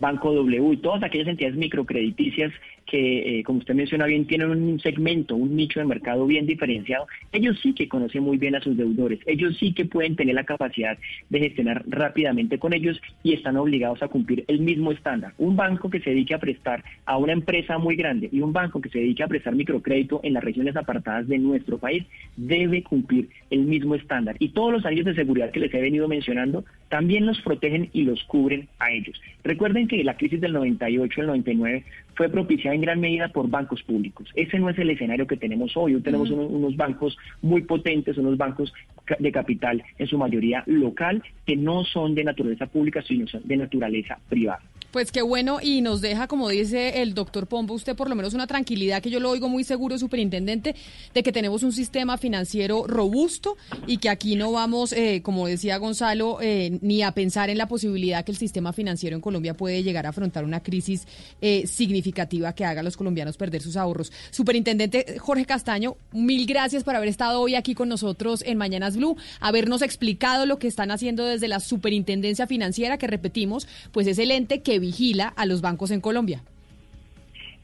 Banco 0.00 0.32
W 0.32 0.72
y 0.72 0.76
todas 0.78 1.02
aquellas 1.02 1.28
entidades 1.28 1.56
microcrediticias 1.56 2.52
que, 2.88 3.40
eh, 3.40 3.42
como 3.44 3.58
usted 3.58 3.74
menciona 3.74 4.06
bien, 4.06 4.26
tienen 4.26 4.50
un 4.50 4.80
segmento, 4.80 5.36
un 5.36 5.54
nicho 5.54 5.78
de 5.78 5.86
mercado 5.86 6.26
bien 6.26 6.46
diferenciado, 6.46 7.06
ellos 7.32 7.58
sí 7.62 7.74
que 7.74 7.86
conocen 7.86 8.22
muy 8.22 8.38
bien 8.38 8.54
a 8.54 8.60
sus 8.60 8.76
deudores, 8.76 9.20
ellos 9.26 9.56
sí 9.58 9.74
que 9.74 9.84
pueden 9.84 10.16
tener 10.16 10.34
la 10.34 10.44
capacidad 10.44 10.96
de 11.28 11.38
gestionar 11.38 11.84
rápidamente 11.86 12.58
con 12.58 12.72
ellos 12.72 12.98
y 13.22 13.34
están 13.34 13.56
obligados 13.56 14.02
a 14.02 14.08
cumplir 14.08 14.44
el 14.48 14.60
mismo 14.60 14.90
estándar. 14.90 15.34
Un 15.36 15.54
banco 15.54 15.90
que 15.90 16.00
se 16.00 16.10
dedique 16.10 16.34
a 16.34 16.38
prestar 16.38 16.82
a 17.04 17.18
una 17.18 17.32
empresa 17.32 17.76
muy 17.76 17.94
grande 17.94 18.30
y 18.32 18.40
un 18.40 18.52
banco 18.52 18.80
que 18.80 18.88
se 18.88 19.00
dedique 19.00 19.22
a 19.22 19.28
prestar 19.28 19.54
microcrédito 19.54 20.20
en 20.22 20.32
las 20.32 20.44
regiones 20.44 20.74
apartadas 20.76 21.28
de 21.28 21.38
nuestro 21.38 21.78
país 21.78 22.04
debe 22.36 22.82
cumplir 22.82 23.28
el 23.50 23.60
mismo 23.60 23.94
estándar. 23.94 24.36
Y 24.38 24.50
todos 24.50 24.72
los 24.72 24.86
años 24.86 25.04
de 25.04 25.14
seguridad 25.14 25.50
que 25.50 25.60
les 25.60 25.74
he 25.74 25.80
venido 25.80 26.08
mencionando 26.08 26.64
también 26.88 27.26
los 27.26 27.40
protegen 27.42 27.90
y 27.92 28.02
los 28.04 28.22
cubren 28.24 28.68
a 28.78 28.90
ellos. 28.92 29.20
Recuerden 29.44 29.87
que 29.88 30.04
la 30.04 30.16
crisis 30.16 30.40
del 30.40 30.52
98, 30.52 31.20
el 31.20 31.26
99 31.26 31.84
fue 32.14 32.28
propiciada 32.28 32.74
en 32.74 32.82
gran 32.82 33.00
medida 33.00 33.28
por 33.28 33.48
bancos 33.48 33.82
públicos. 33.82 34.30
Ese 34.34 34.58
no 34.58 34.70
es 34.70 34.78
el 34.78 34.90
escenario 34.90 35.26
que 35.26 35.36
tenemos 35.36 35.76
hoy. 35.76 35.94
Hoy 35.94 36.02
tenemos 36.02 36.30
unos, 36.30 36.76
bancos 36.76 37.16
muy 37.42 37.62
potentes, 37.62 38.18
unos 38.18 38.36
bancos 38.36 38.72
de 39.18 39.32
capital 39.32 39.82
en 39.98 40.06
su 40.06 40.18
mayoría 40.18 40.62
local, 40.66 41.22
que 41.46 41.56
no 41.56 41.84
son 41.84 42.14
de 42.14 42.24
naturaleza 42.24 42.66
pública, 42.66 43.02
sino 43.02 43.26
de 43.42 43.56
naturaleza 43.56 44.18
privada. 44.28 44.60
Pues 44.90 45.12
qué 45.12 45.20
bueno 45.20 45.58
y 45.62 45.82
nos 45.82 46.00
deja, 46.00 46.28
como 46.28 46.48
dice 46.48 47.02
el 47.02 47.12
doctor 47.12 47.46
Pombo, 47.46 47.74
usted 47.74 47.94
por 47.94 48.08
lo 48.08 48.14
menos 48.14 48.32
una 48.32 48.46
tranquilidad 48.46 49.02
que 49.02 49.10
yo 49.10 49.20
lo 49.20 49.28
oigo 49.28 49.50
muy 49.50 49.62
seguro, 49.62 49.98
superintendente, 49.98 50.74
de 51.12 51.22
que 51.22 51.30
tenemos 51.30 51.62
un 51.62 51.72
sistema 51.72 52.16
financiero 52.16 52.86
robusto 52.86 53.58
y 53.86 53.98
que 53.98 54.08
aquí 54.08 54.34
no 54.34 54.50
vamos, 54.50 54.94
eh, 54.94 55.20
como 55.22 55.46
decía 55.46 55.76
Gonzalo, 55.76 56.38
eh, 56.40 56.78
ni 56.80 57.02
a 57.02 57.12
pensar 57.12 57.50
en 57.50 57.58
la 57.58 57.68
posibilidad 57.68 58.24
que 58.24 58.32
el 58.32 58.38
sistema 58.38 58.72
financiero 58.72 59.14
en 59.14 59.20
Colombia 59.20 59.52
puede 59.52 59.82
llegar 59.82 60.06
a 60.06 60.08
afrontar 60.08 60.42
una 60.42 60.62
crisis 60.62 61.06
eh, 61.42 61.66
significativa 61.66 62.54
que 62.54 62.64
haga 62.64 62.80
a 62.80 62.82
los 62.82 62.96
colombianos 62.96 63.36
perder 63.36 63.60
sus 63.60 63.76
ahorros. 63.76 64.10
Superintendente 64.30 65.18
Jorge 65.18 65.44
Castaño, 65.44 65.98
mil 66.12 66.46
gracias 66.46 66.82
por 66.82 66.96
haber 66.96 67.10
estado 67.10 67.42
hoy 67.42 67.56
aquí 67.56 67.74
con 67.74 67.90
nosotros 67.90 68.42
en 68.46 68.56
Mañanas 68.56 68.96
Blue, 68.96 69.18
habernos 69.40 69.82
explicado 69.82 70.46
lo 70.46 70.58
que 70.58 70.66
están 70.66 70.90
haciendo 70.90 71.26
desde 71.26 71.46
la 71.46 71.60
superintendencia 71.60 72.46
financiera, 72.46 72.96
que 72.96 73.06
repetimos, 73.06 73.68
pues 73.92 74.06
es 74.06 74.18
el 74.18 74.30
ente 74.30 74.62
que 74.62 74.77
vigila 74.78 75.28
a 75.28 75.46
los 75.46 75.60
bancos 75.60 75.90
en 75.90 76.00
Colombia. 76.00 76.42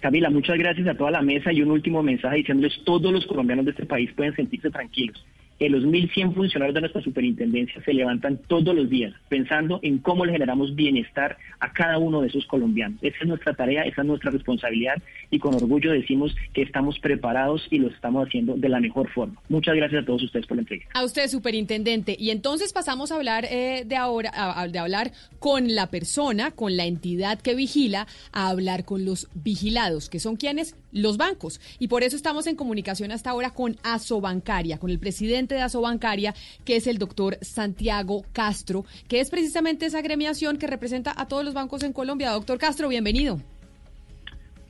Camila, 0.01 0.29
muchas 0.31 0.59
gracias 0.59 0.87
a 0.87 0.95
toda 0.95 1.11
la 1.11 1.23
mesa 1.23 1.53
y 1.53 1.63
un 1.63 1.71
último 1.71 2.03
mensaje 2.03 2.37
diciéndoles 2.37 2.85
todos 2.85 3.11
los 3.11 3.27
colombianos 3.27 3.65
de 3.65 3.71
este 3.71 3.87
país 3.87 4.11
pueden 4.15 4.35
sentirse 4.37 4.71
tranquilos 4.71 5.25
que 5.59 5.69
los 5.69 5.85
1.100 5.85 6.35
funcionarios 6.35 6.75
de 6.75 6.81
nuestra 6.81 7.03
superintendencia 7.03 7.83
se 7.85 7.95
levantan 7.95 8.39
todos 8.49 8.75
los 8.75 8.89
días 8.89 9.13
pensando 9.29 9.79
en 9.83 9.99
cómo 9.99 10.25
le 10.25 10.33
generamos 10.33 10.75
bienestar 10.75 11.37
a 11.61 11.73
cada 11.73 11.99
uno 11.99 12.21
de 12.21 12.29
esos 12.29 12.47
colombianos. 12.47 12.99
Esa 13.03 13.19
es 13.21 13.27
nuestra 13.27 13.55
tarea, 13.55 13.83
esa 13.83 14.03
es 14.03 14.07
nuestra 14.07 14.31
responsabilidad 14.31 15.03
y 15.31 15.39
con 15.39 15.55
orgullo 15.55 15.93
decimos 15.93 16.35
que 16.53 16.63
estamos 16.63 16.99
preparados 16.99 17.67
y 17.71 17.79
lo 17.79 17.89
estamos 17.89 18.27
haciendo 18.27 18.55
de 18.57 18.69
la 18.69 18.81
mejor 18.81 19.09
forma. 19.11 19.41
Muchas 19.49 19.75
gracias 19.77 20.03
a 20.03 20.07
todos 20.07 20.23
ustedes 20.23 20.47
por 20.47 20.57
la 20.57 20.63
entrevista. 20.63 20.91
A 20.95 21.05
usted, 21.05 21.29
superintendente. 21.29 22.17
Y 22.19 22.31
entonces 22.31 22.73
pasamos 22.73 23.13
a 23.13 23.17
hablar 23.17 23.45
eh, 23.51 23.85
de 23.87 23.97
ahora, 23.97 24.33
de 24.71 24.79
hablar 24.79 25.13
con 25.39 25.75
la 25.75 25.91
persona, 25.91 26.51
con 26.51 26.77
la 26.77 26.87
entidad 26.87 27.41
que 27.41 27.55
vigila, 27.55 28.07
a 28.33 28.49
hablar 28.49 28.85
con 28.85 29.05
los 29.05 29.29
vigilados, 29.35 30.09
que 30.09 30.21
son 30.21 30.37
quienes 30.37 30.77
los 30.93 31.17
bancos. 31.17 31.61
Y 31.79 31.89
por 31.89 32.03
eso 32.03 32.17
estamos 32.17 32.47
en 32.47 32.57
comunicación 32.57 33.11
hasta 33.13 33.31
ahora 33.31 33.51
con 33.51 33.77
Asobancaria, 33.83 34.79
con 34.79 34.91
el 34.91 34.99
presidente 34.99 35.54
de 35.55 35.63
Asobancaria, 35.63 36.35
que 36.65 36.77
es 36.77 36.87
el 36.87 36.99
doctor 36.99 37.39
Santiago 37.41 38.25
Castro, 38.33 38.85
que 39.09 39.21
es 39.21 39.31
precisamente 39.31 39.87
esa 39.87 39.99
agremiación 39.99 40.59
que 40.59 40.67
representa 40.67 41.15
a 41.17 41.27
todos 41.27 41.45
los 41.45 41.55
bancos 41.55 41.83
en 41.83 41.93
Colombia. 41.93 42.31
Doctor 42.31 42.59
Castro, 42.59 42.89
bienvenido. 42.89 43.41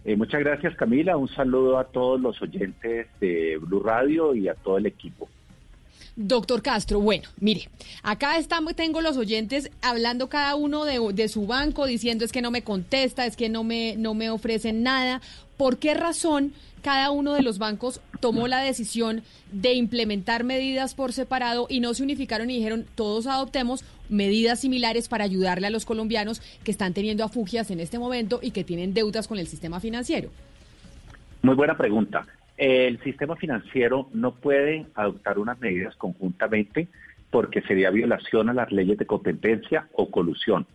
Eh, 0.05 0.17
muchas 0.17 0.41
gracias 0.41 0.77
Camila, 0.77 1.17
un 1.17 1.29
saludo 1.29 1.79
a 1.79 1.85
todos 1.85 2.21
los 2.21 2.41
oyentes 2.43 3.07
de 3.21 3.59
Blue 3.59 3.81
Radio 3.81 4.35
y 4.35 4.49
a 4.49 4.55
todo 4.55 4.77
el 4.77 4.87
equipo. 4.87 5.29
Doctor 6.17 6.63
Castro, 6.63 7.01
bueno, 7.01 7.29
mire, 7.41 7.69
acá 8.03 8.39
estamos, 8.39 8.77
tengo 8.77 9.01
los 9.01 9.17
oyentes 9.17 9.71
hablando 9.83 10.29
cada 10.29 10.55
uno 10.55 10.85
de, 10.85 11.01
de, 11.13 11.29
su 11.29 11.47
banco, 11.47 11.87
diciendo 11.87 12.25
es 12.25 12.31
que 12.31 12.43
no 12.43 12.53
me 12.53 12.63
contesta, 12.63 13.27
es 13.27 13.35
que 13.35 13.49
no 13.49 13.65
me, 13.65 13.97
no 13.97 14.15
me 14.15 14.31
ofrecen 14.31 14.85
nada. 14.85 15.21
¿Por 15.57 15.79
qué 15.79 15.95
razón 15.95 16.53
cada 16.85 17.11
uno 17.11 17.33
de 17.33 17.43
los 17.43 17.59
bancos 17.59 18.01
tomó 18.21 18.47
la 18.47 18.61
decisión 18.61 19.23
de 19.51 19.73
implementar 19.73 20.45
medidas 20.45 20.95
por 20.95 21.13
separado 21.13 21.67
y 21.69 21.81
no 21.81 21.95
se 21.95 22.05
unificaron 22.05 22.51
y 22.51 22.59
dijeron 22.59 22.87
todos 22.95 23.27
adoptemos 23.27 23.85
medidas 24.09 24.61
similares 24.61 25.09
para 25.09 25.25
ayudarle 25.25 25.67
a 25.67 25.71
los 25.71 25.85
colombianos 25.85 26.41
que 26.63 26.71
están 26.71 26.95
teniendo 26.95 27.25
afugias 27.25 27.73
en 27.73 27.81
este 27.81 27.99
momento 27.99 28.39
y 28.41 28.53
que 28.53 28.63
tienen 28.63 28.95
deudas 28.95 29.27
con 29.27 29.39
el 29.39 29.49
sistema 29.49 29.81
financiero? 29.81 30.31
Muy 31.43 31.57
buena 31.57 31.77
pregunta 31.77 32.25
el 32.57 33.01
sistema 33.03 33.37
financiero 33.37 34.09
no 34.13 34.33
puede 34.33 34.87
adoptar 34.95 35.39
unas 35.39 35.61
medidas 35.61 35.97
conjuntamente 35.97 36.89
porque 37.31 37.63
sería 37.63 37.91
violación 37.91 38.49
a 38.49 38.55
las 38.55 38.71
leyes 38.71 38.97
de 38.97 39.07
competencia 39.07 39.89
o 39.93 40.11
colusión. 40.11 40.67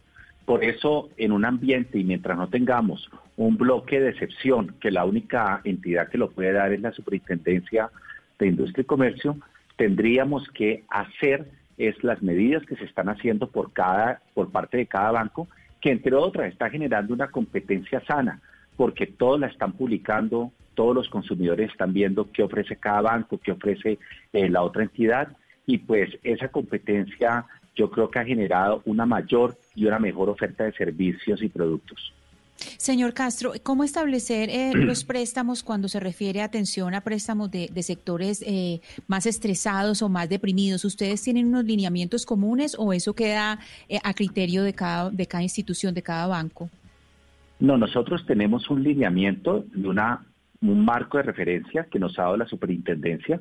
Por 0.49 0.63
eso, 0.63 1.11
en 1.17 1.31
un 1.31 1.45
ambiente 1.45 1.99
y 1.99 2.03
mientras 2.03 2.35
no 2.35 2.49
tengamos 2.49 3.07
un 3.37 3.55
bloque 3.55 3.99
de 3.99 4.09
excepción, 4.09 4.73
que 4.81 4.89
la 4.89 5.05
única 5.05 5.61
entidad 5.63 6.09
que 6.09 6.17
lo 6.17 6.31
puede 6.31 6.53
dar 6.53 6.73
es 6.73 6.81
la 6.81 6.91
Superintendencia 6.91 7.91
de 8.39 8.47
Industria 8.47 8.81
y 8.81 8.85
Comercio, 8.85 9.37
tendríamos 9.75 10.49
que 10.49 10.85
hacer 10.89 11.45
es 11.77 12.03
las 12.03 12.23
medidas 12.23 12.65
que 12.65 12.75
se 12.77 12.85
están 12.85 13.09
haciendo 13.09 13.51
por 13.51 13.73
cada 13.73 14.23
por 14.33 14.49
parte 14.49 14.77
de 14.77 14.87
cada 14.87 15.11
banco, 15.11 15.47
que 15.81 15.91
entre 15.91 16.15
otras 16.15 16.51
está 16.51 16.67
generando 16.71 17.13
una 17.13 17.27
competencia 17.29 18.01
sana, 18.07 18.41
porque 18.75 19.05
todos 19.05 19.39
la 19.39 19.45
están 19.45 19.73
publicando, 19.73 20.51
todos 20.73 20.95
los 20.95 21.09
consumidores 21.09 21.69
están 21.69 21.93
viendo 21.93 22.31
qué 22.31 22.41
ofrece 22.41 22.75
cada 22.75 23.01
banco, 23.01 23.37
qué 23.37 23.51
ofrece 23.51 23.99
eh, 24.33 24.49
la 24.49 24.63
otra 24.63 24.81
entidad 24.81 25.27
y 25.67 25.77
pues 25.77 26.09
esa 26.23 26.47
competencia 26.47 27.45
yo 27.79 27.89
creo 27.89 28.11
que 28.11 28.19
ha 28.19 28.25
generado 28.25 28.81
una 28.83 29.05
mayor 29.05 29.57
y 29.73 29.85
una 29.85 29.99
mejor 29.99 30.29
oferta 30.29 30.65
de 30.65 30.73
servicios 30.73 31.41
y 31.41 31.47
productos. 31.47 32.13
Señor 32.75 33.13
Castro, 33.13 33.53
¿cómo 33.63 33.85
establecer 33.85 34.49
eh, 34.49 34.73
los 34.75 35.05
préstamos 35.05 35.63
cuando 35.63 35.87
se 35.87 36.01
refiere 36.01 36.41
a 36.41 36.43
atención 36.43 36.93
a 36.93 37.01
préstamos 37.01 37.49
de, 37.49 37.69
sectores 37.81 38.43
eh, 38.45 38.81
más 39.07 39.25
estresados 39.25 40.01
o 40.01 40.09
más 40.09 40.27
deprimidos? 40.27 40.83
¿Ustedes 40.83 41.21
tienen 41.21 41.47
unos 41.47 41.63
lineamientos 41.63 42.25
comunes 42.25 42.75
o 42.77 42.91
eso 42.91 43.13
queda 43.13 43.59
a 44.03 44.13
criterio 44.13 44.63
de 44.63 44.73
cada, 44.73 45.09
de 45.09 45.25
cada 45.25 45.43
institución, 45.43 45.93
de 45.93 46.01
cada 46.03 46.27
banco? 46.27 46.69
No, 47.61 47.77
nosotros 47.77 48.25
tenemos 48.25 48.69
un 48.69 48.83
lineamiento 48.83 49.63
de 49.73 49.87
una 49.87 50.25
un 50.61 50.83
marco 50.83 51.17
de 51.17 51.23
referencia 51.23 51.87
que 51.89 51.99
nos 51.99 52.19
ha 52.19 52.23
dado 52.23 52.35
la 52.35 52.45
superintendencia, 52.45 53.39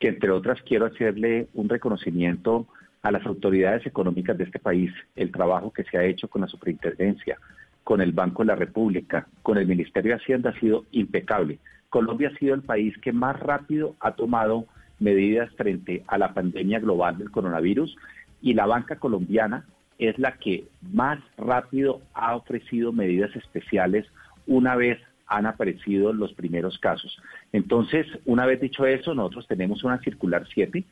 que 0.00 0.08
entre 0.08 0.30
otras 0.30 0.60
quiero 0.62 0.86
hacerle 0.86 1.48
un 1.54 1.68
reconocimiento 1.68 2.66
a 3.06 3.12
las 3.12 3.24
autoridades 3.24 3.86
económicas 3.86 4.36
de 4.36 4.42
este 4.42 4.58
país, 4.58 4.90
el 5.14 5.30
trabajo 5.30 5.72
que 5.72 5.84
se 5.84 5.96
ha 5.96 6.02
hecho 6.02 6.26
con 6.26 6.40
la 6.40 6.48
superintendencia, 6.48 7.38
con 7.84 8.00
el 8.00 8.10
Banco 8.10 8.42
de 8.42 8.48
la 8.48 8.56
República, 8.56 9.28
con 9.44 9.58
el 9.58 9.66
Ministerio 9.68 10.10
de 10.10 10.20
Hacienda 10.20 10.50
ha 10.50 10.58
sido 10.58 10.84
impecable. 10.90 11.60
Colombia 11.88 12.32
ha 12.34 12.38
sido 12.38 12.56
el 12.56 12.62
país 12.62 12.98
que 12.98 13.12
más 13.12 13.38
rápido 13.38 13.94
ha 14.00 14.16
tomado 14.16 14.66
medidas 14.98 15.54
frente 15.54 16.02
a 16.08 16.18
la 16.18 16.34
pandemia 16.34 16.80
global 16.80 17.16
del 17.16 17.30
coronavirus 17.30 17.96
y 18.42 18.54
la 18.54 18.66
banca 18.66 18.96
colombiana 18.96 19.64
es 19.98 20.18
la 20.18 20.32
que 20.32 20.64
más 20.82 21.20
rápido 21.36 22.00
ha 22.12 22.34
ofrecido 22.34 22.92
medidas 22.92 23.36
especiales 23.36 24.04
una 24.48 24.74
vez 24.74 24.98
han 25.28 25.46
aparecido 25.46 26.12
los 26.12 26.32
primeros 26.32 26.76
casos. 26.80 27.16
Entonces, 27.52 28.04
una 28.24 28.46
vez 28.46 28.60
dicho 28.60 28.84
eso, 28.84 29.14
nosotros 29.14 29.46
tenemos 29.46 29.84
una 29.84 30.00
circular 30.00 30.44
7 30.52 30.84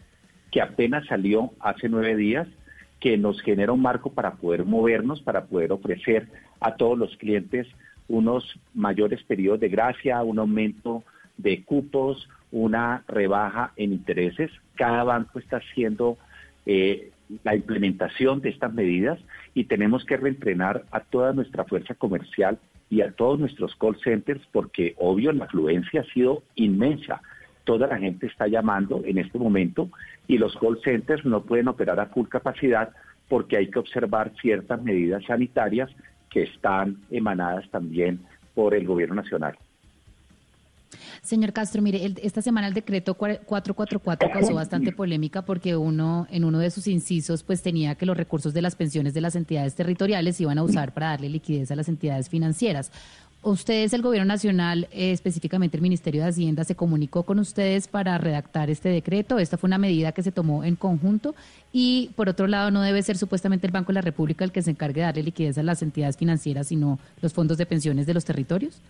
que 0.55 0.62
apenas 0.62 1.05
salió 1.06 1.51
hace 1.59 1.89
nueve 1.89 2.14
días, 2.14 2.47
que 3.01 3.18
nos 3.18 3.43
genera 3.43 3.72
un 3.72 3.82
marco 3.82 4.12
para 4.12 4.35
poder 4.35 4.64
movernos, 4.64 5.20
para 5.20 5.47
poder 5.47 5.72
ofrecer 5.72 6.28
a 6.60 6.76
todos 6.76 6.97
los 6.97 7.16
clientes 7.16 7.66
unos 8.06 8.56
mayores 8.72 9.20
periodos 9.24 9.59
de 9.59 9.68
gracia, 9.68 10.22
un 10.22 10.39
aumento 10.39 11.02
de 11.39 11.64
cupos, 11.64 12.28
una 12.52 13.02
rebaja 13.09 13.72
en 13.74 13.94
intereses. 13.94 14.48
Cada 14.76 15.02
banco 15.02 15.40
está 15.40 15.56
haciendo 15.56 16.18
eh, 16.66 17.10
la 17.43 17.56
implementación 17.56 18.40
de 18.40 18.51
estas 18.51 18.72
medidas 18.72 19.18
y 19.55 19.64
tenemos 19.64 20.05
que 20.05 20.18
reentrenar 20.18 20.85
a 20.93 21.01
toda 21.01 21.32
nuestra 21.32 21.64
fuerza 21.64 21.94
comercial 21.94 22.60
y 22.90 23.01
a 23.01 23.10
todos 23.10 23.40
nuestros 23.40 23.74
call 23.74 23.98
centers 24.05 24.47
porque 24.52 24.94
obvio 24.98 25.32
la 25.32 25.47
afluencia 25.47 26.02
ha 26.02 26.12
sido 26.12 26.44
inmensa. 26.55 27.22
Toda 27.65 27.86
la 27.86 27.99
gente 27.99 28.27
está 28.27 28.47
llamando 28.47 29.03
en 29.05 29.19
este 29.19 29.39
momento 29.39 29.91
y 30.28 30.39
los 30.39 30.57
call 30.57 30.81
centers 30.85 31.24
no 31.24 31.43
pueden 31.43 31.69
operar 31.69 31.99
a 31.99 32.07
full 32.07 32.28
capacidad 32.28 32.91
porque 33.28 33.57
hay 33.57 33.70
que 33.70 33.78
observar 33.78 34.32
ciertas 34.41 34.82
medidas 34.82 35.24
sanitarias 35.24 35.91
que 36.31 36.43
están 36.43 36.99
emanadas 37.11 37.69
también 37.70 38.20
por 38.55 38.74
el 38.74 38.86
gobierno 38.86 39.15
nacional. 39.15 39.57
Señor 41.23 41.53
Castro, 41.53 41.81
mire, 41.81 42.15
esta 42.23 42.43
semana 42.43 42.69
el 42.69 42.74
decreto 42.74 43.15
444 43.15 44.31
causó 44.31 44.55
bastante 44.55 44.93
polémica 44.93 45.43
porque 45.43 45.77
uno, 45.77 46.27
en 46.31 46.45
uno 46.45 46.59
de 46.59 46.70
sus 46.70 46.86
incisos, 46.86 47.43
pues 47.43 47.62
tenía 47.62 47.95
que 47.95 48.07
los 48.07 48.16
recursos 48.16 48.53
de 48.53 48.62
las 48.62 48.77
pensiones 48.77 49.15
de 49.15 49.20
las 49.20 49.35
entidades 49.35 49.74
territoriales 49.74 50.41
iban 50.41 50.59
a 50.59 50.62
usar 50.62 50.93
para 50.93 51.09
darle 51.09 51.28
liquidez 51.31 51.70
a 51.70 51.77
las 51.77 51.89
entidades 51.89 52.28
financieras. 52.28 52.93
¿Ustedes, 53.44 53.92
el 53.92 54.00
Gobierno 54.00 54.26
Nacional, 54.26 54.88
eh, 54.90 55.12
específicamente 55.12 55.76
el 55.76 55.82
Ministerio 55.82 56.22
de 56.22 56.30
Hacienda, 56.30 56.64
se 56.64 56.76
comunicó 56.76 57.24
con 57.24 57.38
ustedes 57.38 57.88
para 57.88 58.16
redactar 58.16 58.70
este 58.70 58.88
decreto? 58.88 59.38
Esta 59.38 59.58
fue 59.58 59.68
una 59.68 59.76
medida 59.76 60.12
que 60.12 60.22
se 60.22 60.32
tomó 60.32 60.64
en 60.64 60.76
conjunto 60.76 61.34
y, 61.70 62.10
por 62.16 62.30
otro 62.30 62.46
lado, 62.46 62.70
no 62.70 62.80
debe 62.80 63.02
ser 63.02 63.18
supuestamente 63.18 63.66
el 63.66 63.72
Banco 63.72 63.88
de 63.88 63.96
la 63.96 64.00
República 64.00 64.46
el 64.46 64.50
que 64.50 64.62
se 64.62 64.70
encargue 64.70 65.02
de 65.02 65.06
darle 65.06 65.24
liquidez 65.24 65.58
a 65.58 65.62
las 65.62 65.82
entidades 65.82 66.16
financieras, 66.16 66.68
sino 66.68 66.98
los 67.20 67.34
fondos 67.34 67.58
de 67.58 67.66
pensiones 67.66 68.06
de 68.06 68.14
los 68.14 68.24
territorios. 68.24 68.80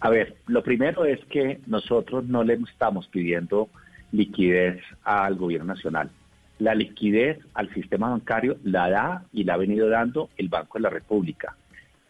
A 0.00 0.10
ver, 0.10 0.36
lo 0.46 0.62
primero 0.62 1.06
es 1.06 1.24
que 1.30 1.60
nosotros 1.66 2.26
no 2.26 2.44
le 2.44 2.58
estamos 2.70 3.08
pidiendo 3.08 3.70
liquidez 4.12 4.82
al 5.04 5.36
gobierno 5.36 5.72
nacional. 5.72 6.10
La 6.58 6.74
liquidez 6.74 7.38
al 7.54 7.72
sistema 7.72 8.10
bancario 8.10 8.58
la 8.62 8.90
da 8.90 9.24
y 9.32 9.44
la 9.44 9.54
ha 9.54 9.56
venido 9.56 9.88
dando 9.88 10.28
el 10.36 10.50
Banco 10.50 10.76
de 10.76 10.82
la 10.82 10.90
República. 10.90 11.56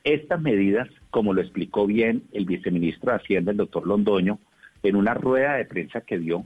Estas 0.04 0.40
medidas, 0.40 0.88
como 1.10 1.32
lo 1.32 1.40
explicó 1.40 1.86
bien 1.86 2.24
el 2.32 2.44
viceministro 2.44 3.10
de 3.10 3.16
Hacienda, 3.16 3.52
el 3.52 3.56
doctor 3.56 3.86
Londoño, 3.86 4.38
en 4.82 4.96
una 4.96 5.14
rueda 5.14 5.54
de 5.54 5.64
prensa 5.64 6.02
que 6.02 6.18
dio, 6.18 6.44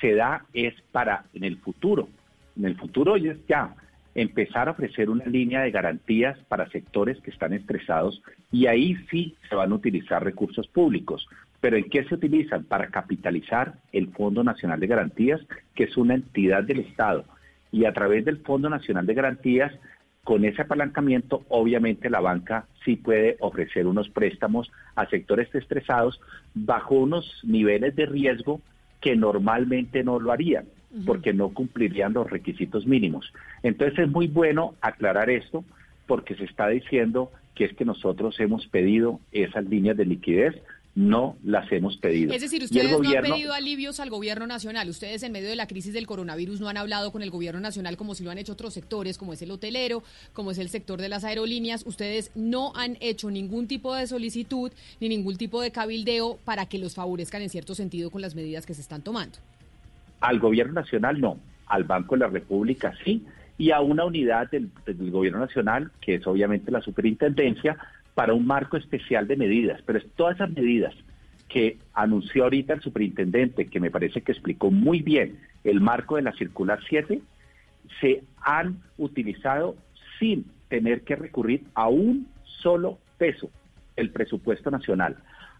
se 0.00 0.14
da 0.14 0.46
es 0.54 0.74
para 0.92 1.24
en 1.34 1.42
el 1.42 1.58
futuro. 1.58 2.08
En 2.56 2.64
el 2.64 2.76
futuro 2.76 3.16
ya, 3.16 3.74
empezar 4.14 4.68
a 4.68 4.72
ofrecer 4.72 5.10
una 5.10 5.24
línea 5.24 5.62
de 5.62 5.70
garantías 5.70 6.38
para 6.48 6.68
sectores 6.68 7.18
que 7.22 7.30
están 7.30 7.52
estresados 7.52 8.22
y 8.50 8.66
ahí 8.66 8.96
sí 9.10 9.34
se 9.48 9.54
van 9.56 9.72
a 9.72 9.74
utilizar 9.74 10.22
recursos 10.22 10.68
públicos. 10.68 11.26
¿Pero 11.60 11.76
en 11.76 11.88
qué 11.88 12.04
se 12.04 12.14
utilizan? 12.14 12.64
Para 12.64 12.88
capitalizar 12.88 13.74
el 13.92 14.08
Fondo 14.08 14.44
Nacional 14.44 14.80
de 14.80 14.86
Garantías, 14.86 15.40
que 15.74 15.84
es 15.84 15.96
una 15.96 16.14
entidad 16.14 16.64
del 16.64 16.80
Estado. 16.80 17.24
Y 17.70 17.84
a 17.84 17.92
través 17.92 18.24
del 18.24 18.38
Fondo 18.38 18.68
Nacional 18.68 19.06
de 19.06 19.14
Garantías, 19.14 19.72
con 20.24 20.44
ese 20.44 20.62
apalancamiento, 20.62 21.42
obviamente 21.48 22.08
la 22.08 22.20
banca 22.20 22.66
sí 22.84 22.96
puede 22.96 23.36
ofrecer 23.40 23.86
unos 23.86 24.08
préstamos 24.08 24.70
a 24.94 25.06
sectores 25.06 25.52
estresados 25.54 26.20
bajo 26.54 26.94
unos 26.94 27.40
niveles 27.42 27.96
de 27.96 28.06
riesgo 28.06 28.60
que 29.00 29.16
normalmente 29.16 30.04
no 30.04 30.20
lo 30.20 30.30
harían 30.30 30.66
porque 31.06 31.32
no 31.32 31.48
cumplirían 31.48 32.12
los 32.12 32.30
requisitos 32.30 32.86
mínimos. 32.86 33.32
Entonces 33.62 33.98
es 33.98 34.08
muy 34.10 34.28
bueno 34.28 34.74
aclarar 34.80 35.30
esto 35.30 35.64
porque 36.06 36.34
se 36.34 36.44
está 36.44 36.68
diciendo 36.68 37.32
que 37.54 37.64
es 37.64 37.74
que 37.74 37.84
nosotros 37.84 38.38
hemos 38.40 38.66
pedido 38.68 39.18
esas 39.32 39.64
líneas 39.64 39.96
de 39.96 40.04
liquidez, 40.04 40.54
no 40.94 41.36
las 41.42 41.70
hemos 41.72 41.96
pedido. 41.96 42.34
Es 42.34 42.42
decir, 42.42 42.62
ustedes 42.62 42.90
no 42.90 43.08
han 43.08 43.22
pedido 43.22 43.54
alivios 43.54 43.98
al 43.98 44.10
gobierno 44.10 44.46
nacional. 44.46 44.88
Ustedes 44.90 45.22
en 45.22 45.32
medio 45.32 45.48
de 45.48 45.56
la 45.56 45.66
crisis 45.66 45.94
del 45.94 46.06
coronavirus 46.06 46.60
no 46.60 46.68
han 46.68 46.76
hablado 46.76 47.12
con 47.12 47.22
el 47.22 47.30
gobierno 47.30 47.60
nacional 47.60 47.96
como 47.96 48.14
si 48.14 48.24
lo 48.24 48.30
han 48.30 48.38
hecho 48.38 48.52
otros 48.52 48.74
sectores, 48.74 49.16
como 49.16 49.32
es 49.32 49.40
el 49.40 49.50
hotelero, 49.50 50.02
como 50.34 50.50
es 50.50 50.58
el 50.58 50.68
sector 50.68 51.00
de 51.00 51.08
las 51.08 51.24
aerolíneas. 51.24 51.86
Ustedes 51.86 52.30
no 52.34 52.72
han 52.76 52.98
hecho 53.00 53.30
ningún 53.30 53.68
tipo 53.68 53.94
de 53.94 54.06
solicitud 54.06 54.70
ni 55.00 55.08
ningún 55.08 55.36
tipo 55.36 55.62
de 55.62 55.70
cabildeo 55.70 56.38
para 56.44 56.66
que 56.66 56.78
los 56.78 56.94
favorezcan 56.94 57.40
en 57.40 57.48
cierto 57.48 57.74
sentido 57.74 58.10
con 58.10 58.20
las 58.20 58.34
medidas 58.34 58.66
que 58.66 58.74
se 58.74 58.82
están 58.82 59.02
tomando. 59.02 59.38
Al 60.20 60.38
gobierno 60.40 60.74
nacional 60.74 61.20
no, 61.20 61.38
al 61.66 61.84
Banco 61.84 62.16
de 62.16 62.20
la 62.20 62.28
República 62.28 62.92
sí, 63.02 63.24
y 63.56 63.70
a 63.70 63.80
una 63.80 64.04
unidad 64.04 64.50
del, 64.50 64.70
gobierno 65.10 65.38
nacional, 65.38 65.90
que 66.00 66.16
es 66.16 66.26
obviamente 66.26 66.70
la 66.70 66.80
superintendencia, 66.80 67.78
para 68.14 68.34
un 68.34 68.46
marco 68.46 68.76
especial 68.76 69.26
de 69.26 69.36
medidas. 69.36 69.80
Pero 69.86 69.98
es 69.98 70.06
todas 70.16 70.36
esas 70.36 70.50
medidas 70.50 70.94
que 71.48 71.78
anunció 71.92 72.44
ahorita 72.44 72.74
el 72.74 72.80
superintendente, 72.80 73.66
que 73.66 73.80
me 73.80 73.90
parece 73.90 74.22
que 74.22 74.32
explicó 74.32 74.70
muy 74.70 75.02
bien 75.02 75.38
el 75.64 75.80
marco 75.80 76.16
de 76.16 76.22
la 76.22 76.32
circular 76.32 76.80
7, 76.88 77.20
se 78.00 78.22
han 78.40 78.78
utilizado 78.96 79.76
sin 80.18 80.46
tener 80.68 81.02
que 81.02 81.16
recurrir 81.16 81.64
a 81.74 81.88
un 81.88 82.26
solo 82.62 82.98
peso 83.18 83.50
el 83.96 84.10
presupuesto 84.10 84.70
nacional. 84.70 85.16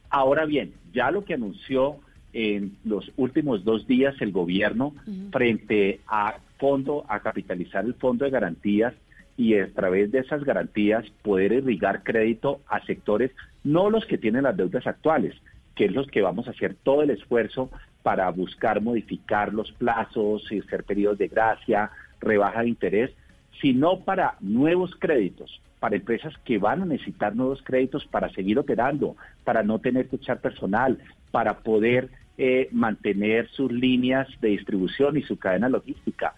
Ahora 0.09 0.47
bien, 0.47 0.73
ya 0.93 1.11
lo 1.11 1.25
que 1.25 1.35
anunció 1.35 1.97
en 2.33 2.77
los 2.85 3.13
últimos 3.17 3.65
dos 3.65 3.87
días 3.87 4.15
el 4.21 4.33
gobierno 4.33 4.95
frente 5.31 6.01
a 6.07 6.37
fondo, 6.59 7.05
a 7.09 7.21
capitalizar 7.21 7.85
el 7.85 7.95
fondo 7.95 8.25
de 8.25 8.31
garantías 8.31 8.95
y 9.43 9.59
a 9.59 9.69
través 9.73 10.13
de 10.13 10.21
esas 10.21 10.45
garantías 10.45 11.05
poder 11.23 11.53
irrigar 11.53 12.05
crédito 12.05 12.61
a 12.69 12.81
sectores, 12.87 13.33
no 13.65 13.91
los 13.91 14.07
que 14.07 14.17
tienen 14.17 14.45
las 14.45 14.57
deudas 14.57 14.87
actuales, 14.87 15.35
que 15.75 15.87
es 15.87 15.93
los 15.93 16.07
que 16.07 16.23
vamos 16.23 16.47
a 16.47 16.53
hacer 16.53 16.77
todo 16.85 17.03
el 17.03 17.11
esfuerzo 17.11 17.69
para 18.05 18.31
buscar 18.31 18.81
modificar 18.81 19.53
los 19.53 19.73
plazos, 19.73 20.45
hacer 20.45 20.85
periodos 20.85 21.19
de 21.19 21.27
gracia, 21.27 21.91
rebaja 22.21 22.63
de 22.63 22.69
interés, 22.69 23.11
sino 23.61 24.05
para 24.05 24.37
nuevos 24.39 24.95
créditos, 24.95 25.61
para 25.81 25.97
empresas 25.97 26.35
que 26.45 26.59
van 26.59 26.83
a 26.83 26.87
necesitar 26.87 27.35
nuevos 27.35 27.63
créditos 27.65 28.07
para 28.07 28.31
seguir 28.31 28.61
operando, 28.61 29.17
para 29.43 29.65
no 29.65 29.81
tener 29.81 30.09
que 30.09 30.17
echar 30.17 30.41
personal, 30.41 30.99
para 31.33 31.59
poder 31.59 32.11
eh, 32.39 32.69
mantener 32.71 33.49
sus 33.49 33.73
líneas 33.73 34.29
de 34.41 34.51
distribución 34.51 35.17
y 35.17 35.23
su 35.23 35.37
cadena 35.37 35.69
logística. 35.69 36.35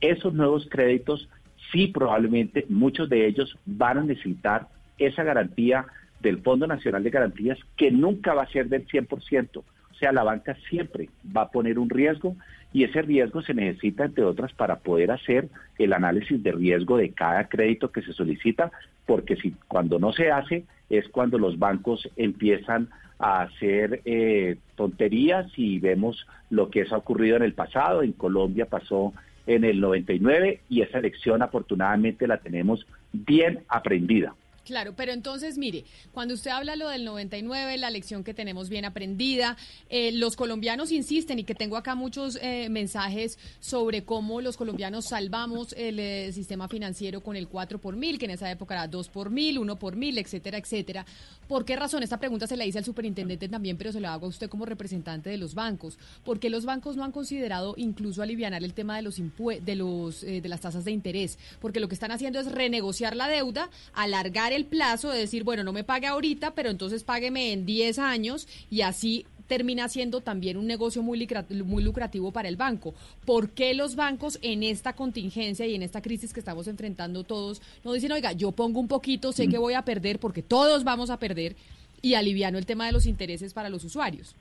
Esos 0.00 0.34
nuevos 0.34 0.66
créditos, 0.68 1.28
sí 1.72 1.88
probablemente 1.88 2.66
muchos 2.68 3.08
de 3.08 3.26
ellos 3.26 3.56
van 3.66 3.98
a 3.98 4.02
necesitar 4.02 4.68
esa 4.98 5.22
garantía 5.22 5.86
del 6.20 6.38
Fondo 6.38 6.66
Nacional 6.66 7.04
de 7.04 7.10
Garantías 7.10 7.58
que 7.76 7.90
nunca 7.90 8.34
va 8.34 8.42
a 8.42 8.50
ser 8.50 8.68
del 8.68 8.86
100%. 8.86 9.58
O 9.58 9.94
sea, 9.98 10.12
la 10.12 10.24
banca 10.24 10.56
siempre 10.68 11.08
va 11.36 11.42
a 11.42 11.50
poner 11.50 11.78
un 11.78 11.90
riesgo 11.90 12.36
y 12.72 12.84
ese 12.84 13.02
riesgo 13.02 13.42
se 13.42 13.54
necesita, 13.54 14.04
entre 14.04 14.24
otras, 14.24 14.52
para 14.52 14.76
poder 14.76 15.10
hacer 15.10 15.48
el 15.78 15.92
análisis 15.92 16.42
de 16.42 16.52
riesgo 16.52 16.96
de 16.96 17.10
cada 17.10 17.48
crédito 17.48 17.90
que 17.90 18.02
se 18.02 18.12
solicita, 18.12 18.70
porque 19.06 19.36
si 19.36 19.54
cuando 19.66 19.98
no 19.98 20.12
se 20.12 20.30
hace 20.30 20.64
es 20.90 21.08
cuando 21.08 21.38
los 21.38 21.58
bancos 21.58 22.08
empiezan 22.16 22.88
a 23.18 23.42
hacer 23.42 24.00
eh, 24.04 24.58
tonterías 24.76 25.50
y 25.56 25.78
vemos 25.80 26.26
lo 26.50 26.70
que 26.70 26.86
ha 26.88 26.96
ocurrido 26.96 27.36
en 27.36 27.42
el 27.42 27.54
pasado. 27.54 28.02
En 28.02 28.12
Colombia 28.12 28.66
pasó 28.66 29.12
en 29.48 29.64
el 29.64 29.80
99 29.80 30.60
y 30.68 30.82
esa 30.82 31.00
lección 31.00 31.42
afortunadamente 31.42 32.26
la 32.26 32.38
tenemos 32.38 32.86
bien 33.12 33.60
aprendida. 33.68 34.34
Claro, 34.68 34.92
pero 34.94 35.12
entonces, 35.12 35.56
mire, 35.56 35.86
cuando 36.12 36.34
usted 36.34 36.50
habla 36.50 36.76
lo 36.76 36.90
del 36.90 37.02
99, 37.02 37.78
la 37.78 37.88
lección 37.88 38.22
que 38.22 38.34
tenemos 38.34 38.68
bien 38.68 38.84
aprendida, 38.84 39.56
eh, 39.88 40.12
los 40.12 40.36
colombianos 40.36 40.92
insisten 40.92 41.38
y 41.38 41.44
que 41.44 41.54
tengo 41.54 41.78
acá 41.78 41.94
muchos 41.94 42.38
eh, 42.42 42.68
mensajes 42.68 43.38
sobre 43.60 44.04
cómo 44.04 44.42
los 44.42 44.58
colombianos 44.58 45.06
salvamos 45.06 45.72
el 45.72 45.98
eh, 45.98 46.32
sistema 46.34 46.68
financiero 46.68 47.22
con 47.22 47.34
el 47.34 47.48
4 47.48 47.80
por 47.80 47.96
mil, 47.96 48.18
que 48.18 48.26
en 48.26 48.32
esa 48.32 48.50
época 48.50 48.74
era 48.74 48.88
2 48.88 49.08
por 49.08 49.30
mil, 49.30 49.58
1 49.58 49.78
por 49.78 49.96
mil, 49.96 50.18
etcétera, 50.18 50.58
etcétera. 50.58 51.06
¿Por 51.46 51.64
qué 51.64 51.74
razón? 51.74 52.02
Esta 52.02 52.20
pregunta 52.20 52.46
se 52.46 52.58
la 52.58 52.66
hice 52.66 52.76
al 52.76 52.84
superintendente 52.84 53.48
también, 53.48 53.78
pero 53.78 53.90
se 53.90 54.00
la 54.00 54.12
hago 54.12 54.26
a 54.26 54.28
usted 54.28 54.50
como 54.50 54.66
representante 54.66 55.30
de 55.30 55.38
los 55.38 55.54
bancos. 55.54 55.98
¿Por 56.26 56.40
qué 56.40 56.50
los 56.50 56.66
bancos 56.66 56.94
no 56.94 57.04
han 57.04 57.12
considerado 57.12 57.72
incluso 57.78 58.20
aliviar 58.20 58.52
el 58.52 58.74
tema 58.74 58.96
de 58.96 59.02
los 59.02 59.16
de 59.16 59.76
los 59.76 60.20
de 60.20 60.46
las 60.46 60.60
tasas 60.60 60.84
de 60.84 60.90
interés? 60.90 61.38
Porque 61.58 61.80
lo 61.80 61.88
que 61.88 61.94
están 61.94 62.10
haciendo 62.10 62.38
es 62.38 62.52
renegociar 62.52 63.16
la 63.16 63.28
deuda, 63.28 63.70
alargar 63.94 64.52
el 64.52 64.57
el 64.58 64.66
plazo 64.66 65.10
de 65.10 65.20
decir, 65.20 65.44
bueno, 65.44 65.64
no 65.64 65.72
me 65.72 65.84
pague 65.84 66.06
ahorita, 66.06 66.54
pero 66.54 66.68
entonces 66.68 67.04
págueme 67.04 67.52
en 67.52 67.64
10 67.64 67.98
años 67.98 68.46
y 68.70 68.82
así 68.82 69.24
termina 69.46 69.88
siendo 69.88 70.20
también 70.20 70.58
un 70.58 70.66
negocio 70.66 71.02
muy, 71.02 71.26
muy 71.64 71.82
lucrativo 71.82 72.32
para 72.32 72.48
el 72.48 72.56
banco. 72.56 72.94
¿Por 73.24 73.50
qué 73.50 73.74
los 73.74 73.96
bancos 73.96 74.38
en 74.42 74.62
esta 74.62 74.92
contingencia 74.92 75.66
y 75.66 75.74
en 75.74 75.82
esta 75.82 76.02
crisis 76.02 76.32
que 76.32 76.40
estamos 76.40 76.68
enfrentando 76.68 77.24
todos 77.24 77.62
no 77.82 77.92
dicen, 77.94 78.12
oiga, 78.12 78.32
yo 78.32 78.52
pongo 78.52 78.78
un 78.78 78.88
poquito, 78.88 79.32
sé 79.32 79.48
que 79.48 79.58
voy 79.58 79.74
a 79.74 79.82
perder 79.82 80.18
porque 80.18 80.42
todos 80.42 80.84
vamos 80.84 81.10
a 81.10 81.18
perder 81.18 81.56
y 82.02 82.14
aliviano 82.14 82.58
el 82.58 82.66
tema 82.66 82.86
de 82.86 82.92
los 82.92 83.06
intereses 83.06 83.54
para 83.54 83.70
los 83.70 83.84
usuarios? 83.84 84.36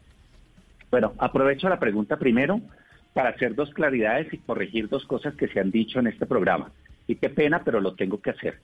Bueno, 0.91 1.13
aprovecho 1.17 1.69
la 1.69 1.79
pregunta 1.79 2.17
primero 2.17 2.61
para 3.13 3.29
hacer 3.29 3.55
dos 3.55 3.73
claridades 3.73 4.31
y 4.33 4.37
corregir 4.37 4.89
dos 4.89 5.05
cosas 5.05 5.35
que 5.35 5.47
se 5.47 5.59
han 5.59 5.71
dicho 5.71 5.99
en 5.99 6.07
este 6.07 6.25
programa. 6.25 6.71
Y 7.07 7.15
qué 7.15 7.29
pena, 7.29 7.63
pero 7.63 7.79
lo 7.79 7.95
tengo 7.95 8.21
que 8.21 8.31
hacer. 8.31 8.59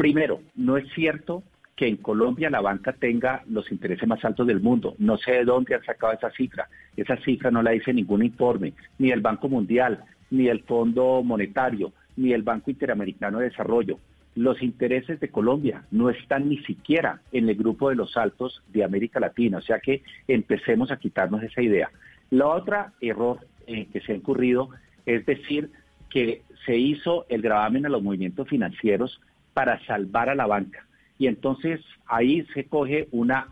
Primero, 0.00 0.40
no 0.54 0.78
es 0.78 0.90
cierto 0.94 1.42
que 1.76 1.86
en 1.86 1.98
Colombia 1.98 2.48
la 2.48 2.62
banca 2.62 2.94
tenga 2.94 3.42
los 3.50 3.70
intereses 3.70 4.08
más 4.08 4.24
altos 4.24 4.46
del 4.46 4.58
mundo. 4.58 4.94
No 4.96 5.18
sé 5.18 5.32
de 5.32 5.44
dónde 5.44 5.74
han 5.74 5.84
sacado 5.84 6.14
esa 6.14 6.30
cifra. 6.30 6.70
Esa 6.96 7.18
cifra 7.18 7.50
no 7.50 7.62
la 7.62 7.72
dice 7.72 7.92
ningún 7.92 8.24
informe, 8.24 8.72
ni 8.98 9.10
el 9.10 9.20
Banco 9.20 9.50
Mundial, 9.50 10.02
ni 10.30 10.48
el 10.48 10.60
Fondo 10.62 11.22
Monetario, 11.22 11.92
ni 12.16 12.32
el 12.32 12.42
Banco 12.42 12.70
Interamericano 12.70 13.40
de 13.40 13.50
Desarrollo. 13.50 13.98
Los 14.36 14.62
intereses 14.62 15.20
de 15.20 15.28
Colombia 15.28 15.84
no 15.90 16.08
están 16.08 16.48
ni 16.48 16.56
siquiera 16.64 17.20
en 17.30 17.50
el 17.50 17.56
grupo 17.56 17.90
de 17.90 17.96
los 17.96 18.16
altos 18.16 18.62
de 18.72 18.82
América 18.82 19.20
Latina. 19.20 19.58
O 19.58 19.62
sea 19.62 19.80
que 19.80 20.02
empecemos 20.26 20.90
a 20.90 20.96
quitarnos 20.96 21.42
esa 21.42 21.60
idea. 21.60 21.90
La 22.30 22.46
otra 22.46 22.94
error 23.02 23.40
eh, 23.66 23.86
que 23.92 24.00
se 24.00 24.12
ha 24.12 24.16
incurrido 24.16 24.70
es 25.04 25.26
decir 25.26 25.70
que 26.08 26.40
se 26.64 26.78
hizo 26.78 27.26
el 27.28 27.42
gravamen 27.42 27.84
a 27.84 27.90
los 27.90 28.02
movimientos 28.02 28.48
financieros 28.48 29.20
para 29.54 29.84
salvar 29.86 30.28
a 30.28 30.34
la 30.34 30.46
banca. 30.46 30.86
Y 31.18 31.26
entonces 31.26 31.80
ahí 32.06 32.46
se 32.54 32.64
coge 32.64 33.08
una 33.10 33.48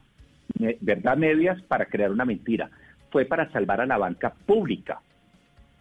verdad 0.80 1.16
medias 1.16 1.60
para 1.62 1.86
crear 1.86 2.10
una 2.10 2.24
mentira. 2.24 2.70
Fue 3.10 3.24
para 3.24 3.50
salvar 3.52 3.80
a 3.80 3.86
la 3.86 3.98
banca 3.98 4.34
pública. 4.46 5.00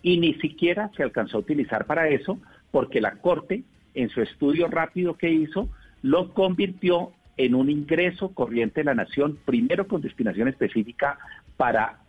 Y 0.02 0.20
ni 0.20 0.34
siquiera 0.36 0.92
se 0.96 1.04
alcanzó 1.04 1.38
a 1.38 1.42
utilizar 1.42 1.86
para 1.86 2.10
eso 2.10 2.40
porque 2.72 3.02
la 3.02 3.16
Corte, 3.16 3.64
en 3.94 4.10
su 4.10 4.22
estudio 4.22 4.68
rápido 4.68 5.16
que 5.16 5.32
hizo, 5.32 5.70
lo 6.02 6.34
convirtió 6.34 7.12
en 7.38 7.56
un 7.56 7.70
ingreso 7.70 8.34
corriente 8.34 8.82
de 8.82 8.86
la 8.86 8.96
nación, 8.96 9.38
primero 9.46 9.88
con 9.88 10.02
destinación 10.02 10.48
específica 10.48 11.18
para 11.56 12.00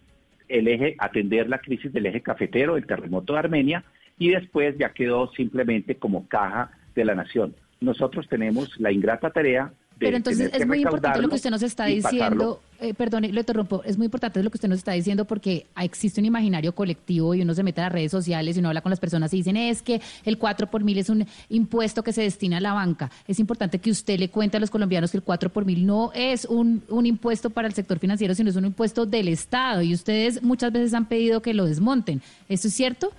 el 0.48 0.68
eje, 0.68 0.96
atender 0.98 1.48
la 1.48 1.58
crisis 1.58 1.92
del 1.92 2.06
eje 2.06 2.22
cafetero, 2.22 2.76
el 2.76 2.86
terremoto 2.86 3.34
de 3.34 3.38
Armenia, 3.38 3.84
y 4.18 4.30
después 4.30 4.76
ya 4.78 4.92
quedó 4.92 5.30
simplemente 5.32 5.96
como 5.96 6.26
caja 6.26 6.70
de 6.94 7.04
la 7.04 7.14
nación 7.14 7.54
nosotros 7.80 8.26
tenemos 8.28 8.78
la 8.78 8.92
ingrata 8.92 9.30
tarea 9.30 9.72
de 9.96 10.06
pero 10.06 10.16
entonces 10.16 10.52
es 10.54 10.66
muy 10.66 10.82
importante 10.82 11.20
lo 11.20 11.28
que 11.28 11.34
usted 11.34 11.50
nos 11.50 11.62
está 11.62 11.86
diciendo, 11.86 12.60
eh, 12.80 12.94
perdón, 12.94 13.26
lo 13.32 13.40
interrumpo, 13.40 13.82
es 13.84 13.98
muy 13.98 14.04
importante 14.04 14.40
lo 14.44 14.50
que 14.50 14.56
usted 14.56 14.68
nos 14.68 14.78
está 14.78 14.92
diciendo 14.92 15.24
porque 15.24 15.66
existe 15.80 16.20
un 16.20 16.26
imaginario 16.26 16.72
colectivo 16.72 17.34
y 17.34 17.42
uno 17.42 17.52
se 17.52 17.64
mete 17.64 17.80
a 17.80 17.84
las 17.84 17.92
redes 17.92 18.12
sociales 18.12 18.56
y 18.56 18.60
uno 18.60 18.68
habla 18.68 18.80
con 18.80 18.90
las 18.90 19.00
personas 19.00 19.34
y 19.34 19.38
dicen 19.38 19.56
es 19.56 19.82
que 19.82 20.00
el 20.24 20.38
4 20.38 20.68
por 20.68 20.84
mil 20.84 20.98
es 20.98 21.08
un 21.08 21.26
impuesto 21.48 22.04
que 22.04 22.12
se 22.12 22.22
destina 22.22 22.58
a 22.58 22.60
la 22.60 22.74
banca. 22.74 23.10
Es 23.26 23.40
importante 23.40 23.80
que 23.80 23.90
usted 23.90 24.20
le 24.20 24.28
cuente 24.28 24.56
a 24.56 24.60
los 24.60 24.70
colombianos 24.70 25.10
que 25.10 25.16
el 25.16 25.24
4 25.24 25.50
por 25.50 25.64
mil 25.64 25.84
no 25.84 26.12
es 26.14 26.44
un, 26.44 26.82
un 26.88 27.06
impuesto 27.06 27.50
para 27.50 27.66
el 27.66 27.74
sector 27.74 27.98
financiero, 27.98 28.34
sino 28.34 28.50
es 28.50 28.56
un 28.56 28.66
impuesto 28.66 29.04
del 29.04 29.26
Estado 29.26 29.82
y 29.82 29.94
ustedes 29.94 30.44
muchas 30.44 30.70
veces 30.70 30.94
han 30.94 31.06
pedido 31.06 31.42
que 31.42 31.54
lo 31.54 31.64
desmonten. 31.64 32.22
¿Esto 32.48 32.68
es 32.68 32.74
cierto? 32.74 33.12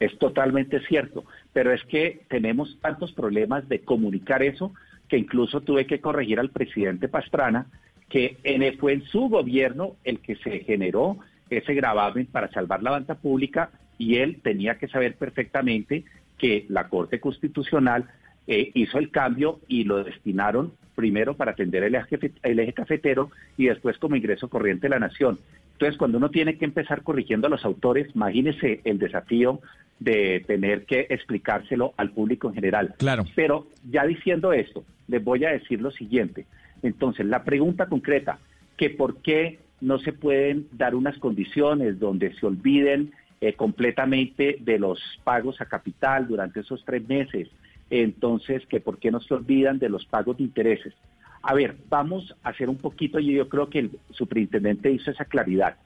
Es 0.00 0.18
totalmente 0.18 0.80
cierto 0.88 1.24
pero 1.54 1.72
es 1.72 1.82
que 1.84 2.20
tenemos 2.28 2.78
tantos 2.82 3.12
problemas 3.12 3.66
de 3.70 3.80
comunicar 3.80 4.42
eso 4.42 4.74
que 5.08 5.16
incluso 5.16 5.62
tuve 5.62 5.86
que 5.86 6.00
corregir 6.00 6.38
al 6.38 6.50
presidente 6.50 7.08
Pastrana 7.08 7.66
que 8.10 8.36
en, 8.44 8.76
fue 8.78 8.92
en 8.92 9.04
su 9.04 9.28
gobierno 9.28 9.96
el 10.04 10.18
que 10.18 10.36
se 10.36 10.60
generó 10.60 11.18
ese 11.48 11.72
gravamen 11.72 12.26
para 12.26 12.50
salvar 12.50 12.82
la 12.82 12.90
banca 12.90 13.14
pública 13.14 13.70
y 13.96 14.16
él 14.16 14.40
tenía 14.42 14.76
que 14.78 14.88
saber 14.88 15.14
perfectamente 15.14 16.04
que 16.36 16.66
la 16.68 16.88
Corte 16.88 17.20
Constitucional 17.20 18.10
eh, 18.46 18.70
hizo 18.74 18.98
el 18.98 19.10
cambio 19.10 19.60
y 19.68 19.84
lo 19.84 20.02
destinaron 20.02 20.72
primero 20.94 21.36
para 21.36 21.52
atender 21.52 21.84
el 21.84 21.94
eje, 21.94 22.32
el 22.42 22.58
eje 22.58 22.72
cafetero 22.72 23.30
y 23.56 23.66
después 23.66 23.98
como 23.98 24.16
ingreso 24.16 24.48
corriente 24.48 24.86
de 24.86 24.90
la 24.90 24.98
nación. 24.98 25.38
Entonces, 25.72 25.96
cuando 25.96 26.18
uno 26.18 26.30
tiene 26.30 26.56
que 26.56 26.64
empezar 26.64 27.02
corrigiendo 27.02 27.46
a 27.46 27.50
los 27.50 27.64
autores, 27.64 28.08
imagínese 28.14 28.80
el 28.84 28.98
desafío 28.98 29.60
de 30.00 30.44
tener 30.46 30.84
que 30.84 31.06
explicárselo 31.08 31.94
al 31.96 32.10
público 32.10 32.48
en 32.48 32.54
general. 32.54 32.94
Claro. 32.98 33.24
Pero 33.34 33.66
ya 33.90 34.04
diciendo 34.04 34.52
esto, 34.52 34.84
les 35.08 35.22
voy 35.22 35.44
a 35.44 35.50
decir 35.50 35.80
lo 35.80 35.90
siguiente. 35.90 36.46
Entonces, 36.82 37.26
la 37.26 37.44
pregunta 37.44 37.86
concreta, 37.86 38.38
que 38.76 38.90
por 38.90 39.22
qué 39.22 39.58
no 39.80 39.98
se 39.98 40.12
pueden 40.12 40.66
dar 40.72 40.94
unas 40.94 41.18
condiciones 41.18 41.98
donde 41.98 42.34
se 42.34 42.46
olviden 42.46 43.12
eh, 43.40 43.54
completamente 43.54 44.56
de 44.60 44.78
los 44.78 45.00
pagos 45.22 45.60
a 45.60 45.66
capital 45.66 46.26
durante 46.26 46.60
esos 46.60 46.84
tres 46.84 47.06
meses, 47.08 47.48
entonces, 47.90 48.66
que 48.66 48.80
por 48.80 48.98
qué 48.98 49.10
no 49.10 49.20
se 49.20 49.34
olvidan 49.34 49.78
de 49.78 49.88
los 49.88 50.06
pagos 50.06 50.38
de 50.38 50.44
intereses. 50.44 50.94
A 51.42 51.54
ver, 51.54 51.76
vamos 51.88 52.34
a 52.42 52.48
hacer 52.48 52.70
un 52.70 52.78
poquito, 52.78 53.20
y 53.20 53.34
yo 53.34 53.48
creo 53.48 53.68
que 53.68 53.80
el 53.80 53.90
superintendente 54.10 54.90
hizo 54.90 55.10
esa 55.10 55.26
claridad. 55.26 55.76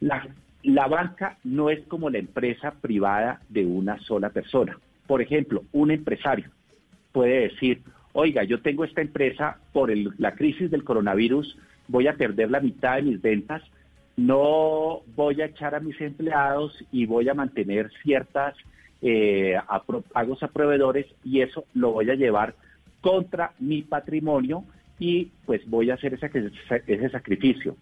La, 0.00 0.28
la 0.64 0.88
banca 0.88 1.36
no 1.44 1.70
es 1.70 1.86
como 1.86 2.10
la 2.10 2.18
empresa 2.18 2.72
privada 2.80 3.40
de 3.48 3.64
una 3.66 3.98
sola 4.00 4.30
persona. 4.30 4.78
Por 5.06 5.20
ejemplo, 5.20 5.62
un 5.72 5.90
empresario 5.90 6.50
puede 7.12 7.48
decir, 7.48 7.82
oiga, 8.12 8.42
yo 8.44 8.60
tengo 8.60 8.84
esta 8.84 9.02
empresa 9.02 9.58
por 9.72 9.94
la 10.18 10.34
crisis 10.34 10.70
del 10.70 10.82
coronavirus, 10.82 11.56
voy 11.86 12.08
a 12.08 12.14
perder 12.14 12.50
la 12.50 12.60
mitad 12.60 12.96
de 12.96 13.02
mis 13.02 13.20
ventas, 13.20 13.62
no 14.16 15.02
voy 15.14 15.40
a 15.42 15.46
echar 15.46 15.74
a 15.74 15.80
mis 15.80 16.00
empleados 16.00 16.84
y 16.90 17.06
voy 17.06 17.28
a 17.28 17.34
mantener 17.34 17.90
ciertas 18.02 18.54
eh, 19.02 19.56
pagos 20.12 20.42
a 20.42 20.48
proveedores 20.48 21.06
y 21.22 21.40
eso 21.40 21.64
lo 21.74 21.92
voy 21.92 22.08
a 22.10 22.14
llevar 22.14 22.54
contra 23.00 23.52
mi 23.58 23.82
patrimonio 23.82 24.64
y 24.98 25.30
pues 25.44 25.68
voy 25.68 25.90
a 25.90 25.94
hacer 25.94 26.14
ese 26.14 27.10
sacrificio. 27.10 27.76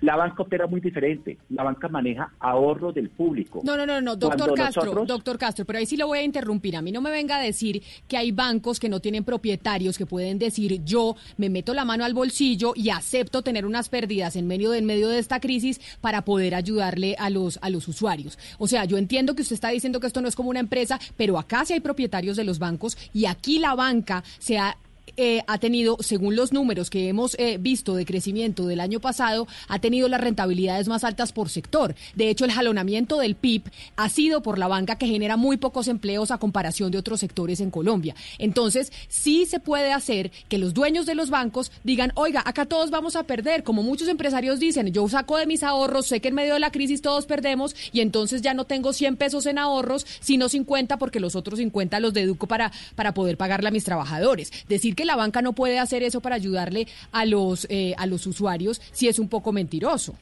La 0.00 0.16
banca 0.16 0.42
opera 0.42 0.66
muy 0.66 0.80
diferente. 0.80 1.38
La 1.50 1.62
banca 1.62 1.88
maneja 1.88 2.32
ahorro 2.38 2.92
del 2.92 3.10
público. 3.10 3.60
No, 3.64 3.76
no, 3.76 3.86
no, 3.86 4.00
no, 4.00 4.16
doctor 4.16 4.54
Castro, 4.54 5.04
doctor 5.06 5.38
Castro, 5.38 5.64
pero 5.64 5.78
ahí 5.78 5.86
sí 5.86 5.96
lo 5.96 6.06
voy 6.06 6.18
a 6.18 6.22
interrumpir. 6.22 6.76
A 6.76 6.82
mí 6.82 6.92
no 6.92 7.00
me 7.00 7.10
venga 7.10 7.36
a 7.36 7.40
decir 7.40 7.82
que 8.06 8.16
hay 8.16 8.32
bancos 8.32 8.80
que 8.80 8.88
no 8.88 9.00
tienen 9.00 9.24
propietarios 9.24 9.96
que 9.96 10.06
pueden 10.06 10.38
decir 10.38 10.84
yo 10.84 11.16
me 11.36 11.48
meto 11.48 11.74
la 11.74 11.84
mano 11.84 12.04
al 12.04 12.14
bolsillo 12.14 12.72
y 12.74 12.90
acepto 12.90 13.42
tener 13.42 13.66
unas 13.66 13.88
pérdidas 13.88 14.36
en 14.36 14.46
medio 14.46 14.70
de, 14.70 14.78
en 14.78 14.86
medio 14.86 15.08
de 15.08 15.18
esta 15.18 15.40
crisis 15.40 15.80
para 16.00 16.22
poder 16.22 16.54
ayudarle 16.54 17.16
a 17.18 17.30
los 17.30 17.58
a 17.62 17.70
los 17.70 17.88
usuarios. 17.88 18.38
O 18.58 18.66
sea, 18.66 18.84
yo 18.84 18.98
entiendo 18.98 19.34
que 19.34 19.42
usted 19.42 19.54
está 19.54 19.68
diciendo 19.68 20.00
que 20.00 20.06
esto 20.06 20.20
no 20.20 20.28
es 20.28 20.36
como 20.36 20.50
una 20.50 20.60
empresa, 20.60 20.98
pero 21.16 21.38
acá 21.38 21.64
sí 21.64 21.72
hay 21.72 21.80
propietarios 21.80 22.36
de 22.36 22.44
los 22.44 22.58
bancos 22.58 22.96
y 23.12 23.26
aquí 23.26 23.58
la 23.58 23.74
banca 23.74 24.22
se 24.38 24.58
ha 24.58 24.76
eh, 25.16 25.42
ha 25.46 25.58
tenido, 25.58 25.96
según 26.00 26.34
los 26.34 26.52
números 26.52 26.90
que 26.90 27.08
hemos 27.08 27.36
eh, 27.38 27.58
visto 27.58 27.94
de 27.94 28.04
crecimiento 28.04 28.66
del 28.66 28.80
año 28.80 29.00
pasado, 29.00 29.46
ha 29.68 29.78
tenido 29.78 30.08
las 30.08 30.20
rentabilidades 30.20 30.88
más 30.88 31.04
altas 31.04 31.32
por 31.32 31.48
sector. 31.48 31.94
De 32.14 32.30
hecho, 32.30 32.44
el 32.44 32.52
jalonamiento 32.52 33.18
del 33.18 33.36
PIB 33.36 33.62
ha 33.96 34.08
sido 34.08 34.42
por 34.42 34.58
la 34.58 34.66
banca 34.66 34.96
que 34.96 35.06
genera 35.06 35.36
muy 35.36 35.56
pocos 35.56 35.88
empleos 35.88 36.30
a 36.30 36.38
comparación 36.38 36.90
de 36.90 36.98
otros 36.98 37.20
sectores 37.20 37.60
en 37.60 37.70
Colombia. 37.70 38.14
Entonces, 38.38 38.92
sí 39.08 39.46
se 39.46 39.60
puede 39.60 39.92
hacer 39.92 40.32
que 40.48 40.58
los 40.58 40.74
dueños 40.74 41.06
de 41.06 41.14
los 41.14 41.30
bancos 41.30 41.70
digan, 41.84 42.12
oiga, 42.16 42.42
acá 42.44 42.66
todos 42.66 42.90
vamos 42.90 43.14
a 43.16 43.24
perder, 43.24 43.62
como 43.62 43.82
muchos 43.82 44.08
empresarios 44.08 44.58
dicen, 44.58 44.92
yo 44.92 45.08
saco 45.08 45.36
de 45.36 45.46
mis 45.46 45.62
ahorros, 45.62 46.06
sé 46.06 46.20
que 46.20 46.28
en 46.28 46.34
medio 46.34 46.54
de 46.54 46.60
la 46.60 46.72
crisis 46.72 47.02
todos 47.02 47.26
perdemos 47.26 47.76
y 47.92 48.00
entonces 48.00 48.42
ya 48.42 48.54
no 48.54 48.64
tengo 48.64 48.92
100 48.92 49.16
pesos 49.16 49.46
en 49.46 49.58
ahorros, 49.58 50.06
sino 50.20 50.48
50 50.48 50.98
porque 50.98 51.20
los 51.20 51.36
otros 51.36 51.58
50 51.58 52.00
los 52.00 52.14
deduco 52.14 52.46
para, 52.46 52.72
para 52.96 53.14
poder 53.14 53.36
pagarle 53.36 53.68
a 53.68 53.72
mis 53.72 53.84
trabajadores. 53.84 54.52
Decir 54.68 54.93
que 54.94 55.04
la 55.04 55.16
banca 55.16 55.42
no 55.42 55.52
puede 55.52 55.78
hacer 55.78 56.02
eso 56.02 56.20
para 56.20 56.36
ayudarle 56.36 56.86
a 57.12 57.24
los, 57.26 57.66
eh, 57.70 57.94
a 57.98 58.06
los 58.06 58.26
usuarios 58.26 58.80
si 58.92 59.08
es 59.08 59.18
un 59.18 59.28
poco 59.28 59.52
mentiroso. 59.52 60.14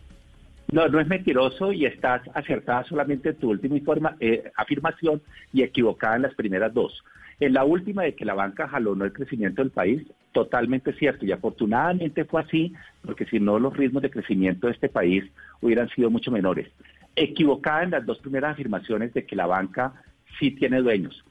No, 0.70 0.88
no 0.88 1.00
es 1.00 1.06
mentiroso 1.06 1.72
y 1.72 1.84
estás 1.84 2.22
acertada 2.34 2.84
solamente 2.84 3.30
en 3.30 3.36
tu 3.36 3.50
última 3.50 4.16
eh, 4.20 4.50
afirmación 4.56 5.20
y 5.52 5.62
equivocada 5.62 6.16
en 6.16 6.22
las 6.22 6.34
primeras 6.34 6.72
dos. 6.72 7.02
En 7.40 7.52
la 7.52 7.64
última 7.64 8.04
de 8.04 8.14
que 8.14 8.24
la 8.24 8.34
banca 8.34 8.68
jalonó 8.68 9.04
el 9.04 9.12
crecimiento 9.12 9.62
del 9.62 9.70
país, 9.70 10.02
totalmente 10.32 10.92
cierto. 10.94 11.26
Y 11.26 11.32
afortunadamente 11.32 12.24
fue 12.24 12.40
así, 12.40 12.72
porque 13.04 13.26
si 13.26 13.38
no 13.40 13.58
los 13.58 13.76
ritmos 13.76 14.02
de 14.02 14.10
crecimiento 14.10 14.66
de 14.66 14.72
este 14.74 14.88
país 14.88 15.24
hubieran 15.60 15.88
sido 15.90 16.08
mucho 16.08 16.30
menores. 16.30 16.68
Equivocada 17.16 17.82
en 17.82 17.90
las 17.90 18.06
dos 18.06 18.18
primeras 18.20 18.52
afirmaciones 18.52 19.12
de 19.12 19.26
que 19.26 19.36
la 19.36 19.46
banca 19.46 19.92
sí 20.38 20.52
tiene 20.52 20.80
dueños. 20.80 21.22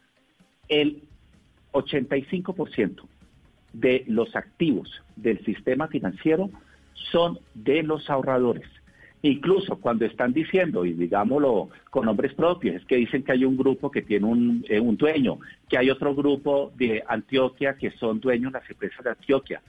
El 0.67 1.01
85% 1.71 3.03
de 3.73 4.03
los 4.07 4.35
activos 4.35 4.89
del 5.15 5.43
sistema 5.45 5.87
financiero 5.87 6.49
son 6.93 7.39
de 7.53 7.83
los 7.83 8.09
ahorradores. 8.09 8.67
Incluso 9.23 9.75
cuando 9.75 10.05
están 10.05 10.33
diciendo, 10.33 10.83
y 10.83 10.93
digámoslo 10.93 11.69
con 11.91 12.05
nombres 12.05 12.33
propios, 12.33 12.77
es 12.77 12.85
que 12.85 12.95
dicen 12.95 13.23
que 13.23 13.33
hay 13.33 13.45
un 13.45 13.55
grupo 13.55 13.91
que 13.91 14.01
tiene 14.01 14.25
un, 14.25 14.65
eh, 14.67 14.79
un 14.79 14.97
dueño, 14.97 15.39
que 15.69 15.77
hay 15.77 15.91
otro 15.91 16.15
grupo 16.15 16.71
de 16.75 17.03
Antioquia 17.07 17.75
que 17.75 17.91
son 17.91 18.19
dueños 18.19 18.51
de 18.51 18.59
las 18.59 18.69
empresas 18.69 19.03
de 19.03 19.11
Antioquia. 19.11 19.61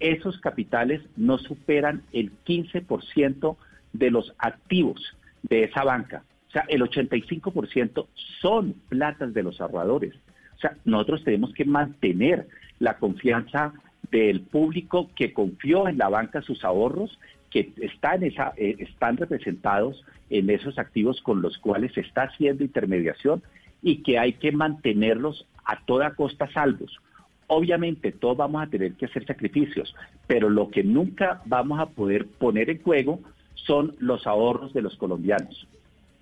Esos 0.00 0.38
capitales 0.40 1.02
no 1.16 1.38
superan 1.38 2.02
el 2.12 2.32
15% 2.44 3.56
de 3.92 4.10
los 4.10 4.34
activos 4.38 5.16
de 5.42 5.64
esa 5.64 5.84
banca. 5.84 6.24
O 6.48 6.50
sea, 6.50 6.64
el 6.68 6.82
85% 6.82 8.06
son 8.40 8.74
platas 8.88 9.32
de 9.32 9.42
los 9.42 9.60
ahorradores. 9.60 10.14
O 10.56 10.60
sea, 10.60 10.76
nosotros 10.84 11.24
tenemos 11.24 11.52
que 11.52 11.64
mantener 11.64 12.48
la 12.78 12.98
confianza 12.98 13.72
del 14.10 14.40
público 14.40 15.10
que 15.14 15.32
confió 15.32 15.88
en 15.88 15.98
la 15.98 16.08
banca 16.08 16.42
sus 16.42 16.64
ahorros, 16.64 17.18
que 17.50 17.72
están, 17.80 18.22
esa, 18.22 18.52
eh, 18.56 18.76
están 18.78 19.16
representados 19.16 20.04
en 20.30 20.50
esos 20.50 20.78
activos 20.78 21.20
con 21.22 21.42
los 21.42 21.58
cuales 21.58 21.92
se 21.94 22.00
está 22.00 22.24
haciendo 22.24 22.64
intermediación 22.64 23.42
y 23.82 24.02
que 24.02 24.18
hay 24.18 24.34
que 24.34 24.52
mantenerlos 24.52 25.46
a 25.64 25.80
toda 25.84 26.14
costa 26.14 26.50
salvos. 26.52 26.98
Obviamente 27.48 28.12
todos 28.12 28.36
vamos 28.36 28.62
a 28.62 28.66
tener 28.66 28.94
que 28.94 29.06
hacer 29.06 29.24
sacrificios, 29.24 29.94
pero 30.26 30.50
lo 30.50 30.70
que 30.70 30.82
nunca 30.82 31.42
vamos 31.44 31.78
a 31.78 31.86
poder 31.86 32.26
poner 32.26 32.70
en 32.70 32.82
juego 32.82 33.20
son 33.54 33.94
los 33.98 34.26
ahorros 34.26 34.72
de 34.72 34.82
los 34.82 34.96
colombianos. 34.96 35.66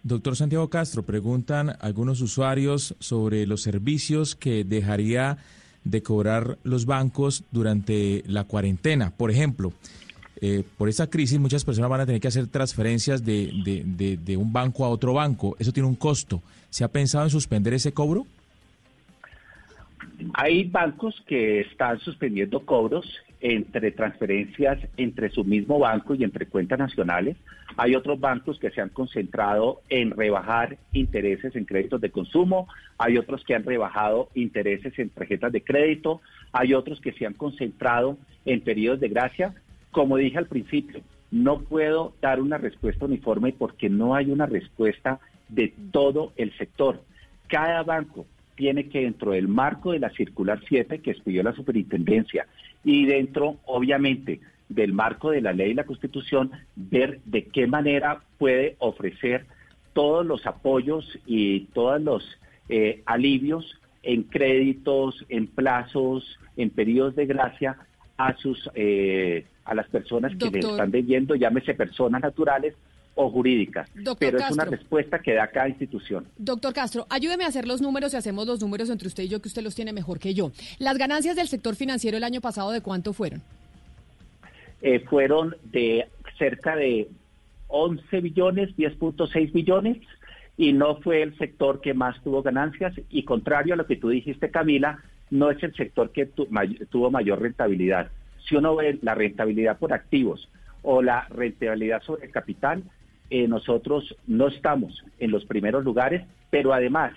Doctor 0.05 0.37
Santiago 0.37 0.69
Castro, 0.69 1.03
preguntan 1.03 1.77
algunos 1.81 2.21
usuarios 2.21 2.95
sobre 2.99 3.47
los 3.47 3.63
servicios 3.63 4.37
que 4.37 4.63
dejaría 4.63 5.39
de 5.83 6.03
cobrar 6.03 6.59
los 6.63 6.85
bancos 6.85 7.43
durante 7.51 8.23
la 8.27 8.45
cuarentena. 8.45 9.17
Por 9.17 9.31
ejemplo, 9.31 9.73
eh, 10.43 10.63
por 10.77 10.91
esta 10.91 11.09
crisis 11.09 11.39
muchas 11.39 11.65
personas 11.65 11.89
van 11.89 12.03
a 12.03 12.07
tener 12.07 12.21
que 12.21 12.29
hacer 12.29 12.49
transferencias 12.49 13.25
de, 13.25 13.51
de, 13.65 14.19
de, 14.19 14.37
un 14.37 14.53
banco 14.53 14.85
a 14.85 14.91
otro 14.91 15.15
banco. 15.15 15.57
Eso 15.59 15.73
tiene 15.73 15.89
un 15.89 15.95
costo. 15.95 16.43
¿Se 16.69 16.85
ha 16.85 16.89
pensado 16.89 17.25
en 17.25 17.31
suspender 17.31 17.73
ese 17.73 17.93
cobro? 17.93 18.27
Hay 20.35 20.65
bancos 20.65 21.15
que 21.27 21.63
están 21.63 21.99
suspendiendo 22.01 22.61
cobros 22.67 23.07
entre 23.45 23.91
transferencias 23.91 24.79
entre 24.97 25.29
su 25.29 25.45
mismo 25.45 25.79
banco 25.79 26.15
y 26.15 26.25
entre 26.25 26.47
cuentas 26.47 26.79
nacionales. 26.79 27.37
Hay 27.77 27.95
otros 27.95 28.19
bancos 28.19 28.59
que 28.59 28.71
se 28.71 28.81
han 28.81 28.89
concentrado 28.89 29.83
en 29.91 30.13
rebajar 30.13 30.79
intereses 30.95 31.55
en 31.55 31.67
créditos 31.67 32.01
de 32.01 32.11
consumo, 32.11 32.69
hay 32.97 33.19
otros 33.19 33.45
que 33.45 33.55
han 33.55 33.65
rebajado 33.65 34.31
intereses 34.35 34.99
en 34.99 35.11
tarjetas 35.11 35.53
de 35.53 35.63
crédito, 35.63 36.23
hay 36.53 36.73
otros 36.73 37.03
que 37.03 37.13
se 37.13 37.27
han 37.27 37.35
concentrado 37.35 38.17
en 38.47 38.63
periodos 38.63 39.01
de 39.01 39.11
gracia. 39.11 39.55
Como 39.91 40.17
dije 40.17 40.39
al 40.39 40.47
principio, 40.47 41.03
no 41.31 41.61
puedo 41.61 42.15
dar 42.23 42.41
una 42.41 42.57
respuesta 42.57 43.05
uniforme 43.05 43.53
porque 43.53 43.91
no 43.91 44.15
hay 44.15 44.31
una 44.31 44.47
respuesta 44.47 45.21
de 45.51 45.75
todo 45.93 46.33
el 46.37 46.57
sector. 46.57 47.03
Cada 47.49 47.83
banco 47.83 48.25
tiene 48.55 48.89
que 48.89 49.03
dentro 49.03 49.33
del 49.33 49.49
marco 49.49 49.93
de 49.93 49.99
la 49.99 50.09
circular 50.11 50.61
7 50.67 51.01
que 51.01 51.11
expidió 51.11 51.43
la 51.43 51.53
superintendencia 51.53 52.47
y 52.85 53.07
dentro, 53.07 53.57
obviamente, 53.65 54.41
del 54.69 54.93
marco 54.93 55.31
de 55.31 55.41
la 55.41 55.53
ley 55.53 55.71
y 55.71 55.75
la 55.75 55.85
constitución, 55.85 56.53
ver 56.77 57.21
de 57.25 57.45
qué 57.47 57.67
manera 57.67 58.23
puede 58.39 58.77
ofrecer 58.79 59.47
todos 59.93 60.27
los 60.27 60.47
apoyos 60.47 61.19
y 61.27 61.67
todos 61.73 62.01
los 62.01 62.25
eh, 62.69 63.03
alivios 63.07 63.81
en 64.03 64.25
créditos, 64.25 65.25
en 65.29 65.47
plazos, 65.47 66.39
en 66.57 66.71
periodos 66.71 67.15
de 67.17 67.27
gracia 67.27 67.77
a 68.17 68.37
sus 68.37 68.71
eh, 68.75 69.47
a 69.65 69.75
las 69.75 69.89
personas 69.89 70.37
que 70.37 70.51
le 70.51 70.59
están 70.59 70.91
debiendo, 70.91 71.35
llámese 71.35 71.75
personas 71.75 72.21
naturales 72.21 72.75
o 73.15 73.31
jurídicas, 73.31 73.89
pero 74.19 74.39
es 74.39 74.51
una 74.51 74.65
respuesta 74.65 75.21
que 75.21 75.35
da 75.35 75.47
cada 75.47 75.69
institución. 75.69 76.27
Doctor 76.37 76.73
Castro, 76.73 77.07
ayúdeme 77.11 77.45
a 77.45 77.49
hacer 77.49 77.67
los 77.67 77.81
números 77.81 78.13
y 78.13 78.17
hacemos 78.17 78.47
los 78.47 78.61
números 78.61 78.91
entre 78.91 79.09
usted 79.09 79.25
y 79.25 79.29
yo, 79.29 79.41
que 79.41 79.49
usted 79.49 79.63
los 79.63 79.75
tiene 79.75 79.93
mejor 79.93 80.19
que 80.19 80.35
yo. 80.35 80.51
Las 80.79 80.99
ganancias 80.99 81.37
del 81.37 81.47
sector 81.47 81.77
financiero 81.77 82.17
el 82.17 82.25
año 82.25 82.41
pasado, 82.41 82.73
¿de 82.73 82.81
cuánto 82.81 83.13
fueron? 83.13 83.43
Eh, 84.83 85.01
fueron 85.01 85.57
de 85.65 86.09
cerca 86.39 86.75
de 86.77 87.09
11 87.69 88.21
billones, 88.21 88.77
10.6 88.77 89.53
billones, 89.53 89.99
y 90.57 90.73
no 90.73 90.97
fue 90.97 91.23
el 91.23 91.37
sector 91.39 91.81
que 91.81 91.95
más 91.95 92.21
tuvo 92.23 92.43
ganancias, 92.43 92.95
y 93.11 93.23
contrario 93.25 93.75
a 93.75 93.77
lo 93.77 93.87
que 93.87 93.97
tú 93.97 94.09
dijiste, 94.09 94.51
Camila, 94.51 94.99
no 95.31 95.51
es 95.51 95.63
el 95.63 95.75
sector 95.75 96.11
que 96.11 96.27
tuvo 96.27 97.11
mayor 97.11 97.41
rentabilidad. 97.41 98.11
Si 98.49 98.57
uno 98.57 98.77
ve 98.77 98.99
la 99.03 99.15
rentabilidad 99.15 99.79
por 99.79 99.93
activos 99.93 100.49
o 100.83 101.01
la 101.01 101.27
rentabilidad 101.29 102.03
sobre 102.03 102.27
el 102.27 102.33
capital, 102.33 102.83
eh, 103.31 103.49
nosotros 103.49 104.15
no 104.27 104.49
estamos 104.49 105.03
en 105.19 105.31
los 105.31 105.45
primeros 105.45 105.85
lugares, 105.85 106.27
pero 106.51 106.73
además 106.73 107.13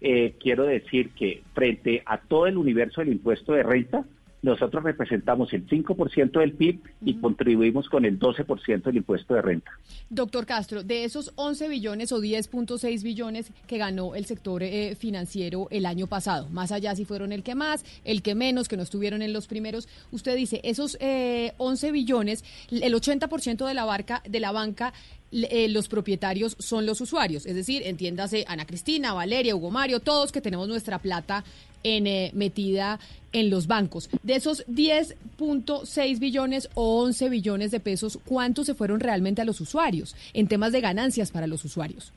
eh, 0.00 0.34
quiero 0.40 0.64
decir 0.64 1.10
que 1.10 1.42
frente 1.54 2.02
a 2.06 2.18
todo 2.18 2.46
el 2.46 2.56
universo 2.56 3.00
del 3.00 3.10
impuesto 3.10 3.52
de 3.52 3.64
renta, 3.64 4.04
nosotros 4.40 4.84
representamos 4.84 5.52
el 5.52 5.66
5% 5.66 6.38
del 6.38 6.52
PIB 6.52 6.78
y 7.04 7.14
contribuimos 7.14 7.88
con 7.88 8.04
el 8.04 8.20
12% 8.20 8.82
del 8.84 8.98
impuesto 8.98 9.34
de 9.34 9.42
renta. 9.42 9.72
Doctor 10.10 10.46
Castro, 10.46 10.84
de 10.84 11.02
esos 11.02 11.32
11 11.34 11.68
billones 11.68 12.12
o 12.12 12.20
10.6 12.20 13.02
billones 13.02 13.52
que 13.66 13.78
ganó 13.78 14.14
el 14.14 14.26
sector 14.26 14.62
eh, 14.62 14.94
financiero 14.94 15.66
el 15.72 15.86
año 15.86 16.06
pasado, 16.06 16.48
más 16.50 16.70
allá 16.70 16.94
si 16.94 17.04
fueron 17.04 17.32
el 17.32 17.42
que 17.42 17.56
más, 17.56 17.84
el 18.04 18.22
que 18.22 18.36
menos, 18.36 18.68
que 18.68 18.76
no 18.76 18.84
estuvieron 18.84 19.22
en 19.22 19.32
los 19.32 19.48
primeros, 19.48 19.88
usted 20.12 20.36
dice, 20.36 20.60
esos 20.62 20.96
11 21.00 21.90
billones, 21.90 22.44
el 22.70 22.94
80% 22.94 23.66
de 23.66 23.74
la, 23.74 23.84
barca, 23.84 24.22
de 24.28 24.38
la 24.38 24.52
banca 24.52 24.92
eh, 25.30 25.68
los 25.68 25.88
propietarios 25.88 26.56
son 26.58 26.86
los 26.86 27.00
usuarios, 27.00 27.44
es 27.44 27.54
decir, 27.54 27.82
entiéndase 27.84 28.44
Ana 28.48 28.66
Cristina, 28.66 29.12
Valeria, 29.12 29.54
Hugo 29.54 29.70
Mario, 29.70 30.00
todos 30.00 30.32
que 30.32 30.40
tenemos 30.40 30.68
nuestra 30.68 30.98
plata 30.98 31.44
en, 31.82 32.06
eh, 32.06 32.30
metida 32.34 32.98
en 33.32 33.50
los 33.50 33.66
bancos. 33.66 34.08
De 34.22 34.34
esos 34.34 34.66
10.6 34.66 36.18
billones 36.18 36.70
o 36.74 37.02
11 37.02 37.28
billones 37.28 37.70
de 37.70 37.80
pesos, 37.80 38.18
¿cuántos 38.24 38.66
se 38.66 38.74
fueron 38.74 39.00
realmente 39.00 39.42
a 39.42 39.44
los 39.44 39.60
usuarios 39.60 40.16
en 40.32 40.48
temas 40.48 40.72
de 40.72 40.80
ganancias 40.80 41.30
para 41.30 41.46
los 41.46 41.64
usuarios? 41.64 42.12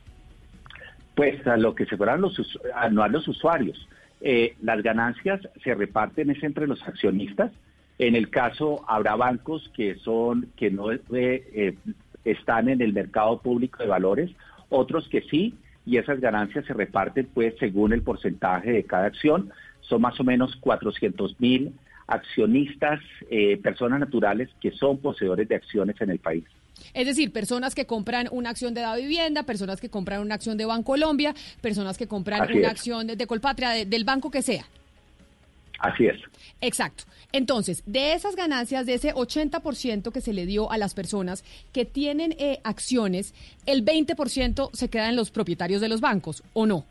Pues 1.16 1.46
a 1.46 1.58
lo 1.58 1.76
que 1.76 1.86
se 1.86 1.98
fueron 1.98 2.22
los, 2.22 2.40
a, 2.74 2.90
no 2.90 3.04
a 3.04 3.10
los 3.10 3.28
usuarios. 3.28 3.88
Eh, 4.22 4.56
las 4.62 4.82
ganancias 4.84 5.42
se 5.64 5.76
reparten 5.76 6.30
es 6.30 6.42
entre 6.44 6.68
los 6.68 6.82
accionistas. 6.84 7.52
En 8.00 8.16
el 8.16 8.30
caso 8.30 8.86
habrá 8.88 9.16
bancos 9.16 9.70
que 9.76 9.96
son 9.96 10.48
que 10.56 10.72
no 10.72 10.92
eh, 10.92 11.76
están 12.26 12.70
en 12.70 12.82
el 12.82 12.94
mercado 12.94 13.42
público 13.42 13.82
de 13.82 13.90
valores, 13.90 14.32
otros 14.70 15.08
que 15.10 15.22
sí, 15.22 15.56
y 15.86 15.98
esas 15.98 16.20
ganancias 16.20 16.66
se 16.66 16.74
reparten 16.74 17.28
pues 17.34 17.56
según 17.60 17.94
el 17.94 18.04
porcentaje 18.04 18.72
de 18.72 18.84
cada 18.84 19.08
acción. 19.08 19.52
Son 19.82 20.02
más 20.02 20.20
o 20.20 20.24
menos 20.24 20.56
400 20.58 21.40
mil 21.40 21.74
accionistas, 22.08 23.00
eh, 23.30 23.58
personas 23.58 24.00
naturales 24.00 24.50
que 24.62 24.72
son 24.72 24.98
poseedores 24.98 25.48
de 25.48 25.56
acciones 25.56 26.00
en 26.02 26.12
el 26.12 26.20
país. 26.20 26.44
Es 26.94 27.06
decir, 27.06 27.32
personas 27.32 27.76
que 27.76 27.86
compran 27.86 28.28
una 28.32 28.50
acción 28.50 28.74
de 28.74 28.82
la 28.82 28.96
vivienda, 28.96 29.44
personas 29.44 29.80
que 29.80 29.90
compran 29.90 30.22
una 30.22 30.36
acción 30.36 30.58
de 30.58 30.66
Bancolombia, 30.66 31.34
personas 31.62 31.98
que 31.98 32.08
compran 32.08 32.52
una 32.56 32.70
acción 32.70 33.08
de, 33.08 33.28
Colpatria, 33.28 33.86
del 33.86 34.04
banco 34.04 34.32
que 34.32 34.42
sea. 34.42 34.66
Así 35.82 36.06
es. 36.06 36.20
Exacto. 36.62 37.06
Entonces, 37.34 37.84
de 37.86 38.14
esas 38.14 38.36
ganancias, 38.36 38.86
de 38.86 38.94
ese 38.94 39.14
80% 39.14 40.12
que 40.12 40.22
se 40.22 40.34
le 40.34 40.46
dio 40.46 40.72
a 40.72 40.78
las 40.78 40.94
personas 40.94 41.44
que 41.74 41.86
tienen 41.86 42.36
eh, 42.38 42.60
acciones, 42.64 43.34
el 43.66 43.84
20% 43.84 44.70
se 44.74 44.90
queda 44.90 45.10
en 45.10 45.16
los 45.16 45.32
propietarios 45.32 45.82
de 45.82 45.90
los 45.90 46.02
bancos, 46.02 46.44
¿o 46.54 46.66
no? 46.66 46.86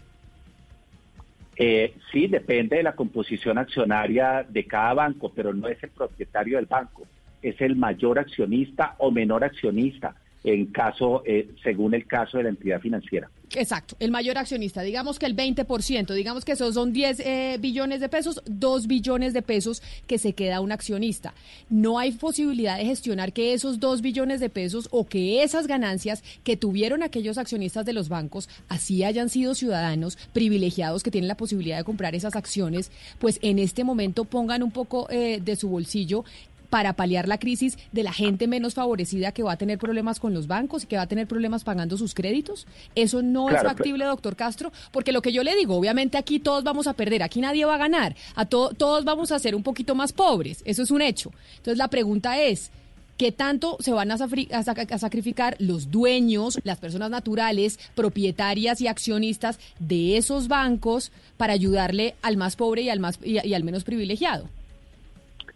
Eh, 1.56 1.94
sí, 2.10 2.26
depende 2.26 2.76
de 2.76 2.82
la 2.82 2.94
composición 2.94 3.58
accionaria 3.58 4.44
de 4.48 4.64
cada 4.64 4.94
banco, 4.94 5.30
pero 5.34 5.52
no 5.52 5.68
es 5.68 5.80
el 5.82 5.90
propietario 5.90 6.56
del 6.56 6.66
banco, 6.66 7.06
es 7.42 7.60
el 7.60 7.76
mayor 7.76 8.18
accionista 8.18 8.96
o 8.98 9.10
menor 9.10 9.44
accionista 9.44 10.16
en 10.44 10.66
caso, 10.66 11.22
eh, 11.26 11.50
según 11.62 11.94
el 11.94 12.06
caso 12.06 12.38
de 12.38 12.44
la 12.44 12.50
entidad 12.50 12.80
financiera. 12.80 13.30
Exacto, 13.56 13.96
el 13.98 14.12
mayor 14.12 14.38
accionista, 14.38 14.80
digamos 14.82 15.18
que 15.18 15.26
el 15.26 15.34
20%, 15.34 16.14
digamos 16.14 16.44
que 16.44 16.52
esos 16.52 16.74
son 16.74 16.92
10 16.92 17.18
eh, 17.18 17.56
billones 17.58 18.00
de 18.00 18.08
pesos, 18.08 18.40
2 18.46 18.86
billones 18.86 19.32
de 19.32 19.42
pesos 19.42 19.82
que 20.06 20.18
se 20.18 20.34
queda 20.34 20.60
un 20.60 20.70
accionista. 20.70 21.34
No 21.68 21.98
hay 21.98 22.12
posibilidad 22.12 22.78
de 22.78 22.84
gestionar 22.84 23.32
que 23.32 23.52
esos 23.52 23.80
2 23.80 24.02
billones 24.02 24.38
de 24.38 24.50
pesos 24.50 24.88
o 24.92 25.04
que 25.08 25.42
esas 25.42 25.66
ganancias 25.66 26.22
que 26.44 26.56
tuvieron 26.56 27.02
aquellos 27.02 27.38
accionistas 27.38 27.84
de 27.84 27.92
los 27.92 28.08
bancos, 28.08 28.48
así 28.68 29.02
hayan 29.02 29.28
sido 29.28 29.56
ciudadanos 29.56 30.16
privilegiados 30.32 31.02
que 31.02 31.10
tienen 31.10 31.26
la 31.26 31.36
posibilidad 31.36 31.78
de 31.78 31.84
comprar 31.84 32.14
esas 32.14 32.36
acciones, 32.36 32.92
pues 33.18 33.40
en 33.42 33.58
este 33.58 33.82
momento 33.82 34.26
pongan 34.26 34.62
un 34.62 34.70
poco 34.70 35.10
eh, 35.10 35.40
de 35.42 35.56
su 35.56 35.68
bolsillo 35.68 36.24
para 36.70 36.94
paliar 36.94 37.28
la 37.28 37.38
crisis 37.38 37.76
de 37.92 38.02
la 38.02 38.12
gente 38.12 38.46
menos 38.46 38.74
favorecida 38.74 39.32
que 39.32 39.42
va 39.42 39.52
a 39.52 39.56
tener 39.56 39.78
problemas 39.78 40.20
con 40.20 40.32
los 40.32 40.46
bancos 40.46 40.84
y 40.84 40.86
que 40.86 40.96
va 40.96 41.02
a 41.02 41.08
tener 41.08 41.26
problemas 41.26 41.64
pagando 41.64 41.98
sus 41.98 42.14
créditos? 42.14 42.66
¿Eso 42.94 43.20
no 43.22 43.50
es 43.50 43.62
factible, 43.62 44.04
doctor 44.04 44.36
Castro? 44.36 44.72
Porque 44.92 45.12
lo 45.12 45.20
que 45.20 45.32
yo 45.32 45.42
le 45.42 45.56
digo, 45.56 45.76
obviamente 45.76 46.16
aquí 46.16 46.38
todos 46.38 46.64
vamos 46.64 46.86
a 46.86 46.94
perder, 46.94 47.22
aquí 47.22 47.40
nadie 47.40 47.64
va 47.64 47.74
a 47.74 47.78
ganar, 47.78 48.16
a 48.36 48.46
todos 48.46 49.04
vamos 49.04 49.32
a 49.32 49.38
ser 49.38 49.54
un 49.54 49.62
poquito 49.62 49.94
más 49.94 50.12
pobres, 50.12 50.62
eso 50.64 50.82
es 50.82 50.90
un 50.90 51.02
hecho. 51.02 51.32
Entonces 51.56 51.76
la 51.78 51.88
pregunta 51.88 52.40
es... 52.40 52.70
¿Qué 53.16 53.32
tanto 53.32 53.76
se 53.80 53.92
van 53.92 54.10
a, 54.10 54.16
sacrificar 54.16 55.54
los 55.58 55.90
dueños, 55.90 56.58
las 56.64 56.78
personas 56.78 57.10
naturales, 57.10 57.78
propietarias 57.94 58.80
y 58.80 58.86
accionistas 58.86 59.58
de 59.78 60.16
esos 60.16 60.48
bancos 60.48 61.12
para 61.36 61.52
ayudarle 61.52 62.14
al 62.22 62.38
más 62.38 62.56
pobre 62.56 62.80
y 62.80 62.88
al, 62.88 62.98
más, 62.98 63.18
y 63.22 63.52
al 63.52 63.62
menos 63.62 63.84
privilegiado? 63.84 64.48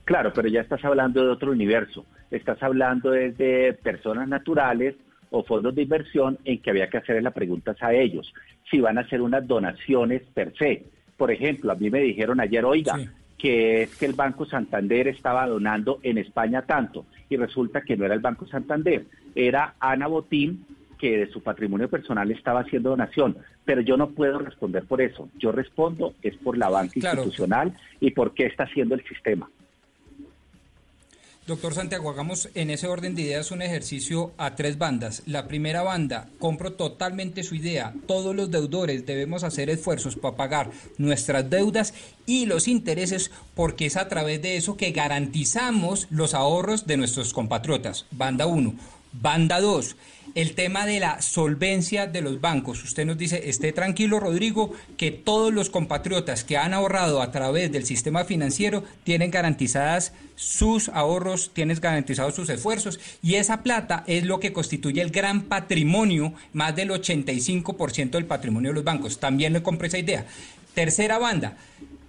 Claro, 0.04 0.32
pero 0.34 0.48
ya 0.48 0.60
estás 0.60 0.84
hablando 0.84 1.24
de 1.24 1.30
otro 1.30 1.52
universo. 1.52 2.04
Estás 2.30 2.62
hablando 2.62 3.10
desde 3.10 3.72
personas 3.74 4.28
naturales 4.28 4.94
o 5.30 5.42
fondos 5.42 5.74
de 5.74 5.82
inversión 5.82 6.38
en 6.44 6.60
que 6.60 6.70
había 6.70 6.88
que 6.88 6.98
hacer 6.98 7.22
las 7.22 7.32
preguntas 7.32 7.76
a 7.80 7.92
ellos. 7.92 8.32
Si 8.70 8.80
van 8.80 8.98
a 8.98 9.02
hacer 9.02 9.20
unas 9.20 9.46
donaciones 9.46 10.22
per 10.34 10.54
se. 10.56 10.84
Por 11.16 11.30
ejemplo, 11.30 11.72
a 11.72 11.76
mí 11.76 11.90
me 11.90 12.00
dijeron 12.00 12.40
ayer, 12.40 12.64
oiga, 12.64 12.96
que 13.38 13.82
es 13.82 13.96
que 13.96 14.06
el 14.06 14.12
Banco 14.12 14.46
Santander 14.46 15.08
estaba 15.08 15.46
donando 15.46 16.00
en 16.02 16.18
España 16.18 16.62
tanto. 16.62 17.06
Y 17.28 17.36
resulta 17.36 17.82
que 17.82 17.96
no 17.96 18.04
era 18.04 18.14
el 18.14 18.20
Banco 18.20 18.46
Santander, 18.46 19.06
era 19.34 19.74
Ana 19.80 20.06
Botín 20.06 20.64
que 20.98 21.18
de 21.18 21.26
su 21.26 21.42
patrimonio 21.42 21.88
personal 21.88 22.30
estaba 22.30 22.60
haciendo 22.60 22.90
donación, 22.90 23.36
pero 23.64 23.80
yo 23.80 23.96
no 23.96 24.10
puedo 24.10 24.38
responder 24.38 24.84
por 24.84 25.02
eso. 25.02 25.28
Yo 25.38 25.52
respondo 25.52 26.14
es 26.22 26.36
por 26.36 26.56
la 26.56 26.68
banca 26.68 26.92
institucional 26.94 27.76
y 28.00 28.12
por 28.12 28.32
qué 28.32 28.46
está 28.46 28.64
haciendo 28.64 28.94
el 28.94 29.04
sistema. 29.04 29.50
Doctor 31.46 31.74
Santiago, 31.74 32.08
hagamos 32.08 32.48
en 32.54 32.70
ese 32.70 32.86
orden 32.86 33.14
de 33.14 33.20
ideas 33.20 33.50
un 33.50 33.60
ejercicio 33.60 34.32
a 34.38 34.54
tres 34.54 34.78
bandas. 34.78 35.22
La 35.26 35.46
primera 35.46 35.82
banda, 35.82 36.30
compro 36.38 36.72
totalmente 36.72 37.42
su 37.42 37.54
idea. 37.54 37.92
Todos 38.06 38.34
los 38.34 38.50
deudores 38.50 39.04
debemos 39.04 39.44
hacer 39.44 39.68
esfuerzos 39.68 40.16
para 40.16 40.38
pagar 40.38 40.70
nuestras 40.96 41.50
deudas 41.50 41.92
y 42.24 42.46
los 42.46 42.66
intereses 42.66 43.30
porque 43.54 43.84
es 43.84 43.98
a 43.98 44.08
través 44.08 44.40
de 44.40 44.56
eso 44.56 44.78
que 44.78 44.92
garantizamos 44.92 46.06
los 46.08 46.32
ahorros 46.32 46.86
de 46.86 46.96
nuestros 46.96 47.34
compatriotas. 47.34 48.06
Banda 48.10 48.46
1. 48.46 48.74
Banda 49.12 49.60
2 49.60 49.96
el 50.34 50.54
tema 50.54 50.84
de 50.86 51.00
la 51.00 51.22
solvencia 51.22 52.06
de 52.06 52.20
los 52.20 52.40
bancos. 52.40 52.82
Usted 52.82 53.06
nos 53.06 53.16
dice, 53.16 53.48
esté 53.48 53.72
tranquilo, 53.72 54.18
Rodrigo, 54.18 54.72
que 54.96 55.10
todos 55.10 55.52
los 55.52 55.70
compatriotas 55.70 56.44
que 56.44 56.56
han 56.56 56.74
ahorrado 56.74 57.22
a 57.22 57.30
través 57.30 57.70
del 57.70 57.86
sistema 57.86 58.24
financiero 58.24 58.82
tienen 59.04 59.30
garantizadas 59.30 60.12
sus 60.34 60.88
ahorros, 60.88 61.52
tienen 61.54 61.78
garantizados 61.80 62.34
sus 62.34 62.48
esfuerzos 62.48 62.98
y 63.22 63.36
esa 63.36 63.62
plata 63.62 64.02
es 64.06 64.24
lo 64.24 64.40
que 64.40 64.52
constituye 64.52 65.00
el 65.00 65.10
gran 65.10 65.42
patrimonio, 65.42 66.34
más 66.52 66.74
del 66.74 66.90
85% 66.90 68.10
del 68.10 68.26
patrimonio 68.26 68.70
de 68.70 68.74
los 68.74 68.84
bancos. 68.84 69.20
También 69.20 69.52
le 69.52 69.62
compré 69.62 69.88
esa 69.88 69.98
idea. 69.98 70.26
Tercera 70.74 71.18
banda, 71.18 71.56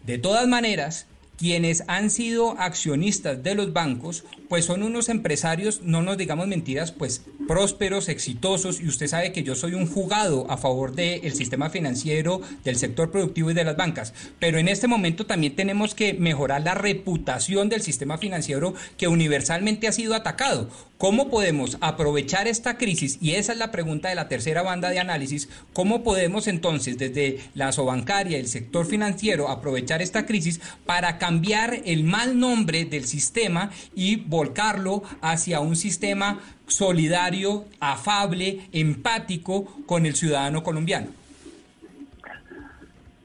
de 0.05 0.17
todas 0.17 0.47
maneras, 0.47 1.05
quienes 1.37 1.83
han 1.87 2.09
sido 2.09 2.59
accionistas 2.59 3.43
de 3.43 3.55
los 3.55 3.73
bancos, 3.73 4.23
pues 4.49 4.65
son 4.65 4.83
unos 4.83 5.09
empresarios, 5.09 5.81
no 5.81 6.01
nos 6.01 6.17
digamos 6.17 6.47
mentiras, 6.47 6.91
pues 6.91 7.21
prósperos, 7.47 8.09
exitosos, 8.09 8.79
y 8.81 8.87
usted 8.87 9.07
sabe 9.07 9.31
que 9.31 9.43
yo 9.43 9.55
soy 9.55 9.73
un 9.73 9.87
jugado 9.87 10.49
a 10.49 10.57
favor 10.57 10.93
del 10.93 11.33
sistema 11.33 11.69
financiero, 11.69 12.41
del 12.63 12.77
sector 12.77 13.11
productivo 13.11 13.51
y 13.51 13.53
de 13.53 13.63
las 13.63 13.77
bancas, 13.77 14.13
pero 14.39 14.57
en 14.57 14.67
este 14.67 14.87
momento 14.87 15.25
también 15.25 15.55
tenemos 15.55 15.95
que 15.95 16.13
mejorar 16.13 16.61
la 16.61 16.73
reputación 16.73 17.69
del 17.69 17.81
sistema 17.81 18.17
financiero 18.17 18.73
que 18.97 19.07
universalmente 19.07 19.87
ha 19.87 19.91
sido 19.91 20.15
atacado. 20.15 20.69
¿Cómo 20.97 21.29
podemos 21.29 21.77
aprovechar 21.81 22.47
esta 22.47 22.77
crisis? 22.77 23.17
Y 23.21 23.31
esa 23.31 23.51
es 23.51 23.59
la 23.59 23.71
pregunta 23.71 24.07
de 24.07 24.15
la 24.15 24.29
tercera 24.29 24.61
banda 24.61 24.89
de 24.89 24.99
análisis. 24.99 25.49
¿Cómo 25.73 26.03
podemos 26.03 26.47
entonces 26.47 26.97
desde 26.97 27.39
la 27.53 27.73
sobancaria, 27.73 28.37
el 28.37 28.47
sector 28.47 28.85
financiero, 28.85 29.49
aprovechar 29.49 30.01
esta 30.01 30.25
crisis 30.25 30.61
para 30.85 31.17
cambiar 31.25 31.73
el 31.85 32.03
mal 32.03 32.39
nombre 32.39 32.85
del 32.85 33.05
sistema 33.05 33.71
y 33.95 34.17
volcarlo 34.17 35.01
hacia 35.21 35.59
un 35.59 35.75
sistema 35.75 36.39
solidario, 36.67 37.65
afable, 37.79 38.59
empático 38.71 39.65
con 39.87 40.05
el 40.05 40.13
ciudadano 40.13 40.61
colombiano? 40.61 41.07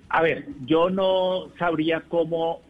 A 0.09 0.23
ver, 0.23 0.47
yo 0.65 0.89
no 0.89 1.49
sabría 1.59 2.03
cómo 2.09 2.62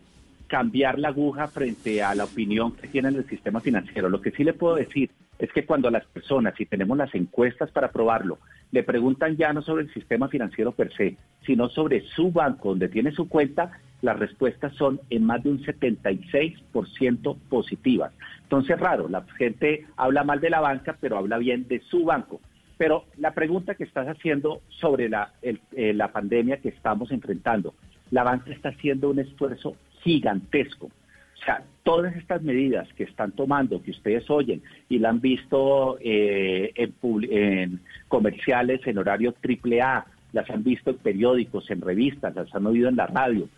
cambiar 0.49 0.99
la 0.99 1.09
aguja 1.09 1.47
frente 1.47 2.03
a 2.03 2.13
la 2.17 2.25
opinión 2.25 2.73
que 2.73 2.89
tiene 2.89 3.11
el 3.11 3.29
sistema 3.29 3.61
financiero. 3.61 4.09
Lo 4.09 4.21
que 4.21 4.33
sí 4.33 4.43
le 4.43 4.53
puedo 4.53 4.75
decir 4.75 5.13
es 5.39 5.53
que 5.53 5.65
cuando 5.65 5.91
las 5.91 6.05
personas, 6.07 6.61
y 6.61 6.67
tenemos 6.67 6.99
las 6.99 7.15
encuestas 7.15 7.71
para 7.71 7.93
probarlo, 7.93 8.39
le 8.73 8.83
preguntan 8.83 9.37
ya 9.37 9.53
no 9.53 9.63
sobre 9.63 9.85
el 9.85 9.95
sistema 9.95 10.27
financiero 10.27 10.73
per 10.73 10.93
se, 10.93 11.17
sino 11.47 11.69
sobre 11.69 12.03
su 12.17 12.33
banco 12.33 12.71
donde 12.71 12.89
tiene 12.89 13.13
su 13.13 13.29
cuenta, 13.29 13.71
las 14.03 14.19
respuestas 14.19 14.75
son 14.75 15.01
en 15.11 15.25
más 15.25 15.43
de 15.43 15.51
un 15.51 15.65
76% 15.65 17.37
positivas. 17.49 18.13
Entonces, 18.43 18.79
raro, 18.79 19.09
la 19.09 19.23
gente 19.37 19.87
habla 19.97 20.25
mal 20.25 20.41
de 20.41 20.51
la 20.51 20.61
banca, 20.61 20.97
pero 21.01 21.19
habla 21.19 21.39
bien 21.39 21.69
de 21.69 21.81
su 21.81 22.05
banco. 22.05 22.41
Pero 22.79 23.05
la 23.19 23.33
pregunta 23.33 23.75
que 23.75 23.85
estás 23.85 24.09
haciendo 24.09 24.63
sobre 24.69 25.09
la, 25.09 25.33
eh, 25.43 25.93
la 25.93 26.13
pandemia 26.13 26.59
que 26.59 26.71
estamos 26.71 27.11
enfrentando, 27.11 27.75
la 28.11 28.23
banca 28.23 28.51
está 28.51 28.71
haciendo 28.71 29.11
un 29.11 29.19
esfuerzo 29.19 29.77
gigantesco. 30.03 30.87
O 30.87 31.45
sea, 31.45 31.63
todas 31.85 32.15
estas 32.17 32.43
medidas 32.43 32.89
que 32.95 33.05
están 33.05 33.33
tomando, 33.33 33.83
que 33.83 33.93
ustedes 33.93 34.29
oyen 34.29 34.63
y 34.89 34.99
la 34.99 35.09
han 35.09 35.21
visto 35.21 35.99
eh, 36.01 36.73
en, 36.75 37.81
comerciales 38.09 38.81
en 38.87 38.99
horario 38.99 39.33
triple 39.41 39.81
A, 39.81 40.07
las 40.33 40.49
han 40.51 40.63
visto 40.63 40.91
en 40.91 40.99
periódicos, 40.99 41.71
en 41.71 41.81
revistas, 41.81 42.35
las 42.35 42.55
han 42.55 42.67
oído 42.67 42.89
en 42.89 42.97
la 42.97 43.07
radio, 43.07 43.49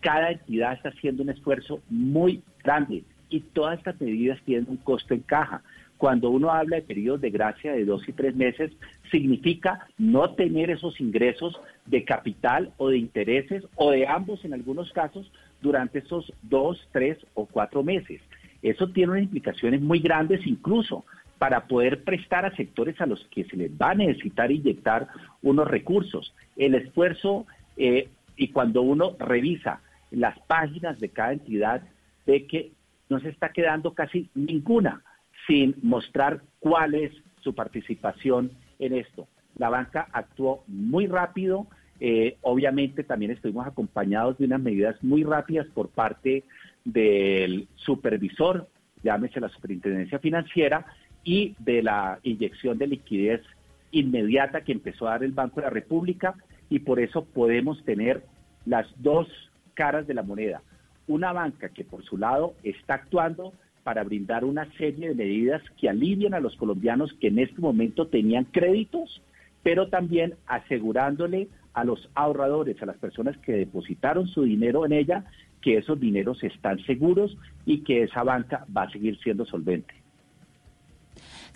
cada 0.00 0.32
entidad 0.32 0.74
está 0.74 0.88
haciendo 0.90 1.22
un 1.22 1.30
esfuerzo 1.30 1.80
muy 1.88 2.42
grande 2.64 3.04
y 3.28 3.40
todas 3.40 3.78
estas 3.78 4.00
medidas 4.00 4.40
tienen 4.44 4.66
un 4.68 4.76
costo 4.76 5.14
en 5.14 5.20
caja. 5.20 5.62
Cuando 5.98 6.30
uno 6.30 6.50
habla 6.50 6.76
de 6.76 6.82
periodos 6.82 7.22
de 7.22 7.30
gracia 7.30 7.72
de 7.72 7.84
dos 7.84 8.06
y 8.06 8.12
tres 8.12 8.36
meses, 8.36 8.70
significa 9.10 9.86
no 9.96 10.34
tener 10.34 10.70
esos 10.70 11.00
ingresos 11.00 11.58
de 11.86 12.04
capital 12.04 12.72
o 12.76 12.90
de 12.90 12.98
intereses 12.98 13.64
o 13.76 13.90
de 13.90 14.06
ambos 14.06 14.44
en 14.44 14.52
algunos 14.52 14.92
casos 14.92 15.30
durante 15.62 16.00
esos 16.00 16.32
dos, 16.42 16.86
tres 16.92 17.18
o 17.34 17.46
cuatro 17.46 17.82
meses. 17.82 18.20
Eso 18.62 18.88
tiene 18.88 19.12
unas 19.12 19.24
implicaciones 19.24 19.80
muy 19.80 20.00
grandes 20.00 20.46
incluso 20.46 21.04
para 21.38 21.66
poder 21.66 22.02
prestar 22.02 22.44
a 22.44 22.56
sectores 22.56 23.00
a 23.00 23.06
los 23.06 23.24
que 23.26 23.44
se 23.44 23.56
les 23.56 23.70
va 23.70 23.90
a 23.90 23.94
necesitar 23.94 24.50
inyectar 24.50 25.08
unos 25.42 25.68
recursos. 25.68 26.34
El 26.56 26.74
esfuerzo, 26.74 27.46
eh, 27.76 28.08
y 28.36 28.48
cuando 28.48 28.82
uno 28.82 29.16
revisa 29.18 29.80
las 30.10 30.38
páginas 30.40 30.98
de 31.00 31.08
cada 31.08 31.32
entidad, 31.32 31.82
ve 32.26 32.46
que 32.46 32.72
no 33.08 33.20
se 33.20 33.28
está 33.28 33.50
quedando 33.50 33.94
casi 33.94 34.28
ninguna 34.34 35.02
sin 35.46 35.76
mostrar 35.82 36.42
cuál 36.58 36.94
es 36.94 37.12
su 37.40 37.54
participación 37.54 38.50
en 38.78 38.94
esto. 38.94 39.28
La 39.56 39.68
banca 39.68 40.08
actuó 40.12 40.64
muy 40.66 41.06
rápido, 41.06 41.66
eh, 42.00 42.36
obviamente 42.42 43.04
también 43.04 43.30
estuvimos 43.30 43.66
acompañados 43.66 44.36
de 44.38 44.44
unas 44.44 44.60
medidas 44.60 45.02
muy 45.02 45.22
rápidas 45.22 45.66
por 45.68 45.88
parte 45.88 46.44
del 46.84 47.68
supervisor, 47.76 48.68
llámese 49.02 49.40
la 49.40 49.48
superintendencia 49.48 50.18
financiera, 50.18 50.86
y 51.24 51.56
de 51.58 51.82
la 51.82 52.20
inyección 52.22 52.78
de 52.78 52.86
liquidez 52.86 53.42
inmediata 53.90 54.60
que 54.60 54.72
empezó 54.72 55.08
a 55.08 55.12
dar 55.12 55.24
el 55.24 55.32
Banco 55.32 55.56
de 55.56 55.66
la 55.66 55.70
República 55.70 56.34
y 56.68 56.80
por 56.80 57.00
eso 57.00 57.24
podemos 57.24 57.82
tener 57.84 58.24
las 58.64 58.86
dos 59.02 59.28
caras 59.74 60.06
de 60.06 60.14
la 60.14 60.22
moneda. 60.22 60.62
Una 61.06 61.32
banca 61.32 61.68
que 61.68 61.84
por 61.84 62.04
su 62.04 62.18
lado 62.18 62.54
está 62.62 62.94
actuando 62.94 63.52
para 63.84 64.02
brindar 64.02 64.44
una 64.44 64.68
serie 64.72 65.08
de 65.10 65.14
medidas 65.14 65.62
que 65.80 65.88
alivian 65.88 66.34
a 66.34 66.40
los 66.40 66.56
colombianos 66.56 67.12
que 67.20 67.28
en 67.28 67.38
este 67.38 67.60
momento 67.60 68.08
tenían 68.08 68.44
créditos, 68.46 69.22
pero 69.62 69.88
también 69.88 70.34
asegurándole 70.46 71.48
a 71.72 71.84
los 71.84 72.08
ahorradores, 72.14 72.82
a 72.82 72.86
las 72.86 72.96
personas 72.96 73.36
que 73.38 73.52
depositaron 73.52 74.26
su 74.26 74.42
dinero 74.42 74.84
en 74.86 74.92
ella, 74.92 75.24
que 75.60 75.76
esos 75.76 76.00
dineros 76.00 76.42
están 76.42 76.78
seguros 76.84 77.36
y 77.64 77.84
que 77.84 78.02
esa 78.02 78.24
banca 78.24 78.66
va 78.76 78.84
a 78.84 78.90
seguir 78.90 79.18
siendo 79.18 79.44
solvente. 79.44 79.94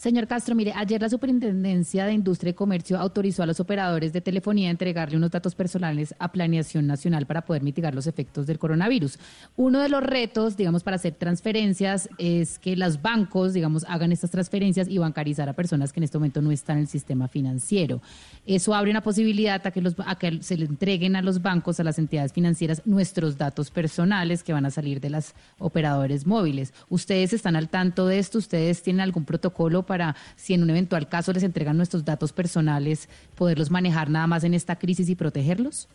Señor 0.00 0.26
Castro, 0.26 0.54
mire, 0.54 0.72
ayer 0.74 0.98
la 0.98 1.10
Superintendencia 1.10 2.06
de 2.06 2.14
Industria 2.14 2.52
y 2.52 2.54
Comercio 2.54 2.98
autorizó 2.98 3.42
a 3.42 3.46
los 3.46 3.60
operadores 3.60 4.14
de 4.14 4.22
telefonía 4.22 4.68
a 4.68 4.70
entregarle 4.70 5.18
unos 5.18 5.30
datos 5.30 5.54
personales 5.54 6.14
a 6.18 6.32
Planeación 6.32 6.86
Nacional 6.86 7.26
para 7.26 7.42
poder 7.42 7.62
mitigar 7.62 7.94
los 7.94 8.06
efectos 8.06 8.46
del 8.46 8.58
coronavirus. 8.58 9.18
Uno 9.58 9.78
de 9.80 9.90
los 9.90 10.02
retos, 10.02 10.56
digamos, 10.56 10.84
para 10.84 10.94
hacer 10.96 11.16
transferencias 11.16 12.08
es 12.16 12.58
que 12.58 12.76
los 12.76 13.02
bancos, 13.02 13.52
digamos, 13.52 13.84
hagan 13.88 14.10
estas 14.10 14.30
transferencias 14.30 14.88
y 14.88 14.96
bancarizar 14.96 15.50
a 15.50 15.52
personas 15.52 15.92
que 15.92 16.00
en 16.00 16.04
este 16.04 16.16
momento 16.16 16.40
no 16.40 16.50
están 16.50 16.78
en 16.78 16.84
el 16.84 16.88
sistema 16.88 17.28
financiero. 17.28 18.00
Eso 18.46 18.74
abre 18.74 18.90
una 18.90 19.02
posibilidad 19.02 19.60
a 19.66 19.70
que, 19.70 19.82
los, 19.82 19.96
a 19.98 20.16
que 20.16 20.42
se 20.42 20.56
le 20.56 20.64
entreguen 20.64 21.14
a 21.14 21.20
los 21.20 21.42
bancos, 21.42 21.78
a 21.78 21.84
las 21.84 21.98
entidades 21.98 22.32
financieras, 22.32 22.80
nuestros 22.86 23.36
datos 23.36 23.70
personales 23.70 24.44
que 24.44 24.54
van 24.54 24.64
a 24.64 24.70
salir 24.70 24.98
de 24.98 25.10
las 25.10 25.34
operadores 25.58 26.26
móviles. 26.26 26.72
¿Ustedes 26.88 27.34
están 27.34 27.54
al 27.54 27.68
tanto 27.68 28.06
de 28.06 28.18
esto? 28.18 28.38
¿Ustedes 28.38 28.82
tienen 28.82 29.00
algún 29.00 29.26
protocolo 29.26 29.89
para, 29.90 30.14
si 30.36 30.54
en 30.54 30.62
un 30.62 30.70
eventual 30.70 31.08
caso 31.08 31.32
les 31.32 31.42
entregan 31.42 31.76
nuestros 31.76 32.04
datos 32.04 32.32
personales, 32.32 33.08
poderlos 33.34 33.72
manejar 33.72 34.08
nada 34.08 34.28
más 34.28 34.44
en 34.44 34.54
esta 34.54 34.76
crisis 34.76 35.10
y 35.10 35.16
protegerlos? 35.16 35.88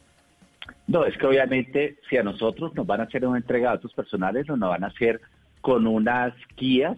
No, 0.85 1.05
es 1.05 1.17
que 1.17 1.25
obviamente 1.25 1.95
si 2.09 2.17
a 2.17 2.23
nosotros 2.23 2.75
nos 2.75 2.85
van 2.85 2.99
a 2.99 3.03
hacer 3.05 3.25
una 3.25 3.37
entrega 3.37 3.69
de 3.69 3.77
datos 3.77 3.93
personales, 3.93 4.49
nos 4.49 4.59
van 4.59 4.83
a 4.83 4.87
hacer 4.87 5.21
con 5.61 5.87
unas 5.87 6.33
guías 6.57 6.97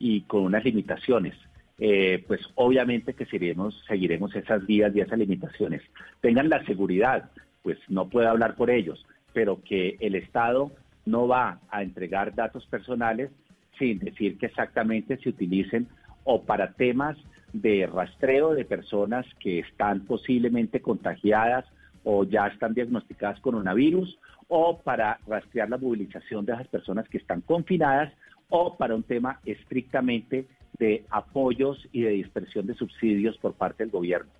y 0.00 0.22
con 0.22 0.42
unas 0.42 0.64
limitaciones. 0.64 1.34
Eh, 1.78 2.24
pues 2.26 2.40
obviamente 2.56 3.14
que 3.14 3.26
seguiremos, 3.26 3.80
seguiremos 3.86 4.34
esas 4.34 4.66
guías 4.66 4.90
y 4.96 5.00
esas 5.00 5.20
limitaciones. 5.20 5.80
Tengan 6.20 6.48
la 6.48 6.64
seguridad, 6.64 7.30
pues 7.62 7.78
no 7.86 8.08
puedo 8.08 8.28
hablar 8.28 8.56
por 8.56 8.68
ellos, 8.68 9.06
pero 9.32 9.62
que 9.62 9.96
el 10.00 10.16
Estado 10.16 10.72
no 11.06 11.28
va 11.28 11.60
a 11.70 11.84
entregar 11.84 12.34
datos 12.34 12.66
personales 12.66 13.30
sin 13.78 14.00
decir 14.00 14.38
que 14.38 14.46
exactamente 14.46 15.16
se 15.18 15.28
utilicen 15.28 15.88
o 16.24 16.42
para 16.42 16.72
temas 16.72 17.16
de 17.52 17.86
rastreo 17.86 18.54
de 18.54 18.64
personas 18.64 19.26
que 19.40 19.60
están 19.60 20.00
posiblemente 20.06 20.80
contagiadas 20.80 21.64
o 22.04 22.24
ya 22.24 22.48
están 22.48 22.74
diagnosticadas 22.74 23.40
con 23.40 23.52
coronavirus, 23.52 24.18
o 24.48 24.78
para 24.78 25.18
rastrear 25.26 25.70
la 25.70 25.78
movilización 25.78 26.44
de 26.44 26.52
esas 26.52 26.68
personas 26.68 27.08
que 27.08 27.18
están 27.18 27.40
confinadas, 27.42 28.12
o 28.48 28.76
para 28.76 28.94
un 28.94 29.02
tema 29.02 29.40
estrictamente 29.46 30.46
de 30.78 31.04
apoyos 31.10 31.78
y 31.92 32.02
de 32.02 32.10
dispersión 32.10 32.66
de 32.66 32.74
subsidios 32.74 33.38
por 33.38 33.54
parte 33.54 33.84
del 33.84 33.92
gobierno. 33.92 34.30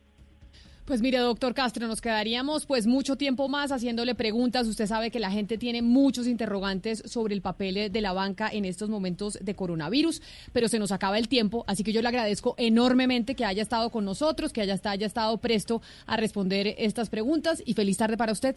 Pues 0.84 1.00
mire, 1.00 1.18
doctor 1.18 1.54
Castro, 1.54 1.86
nos 1.86 2.00
quedaríamos 2.00 2.66
pues 2.66 2.88
mucho 2.88 3.14
tiempo 3.14 3.48
más 3.48 3.70
haciéndole 3.70 4.16
preguntas. 4.16 4.66
Usted 4.66 4.88
sabe 4.88 5.12
que 5.12 5.20
la 5.20 5.30
gente 5.30 5.56
tiene 5.56 5.80
muchos 5.80 6.26
interrogantes 6.26 7.04
sobre 7.06 7.34
el 7.34 7.40
papel 7.40 7.92
de 7.92 8.00
la 8.00 8.12
banca 8.12 8.48
en 8.52 8.64
estos 8.64 8.88
momentos 8.90 9.38
de 9.40 9.54
coronavirus, 9.54 10.20
pero 10.52 10.66
se 10.66 10.80
nos 10.80 10.90
acaba 10.90 11.18
el 11.18 11.28
tiempo, 11.28 11.64
así 11.68 11.84
que 11.84 11.92
yo 11.92 12.02
le 12.02 12.08
agradezco 12.08 12.56
enormemente 12.58 13.36
que 13.36 13.44
haya 13.44 13.62
estado 13.62 13.90
con 13.90 14.04
nosotros, 14.04 14.52
que 14.52 14.60
haya, 14.60 14.74
estado 14.74 15.38
presto 15.38 15.82
a 16.06 16.16
responder 16.16 16.74
estas 16.76 17.10
preguntas 17.10 17.62
y 17.64 17.74
feliz 17.74 17.98
tarde 17.98 18.16
para 18.16 18.32
usted. 18.32 18.56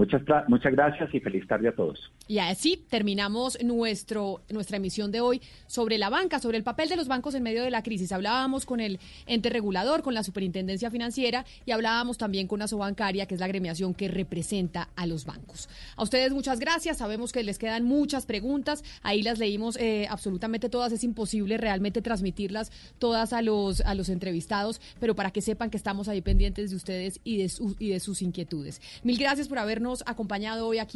Muchas, 0.00 0.22
muchas 0.48 0.72
gracias 0.72 1.14
y 1.14 1.20
feliz 1.20 1.46
tarde 1.46 1.68
a 1.68 1.74
todos. 1.74 2.10
Y 2.26 2.38
así 2.38 2.82
terminamos 2.88 3.62
nuestro, 3.62 4.40
nuestra 4.48 4.78
emisión 4.78 5.12
de 5.12 5.20
hoy 5.20 5.42
sobre 5.66 5.98
la 5.98 6.08
banca, 6.08 6.38
sobre 6.38 6.56
el 6.56 6.64
papel 6.64 6.88
de 6.88 6.96
los 6.96 7.06
bancos 7.06 7.34
en 7.34 7.42
medio 7.42 7.62
de 7.62 7.70
la 7.70 7.82
crisis. 7.82 8.10
Hablábamos 8.10 8.64
con 8.64 8.80
el 8.80 8.98
ente 9.26 9.50
regulador, 9.50 10.02
con 10.02 10.14
la 10.14 10.22
superintendencia 10.22 10.90
financiera 10.90 11.44
y 11.66 11.72
hablábamos 11.72 12.16
también 12.16 12.46
con 12.46 12.62
Asobancaria, 12.62 13.26
que 13.26 13.34
es 13.34 13.40
la 13.40 13.46
gremiación 13.46 13.92
que 13.92 14.08
representa 14.08 14.88
a 14.96 15.06
los 15.06 15.26
bancos. 15.26 15.68
A 15.96 16.02
ustedes 16.02 16.32
muchas 16.32 16.60
gracias. 16.60 16.96
Sabemos 16.96 17.30
que 17.30 17.42
les 17.42 17.58
quedan 17.58 17.84
muchas 17.84 18.24
preguntas. 18.24 18.82
Ahí 19.02 19.22
las 19.22 19.38
leímos 19.38 19.76
eh, 19.76 20.06
absolutamente 20.08 20.70
todas. 20.70 20.92
Es 20.92 21.04
imposible 21.04 21.58
realmente 21.58 22.00
transmitirlas 22.00 22.72
todas 22.98 23.34
a 23.34 23.42
los, 23.42 23.82
a 23.82 23.94
los 23.94 24.08
entrevistados, 24.08 24.80
pero 24.98 25.14
para 25.14 25.30
que 25.30 25.42
sepan 25.42 25.68
que 25.68 25.76
estamos 25.76 26.08
ahí 26.08 26.22
pendientes 26.22 26.70
de 26.70 26.76
ustedes 26.76 27.20
y 27.22 27.36
de, 27.36 27.52
y 27.78 27.90
de 27.90 28.00
sus 28.00 28.22
inquietudes. 28.22 28.80
Mil 29.02 29.18
gracias 29.18 29.46
por 29.46 29.58
acompañado 30.06 30.66
hoy 30.66 30.78
aquí. 30.78 30.94